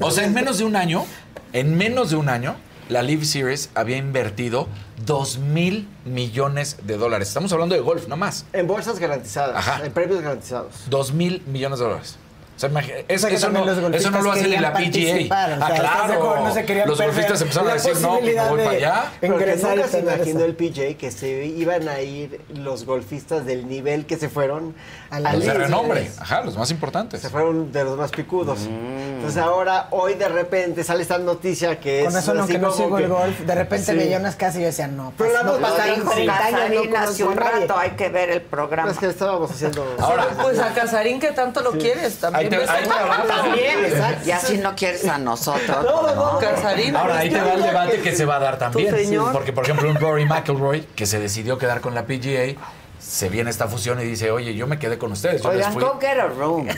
O 0.00 0.10
sea, 0.10 0.24
en 0.24 0.34
menos 0.34 0.58
de 0.58 0.64
un 0.64 0.76
año, 0.76 1.04
en 1.52 1.76
menos 1.76 2.10
de 2.10 2.16
un 2.16 2.28
año, 2.28 2.56
la 2.88 3.02
Live 3.02 3.24
Series 3.24 3.70
había 3.74 3.96
invertido 3.96 4.66
2 5.06 5.38
mil 5.38 5.88
millones 6.04 6.76
de 6.82 6.96
dólares. 6.96 7.28
Estamos 7.28 7.52
hablando 7.52 7.74
de 7.74 7.80
golf, 7.80 8.08
no 8.08 8.16
más. 8.16 8.46
En 8.52 8.66
bolsas 8.66 8.98
garantizadas, 8.98 9.56
Ajá. 9.56 9.84
en 9.84 9.92
premios 9.92 10.20
garantizados. 10.22 10.74
2 10.88 11.12
mil 11.12 11.42
millones 11.46 11.78
de 11.78 11.84
dólares. 11.84 12.16
O 12.64 12.70
sea, 12.70 13.04
es- 13.08 13.24
eso, 13.24 13.48
no, 13.50 13.64
eso 13.92 14.10
no 14.10 14.22
lo 14.22 14.32
hace 14.32 14.48
ni 14.48 14.56
la 14.56 14.72
PGA. 14.72 14.82
o 14.82 15.26
sea, 15.26 15.28
ah, 15.30 15.52
¿estás 15.54 15.68
de 16.08 16.16
claro. 16.16 16.40
No 16.42 16.54
se 16.54 16.64
querían 16.64 16.88
los 16.88 17.00
golfistas 17.00 17.40
empezaron 17.40 17.70
a 17.70 17.74
decir, 17.74 17.96
no, 18.00 18.18
pues 18.18 18.34
me 18.34 18.48
voy 18.48 18.58
para 18.64 18.70
allá. 18.70 19.04
Porque 19.20 19.56
nunca 19.56 19.88
se 19.88 19.98
imaginó 20.00 20.44
el 20.44 20.54
PJ 20.54 20.96
que 20.96 21.10
se 21.10 21.44
iban 21.46 21.88
a 21.88 22.00
ir 22.00 22.40
los 22.54 22.84
golfistas 22.84 23.44
del 23.46 23.68
nivel 23.68 24.06
que 24.06 24.16
se 24.16 24.28
fueron 24.28 24.74
a 25.10 25.20
la 25.20 25.32
Los 25.32 25.44
de 25.44 25.54
renombre. 25.54 26.10
Ajá, 26.18 26.42
los 26.42 26.56
más 26.56 26.70
importantes. 26.70 27.20
Se 27.20 27.28
fueron 27.30 27.72
de 27.72 27.84
los 27.84 27.96
más 27.98 28.10
picudos. 28.10 28.60
Mm. 28.60 29.14
Entonces 29.16 29.42
ahora, 29.42 29.88
hoy 29.90 30.14
de 30.14 30.28
repente 30.28 30.84
sale 30.84 31.02
esta 31.02 31.18
noticia 31.18 31.78
que 31.80 32.04
Con 32.04 32.08
es 32.16 32.22
eso 32.22 32.34
no, 32.34 32.46
que 32.46 32.58
no 32.58 32.72
sigo 32.72 32.98
el 32.98 33.08
golf, 33.08 33.38
de 33.40 33.54
repente 33.54 33.92
Sí. 33.92 33.98
veía 33.98 34.18
unas 34.18 34.36
casas 34.36 34.56
y 34.56 34.60
yo 34.60 34.66
decía, 34.66 34.88
no, 34.88 35.12
Pero 35.16 35.30
pues, 35.30 35.32
la 35.32 35.42
no 35.44 35.56
hemos 35.56 35.70
pasaron 35.70 35.94
dicho 36.00 36.10
30 36.10 36.36
años, 36.38 36.52
no 36.52 36.58
Casarín 36.66 36.96
hace 36.96 37.24
un 37.24 37.36
rato, 37.36 37.78
hay 37.78 37.90
que 37.90 38.08
ver 38.08 38.30
el 38.30 38.40
programa. 38.42 38.90
Es 38.90 38.98
que 38.98 39.06
estábamos 39.06 39.50
haciendo... 39.50 39.96
Ahora, 39.98 40.26
Pues 40.42 40.58
a 40.58 40.72
Casarín 40.74 41.20
que 41.20 41.28
tanto 41.32 41.60
lo 41.62 41.72
quieres, 41.72 42.16
también. 42.18 42.51
Te- 42.58 42.70
ahí 42.70 42.82
te 42.84 44.00
va. 44.00 44.14
Y 44.24 44.30
así 44.30 44.58
no 44.58 44.74
quieres 44.74 45.06
a 45.08 45.18
nosotros. 45.18 45.84
No, 45.84 46.02
no, 46.02 46.14
no, 46.14 46.38
Casarín. 46.38 46.94
Ahora 46.96 47.18
ahí 47.18 47.30
te 47.30 47.40
va 47.40 47.52
el 47.54 47.62
debate 47.62 48.00
que 48.00 48.14
se 48.14 48.24
va 48.24 48.36
a 48.36 48.40
dar 48.40 48.58
también. 48.58 48.94
señor. 48.94 49.32
Porque, 49.32 49.52
por 49.52 49.64
ejemplo, 49.64 49.88
un 49.88 49.96
Rory 49.96 50.24
McIlroy, 50.26 50.82
que 50.94 51.06
se 51.06 51.18
decidió 51.18 51.58
quedar 51.58 51.80
con 51.80 51.94
la 51.94 52.04
PGA, 52.06 52.54
se 52.98 53.28
viene 53.28 53.50
esta 53.50 53.66
fusión 53.66 54.00
y 54.00 54.04
dice, 54.04 54.30
oye, 54.30 54.54
yo 54.54 54.66
me 54.68 54.78
quedé 54.78 54.96
con 54.96 55.10
ustedes. 55.12 55.42
Yo 55.42 55.48
les 55.52 55.58
Oigan, 55.66 55.72
fui. 55.72 55.82
go 55.82 55.98
get 56.00 56.18
a 56.20 56.26
room. 56.28 56.66
Neta. 56.66 56.76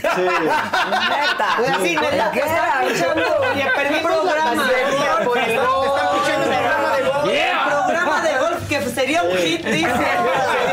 Sí, 1.83 1.97
neta, 1.97 2.31
Get 2.33 2.45
está 2.45 2.79
a 2.79 2.85
escuchando. 2.87 3.23
room. 3.25 3.51
Oye, 3.53 3.67
perdimos 3.77 3.99
el 4.01 4.21
programa 4.21 4.65
de 4.65 4.83
golf. 4.85 5.25
por 5.25 5.39
el. 5.39 5.51
Está 5.51 5.63
escuchando 6.05 6.45
el 6.45 6.59
programa 6.59 6.97
de 6.97 7.03
golf. 7.03 7.25
Yeah. 7.27 7.63
El 7.65 7.69
programa 7.85 8.21
de 8.23 8.39
golf 8.39 8.69
que 8.69 8.83
sería 8.91 9.23
un 9.23 9.37
hit, 9.37 9.65
dice. 9.67 9.89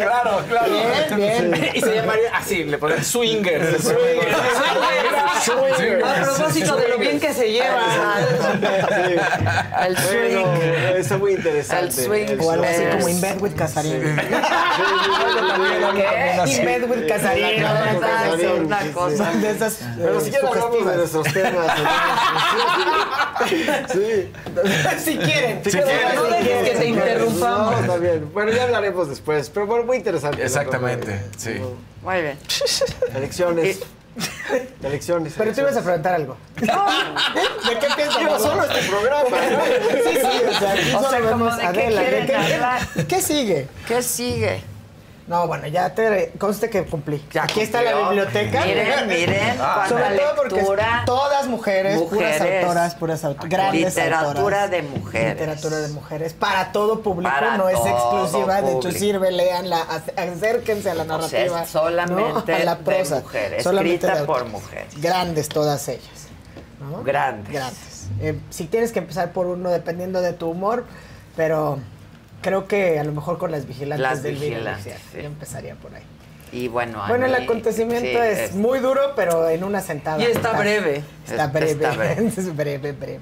Claro, 0.00 0.42
claro. 0.48 0.72
Bien, 1.16 1.50
bien. 1.50 1.70
Y 1.74 1.80
se 1.80 1.94
llamaría 1.94 2.36
así, 2.36 2.64
le 2.64 2.78
ponen 2.78 3.04
swingers. 3.04 3.86
A 6.04 6.22
propósito 6.24 6.76
de 6.76 6.88
lo 6.88 6.98
bien 6.98 7.18
que 7.20 7.32
se 7.32 7.50
lleva. 7.50 7.82
El 9.86 9.96
swing. 9.96 10.44
Pero 10.58 10.96
está 10.98 11.16
muy 11.18 11.32
interesante. 11.32 11.86
El 11.86 11.92
swing. 11.92 12.40
O 12.40 12.50
algo 12.50 12.64
así 12.64 12.82
Es- 12.82 12.94
como 12.96 13.08
In 13.08 13.20
Bed 13.20 13.40
with 13.40 13.54
Casarín. 13.56 13.94
In 16.46 16.64
Bed 16.64 16.84
with 16.90 17.08
Casarín. 17.08 17.64
Es 17.64 18.58
una 18.58 18.80
cosa. 18.92 19.30
De 19.32 19.50
esas 19.50 19.78
Pero 19.98 20.20
si 20.20 20.30
ya 20.30 20.38
hablamos 20.38 20.72
de 20.72 20.78
sugestivas. 20.78 20.96
nuestros 20.96 21.32
temas. 21.32 21.72
Sí. 23.40 24.30
Si 25.02 25.16
quieren. 25.16 25.64
Si 25.64 25.70
Pero 25.70 25.86
quieren. 25.86 26.14
No 26.14 26.22
dejes 26.24 26.68
que 26.68 26.76
te 26.76 26.78
No, 26.78 26.84
interrumpamos. 26.84 27.80
está 27.80 27.96
bien. 27.96 28.30
Bueno, 28.34 28.52
ya 28.52 28.66
hablaremos 28.80 29.08
después. 29.08 29.50
Pero 29.50 29.66
bueno, 29.66 29.84
muy 29.84 29.96
interesante. 29.98 30.42
Exactamente, 30.42 31.20
sí. 31.36 31.60
Muy 32.02 32.20
bien. 32.22 32.38
Elecciones. 33.14 33.80
Elecciones. 34.82 35.34
Pero 35.36 35.52
tú 35.52 35.60
ibas 35.60 35.76
a 35.76 35.82
preguntar 35.82 36.14
algo. 36.14 36.36
¿De 36.56 36.66
qué 36.66 37.86
piensas? 37.96 38.22
Yo 38.22 38.38
solo 38.38 38.64
este 38.64 38.88
programa. 38.88 39.36
Sí, 39.38 40.18
sí, 40.20 40.26
o 40.48 40.58
sea, 40.58 40.98
O 40.98 41.10
sea, 41.10 41.20
como 41.30 41.44
de 41.46 41.60
qué 41.60 41.66
Adela. 41.66 42.00
quieren 42.02 42.26
¿Qué- 42.26 42.32
qué- 42.32 42.36
hablar. 42.54 42.80
¿Qué 43.08 43.20
sigue? 43.22 43.68
¿Qué 43.86 44.02
sigue? 44.02 44.62
No, 45.30 45.46
bueno, 45.46 45.68
ya 45.68 45.94
te 45.94 46.32
conste 46.40 46.68
que 46.68 46.84
cumplí. 46.84 47.24
Ya 47.32 47.44
Aquí 47.44 47.60
está 47.60 47.82
la 47.82 47.94
biblioteca. 48.08 48.64
Miren, 48.64 49.06
miren, 49.06 49.58
Sobre 49.88 50.16
todo 50.18 50.34
porque 50.34 50.54
lectura. 50.56 51.02
todas 51.06 51.46
mujeres, 51.46 52.00
puras 52.02 52.12
Mujeres. 52.32 52.62
autoras, 52.64 52.94
puras 52.96 53.24
autoras, 53.24 53.48
grandes 53.48 53.94
Literatura 53.94 54.28
autoras. 54.38 54.70
de 54.72 54.82
mujeres. 54.82 55.34
Literatura 55.34 55.76
de 55.76 55.88
mujeres. 55.90 56.32
Para 56.32 56.72
todo 56.72 57.00
público, 57.00 57.32
Para 57.32 57.56
no 57.56 57.68
es 57.68 57.78
exclusiva. 57.78 58.60
De 58.60 58.70
hecho, 58.72 58.80
público. 58.80 58.98
sirve, 58.98 59.30
leanla, 59.30 59.86
ac- 59.86 60.18
acérquense 60.34 60.90
a 60.90 60.94
la 60.94 61.02
O 61.04 61.06
sea, 61.06 61.16
narrativa. 61.18 61.62
es 61.62 61.68
solamente 61.70 62.52
¿no? 62.52 62.56
a 62.58 62.64
la 62.64 62.74
de 62.74 62.82
prosa. 62.84 63.20
mujeres, 63.20 63.62
Solamente 63.62 63.94
escrita 64.06 64.20
de 64.22 64.26
por 64.26 64.44
mujeres. 64.46 65.00
Grandes 65.00 65.48
todas 65.48 65.86
ellas. 65.86 66.26
¿no? 66.80 67.04
Grandes. 67.04 67.52
Grandes. 67.52 68.08
Eh, 68.20 68.36
si 68.50 68.64
tienes 68.64 68.90
que 68.90 68.98
empezar 68.98 69.30
por 69.32 69.46
uno, 69.46 69.70
dependiendo 69.70 70.20
de 70.22 70.32
tu 70.32 70.50
humor, 70.50 70.86
pero 71.36 71.78
creo 72.40 72.66
que 72.66 72.98
a 72.98 73.04
lo 73.04 73.12
mejor 73.12 73.38
con 73.38 73.50
las 73.50 73.66
vigilantes 73.66 74.00
Las 74.02 74.22
del 74.22 74.36
vigilantes, 74.36 74.94
sí. 75.12 75.18
Yo 75.20 75.26
empezaría 75.26 75.74
por 75.74 75.94
ahí. 75.94 76.02
Y 76.52 76.66
bueno, 76.68 77.00
Bueno, 77.06 77.26
el 77.26 77.34
acontecimiento 77.36 78.08
sí, 78.08 78.16
es, 78.16 78.54
muy 78.56 78.80
duro, 78.80 79.00
pero 79.14 79.48
en 79.48 79.62
una 79.62 79.80
sentada. 79.80 80.20
Y 80.20 80.24
está 80.26 80.52
breve. 80.58 81.02
Está 81.24 81.44
Es- 81.44 81.52
breve. 81.52 81.70
está 81.72 81.92
breve. 81.92 82.26
es 82.36 82.56
breve, 82.56 82.92
breve. 82.92 83.20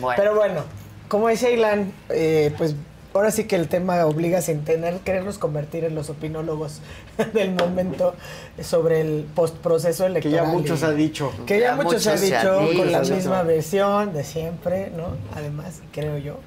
Bueno. 0.00 0.16
Pero 0.22 0.34
bueno, 0.34 0.60
como 1.08 1.28
decía 1.28 1.48
Ilan, 1.50 1.90
eh, 2.10 2.52
pues 2.58 2.74
ahora 3.14 3.30
sí 3.30 3.44
que 3.44 3.56
el 3.56 3.68
tema 3.68 4.04
obliga 4.04 4.42
sin 4.42 4.62
tener, 4.62 4.98
querernos 4.98 5.38
convertir 5.38 5.84
en 5.84 5.94
los 5.94 6.10
opinólogos 6.10 6.80
del 7.32 7.52
momento 7.54 8.14
sobre 8.60 9.00
el 9.00 9.26
postproceso 9.34 10.04
Que 10.04 10.10
electoral. 10.10 10.44
ya 10.44 10.44
muchos 10.52 10.82
y- 10.82 10.84
ha 10.84 10.90
dicho. 10.90 11.32
Que 11.46 11.58
ya, 11.60 11.68
Ya 11.68 11.76
muchos 11.76 12.06
ha 12.06 12.10
muchos 12.10 12.30
ha 12.32 12.60
dicho 12.60 12.76
con 12.76 12.92
la 12.92 13.00
misma 13.00 13.42
versión 13.42 14.12
de 14.12 14.22
siempre, 14.22 14.90
¿no? 14.94 15.16
Además, 15.34 15.80
creo 15.92 16.18
yo. 16.18 16.38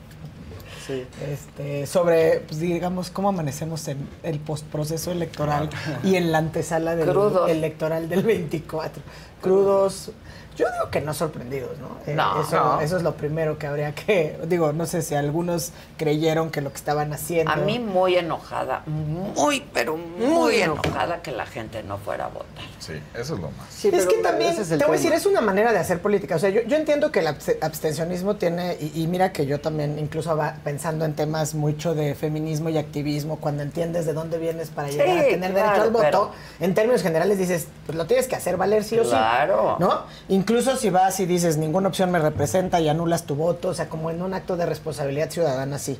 Sí. 0.89 1.05
Este, 1.31 1.85
sobre, 1.85 2.39
pues, 2.47 2.59
digamos, 2.59 3.11
cómo 3.11 3.29
amanecemos 3.29 3.87
en 3.87 3.97
el 4.23 4.39
postproceso 4.39 5.11
electoral 5.11 5.69
y 6.03 6.15
en 6.15 6.31
la 6.31 6.39
antesala 6.39 6.95
del 6.95 7.07
Crudos. 7.09 7.49
electoral 7.49 8.09
del 8.09 8.23
24. 8.23 9.03
Crudos. 9.41 10.11
Yo 10.59 10.65
digo 10.73 10.89
que 10.91 10.99
no 11.01 11.13
sorprendidos, 11.13 11.77
¿no? 11.79 11.87
Eh, 12.05 12.15
No, 12.15 12.41
eso, 12.41 12.55
no. 12.57 12.81
eso 12.81 12.97
es 12.97 13.03
lo 13.03 13.13
primero 13.15 13.57
que 13.57 13.65
habría 13.67 13.93
que. 13.95 14.37
Digo, 14.45 14.73
no 14.73 14.85
sé 14.85 15.01
si 15.01 15.15
algunos 15.15 15.71
creyeron 15.97 16.49
que 16.51 16.61
lo 16.61 16.69
que 16.71 16.75
estaban 16.77 17.13
haciendo. 17.13 17.51
A 17.51 17.55
mí 17.55 17.79
muy 17.79 18.15
enojada, 18.17 18.83
muy, 18.85 19.65
pero 19.73 19.95
muy, 19.95 20.25
Muy 20.27 20.55
enojada 20.61 21.21
que 21.21 21.31
la 21.31 21.45
gente 21.45 21.81
no 21.83 21.97
fuera 21.97 22.25
a 22.25 22.27
votar. 22.27 22.65
Sí, 22.79 22.93
eso 23.13 23.35
es 23.35 23.39
lo 23.39 23.51
más. 23.51 23.67
Sí, 23.69 23.89
es 23.93 24.05
que 24.05 24.15
también, 24.17 24.51
es 24.59 24.67
te 24.69 24.75
voy 24.77 24.89
a 24.89 24.91
decir, 24.91 25.13
es 25.13 25.25
una 25.25 25.41
manera 25.41 25.71
de 25.71 25.79
hacer 25.79 26.01
política. 26.01 26.35
O 26.35 26.39
sea, 26.39 26.49
yo, 26.49 26.61
yo 26.63 26.75
entiendo 26.75 27.11
que 27.11 27.19
el 27.19 27.27
abs- 27.27 27.57
abstencionismo 27.61 28.35
tiene, 28.35 28.77
y, 28.79 29.03
y 29.03 29.07
mira 29.07 29.31
que 29.31 29.45
yo 29.45 29.61
también, 29.61 29.97
incluso 29.99 30.35
va 30.35 30.55
pensando 30.63 31.05
en 31.05 31.13
temas 31.13 31.55
mucho 31.55 31.95
de 31.95 32.15
feminismo 32.15 32.69
y 32.69 32.77
activismo, 32.77 33.37
cuando 33.39 33.63
entiendes 33.63 34.05
de 34.05 34.13
dónde 34.13 34.37
vienes 34.37 34.69
para 34.69 34.89
Sí, 34.89 34.97
llegar 34.97 35.17
a 35.19 35.21
tener 35.23 35.51
claro, 35.51 35.67
derecho 35.67 35.81
al 35.83 35.89
voto, 35.91 36.03
pero- 36.03 36.31
en 36.59 36.73
términos 36.73 37.01
generales 37.01 37.37
dices, 37.37 37.67
pues 37.85 37.97
lo 37.97 38.05
tienes 38.05 38.27
que 38.27 38.35
hacer 38.35 38.57
valer 38.57 38.83
sí 38.83 38.99
o 38.99 39.03
sí. 39.03 39.09
Claro. 39.11 39.77
¿No? 39.79 40.01
Incluso 40.49 40.75
si 40.77 40.89
vas 40.89 41.19
y 41.19 41.27
dices, 41.27 41.57
ninguna 41.57 41.89
opción 41.89 42.09
me 42.09 42.17
representa 42.17 42.81
y 42.81 42.89
anulas 42.89 43.25
tu 43.25 43.35
voto, 43.35 43.67
o 43.67 43.73
sea, 43.75 43.87
como 43.87 44.09
en 44.09 44.23
un 44.23 44.33
acto 44.33 44.57
de 44.57 44.65
responsabilidad 44.65 45.29
ciudadana, 45.29 45.77
sí. 45.77 45.95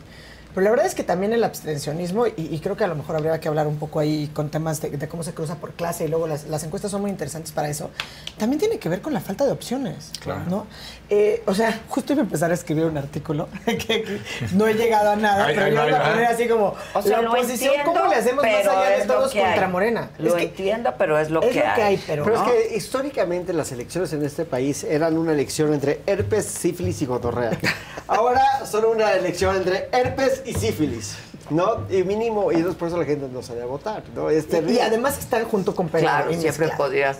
Pero 0.56 0.64
la 0.64 0.72
verdad 0.72 0.88
es 0.88 0.96
que 0.96 1.04
también 1.04 1.34
el 1.34 1.44
abstencionismo, 1.44 2.26
y, 2.26 2.34
y 2.36 2.60
creo 2.60 2.76
que 2.76 2.84
a 2.84 2.88
lo 2.88 2.96
mejor 2.96 3.16
habría 3.16 3.40
que 3.40 3.48
hablar 3.48 3.68
un 3.68 3.78
poco 3.78 4.00
ahí 4.00 4.28
con 4.34 4.50
temas 4.50 4.82
de, 4.82 4.90
de 4.90 5.08
cómo 5.08 5.22
se 5.22 5.36
cruza 5.36 5.58
por 5.58 5.74
clase 5.74 6.06
y 6.06 6.08
luego 6.08 6.26
las, 6.26 6.48
las 6.48 6.64
encuestas 6.64 6.90
son 6.90 7.02
muy 7.02 7.12
interesantes 7.12 7.52
para 7.52 7.70
eso, 7.70 7.92
también 8.40 8.60
tiene 8.60 8.80
que 8.80 8.90
ver 8.90 9.04
con 9.04 9.14
la 9.14 9.20
falta 9.20 9.46
de 9.46 9.52
opciones. 9.52 10.10
Claro. 10.20 10.42
¿no? 10.50 10.66
Eh, 11.12 11.42
o 11.48 11.56
sea, 11.56 11.80
justo 11.88 12.14
iba 12.14 12.22
a 12.22 12.26
empezar 12.26 12.52
a 12.52 12.54
escribir 12.54 12.86
un 12.86 12.96
artículo 12.96 13.48
que, 13.66 13.76
que 13.78 14.20
no 14.54 14.68
he 14.68 14.76
llegado 14.76 15.10
a 15.10 15.16
nada, 15.16 15.48
pero 15.48 15.68
yo 15.68 15.76
va, 15.78 15.88
iba 15.88 16.06
a 16.06 16.10
poner 16.12 16.26
así 16.28 16.48
como 16.48 16.76
O 16.94 17.02
sea, 17.02 17.22
la 17.24 17.32
oposición, 17.32 17.74
entiendo, 17.74 18.00
¿cómo 18.00 18.12
le 18.14 18.16
hacemos 18.20 18.44
más 18.44 18.68
allá 18.68 18.90
de 19.00 19.06
todos 19.06 19.34
contra 19.34 19.66
hay. 19.66 19.72
Morena? 19.72 20.12
Lo 20.20 20.28
Es 20.30 20.34
que- 20.36 20.44
entiendo, 20.44 20.94
pero 21.00 21.18
es 21.18 21.32
lo 21.32 21.42
es 21.42 21.48
que 21.50 21.56
lo 21.56 21.62
que 21.76 21.82
hay. 21.82 21.96
hay, 21.96 22.04
pero, 22.06 22.24
Pero 22.26 22.38
¿no? 22.38 22.46
es 22.46 22.52
que 22.70 22.76
históricamente 22.76 23.54
las 23.54 23.72
elecciones 23.72 24.14
en 24.14 24.24
este 24.24 24.46
país 24.46 24.84
eran 24.84 25.18
una 25.18 25.32
elección 25.32 25.74
entre 25.74 26.02
herpes, 26.06 26.46
sífilis 26.46 27.02
y 27.02 27.08
gonorrea. 27.08 27.58
Ahora 28.08 28.66
son 28.66 28.86
una 28.86 29.12
elección 29.14 29.56
entre 29.56 29.90
herpes 29.92 30.44
y 30.46 30.54
sífilis, 30.54 31.16
¿no? 31.50 31.88
Y 31.90 32.04
mínimo, 32.04 32.52
y 32.52 32.56
entonces 32.58 32.78
por 32.78 32.88
eso 32.88 32.98
la 32.98 33.06
gente 33.06 33.28
no 33.32 33.42
sale 33.42 33.64
a 33.64 33.66
votar, 33.66 34.04
¿no? 34.16 34.30
Es 34.30 34.46
y 34.52 34.80
además 34.80 35.18
están 35.18 35.46
junto 35.46 35.74
con 35.74 35.90
pegado. 35.90 36.26
Claro, 36.26 36.32
y 36.32 36.40
siempre 36.40 36.70
podías 36.78 37.20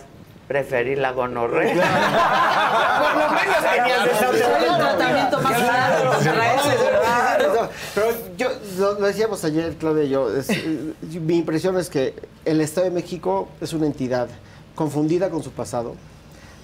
preferir 0.50 0.98
la 0.98 1.12
gonorrea. 1.12 1.74
Por 3.00 3.22
lo 3.22 3.30
menos 3.30 3.56
tenías 3.72 4.04
esa 4.04 4.78
tratamiento 4.78 5.40
más 5.42 5.54
claro. 5.54 6.10
Claro. 6.18 7.68
Pero 7.94 8.06
yo, 8.36 8.48
lo, 8.76 8.98
lo 8.98 9.06
decíamos 9.06 9.44
ayer, 9.44 9.76
Claudia 9.76 10.02
y 10.02 10.08
yo, 10.08 10.36
es, 10.36 10.50
eh, 10.50 10.92
mi 11.20 11.36
impresión 11.36 11.78
es 11.78 11.88
que 11.88 12.16
el 12.44 12.60
Estado 12.60 12.86
de 12.86 12.90
México 12.90 13.48
es 13.60 13.72
una 13.74 13.86
entidad 13.86 14.26
confundida 14.74 15.30
con 15.30 15.44
su 15.44 15.52
pasado, 15.52 15.94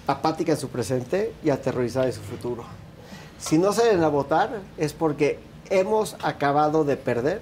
apática 0.09 0.51
en 0.51 0.59
su 0.59 0.69
presente 0.69 1.33
y 1.45 1.51
aterrorizada 1.51 2.07
en 2.07 2.13
su 2.13 2.23
futuro. 2.23 2.65
Si 3.39 3.57
no 3.57 3.73
salen 3.73 4.03
a 4.03 4.09
votar 4.09 4.63
es 4.79 4.95
porque 4.95 5.39
hemos 5.71 6.17
acabado 6.25 6.83
de 6.83 6.97
perder 6.97 7.41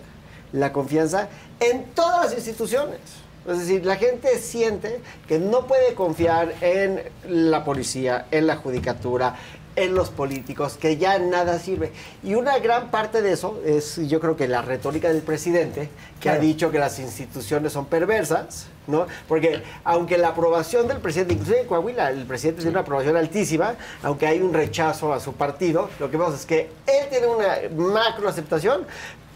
la 0.52 0.74
confianza 0.74 1.30
en 1.58 1.86
todas 1.94 2.26
las 2.26 2.34
instituciones. 2.34 3.23
Es 3.46 3.58
decir, 3.58 3.84
la 3.84 3.96
gente 3.96 4.38
siente 4.38 5.00
que 5.28 5.38
no 5.38 5.66
puede 5.66 5.94
confiar 5.94 6.54
en 6.60 7.02
la 7.28 7.64
policía, 7.64 8.26
en 8.30 8.46
la 8.46 8.56
judicatura, 8.56 9.36
en 9.76 9.94
los 9.94 10.10
políticos, 10.10 10.76
que 10.80 10.96
ya 10.96 11.18
nada 11.18 11.58
sirve. 11.58 11.92
Y 12.22 12.34
una 12.36 12.58
gran 12.58 12.90
parte 12.90 13.22
de 13.22 13.32
eso 13.32 13.60
es, 13.64 13.96
yo 14.08 14.20
creo 14.20 14.36
que 14.36 14.48
la 14.48 14.62
retórica 14.62 15.08
del 15.08 15.22
presidente, 15.22 15.90
que 16.20 16.30
ha 16.30 16.38
dicho 16.38 16.70
que 16.70 16.78
las 16.78 16.98
instituciones 16.98 17.72
son 17.72 17.86
perversas, 17.86 18.68
¿no? 18.86 19.06
Porque 19.26 19.62
aunque 19.82 20.16
la 20.16 20.28
aprobación 20.28 20.86
del 20.86 20.98
presidente, 20.98 21.34
inclusive 21.34 21.62
en 21.62 21.66
Coahuila, 21.66 22.10
el 22.10 22.24
presidente 22.24 22.62
tiene 22.62 22.70
una 22.70 22.80
aprobación 22.80 23.16
altísima, 23.16 23.74
aunque 24.02 24.26
hay 24.26 24.40
un 24.40 24.54
rechazo 24.54 25.12
a 25.12 25.20
su 25.20 25.32
partido, 25.34 25.90
lo 25.98 26.10
que 26.10 26.16
vemos 26.16 26.34
es 26.34 26.46
que 26.46 26.70
él 26.86 27.08
tiene 27.10 27.26
una 27.26 27.56
macro 27.74 28.28
aceptación, 28.28 28.86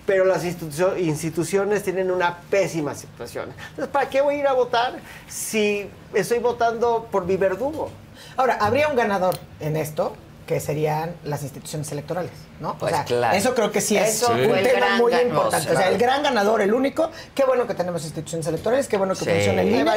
pero 0.09 0.25
las 0.25 0.43
institucio- 0.43 0.97
instituciones 0.97 1.83
tienen 1.83 2.11
una 2.11 2.39
pésima 2.49 2.93
aceptación. 2.93 3.51
Entonces, 3.69 3.89
¿para 3.93 4.09
qué 4.09 4.23
voy 4.23 4.37
a 4.37 4.39
ir 4.39 4.47
a 4.47 4.55
votar 4.55 4.95
si 5.29 5.87
estoy 6.15 6.39
votando 6.39 7.09
por 7.13 7.27
mi 7.27 7.37
verdugo? 7.37 7.91
Ahora, 8.39 8.57
habría 8.59 8.89
un 8.89 8.97
ganador 8.97 9.39
en 9.61 9.77
esto, 9.77 10.17
que 10.49 10.61
serían 10.61 11.15
las 11.25 11.43
instituciones 11.43 11.93
electorales, 11.93 12.31
¿no? 12.59 12.79
Pues 12.79 12.91
o 12.91 12.97
sea, 12.97 13.05
claro. 13.05 13.37
eso 13.37 13.55
creo 13.55 13.71
que 13.71 13.83
sí 13.83 13.99
es 13.99 14.23
Eso 14.23 14.33
un 14.33 14.39
tema 14.63 14.97
muy 14.97 15.13
importante. 15.15 15.71
O 15.73 15.77
sea, 15.77 15.89
el 15.91 15.99
gran 15.99 16.23
ganador, 16.23 16.63
el 16.63 16.73
único, 16.73 17.11
qué 17.35 17.45
bueno 17.45 17.67
que 17.67 17.75
tenemos 17.75 18.03
instituciones 18.03 18.47
electorales, 18.47 18.89
qué 18.89 18.97
bueno 18.97 19.13
que 19.15 19.27
Sí, 19.27 19.31
funciona 19.31 19.61
el 19.61 19.69
INE, 19.69 19.93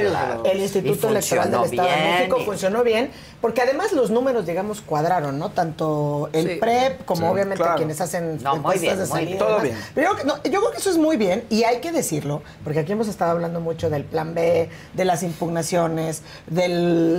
el 0.52 0.60
Instituto 0.60 1.08
Electoral 1.08 1.50
del 1.52 1.64
Estado 1.64 1.88
de 1.88 1.96
México 1.96 2.38
y- 2.42 2.44
funcionó 2.46 2.84
bien, 2.84 3.12
porque 3.40 3.62
además 3.62 3.94
los 3.94 4.12
números, 4.12 4.46
digamos, 4.46 4.82
cuadraron, 4.82 5.40
¿no? 5.40 5.52
Tanto 5.52 6.30
el 6.34 6.48
Sí. 6.50 6.56
PREP 6.58 7.06
como 7.06 7.22
Sí, 7.22 7.28
obviamente 7.34 7.64
claro. 7.64 7.78
quienes 7.78 8.02
hacen 8.02 8.38
No, 8.44 8.58
encuestas 8.58 8.82
bien, 8.82 9.00
de 9.00 9.06
salida. 9.06 9.38
Todo 9.40 9.60
bien. 9.62 9.78
Pero 9.96 10.10
yo, 10.10 10.16
creo 10.18 10.26
que- 10.28 10.28
no, 10.50 10.52
yo 10.54 10.60
creo 10.60 10.72
que 10.72 10.78
eso 10.80 10.90
es 10.90 10.98
muy 10.98 11.16
bien 11.16 11.46
y 11.50 11.64
hay 11.64 11.80
que 11.80 11.94
decirlo, 11.94 12.44
porque 12.66 12.80
aquí 12.80 12.92
hemos 12.92 13.08
estado 13.08 13.32
hablando 13.32 13.62
mucho 13.62 13.90
del 13.90 14.04
plan 14.04 14.34
B, 14.36 14.70
de 14.94 15.06
las 15.06 15.24
impugnaciones, 15.24 16.24
de 16.48 16.68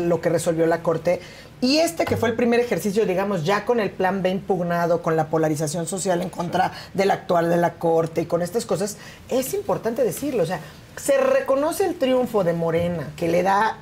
lo 0.06 0.20
que 0.20 0.28
resolvió 0.28 0.66
la 0.66 0.82
Corte. 0.82 1.22
Y 1.62 1.78
este 1.78 2.04
que 2.04 2.16
fue 2.16 2.28
el 2.28 2.34
primer 2.34 2.58
ejercicio, 2.58 3.06
digamos, 3.06 3.44
ya 3.44 3.64
con 3.64 3.78
el 3.78 3.92
plan 3.92 4.20
B 4.20 4.30
impugnado, 4.30 5.00
con 5.00 5.14
la 5.14 5.28
polarización 5.28 5.86
social 5.86 6.20
en 6.20 6.28
contra 6.28 6.72
del 6.92 7.12
actual 7.12 7.48
de 7.48 7.56
la 7.56 7.74
Corte 7.74 8.22
y 8.22 8.26
con 8.26 8.42
estas 8.42 8.66
cosas, 8.66 8.96
es 9.28 9.54
importante 9.54 10.02
decirlo. 10.02 10.42
O 10.42 10.46
sea, 10.46 10.58
se 10.96 11.18
reconoce 11.18 11.86
el 11.86 11.94
triunfo 11.94 12.42
de 12.42 12.52
Morena, 12.52 13.12
que 13.16 13.28
le 13.28 13.44
da 13.44 13.78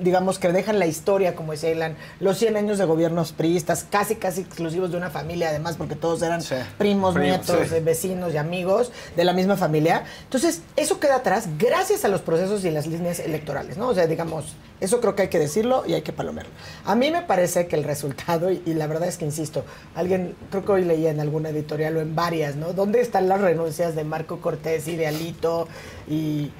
digamos 0.00 0.38
que 0.38 0.52
dejan 0.52 0.78
la 0.78 0.86
historia, 0.86 1.34
como 1.34 1.52
decía 1.52 1.70
Ilan, 1.70 1.96
los 2.20 2.38
100 2.38 2.56
años 2.56 2.78
de 2.78 2.84
gobiernos 2.84 3.32
priistas, 3.32 3.86
casi, 3.88 4.16
casi 4.16 4.42
exclusivos 4.42 4.90
de 4.90 4.96
una 4.96 5.10
familia, 5.10 5.48
además, 5.48 5.76
porque 5.76 5.96
todos 5.96 6.22
eran 6.22 6.42
primos, 6.78 7.16
nietos, 7.16 7.68
sí. 7.68 7.80
vecinos 7.80 8.32
y 8.34 8.36
amigos 8.36 8.92
de 9.16 9.24
la 9.24 9.32
misma 9.32 9.56
familia. 9.56 10.04
Entonces, 10.24 10.62
eso 10.76 11.00
queda 11.00 11.16
atrás 11.16 11.48
gracias 11.58 12.04
a 12.04 12.08
los 12.08 12.20
procesos 12.20 12.64
y 12.64 12.70
las 12.70 12.86
líneas 12.86 13.18
electorales, 13.18 13.76
¿no? 13.76 13.88
O 13.88 13.94
sea, 13.94 14.06
digamos, 14.06 14.54
eso 14.80 15.00
creo 15.00 15.14
que 15.14 15.22
hay 15.22 15.28
que 15.28 15.38
decirlo 15.38 15.84
y 15.86 15.94
hay 15.94 16.02
que 16.02 16.12
palomearlo. 16.12 16.52
A 16.84 16.94
mí 16.94 17.10
me 17.10 17.22
parece 17.22 17.66
que 17.66 17.76
el 17.76 17.84
resultado, 17.84 18.50
y, 18.52 18.62
y 18.66 18.74
la 18.74 18.86
verdad 18.86 19.08
es 19.08 19.16
que 19.16 19.24
insisto, 19.24 19.64
alguien, 19.94 20.34
creo 20.50 20.64
que 20.64 20.72
hoy 20.72 20.84
leía 20.84 21.10
en 21.10 21.20
alguna 21.20 21.50
editorial 21.50 21.96
o 21.96 22.00
en 22.00 22.14
varias, 22.14 22.56
¿no? 22.56 22.72
¿Dónde 22.72 23.00
están 23.00 23.28
las 23.28 23.40
renuncias 23.40 23.94
de 23.94 24.04
Marco 24.04 24.40
Cortés 24.40 24.88
y 24.88 24.96
de 24.96 25.06
Alito? 25.06 25.68
Y. 26.08 26.50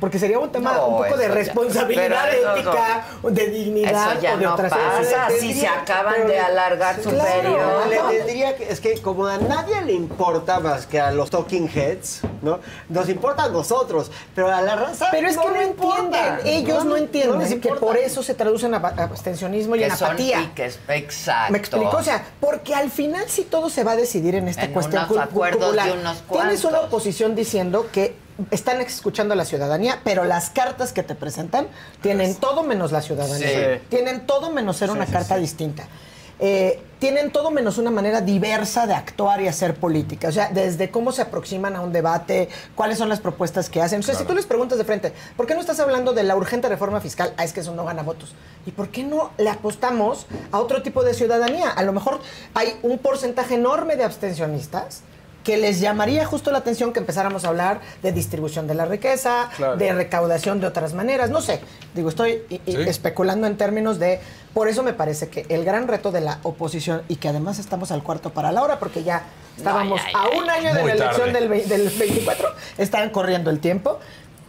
Porque 0.00 0.18
sería 0.18 0.38
un 0.38 0.50
tema 0.50 0.74
No, 0.74 0.86
un 0.88 1.02
poco 1.04 1.16
de 1.16 1.28
ya- 1.28 1.34
responsabilidad 1.34 2.28
ética, 2.34 3.06
de 3.22 3.46
dignidad 3.48 4.12
Eso 4.12 4.20
ya 4.20 4.34
o 4.34 4.36
de 4.38 4.44
no 4.44 4.54
otras 4.54 4.70
pasa, 4.72 4.98
cosas. 4.98 5.32
si 5.40 5.54
se 5.54 5.66
acaban 5.68 6.26
de 6.26 6.38
alargar 6.38 7.00
su 7.02 7.10
Claro, 7.10 7.42
periodo. 7.42 7.84
le 8.10 8.16
tendría 8.18 8.56
que- 8.56 8.68
es 8.70 8.80
que 8.80 9.00
como 9.00 9.26
a 9.26 9.38
nadie 9.38 9.80
le 9.82 9.92
importa 9.92 10.58
más 10.60 10.86
que 10.86 11.00
a 11.00 11.10
los 11.12 11.30
talking 11.30 11.68
heads, 11.72 12.20
¿no? 12.42 12.58
Nos 12.88 13.08
importa 13.08 13.44
a 13.44 13.48
nosotros, 13.48 14.10
pero 14.34 14.52
a 14.52 14.60
la 14.62 14.74
raza 14.76 15.08
Pero 15.12 15.28
es 15.28 15.38
que 15.38 15.46
no 15.48 15.60
entienden, 15.60 16.40
ellos 16.44 16.84
no, 16.84 16.96
entienden 16.96 17.60
que 17.60 17.68
por 17.70 17.96
eso 17.96 18.22
se 18.22 18.34
traduce 18.34 18.66
en 18.66 18.74
aba- 18.74 18.94
abstencionismo 18.96 19.76
y 19.76 19.78
Que 19.80 19.86
en 19.86 19.96
son 19.96 20.08
apatía. 20.08 20.38
piques, 20.38 20.80
exacto. 20.88 21.52
¿Me 21.52 21.58
explico? 21.58 21.96
O 21.96 22.02
sea, 22.02 22.24
porque 22.40 22.74
al 22.74 22.90
final 22.90 23.24
sí 23.28 23.44
todo 23.48 23.70
se 23.70 23.84
va 23.84 23.92
a 23.92 23.96
decidir 23.96 24.34
en 24.34 24.48
esta 24.48 24.64
En 24.64 24.72
cuestión 24.72 25.04
unos 25.04 25.16
cu- 25.16 25.22
acuerdos 25.22 25.62
cupular. 25.66 25.86
de 25.86 25.92
unos 25.98 26.22
Tienes 26.30 26.64
una 26.64 26.80
oposición 26.80 27.34
diciendo 27.36 27.86
que 27.92 28.23
están 28.50 28.80
escuchando 28.80 29.34
a 29.34 29.36
la 29.36 29.44
ciudadanía, 29.44 30.00
pero 30.04 30.24
las 30.24 30.50
cartas 30.50 30.92
que 30.92 31.02
te 31.02 31.14
presentan 31.14 31.66
tienen 32.02 32.34
todo 32.34 32.62
menos 32.62 32.92
la 32.92 33.02
ciudadanía. 33.02 33.78
Sí. 33.78 33.82
Tienen 33.88 34.26
todo 34.26 34.50
menos 34.50 34.76
ser 34.76 34.88
Sí, 34.88 34.96
una 34.96 35.06
sí, 35.06 35.12
carta 35.12 35.36
distinta. 35.36 35.84
Eh, 36.40 36.82
tienen 36.98 37.30
todo 37.30 37.50
menos 37.50 37.78
una 37.78 37.90
manera 37.90 38.20
diversa 38.20 38.86
de 38.86 38.94
actuar 38.94 39.40
y 39.40 39.46
hacer 39.46 39.74
política. 39.74 40.28
O 40.28 40.32
sea, 40.32 40.48
desde 40.48 40.90
cómo 40.90 41.12
se 41.12 41.22
aproximan 41.22 41.76
a 41.76 41.80
un 41.80 41.92
debate, 41.92 42.48
cuáles 42.74 42.98
son 42.98 43.08
las 43.08 43.20
propuestas 43.20 43.70
que 43.70 43.80
hacen. 43.80 44.00
O 44.00 44.02
sea, 44.02 44.14
si 44.14 44.24
tú 44.24 44.34
les 44.34 44.46
preguntas 44.46 44.78
de 44.78 44.84
frente, 44.84 45.12
¿por 45.36 45.46
qué 45.46 45.54
no 45.54 45.60
estás 45.60 45.78
hablando 45.80 46.12
de 46.12 46.24
la 46.24 46.34
urgente 46.34 46.68
reforma 46.68 47.00
fiscal? 47.00 47.34
Ah, 47.36 47.44
es 47.44 47.52
que 47.52 47.60
eso 47.60 47.74
no 47.74 47.84
gana 47.84 48.02
votos. 48.02 48.34
¿Y 48.66 48.72
por 48.72 48.88
qué 48.88 49.04
no 49.04 49.30
le 49.36 49.50
apostamos 49.50 50.26
a 50.50 50.58
otro 50.58 50.82
tipo 50.82 51.04
de 51.04 51.14
ciudadanía? 51.14 51.70
A 51.70 51.82
lo 51.82 51.92
mejor 51.92 52.20
hay 52.54 52.74
un 52.82 52.98
porcentaje 52.98 53.54
enorme 53.54 53.96
de 53.96 54.04
abstencionistas 54.04 55.02
que 55.44 55.58
les 55.58 55.78
llamaría 55.78 56.24
justo 56.24 56.50
la 56.50 56.58
atención 56.58 56.92
que 56.92 56.98
empezáramos 56.98 57.44
a 57.44 57.48
hablar 57.48 57.80
de 58.02 58.10
distribución 58.12 58.66
de 58.66 58.74
la 58.74 58.86
riqueza, 58.86 59.50
Claro. 59.56 59.76
de 59.76 59.92
recaudación 59.92 60.58
de 60.58 60.66
otras 60.66 60.94
maneras, 60.94 61.28
no 61.30 61.42
sé. 61.42 61.60
Digo, 61.94 62.08
estoy 62.08 62.42
Sí. 62.48 62.60
especulando 62.66 63.46
en 63.46 63.56
términos 63.58 63.98
de, 63.98 64.20
por 64.54 64.68
eso 64.68 64.82
me 64.82 64.94
parece 64.94 65.28
que 65.28 65.44
el 65.50 65.64
gran 65.64 65.86
reto 65.86 66.10
de 66.10 66.22
la 66.22 66.38
oposición 66.44 67.02
y 67.08 67.16
que 67.16 67.28
además 67.28 67.58
estamos 67.58 67.92
al 67.92 68.02
cuarto 68.02 68.30
para 68.30 68.50
la 68.52 68.62
hora 68.62 68.78
porque 68.78 69.02
ya 69.04 69.22
estábamos 69.56 70.00
ya, 70.02 70.12
ya, 70.12 70.18
a 70.18 70.28
un 70.38 70.48
año 70.50 70.74
de 70.74 70.82
la 70.82 70.92
elección 70.94 71.32
del, 71.32 71.48
del 71.68 71.90
24, 71.90 72.48
están 72.78 73.10
corriendo 73.10 73.50
el 73.50 73.60
tiempo. 73.60 74.00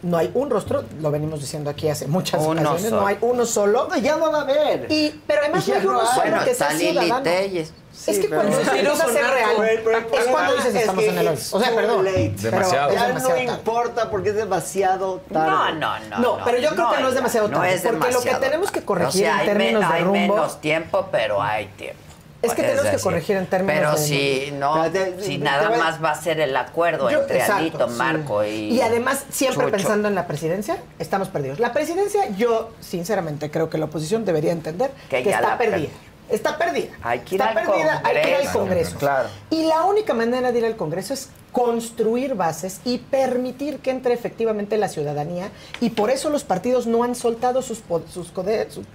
No 0.02 0.18
hay 0.18 0.30
un 0.34 0.50
rostro, 0.50 0.84
lo 1.00 1.10
venimos 1.10 1.40
diciendo 1.40 1.68
aquí 1.68 1.88
hace 1.88 2.06
muchas 2.06 2.40
Uno 2.40 2.60
ocasiones, 2.60 2.82
solo. 2.90 3.00
no 3.02 3.06
hay 3.06 3.18
uno 3.20 3.44
solo. 3.46 3.88
No, 3.88 3.96
ya 3.98 4.16
no 4.16 4.30
va 4.30 4.38
a 4.38 4.42
haber. 4.42 4.86
Y, 4.90 5.20
pero 5.26 5.40
además 5.42 5.66
Y 5.66 5.70
no 5.72 5.76
hay 5.78 5.86
uno 5.86 6.06
solo 6.06 6.20
Bueno, 6.22 6.44
que 6.44 6.50
está 6.52 6.68
sea 6.70 6.78
ciudadano. 6.78 7.22
Telles. 7.22 7.72
Es 8.06 8.18
que 8.18 8.28
pero- 8.28 8.40
cuando 8.42 8.58
Sí, 8.58 8.64
se 8.64 8.70
empieza 8.78 9.04
a 9.04 9.06
ser 9.08 9.14
pero- 9.22 9.32
real, 9.34 9.50
pero- 9.84 10.06
pero 10.10 10.18
es 10.22 10.26
cuando 10.28 10.54
dices 10.56 10.74
es 10.74 10.80
estamos 10.82 11.04
que 11.04 11.10
en 11.10 11.18
el 11.18 11.28
hoy. 11.28 11.38
O 11.52 11.60
sea, 11.60 11.74
perdón. 11.74 12.04
late. 12.04 12.34
pero 12.42 12.50
Demasiado. 12.56 12.88
es 12.90 12.94
Ya 12.94 13.06
demasiado 13.06 13.36
no 13.40 13.44
tarde. 13.46 13.58
importa 13.58 14.10
porque 14.10 14.28
es 14.30 14.34
demasiado 14.36 15.20
tarde. 15.32 15.50
No, 15.50 15.72
no, 15.74 15.98
no. 16.10 16.18
No, 16.18 16.44
pero 16.44 16.58
yo 16.58 16.70
creo 16.70 16.90
que 16.92 17.00
no 17.02 17.08
es 17.08 17.14
demasiado 17.14 17.48
no 17.48 17.56
tarde, 17.58 17.74
es 17.74 17.82
porque 17.82 18.12
lo 18.12 18.20
que 18.22 18.34
tenemos 18.34 18.70
que 18.70 18.82
corregir 18.82 19.08
O 19.08 19.12
sea, 19.12 19.32
en 19.34 19.38
hay 19.40 19.46
términos 19.46 19.88
de 19.88 19.94
hay 19.94 20.02
rumbo- 20.04 20.12
menos 20.34 20.60
tiempo, 20.60 21.08
pero 21.10 21.42
hay 21.42 21.66
tiempo. 21.76 22.00
Es 22.42 22.52
que 22.54 22.62
tenemos 22.62 22.86
que 22.86 22.98
corregir 22.98 23.36
en 23.36 23.46
términos 23.46 23.76
Pero 23.76 23.92
de- 23.92 23.98
si 24.06 24.50
no, 24.52 24.84
si 25.20 25.38
nada 25.38 25.70
más 25.70 26.04
va 26.04 26.10
a 26.10 26.14
ser 26.22 26.38
el 26.38 26.56
acuerdo 26.56 27.10
Yo- 27.10 27.22
entre 27.22 27.38
exacto, 27.38 27.60
Alito, 27.62 27.88
sí. 27.88 27.94
Marco 27.94 28.44
y. 28.44 28.48
Y 28.72 28.80
además, 28.82 29.24
siempre 29.30 29.64
Chucho. 29.64 29.76
pensando 29.78 30.06
en 30.06 30.14
la 30.14 30.28
presidencia, 30.28 30.76
estamos 31.00 31.28
perdidos. 31.28 31.58
La 31.58 31.72
presidencia, 31.72 32.28
yo 32.36 32.70
sinceramente 32.78 33.50
creo 33.50 33.68
que 33.68 33.78
la 33.78 33.86
oposición 33.86 34.24
debería 34.24 34.52
entender 34.52 34.92
que, 35.10 35.22
Que 35.24 35.30
ya 35.30 35.36
está 35.36 35.48
la 35.48 35.58
perdida. 35.58 35.88
Está 36.28 36.58
perdida. 36.58 36.92
Hay 37.02 37.20
que 37.20 37.36
ir 37.36 37.40
está 37.40 37.58
al 37.58 37.66
perdida, 37.66 38.02
hay 38.04 38.22
que 38.22 38.28
ir 38.30 38.34
al 38.36 38.52
Congreso. 38.52 38.58
Congreso. 38.58 38.98
Claro. 38.98 39.28
Y 39.50 39.64
la 39.64 39.84
única 39.84 40.14
manera 40.14 40.52
de 40.52 40.58
ir 40.58 40.64
al 40.64 40.76
Congreso 40.76 41.14
es 41.14 41.30
construir 41.56 42.34
bases 42.34 42.82
y 42.84 42.98
permitir 42.98 43.78
que 43.78 43.90
entre 43.90 44.12
efectivamente 44.12 44.76
la 44.76 44.88
ciudadanía. 44.88 45.48
Y 45.80 45.88
por 45.88 46.10
eso 46.10 46.28
los 46.28 46.44
partidos 46.44 46.86
no 46.86 47.02
han 47.02 47.14
soltado 47.14 47.62
sus, 47.62 47.82
sus 48.12 48.26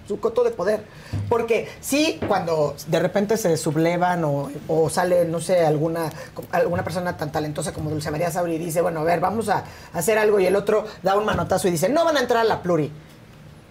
su 0.06 0.20
coto 0.20 0.44
de 0.44 0.50
poder. 0.50 0.84
Porque 1.28 1.68
sí, 1.80 2.20
cuando 2.28 2.76
de 2.86 3.00
repente 3.00 3.36
se 3.36 3.56
sublevan 3.56 4.22
o, 4.24 4.52
o 4.68 4.88
sale, 4.90 5.24
no 5.24 5.40
sé, 5.40 5.66
alguna, 5.66 6.12
alguna 6.52 6.84
persona 6.84 7.16
tan 7.16 7.32
talentosa 7.32 7.72
como 7.72 7.90
Dulce 7.90 8.12
María 8.12 8.30
Sauri 8.30 8.54
y 8.54 8.58
dice, 8.58 8.80
bueno, 8.80 9.00
a 9.00 9.04
ver, 9.04 9.18
vamos 9.18 9.48
a 9.48 9.64
hacer 9.92 10.16
algo 10.16 10.38
y 10.38 10.46
el 10.46 10.54
otro 10.54 10.84
da 11.02 11.16
un 11.16 11.24
manotazo 11.24 11.66
y 11.66 11.72
dice, 11.72 11.88
no 11.88 12.04
van 12.04 12.16
a 12.16 12.20
entrar 12.20 12.42
a 12.42 12.44
la 12.44 12.62
pluri. 12.62 12.92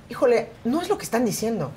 Híjole, 0.09 0.49
no 0.65 0.81
es 0.81 0.89
lo 0.89 0.97
que 0.97 1.05
están 1.05 1.23
diciendo. 1.23 1.71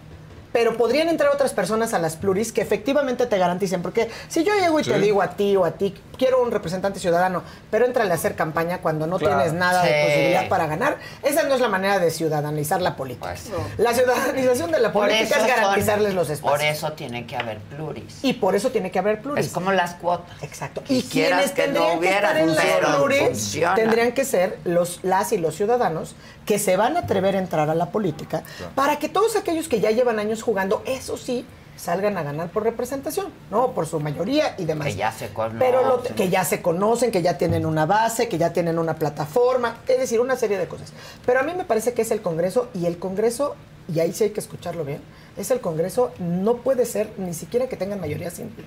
Pero 0.54 0.76
podrían 0.76 1.08
entrar 1.08 1.30
otras 1.34 1.52
personas 1.52 1.94
a 1.94 1.98
las 1.98 2.14
pluris 2.14 2.52
que 2.52 2.60
efectivamente 2.62 3.26
te 3.26 3.38
garanticen. 3.38 3.82
Porque 3.82 4.08
si 4.28 4.44
yo 4.44 4.54
llego 4.54 4.78
y 4.78 4.84
te 4.84 5.00
digo 5.00 5.20
a 5.20 5.30
ti 5.30 5.56
o 5.56 5.64
a 5.64 5.72
ti, 5.72 5.92
quiero 6.16 6.40
un 6.40 6.52
representante 6.52 7.00
ciudadano, 7.00 7.42
pero 7.72 7.86
entrale 7.86 8.12
a 8.12 8.14
hacer 8.14 8.36
campaña 8.36 8.78
cuando 8.78 9.08
no 9.08 9.18
Claro. 9.18 9.34
tienes 9.38 9.52
nada 9.52 9.82
de 9.82 10.04
posibilidad 10.04 10.48
para 10.48 10.68
ganar, 10.68 10.98
esa 11.24 11.42
no 11.42 11.56
es 11.56 11.60
la 11.60 11.66
manera 11.66 11.98
de 11.98 12.08
ciudadanizar 12.12 12.80
la 12.80 12.94
política. 12.94 13.34
La 13.78 13.92
ciudadanización 13.94 14.70
de 14.70 14.78
la 14.78 14.92
Por 14.92 15.06
política 15.08 15.34
es 15.38 15.40
son- 15.40 15.48
garantizarles 15.48 16.14
los 16.14 16.30
espacios. 16.30 16.58
Por 16.60 16.64
eso 16.64 16.92
tiene 16.92 17.26
que 17.26 17.36
haber 17.36 17.58
pluris. 17.58 18.20
Y 18.22 18.34
por 18.34 18.54
eso 18.54 18.70
tiene 18.70 18.92
que 18.92 19.00
haber 19.00 19.20
pluris. 19.22 19.46
Es 19.46 19.52
como 19.52 19.72
las 19.72 19.94
cuotas. 19.94 20.40
Exacto. 20.40 20.84
Y 20.88 21.02
quienes 21.02 21.50
que 21.50 21.66
no 21.66 21.72
tendrían 21.80 21.90
que 21.90 21.98
hubiera, 21.98 22.16
estar 22.28 22.36
en 22.38 22.54
las 22.54 22.64
pero 22.64 22.96
pluris 22.98 23.20
funciona. 23.22 23.74
tendrían 23.74 24.12
que 24.12 24.24
ser 24.24 24.58
los, 24.62 25.00
las 25.02 25.32
y 25.32 25.38
los 25.38 25.56
ciudadanos 25.56 26.14
que 26.46 26.60
se 26.60 26.76
van 26.76 26.96
a 26.96 27.00
atrever 27.00 27.34
a 27.34 27.38
entrar 27.40 27.70
a 27.70 27.74
la 27.74 27.86
política 27.86 28.44
para 28.76 28.98
que 29.00 29.08
todos 29.08 29.34
aquellos 29.34 29.66
que 29.66 29.80
ya 29.80 29.90
llevan 29.90 30.18
años 30.20 30.42
jugando, 30.44 30.82
eso 30.86 31.16
sí, 31.16 31.44
salgan 31.76 32.16
a 32.16 32.22
ganar 32.22 32.50
por 32.50 32.62
representación, 32.62 33.26
¿no? 33.50 33.72
Por 33.72 33.86
su 33.86 33.98
mayoría 33.98 34.54
y 34.58 34.64
demás. 34.64 34.86
Que 34.86 34.94
ya 34.94 35.10
se 35.10 35.30
conocen. 35.30 35.58
Pero 35.58 35.82
lo- 35.84 36.02
que 36.02 36.28
ya 36.28 36.44
se 36.44 36.62
conocen, 36.62 37.10
que 37.10 37.20
ya 37.22 37.36
tienen 37.36 37.66
una 37.66 37.84
base, 37.86 38.28
que 38.28 38.38
ya 38.38 38.52
tienen 38.52 38.78
una 38.78 38.94
plataforma, 38.94 39.78
es 39.88 39.98
decir, 39.98 40.20
una 40.20 40.36
serie 40.36 40.56
de 40.58 40.68
cosas. 40.68 40.92
Pero 41.26 41.40
a 41.40 41.42
mí 41.42 41.52
me 41.56 41.64
parece 41.64 41.92
que 41.92 42.02
es 42.02 42.10
el 42.12 42.22
Congreso 42.22 42.68
y 42.74 42.86
el 42.86 42.98
Congreso, 42.98 43.56
y 43.92 43.98
ahí 43.98 44.12
sí 44.12 44.24
hay 44.24 44.30
que 44.30 44.38
escucharlo 44.40 44.84
bien, 44.84 45.00
es 45.36 45.50
el 45.50 45.60
Congreso, 45.60 46.12
no 46.20 46.58
puede 46.58 46.86
ser 46.86 47.10
ni 47.18 47.34
siquiera 47.34 47.66
que 47.68 47.76
tengan 47.76 48.00
mayoría 48.00 48.30
simple. 48.30 48.64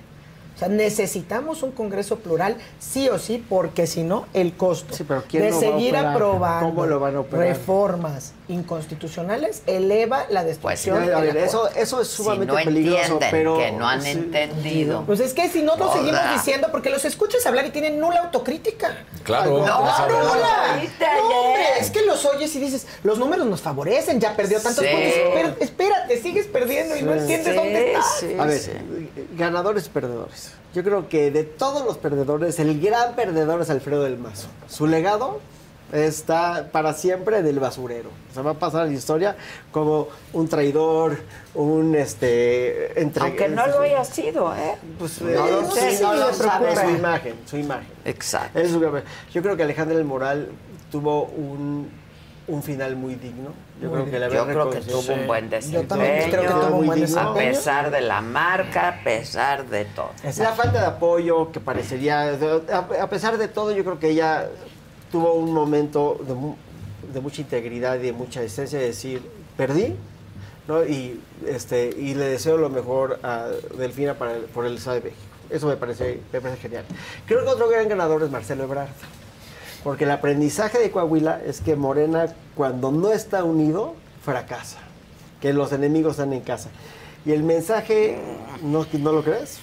O 0.54 0.58
sea, 0.58 0.68
necesitamos 0.68 1.62
un 1.62 1.70
Congreso 1.70 2.18
plural, 2.18 2.56
sí 2.80 3.08
o 3.08 3.18
sí, 3.18 3.42
porque 3.48 3.86
si 3.86 4.02
no, 4.02 4.26
el 4.34 4.54
costo 4.56 4.92
¿quién 5.28 5.44
de 5.44 5.50
lo 5.50 5.54
va 5.54 5.60
a 5.60 5.70
seguir 5.72 5.96
aprobando 5.96 6.68
¿Cómo 6.68 6.84
lo 6.86 6.98
van 7.00 7.14
a 7.16 7.20
operar? 7.20 7.46
reformas 7.46 8.32
inconstitucionales 8.48 9.62
eleva 9.66 10.24
la 10.30 10.44
destrucción. 10.44 11.02
Pues, 11.04 11.14
a 11.14 11.20
de 11.20 11.32
la 11.32 11.44
eso- 11.44 11.68
eso 11.76 12.00
es 12.00 12.08
sumamente 12.08 12.46
no 12.52 12.54
peligroso, 12.54 12.98
entienden, 13.00 13.28
pero- 13.30 13.58
que 13.58 13.72
no 13.72 13.88
han 13.88 14.02
sí. 14.02 14.10
entendido. 14.10 15.02
Pues 15.06 15.20
es 15.20 15.34
que 15.34 15.48
si 15.48 15.62
no 15.62 15.76
lo 15.76 15.92
seguimos 15.92 16.20
diciendo, 16.32 16.68
porque 16.72 16.90
los 16.90 17.04
escuchas 17.04 17.44
hablar 17.46 17.66
y 17.66 17.70
tienen 17.70 18.00
nula 18.00 18.20
autocrítica. 18.20 19.04
Claro, 19.24 19.58
No, 19.58 19.66
no 19.66 19.84
no, 19.84 19.96
saben 19.96 20.16
nula. 20.16 20.34
nada. 20.34 20.82
No, 21.20 21.28
hombre, 21.40 21.62
es 21.80 21.90
que 21.90 22.02
los 22.02 22.24
oyes 22.24 22.54
y 22.56 22.60
dices, 22.60 22.86
los 23.02 23.18
números 23.18 23.46
nos 23.46 23.60
favorecen, 23.60 24.20
ya 24.20 24.34
perdió 24.34 24.60
tantos 24.60 24.84
Sí. 24.84 24.90
puntos. 24.90 25.12
Espera- 25.14 25.56
espérate, 25.60 26.22
sigues 26.22 26.46
perdiendo 26.46 26.96
y 26.96 27.02
no 27.02 27.12
entiendes 27.14 27.48
Sí, 27.50 27.54
dónde 27.56 27.92
estás. 27.92 28.16
sí, 28.20 28.36
A 28.38 28.44
ver, 28.44 28.60
ganadores 29.36 29.86
y 29.86 29.90
perdedores. 29.90 30.52
Yo 30.74 30.82
creo 30.84 31.08
que 31.08 31.30
de 31.30 31.44
todos 31.44 31.84
los 31.84 31.96
perdedores, 31.98 32.58
el 32.58 32.80
gran 32.80 33.14
perdedor 33.14 33.60
es 33.62 33.70
Alfredo 33.70 34.02
del 34.04 34.18
Mazo. 34.18 34.48
Su 34.68 34.86
legado 34.86 35.40
está 35.92 36.68
para 36.70 36.92
siempre 36.92 37.42
del 37.42 37.58
basurero. 37.60 38.10
Se 38.34 38.42
va 38.42 38.52
a 38.52 38.54
pasar 38.54 38.82
a 38.82 38.84
la 38.86 38.92
historia 38.92 39.36
como 39.72 40.08
un 40.32 40.48
traidor, 40.48 41.18
un 41.54 41.94
este 41.94 43.00
entre 43.00 43.22
Aunque 43.24 43.48
no 43.48 43.66
lo 43.66 43.80
haya 43.80 44.04
sido, 44.04 44.54
¿eh? 44.54 44.76
Pues, 44.98 45.20
no 45.22 45.28
eh, 45.30 45.50
lo 45.62 45.70
sé, 45.70 45.96
sí, 45.96 46.02
no 46.02 46.14
no, 46.14 46.26
preocupa 46.26 46.74
sabe. 46.74 46.76
su 46.90 46.90
imagen, 46.96 47.34
su 47.46 47.56
imagen. 47.56 47.88
Exacto. 48.04 48.58
Es 48.58 48.70
su- 48.70 48.80
yo 49.32 49.42
creo 49.42 49.56
que 49.56 49.62
Alejandra 49.62 49.96
del 49.96 50.04
Moral 50.06 50.48
tuvo 50.92 51.24
un, 51.24 51.90
un 52.48 52.62
final 52.62 52.96
muy 52.96 53.14
digno. 53.14 53.52
Yo 53.80 53.88
Muy 53.90 53.98
creo 54.02 54.04
que 54.06 54.10
digno. 54.12 54.28
le 54.28 54.34
Yo 54.34 54.46
creo 54.46 54.70
que 54.70 54.80
tuvo 54.80 55.14
un 55.14 55.26
buen 55.26 55.50
desempeño. 55.50 57.20
A 57.20 57.34
pesar 57.34 57.90
de 57.90 58.00
la 58.00 58.20
marca, 58.20 58.88
a 58.88 59.04
pesar 59.04 59.66
de 59.66 59.84
todo. 59.84 60.10
La 60.38 60.52
falta 60.52 60.80
de 60.80 60.86
apoyo 60.86 61.52
que 61.52 61.60
parecería, 61.60 62.36
a 63.00 63.08
pesar 63.08 63.38
de 63.38 63.48
todo, 63.48 63.70
yo 63.72 63.84
creo 63.84 63.98
que 63.98 64.10
ella 64.10 64.48
tuvo 65.10 65.34
un 65.34 65.52
momento 65.52 66.18
de, 66.26 66.34
mu- 66.34 66.56
de 67.12 67.20
mucha 67.20 67.40
integridad 67.40 67.96
y 67.96 68.02
de 68.02 68.12
mucha 68.12 68.40
decencia 68.40 68.78
de 68.78 68.86
decir, 68.86 69.22
perdí, 69.56 69.94
¿no? 70.66 70.84
Y, 70.84 71.20
este, 71.46 71.90
y 71.96 72.14
le 72.14 72.26
deseo 72.26 72.56
lo 72.56 72.68
mejor 72.70 73.18
a 73.22 73.46
Delfina 73.76 74.14
para 74.14 74.34
por 74.54 74.66
el 74.66 74.76
Estado 74.76 74.96
de 74.96 75.02
México. 75.02 75.22
Eso 75.50 75.66
me 75.66 75.76
parece, 75.76 76.20
me 76.32 76.40
parece 76.40 76.60
genial. 76.60 76.84
Creo 77.26 77.42
que 77.42 77.48
otro 77.48 77.68
gran 77.68 77.88
ganador 77.88 78.22
es 78.22 78.30
Marcelo 78.30 78.64
Ebrard. 78.64 78.88
Porque 79.84 80.04
el 80.04 80.10
aprendizaje 80.10 80.78
de 80.78 80.90
Coahuila 80.90 81.40
es 81.46 81.60
que 81.60 81.76
Morena, 81.76 82.34
cuando 82.54 82.90
no 82.90 83.12
está 83.12 83.44
unido, 83.44 83.94
fracasa. 84.22 84.78
Que 85.40 85.52
los 85.52 85.72
enemigos 85.72 86.12
están 86.18 86.32
en 86.32 86.40
casa. 86.40 86.68
Y 87.24 87.32
el 87.32 87.44
mensaje, 87.44 88.18
¿no, 88.62 88.86
¿no 88.98 89.12
lo 89.12 89.22
crees? 89.22 89.60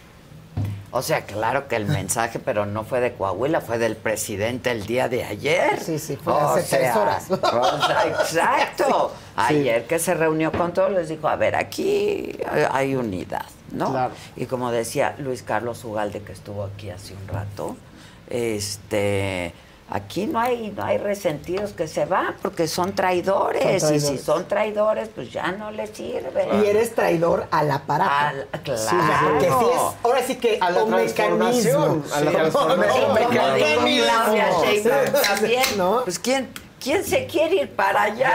O 0.98 1.02
sea, 1.02 1.26
claro 1.26 1.68
que 1.68 1.76
el 1.76 1.88
mensaje, 1.88 2.40
pero 2.40 2.66
no 2.66 2.86
fue 2.86 3.02
de 3.02 3.12
Coahuila, 3.16 3.60
fue 3.60 3.78
del 3.78 3.98
presidente 3.98 4.72
el 4.72 4.86
día 4.86 5.10
de 5.10 5.26
ayer. 5.26 5.78
Sí, 5.84 6.00
sí, 6.00 6.16
fue 6.16 6.32
O 6.32 6.38
hace 6.38 6.78
tres 6.78 6.96
horas. 6.96 7.30
o 7.30 7.38
sea, 7.86 8.08
exacto. 8.08 9.12
Sí. 9.36 9.42
Ayer 9.56 9.86
que 9.86 10.00
se 10.00 10.14
reunió 10.14 10.50
con 10.54 10.72
todos, 10.72 10.94
les 10.94 11.10
dijo, 11.10 11.28
a 11.28 11.36
ver, 11.36 11.58
aquí 11.58 12.40
hay- 12.72 12.96
unidad, 12.96 13.46
¿no? 13.74 14.10
Y 14.38 14.46
como 14.46 14.72
decía 14.72 15.14
Luis 15.18 15.44
Carlos 15.44 15.84
Ugalde, 15.84 16.22
que 16.22 16.32
estuvo 16.32 16.64
aquí 16.64 16.90
hace 16.90 17.14
un 17.14 17.28
rato, 17.28 17.76
este... 18.30 19.54
Aquí 19.88 20.26
no 20.26 20.40
hay, 20.40 20.74
no 20.76 20.84
hay 20.84 20.98
resentidos 20.98 21.74
que 21.74 21.88
se 21.88 22.06
van 22.06 22.36
porque 22.42 22.68
son 22.68 22.94
traidores, 22.96 23.84
Son 23.84 23.94
y 23.94 24.00
si 24.00 24.18
son 24.18 24.48
traidores 24.48 25.10
pues 25.14 25.32
ya 25.32 25.52
no 25.52 25.70
les 25.70 25.92
sirve. 25.92 26.48
Y 26.60 26.66
eres 26.66 26.96
traidor 26.96 27.46
al 27.52 27.70
aparato. 27.70 28.12
Al- 28.12 28.48
Sí, 28.76 28.90
claro. 28.90 29.28
porque 29.30 29.46
sí 29.46 29.66
es, 29.72 29.82
ahora 30.04 30.24
sí 30.24 30.36
que 30.38 30.58
A 30.60 30.72
la 30.72 30.84
un 30.84 30.90
mecanismo. 30.90 31.16
transformación, 31.16 32.04
a 32.14 32.22
la 32.22 32.32
Sí. 32.32 32.36
transformación. 32.38 33.06
Un 33.10 33.14
mecanismo. 33.14 34.64
Sí. 34.66 34.90
también. 35.28 35.64
Pues 36.04 36.18
¿quién, 36.20 36.50
¿quién 36.86 37.04
se 37.04 37.26
quiere 37.26 37.56
ir 37.56 37.70
para 37.72 38.04
allá? 38.04 38.32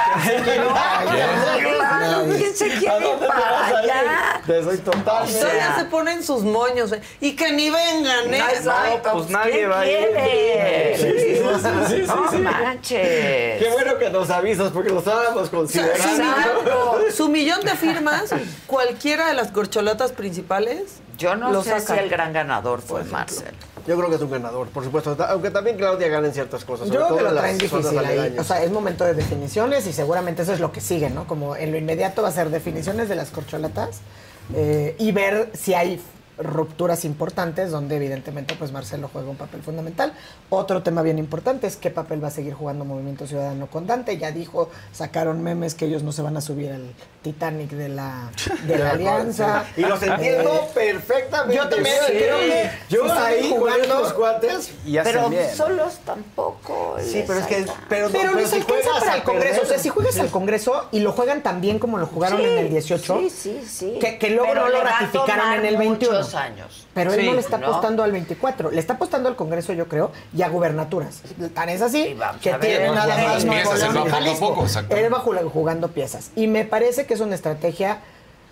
¿quién 2.37 2.55
se 2.55 2.69
quiere 2.69 3.11
ir 3.13 3.27
para 3.29 3.67
allá? 3.67 4.43
Te 4.45 4.65
soy 4.65 4.79
total. 4.79 5.29
Todavía 5.33 5.77
se 5.79 5.85
ponen 5.85 6.25
sus 6.25 6.43
moños. 6.43 6.91
¿eh? 6.93 7.01
Y 7.21 7.37
que 7.37 7.53
ni 7.53 7.71
vengan, 7.71 8.35
¿eh? 8.35 8.43
No, 8.65 9.13
pues 9.13 9.27
¿quién 9.27 9.41
quiere? 9.43 10.97
Sí, 10.97 11.03
sí, 11.03 11.37
sí, 11.37 12.03
sí, 12.03 12.07
No 12.07 12.51
manches. 12.51 13.63
Qué 13.63 13.71
bueno 13.73 13.99
que 13.99 14.11
nos 14.11 14.29
avisas 14.31 14.73
porque 14.73 14.91
lo 14.91 14.99
estábamos 14.99 15.49
Su 15.49 15.57
considerando. 15.57 16.61
millón, 16.61 17.13
su 17.17 17.29
millón 17.29 17.61
de 17.61 17.77
firmas, 17.77 18.35
cualquiera 18.67 19.29
de 19.29 19.35
las 19.35 19.53
corcholatas 19.53 20.11
principales. 20.11 20.97
Yo 21.17 21.37
no 21.37 21.53
lo 21.53 21.63
sé 21.63 21.79
si 21.79 21.93
el 21.93 22.09
gran 22.09 22.33
ganador 22.33 22.83
fue 22.83 23.05
Marcel. 23.05 23.55
Yo 23.91 23.97
creo 23.97 24.09
que 24.09 24.15
es 24.15 24.23
un 24.23 24.31
ganador, 24.31 24.69
por 24.69 24.85
supuesto. 24.85 25.17
Aunque 25.29 25.51
también 25.51 25.77
Claudia 25.77 26.07
gana 26.07 26.29
en 26.29 26.33
ciertas 26.33 26.65
cosas. 26.65 26.87
sobre 26.87 27.01
Yo 27.01 27.07
creo 27.07 27.09
todo 27.09 27.19
que 27.19 27.35
lo 27.35 27.41
traen 27.41 27.59
difícil 27.59 27.99
ahí. 27.99 28.37
O 28.39 28.45
sea, 28.45 28.63
es 28.63 28.71
momento 28.71 29.05
de 29.05 29.15
definiciones 29.15 29.85
y 29.89 29.93
seguramente 29.93 30.43
eso 30.43 30.53
es 30.53 30.61
lo 30.61 30.71
que 30.71 30.81
sigue, 30.81 31.11
¿no? 31.11 31.27
Como 31.27 31.57
en 31.57 31.73
lo 31.73 31.77
inmediato 31.77 32.23
va 32.23 32.29
a 32.29 32.31
ser 32.31 32.51
definiciones 32.51 33.09
de 33.09 33.17
las 33.17 33.31
corcholatas 33.31 33.99
eh, 34.55 34.95
y 34.97 35.11
ver 35.11 35.51
si 35.55 35.75
hay 35.75 36.01
rupturas 36.43 37.05
importantes 37.05 37.71
donde 37.71 37.97
evidentemente 37.97 38.55
pues 38.59 38.73
Marcelo 38.73 39.09
juega 39.13 39.29
un 39.31 39.37
papel 39.37 39.63
fundamental. 39.63 40.13
Otro 40.49 40.83
tema 40.83 41.03
bien 41.03 41.19
importante 41.19 41.67
es 41.67 41.77
qué 41.77 41.91
papel 41.91 42.23
va 42.23 42.29
a 42.29 42.31
seguir 42.31 42.55
jugando 42.55 42.85
Movimiento 42.85 43.27
Ciudadano 43.27 43.67
con 43.69 43.87
Dante. 43.87 44.17
Ya 44.19 44.31
dijo, 44.33 44.71
sacaron 44.93 45.43
memes 45.43 45.75
que 45.75 45.85
ellos 45.87 46.03
no 46.03 46.13
se 46.13 46.23
van 46.23 46.37
a 46.37 46.41
subir 46.41 46.73
al 46.73 46.93
Titanic 47.23 47.71
de 47.71 47.89
la, 47.91 48.31
de 48.67 48.79
la 48.79 48.91
alianza. 48.93 49.65
Y 49.77 49.83
los 49.83 50.03
entiendo 50.03 50.51
Eh, 50.55 50.69
perfectamente. 50.75 51.57
Yo 51.57 51.69
también 51.69 51.97
Sí. 52.07 52.13
creo 52.13 52.39
que 52.39 52.71
Yo 52.89 53.05
si 53.05 53.11
ahí 53.11 53.51
jugando- 53.51 53.83
estos 53.85 54.13
cuates. 54.15 54.71
Pero 55.05 55.31
solos 55.55 55.99
tampoco. 56.05 56.97
Sí, 57.05 57.23
pero 57.27 57.41
es 57.41 57.47
que. 57.47 57.57
Pero, 57.57 57.75
Pero, 57.89 58.09
no, 58.09 58.13
pero 58.13 58.35
les 58.35 58.51
si 58.51 58.61
juegas 58.63 58.87
para 59.01 59.17
el 59.17 59.23
Congreso. 59.23 59.61
perder- 59.61 59.65
O 59.65 59.69
sea, 59.69 59.79
si 59.79 59.89
juegas 59.91 60.19
al 60.19 60.31
Congreso 60.31 60.89
y 60.93 61.01
lo 61.01 61.13
juegan 61.13 61.43
tan 61.43 61.61
bien 61.61 61.79
como 61.79 61.99
lo 61.99 62.07
jugaron 62.07 62.39
Sí, 62.39 62.45
en 62.47 62.59
el 62.59 62.71
18, 62.71 63.19
sí, 63.21 63.31
sí, 63.31 63.61
sí. 63.69 63.99
Que, 64.01 64.19
que 64.19 64.31
luego 64.31 64.49
Pero 64.49 64.65
no 64.65 64.69
lo 64.71 64.81
ratificaron 64.83 65.53
en 65.55 65.67
el 65.67 65.77
21. 65.77 66.25
Años. 66.35 66.87
Pero 66.95 67.13
él 67.13 67.21
Sí, 67.21 67.27
no 67.27 67.35
le 67.35 67.41
está 67.41 67.59
¿no? 67.59 67.67
apostando 67.67 68.03
al 68.03 68.13
24, 68.13 68.71
le 68.71 68.81
está 68.81 68.95
apostando 68.95 69.29
al 69.29 69.37
Congreso, 69.37 69.73
yo 69.73 69.87
creo, 69.89 70.13
y 70.37 70.43
a 70.43 70.49
gubernaturas. 70.49 71.23
Tan 71.55 71.69
es 71.69 71.83
así 71.83 72.17
que 72.41 72.53
tiene 72.55 72.91
nada 72.91 73.17
más 73.17 73.45
él 74.91 75.13
va 75.13 75.21
jugando 75.21 75.89
piezas. 75.89 76.31
Y 76.37 76.47
me 76.47 76.65
parece 76.65 77.07
que 77.07 77.15
es 77.15 77.21
una 77.21 77.35
estrategia 77.35 77.99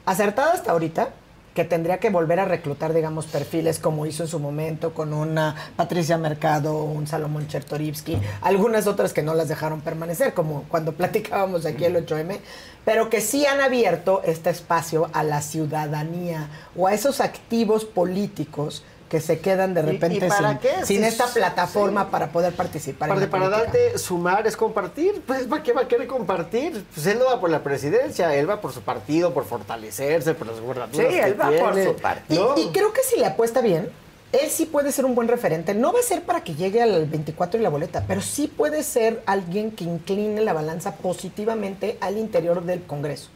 acertada 0.07 0.53
hasta 0.53 0.73
ahorita, 0.73 1.11
que 1.59 1.65
tendría 1.65 1.99
que 1.99 2.11
volver 2.11 2.39
a 2.39 2.45
reclutar, 2.45 2.95
digamos, 2.95 3.27
perfiles 3.27 3.81
como 3.81 4.07
hizo 4.07 4.23
en 4.23 4.29
su 4.29 4.39
momento 4.39 4.95
con 4.95 5.13
una 5.13 5.57
Patricia 5.75 6.17
Mercado, 6.17 6.85
un 6.85 7.09
Salomón 7.09 7.49
Chertorivsky, 7.49 8.17
algunas 8.43 8.87
otras 8.87 9.13
que 9.13 9.25
no 9.25 9.35
las 9.35 9.49
dejaron 9.49 9.81
permanecer, 9.81 10.35
como 10.35 10.63
cuando 10.69 10.93
platicábamos 10.97 11.67
aquí 11.67 11.85
el 11.85 11.97
8M, 11.97 12.39
pero 12.85 13.11
que 13.11 13.21
sí 13.21 13.45
han 13.45 13.61
abierto 13.61 14.23
este 14.25 14.51
espacio 14.51 15.11
a 15.13 15.25
la 15.25 15.43
ciudadanía 15.43 16.49
o 16.77 16.87
a 16.87 16.95
esos 16.95 17.21
activos 17.21 17.85
políticos 17.85 18.85
que 19.09 19.21
se 19.21 19.39
quedan 19.41 19.75
de 19.75 19.81
¿Y- 19.81 19.85
y 19.85 19.87
repente 19.93 20.31
sin, 20.31 20.59
qué? 20.59 20.85
sin 20.85 21.05
esta 21.05 21.27
sí. 21.27 21.35
plataforma 21.39 22.11
para 22.11 22.29
poder 22.29 22.53
participar 22.55 23.09
en 23.09 23.15
Para, 23.15 23.27
la 23.27 23.31
para 23.31 23.49
darte 23.49 23.99
sumar 23.99 24.47
es 24.47 24.57
compartir. 24.57 25.23
Pues, 25.27 25.45
¿para 25.47 25.63
qué 25.63 25.73
va 25.73 25.83
a 25.83 25.89
querer 25.89 26.07
compartir? 26.07 26.85
Pues 26.95 27.07
él 27.07 27.19
no 27.19 27.25
va 27.27 27.41
por 27.41 27.51
la 27.51 27.63
presidencia, 27.63 28.35
él 28.35 28.49
va 28.49 28.61
por 28.61 28.73
su 28.73 28.83
partido, 28.83 29.33
por 29.33 29.45
fortalecerse, 29.45 30.35
por 30.35 30.47
las 30.47 30.61
gubernaturas 30.61 31.09
Sí, 31.13 31.19
que 31.21 31.25
él 31.27 31.41
va 31.41 31.51
por 31.51 31.83
su 31.83 31.95
partido. 31.97 32.55
y 32.59 32.69
creo 32.69 32.93
que 32.93 33.03
si 33.03 33.19
le 33.19 33.27
apuesta 33.27 33.61
bien, 33.63 33.89
él 34.33 34.51
sí 34.51 34.67
puede 34.67 34.93
ser 34.93 35.07
un 35.07 35.15
buen 35.15 35.27
referente. 35.27 35.73
No 35.75 35.91
va 35.93 36.01
a 36.01 36.03
ser 36.03 36.23
para 36.23 36.45
que 36.45 36.55
llegue 36.55 36.83
al 36.83 37.07
24 37.07 37.59
y 37.59 37.63
la 37.63 37.71
boleta, 37.71 38.05
pero 38.07 38.21
sí 38.21 38.47
puede 38.47 38.83
ser 38.83 39.23
alguien 39.25 39.71
que 39.71 39.85
incline 39.85 40.43
la 40.43 40.53
balanza 40.53 40.97
positivamente 40.97 41.97
al 42.03 42.19
interior 42.19 42.63
del 42.65 42.83
Congreso. 42.83 43.31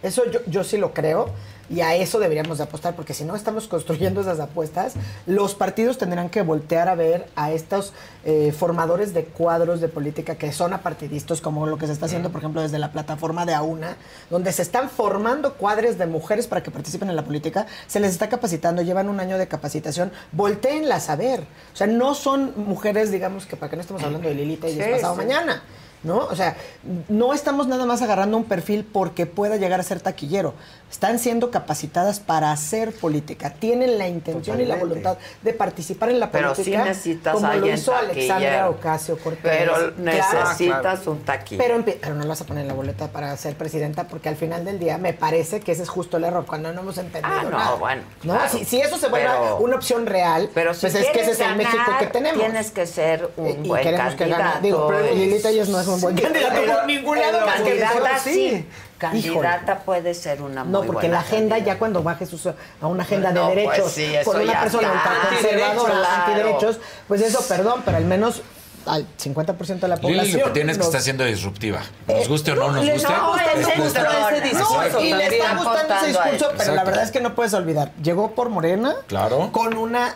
Eso 0.00 0.30
yo, 0.30 0.38
yo 0.46 0.62
sí 0.62 0.76
lo 0.76 0.94
creo 0.94 1.30
y 1.70 1.80
a 1.80 1.94
eso 1.94 2.18
deberíamos 2.18 2.58
de 2.58 2.64
apostar, 2.64 2.96
porque 2.96 3.14
si 3.14 3.24
no 3.24 3.36
estamos 3.36 3.68
construyendo 3.68 4.20
esas 4.20 4.40
apuestas, 4.40 4.94
los 5.26 5.54
partidos 5.54 5.98
tendrán 5.98 6.30
que 6.30 6.42
voltear 6.42 6.88
a 6.88 6.94
ver 6.94 7.26
a 7.36 7.52
estos 7.52 7.92
eh, 8.24 8.52
formadores 8.56 9.14
de 9.14 9.24
cuadros 9.24 9.80
de 9.80 9.88
política 9.88 10.36
que 10.36 10.52
son 10.52 10.72
apartidistas, 10.72 11.40
como 11.40 11.66
lo 11.66 11.78
que 11.78 11.86
se 11.86 11.92
está 11.92 12.06
haciendo, 12.06 12.30
por 12.30 12.40
ejemplo, 12.40 12.62
desde 12.62 12.78
la 12.78 12.92
plataforma 12.92 13.44
de 13.46 13.54
AUNA, 13.54 13.96
donde 14.30 14.52
se 14.52 14.62
están 14.62 14.88
formando 14.88 15.54
cuadres 15.54 15.98
de 15.98 16.06
mujeres 16.06 16.46
para 16.46 16.62
que 16.62 16.70
participen 16.70 17.10
en 17.10 17.16
la 17.16 17.24
política, 17.24 17.66
se 17.86 18.00
les 18.00 18.12
está 18.12 18.28
capacitando, 18.28 18.82
llevan 18.82 19.08
un 19.08 19.20
año 19.20 19.38
de 19.38 19.48
capacitación, 19.48 20.10
volteenlas 20.32 21.10
a 21.10 21.16
ver. 21.16 21.40
O 21.72 21.76
sea, 21.76 21.86
no 21.86 22.14
son 22.14 22.52
mujeres, 22.56 23.10
digamos, 23.10 23.46
que 23.46 23.56
para 23.56 23.70
que 23.70 23.76
no 23.76 23.82
estemos 23.82 24.02
hablando 24.02 24.28
de 24.28 24.34
Lilita 24.34 24.68
y 24.68 24.74
Sí, 24.74 24.80
es 24.80 24.88
pasado 24.96 25.14
sí. 25.14 25.18
mañana. 25.18 25.62
¿No? 26.04 26.18
O 26.18 26.36
sea, 26.36 26.56
no 27.08 27.34
estamos 27.34 27.66
nada 27.66 27.84
más 27.84 28.02
agarrando 28.02 28.36
un 28.36 28.44
perfil 28.44 28.84
porque 28.84 29.26
pueda 29.26 29.56
llegar 29.56 29.80
a 29.80 29.82
ser 29.82 29.98
taquillero. 29.98 30.54
Están 30.90 31.18
siendo 31.18 31.50
capacitadas 31.50 32.18
para 32.18 32.50
hacer 32.50 32.92
política. 32.92 33.50
Tienen 33.50 33.98
la 33.98 34.08
intención 34.08 34.58
y 34.60 34.64
la 34.64 34.76
voluntad 34.76 35.18
de 35.42 35.52
participar 35.52 36.08
en 36.08 36.18
la 36.18 36.30
Pero 36.30 36.54
sí 36.54 36.62
política. 36.62 36.84
necesitas 36.84 37.34
como 37.34 37.52
lo 37.52 37.66
hizo 37.68 37.94
Alexandra. 37.94 38.70
Ocasio 38.70 39.18
Cortez. 39.18 39.42
Pero 39.42 39.72
Claro. 39.74 39.92
necesitas 39.98 41.06
un 41.06 41.20
taquillero. 41.24 41.84
Pero, 41.84 42.14
no 42.14 42.22
le 42.22 42.28
vas 42.28 42.40
a 42.40 42.44
poner 42.46 42.64
la 42.66 42.72
boleta 42.72 43.08
para 43.08 43.36
ser 43.36 43.54
presidenta 43.56 44.04
porque 44.08 44.28
al 44.30 44.36
final 44.36 44.64
del 44.64 44.78
día 44.78 44.96
me 44.98 45.12
parece 45.12 45.60
que 45.60 45.72
ese 45.72 45.82
es 45.82 45.88
justo 45.90 46.16
el 46.16 46.24
error, 46.24 46.46
cuando 46.46 46.72
no 46.72 46.80
hemos 46.80 46.96
entendido 46.96 47.34
Ah, 47.38 47.42
no, 47.44 47.50
nada. 47.50 47.74
bueno, 47.74 48.02
¿No? 48.22 48.34
claro. 48.34 48.50
Si, 48.50 48.64
si 48.64 48.80
eso 48.80 48.96
se 48.98 49.08
vuelve 49.08 49.28
Pero- 49.28 49.58
una 49.58 49.76
opción 49.76 50.06
real, 50.06 50.48
Pero 50.54 50.72
si 50.72 50.80
pues 50.80 50.94
es 50.94 51.06
que 51.10 51.20
ese 51.20 51.32
es 51.32 51.40
el 51.40 51.56
México 51.56 51.82
que 51.98 52.06
tenemos. 52.06 52.40
Tienes 52.42 52.70
que 52.70 52.86
ser 52.86 53.30
un 53.36 53.46
Y- 53.46 53.50
y 53.66 53.68
buen 53.68 53.82
queremos 53.82 54.12
que 54.12 54.18
candidato. 54.18 54.42
gane. 54.44 54.60
Digo, 54.62 54.86
pero 54.88 55.14
Lilita 55.14 55.48
Ayes 55.48 55.68
no 55.68 55.80
es 55.80 55.86
un 55.86 56.00
buen 56.00 56.16
Sí, 56.16 56.22
candidato 56.22 56.60
por 56.72 56.86
ningún 56.86 57.18
lado 57.18 57.38
que 57.44 57.52
Candidata 57.52 58.18
sí. 58.18 58.66
Candidata 58.98 59.78
puede 59.80 60.12
ser 60.14 60.42
una 60.42 60.64
muy 60.64 60.72
No, 60.72 60.78
porque 60.80 61.06
buena 61.08 61.14
la 61.14 61.20
agenda, 61.20 61.58
ya 61.58 61.78
cuando 61.78 62.02
bajes 62.02 62.28
sus- 62.28 62.46
a 62.46 62.86
una 62.86 63.04
agenda 63.04 63.30
No, 63.32 63.48
de 63.48 63.54
pues 63.54 63.66
derechos 63.68 63.92
sí, 63.92 64.04
eso 64.04 64.30
por 64.32 64.40
una 64.40 64.60
persona 64.60 64.88
está. 64.88 65.10
ultraconservadora, 65.12 65.94
Antiderechos, 65.94 66.18
antiderechos, 66.18 66.78
pues 67.06 67.20
eso, 67.22 67.40
perdón, 67.48 67.82
pero 67.84 67.96
al 67.96 68.04
menos 68.04 68.42
al 68.86 69.06
50% 69.18 69.86
de 69.86 69.88
la 69.88 69.96
Lili 69.96 70.08
población. 70.08 70.40
lo 70.40 70.46
que 70.46 70.52
tienes 70.52 70.72
es 70.72 70.78
que 70.78 70.84
nos- 70.84 70.94
está 70.94 71.00
siendo 71.02 71.24
disruptiva. 71.24 71.80
Nos 72.06 72.26
guste 72.28 72.52
o 72.52 72.54
no 72.54 72.68
nos 72.72 72.76
guste. 72.76 72.94
está 72.96 73.20
gustando 73.20 73.82
nuestra- 73.82 74.30
ese 74.36 74.40
discurso. 74.48 75.00
Y 75.00 75.12
le 75.12 75.26
está 75.26 75.54
gustando 75.56 75.94
ese 75.94 76.06
discurso, 76.06 76.52
pero 76.56 76.74
la 76.74 76.84
verdad 76.84 77.02
es 77.04 77.10
que 77.10 77.20
no 77.20 77.34
puedes 77.34 77.52
olvidar. 77.54 77.92
Llegó 78.02 78.30
por 78.34 78.48
Morena 78.48 78.94
Claro. 79.06 79.50
con 79.52 79.76
una 79.76 80.14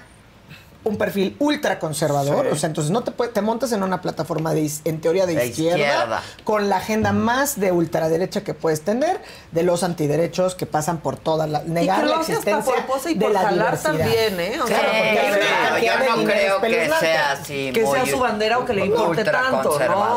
un 0.84 0.96
perfil 0.98 1.36
ultra 1.38 1.78
conservador, 1.78 2.46
Sí. 2.46 2.52
o 2.52 2.56
sea, 2.56 2.66
entonces 2.68 2.90
no 2.90 3.02
te 3.04 3.10
puede- 3.12 3.30
te 3.30 3.40
montas 3.40 3.70
en 3.72 3.82
una 3.82 4.00
plataforma 4.00 4.52
de 4.54 4.70
en 4.84 5.00
teoría 5.00 5.26
de, 5.26 5.34
De 5.36 5.46
izquierda, 5.46 5.78
izquierda. 5.78 6.22
con 6.44 6.68
la 6.68 6.76
agenda 6.78 7.12
más 7.12 7.58
de 7.60 7.72
ultraderecha 7.72 8.42
que 8.42 8.54
puedes 8.54 8.82
tener, 8.82 9.20
de 9.52 9.62
los 9.62 9.82
antiderechos 9.82 10.54
que 10.54 10.66
pasan 10.66 10.98
por 10.98 11.16
toda 11.16 11.46
la 11.46 11.60
negar 11.62 12.04
y 12.04 12.08
la 12.08 12.16
hasta 12.16 12.32
existencia 12.32 12.74
por 12.74 12.86
pose 12.86 13.12
y 13.12 13.14
de 13.14 13.24
por 13.24 13.32
la 13.32 13.40
jalar 13.40 13.78
diversidad. 13.78 13.92
también, 13.92 14.40
¿eh? 14.40 14.60
O 14.62 14.66
sea, 14.66 14.80
Claro, 14.80 15.78
yo 15.78 16.16
no 16.16 16.24
creo 16.24 16.60
que 16.60 16.90
sea 17.00 17.32
así 17.32 17.70
Que 17.72 17.86
sea 17.86 18.00
muy 18.00 18.10
su 18.10 18.18
bandera 18.18 18.58
o 18.58 18.64
que 18.64 18.72
le 18.72 18.86
importe 18.86 19.24
tanto, 19.24 19.78
¿no? 19.78 20.16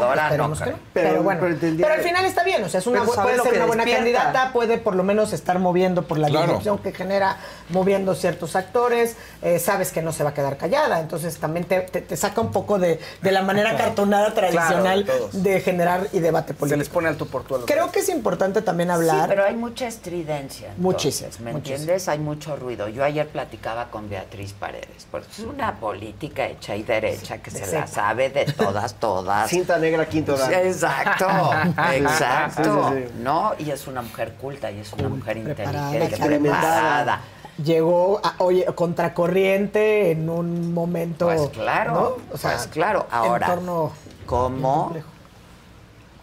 Pero, 0.93 1.23
bueno, 1.23 1.41
pero 1.77 1.93
al 1.93 2.01
final 2.01 2.25
está 2.25 2.43
bien, 2.43 2.63
o 2.63 2.69
sea, 2.69 2.79
es 2.79 2.87
una, 2.87 3.03
puede 3.03 3.39
ser 3.41 3.53
una 3.55 3.65
buena 3.65 3.83
despierta. 3.85 4.21
candidata, 4.23 4.53
puede 4.53 4.77
por 4.77 4.95
lo 4.95 5.03
menos 5.03 5.33
estar 5.33 5.59
moviendo 5.59 6.03
por 6.07 6.17
la 6.17 6.27
Claro. 6.27 6.45
disrupción 6.45 6.77
que 6.79 6.91
genera, 6.91 7.37
moviendo 7.69 8.15
ciertos 8.15 8.55
actores, 8.55 9.15
eh, 9.41 9.59
sabes 9.59 9.91
que 9.91 10.01
no 10.01 10.11
se 10.11 10.23
va 10.23 10.31
a 10.31 10.33
quedar 10.33 10.54
callada, 10.57 10.99
entonces 10.99 11.37
también 11.37 11.65
te, 11.65 11.81
te- 11.81 12.01
te 12.01 12.17
saca 12.17 12.41
un 12.41 12.51
poco 12.51 12.79
de, 12.79 12.99
de 13.21 13.31
la 13.31 13.41
manera 13.41 13.75
cartonada 13.77 14.33
tradicional 14.33 15.03
Claro, 15.05 15.29
de 15.31 15.59
generar 15.61 16.07
y 16.13 16.19
debate 16.19 16.49
Se 16.53 16.59
político. 16.59 16.79
les 16.79 16.89
pone 16.89 17.07
alto 17.07 17.25
por 17.25 17.49
los 17.49 17.65
Creo 17.65 17.91
que 17.91 17.99
es 17.99 18.09
importante 18.09 18.61
también 18.61 18.91
hablar. 18.91 19.21
Sí, 19.21 19.25
pero 19.29 19.45
hay 19.45 19.55
mucha 19.55 19.87
estridencia. 19.87 20.69
Muchísimo, 20.77 21.29
¿Me 21.39 21.51
muchísimo. 21.53 21.57
entiendes? 21.57 22.07
Hay 22.07 22.19
mucho 22.19 22.55
ruido. 22.55 22.87
Yo 22.87 23.03
ayer 23.03 23.27
platicaba 23.27 23.89
con 23.89 24.09
Beatriz 24.09 24.53
Paredes, 24.53 25.07
porque 25.11 25.27
es 25.31 25.39
una 25.39 25.73
política 25.79 26.47
hecha 26.47 26.75
y 26.75 26.83
derecha 26.83 27.37
que 27.39 27.51
de 27.51 27.65
se 27.65 27.75
la 27.79 27.87
sabe 27.87 28.29
de 28.29 28.45
todas, 28.45 28.93
todas. 28.95 29.49
Cinta 29.49 29.77
negra, 29.77 30.05
quinto 30.07 30.35
dan. 30.37 30.53
Exacto, 30.53 31.27
exacto. 31.93 32.89
Sí, 32.93 32.97
sí, 33.01 33.03
sí. 33.07 33.13
¿No? 33.21 33.53
Y 33.59 33.71
es 33.71 33.87
una 33.87 34.01
mujer 34.01 34.33
culta 34.33 34.71
y 34.71 34.79
es 34.79 34.91
una 34.93 35.09
mujer 35.09 35.41
preparada, 35.43 35.93
inteligente, 35.93 36.39
preparada. 36.39 37.21
Llegó, 37.63 38.19
a- 38.23 38.35
oye, 38.39 38.65
contracorriente 38.75 40.11
en 40.11 40.29
un 40.29 40.73
momento. 40.73 41.25
Pues 41.27 41.49
claro, 41.49 41.93
¿no? 41.93 42.33
O 42.33 42.37
sea, 42.37 42.51
pues 42.55 42.67
claro. 42.67 43.07
Ahora, 43.09 43.47
entorno 43.47 43.91
¿cómo. 44.25 44.93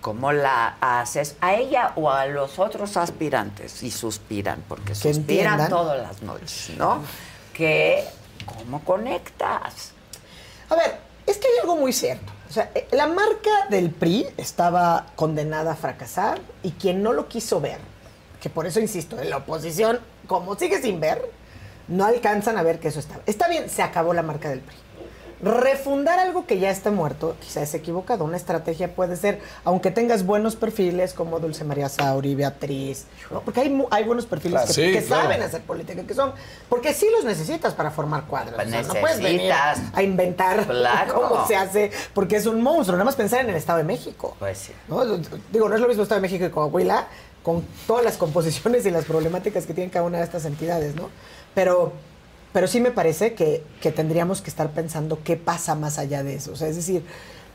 ¿cómo 0.01 0.33
la 0.33 0.77
haces? 0.81 1.37
¿A 1.41 1.55
ella 1.55 1.93
o 1.97 2.11
a 2.11 2.27
los 2.27 2.59
otros 2.59 2.97
aspirantes? 2.97 3.83
Y 3.83 3.91
suspiran, 3.91 4.63
porque 4.69 4.93
Que 4.93 4.95
suspiran 4.95 5.21
entiendan. 5.21 5.69
todas 5.71 6.03
las 6.03 6.23
noches, 6.23 6.73
¿no? 6.77 7.01
Que, 7.55 8.05
¿cómo 8.45 8.81
conectas? 8.85 9.93
A 10.69 10.75
ver, 10.75 10.99
es 11.27 11.39
que 11.39 11.47
hay 11.47 11.61
algo 11.63 11.77
muy 11.77 11.93
cierto. 11.93 12.31
O 12.49 12.53
sea, 12.53 12.71
eh, 12.75 12.87
la 12.91 13.07
marca 13.07 13.51
del 13.71 13.91
PRI 13.91 14.27
estaba 14.37 15.07
condenada 15.17 15.73
a 15.73 15.77
fracasar 15.77 16.41
y 16.63 16.73
quien 16.73 17.03
no 17.03 17.13
lo 17.15 17.27
quiso 17.29 17.61
ver, 17.61 17.79
que 18.43 18.51
por 18.51 18.67
eso 18.67 18.81
insisto, 18.81 19.19
en 19.21 19.31
la 19.31 19.39
oposición, 19.39 20.01
como 20.27 20.57
sigue 20.59 20.83
sin 20.83 20.99
ver, 21.01 21.31
no 21.89 22.05
alcanzan 22.05 22.59
a 22.59 22.63
ver 22.63 22.81
que 22.81 22.89
eso 22.89 22.99
estaba. 22.99 23.23
Está 23.27 23.49
bien, 23.49 23.71
se 23.71 23.83
acabó 23.83 24.13
la 24.13 24.23
marca 24.23 24.49
del 24.51 24.61
PRI. 24.61 24.77
Refundar 25.43 26.21
algo 26.21 26.47
que 26.47 26.61
ya 26.61 26.71
está 26.71 26.93
muerto, 26.93 27.35
quizás 27.41 27.65
es 27.65 27.75
equivocado. 27.75 28.25
Una 28.25 28.37
estrategia 28.37 28.95
puede 28.95 29.17
ser, 29.17 29.41
aunque 29.65 29.91
tengas 29.91 30.25
buenos 30.25 30.55
perfiles 30.55 31.15
como 31.15 31.41
Dulce 31.41 31.65
María 31.65 31.89
Sauri, 31.89 32.37
Beatriz, 32.37 33.07
¿no? 33.29 33.41
porque 33.41 33.61
hay, 33.61 33.85
hay 33.91 34.05
buenos 34.05 34.27
perfiles 34.27 34.53
Claro, 34.61 34.67
que, 34.69 34.73
sí, 34.75 34.93
que 34.93 35.03
claro. 35.05 35.23
saben 35.25 35.43
hacer 35.43 35.63
política, 35.63 36.03
que 36.05 36.15
son, 36.15 36.33
porque 36.69 36.95
sí 36.95 37.09
los 37.11 37.25
necesitas 37.25 37.75
para 37.75 37.91
formar 37.91 38.27
cuadros. 38.27 38.55
Pues 38.55 38.69
o 38.69 38.71
sea, 38.71 38.83
no 38.83 38.95
puedes 38.95 39.21
venir 39.21 39.53
a 39.53 40.03
inventar 40.03 40.65
Claro. 40.69 41.15
cómo 41.15 41.47
se 41.49 41.57
hace, 41.57 41.91
porque 42.15 42.37
es 42.37 42.47
un 42.47 42.63
monstruo. 42.63 42.97
Nada 42.97 43.05
más 43.05 43.17
pensar 43.17 43.41
en 43.41 43.51
el 43.51 43.57
Estado 43.57 43.79
de 43.79 43.85
México. 43.85 44.37
Pues 44.39 44.59
sí. 44.59 44.73
¿no? 44.87 45.05
Digo, 45.51 45.69
no 45.69 45.75
es 45.75 45.81
lo 45.81 45.89
mismo 45.89 46.05
Estado 46.05 46.21
de 46.21 46.29
México 46.29 46.45
que 46.45 46.53
Coahuila, 46.53 47.09
con 47.43 47.65
todas 47.87 48.05
las 48.05 48.17
composiciones 48.17 48.87
y 48.87 48.91
las 48.91 49.05
problemáticas 49.05 49.67
que 49.67 49.75
tienen 49.75 49.91
cada 49.91 50.05
una 50.05 50.19
de 50.19 50.25
estas 50.25 50.45
entidades, 50.45 50.95
¿no? 50.95 51.11
Pero, 51.55 51.93
pero 52.53 52.67
sí 52.67 52.81
me 52.81 52.91
parece 52.91 53.35
que, 53.35 53.63
que 53.81 53.93
tendríamos 53.93 54.41
que 54.41 54.51
estar 54.51 54.71
pensando 54.71 55.19
qué 55.25 55.37
pasa 55.37 55.75
más 55.75 55.99
allá 55.99 56.23
de 56.23 56.35
eso. 56.37 56.53
O 56.53 56.57
sea, 56.57 56.69
es 56.69 56.77
decir, 56.77 57.03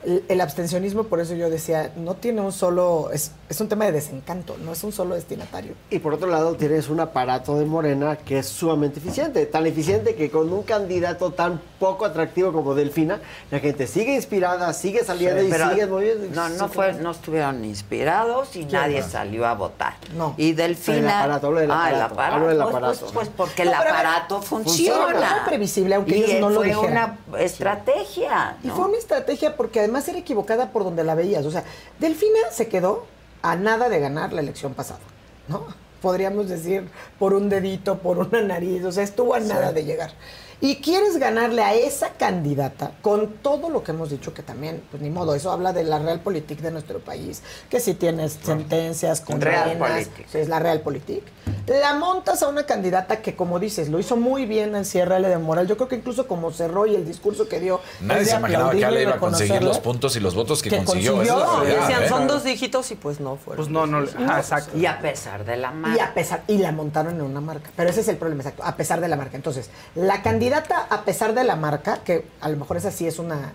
el, 0.04 0.40
abstencionismo, 0.42 1.04
por 1.06 1.20
eso 1.20 1.34
yo 1.34 1.50
decía, 1.50 1.92
no 1.98 2.14
tiene 2.14 2.42
un 2.42 2.52
solo, 2.54 3.10
es, 3.12 3.32
es 3.50 3.60
un 3.60 3.68
tema 3.68 3.86
de 3.86 3.92
desencanto, 3.94 4.56
no 4.64 4.72
es 4.72 4.84
un 4.84 4.92
solo 4.94 5.16
destinatario. 5.16 5.74
Y 5.90 6.00
por 6.00 6.14
otro 6.14 6.28
lado 6.28 6.56
tienes 6.56 6.88
un 6.90 7.00
aparato 7.00 7.58
de 7.58 7.66
Morena 7.66 8.16
que 8.16 8.40
es 8.40 8.48
sumamente 8.48 9.00
eficiente, 9.00 9.46
tan 9.48 9.66
eficiente 9.66 10.16
que 10.16 10.30
con 10.30 10.52
un 10.54 10.64
candidato 10.64 11.32
tan 11.32 11.60
poco 11.80 12.06
atractivo 12.06 12.54
como 12.54 12.74
Delfina, 12.76 13.20
la 13.52 13.60
gente 13.60 13.88
sigue 13.88 14.14
inspirada, 14.16 14.72
sigue 14.74 15.04
saliendo 15.04 15.42
y 15.44 15.52
sigue 15.52 15.88
moviendo. 15.88 16.28
No, 16.34 16.50
no 16.50 16.70
fue, 16.70 16.94
no 16.94 17.12
estuvieron 17.12 17.66
inspirados 17.66 18.56
y 18.56 18.66
nadie 18.66 19.04
salió 19.04 19.46
a 19.46 19.56
votar. 19.56 19.96
No. 20.16 20.36
Y 20.38 20.54
Delfina. 20.54 20.98
El 21.00 21.08
aparato, 21.10 21.48
hablo 21.48 21.60
del 21.60 21.72
Ah, 21.72 21.90
el 21.90 21.96
aparato, 22.02 22.14
aparato. 22.14 22.36
hablo 22.36 22.48
del 22.48 22.58
Pues, 22.58 22.70
aparato. 22.76 23.00
Pues, 23.00 23.12
pues 23.14 23.30
porque 23.36 23.66
No, 23.66 23.72
el 23.72 23.78
aparato 23.78 24.42
funciona. 24.42 24.98
funciona. 25.08 25.18
Era 25.36 25.46
previsible, 25.46 25.96
aunque 25.96 26.18
y 26.18 26.24
ellos 26.24 26.40
no 26.42 26.50
lo 26.50 26.56
fue 26.60 26.68
dijeran. 26.68 27.18
una 27.28 27.40
estrategia. 27.40 28.58
Y 28.64 28.68
¿no? 28.68 28.76
fue 28.76 28.86
una 28.88 28.98
estrategia 28.98 29.56
porque 29.56 29.87
además 29.88 30.08
era 30.10 30.20
equivocada 30.20 30.72
por 30.72 30.84
donde 30.84 31.04
la 31.04 31.16
veías. 31.16 31.46
O 31.46 31.52
sea, 31.52 31.64
Delfina 32.00 32.40
se 32.52 32.68
quedó 32.68 33.06
a 33.42 33.56
nada 33.56 33.88
de 33.88 34.00
ganar 34.00 34.34
la 34.34 34.42
elección 34.42 34.74
pasada, 34.74 35.00
¿no? 35.48 35.66
Podríamos 36.02 36.50
decir 36.50 36.90
por 37.18 37.34
un 37.34 37.50
dedito, 37.50 38.00
por 38.00 38.20
una 38.20 38.42
nariz, 38.42 38.84
o 38.84 38.92
sea, 38.92 39.04
estuvo 39.04 39.34
a 39.34 39.40
nada 39.40 39.72
de 39.72 39.86
llegar. 39.86 40.12
Y 40.60 40.78
quieres 40.78 41.18
ganarle 41.18 41.62
a 41.64 41.74
esa 41.76 42.10
candidata 42.10 42.92
con 43.02 43.28
todo 43.44 43.70
lo 43.70 43.84
que 43.84 43.92
hemos 43.92 44.10
dicho 44.10 44.34
que 44.34 44.42
también, 44.44 44.82
pues 44.90 45.02
ni 45.04 45.10
modo, 45.10 45.36
eso 45.36 45.52
habla 45.52 45.72
de 45.74 45.84
la 45.84 46.00
realpolitik 46.00 46.60
de 46.62 46.72
nuestro 46.72 47.00
país, 47.00 47.42
que 47.70 47.80
si 47.80 47.94
tienes 47.94 48.40
sentencias 48.44 49.22
con 49.22 49.40
Realpolitik. 49.40 50.28
Sí, 50.28 50.38
es 50.40 50.48
la 50.50 50.60
realpolitik. 50.60 51.24
La 51.68 51.94
montas 51.96 52.42
a 52.44 52.48
una 52.48 52.66
candidata 52.66 53.22
que, 53.22 53.36
como 53.36 53.60
dices, 53.60 53.90
lo 53.90 54.00
hizo 54.00 54.16
muy 54.16 54.46
bien 54.46 54.76
en 54.76 54.86
Sierra 54.86 55.18
L 55.18 55.28
de 55.28 55.38
Moral. 55.38 55.68
Yo 55.68 55.76
creo 55.78 55.88
que 55.90 55.96
incluso 55.98 56.26
como 56.28 56.52
cerró 56.52 56.86
y 56.88 56.96
el 56.96 57.06
discurso 57.06 57.48
que 57.48 57.60
dio. 57.60 57.80
Nadie 58.02 58.22
es 58.22 58.28
de 58.28 58.32
se 58.32 58.38
imaginaba 58.40 58.72
que 58.72 58.86
Ale 58.86 59.00
y 59.00 59.04
iba 59.04 59.14
a 59.16 59.18
conseguir 59.20 59.64
los 59.64 59.80
puntos 59.80 60.16
y 60.16 60.20
los 60.22 60.34
votos 60.34 60.62
que, 60.62 60.70
Que 60.70 60.78
consiguió. 60.78 61.14
consiguió. 61.16 61.40
Esa 61.44 61.64
es 61.64 61.68
Y 61.70 61.82
Decían, 61.82 62.04
¿eh? 62.04 62.10
son 62.10 62.28
dos 62.28 62.44
dígitos 62.44 62.90
y 62.92 62.96
pues 62.96 63.20
no 63.20 63.36
fueron. 63.36 63.58
Pues 63.66 63.70
no, 63.70 63.86
no. 63.86 64.00
No, 64.02 64.38
exacto. 64.38 64.78
Y 64.78 64.86
a 64.86 65.00
pesar 65.00 65.46
de 65.46 65.58
la 65.58 65.72
Y 65.72 65.76
marca. 65.76 66.06
a 66.06 66.14
pesar, 66.14 66.44
y 66.48 66.58
la 66.58 66.72
montaron 66.72 67.16
en 67.16 67.22
una 67.22 67.42
marca. 67.42 67.70
Pero 67.76 67.90
ese 67.90 68.02
es 68.02 68.08
el 68.08 68.18
problema, 68.18 68.42
exacto, 68.44 68.64
a 68.64 68.76
pesar 68.76 69.02
de 69.02 69.08
la 69.10 69.16
marca. 69.18 69.36
Entonces, 69.36 69.70
la 69.96 70.22
candidata 70.24 70.47
a 70.54 71.02
pesar 71.04 71.34
de 71.34 71.44
la 71.44 71.56
marca, 71.56 72.04
que 72.04 72.26
a 72.42 72.50
lo 72.50 72.58
mejor 72.58 72.78
esa 72.78 72.92
sí 72.92 73.08
es 73.08 73.20
una. 73.20 73.54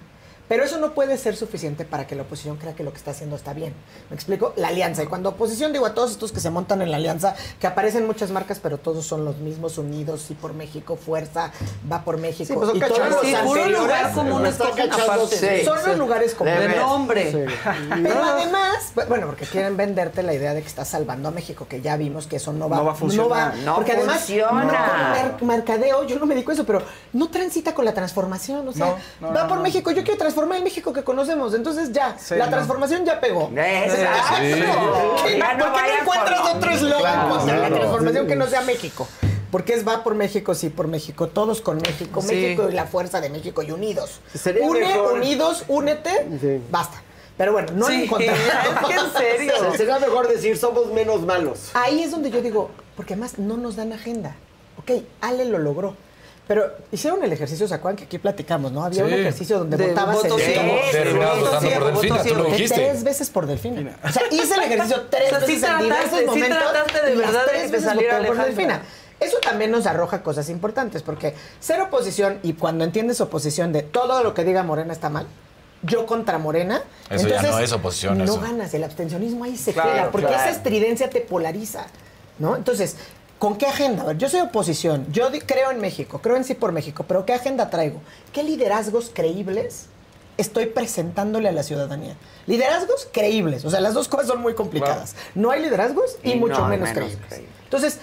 Pero 0.53 0.65
eso 0.65 0.77
no 0.77 0.93
puede 0.93 1.17
ser 1.17 1.35
suficiente 1.35 1.87
para 1.87 2.07
que 2.07 2.15
la 2.15 2.25
oposición 2.25 2.59
crea 2.59 2.75
que 2.75 2.83
lo 2.85 2.91
que 2.93 2.99
está 2.99 3.13
haciendo 3.13 3.37
está 3.37 3.55
bien. 3.55 3.73
¿Me 4.11 4.17
explico? 4.17 4.53
La 4.57 4.69
alianza. 4.69 5.03
Y 5.03 5.07
cuando 5.07 5.31
oposición, 5.31 5.73
digo 5.73 5.87
a 5.87 5.95
todos 5.95 6.11
estos 6.11 6.31
que 6.31 6.41
se 6.41 6.51
montan 6.51 6.83
en 6.83 6.91
la 6.91 6.99
alianza, 6.99 7.35
que 7.59 7.67
aparecen 7.67 8.07
muchas 8.07 8.31
marcas, 8.31 8.59
pero 8.63 8.77
todos 8.77 9.07
son 9.07 9.25
los 9.25 9.39
mismos, 9.39 9.79
unidos, 9.79 10.21
sí 10.29 10.35
por 10.35 10.53
México, 10.53 10.97
fuerza, 10.97 11.53
va 11.91 12.03
por 12.05 12.19
México. 12.19 12.45
Sí, 12.49 12.53
pues 12.53 12.69
son 12.69 12.77
y 12.77 12.81
todos 12.81 12.99
Sí, 13.23 13.35
puro 13.47 13.67
lugar 13.71 14.13
común. 14.13 14.43
Sí, 15.31 15.65
son 15.65 15.79
Sí. 15.79 15.87
los 15.87 15.97
lugares 15.97 16.33
De 16.33 16.37
comunes. 16.37 16.77
nombre. 16.77 17.33
Sí. 17.33 17.55
Pero 18.03 18.23
además, 18.23 18.93
bu- 18.95 19.09
bueno, 19.09 19.29
porque 19.29 19.47
quieren 19.47 19.79
venderte 19.79 20.23
la 20.23 20.35
idea 20.35 20.53
de 20.53 20.61
que 20.61 20.69
estás 20.69 20.87
salvando 20.89 21.31
a 21.31 21.33
México, 21.33 21.67
que 21.67 21.81
ya 21.81 21.97
vimos 21.97 22.27
que 22.27 22.37
eso 22.37 22.53
no 22.53 22.69
va, 22.69 22.77
No 22.77 22.85
va 22.85 22.93
a 22.93 22.95
funcionar. 22.95 23.57
No 23.65 23.77
porque 23.77 23.93
además, 23.93 24.19
funciona. 24.19 24.65
no, 24.65 25.15
mer- 25.15 25.43
mercadeo, 25.57 26.05
yo 26.07 26.19
no 26.19 26.27
me 26.27 26.35
dedico 26.35 26.51
a 26.51 26.55
eso, 26.55 26.67
pero 26.67 26.83
no 27.15 27.31
transita 27.31 27.73
con 27.75 27.87
la 27.87 27.95
transformación. 27.95 28.69
O 28.69 28.73
sea, 28.75 28.97
No, 29.19 29.29
no, 29.29 29.35
va 29.35 29.43
no, 29.45 29.49
por 29.49 29.57
no. 29.57 29.63
México. 29.63 29.91
Yo 29.93 30.03
quiero 30.03 30.19
transformar 30.19 30.42
el 30.51 30.63
México 30.65 30.93
que 30.93 31.05
conocemos. 31.05 31.55
Entonces 31.55 31.93
ya, 31.93 32.17
Sí, 32.19 32.35
la 32.35 32.47
no. 32.47 32.51
transformación 32.53 33.05
ya 33.05 33.21
pegó. 33.21 33.51
Exacto. 33.55 34.37
¿Qué? 35.25 35.39
Ya 35.39 35.55
no 35.55 35.73
¿Por 35.73 35.83
qué 35.83 35.89
no 35.95 36.01
encuentras 36.03 36.41
por- 36.41 36.57
otro 36.57 36.71
eslogan 36.71 37.29
contra 37.29 37.57
la 37.59 37.69
transformación 37.69 38.27
que 38.27 38.37
no 38.37 38.47
sea 38.47 38.61
México? 38.63 39.07
Porque 39.51 39.75
es 39.75 39.87
va 39.87 40.03
por 40.03 40.15
México, 40.15 40.55
sí, 40.55 40.71
por 40.71 40.89
México, 40.89 41.29
todos 41.29 41.61
con 41.61 41.77
México, 41.77 42.23
Sí. 42.23 42.29
México 42.35 42.69
y 42.71 42.73
la 42.73 42.87
fuerza 42.87 43.21
de 43.21 43.29
México 43.29 43.63
y 43.63 43.71
unidos. 43.71 44.21
Sería 44.35 44.67
Une, 44.67 44.81
mejor- 44.81 45.13
unidos, 45.13 45.65
únete, 45.69 46.27
Sí. 46.41 46.61
basta. 46.71 47.03
Pero 47.37 47.53
bueno, 47.53 47.69
no 47.75 47.87
Sí, 47.87 48.09
que 48.19 48.27
en 48.27 49.13
serio. 49.17 49.73
Se- 49.73 49.79
Sería 49.79 49.99
mejor 49.99 50.29
decir 50.29 50.57
somos 50.57 50.87
menos 50.93 51.21
malos. 51.23 51.71
Ahí 51.75 52.03
es 52.03 52.11
donde 52.11 52.31
yo 52.31 52.41
digo, 52.41 52.71
porque 52.97 53.15
además 53.15 53.39
no 53.39 53.57
nos 53.57 53.77
dan 53.77 53.93
agenda. 53.93 54.37
Ok, 54.79 55.03
Ale 55.21 55.45
lo 55.45 55.59
logró. 55.59 55.97
Pero 56.53 56.71
hicieron 56.93 57.25
el 57.25 57.33
ejercicio, 57.33 57.67
¿se 57.67 57.73
acuerdan 57.73 57.97
que 57.97 58.05
aquí 58.05 58.19
platicamos, 58.19 58.71
no? 58.73 58.85
Había 58.85 59.05
un 59.05 59.09
Sí. 59.09 59.17
ejercicio 59.21 59.59
donde 59.61 59.79
De 59.79 59.87
votabas 59.89 60.17
voto 60.17 60.37
el 60.37 60.43
ciego. 60.45 60.63
votando 60.65 60.91
por 60.91 60.93
Delfina, 60.93 61.91
voto 61.93 62.03
tú 62.03 62.15
lo 62.15 62.23
ciego. 62.23 62.45
dijiste. 62.45 62.75
Tres 62.75 63.05
veces 63.05 63.31
por 63.31 63.47
Delfina. 63.47 63.97
O 64.05 64.09
sea, 64.13 64.23
hice 64.31 64.55
el 64.57 64.61
ejercicio 64.65 65.07
tres 65.09 65.33
O 65.33 65.39
sea, 65.39 65.41
sí 65.41 65.53
veces 65.55 65.55
en 65.55 65.61
trataste, 65.79 65.85
diversos 65.85 66.19
sí 66.21 66.27
momentos. 66.27 66.59
trataste 66.59 67.07
de 67.07 67.17
verdad 67.17 67.41
de 67.41 67.47
tres 67.49 67.63
que 67.63 67.69
te 67.69 67.73
veces 67.79 68.27
por. 68.27 68.37
Delfina. 68.45 68.83
Eso 69.21 69.39
también 69.39 69.71
nos 69.71 69.87
arroja 69.87 70.23
cosas 70.23 70.51
importantes, 70.51 71.03
porque 71.03 71.35
ser 71.59 71.81
oposición 71.81 72.39
y 72.43 72.53
cuando 72.53 72.85
entiendes 72.85 73.23
oposición 73.23 73.73
de 73.73 73.81
todo 73.83 74.23
lo 74.23 74.35
que 74.35 74.45
diga 74.45 74.63
Morena 74.63 74.93
está 74.93 75.09
mal, 75.09 75.27
yo 75.83 76.05
contra 76.05 76.37
Morena, 76.37 76.83
Eso 77.09 77.29
ya 77.29 77.37
entonces 77.37 77.51
no 77.51 77.59
es 77.61 77.73
oposición, 77.73 78.19
No 78.19 78.25
eso. 78.25 78.41
ganas, 78.41 78.75
el 78.75 78.85
abstencionismo 78.85 79.45
ahí 79.45 79.57
se 79.57 79.73
Claro, 79.73 79.91
queda, 79.93 80.11
porque 80.11 80.27
claro. 80.27 80.43
esa 80.43 80.51
estridencia 80.51 81.09
te 81.09 81.23
polariza, 81.23 81.87
¿no? 82.39 82.57
Entonces, 82.57 82.97
¿con 83.43 83.57
qué 83.57 83.67
agenda? 83.67 84.05
A 84.05 84.07
ver, 84.07 84.19
yo 84.19 84.29
soy 84.29 84.39
oposición, 84.39 85.05
yo 85.11 85.29
creo 85.45 85.73
en 85.73 85.81
México, 85.81 86.21
creo 86.23 86.37
en 86.37 86.45
sí 86.45 86.55
por 86.55 86.71
México, 86.71 87.05
pero 87.09 87.27
¿qué 87.27 87.35
agenda 87.35 87.71
traigo? 87.71 88.01
¿Qué 88.33 88.45
liderazgos 88.45 89.11
creíbles 89.13 89.87
estoy 90.37 90.67
presentándole 90.67 91.49
a 91.49 91.53
la 91.53 91.65
ciudadanía? 91.65 92.15
Liderazgos 92.47 93.09
creíbles, 93.13 93.65
o 93.65 93.71
sea, 93.71 93.81
las 93.81 93.95
dos 93.95 94.07
cosas 94.07 94.29
son 94.29 94.43
muy 94.43 94.55
complicadas. 94.55 95.17
No 95.35 95.51
hay 95.51 95.61
liderazgos 95.61 96.19
y, 96.23 96.31
Y 96.31 96.37
mucho 96.37 96.61
no 96.61 96.69
menos, 96.69 96.91
menos 96.91 96.91
creíbles. 96.93 97.27
creíbles. 97.27 97.51
Entonces, 97.65 97.99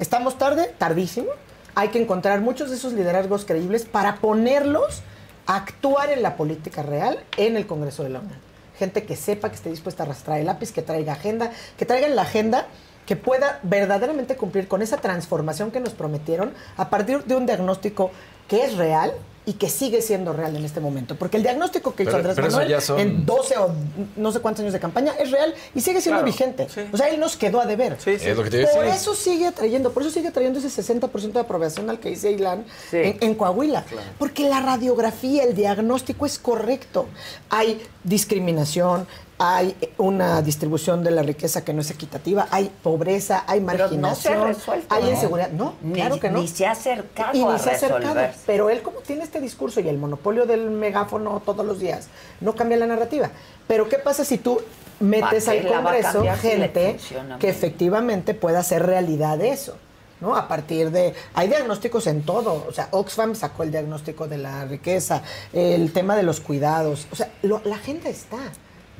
estamos 0.00 0.38
tarde, 0.38 0.74
tardísimo. 0.76 1.28
Hay 1.76 1.90
que 1.90 2.02
encontrar 2.02 2.40
muchos 2.40 2.70
de 2.70 2.74
esos 2.74 2.92
liderazgos 2.92 3.44
creíbles 3.44 3.84
para 3.84 4.16
ponerlos 4.16 5.02
a 5.46 5.54
actuar 5.54 6.10
en 6.10 6.20
la 6.20 6.36
política 6.36 6.82
real 6.82 7.22
en 7.36 7.56
el 7.56 7.68
Congreso 7.68 8.02
de 8.02 8.08
la 8.08 8.18
Unión. 8.18 8.40
Gente 8.76 9.04
que 9.04 9.14
sepa, 9.14 9.50
que 9.50 9.54
esté 9.54 9.70
dispuesta 9.70 10.02
a 10.02 10.06
arrastrar 10.06 10.40
el 10.40 10.46
lápiz, 10.46 10.72
que 10.72 10.82
traiga 10.82 11.12
agenda, 11.12 11.52
que 11.78 11.86
traigan 11.86 12.16
la 12.16 12.22
agenda 12.22 12.66
que 13.10 13.16
pueda 13.16 13.58
verdaderamente 13.64 14.36
cumplir 14.36 14.68
con 14.68 14.82
esa 14.82 14.96
transformación 14.98 15.72
que 15.72 15.80
nos 15.80 15.94
prometieron 15.94 16.52
a 16.76 16.90
partir 16.90 17.24
de 17.24 17.34
un 17.34 17.44
diagnóstico 17.44 18.12
que 18.46 18.62
es 18.64 18.76
real 18.76 19.12
y 19.46 19.54
que 19.54 19.68
sigue 19.68 20.00
siendo 20.00 20.32
real 20.32 20.54
en 20.54 20.64
este 20.64 20.78
momento. 20.78 21.16
Porque 21.16 21.36
el 21.36 21.42
diagnóstico 21.42 21.92
que 21.96 22.04
hizo 22.04 22.12
Pero- 22.12 22.18
Andrés 22.30 22.36
pero 22.36 22.50
Manuel 22.56 22.80
son- 22.80 23.00
en 23.00 23.26
12 23.26 23.58
o 23.58 23.72
no 24.14 24.30
sé 24.30 24.38
cuántos 24.38 24.60
años 24.60 24.72
de 24.74 24.78
campaña 24.78 25.12
es 25.18 25.32
real 25.32 25.52
y 25.74 25.80
sigue 25.80 26.00
siendo 26.00 26.20
Claro, 26.20 26.32
vigente. 26.32 26.68
sí. 26.72 26.82
O 26.92 26.96
sea, 26.96 27.08
él 27.08 27.18
nos 27.18 27.36
quedó 27.36 27.60
a 27.60 27.66
deber. 27.66 27.96
Sí, 27.98 28.16
sí. 28.16 28.28
Es 28.28 28.36
lo 28.36 28.44
que 28.44 28.50
te 28.50 28.60
iba 28.60 28.70
a 28.70 28.74
Por 28.74 28.84
decir. 28.84 29.00
eso 29.00 29.14
sigue 29.16 29.48
atrayendo, 29.48 29.90
por 29.92 30.04
eso 30.04 30.12
sigue 30.12 30.28
atrayendo 30.28 30.60
ese 30.60 30.70
60% 30.70 31.40
de 31.40 31.44
aprobación 31.46 31.90
al 31.90 31.98
que 31.98 32.10
dice 32.10 32.30
Ilan 32.30 32.64
Sí. 32.92 32.98
en, 32.98 33.16
en 33.22 33.34
Coahuila. 33.34 33.84
Porque 34.20 34.48
la 34.48 34.60
radiografía, 34.60 35.42
el 35.42 35.56
diagnóstico 35.56 36.26
es 36.26 36.38
correcto. 36.38 37.06
Hay 37.48 37.82
discriminación, 38.04 39.08
hay 39.42 39.74
una 39.96 40.42
distribución 40.42 41.02
de 41.02 41.10
la 41.10 41.22
riqueza 41.22 41.64
que 41.64 41.72
no 41.72 41.80
es 41.80 41.90
equitativa, 41.90 42.46
hay 42.50 42.70
pobreza, 42.82 43.44
hay 43.46 43.60
Pero 43.60 43.88
no 43.88 44.14
se 44.14 44.28
ha 44.28 44.32
marginación, 44.36 44.46
resuelto, 44.48 44.94
hay 44.94 45.08
inseguridad. 45.08 45.50
No, 45.52 45.74
Ni- 45.80 45.94
claro 45.94 46.20
que 46.20 46.28
no. 46.28 46.40
ni 46.40 46.46
se 46.46 46.66
ha 46.66 46.72
acercado 46.72 47.30
Y 47.36 47.42
ni 47.42 47.50
a 47.50 47.58
se 47.58 47.70
ha 47.70 47.72
acercado. 47.72 48.20
Pero 48.44 48.68
él 48.68 48.82
como 48.82 48.98
tiene 49.00 49.22
este 49.24 49.40
discurso 49.40 49.80
y 49.80 49.88
el 49.88 49.96
monopolio 49.96 50.44
del 50.44 50.68
megáfono 50.70 51.40
todos 51.44 51.64
los 51.64 51.80
días, 51.80 52.08
no 52.42 52.54
cambia 52.54 52.76
la 52.76 52.86
narrativa. 52.86 53.30
Pero 53.66 53.88
¿qué 53.88 53.96
pasa 53.98 54.26
si 54.26 54.36
tú 54.36 54.60
metes 55.00 55.46
¿Para 55.46 55.58
al 55.58 55.66
Congreso 55.66 56.22
si 56.22 56.28
gente 56.48 56.98
que 57.38 57.48
efectivamente 57.48 58.34
pueda 58.34 58.58
hacer 58.58 58.84
realidad 58.84 59.40
eso? 59.40 59.74
¿no? 60.20 60.36
A 60.36 60.48
partir 60.48 60.90
de... 60.90 61.14
Hay 61.32 61.48
diagnósticos 61.48 62.06
en 62.06 62.24
todo. 62.24 62.66
O 62.68 62.72
sea, 62.74 62.88
Oxfam 62.90 63.34
sacó 63.34 63.62
el 63.62 63.70
diagnóstico 63.70 64.28
de 64.28 64.36
la 64.36 64.66
riqueza, 64.66 65.22
el 65.54 65.94
tema 65.94 66.14
de 66.14 66.24
los 66.24 66.40
cuidados. 66.40 67.06
O 67.10 67.16
sea, 67.16 67.30
lo- 67.40 67.62
la 67.64 67.76
agenda 67.76 68.10
está. 68.10 68.36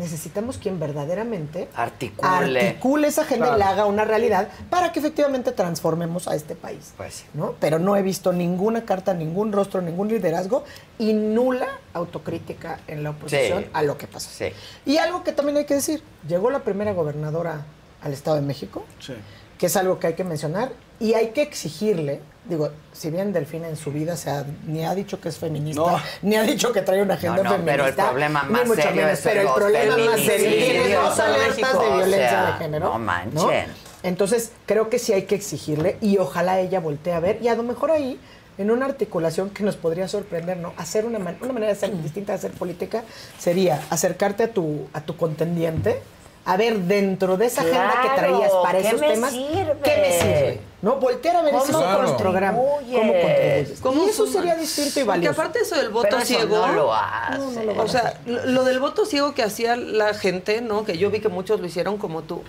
Necesitamos 0.00 0.58
quien 0.58 0.80
verdaderamente 0.80 1.68
Articule. 1.76 2.28
articule 2.68 3.08
esa 3.08 3.22
agenda 3.22 3.46
Claro. 3.46 3.56
y 3.56 3.60
la 3.60 3.68
haga 3.70 3.84
una 3.86 4.04
realidad 4.04 4.48
para 4.70 4.90
que 4.92 4.98
efectivamente 4.98 5.52
transformemos 5.52 6.26
a 6.26 6.34
este 6.34 6.54
país. 6.56 6.92
Pues 6.96 7.14
sí. 7.14 7.24
¿no? 7.34 7.54
Pero 7.60 7.78
no 7.78 7.96
he 7.96 8.02
visto 8.02 8.32
ninguna 8.32 8.84
carta, 8.84 9.14
ningún 9.14 9.52
rostro, 9.52 9.80
ningún 9.82 10.08
liderazgo 10.08 10.64
y 10.98 11.12
nula 11.12 11.68
autocrítica 11.94 12.80
en 12.88 13.02
la 13.02 13.10
oposición 13.10 13.64
Sí. 13.64 13.70
a 13.72 13.82
lo 13.82 13.96
que 13.98 14.06
pasó. 14.06 14.30
Sí. 14.30 14.46
Y 14.86 14.96
algo 14.96 15.22
que 15.22 15.32
también 15.32 15.58
hay 15.58 15.66
que 15.66 15.74
decir, 15.74 16.02
llegó 16.26 16.50
la 16.50 16.60
primera 16.60 16.92
gobernadora 16.92 17.66
al 18.02 18.12
Estado 18.12 18.36
de 18.36 18.42
México, 18.42 18.84
Sí. 18.98 19.14
que 19.58 19.66
es 19.66 19.76
algo 19.76 19.98
que 19.98 20.06
hay 20.08 20.14
que 20.14 20.24
mencionar 20.24 20.72
y 21.00 21.14
hay 21.14 21.28
que 21.30 21.42
exigirle, 21.42 22.20
digo, 22.44 22.70
si 22.92 23.10
bien 23.10 23.32
Delfina 23.32 23.68
en 23.68 23.76
su 23.76 23.90
vida 23.90 24.16
se 24.16 24.30
ha- 24.30 24.44
ni 24.66 24.84
ha 24.84 24.94
dicho 24.94 25.20
que 25.20 25.28
es 25.30 25.38
feminista, 25.38 25.80
No. 25.80 26.00
ni 26.22 26.36
ha 26.36 26.42
dicho 26.42 26.72
que 26.72 26.82
trae 26.82 27.02
una 27.02 27.14
agenda 27.14 27.42
No, 27.42 27.56
no, 27.58 27.64
pero 27.64 27.84
feminista, 27.84 28.02
el 28.04 28.08
problema 28.10 28.42
más 28.44 28.68
serio 28.68 28.92
menos, 28.94 29.12
es 29.12 29.20
pero 29.20 29.40
el 29.40 29.48
problema 29.54 29.96
más 29.96 30.20
serio 30.20 30.50
tiene 30.50 30.94
dos 30.94 31.18
alertas 31.18 31.72
de 31.72 31.78
o 31.86 31.96
violencia 31.96 32.28
sea, 32.30 32.46
de 32.52 32.52
género. 32.64 32.92
no 32.92 32.98
manchen. 32.98 33.66
Entonces, 34.02 34.52
creo 34.66 34.88
que 34.88 34.98
sí 34.98 35.12
hay 35.12 35.22
que 35.24 35.34
exigirle 35.34 35.96
y 36.00 36.16
ojalá 36.18 36.58
ella 36.60 36.80
voltee 36.80 37.12
a 37.12 37.20
ver 37.20 37.38
y 37.42 37.48
a 37.48 37.54
lo 37.54 37.62
mejor 37.62 37.90
ahí 37.90 38.18
en 38.58 38.70
una 38.70 38.86
articulación 38.86 39.50
que 39.50 39.62
nos 39.62 39.76
podría 39.76 40.06
sorprender, 40.08 40.56
¿no? 40.58 40.72
Hacer 40.76 41.04
una, 41.06 41.18
man- 41.18 41.36
una 41.40 41.52
manera 41.52 41.72
de 41.72 41.78
ser 41.78 41.94
distinta 42.02 42.32
de 42.32 42.38
hacer 42.38 42.50
política 42.52 43.04
sería 43.38 43.80
acercarte 43.90 44.42
a 44.44 44.48
tu, 44.48 44.86
a 44.92 45.00
tu 45.02 45.16
contendiente, 45.16 46.00
a 46.46 46.56
ver 46.56 46.78
dentro 46.80 47.36
de 47.36 47.46
esa 47.46 47.60
agenda 47.62 48.00
que 48.02 48.08
traías 48.20 48.50
para 48.62 48.80
¿qué 48.80 48.88
esos 48.88 49.00
temas, 49.00 49.30
sirve? 49.32 49.76
¿qué 49.84 49.96
me 49.96 50.18
sirve? 50.18 50.60
¿No? 50.82 50.96
Voltear 50.96 51.36
a 51.36 51.42
ver 51.42 51.52
¿Cómo 51.52 51.62
ese 51.62 51.72
es 51.72 51.76
otro 51.78 51.88
Claro. 51.98 52.16
programa. 52.16 52.58
¿Cómo 52.58 52.72
contribuyes? 52.78 53.80
contribuyes? 53.80 54.06
y 54.06 54.10
eso 54.22 54.26
sería 54.26 54.54
distinto 54.56 55.00
y 55.00 55.02
valioso. 55.02 55.34
Porque 55.36 55.40
aparte 55.42 55.58
eso 55.60 55.76
del 55.76 55.90
voto 55.90 56.06
Pero 56.10 56.18
eso 56.18 56.26
ciego. 56.26 56.66
no 56.66 56.72
lo 56.72 56.94
hace. 56.94 57.38
No, 57.38 57.50
no 57.50 57.62
lo 57.64 57.74
van 57.74 57.84
O 57.86 57.88
sea, 57.88 58.20
lo, 58.26 58.64
del 58.64 58.80
voto 58.80 59.04
ciego 59.04 59.34
que 59.34 59.42
hacía 59.42 59.76
la 59.76 60.14
gente, 60.14 60.62
¿no? 60.62 60.84
Que 60.84 60.96
yo 60.96 61.10
vi 61.10 61.20
que 61.20 61.28
muchos 61.28 61.60
lo 61.60 61.66
hicieron 61.66 61.98
como 61.98 62.22
tú. 62.22 62.42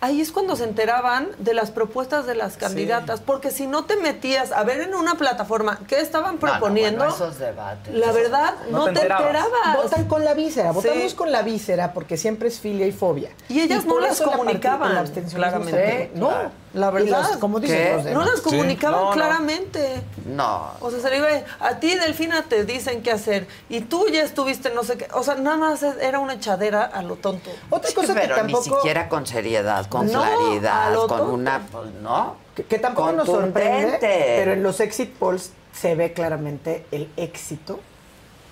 Ahí 0.00 0.20
es 0.20 0.32
cuando 0.32 0.56
se 0.56 0.64
enteraban 0.64 1.28
de 1.38 1.54
las 1.54 1.70
propuestas 1.70 2.26
de 2.26 2.34
las 2.34 2.56
candidatas, 2.56 3.20
porque 3.20 3.52
si 3.52 3.68
no 3.68 3.84
te 3.84 3.94
metías 3.96 4.50
a 4.50 4.64
ver 4.64 4.80
en 4.80 4.94
una 4.96 5.14
plataforma 5.14 5.78
qué 5.86 6.00
estaban 6.00 6.34
No, 6.40 6.40
no, 6.46 6.52
proponiendo, 6.52 6.98
bueno, 7.04 7.14
esos 7.14 7.38
debates. 7.38 7.94
la 7.94 8.10
verdad 8.10 8.54
No 8.70 8.78
no, 8.78 8.84
te 8.86 8.92
te 8.94 8.98
enterabas. 9.02 9.26
enterabas. 9.28 9.76
Votan 9.84 10.04
con 10.08 10.24
la 10.24 10.34
víscera, 10.34 10.72
votamos 10.72 11.10
Sí. 11.10 11.16
con 11.16 11.30
la 11.30 11.42
víscera 11.42 11.92
porque 11.92 12.16
siempre 12.16 12.48
es 12.48 12.58
filia 12.58 12.84
y 12.86 12.90
fobia. 12.92 13.30
Y 13.48 13.60
ellas 13.60 13.84
no 13.84 14.00
las 14.00 14.18
la 14.18 14.26
comunicaban, 14.26 15.06
claramente. 15.32 16.10
No, 16.16 16.30
La 16.74 16.90
verdad. 16.90 17.28
los- 17.28 17.36
como 17.36 17.60
dicen 17.60 17.76
¿Qué? 17.76 17.92
los 17.92 18.04
no 18.04 18.08
demás. 18.10 18.26
las 18.30 18.40
comunicaban 18.40 19.00
No, 19.00 19.06
no. 19.10 19.12
claramente. 19.14 20.02
No. 20.26 20.70
O 20.80 20.90
sea, 20.90 21.00
se 21.00 21.10
le 21.10 21.18
iba, 21.18 21.28
a 21.60 21.78
ti, 21.80 21.94
Delfina, 21.94 22.44
te 22.44 22.64
dicen 22.64 23.02
qué 23.02 23.10
hacer. 23.12 23.46
Y 23.68 23.82
tú 23.82 24.06
ya 24.08 24.22
estuviste 24.22 24.70
no 24.74 24.82
sé 24.82 24.96
qué. 24.96 25.06
O 25.12 25.22
sea, 25.22 25.34
nada 25.34 25.56
más 25.58 25.82
era 25.82 26.18
una 26.18 26.34
echadera 26.34 26.84
a 26.84 27.02
lo 27.02 27.16
tonto. 27.16 27.50
Otra 27.70 27.90
Sí, 27.90 27.96
pero 28.14 28.42
ni 28.44 28.54
siquiera 28.56 29.08
con 29.08 29.26
seriedad, 29.26 29.86
con 29.86 30.06
No, 30.10 30.22
claridad, 30.22 30.94
con 30.94 31.08
tonto. 31.08 31.24
una, 31.34 31.60
¿no? 32.02 32.36
Que, 32.54 32.64
que 32.64 32.78
tampoco 32.78 33.12
nos 33.12 33.26
sorprende, 33.26 33.98
pero 34.00 34.52
en 34.54 34.62
los 34.62 34.80
exit 34.80 35.12
polls 35.14 35.50
se 35.72 35.94
ve 35.94 36.12
claramente 36.12 36.86
el 36.90 37.10
éxito 37.16 37.80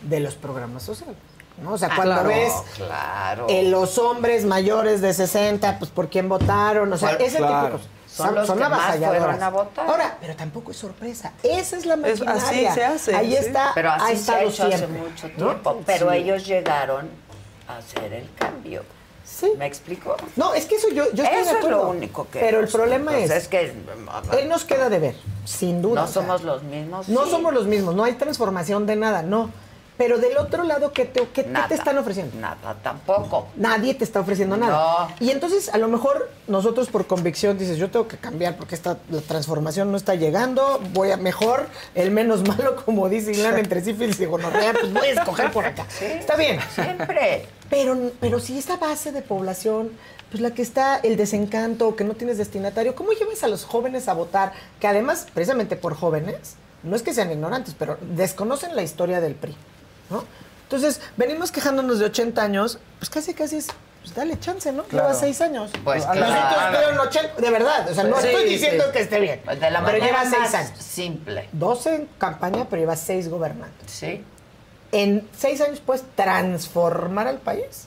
de 0.02 0.20
los 0.20 0.34
programas 0.34 0.82
sociales. 0.82 1.16
¿no? 1.62 1.72
O 1.74 1.78
sea, 1.78 1.88
Ah, 1.92 1.96
cuando 1.96 2.14
claro, 2.14 2.28
ves 2.30 2.52
claro. 2.76 3.46
eh, 3.50 3.64
los 3.64 3.98
hombres 3.98 4.46
mayores 4.46 5.02
de 5.02 5.12
60, 5.12 5.78
pues 5.78 5.90
por 5.90 6.08
quién 6.08 6.26
votaron, 6.28 6.90
o 6.90 6.96
sea, 6.96 7.10
Claro, 7.10 7.24
ese 7.24 7.36
tipo 7.36 7.48
claro. 7.48 7.66
de 7.66 7.72
cosas. 7.72 7.88
Son 8.12 8.34
los 8.34 8.50
que 8.50 8.58
más 8.58 8.96
fueron 8.96 9.42
a 9.42 9.50
votar. 9.50 9.86
Ahora, 9.88 10.16
pero 10.20 10.34
tampoco 10.34 10.70
es 10.72 10.76
sorpresa. 10.76 11.32
Esa 11.42 11.76
es 11.76 11.86
la 11.86 11.94
Es- 11.94 12.20
maquinaria. 12.20 12.70
así 12.70 12.74
se 12.80 12.84
hace, 12.84 13.14
Ahí 13.14 13.30
sí. 13.30 13.36
está, 13.36 13.70
Pero 13.74 13.90
ha 13.90 13.94
así 13.96 14.16
se 14.16 14.32
ha 14.32 14.42
hecho 14.42 14.66
hace 14.66 14.86
mucho 14.86 15.28
¿no? 15.36 15.46
tiempo. 15.46 15.82
Pero 15.86 16.10
Sí. 16.10 16.16
ellos 16.16 16.46
llegaron 16.46 17.08
a 17.68 17.76
hacer 17.78 18.12
el 18.12 18.28
cambio. 18.34 18.82
Sí. 19.24 19.52
¿Me 19.56 19.66
explico? 19.66 20.16
No, 20.36 20.54
es 20.54 20.66
que 20.66 20.74
eso 20.74 20.88
yo, 20.88 21.04
yo 21.12 21.22
estoy 21.22 21.38
Eso 21.38 21.44
de 21.44 21.50
es 21.52 21.56
acuerdo. 21.58 21.84
lo 21.84 21.90
único 21.90 22.26
que... 22.28 22.40
Pero 22.40 22.58
el 22.60 22.66
problema 22.68 23.12
pues, 23.12 23.30
es, 23.30 23.46
que... 23.48 23.60
él 24.38 24.48
nos 24.48 24.64
queda 24.64 24.88
de 24.90 24.98
ver, 24.98 25.14
sin 25.44 25.80
duda. 25.80 26.00
No 26.02 26.08
somos 26.08 26.42
los 26.42 26.64
mismos. 26.64 27.08
No 27.08 27.24
sí. 27.24 27.30
somos 27.30 27.54
los 27.54 27.66
mismos, 27.66 27.94
no 27.94 28.02
hay 28.02 28.14
transformación 28.14 28.86
de 28.86 28.96
nada, 28.96 29.22
no. 29.22 29.50
Pero 30.00 30.16
del 30.16 30.38
otro 30.38 30.62
lado, 30.64 30.94
¿qué 30.94 31.04
te, 31.04 31.20
qué- 31.28 31.42
qué 31.42 31.44
Nada. 31.44 31.68
te 31.68 31.74
están 31.74 31.98
ofreciendo? 31.98 32.34
Nada, 32.40 32.74
tampoco. 32.82 33.48
Nadie 33.56 33.92
te 33.92 34.02
está 34.02 34.20
ofreciendo 34.20 34.56
nada. 34.56 35.14
Y 35.20 35.30
entonces, 35.30 35.68
a 35.68 35.76
lo 35.76 35.88
mejor, 35.88 36.30
nosotros 36.48 36.88
por 36.88 37.06
convicción 37.06 37.58
dices, 37.58 37.76
yo 37.76 37.90
tengo 37.90 38.08
que 38.08 38.16
cambiar 38.16 38.56
porque 38.56 38.74
esta, 38.74 38.96
la 39.10 39.20
transformación 39.20 39.90
no 39.90 39.98
está 39.98 40.14
llegando, 40.14 40.80
voy 40.94 41.10
a 41.10 41.18
mejor, 41.18 41.66
el 41.94 42.10
menos 42.12 42.48
malo, 42.48 42.76
como 42.82 43.10
dice 43.10 43.32
Ilan, 43.32 43.58
entre 43.58 43.84
sífilis 43.84 44.18
y 44.20 44.24
gonorrea, 44.24 44.72
pues 44.72 44.90
voy 44.90 45.08
a 45.08 45.12
escoger 45.12 45.52
por 45.52 45.66
acá. 45.66 45.84
Está 46.00 46.34
bien. 46.36 46.58
Siempre. 46.74 47.46
Pero, 47.68 48.10
pero 48.20 48.40
si 48.40 48.56
esa 48.58 48.78
base 48.78 49.12
de 49.12 49.20
población, 49.20 49.90
pues 50.30 50.40
la 50.40 50.52
que 50.54 50.62
está 50.62 50.96
el 50.96 51.18
desencanto, 51.18 51.94
que 51.94 52.04
no 52.04 52.14
tienes 52.14 52.38
destinatario, 52.38 52.94
¿cómo 52.94 53.12
llevas 53.12 53.44
a 53.44 53.48
los 53.48 53.66
jóvenes 53.66 54.08
a 54.08 54.14
votar? 54.14 54.54
Que 54.80 54.86
además, 54.86 55.26
precisamente 55.34 55.76
por 55.76 55.94
jóvenes, 55.94 56.54
no 56.82 56.96
es 56.96 57.02
que 57.02 57.12
sean 57.12 57.30
ignorantes, 57.30 57.74
pero 57.78 57.98
desconocen 58.00 58.74
la 58.74 58.82
historia 58.82 59.20
del 59.20 59.34
PRI, 59.34 59.54
¿no? 60.10 60.24
Entonces, 60.64 61.00
venimos 61.16 61.50
quejándonos 61.50 61.98
de 61.98 62.06
80 62.06 62.42
años, 62.42 62.78
pues 62.98 63.10
casi, 63.10 63.34
casi 63.34 63.56
es, 63.56 63.66
pues 64.02 64.14
dale 64.14 64.38
chance, 64.38 64.70
¿no? 64.72 64.84
Claro. 64.84 65.08
Lleva 65.08 65.18
6 65.18 65.40
años. 65.40 65.70
Pues 65.82 66.06
Nosotros 66.06 66.28
claro. 66.28 66.76
creo 66.78 66.90
en 66.90 66.98
80, 67.00 67.34
de 67.40 67.50
verdad, 67.50 67.90
o 67.90 67.94
sea, 67.94 68.04
no 68.04 68.20
Sí, 68.20 68.26
estoy 68.28 68.48
diciendo 68.48 68.84
sí. 68.86 68.90
que 68.92 69.00
esté 69.00 69.20
bien, 69.20 69.40
Pues 69.44 69.58
de 69.60 69.70
la 69.70 69.84
pero 69.84 69.98
manera 69.98 70.06
lleva 70.06 70.30
6 70.30 70.38
más 70.42 70.54
años. 70.54 70.78
simple. 70.78 71.48
12 71.52 71.94
en 71.94 72.08
campaña, 72.18 72.66
pero 72.70 72.80
lleva 72.82 72.96
6 72.96 73.28
gobernando. 73.28 73.74
Sí. 73.86 74.24
En 74.92 75.28
6 75.36 75.60
años 75.60 75.80
puedes 75.80 76.04
transformar 76.14 77.26
al 77.28 77.38
país. 77.38 77.84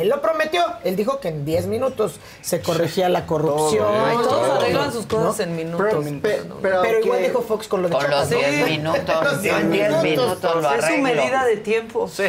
Él 0.00 0.08
lo 0.08 0.20
prometió. 0.20 0.62
Él 0.84 0.96
dijo 0.96 1.20
que 1.20 1.28
en 1.28 1.44
10 1.44 1.66
minutos 1.66 2.14
se 2.42 2.60
corregía 2.60 3.08
la 3.08 3.26
corrupción. 3.26 3.86
Todos 4.12 4.28
todo. 4.28 4.54
arreglan 4.54 4.92
sus 4.92 5.06
cosas 5.06 5.38
¿No? 5.38 5.42
en 5.44 5.56
minutos. 5.56 5.86
Pero, 5.90 6.20
pe- 6.20 6.42
pero 6.62 7.00
igual 7.00 7.22
dijo 7.22 7.42
Fox 7.42 7.68
con 7.68 7.82
lo 7.82 7.88
de 7.88 7.94
Con 7.94 8.10
los 8.10 8.28
Chiapas. 8.28 8.50
10 8.50 8.68
minutos, 8.70 9.42
yo 9.42 9.58
en 9.58 9.70
10 9.72 10.02
minutos 10.02 10.62
lo 10.62 10.74
Es 10.74 10.84
su 10.84 10.96
medida 10.98 11.44
de 11.44 11.56
tiempo. 11.58 12.08
Sí, 12.08 12.24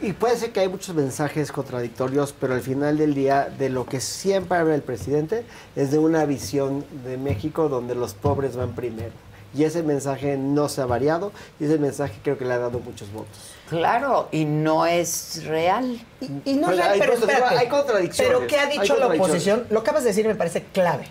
y 0.00 0.12
puede 0.12 0.36
ser 0.36 0.52
que 0.52 0.60
hay 0.60 0.68
muchos 0.68 0.94
mensajes 0.94 1.52
contradictorios, 1.52 2.34
pero 2.38 2.54
al 2.54 2.60
final 2.60 2.98
del 2.98 3.14
día, 3.14 3.48
de 3.58 3.68
lo 3.68 3.86
que 3.86 4.00
siempre 4.00 4.58
habla 4.58 4.74
el 4.74 4.82
presidente 4.82 5.44
es 5.76 5.90
de 5.90 5.98
una 5.98 6.24
visión 6.24 6.84
de 7.04 7.16
México 7.16 7.68
donde 7.68 7.94
los 7.94 8.14
pobres 8.14 8.56
van 8.56 8.72
primero. 8.74 9.12
Y 9.54 9.64
ese 9.64 9.82
mensaje 9.82 10.36
no 10.38 10.68
se 10.70 10.80
ha 10.80 10.86
variado 10.86 11.30
y 11.60 11.64
ese 11.66 11.78
mensaje 11.78 12.14
creo 12.22 12.38
que 12.38 12.44
le 12.46 12.54
ha 12.54 12.58
dado 12.58 12.78
muchos 12.80 13.12
votos. 13.12 13.51
Claro, 13.72 14.28
y 14.30 14.44
no 14.44 14.86
es 14.86 15.44
real. 15.46 15.98
Y 16.44 16.52
no 16.54 16.66
Pues 16.66 16.78
es 16.78 16.84
real, 16.84 16.92
hay 16.92 17.00
pero 17.00 17.12
espérate. 17.14 17.58
hay 17.58 17.68
contradicciones, 17.68 18.32
Pero 18.36 18.46
¿qué 18.46 18.58
ha 18.58 18.66
dicho 18.66 18.96
la 18.96 19.06
oposición? 19.08 19.66
Lo 19.70 19.82
que 19.82 19.88
acabas 19.90 20.04
de 20.04 20.10
decir 20.10 20.26
me 20.26 20.34
parece 20.34 20.62
clave. 20.64 21.06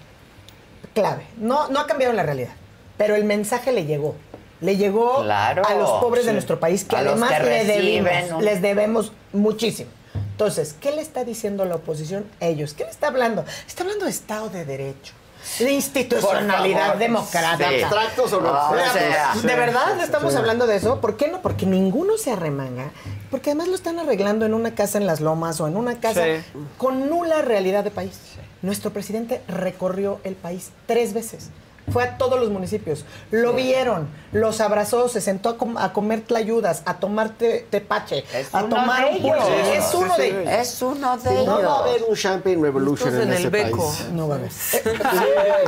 Clave. 0.94 1.26
No, 1.38 1.68
no 1.70 1.80
ha 1.80 1.88
cambiado 1.88 2.14
la 2.14 2.24
realidad. 2.24 2.52
Pero 2.98 3.16
el 3.16 3.24
mensaje 3.24 3.72
le 3.72 3.86
llegó. 3.86 4.16
Le 4.60 4.78
llegó 4.78 5.24
Claro. 5.24 5.64
a 5.68 5.74
los 5.74 5.90
pobres 6.02 6.26
de 6.26 6.34
nuestro 6.34 6.60
país 6.60 6.84
que 6.84 6.96
A 6.96 7.00
además 7.00 7.32
que 7.32 7.40
le 7.44 7.64
reciben 7.64 8.04
debemos, 8.04 8.32
un- 8.32 8.46
les 8.46 8.62
debemos 8.62 9.12
muchísimo. 9.34 9.90
Entonces, 10.34 10.76
¿qué 10.80 10.92
le 10.92 11.02
está 11.02 11.24
diciendo 11.24 11.66
la 11.66 11.76
oposición 11.76 12.26
a 12.40 12.46
ellos? 12.46 12.74
¿Qué 12.76 12.84
le 12.84 12.92
está 12.92 13.08
hablando? 13.08 13.44
Está 13.68 13.84
hablando 13.84 14.06
de 14.06 14.12
Estado 14.12 14.50
de 14.50 14.66
Derecho, 14.66 15.14
de 15.60 15.72
institucionalidad 15.72 16.96
democrática. 16.96 17.70
Sí. 17.70 17.82
Abstractos 17.84 18.34
o 18.34 18.42
no 18.42 18.50
O 18.50 18.54
abstractos. 18.56 18.94
sea, 18.94 19.34
¿De 19.42 19.56
verdad 19.56 19.96
Sí. 19.98 20.04
estamos 20.04 20.34
Sí. 20.34 20.38
hablando 20.40 20.68
de 20.68 20.76
eso? 20.78 21.02
¿Por 21.02 21.18
qué 21.18 21.28
no? 21.28 21.42
Porque 21.42 21.66
ninguno 21.66 22.18
se 22.18 22.32
arremanga. 22.32 22.92
Porque 23.30 23.52
además 23.52 23.68
lo 23.70 23.76
están 23.76 24.00
arreglando 24.00 24.46
en 24.46 24.54
una 24.54 24.76
casa 24.76 24.98
en 24.98 25.08
las 25.08 25.22
lomas 25.22 25.60
o 25.62 25.68
en 25.68 25.78
una 25.78 26.00
casa 26.00 26.24
Sí. 26.26 26.44
con 26.78 27.10
nula 27.10 27.42
realidad 27.42 27.84
de 27.84 27.92
país. 27.92 28.18
Nuestro 28.62 28.92
presidente 28.92 29.42
recorrió 29.48 30.20
el 30.24 30.36
país 30.36 30.72
tres 30.86 31.14
veces. 31.14 31.50
Fue 31.92 32.04
a 32.04 32.18
todos 32.18 32.40
los 32.40 32.50
municipios. 32.50 33.06
Lo 33.32 33.54
vieron, 33.54 34.08
los 34.32 34.62
abrazó, 34.62 35.10
se 35.10 35.20
sentó 35.20 35.50
a, 35.50 35.58
com- 35.58 35.78
a 35.78 35.92
comer 35.94 36.22
tlayudas, 36.22 36.84
a 36.86 36.96
tomar 37.00 37.30
te- 37.32 37.66
tepache, 37.70 38.24
Es 38.34 38.54
a 38.54 38.64
tomar 38.64 39.06
de 39.10 39.16
un 39.16 39.22
pulso. 39.24 39.48
ellos. 39.54 39.68
Es 39.78 39.86
Sí, 39.86 39.98
uno 39.98 40.16
sí, 40.16 40.22
de 40.22 40.28
sí. 40.30 40.36
ellos. 40.38 40.54
Es 40.54 40.82
uno 40.82 41.18
de 41.18 41.22
Sí, 41.30 41.36
ellos. 41.36 41.46
no 41.48 41.62
va 41.64 41.76
a 41.76 41.80
haber 41.82 42.04
un 42.08 42.16
Champagne 42.16 42.62
Revolution 42.62 43.10
Estos 43.10 43.24
en, 43.24 43.30
en 43.30 43.34
ese 43.34 43.44
el 43.46 43.50
beco. 43.50 43.78
país. 43.88 44.06
No 44.14 44.28
va 44.28 44.36
a 44.36 44.38
haber. 44.38 44.52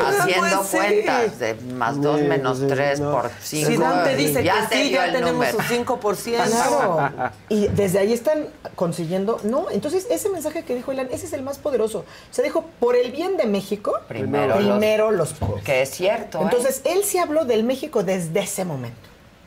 Haciendo 0.05 0.57
Pues 0.57 0.67
sí. 0.67 0.77
cuentas 0.77 1.39
de 1.39 1.53
más 1.73 2.01
2 2.01 2.19
Sí, 2.19 2.25
menos 2.27 2.57
sí, 2.59 2.65
3 2.67 2.99
no. 2.99 3.11
por 3.11 3.31
5. 3.41 3.69
Si 3.69 3.77
Dante 3.77 4.15
dice 4.15 4.43
ya 4.43 4.61
que 4.61 4.75
te 4.75 4.83
sí, 4.83 4.91
ya 4.91 5.05
el 5.07 5.13
tenemos 5.13 5.47
su 5.47 5.57
5%. 5.57 6.35
Claro. 6.45 7.11
Y 7.49 7.67
desde 7.69 7.99
ahí 7.99 8.13
están 8.13 8.47
consiguiendo. 8.75 9.39
No, 9.43 9.69
entonces 9.71 10.07
ese 10.09 10.29
mensaje 10.29 10.63
que 10.63 10.75
dijo 10.75 10.91
Ilan, 10.93 11.07
ese 11.11 11.25
es 11.25 11.33
el 11.33 11.41
más 11.41 11.57
poderoso. 11.57 12.05
Se 12.31 12.41
dijo, 12.43 12.65
por 12.79 12.95
el 12.95 13.11
bien 13.11 13.37
de 13.37 13.45
México, 13.45 13.93
Primero 14.07 14.55
primero, 14.57 15.11
los, 15.11 15.33
pobres. 15.33 15.63
Que 15.63 15.81
es 15.81 15.89
cierto. 16.03 16.39
¿eh? 16.39 16.41
Entonces, 16.43 16.81
él 16.85 17.03
sí 17.03 17.17
habló 17.17 17.45
del 17.45 17.63
México 17.63 18.03
desde 18.03 18.39
ese 18.41 18.65
momento. 18.65 18.97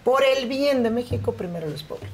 Por 0.04 0.22
el 0.24 0.48
bien 0.48 0.82
de 0.82 0.90
México, 0.90 1.32
primero 1.32 1.68
los 1.68 1.82
pobres. 1.82 2.10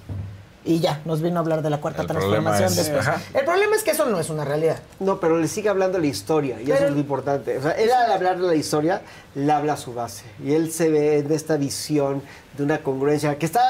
Y 0.64 0.78
ya, 0.78 1.00
nos 1.04 1.20
vino 1.20 1.38
a 1.38 1.40
hablar 1.40 1.60
de 1.60 1.70
la 1.70 1.78
cuarta 1.80 2.02
El 2.02 2.06
transformación 2.08 2.68
es- 2.68 2.76
después. 2.76 3.00
ajá. 3.06 3.20
El 3.34 3.44
problema 3.44 3.74
es 3.74 3.82
que 3.82 3.90
eso 3.90 4.06
no 4.06 4.20
es 4.20 4.30
una 4.30 4.44
realidad. 4.44 4.78
No, 5.00 5.18
pero 5.18 5.36
le 5.38 5.48
sigue 5.48 5.68
hablando 5.68 5.98
la 5.98 6.06
historia 6.06 6.60
y 6.60 6.66
eso 6.66 6.74
Pero- 6.74 6.86
es 6.86 6.92
lo 6.92 7.00
importante. 7.00 7.58
O 7.58 7.62
sea, 7.62 7.72
él 7.72 7.90
al 7.90 8.12
hablar 8.12 8.38
de 8.38 8.46
la 8.46 8.54
historia, 8.54 9.02
le 9.34 9.50
habla 9.50 9.72
a 9.72 9.76
su 9.76 9.92
base. 9.92 10.22
Y 10.42 10.52
él 10.54 10.70
se 10.70 10.88
ve 10.88 11.18
en 11.18 11.32
esta 11.32 11.56
visión 11.56 12.22
de 12.56 12.62
una 12.62 12.78
congruencia 12.78 13.36
que 13.38 13.46
está, 13.46 13.60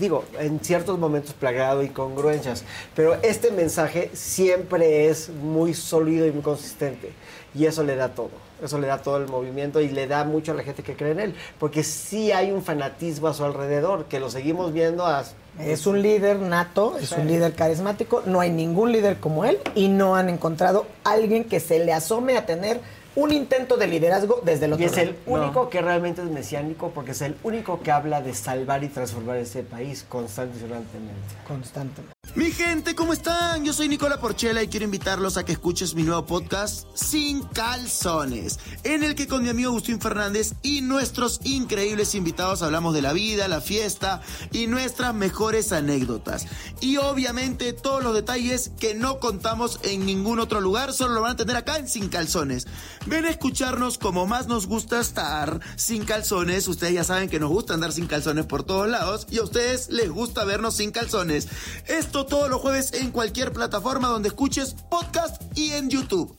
digo, 0.00 0.24
en 0.40 0.58
ciertos 0.60 0.98
momentos 0.98 1.34
plagado 1.34 1.80
de 1.80 1.84
incongruencias. 1.86 2.64
Pero 2.96 3.16
este 3.22 3.50
mensaje 3.50 4.10
siempre 4.14 5.08
es 5.10 5.28
muy 5.28 5.74
sólido 5.74 6.26
y 6.26 6.32
muy 6.32 6.42
consistente. 6.42 7.12
Y 7.54 7.66
eso 7.66 7.82
le 7.84 7.94
da 7.94 8.08
todo. 8.08 8.30
Eso 8.62 8.78
le 8.78 8.86
da 8.86 8.98
todo 8.98 9.18
el 9.18 9.28
movimiento 9.28 9.80
y 9.80 9.88
le 9.88 10.06
da 10.06 10.24
mucho 10.24 10.52
a 10.52 10.54
la 10.54 10.62
gente 10.62 10.82
que 10.82 10.96
cree 10.96 11.12
en 11.12 11.20
él. 11.20 11.34
Porque 11.58 11.84
sí 11.84 12.32
hay 12.32 12.50
un 12.50 12.62
fanatismo 12.62 13.28
a 13.28 13.34
su 13.34 13.44
alrededor, 13.44 14.06
que 14.06 14.20
lo 14.20 14.30
seguimos 14.30 14.72
viendo 14.72 15.06
a... 15.06 15.24
Es 15.58 15.86
un 15.86 16.02
líder 16.02 16.38
nato, 16.38 16.96
es 17.00 17.10
un 17.12 17.26
líder 17.26 17.54
carismático, 17.54 18.22
no 18.26 18.40
hay 18.40 18.50
ningún 18.50 18.92
líder 18.92 19.18
como 19.18 19.44
él 19.44 19.58
y 19.74 19.88
no 19.88 20.14
han 20.14 20.28
encontrado 20.28 20.86
alguien 21.02 21.44
que 21.44 21.58
se 21.58 21.84
le 21.84 21.92
asome 21.92 22.36
a 22.36 22.46
tener 22.46 22.80
un 23.18 23.32
intento 23.32 23.76
de 23.76 23.88
liderazgo 23.88 24.40
desde 24.44 24.66
el 24.66 24.74
otro 24.74 24.84
Y 24.84 24.86
es 24.86 24.96
el 24.96 25.08
lado. 25.08 25.44
único 25.44 25.70
que 25.70 25.82
realmente 25.82 26.22
es 26.22 26.30
mesiánico 26.30 26.92
porque 26.94 27.10
es 27.10 27.20
el 27.22 27.34
único 27.42 27.82
que 27.82 27.90
habla 27.90 28.20
de 28.22 28.32
salvar 28.32 28.84
y 28.84 28.88
transformar 28.88 29.38
ese 29.38 29.64
país 29.64 30.04
constantemente. 30.08 31.34
Constantemente. 31.46 32.18
Mi 32.34 32.52
gente, 32.52 32.94
¿cómo 32.94 33.14
están? 33.14 33.64
Yo 33.64 33.72
soy 33.72 33.88
Nicola 33.88 34.20
Porchela 34.20 34.62
y 34.62 34.68
quiero 34.68 34.84
invitarlos 34.84 35.36
a 35.36 35.44
que 35.44 35.52
escuches 35.52 35.94
mi 35.94 36.02
nuevo 36.04 36.26
podcast 36.26 36.86
Sin 36.94 37.42
Calzones, 37.42 38.60
en 38.84 39.02
el 39.02 39.14
que 39.14 39.26
con 39.26 39.42
mi 39.42 39.48
amigo 39.48 39.70
Agustín 39.70 40.00
Fernández 40.00 40.52
y 40.62 40.82
nuestros 40.82 41.40
increíbles 41.42 42.14
invitados 42.14 42.62
hablamos 42.62 42.94
de 42.94 43.02
la 43.02 43.12
vida, 43.12 43.48
la 43.48 43.60
fiesta 43.60 44.20
y 44.52 44.68
nuestras 44.68 45.14
mejores 45.14 45.72
anécdotas. 45.72 46.46
Y 46.80 46.98
obviamente 46.98 47.72
todos 47.72 48.04
los 48.04 48.14
detalles 48.14 48.70
que 48.78 48.94
no 48.94 49.18
contamos 49.18 49.80
en 49.82 50.06
ningún 50.06 50.38
otro 50.38 50.60
lugar, 50.60 50.92
solo 50.92 51.14
lo 51.14 51.22
van 51.22 51.32
a 51.32 51.36
tener 51.36 51.56
acá 51.56 51.78
en 51.78 51.88
Sin 51.88 52.08
Calzones. 52.08 52.68
Ven 53.08 53.24
a 53.24 53.30
escucharnos 53.30 53.96
como 53.96 54.26
más 54.26 54.48
nos 54.48 54.66
gusta 54.66 55.00
estar 55.00 55.60
sin 55.76 56.04
calzones. 56.04 56.68
Ustedes 56.68 56.92
ya 56.92 57.04
saben 57.04 57.30
que 57.30 57.40
nos 57.40 57.48
gusta 57.48 57.72
andar 57.72 57.92
sin 57.92 58.06
calzones 58.06 58.44
por 58.44 58.64
todos 58.64 58.86
lados 58.86 59.26
y 59.30 59.38
a 59.38 59.44
ustedes 59.44 59.88
les 59.88 60.10
gusta 60.10 60.44
vernos 60.44 60.76
sin 60.76 60.90
calzones. 60.90 61.48
Esto 61.86 62.26
todos 62.26 62.50
los 62.50 62.60
jueves 62.60 62.92
en 62.92 63.10
cualquier 63.10 63.54
plataforma 63.54 64.08
donde 64.08 64.28
escuches 64.28 64.74
podcast 64.90 65.40
y 65.56 65.72
en 65.72 65.88
YouTube. 65.88 66.36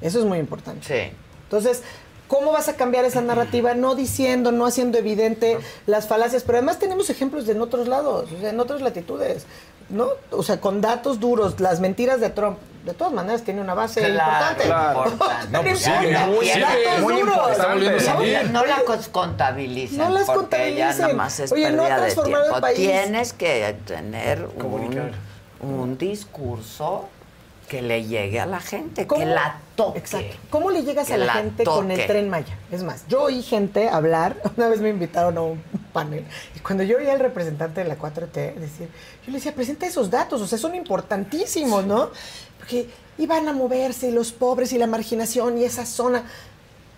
Eso 0.00 0.20
es 0.20 0.24
muy 0.24 0.38
importante. 0.38 0.86
Sí. 0.86 1.16
Entonces, 1.44 1.82
¿cómo 2.32 2.50
vas 2.50 2.68
a 2.70 2.76
cambiar 2.76 3.04
esa 3.04 3.20
narrativa? 3.20 3.74
No 3.74 3.94
diciendo, 3.94 4.52
no 4.52 4.64
haciendo 4.64 4.96
evidente 4.96 5.58
las 5.84 6.06
falacias, 6.08 6.44
pero 6.44 6.56
además 6.56 6.78
tenemos 6.78 7.10
ejemplos 7.10 7.44
de 7.44 7.52
en 7.52 7.60
otros 7.60 7.88
lados, 7.88 8.30
o 8.34 8.40
sea, 8.40 8.48
en 8.48 8.58
otras 8.58 8.80
latitudes, 8.80 9.44
¿no? 9.90 10.06
O 10.30 10.42
sea, 10.42 10.58
con 10.58 10.80
datos 10.80 11.20
duros, 11.20 11.60
las 11.60 11.80
mentiras 11.80 12.20
de 12.20 12.30
Trump. 12.30 12.56
de 12.86 12.94
todas 12.94 13.12
maneras 13.12 13.42
tiene 13.42 13.60
una 13.60 13.74
base 13.74 14.00
Claro, 14.00 14.14
importante. 14.32 14.64
claro. 14.64 15.10
Importante. 15.10 15.48
No, 15.52 15.62
pues 15.62 15.78
sí, 15.78 15.90
muy- 16.26 17.02
muy 17.02 17.20
importante. 17.20 18.44
No 18.50 18.64
la 18.64 18.82
contabilicen 19.12 19.98
No 19.98 20.08
las 20.08 20.28
es 21.38 21.52
Oye, 21.52 21.70
no 21.70 21.84
ha 21.84 21.96
transformado 21.96 22.54
el 22.56 22.60
país. 22.62 22.76
Tienes 22.78 23.32
que 23.34 23.76
tener 23.86 24.48
un, 24.56 25.12
un 25.60 25.98
discurso 25.98 27.08
que 27.68 27.82
le 27.82 28.04
llegue 28.04 28.40
a 28.40 28.46
la 28.46 28.60
gente, 28.60 29.06
que 29.06 29.24
la 29.26 29.56
toque. 29.76 29.98
Exacto. 29.98 30.36
¿Cómo 30.50 30.70
le 30.70 30.82
llegas 30.82 31.10
a 31.10 31.16
la, 31.16 31.26
la 31.26 31.32
gente 31.34 31.64
con 31.64 31.90
el 31.90 32.06
tren 32.06 32.28
Maya? 32.28 32.56
Es 32.70 32.82
más, 32.82 33.06
yo 33.08 33.22
oí 33.22 33.42
gente 33.42 33.88
hablar, 33.88 34.36
una 34.56 34.68
vez 34.68 34.80
me 34.80 34.90
invitaron 34.90 35.36
a 35.38 35.42
un 35.42 35.62
panel, 35.92 36.24
y 36.56 36.60
cuando 36.60 36.84
yo 36.84 36.98
oía 36.98 37.12
al 37.12 37.20
representante 37.20 37.82
de 37.82 37.88
la 37.88 37.98
4T 37.98 38.54
decir, 38.54 38.88
yo 39.24 39.32
le 39.32 39.32
decía, 39.32 39.54
presenta 39.54 39.86
esos 39.86 40.10
datos, 40.10 40.40
o 40.40 40.46
sea, 40.46 40.58
son 40.58 40.74
importantísimos, 40.74 41.84
¿no? 41.84 42.10
Porque 42.58 42.88
iban 43.18 43.48
a 43.48 43.52
moverse 43.52 44.08
y 44.08 44.12
los 44.12 44.32
pobres 44.32 44.72
y 44.72 44.78
la 44.78 44.86
marginación 44.86 45.58
y 45.58 45.64
esa 45.64 45.86
zona. 45.86 46.24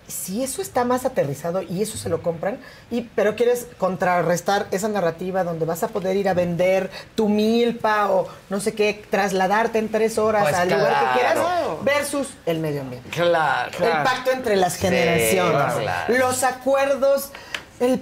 Si 0.06 0.42
eso 0.44 0.60
está 0.60 0.84
más 0.84 1.04
aterrizado 1.06 1.62
y 1.62 1.80
eso 1.82 1.96
se 1.96 2.08
lo 2.08 2.20
compran, 2.22 2.58
y, 2.90 3.02
pero 3.14 3.36
quieres 3.36 3.66
contrarrestar 3.78 4.66
esa 4.70 4.88
narrativa 4.88 5.44
donde 5.44 5.64
vas 5.64 5.82
a 5.82 5.88
poder 5.88 6.16
ir 6.16 6.28
a 6.28 6.34
vender 6.34 6.90
tu 7.14 7.28
milpa 7.28 8.10
o 8.10 8.28
no 8.50 8.60
sé 8.60 8.74
qué, 8.74 9.02
trasladarte 9.10 9.78
en 9.78 9.90
tres 9.90 10.18
horas 10.18 10.42
Pues 10.42 10.54
al 10.54 10.68
lugar 10.70 10.94
que 11.14 11.18
quieras, 11.20 11.38
versus 11.82 12.28
el 12.44 12.58
medio 12.58 12.82
ambiente. 12.82 13.08
Claro. 13.10 13.70
El 13.80 14.02
pacto 14.04 14.30
entre 14.30 14.56
las 14.56 14.74
Sí, 14.74 14.80
generaciones. 14.80 15.74
claro. 15.82 16.18
Los 16.18 16.42
acuerdos. 16.42 17.30
El- 17.80 18.00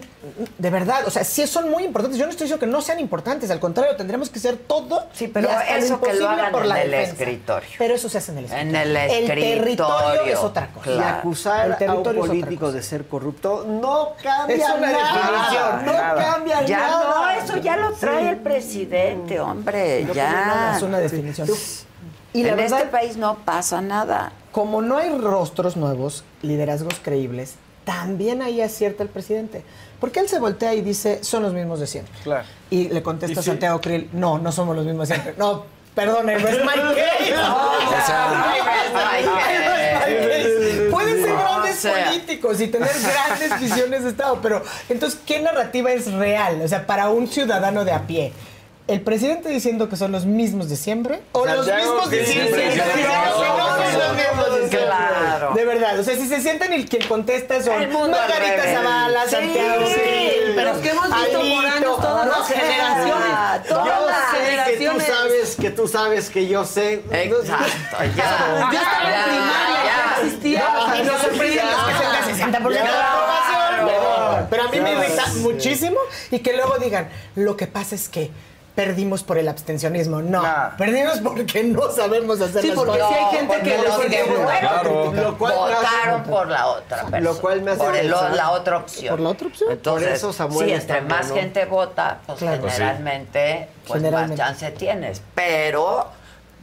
de 0.59 0.71
verdad, 0.71 1.07
o 1.07 1.11
sea, 1.11 1.25
sí 1.25 1.47
son 1.47 1.71
muy 1.71 1.85
importantes. 1.85 2.19
Yo 2.19 2.27
no 2.27 2.31
estoy 2.31 2.45
diciendo 2.45 2.61
que 2.65 2.71
no 2.71 2.81
sean 2.83 3.01
importantes, 3.01 3.51
al 3.51 3.59
contrario, 3.59 3.97
tendremos 3.97 4.29
que 4.31 4.39
hacer 4.39 4.57
todo. 4.57 5.07
Sí, 5.13 5.29
pero 5.29 5.49
eso 5.69 6.01
que 6.01 6.13
lo 6.15 6.29
hagan 6.29 6.55
en 6.55 6.63
el 6.77 6.91
defensa. 6.91 7.13
escritorio. 7.13 7.69
Pero 7.79 7.95
eso 7.95 8.09
se 8.09 8.19
hace 8.19 8.33
en 8.33 8.39
el 8.39 8.45
escritorio. 8.45 8.71
En 8.71 8.77
el 8.77 8.97
escritorio. 8.97 9.45
territorio 9.45 10.23
es 10.33 10.39
otra 10.39 10.67
cosa. 10.69 10.91
Y 10.93 10.99
acusar 10.99 11.77
El 11.81 11.89
a 11.89 11.95
un 11.95 12.03
político 12.03 12.71
de 12.71 12.83
ser 12.83 13.07
corrupto 13.09 13.65
no 13.67 14.11
cambia 14.23 14.57
Es 14.57 14.63
una 14.77 14.93
nada. 14.93 15.83
no 15.85 15.93
nada. 15.93 16.15
cambia 16.33 16.63
Ya 16.67 16.79
nada. 16.79 17.05
no, 17.05 17.31
eso 17.43 17.57
ya 17.57 17.77
lo 17.77 17.93
trae 17.93 18.23
Sí. 18.23 18.29
el 18.29 18.37
presidente, 18.39 19.41
hombre, 19.41 20.05
No 20.05 20.13
ya. 20.15 20.33
nada, 20.33 20.77
es 20.77 20.83
una 20.83 20.99
definición. 20.99 21.49
Y 22.35 22.43
la 22.45 22.51
en 22.51 22.57
verdad- 22.57 22.79
este 22.79 22.91
país 22.91 23.17
no 23.17 23.37
pasa 23.45 23.81
nada. 23.81 24.33
Como 24.53 24.81
no 24.83 24.99
hay 24.99 25.11
rostros 25.19 25.77
nuevos, 25.77 26.25
liderazgos 26.43 26.95
creíbles, 27.03 27.55
también 27.85 28.43
ahí 28.43 28.61
acierta 28.61 29.03
el 29.03 29.09
presidente. 29.09 29.63
Porque 30.01 30.21
él 30.21 30.29
se 30.29 30.39
voltea 30.39 30.75
y 30.75 30.81
dice, 30.81 31.23
son 31.23 31.43
los 31.45 31.53
mismos 31.53 31.79
de 31.81 31.87
siempre. 31.87 32.13
Claro. 32.25 32.45
Y 32.71 32.89
le 32.89 33.03
contesta 33.03 33.41
¿Y 33.41 33.43
sí? 33.43 33.51
Santiago 33.51 33.81
Krill, 33.81 34.09
no, 34.13 34.39
no 34.39 34.51
somos 34.51 34.75
los 34.75 34.85
mismos 34.85 35.09
de 35.09 35.15
siempre. 35.15 35.35
No, 35.39 35.65
perdone, 35.95 36.39
no 36.39 36.49
es 36.49 36.59
my 36.65 36.73
case. 36.95 37.35
Pueden 40.91 41.23
ser 41.23 41.31
O 41.33 41.39
grandes 41.39 41.77
sea. 41.77 42.07
políticos 42.07 42.61
y 42.61 42.69
tener 42.69 42.91
grandes 43.01 43.61
visiones 43.61 44.05
de 44.05 44.11
Estado, 44.11 44.39
pero 44.43 44.63
entonces, 44.89 45.19
¿qué 45.27 45.41
narrativa 45.41 45.93
es 45.93 46.13
real? 46.13 46.61
O 46.63 46.69
sea, 46.69 46.87
para 46.87 47.09
un 47.11 47.29
ciudadano 47.29 47.85
de 47.85 47.93
a 47.93 48.07
pie. 48.07 48.33
¿El 48.89 49.01
presidente 49.01 49.49
diciendo 49.49 49.89
que 49.89 49.97
son 49.97 50.11
los 50.13 50.27
mismos 50.27 50.69
de 50.69 50.77
siempre? 50.77 51.21
¿O 51.33 51.47
los 51.47 51.67
Santiago 51.67 51.93
mismos 51.95 52.11
de 52.11 52.27
siempre? 52.27 52.63
que 52.63 52.69
Diciendo 52.71 52.93
que 52.97 53.03
no 53.03 53.37
son 53.37 53.99
los 53.99 54.17
mismos 54.17 54.47
de 54.55 54.69
siempre. 54.69 54.87
Claro. 54.87 55.53
De 55.55 55.65
verdad, 55.65 55.99
o 56.01 56.03
sea, 56.05 56.17
si 56.17 56.27
se 56.29 56.41
sientan 56.41 56.73
y 56.73 56.85
quien 56.85 57.07
contesta 57.07 57.63
son 57.63 57.81
El 57.81 57.91
mundo 57.91 58.17
Margarita. 58.17 58.63
Zavala, 58.75 59.25
Sí, 59.25 59.31
Santiago 59.31 59.85
Krill, 59.85 60.53
pero 60.57 60.71
es 60.73 60.79
que 60.79 60.89
hemos 60.91 61.05
visto 61.07 61.39
por 61.39 61.67
años 61.67 61.97
todas 62.01 62.27
las 62.27 62.49
generaciones, 62.49 63.69
todas 63.69 63.87
Yo 63.87 64.07
las 64.07 64.31
sé 64.31 64.37
que 64.37 64.73
tú 64.73 64.79
generaciones. 64.79 65.07
sabes 65.07 65.57
que 65.57 65.71
tú 65.71 65.89
sabes 65.89 66.31
que 66.31 66.49
yo 66.49 66.65
sé. 66.65 66.95
Exacto, 67.11 67.97
ya. 68.01 68.09
Yo 68.73 68.79
estaba 68.79 69.05
en 69.05 69.25
primaria, 69.25 69.85
ya. 69.85 70.17
ya 70.17 70.23
existía. 70.23 70.69
No, 70.75 70.97
y 70.97 71.03
nos 71.05 71.21
sorprenden 71.21 71.67
los 71.67 71.85
que 71.85 71.99
sean 71.99 72.13
de 72.27 72.59
60% 72.59 72.69
de. 72.69 72.79
Claro. 72.81 74.47
Pero 74.51 74.63
a 74.65 74.69
mí 74.69 74.81
me 74.81 74.93
irrita 74.93 75.27
muchísimo 75.37 75.99
y 76.31 76.41
que 76.41 76.53
luego 76.55 76.79
digan, 76.79 77.09
lo 77.37 77.57
que 77.57 77.67
pasa 77.67 77.95
es 77.95 78.09
que 78.09 78.31
perdimos 78.75 79.23
por 79.23 79.37
el 79.39 79.49
abstencionismo. 79.49 80.23
No, 80.23 80.43
perdimos 80.79 81.19
porque 81.21 81.63
no 81.65 81.91
sabemos 81.91 82.41
hacer 82.41 82.63
Sí, 82.63 82.69
las 82.69 82.77
porque 82.77 82.99
cosas. 82.99 83.09
sí 83.09 83.15
hay 83.15 83.37
gente 83.37 83.55
porque 83.55 83.71
que 83.71 83.77
los 83.79 83.87
los 83.87 84.07
que 84.07 84.23
votaron, 84.25 85.17
Lo 85.17 85.39
cual 85.39 85.53
Votaron 85.55 86.23
por 86.25 86.49
la 86.49 86.67
otra 86.67 86.97
persona. 87.03 87.21
Lo 87.21 87.39
cual 87.39 87.63
me 87.63 87.71
hace 87.73 87.81
por 87.85 87.97
el- 87.97 88.11
la 88.11 88.51
otra 88.53 88.79
opción. 88.79 89.11
Por 89.17 89.21
la 89.21 89.29
otra 89.31 89.47
opción. 89.49 89.73
Entonces, 89.73 90.07
Por 90.09 90.17
eso 90.17 90.33
Samuel 90.33 90.69
sí, 90.69 90.75
entre 90.75 91.01
más 91.03 91.29
bueno. 91.29 91.35
gente 91.43 91.65
vota, 91.67 92.19
pues 92.27 92.39
Claro. 92.39 92.63
Generalmente, 92.69 93.69
pues 93.87 94.01
Generalmente. 94.01 94.43
más 94.43 94.49
chance 94.51 94.71
tienes. 94.73 95.23
Pero 95.35 96.07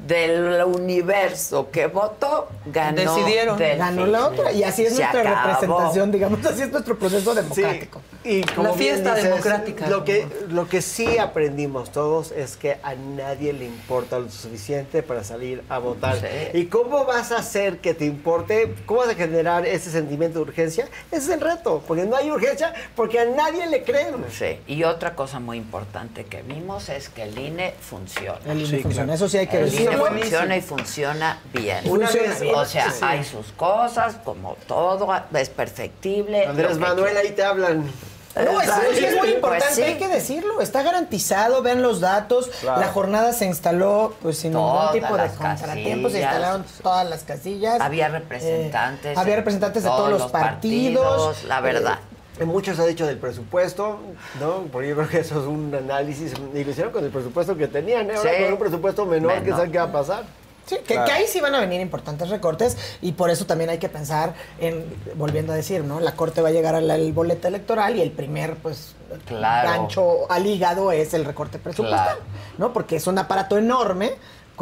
del 0.05 0.63
universo 0.63 1.69
que 1.71 1.87
votó, 1.87 2.47
ganó 2.65 3.15
Decidieron. 3.15 3.57
Ganó 3.57 4.05
la 4.05 4.27
otra. 4.27 4.51
Y 4.51 4.63
así 4.63 4.83
es 4.85 4.95
Se 4.95 5.01
nuestra 5.01 5.21
acabó. 5.21 5.47
representación, 5.51 6.11
digamos, 6.11 6.45
así 6.45 6.61
es 6.61 6.71
nuestro 6.71 6.97
proceso 6.97 7.35
democrático. 7.35 8.01
Y 8.23 8.41
como 8.43 8.69
La 8.69 8.73
fiesta 8.73 9.15
democrática. 9.15 9.87
Lo 9.89 10.03
que, 10.03 10.27
lo 10.49 10.67
que 10.67 10.81
sí 10.81 11.17
aprendimos 11.17 11.91
todos 11.91 12.31
es 12.31 12.57
que 12.57 12.77
a 12.83 12.95
nadie 12.95 13.53
le 13.53 13.65
importa 13.65 14.19
lo 14.19 14.29
suficiente 14.29 15.03
para 15.03 15.23
salir 15.23 15.63
a 15.69 15.79
votar. 15.79 16.17
Sí. 16.19 16.57
¿Y 16.57 16.65
cómo 16.65 17.05
vas 17.05 17.31
a 17.31 17.37
hacer 17.37 17.77
que 17.79 17.93
te 17.93 18.05
importe? 18.05 18.75
¿Cómo 18.85 19.01
vas 19.01 19.09
a 19.09 19.15
generar 19.15 19.65
ese 19.65 19.91
sentimiento 19.91 20.39
de 20.39 20.43
urgencia? 20.43 20.87
Ese 21.11 21.23
es 21.23 21.29
el 21.29 21.41
reto, 21.41 21.83
porque 21.87 22.05
no 22.05 22.15
hay 22.15 22.31
urgencia, 22.31 22.73
porque 22.95 23.19
a 23.19 23.25
nadie 23.25 23.67
le 23.67 23.83
creen. 23.83 24.15
Sí, 24.31 24.59
y 24.67 24.83
otra 24.83 25.15
cosa 25.15 25.39
muy 25.39 25.57
importante 25.57 26.25
que 26.25 26.41
vimos 26.41 26.89
es 26.89 27.09
que 27.09 27.23
el 27.23 27.37
INE 27.37 27.73
funciona. 27.79 28.39
El 28.45 28.61
INE 28.61 28.79
funciona, 28.79 29.13
eso 29.13 29.29
sí 29.29 29.37
hay 29.37 29.47
que 29.47 29.59
El 29.61 29.73
Funciona 29.97 30.57
y 30.57 30.61
funciona 30.61 31.39
bien. 31.53 31.79
Una 31.89 32.07
Funciona 32.07 32.29
vez- 32.29 32.41
bien. 32.41 32.55
O 32.55 32.65
sea, 32.65 32.91
Sí. 32.91 32.99
hay 33.01 33.23
sus 33.23 33.51
cosas, 33.53 34.15
como 34.23 34.55
todo, 34.67 35.07
es 35.33 35.49
perfectible. 35.49 36.45
Andrés 36.45 36.77
Manuel, 36.77 37.15
ahí 37.17 37.31
te 37.31 37.43
hablan. 37.43 37.91
No, 38.35 38.61
eso 38.61 38.71
sí 38.93 39.03
es 39.03 39.11
muy 39.13 39.19
Pues 39.21 39.33
importante, 39.35 39.75
sí. 39.75 39.81
hay 39.81 39.97
que 39.97 40.07
decirlo. 40.07 40.61
Está 40.61 40.81
garantizado, 40.83 41.61
vean 41.61 41.81
los 41.81 41.99
datos. 41.99 42.47
Claro. 42.61 42.79
La 42.79 42.87
jornada 42.87 43.33
se 43.33 43.45
instaló 43.45 44.13
pues 44.21 44.37
sin 44.37 44.53
Todas 44.53 44.93
ningún 44.93 45.01
tipo 45.01 45.17
de 45.17 45.23
las 45.27 45.31
contratiempos. 45.33 46.11
Se 46.13 46.21
instalaron 46.21 46.65
todas 46.81 47.09
las 47.09 47.23
casillas. 47.23 47.81
Había 47.81 48.07
representantes. 48.07 49.17
Eh, 49.17 49.19
había 49.19 49.35
representantes 49.35 49.83
de 49.83 49.89
todos 49.89 50.09
los 50.11 50.31
partidos. 50.31 51.43
La 51.45 51.59
verdad. 51.59 51.95
Eh, 52.01 52.08
Mucho 52.45 52.73
se 52.75 52.81
ha 52.81 52.85
dicho 52.85 53.05
del 53.05 53.17
presupuesto, 53.17 53.99
¿no? 54.39 54.63
Porque 54.71 54.89
yo 54.89 54.95
creo 54.95 55.07
que 55.09 55.19
eso 55.19 55.39
es 55.41 55.47
un 55.47 55.73
análisis. 55.75 56.33
Y 56.53 56.63
lo 56.63 56.71
hicieron 56.71 56.91
con 56.93 57.03
el 57.03 57.11
presupuesto 57.11 57.55
que 57.57 57.67
tenían, 57.67 58.09
¿eh? 58.09 58.15
Ahora 58.15 58.29
Sí. 58.37 58.43
con 58.43 58.53
un 58.53 58.59
presupuesto 58.59 59.05
menor, 59.05 59.33
que 59.35 59.39
Menor. 59.41 59.57
saben 59.57 59.71
qué 59.71 59.77
va 59.77 59.83
a 59.85 59.91
pasar. 59.91 60.23
Sí, 60.65 60.75
que, 60.85 60.93
Claro. 60.93 61.05
que 61.07 61.11
ahí 61.13 61.25
sí 61.27 61.41
van 61.41 61.55
a 61.55 61.59
venir 61.61 61.81
importantes 61.81 62.29
recortes 62.29 62.77
y 63.01 63.13
por 63.13 63.31
eso 63.31 63.45
también 63.47 63.71
hay 63.71 63.79
que 63.79 63.89
pensar 63.89 64.35
en, 64.59 64.85
volviendo 65.15 65.51
a 65.51 65.55
decir, 65.55 65.83
¿no? 65.83 65.99
La 65.99 66.11
Corte 66.11 66.41
va 66.43 66.49
a 66.49 66.51
llegar 66.51 66.75
al, 66.75 66.89
al 66.91 67.11
boleto 67.11 67.47
electoral 67.47 67.95
y 67.95 68.01
el 68.01 68.11
primer, 68.11 68.55
pues, 68.57 68.93
Claro. 69.25 69.67
gancho 69.67 70.31
al 70.31 70.45
hígado 70.45 70.91
es 70.91 71.15
el 71.15 71.25
recorte 71.25 71.57
presupuestal, 71.57 72.17
Claro. 72.17 72.21
¿no? 72.59 72.71
Porque 72.71 72.97
es 72.97 73.07
un 73.07 73.17
aparato 73.17 73.57
enorme 73.57 74.11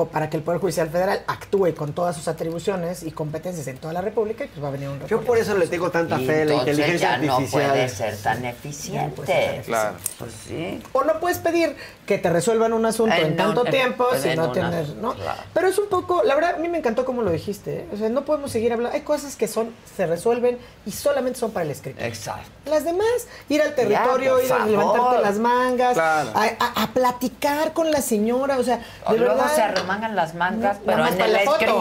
para 0.05 0.29
que 0.29 0.37
el 0.37 0.43
Poder 0.43 0.61
Judicial 0.61 0.89
Federal 0.89 1.23
actúe 1.27 1.73
con 1.75 1.93
todas 1.93 2.15
sus 2.15 2.27
atribuciones 2.27 3.03
y 3.03 3.11
competencias 3.11 3.67
en 3.67 3.77
toda 3.77 3.93
la 3.93 4.01
República 4.01 4.45
y 4.45 4.47
pues 4.47 4.63
va 4.63 4.69
a 4.69 4.71
venir 4.71 4.89
un. 4.89 5.05
Yo 5.07 5.21
por 5.21 5.37
eso 5.37 5.57
le 5.57 5.67
tengo 5.67 5.89
tanta 5.91 6.17
fe 6.19 6.43
a 6.43 6.45
la 6.45 6.53
inteligencia 6.55 6.97
ya 6.97 7.13
artificial. 7.15 7.63
no 7.63 7.69
puede 7.73 7.89
ser 7.89 8.17
tan 8.17 8.45
eficiente. 8.45 9.07
no 9.07 9.13
puede 9.15 9.27
ser 9.27 9.37
tan 9.37 9.55
eficiente. 9.55 9.65
Claro. 9.71 9.95
Pues 10.19 10.31
sí. 10.47 10.81
O 10.93 11.03
no 11.03 11.19
puedes 11.19 11.37
pedir 11.39 11.75
que 12.05 12.17
te 12.17 12.29
resuelvan 12.29 12.71
un 12.73 12.85
asunto 12.85 13.15
En 13.15 13.35
tanto 13.35 13.63
tiempo 13.65 14.05
si 14.21 14.35
no 14.35 14.51
tienes, 14.51 14.89
¿no? 14.95 15.13
claro. 15.13 15.41
Pero 15.53 15.67
es 15.67 15.77
un 15.77 15.87
poco, 15.89 16.23
la 16.23 16.35
verdad, 16.35 16.55
a 16.55 16.57
mí 16.59 16.69
me 16.69 16.77
encantó 16.77 17.03
como 17.03 17.21
lo 17.21 17.31
dijiste, 17.31 17.79
¿eh? 17.81 17.87
O 17.93 17.97
sea, 17.97 18.07
no 18.09 18.23
podemos 18.23 18.51
seguir 18.51 18.71
hablando. 18.73 18.95
Hay 18.95 19.01
cosas 19.01 19.35
que 19.35 19.47
son, 19.47 19.71
se 19.95 20.05
resuelven 20.07 20.57
y 20.85 20.91
solamente 20.91 21.39
son 21.39 21.51
para 21.51 21.65
el 21.65 21.71
escrito. 21.71 22.01
Exacto. 22.03 22.47
Las 22.65 22.83
demás, 22.85 23.07
ir 23.49 23.61
al 23.61 23.75
territorio, 23.75 24.41
ir 24.41 24.51
a 24.53 24.65
levantarte 24.65 25.21
las 25.21 25.37
mangas, 25.39 25.93
Claro. 25.93 26.31
a, 26.33 26.43
a- 26.59 26.83
a 26.83 26.87
platicar 26.93 27.73
con 27.73 27.91
la 27.91 28.01
señora, 28.01 28.57
o 28.57 28.63
sea, 28.63 28.81
O 29.05 29.13
de 29.13 29.19
luego 29.19 29.35
verdad. 29.35 29.49
Se 29.87 29.93
arremangan 29.93 30.15
las 30.15 30.35
mangas, 30.35 30.77
pero 30.85 31.07
en 31.07 31.21
el 31.21 31.35
escritorio. 31.35 31.77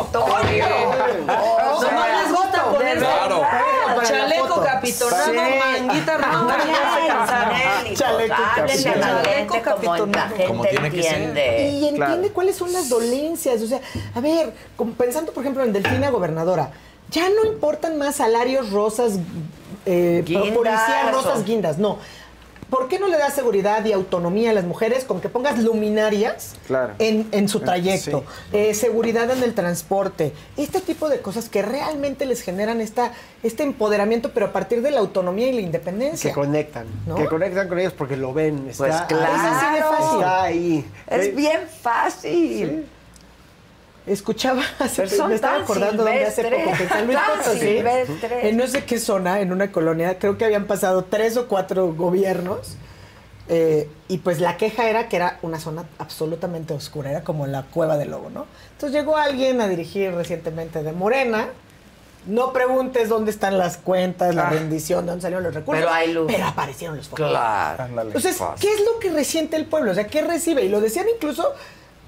O 1.75 1.81
sea, 1.81 1.91
Nomás 1.91 2.23
les 2.23 2.31
gusta 2.33 2.65
poner 2.65 2.99
chaleco 4.05 4.63
capitonado, 4.63 5.25
Sí. 5.25 5.37
manguita. 5.59 6.19
Chaleco 7.95 9.63
capitonado. 9.63 9.97
como 9.97 10.13
la 10.13 10.29
gente 10.29 10.45
Como 10.47 10.65
tiene 10.65 10.91
que 10.91 11.03
ser. 11.03 11.13
entiende. 11.15 11.69
Y 11.71 11.89
entiende 11.89 12.31
cuáles 12.31 12.57
son 12.57 12.73
las 12.73 12.89
dolencias. 12.89 13.63
O 13.63 13.67
sea, 13.67 13.81
a 14.15 14.21
ver, 14.21 14.53
pensando, 14.97 15.33
por 15.33 15.43
ejemplo, 15.43 15.63
en 15.65 15.73
Delfina 15.73 16.11
Gobernadora, 16.11 16.71
ya 17.11 17.29
no 17.29 17.45
importan 17.51 17.99
más 17.99 18.17
salarios 18.17 18.71
rosas, 18.71 19.13
eh, 19.85 20.23
Guindas, 20.27 20.51
policías 20.51 21.13
rosas 21.13 21.45
guindas, 21.45 21.79
no. 21.79 21.99
¿Por 22.71 22.89
qué 22.89 22.99
no 22.99 23.07
le 23.07 23.17
das 23.17 23.33
seguridad 23.35 23.85
y 23.85 23.93
autonomía 23.93 24.51
a 24.51 24.53
las 24.53 24.65
mujeres 24.65 25.05
con 25.05 25.21
que 25.21 25.29
pongas 25.29 25.59
luminarias 25.61 26.55
Claro. 26.67 26.95
en, 26.99 27.29
en 27.31 27.49
su 27.49 27.61
trayecto? 27.61 28.25
Sí. 28.51 28.57
Eh, 28.57 28.75
seguridad 28.75 29.31
en 29.31 29.43
el 29.45 29.55
transporte. 29.55 30.33
Este 30.57 30.81
tipo 30.81 31.09
de 31.09 31.21
cosas 31.21 31.49
que 31.49 31.63
realmente 31.63 32.27
les 32.27 32.41
generan 32.43 32.81
esta, 32.81 33.13
este 33.45 33.63
empoderamiento, 33.63 34.33
pero 34.33 34.47
a 34.47 34.53
partir 34.53 34.83
de 34.83 34.91
la 34.91 34.99
autonomía 35.01 35.47
y 35.49 35.53
la 35.53 35.61
independencia. 35.61 36.31
Que 36.31 36.35
conectan. 36.35 36.87
¿No? 37.07 37.15
Que 37.15 37.27
conectan 37.27 37.69
con 37.69 37.79
ellos 37.79 37.93
porque 37.93 38.17
lo 38.17 38.33
ven. 38.35 38.67
Está 38.69 38.85
Pues 38.85 38.95
ahí. 38.97 39.07
claro. 39.09 39.35
Es 39.37 39.43
así 39.43 39.75
de 39.77 39.81
fácil. 39.83 40.19
Está 40.19 40.43
ahí. 40.43 40.85
Es 41.07 41.27
Eh, 41.27 41.33
bien 41.37 41.61
fácil. 41.83 42.87
Escuchaba 44.07 44.63
hace 44.79 45.03
Pero 45.03 45.17
son 45.17 45.29
me 45.31 45.35
estaba 45.35 45.59
acordando 45.63 46.05
donde 46.05 46.25
hace 46.25 46.45
poco 46.45 46.77
que 46.77 46.83
en 46.85 46.89
San 46.89 47.07
Luis 47.07 47.19
Potosí, 47.39 47.83
en 48.43 48.57
no 48.57 48.67
sé 48.67 48.85
qué 48.85 48.99
zona, 49.01 49.41
en 49.41 49.53
una 49.53 49.73
colonia, 49.73 50.19
creo 50.19 50.39
que 50.39 50.45
habían 50.45 50.67
pasado 50.67 51.05
tres 51.05 51.37
o 51.37 51.49
cuatro 51.49 51.93
gobiernos. 51.93 52.77
eh, 53.49 53.89
y 54.09 54.19
pues 54.19 54.41
la 54.41 54.57
queja 54.57 54.89
era 54.89 55.09
que 55.09 55.17
era 55.17 55.39
una 55.43 55.59
zona 55.61 55.85
absolutamente 55.99 56.73
oscura, 56.75 57.11
era 57.11 57.23
como 57.23 57.47
la 57.47 57.63
cueva 57.65 57.97
del 57.97 58.11
lobo, 58.11 58.31
¿no? 58.31 58.47
Entonces 58.73 58.99
llegó 58.99 59.17
alguien 59.17 59.61
a 59.61 59.69
dirigir 59.69 60.13
recientemente 60.15 60.83
de 60.83 60.93
Morena. 60.93 61.49
No 62.27 62.53
preguntes 62.53 63.09
dónde 63.09 63.31
están 63.31 63.57
las 63.57 63.77
cuentas, 63.77 64.35
la 64.35 64.49
Ah. 64.49 64.51
rendición, 64.51 65.07
dónde 65.07 65.23
salieron 65.23 65.45
los 65.45 65.55
recursos. 65.55 65.81
Pero 65.85 65.95
hay 65.95 66.13
luz. 66.13 66.27
Pero 66.27 66.45
aparecieron 66.47 66.97
los 66.97 67.07
focos. 67.09 67.29
Claro. 67.29 67.85
Entonces, 68.03 68.37
¿qué 68.61 68.73
es 68.75 68.81
lo 68.81 68.99
que 68.99 69.11
resiente 69.11 69.57
el 69.57 69.67
pueblo? 69.67 69.93
O 69.93 69.95
sea, 69.95 70.09
¿qué 70.09 70.23
recibe? 70.23 70.65
Y 70.65 70.69
lo 70.69 70.81
decían 70.81 71.07
incluso, 71.15 71.53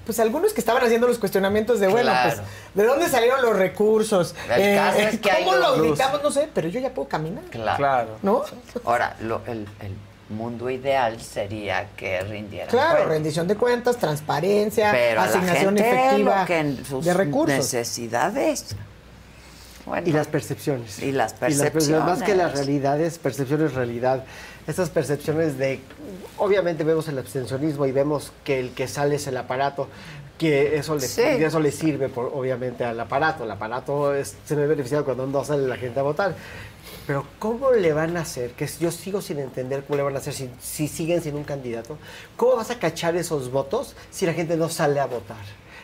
pues 0.09 0.19
algunos 0.19 0.53
que 0.53 0.59
estaban 0.59 0.83
haciendo 0.83 1.07
los 1.07 1.19
cuestionamientos 1.19 1.79
de, 1.79 1.87
bueno, 1.87 2.09
Claro. 2.09 2.33
pues, 2.37 2.47
¿de 2.73 2.83
dónde 2.83 3.07
salieron 3.09 3.43
los 3.43 3.55
recursos? 3.55 4.33
El 4.51 4.75
caso 4.75 4.97
es 4.97 5.19
que 5.19 5.29
hay 5.29 5.43
¿Cómo 5.43 5.55
lo 5.57 5.65
auditamos? 5.67 6.23
No 6.23 6.31
sé, 6.31 6.49
pero 6.51 6.67
yo 6.67 6.79
ya 6.79 6.89
puedo 6.89 7.07
caminar. 7.07 7.43
Claro. 7.51 8.17
¿No? 8.23 8.41
Ahora, 8.85 9.15
lo- 9.21 9.43
el, 9.45 9.67
el 9.81 9.95
mundo 10.35 10.67
ideal 10.71 11.21
sería 11.21 11.89
que 11.95 12.21
rindieran 12.21 12.69
Claro, 12.69 12.89
cuentas. 12.93 13.07
rendición 13.13 13.47
de 13.47 13.55
cuentas, 13.55 13.97
transparencia, 13.97 14.89
Pero 14.91 15.21
a 15.21 15.25
la 15.25 15.29
asignación 15.29 15.77
gente 15.77 15.91
efectiva 16.05 16.39
lo 16.41 16.45
que 16.47 16.57
en 16.57 16.85
sus 16.85 17.05
de 17.05 17.13
recursos. 17.13 17.55
necesidades. 17.55 18.75
Bueno, 19.85 20.07
Y 20.07 20.11
las 20.11 20.25
percepciones. 20.27 20.97
Y 21.03 21.11
las 21.11 21.11
Y 21.11 21.11
las 21.11 21.33
percepciones, 21.33 21.71
percepciones. 21.73 22.05
más 22.19 22.23
que 22.23 22.35
las 22.35 22.53
realidades, 22.53 23.19
percepciones 23.19 23.75
realidad. 23.75 24.23
Estas 24.69 24.91
percepciones 24.91 25.57
de, 25.57 25.79
obviamente 26.37 26.83
vemos 26.83 27.07
el 27.07 27.17
abstencionismo 27.17 27.87
y 27.87 27.91
vemos 27.91 28.31
que 28.43 28.59
el 28.59 28.69
que 28.75 28.87
sale 28.87 29.15
es 29.15 29.25
el 29.25 29.35
aparato, 29.35 29.87
que 30.37 30.77
eso 30.77 30.93
le, 30.93 31.01
Sí. 31.01 31.21
eso 31.23 31.59
le 31.59 31.71
sirve 31.71 32.07
por, 32.07 32.25
obviamente 32.35 32.83
al 32.85 32.99
aparato. 32.99 33.45
El 33.45 33.51
aparato 33.51 34.13
es- 34.13 34.35
se 34.45 34.53
ve 34.55 34.67
beneficiado 34.67 35.03
cuando 35.03 35.25
no 35.25 35.43
sale 35.43 35.65
la 35.67 35.75
gente 35.75 35.99
a 35.99 36.03
votar. 36.03 36.35
Pero 37.07 37.25
¿cómo 37.39 37.71
le 37.71 37.93
van 37.93 38.15
a 38.17 38.21
hacer? 38.21 38.51
Que 38.51 38.67
yo 38.79 38.91
sigo 38.91 39.21
sin 39.21 39.39
entender 39.39 39.83
cómo 39.85 39.97
le 39.97 40.03
van 40.03 40.15
a 40.15 40.19
hacer 40.19 40.33
si, 40.33 40.49
si 40.61 40.87
siguen 40.87 41.23
sin 41.23 41.33
un 41.35 41.43
candidato. 41.45 41.97
¿Cómo 42.37 42.55
vas 42.55 42.69
a 42.69 42.77
cachar 42.77 43.15
esos 43.15 43.51
votos 43.51 43.95
si 44.11 44.27
la 44.27 44.33
gente 44.33 44.55
no 44.55 44.69
sale 44.69 44.99
a 44.99 45.07
votar? 45.07 45.37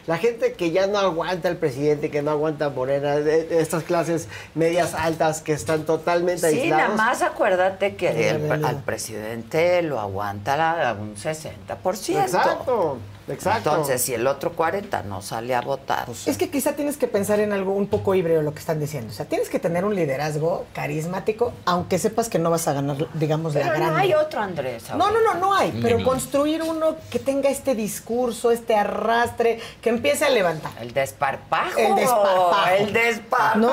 La 0.08 0.18
gente 0.18 0.54
que 0.54 0.70
ya 0.72 0.86
no 0.86 1.00
aguanta 1.00 1.48
al 1.50 1.58
presidente, 1.58 2.12
que 2.12 2.22
no 2.22 2.30
aguanta 2.32 2.66
a 2.66 2.70
Morena, 2.70 3.16
de, 3.16 3.44
de 3.46 3.60
estas 3.60 3.84
clases 3.84 4.28
medias 4.54 4.94
altas 4.94 5.42
que 5.42 5.52
están 5.54 5.84
totalmente 5.84 6.48
Sí, 6.52 6.60
aislados. 6.62 6.96
nada 6.96 6.96
más 6.96 7.22
acuérdate 7.24 7.96
que 7.96 8.30
el- 8.30 8.64
al 8.64 8.84
presidente 8.84 9.82
lo 9.82 10.00
aguanta 10.00 10.56
la- 10.58 10.94
un 10.94 11.16
60%. 11.16 12.22
Exacto, 12.22 12.98
exacto. 13.28 13.70
Entonces, 13.70 14.02
si 14.02 14.14
el 14.14 14.28
otro 14.28 14.54
40 14.54 15.04
no 15.04 15.22
sale 15.22 15.56
a 15.56 15.62
votar. 15.62 16.08
Es 16.26 16.38
que 16.38 16.50
quizá 16.50 16.74
tienes 16.74 16.98
que 16.98 17.08
pensar 17.08 17.40
en 17.40 17.54
algo 17.54 17.74
un 17.74 17.88
poco 17.88 18.16
híbrido 18.16 18.42
lo 18.42 18.54
que 18.54 18.60
están 18.60 18.80
diciendo. 18.80 19.12
O 19.12 19.16
sea, 19.16 19.26
tienes 19.26 19.50
que 19.50 19.60
tener 19.60 19.86
un 19.86 19.96
liderazgo 19.96 20.66
carismático, 20.74 21.54
aunque 21.66 22.00
sepas 22.00 22.30
que 22.30 22.40
no 22.40 22.50
vas 22.52 22.68
a 22.68 22.74
ganar, 22.74 22.98
digamos, 23.14 23.54
la 23.56 23.62
Pero 23.62 23.74
gran. 23.74 23.94
no 23.94 23.98
hay 23.98 24.14
otro 24.14 24.42
Andrés. 24.42 24.84
No, 24.92 25.12
no, 25.12 25.22
no, 25.22 25.34
no 25.36 25.54
hay. 25.54 25.78
Pero 25.82 26.04
construir 26.04 26.62
uno 26.64 26.96
que 27.10 27.20
tenga 27.20 27.50
este 27.50 27.76
discurso, 27.76 28.52
este 28.52 28.76
arrastre, 28.76 29.60
que 29.82 29.90
empiece 29.90 30.26
a 30.26 30.30
levantar. 30.30 30.72
El 30.80 30.94
desparpajo. 30.94 31.78
El 31.78 31.96
desparpajo. 31.96 32.70
El 32.78 32.94
desparpajo. 32.94 33.60
¿No? 33.60 33.72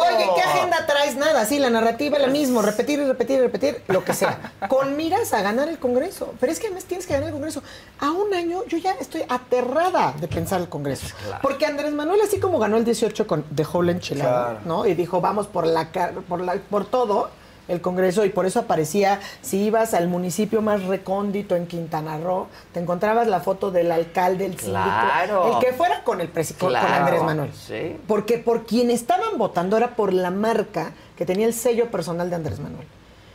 Oye, 0.00 0.28
¿qué 0.34 0.42
agenda 0.42 0.86
traes? 0.86 1.16
Nada, 1.16 1.44
sí, 1.44 1.58
la 1.58 1.70
narrativa 1.70 2.16
es 2.16 2.22
la 2.22 2.28
misma, 2.28 2.62
repetir 2.62 2.98
y 3.00 3.04
repetir 3.04 3.38
y 3.38 3.42
repetir, 3.42 3.82
lo 3.88 4.04
que 4.04 4.14
sea. 4.14 4.52
Con 4.68 4.96
miras 4.96 5.32
a 5.32 5.42
ganar 5.42 5.68
el 5.68 5.78
Congreso. 5.78 6.34
Pero 6.40 6.52
es 6.52 6.58
que 6.58 6.66
además 6.66 6.84
tienes 6.84 7.06
que 7.06 7.12
ganar 7.12 7.28
el 7.28 7.34
Congreso. 7.34 7.62
A 7.98 8.10
un 8.10 8.32
año 8.34 8.64
yo 8.66 8.78
ya 8.80 8.92
estoy 8.94 9.22
aterrada 9.28 10.14
de 10.20 10.28
pensar 10.28 10.60
el 10.60 10.68
Congreso. 10.68 11.06
Porque 11.42 11.66
Andrés 11.66 11.92
Manuel, 11.92 12.20
así 12.24 12.38
como 12.40 12.58
ganó 12.58 12.76
el 12.76 12.84
18 12.84 13.26
con 13.26 13.42
The 13.54 13.64
Whole 13.70 13.92
Enchilado, 13.92 14.30
Claro. 14.30 14.60
¿no? 14.64 14.86
Y 14.86 14.94
dijo, 14.94 15.20
vamos 15.20 15.46
por 15.46 15.66
la, 15.66 15.88
por 16.28 16.40
la 16.40 16.54
por 16.70 16.84
todo 16.86 17.30
el 17.68 17.80
Congreso 17.80 18.24
y 18.24 18.30
por 18.30 18.46
eso 18.46 18.58
aparecía, 18.58 19.20
si 19.42 19.58
ibas 19.62 19.94
al 19.94 20.08
municipio 20.08 20.60
más 20.60 20.82
recóndito 20.84 21.54
en 21.54 21.68
Quintana 21.68 22.18
Roo, 22.18 22.48
te 22.72 22.80
encontrabas 22.80 23.28
la 23.28 23.38
foto 23.40 23.70
del 23.70 23.92
alcalde, 23.92 24.46
el 24.46 24.58
síndico, 24.58 24.72
Claro. 24.82 25.52
el 25.54 25.64
que 25.64 25.72
fuera 25.72 26.02
con 26.02 26.20
el 26.20 26.32
presi- 26.32 26.56
con- 26.56 26.70
con 26.72 26.80
Claro. 26.80 26.94
Andrés 27.04 27.22
Manuel. 27.22 27.52
Sí. 27.54 27.96
Porque 28.08 28.38
por 28.38 28.66
quien 28.66 28.90
estaban 28.90 29.38
votando 29.38 29.76
era 29.76 29.94
por 29.94 30.12
la 30.12 30.32
marca 30.32 30.92
que 31.16 31.24
tenía 31.24 31.46
el 31.46 31.54
sello 31.54 31.90
personal 31.92 32.28
de 32.28 32.36
Andrés 32.36 32.58
Manuel. 32.58 32.88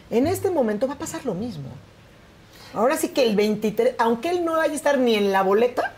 En 0.09 0.27
este 0.27 0.51
momento 0.51 0.85
va 0.87 0.95
a 0.95 0.97
pasar 0.97 1.25
lo 1.25 1.33
mismo. 1.33 1.69
Ahora 2.75 2.97
sí 2.97 3.09
que 3.09 3.23
el 3.23 3.35
23, 3.35 3.95
aunque 3.97 4.29
él 4.29 4.43
no 4.45 4.53
vaya 4.57 4.73
a 4.73 4.75
estar 4.75 4.97
ni 4.97 5.15
en 5.15 5.31
la 5.31 5.41
boleta, 5.43 5.93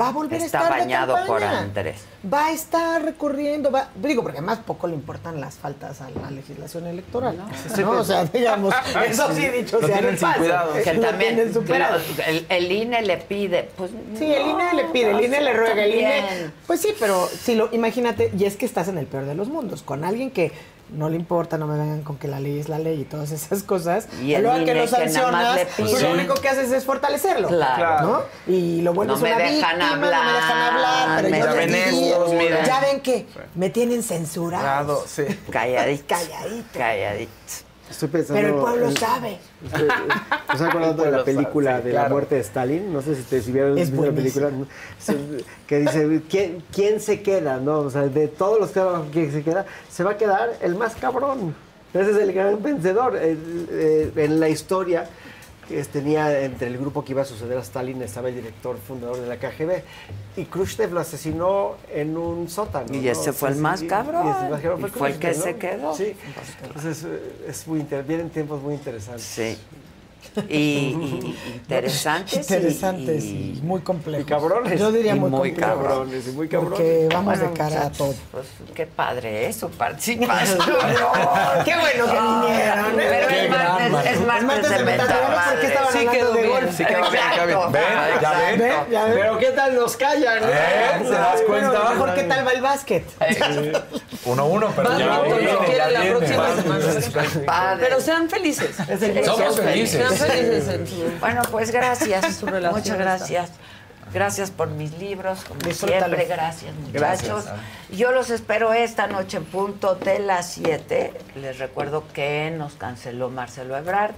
va 0.00 0.08
a 0.08 0.12
volver 0.12 0.40
Está 0.42 0.60
a 0.60 0.62
estar 0.64 0.78
bañado 0.80 1.14
de 1.16 1.26
por. 1.26 1.42
Andrés. 1.44 1.96
Va 2.32 2.46
a 2.46 2.52
estar 2.52 3.02
recorriendo, 3.04 3.70
va, 3.70 3.90
digo, 3.96 4.22
porque 4.22 4.38
además 4.38 4.58
poco 4.66 4.86
le 4.88 4.94
importan 4.94 5.40
las 5.40 5.56
faltas 5.56 6.00
a 6.00 6.08
la 6.10 6.30
legislación 6.30 6.86
electoral. 6.86 7.36
No, 7.78 7.90
o 7.90 8.02
sea, 8.04 8.24
digamos, 8.24 8.74
eso 9.08 9.32
sí 9.34 9.46
dicho 9.48 9.78
Lo 9.80 9.86
sea 9.86 9.98
tienen 9.98 10.12
de 10.14 10.18
sin 10.18 10.28
paso, 10.28 10.40
cuidado. 10.40 10.72
Que 10.82 10.94
lo 10.94 11.00
también 11.02 11.34
tienen 11.34 11.54
superado. 11.54 11.98
lo- 11.98 12.24
el, 12.24 12.46
el 12.48 12.72
INE 12.72 13.02
le 13.02 13.18
pide, 13.18 13.68
pues 13.76 13.90
Sí, 14.18 14.32
el 14.32 14.46
INE 14.48 14.72
le 14.74 14.84
pide, 14.86 15.10
el 15.10 15.20
INE 15.24 15.40
le 15.42 15.52
ruega, 15.52 15.84
el 15.84 15.94
INE. 15.94 16.50
Pues 16.66 16.80
sí, 16.80 16.94
pero 16.98 17.28
si 17.28 17.54
lo, 17.54 17.68
imagínate, 17.72 18.32
y 18.36 18.44
es 18.46 18.56
que 18.56 18.64
estás 18.66 18.88
en 18.88 18.98
el 18.98 19.06
peor 19.06 19.26
de 19.26 19.34
los 19.34 19.48
mundos, 19.48 19.82
con 19.82 20.02
alguien 20.04 20.30
que 20.30 20.50
no 20.90 21.08
le 21.08 21.16
importa, 21.16 21.58
no 21.58 21.66
me 21.66 21.76
vengan 21.78 22.02
con 22.02 22.16
que 22.16 22.28
la 22.28 22.40
ley 22.40 22.58
es 22.58 22.68
la 22.68 22.78
ley 22.78 23.00
y 23.00 23.04
todas 23.04 23.30
esas 23.32 23.62
cosas. 23.62 24.08
Y 24.22 24.34
el 24.34 24.42
luego 24.42 24.64
que 24.64 24.74
lo 24.74 24.86
sancionas, 24.86 25.60
pues 25.76 26.02
lo 26.02 26.12
único 26.12 26.34
que 26.34 26.48
haces 26.48 26.70
es 26.72 26.84
fortalecerlo. 26.84 27.48
Claro. 27.48 28.06
¿no? 28.06 28.52
Y 28.52 28.82
lo 28.82 28.92
bueno 28.94 29.16
No 29.16 29.26
es 29.26 29.32
una 29.34 29.42
víctima, 29.44 29.72
no 29.72 29.78
me 29.78 30.06
hablar, 30.06 30.34
dejan 30.34 30.74
hablar, 30.74 31.22
pero 31.22 31.30
me 31.30 31.38
yo 31.38 31.46
Ya 31.46 32.18
les 32.24 32.32
miren. 32.38 32.64
ya 32.64 32.80
ven 32.80 33.00
que 33.00 33.26
me 33.54 33.70
tienen 33.70 34.02
censurado. 34.02 34.62
Claro, 34.62 35.04
sí. 35.06 35.24
Calladito. 35.50 36.04
Calladito. 36.06 36.78
Calladito. 36.78 37.63
Estoy 37.94 38.08
pensando. 38.08 38.42
Pero 38.42 38.54
el 38.56 38.60
pueblo 38.62 38.88
en- 38.88 38.96
sabe. 38.96 39.38
Estoy, 39.64 39.88
estoy 40.52 40.66
acordando 40.68 41.02
de 41.04 41.10
la 41.10 41.16
pueblo 41.16 41.18
sabe, 41.18 41.24
película 41.24 41.76
sí, 41.78 41.82
de 41.84 41.92
la 41.92 42.00
claro. 42.00 42.14
muerte 42.14 42.34
de 42.34 42.40
Stalin. 42.40 42.92
No 42.92 43.02
sé 43.02 43.14
si 43.14 43.22
te 43.22 43.40
si 43.40 43.52
vieron 43.52 43.78
Es 43.78 43.90
la 43.90 44.10
película. 44.10 44.50
Que 45.66 45.78
dice: 45.80 46.22
¿quién, 46.28 46.62
¿quién 46.72 47.00
se 47.00 47.22
queda? 47.22 47.58
¿no? 47.58 47.78
O 47.80 47.90
sea, 47.90 48.02
de 48.02 48.28
todos 48.28 48.58
los 48.60 48.70
que 48.70 48.80
¿quién 49.12 49.32
se 49.32 49.42
queda? 49.42 49.64
Se 49.90 50.02
va 50.04 50.12
a 50.12 50.16
quedar 50.16 50.54
el 50.60 50.74
más 50.74 50.94
cabrón. 50.96 51.54
Ese 51.94 52.10
es 52.10 52.16
el 52.16 52.32
gran 52.32 52.60
vencedor. 52.62 53.16
El- 53.16 53.68
eh, 53.70 54.12
en 54.16 54.40
la 54.40 54.48
historia 54.48 55.06
tenía 55.90 56.40
entre 56.40 56.68
el 56.68 56.78
grupo 56.78 57.04
que 57.04 57.12
iba 57.12 57.22
a 57.22 57.24
suceder 57.24 57.56
a 57.58 57.60
Stalin 57.60 58.00
estaba 58.02 58.28
el 58.28 58.34
director 58.36 58.76
fundador 58.78 59.16
de 59.20 59.26
la 59.26 59.36
KGB 59.36 59.82
y 60.36 60.44
Khrushchev 60.44 60.92
lo 60.92 61.00
asesinó 61.00 61.76
en 61.92 62.16
un 62.16 62.48
sótano. 62.48 62.86
Y 62.94 63.00
¿no? 63.00 63.10
ese 63.10 63.32
fue 63.32 63.50
el 63.50 63.56
más 63.56 63.82
cabrón. 63.82 64.26
y 64.26 64.30
ese 64.30 64.48
más 64.50 64.60
cabrón 64.60 64.80
Y 64.86 64.90
fue 64.90 65.10
el 65.10 65.18
que 65.18 65.34
se 65.34 65.56
quedó. 65.56 65.94
Sí. 65.94 66.14
Entonces 66.62 67.06
es 67.48 67.66
muy 67.66 67.80
inter- 67.80 68.04
vienen 68.04 68.30
tiempos 68.30 68.60
muy 68.62 68.74
interesantes. 68.74 69.24
Sí. 69.24 69.58
Y, 70.48 70.54
y- 70.54 71.36
interesantes. 71.54 72.34
y- 72.50 72.54
Interesantes 72.54 73.24
y- 73.24 73.28
y, 73.58 73.60
muy 73.62 73.80
complejos. 73.82 74.26
Y 74.26 74.28
cabrones. 74.28 74.80
Yo 74.80 74.90
diría 74.92 75.14
Y 75.14 75.20
muy, 75.20 75.30
muy 75.30 75.52
cabrones, 75.54 76.26
y 76.26 76.30
muy 76.32 76.48
cabrones. 76.48 76.78
Porque 76.78 77.08
vamos 77.12 77.38
Bueno, 77.38 77.50
de 77.52 77.56
cara 77.58 77.86
a 77.86 77.90
todo. 77.90 78.14
Pues 78.32 78.46
qué 78.74 78.86
padre 78.86 79.46
es 79.48 79.56
su 79.56 79.70
participación. 79.70 80.58
Qué 81.64 81.74
bueno 81.76 82.06
que 82.06 82.20
vinieron. 82.20 83.00
¿eh? 83.00 83.06
Pero 83.08 83.28
Qué 83.28 83.44
es 83.44 83.50
martes, 83.50 83.86
es 84.12 84.20
martes 84.26 84.44
martes 84.46 84.70
de 84.70 84.78
de 84.78 84.84
metaverso, 84.84 85.50
¿por 85.50 85.60
qué 85.60 85.66
estaban 85.66 85.92
Sí 85.92 85.98
hablando 85.98 86.12
quedó 86.12 86.32
de 86.32 86.42
bien. 86.42 86.52
golf? 86.52 86.76
Sí, 86.76 86.84
quedó 86.84 87.10
bien. 87.10 87.72
¿Ven? 87.72 87.82
¿Ya 88.20 88.32
ven? 88.32 88.58
¿Ven? 88.58 88.72
¿Ya 88.90 89.04
ven? 89.04 89.14
Pero 89.14 89.38
¿qué 89.38 89.50
tal 89.52 89.74
nos 89.76 89.96
callan? 89.96 90.38
¿Eh? 90.42 91.04
¿Se 91.04 91.10
das 91.10 91.42
Bueno, 91.46 91.70
cuenta? 91.70 91.90
mejor 91.90 92.14
qué 92.14 92.22
tal 92.24 92.46
va 92.46 92.52
el 92.52 92.60
básquet. 92.62 93.04
Uno 94.26 94.42
a 94.42 94.46
uno, 94.46 94.72
pero 94.74 94.98
ya 94.98 95.20
viene, 95.20 95.40
viene. 95.40 96.14
Pero 97.80 98.00
sean 98.00 98.28
felices. 98.28 98.76
Somos 99.24 99.60
felices. 99.60 100.13
Sean 100.16 100.30
felices 100.30 100.68
en 100.68 100.86
su... 100.86 101.18
Bueno, 101.20 101.42
pues 101.50 101.70
gracias. 101.70 102.36
Su 102.36 102.46
relación 102.46 102.74
Muchas 102.80 102.92
está. 102.92 103.02
gracias. 103.02 103.50
Gracias 104.12 104.50
por 104.50 104.68
mis 104.68 104.96
libros, 104.98 105.44
como 105.44 105.60
Disfrútalo. 105.60 106.16
siempre. 106.16 106.26
Gracias, 106.26 106.74
muchachos. 106.74 107.44
Yo 107.90 108.12
los 108.12 108.30
espero 108.30 108.72
esta 108.72 109.06
noche 109.06 109.38
en 109.38 109.44
punto 109.44 109.94
de 109.96 110.18
las 110.20 110.50
7. 110.52 111.12
Les 111.36 111.58
recuerdo 111.58 112.04
que 112.12 112.52
nos 112.56 112.74
canceló 112.74 113.30
Marcelo 113.30 113.76
Ebrard. 113.76 114.12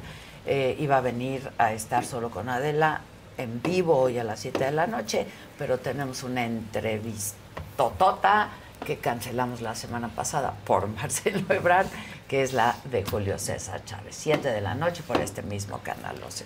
Eh, 0.45 0.77
iba 0.79 0.99
a 0.99 1.01
venir 1.01 1.51
a 1.59 1.73
estar 1.73 2.05
solo 2.05 2.31
con 2.31 2.49
Adela 2.49 3.01
en 3.39 3.63
vivo 3.63 3.97
hoy 3.97 4.19
a 4.19 4.25
las 4.25 4.41
7 4.41 4.65
de 4.65 4.73
la 4.73 4.87
noche, 4.87 5.27
pero 5.59 5.79
tenemos 5.79 6.23
una 6.23 6.45
entrevista 6.45 7.37
totota 7.77 8.49
que 8.87 8.99
cancelamos 8.99 9.61
la 9.61 9.75
semana 9.75 10.09
pasada 10.09 10.55
por 10.65 10.87
Marcelo 10.97 11.45
Ebrard, 11.51 11.89
que 12.29 12.43
es 12.43 12.55
la 12.55 12.77
de 12.85 13.05
Julio 13.05 13.39
César 13.39 13.85
Chávez. 13.85 14.17
7 14.17 14.49
de 14.49 14.61
la 14.63 14.75
noche 14.75 15.03
por 15.07 15.21
este 15.21 15.43
mismo 15.43 15.81
canal. 15.81 16.19
Los 16.21 16.45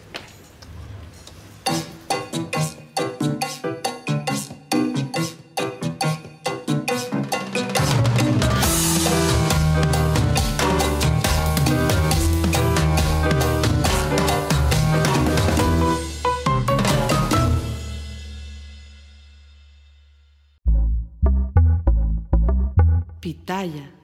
espero. 23.60 23.80
talla 23.80 23.99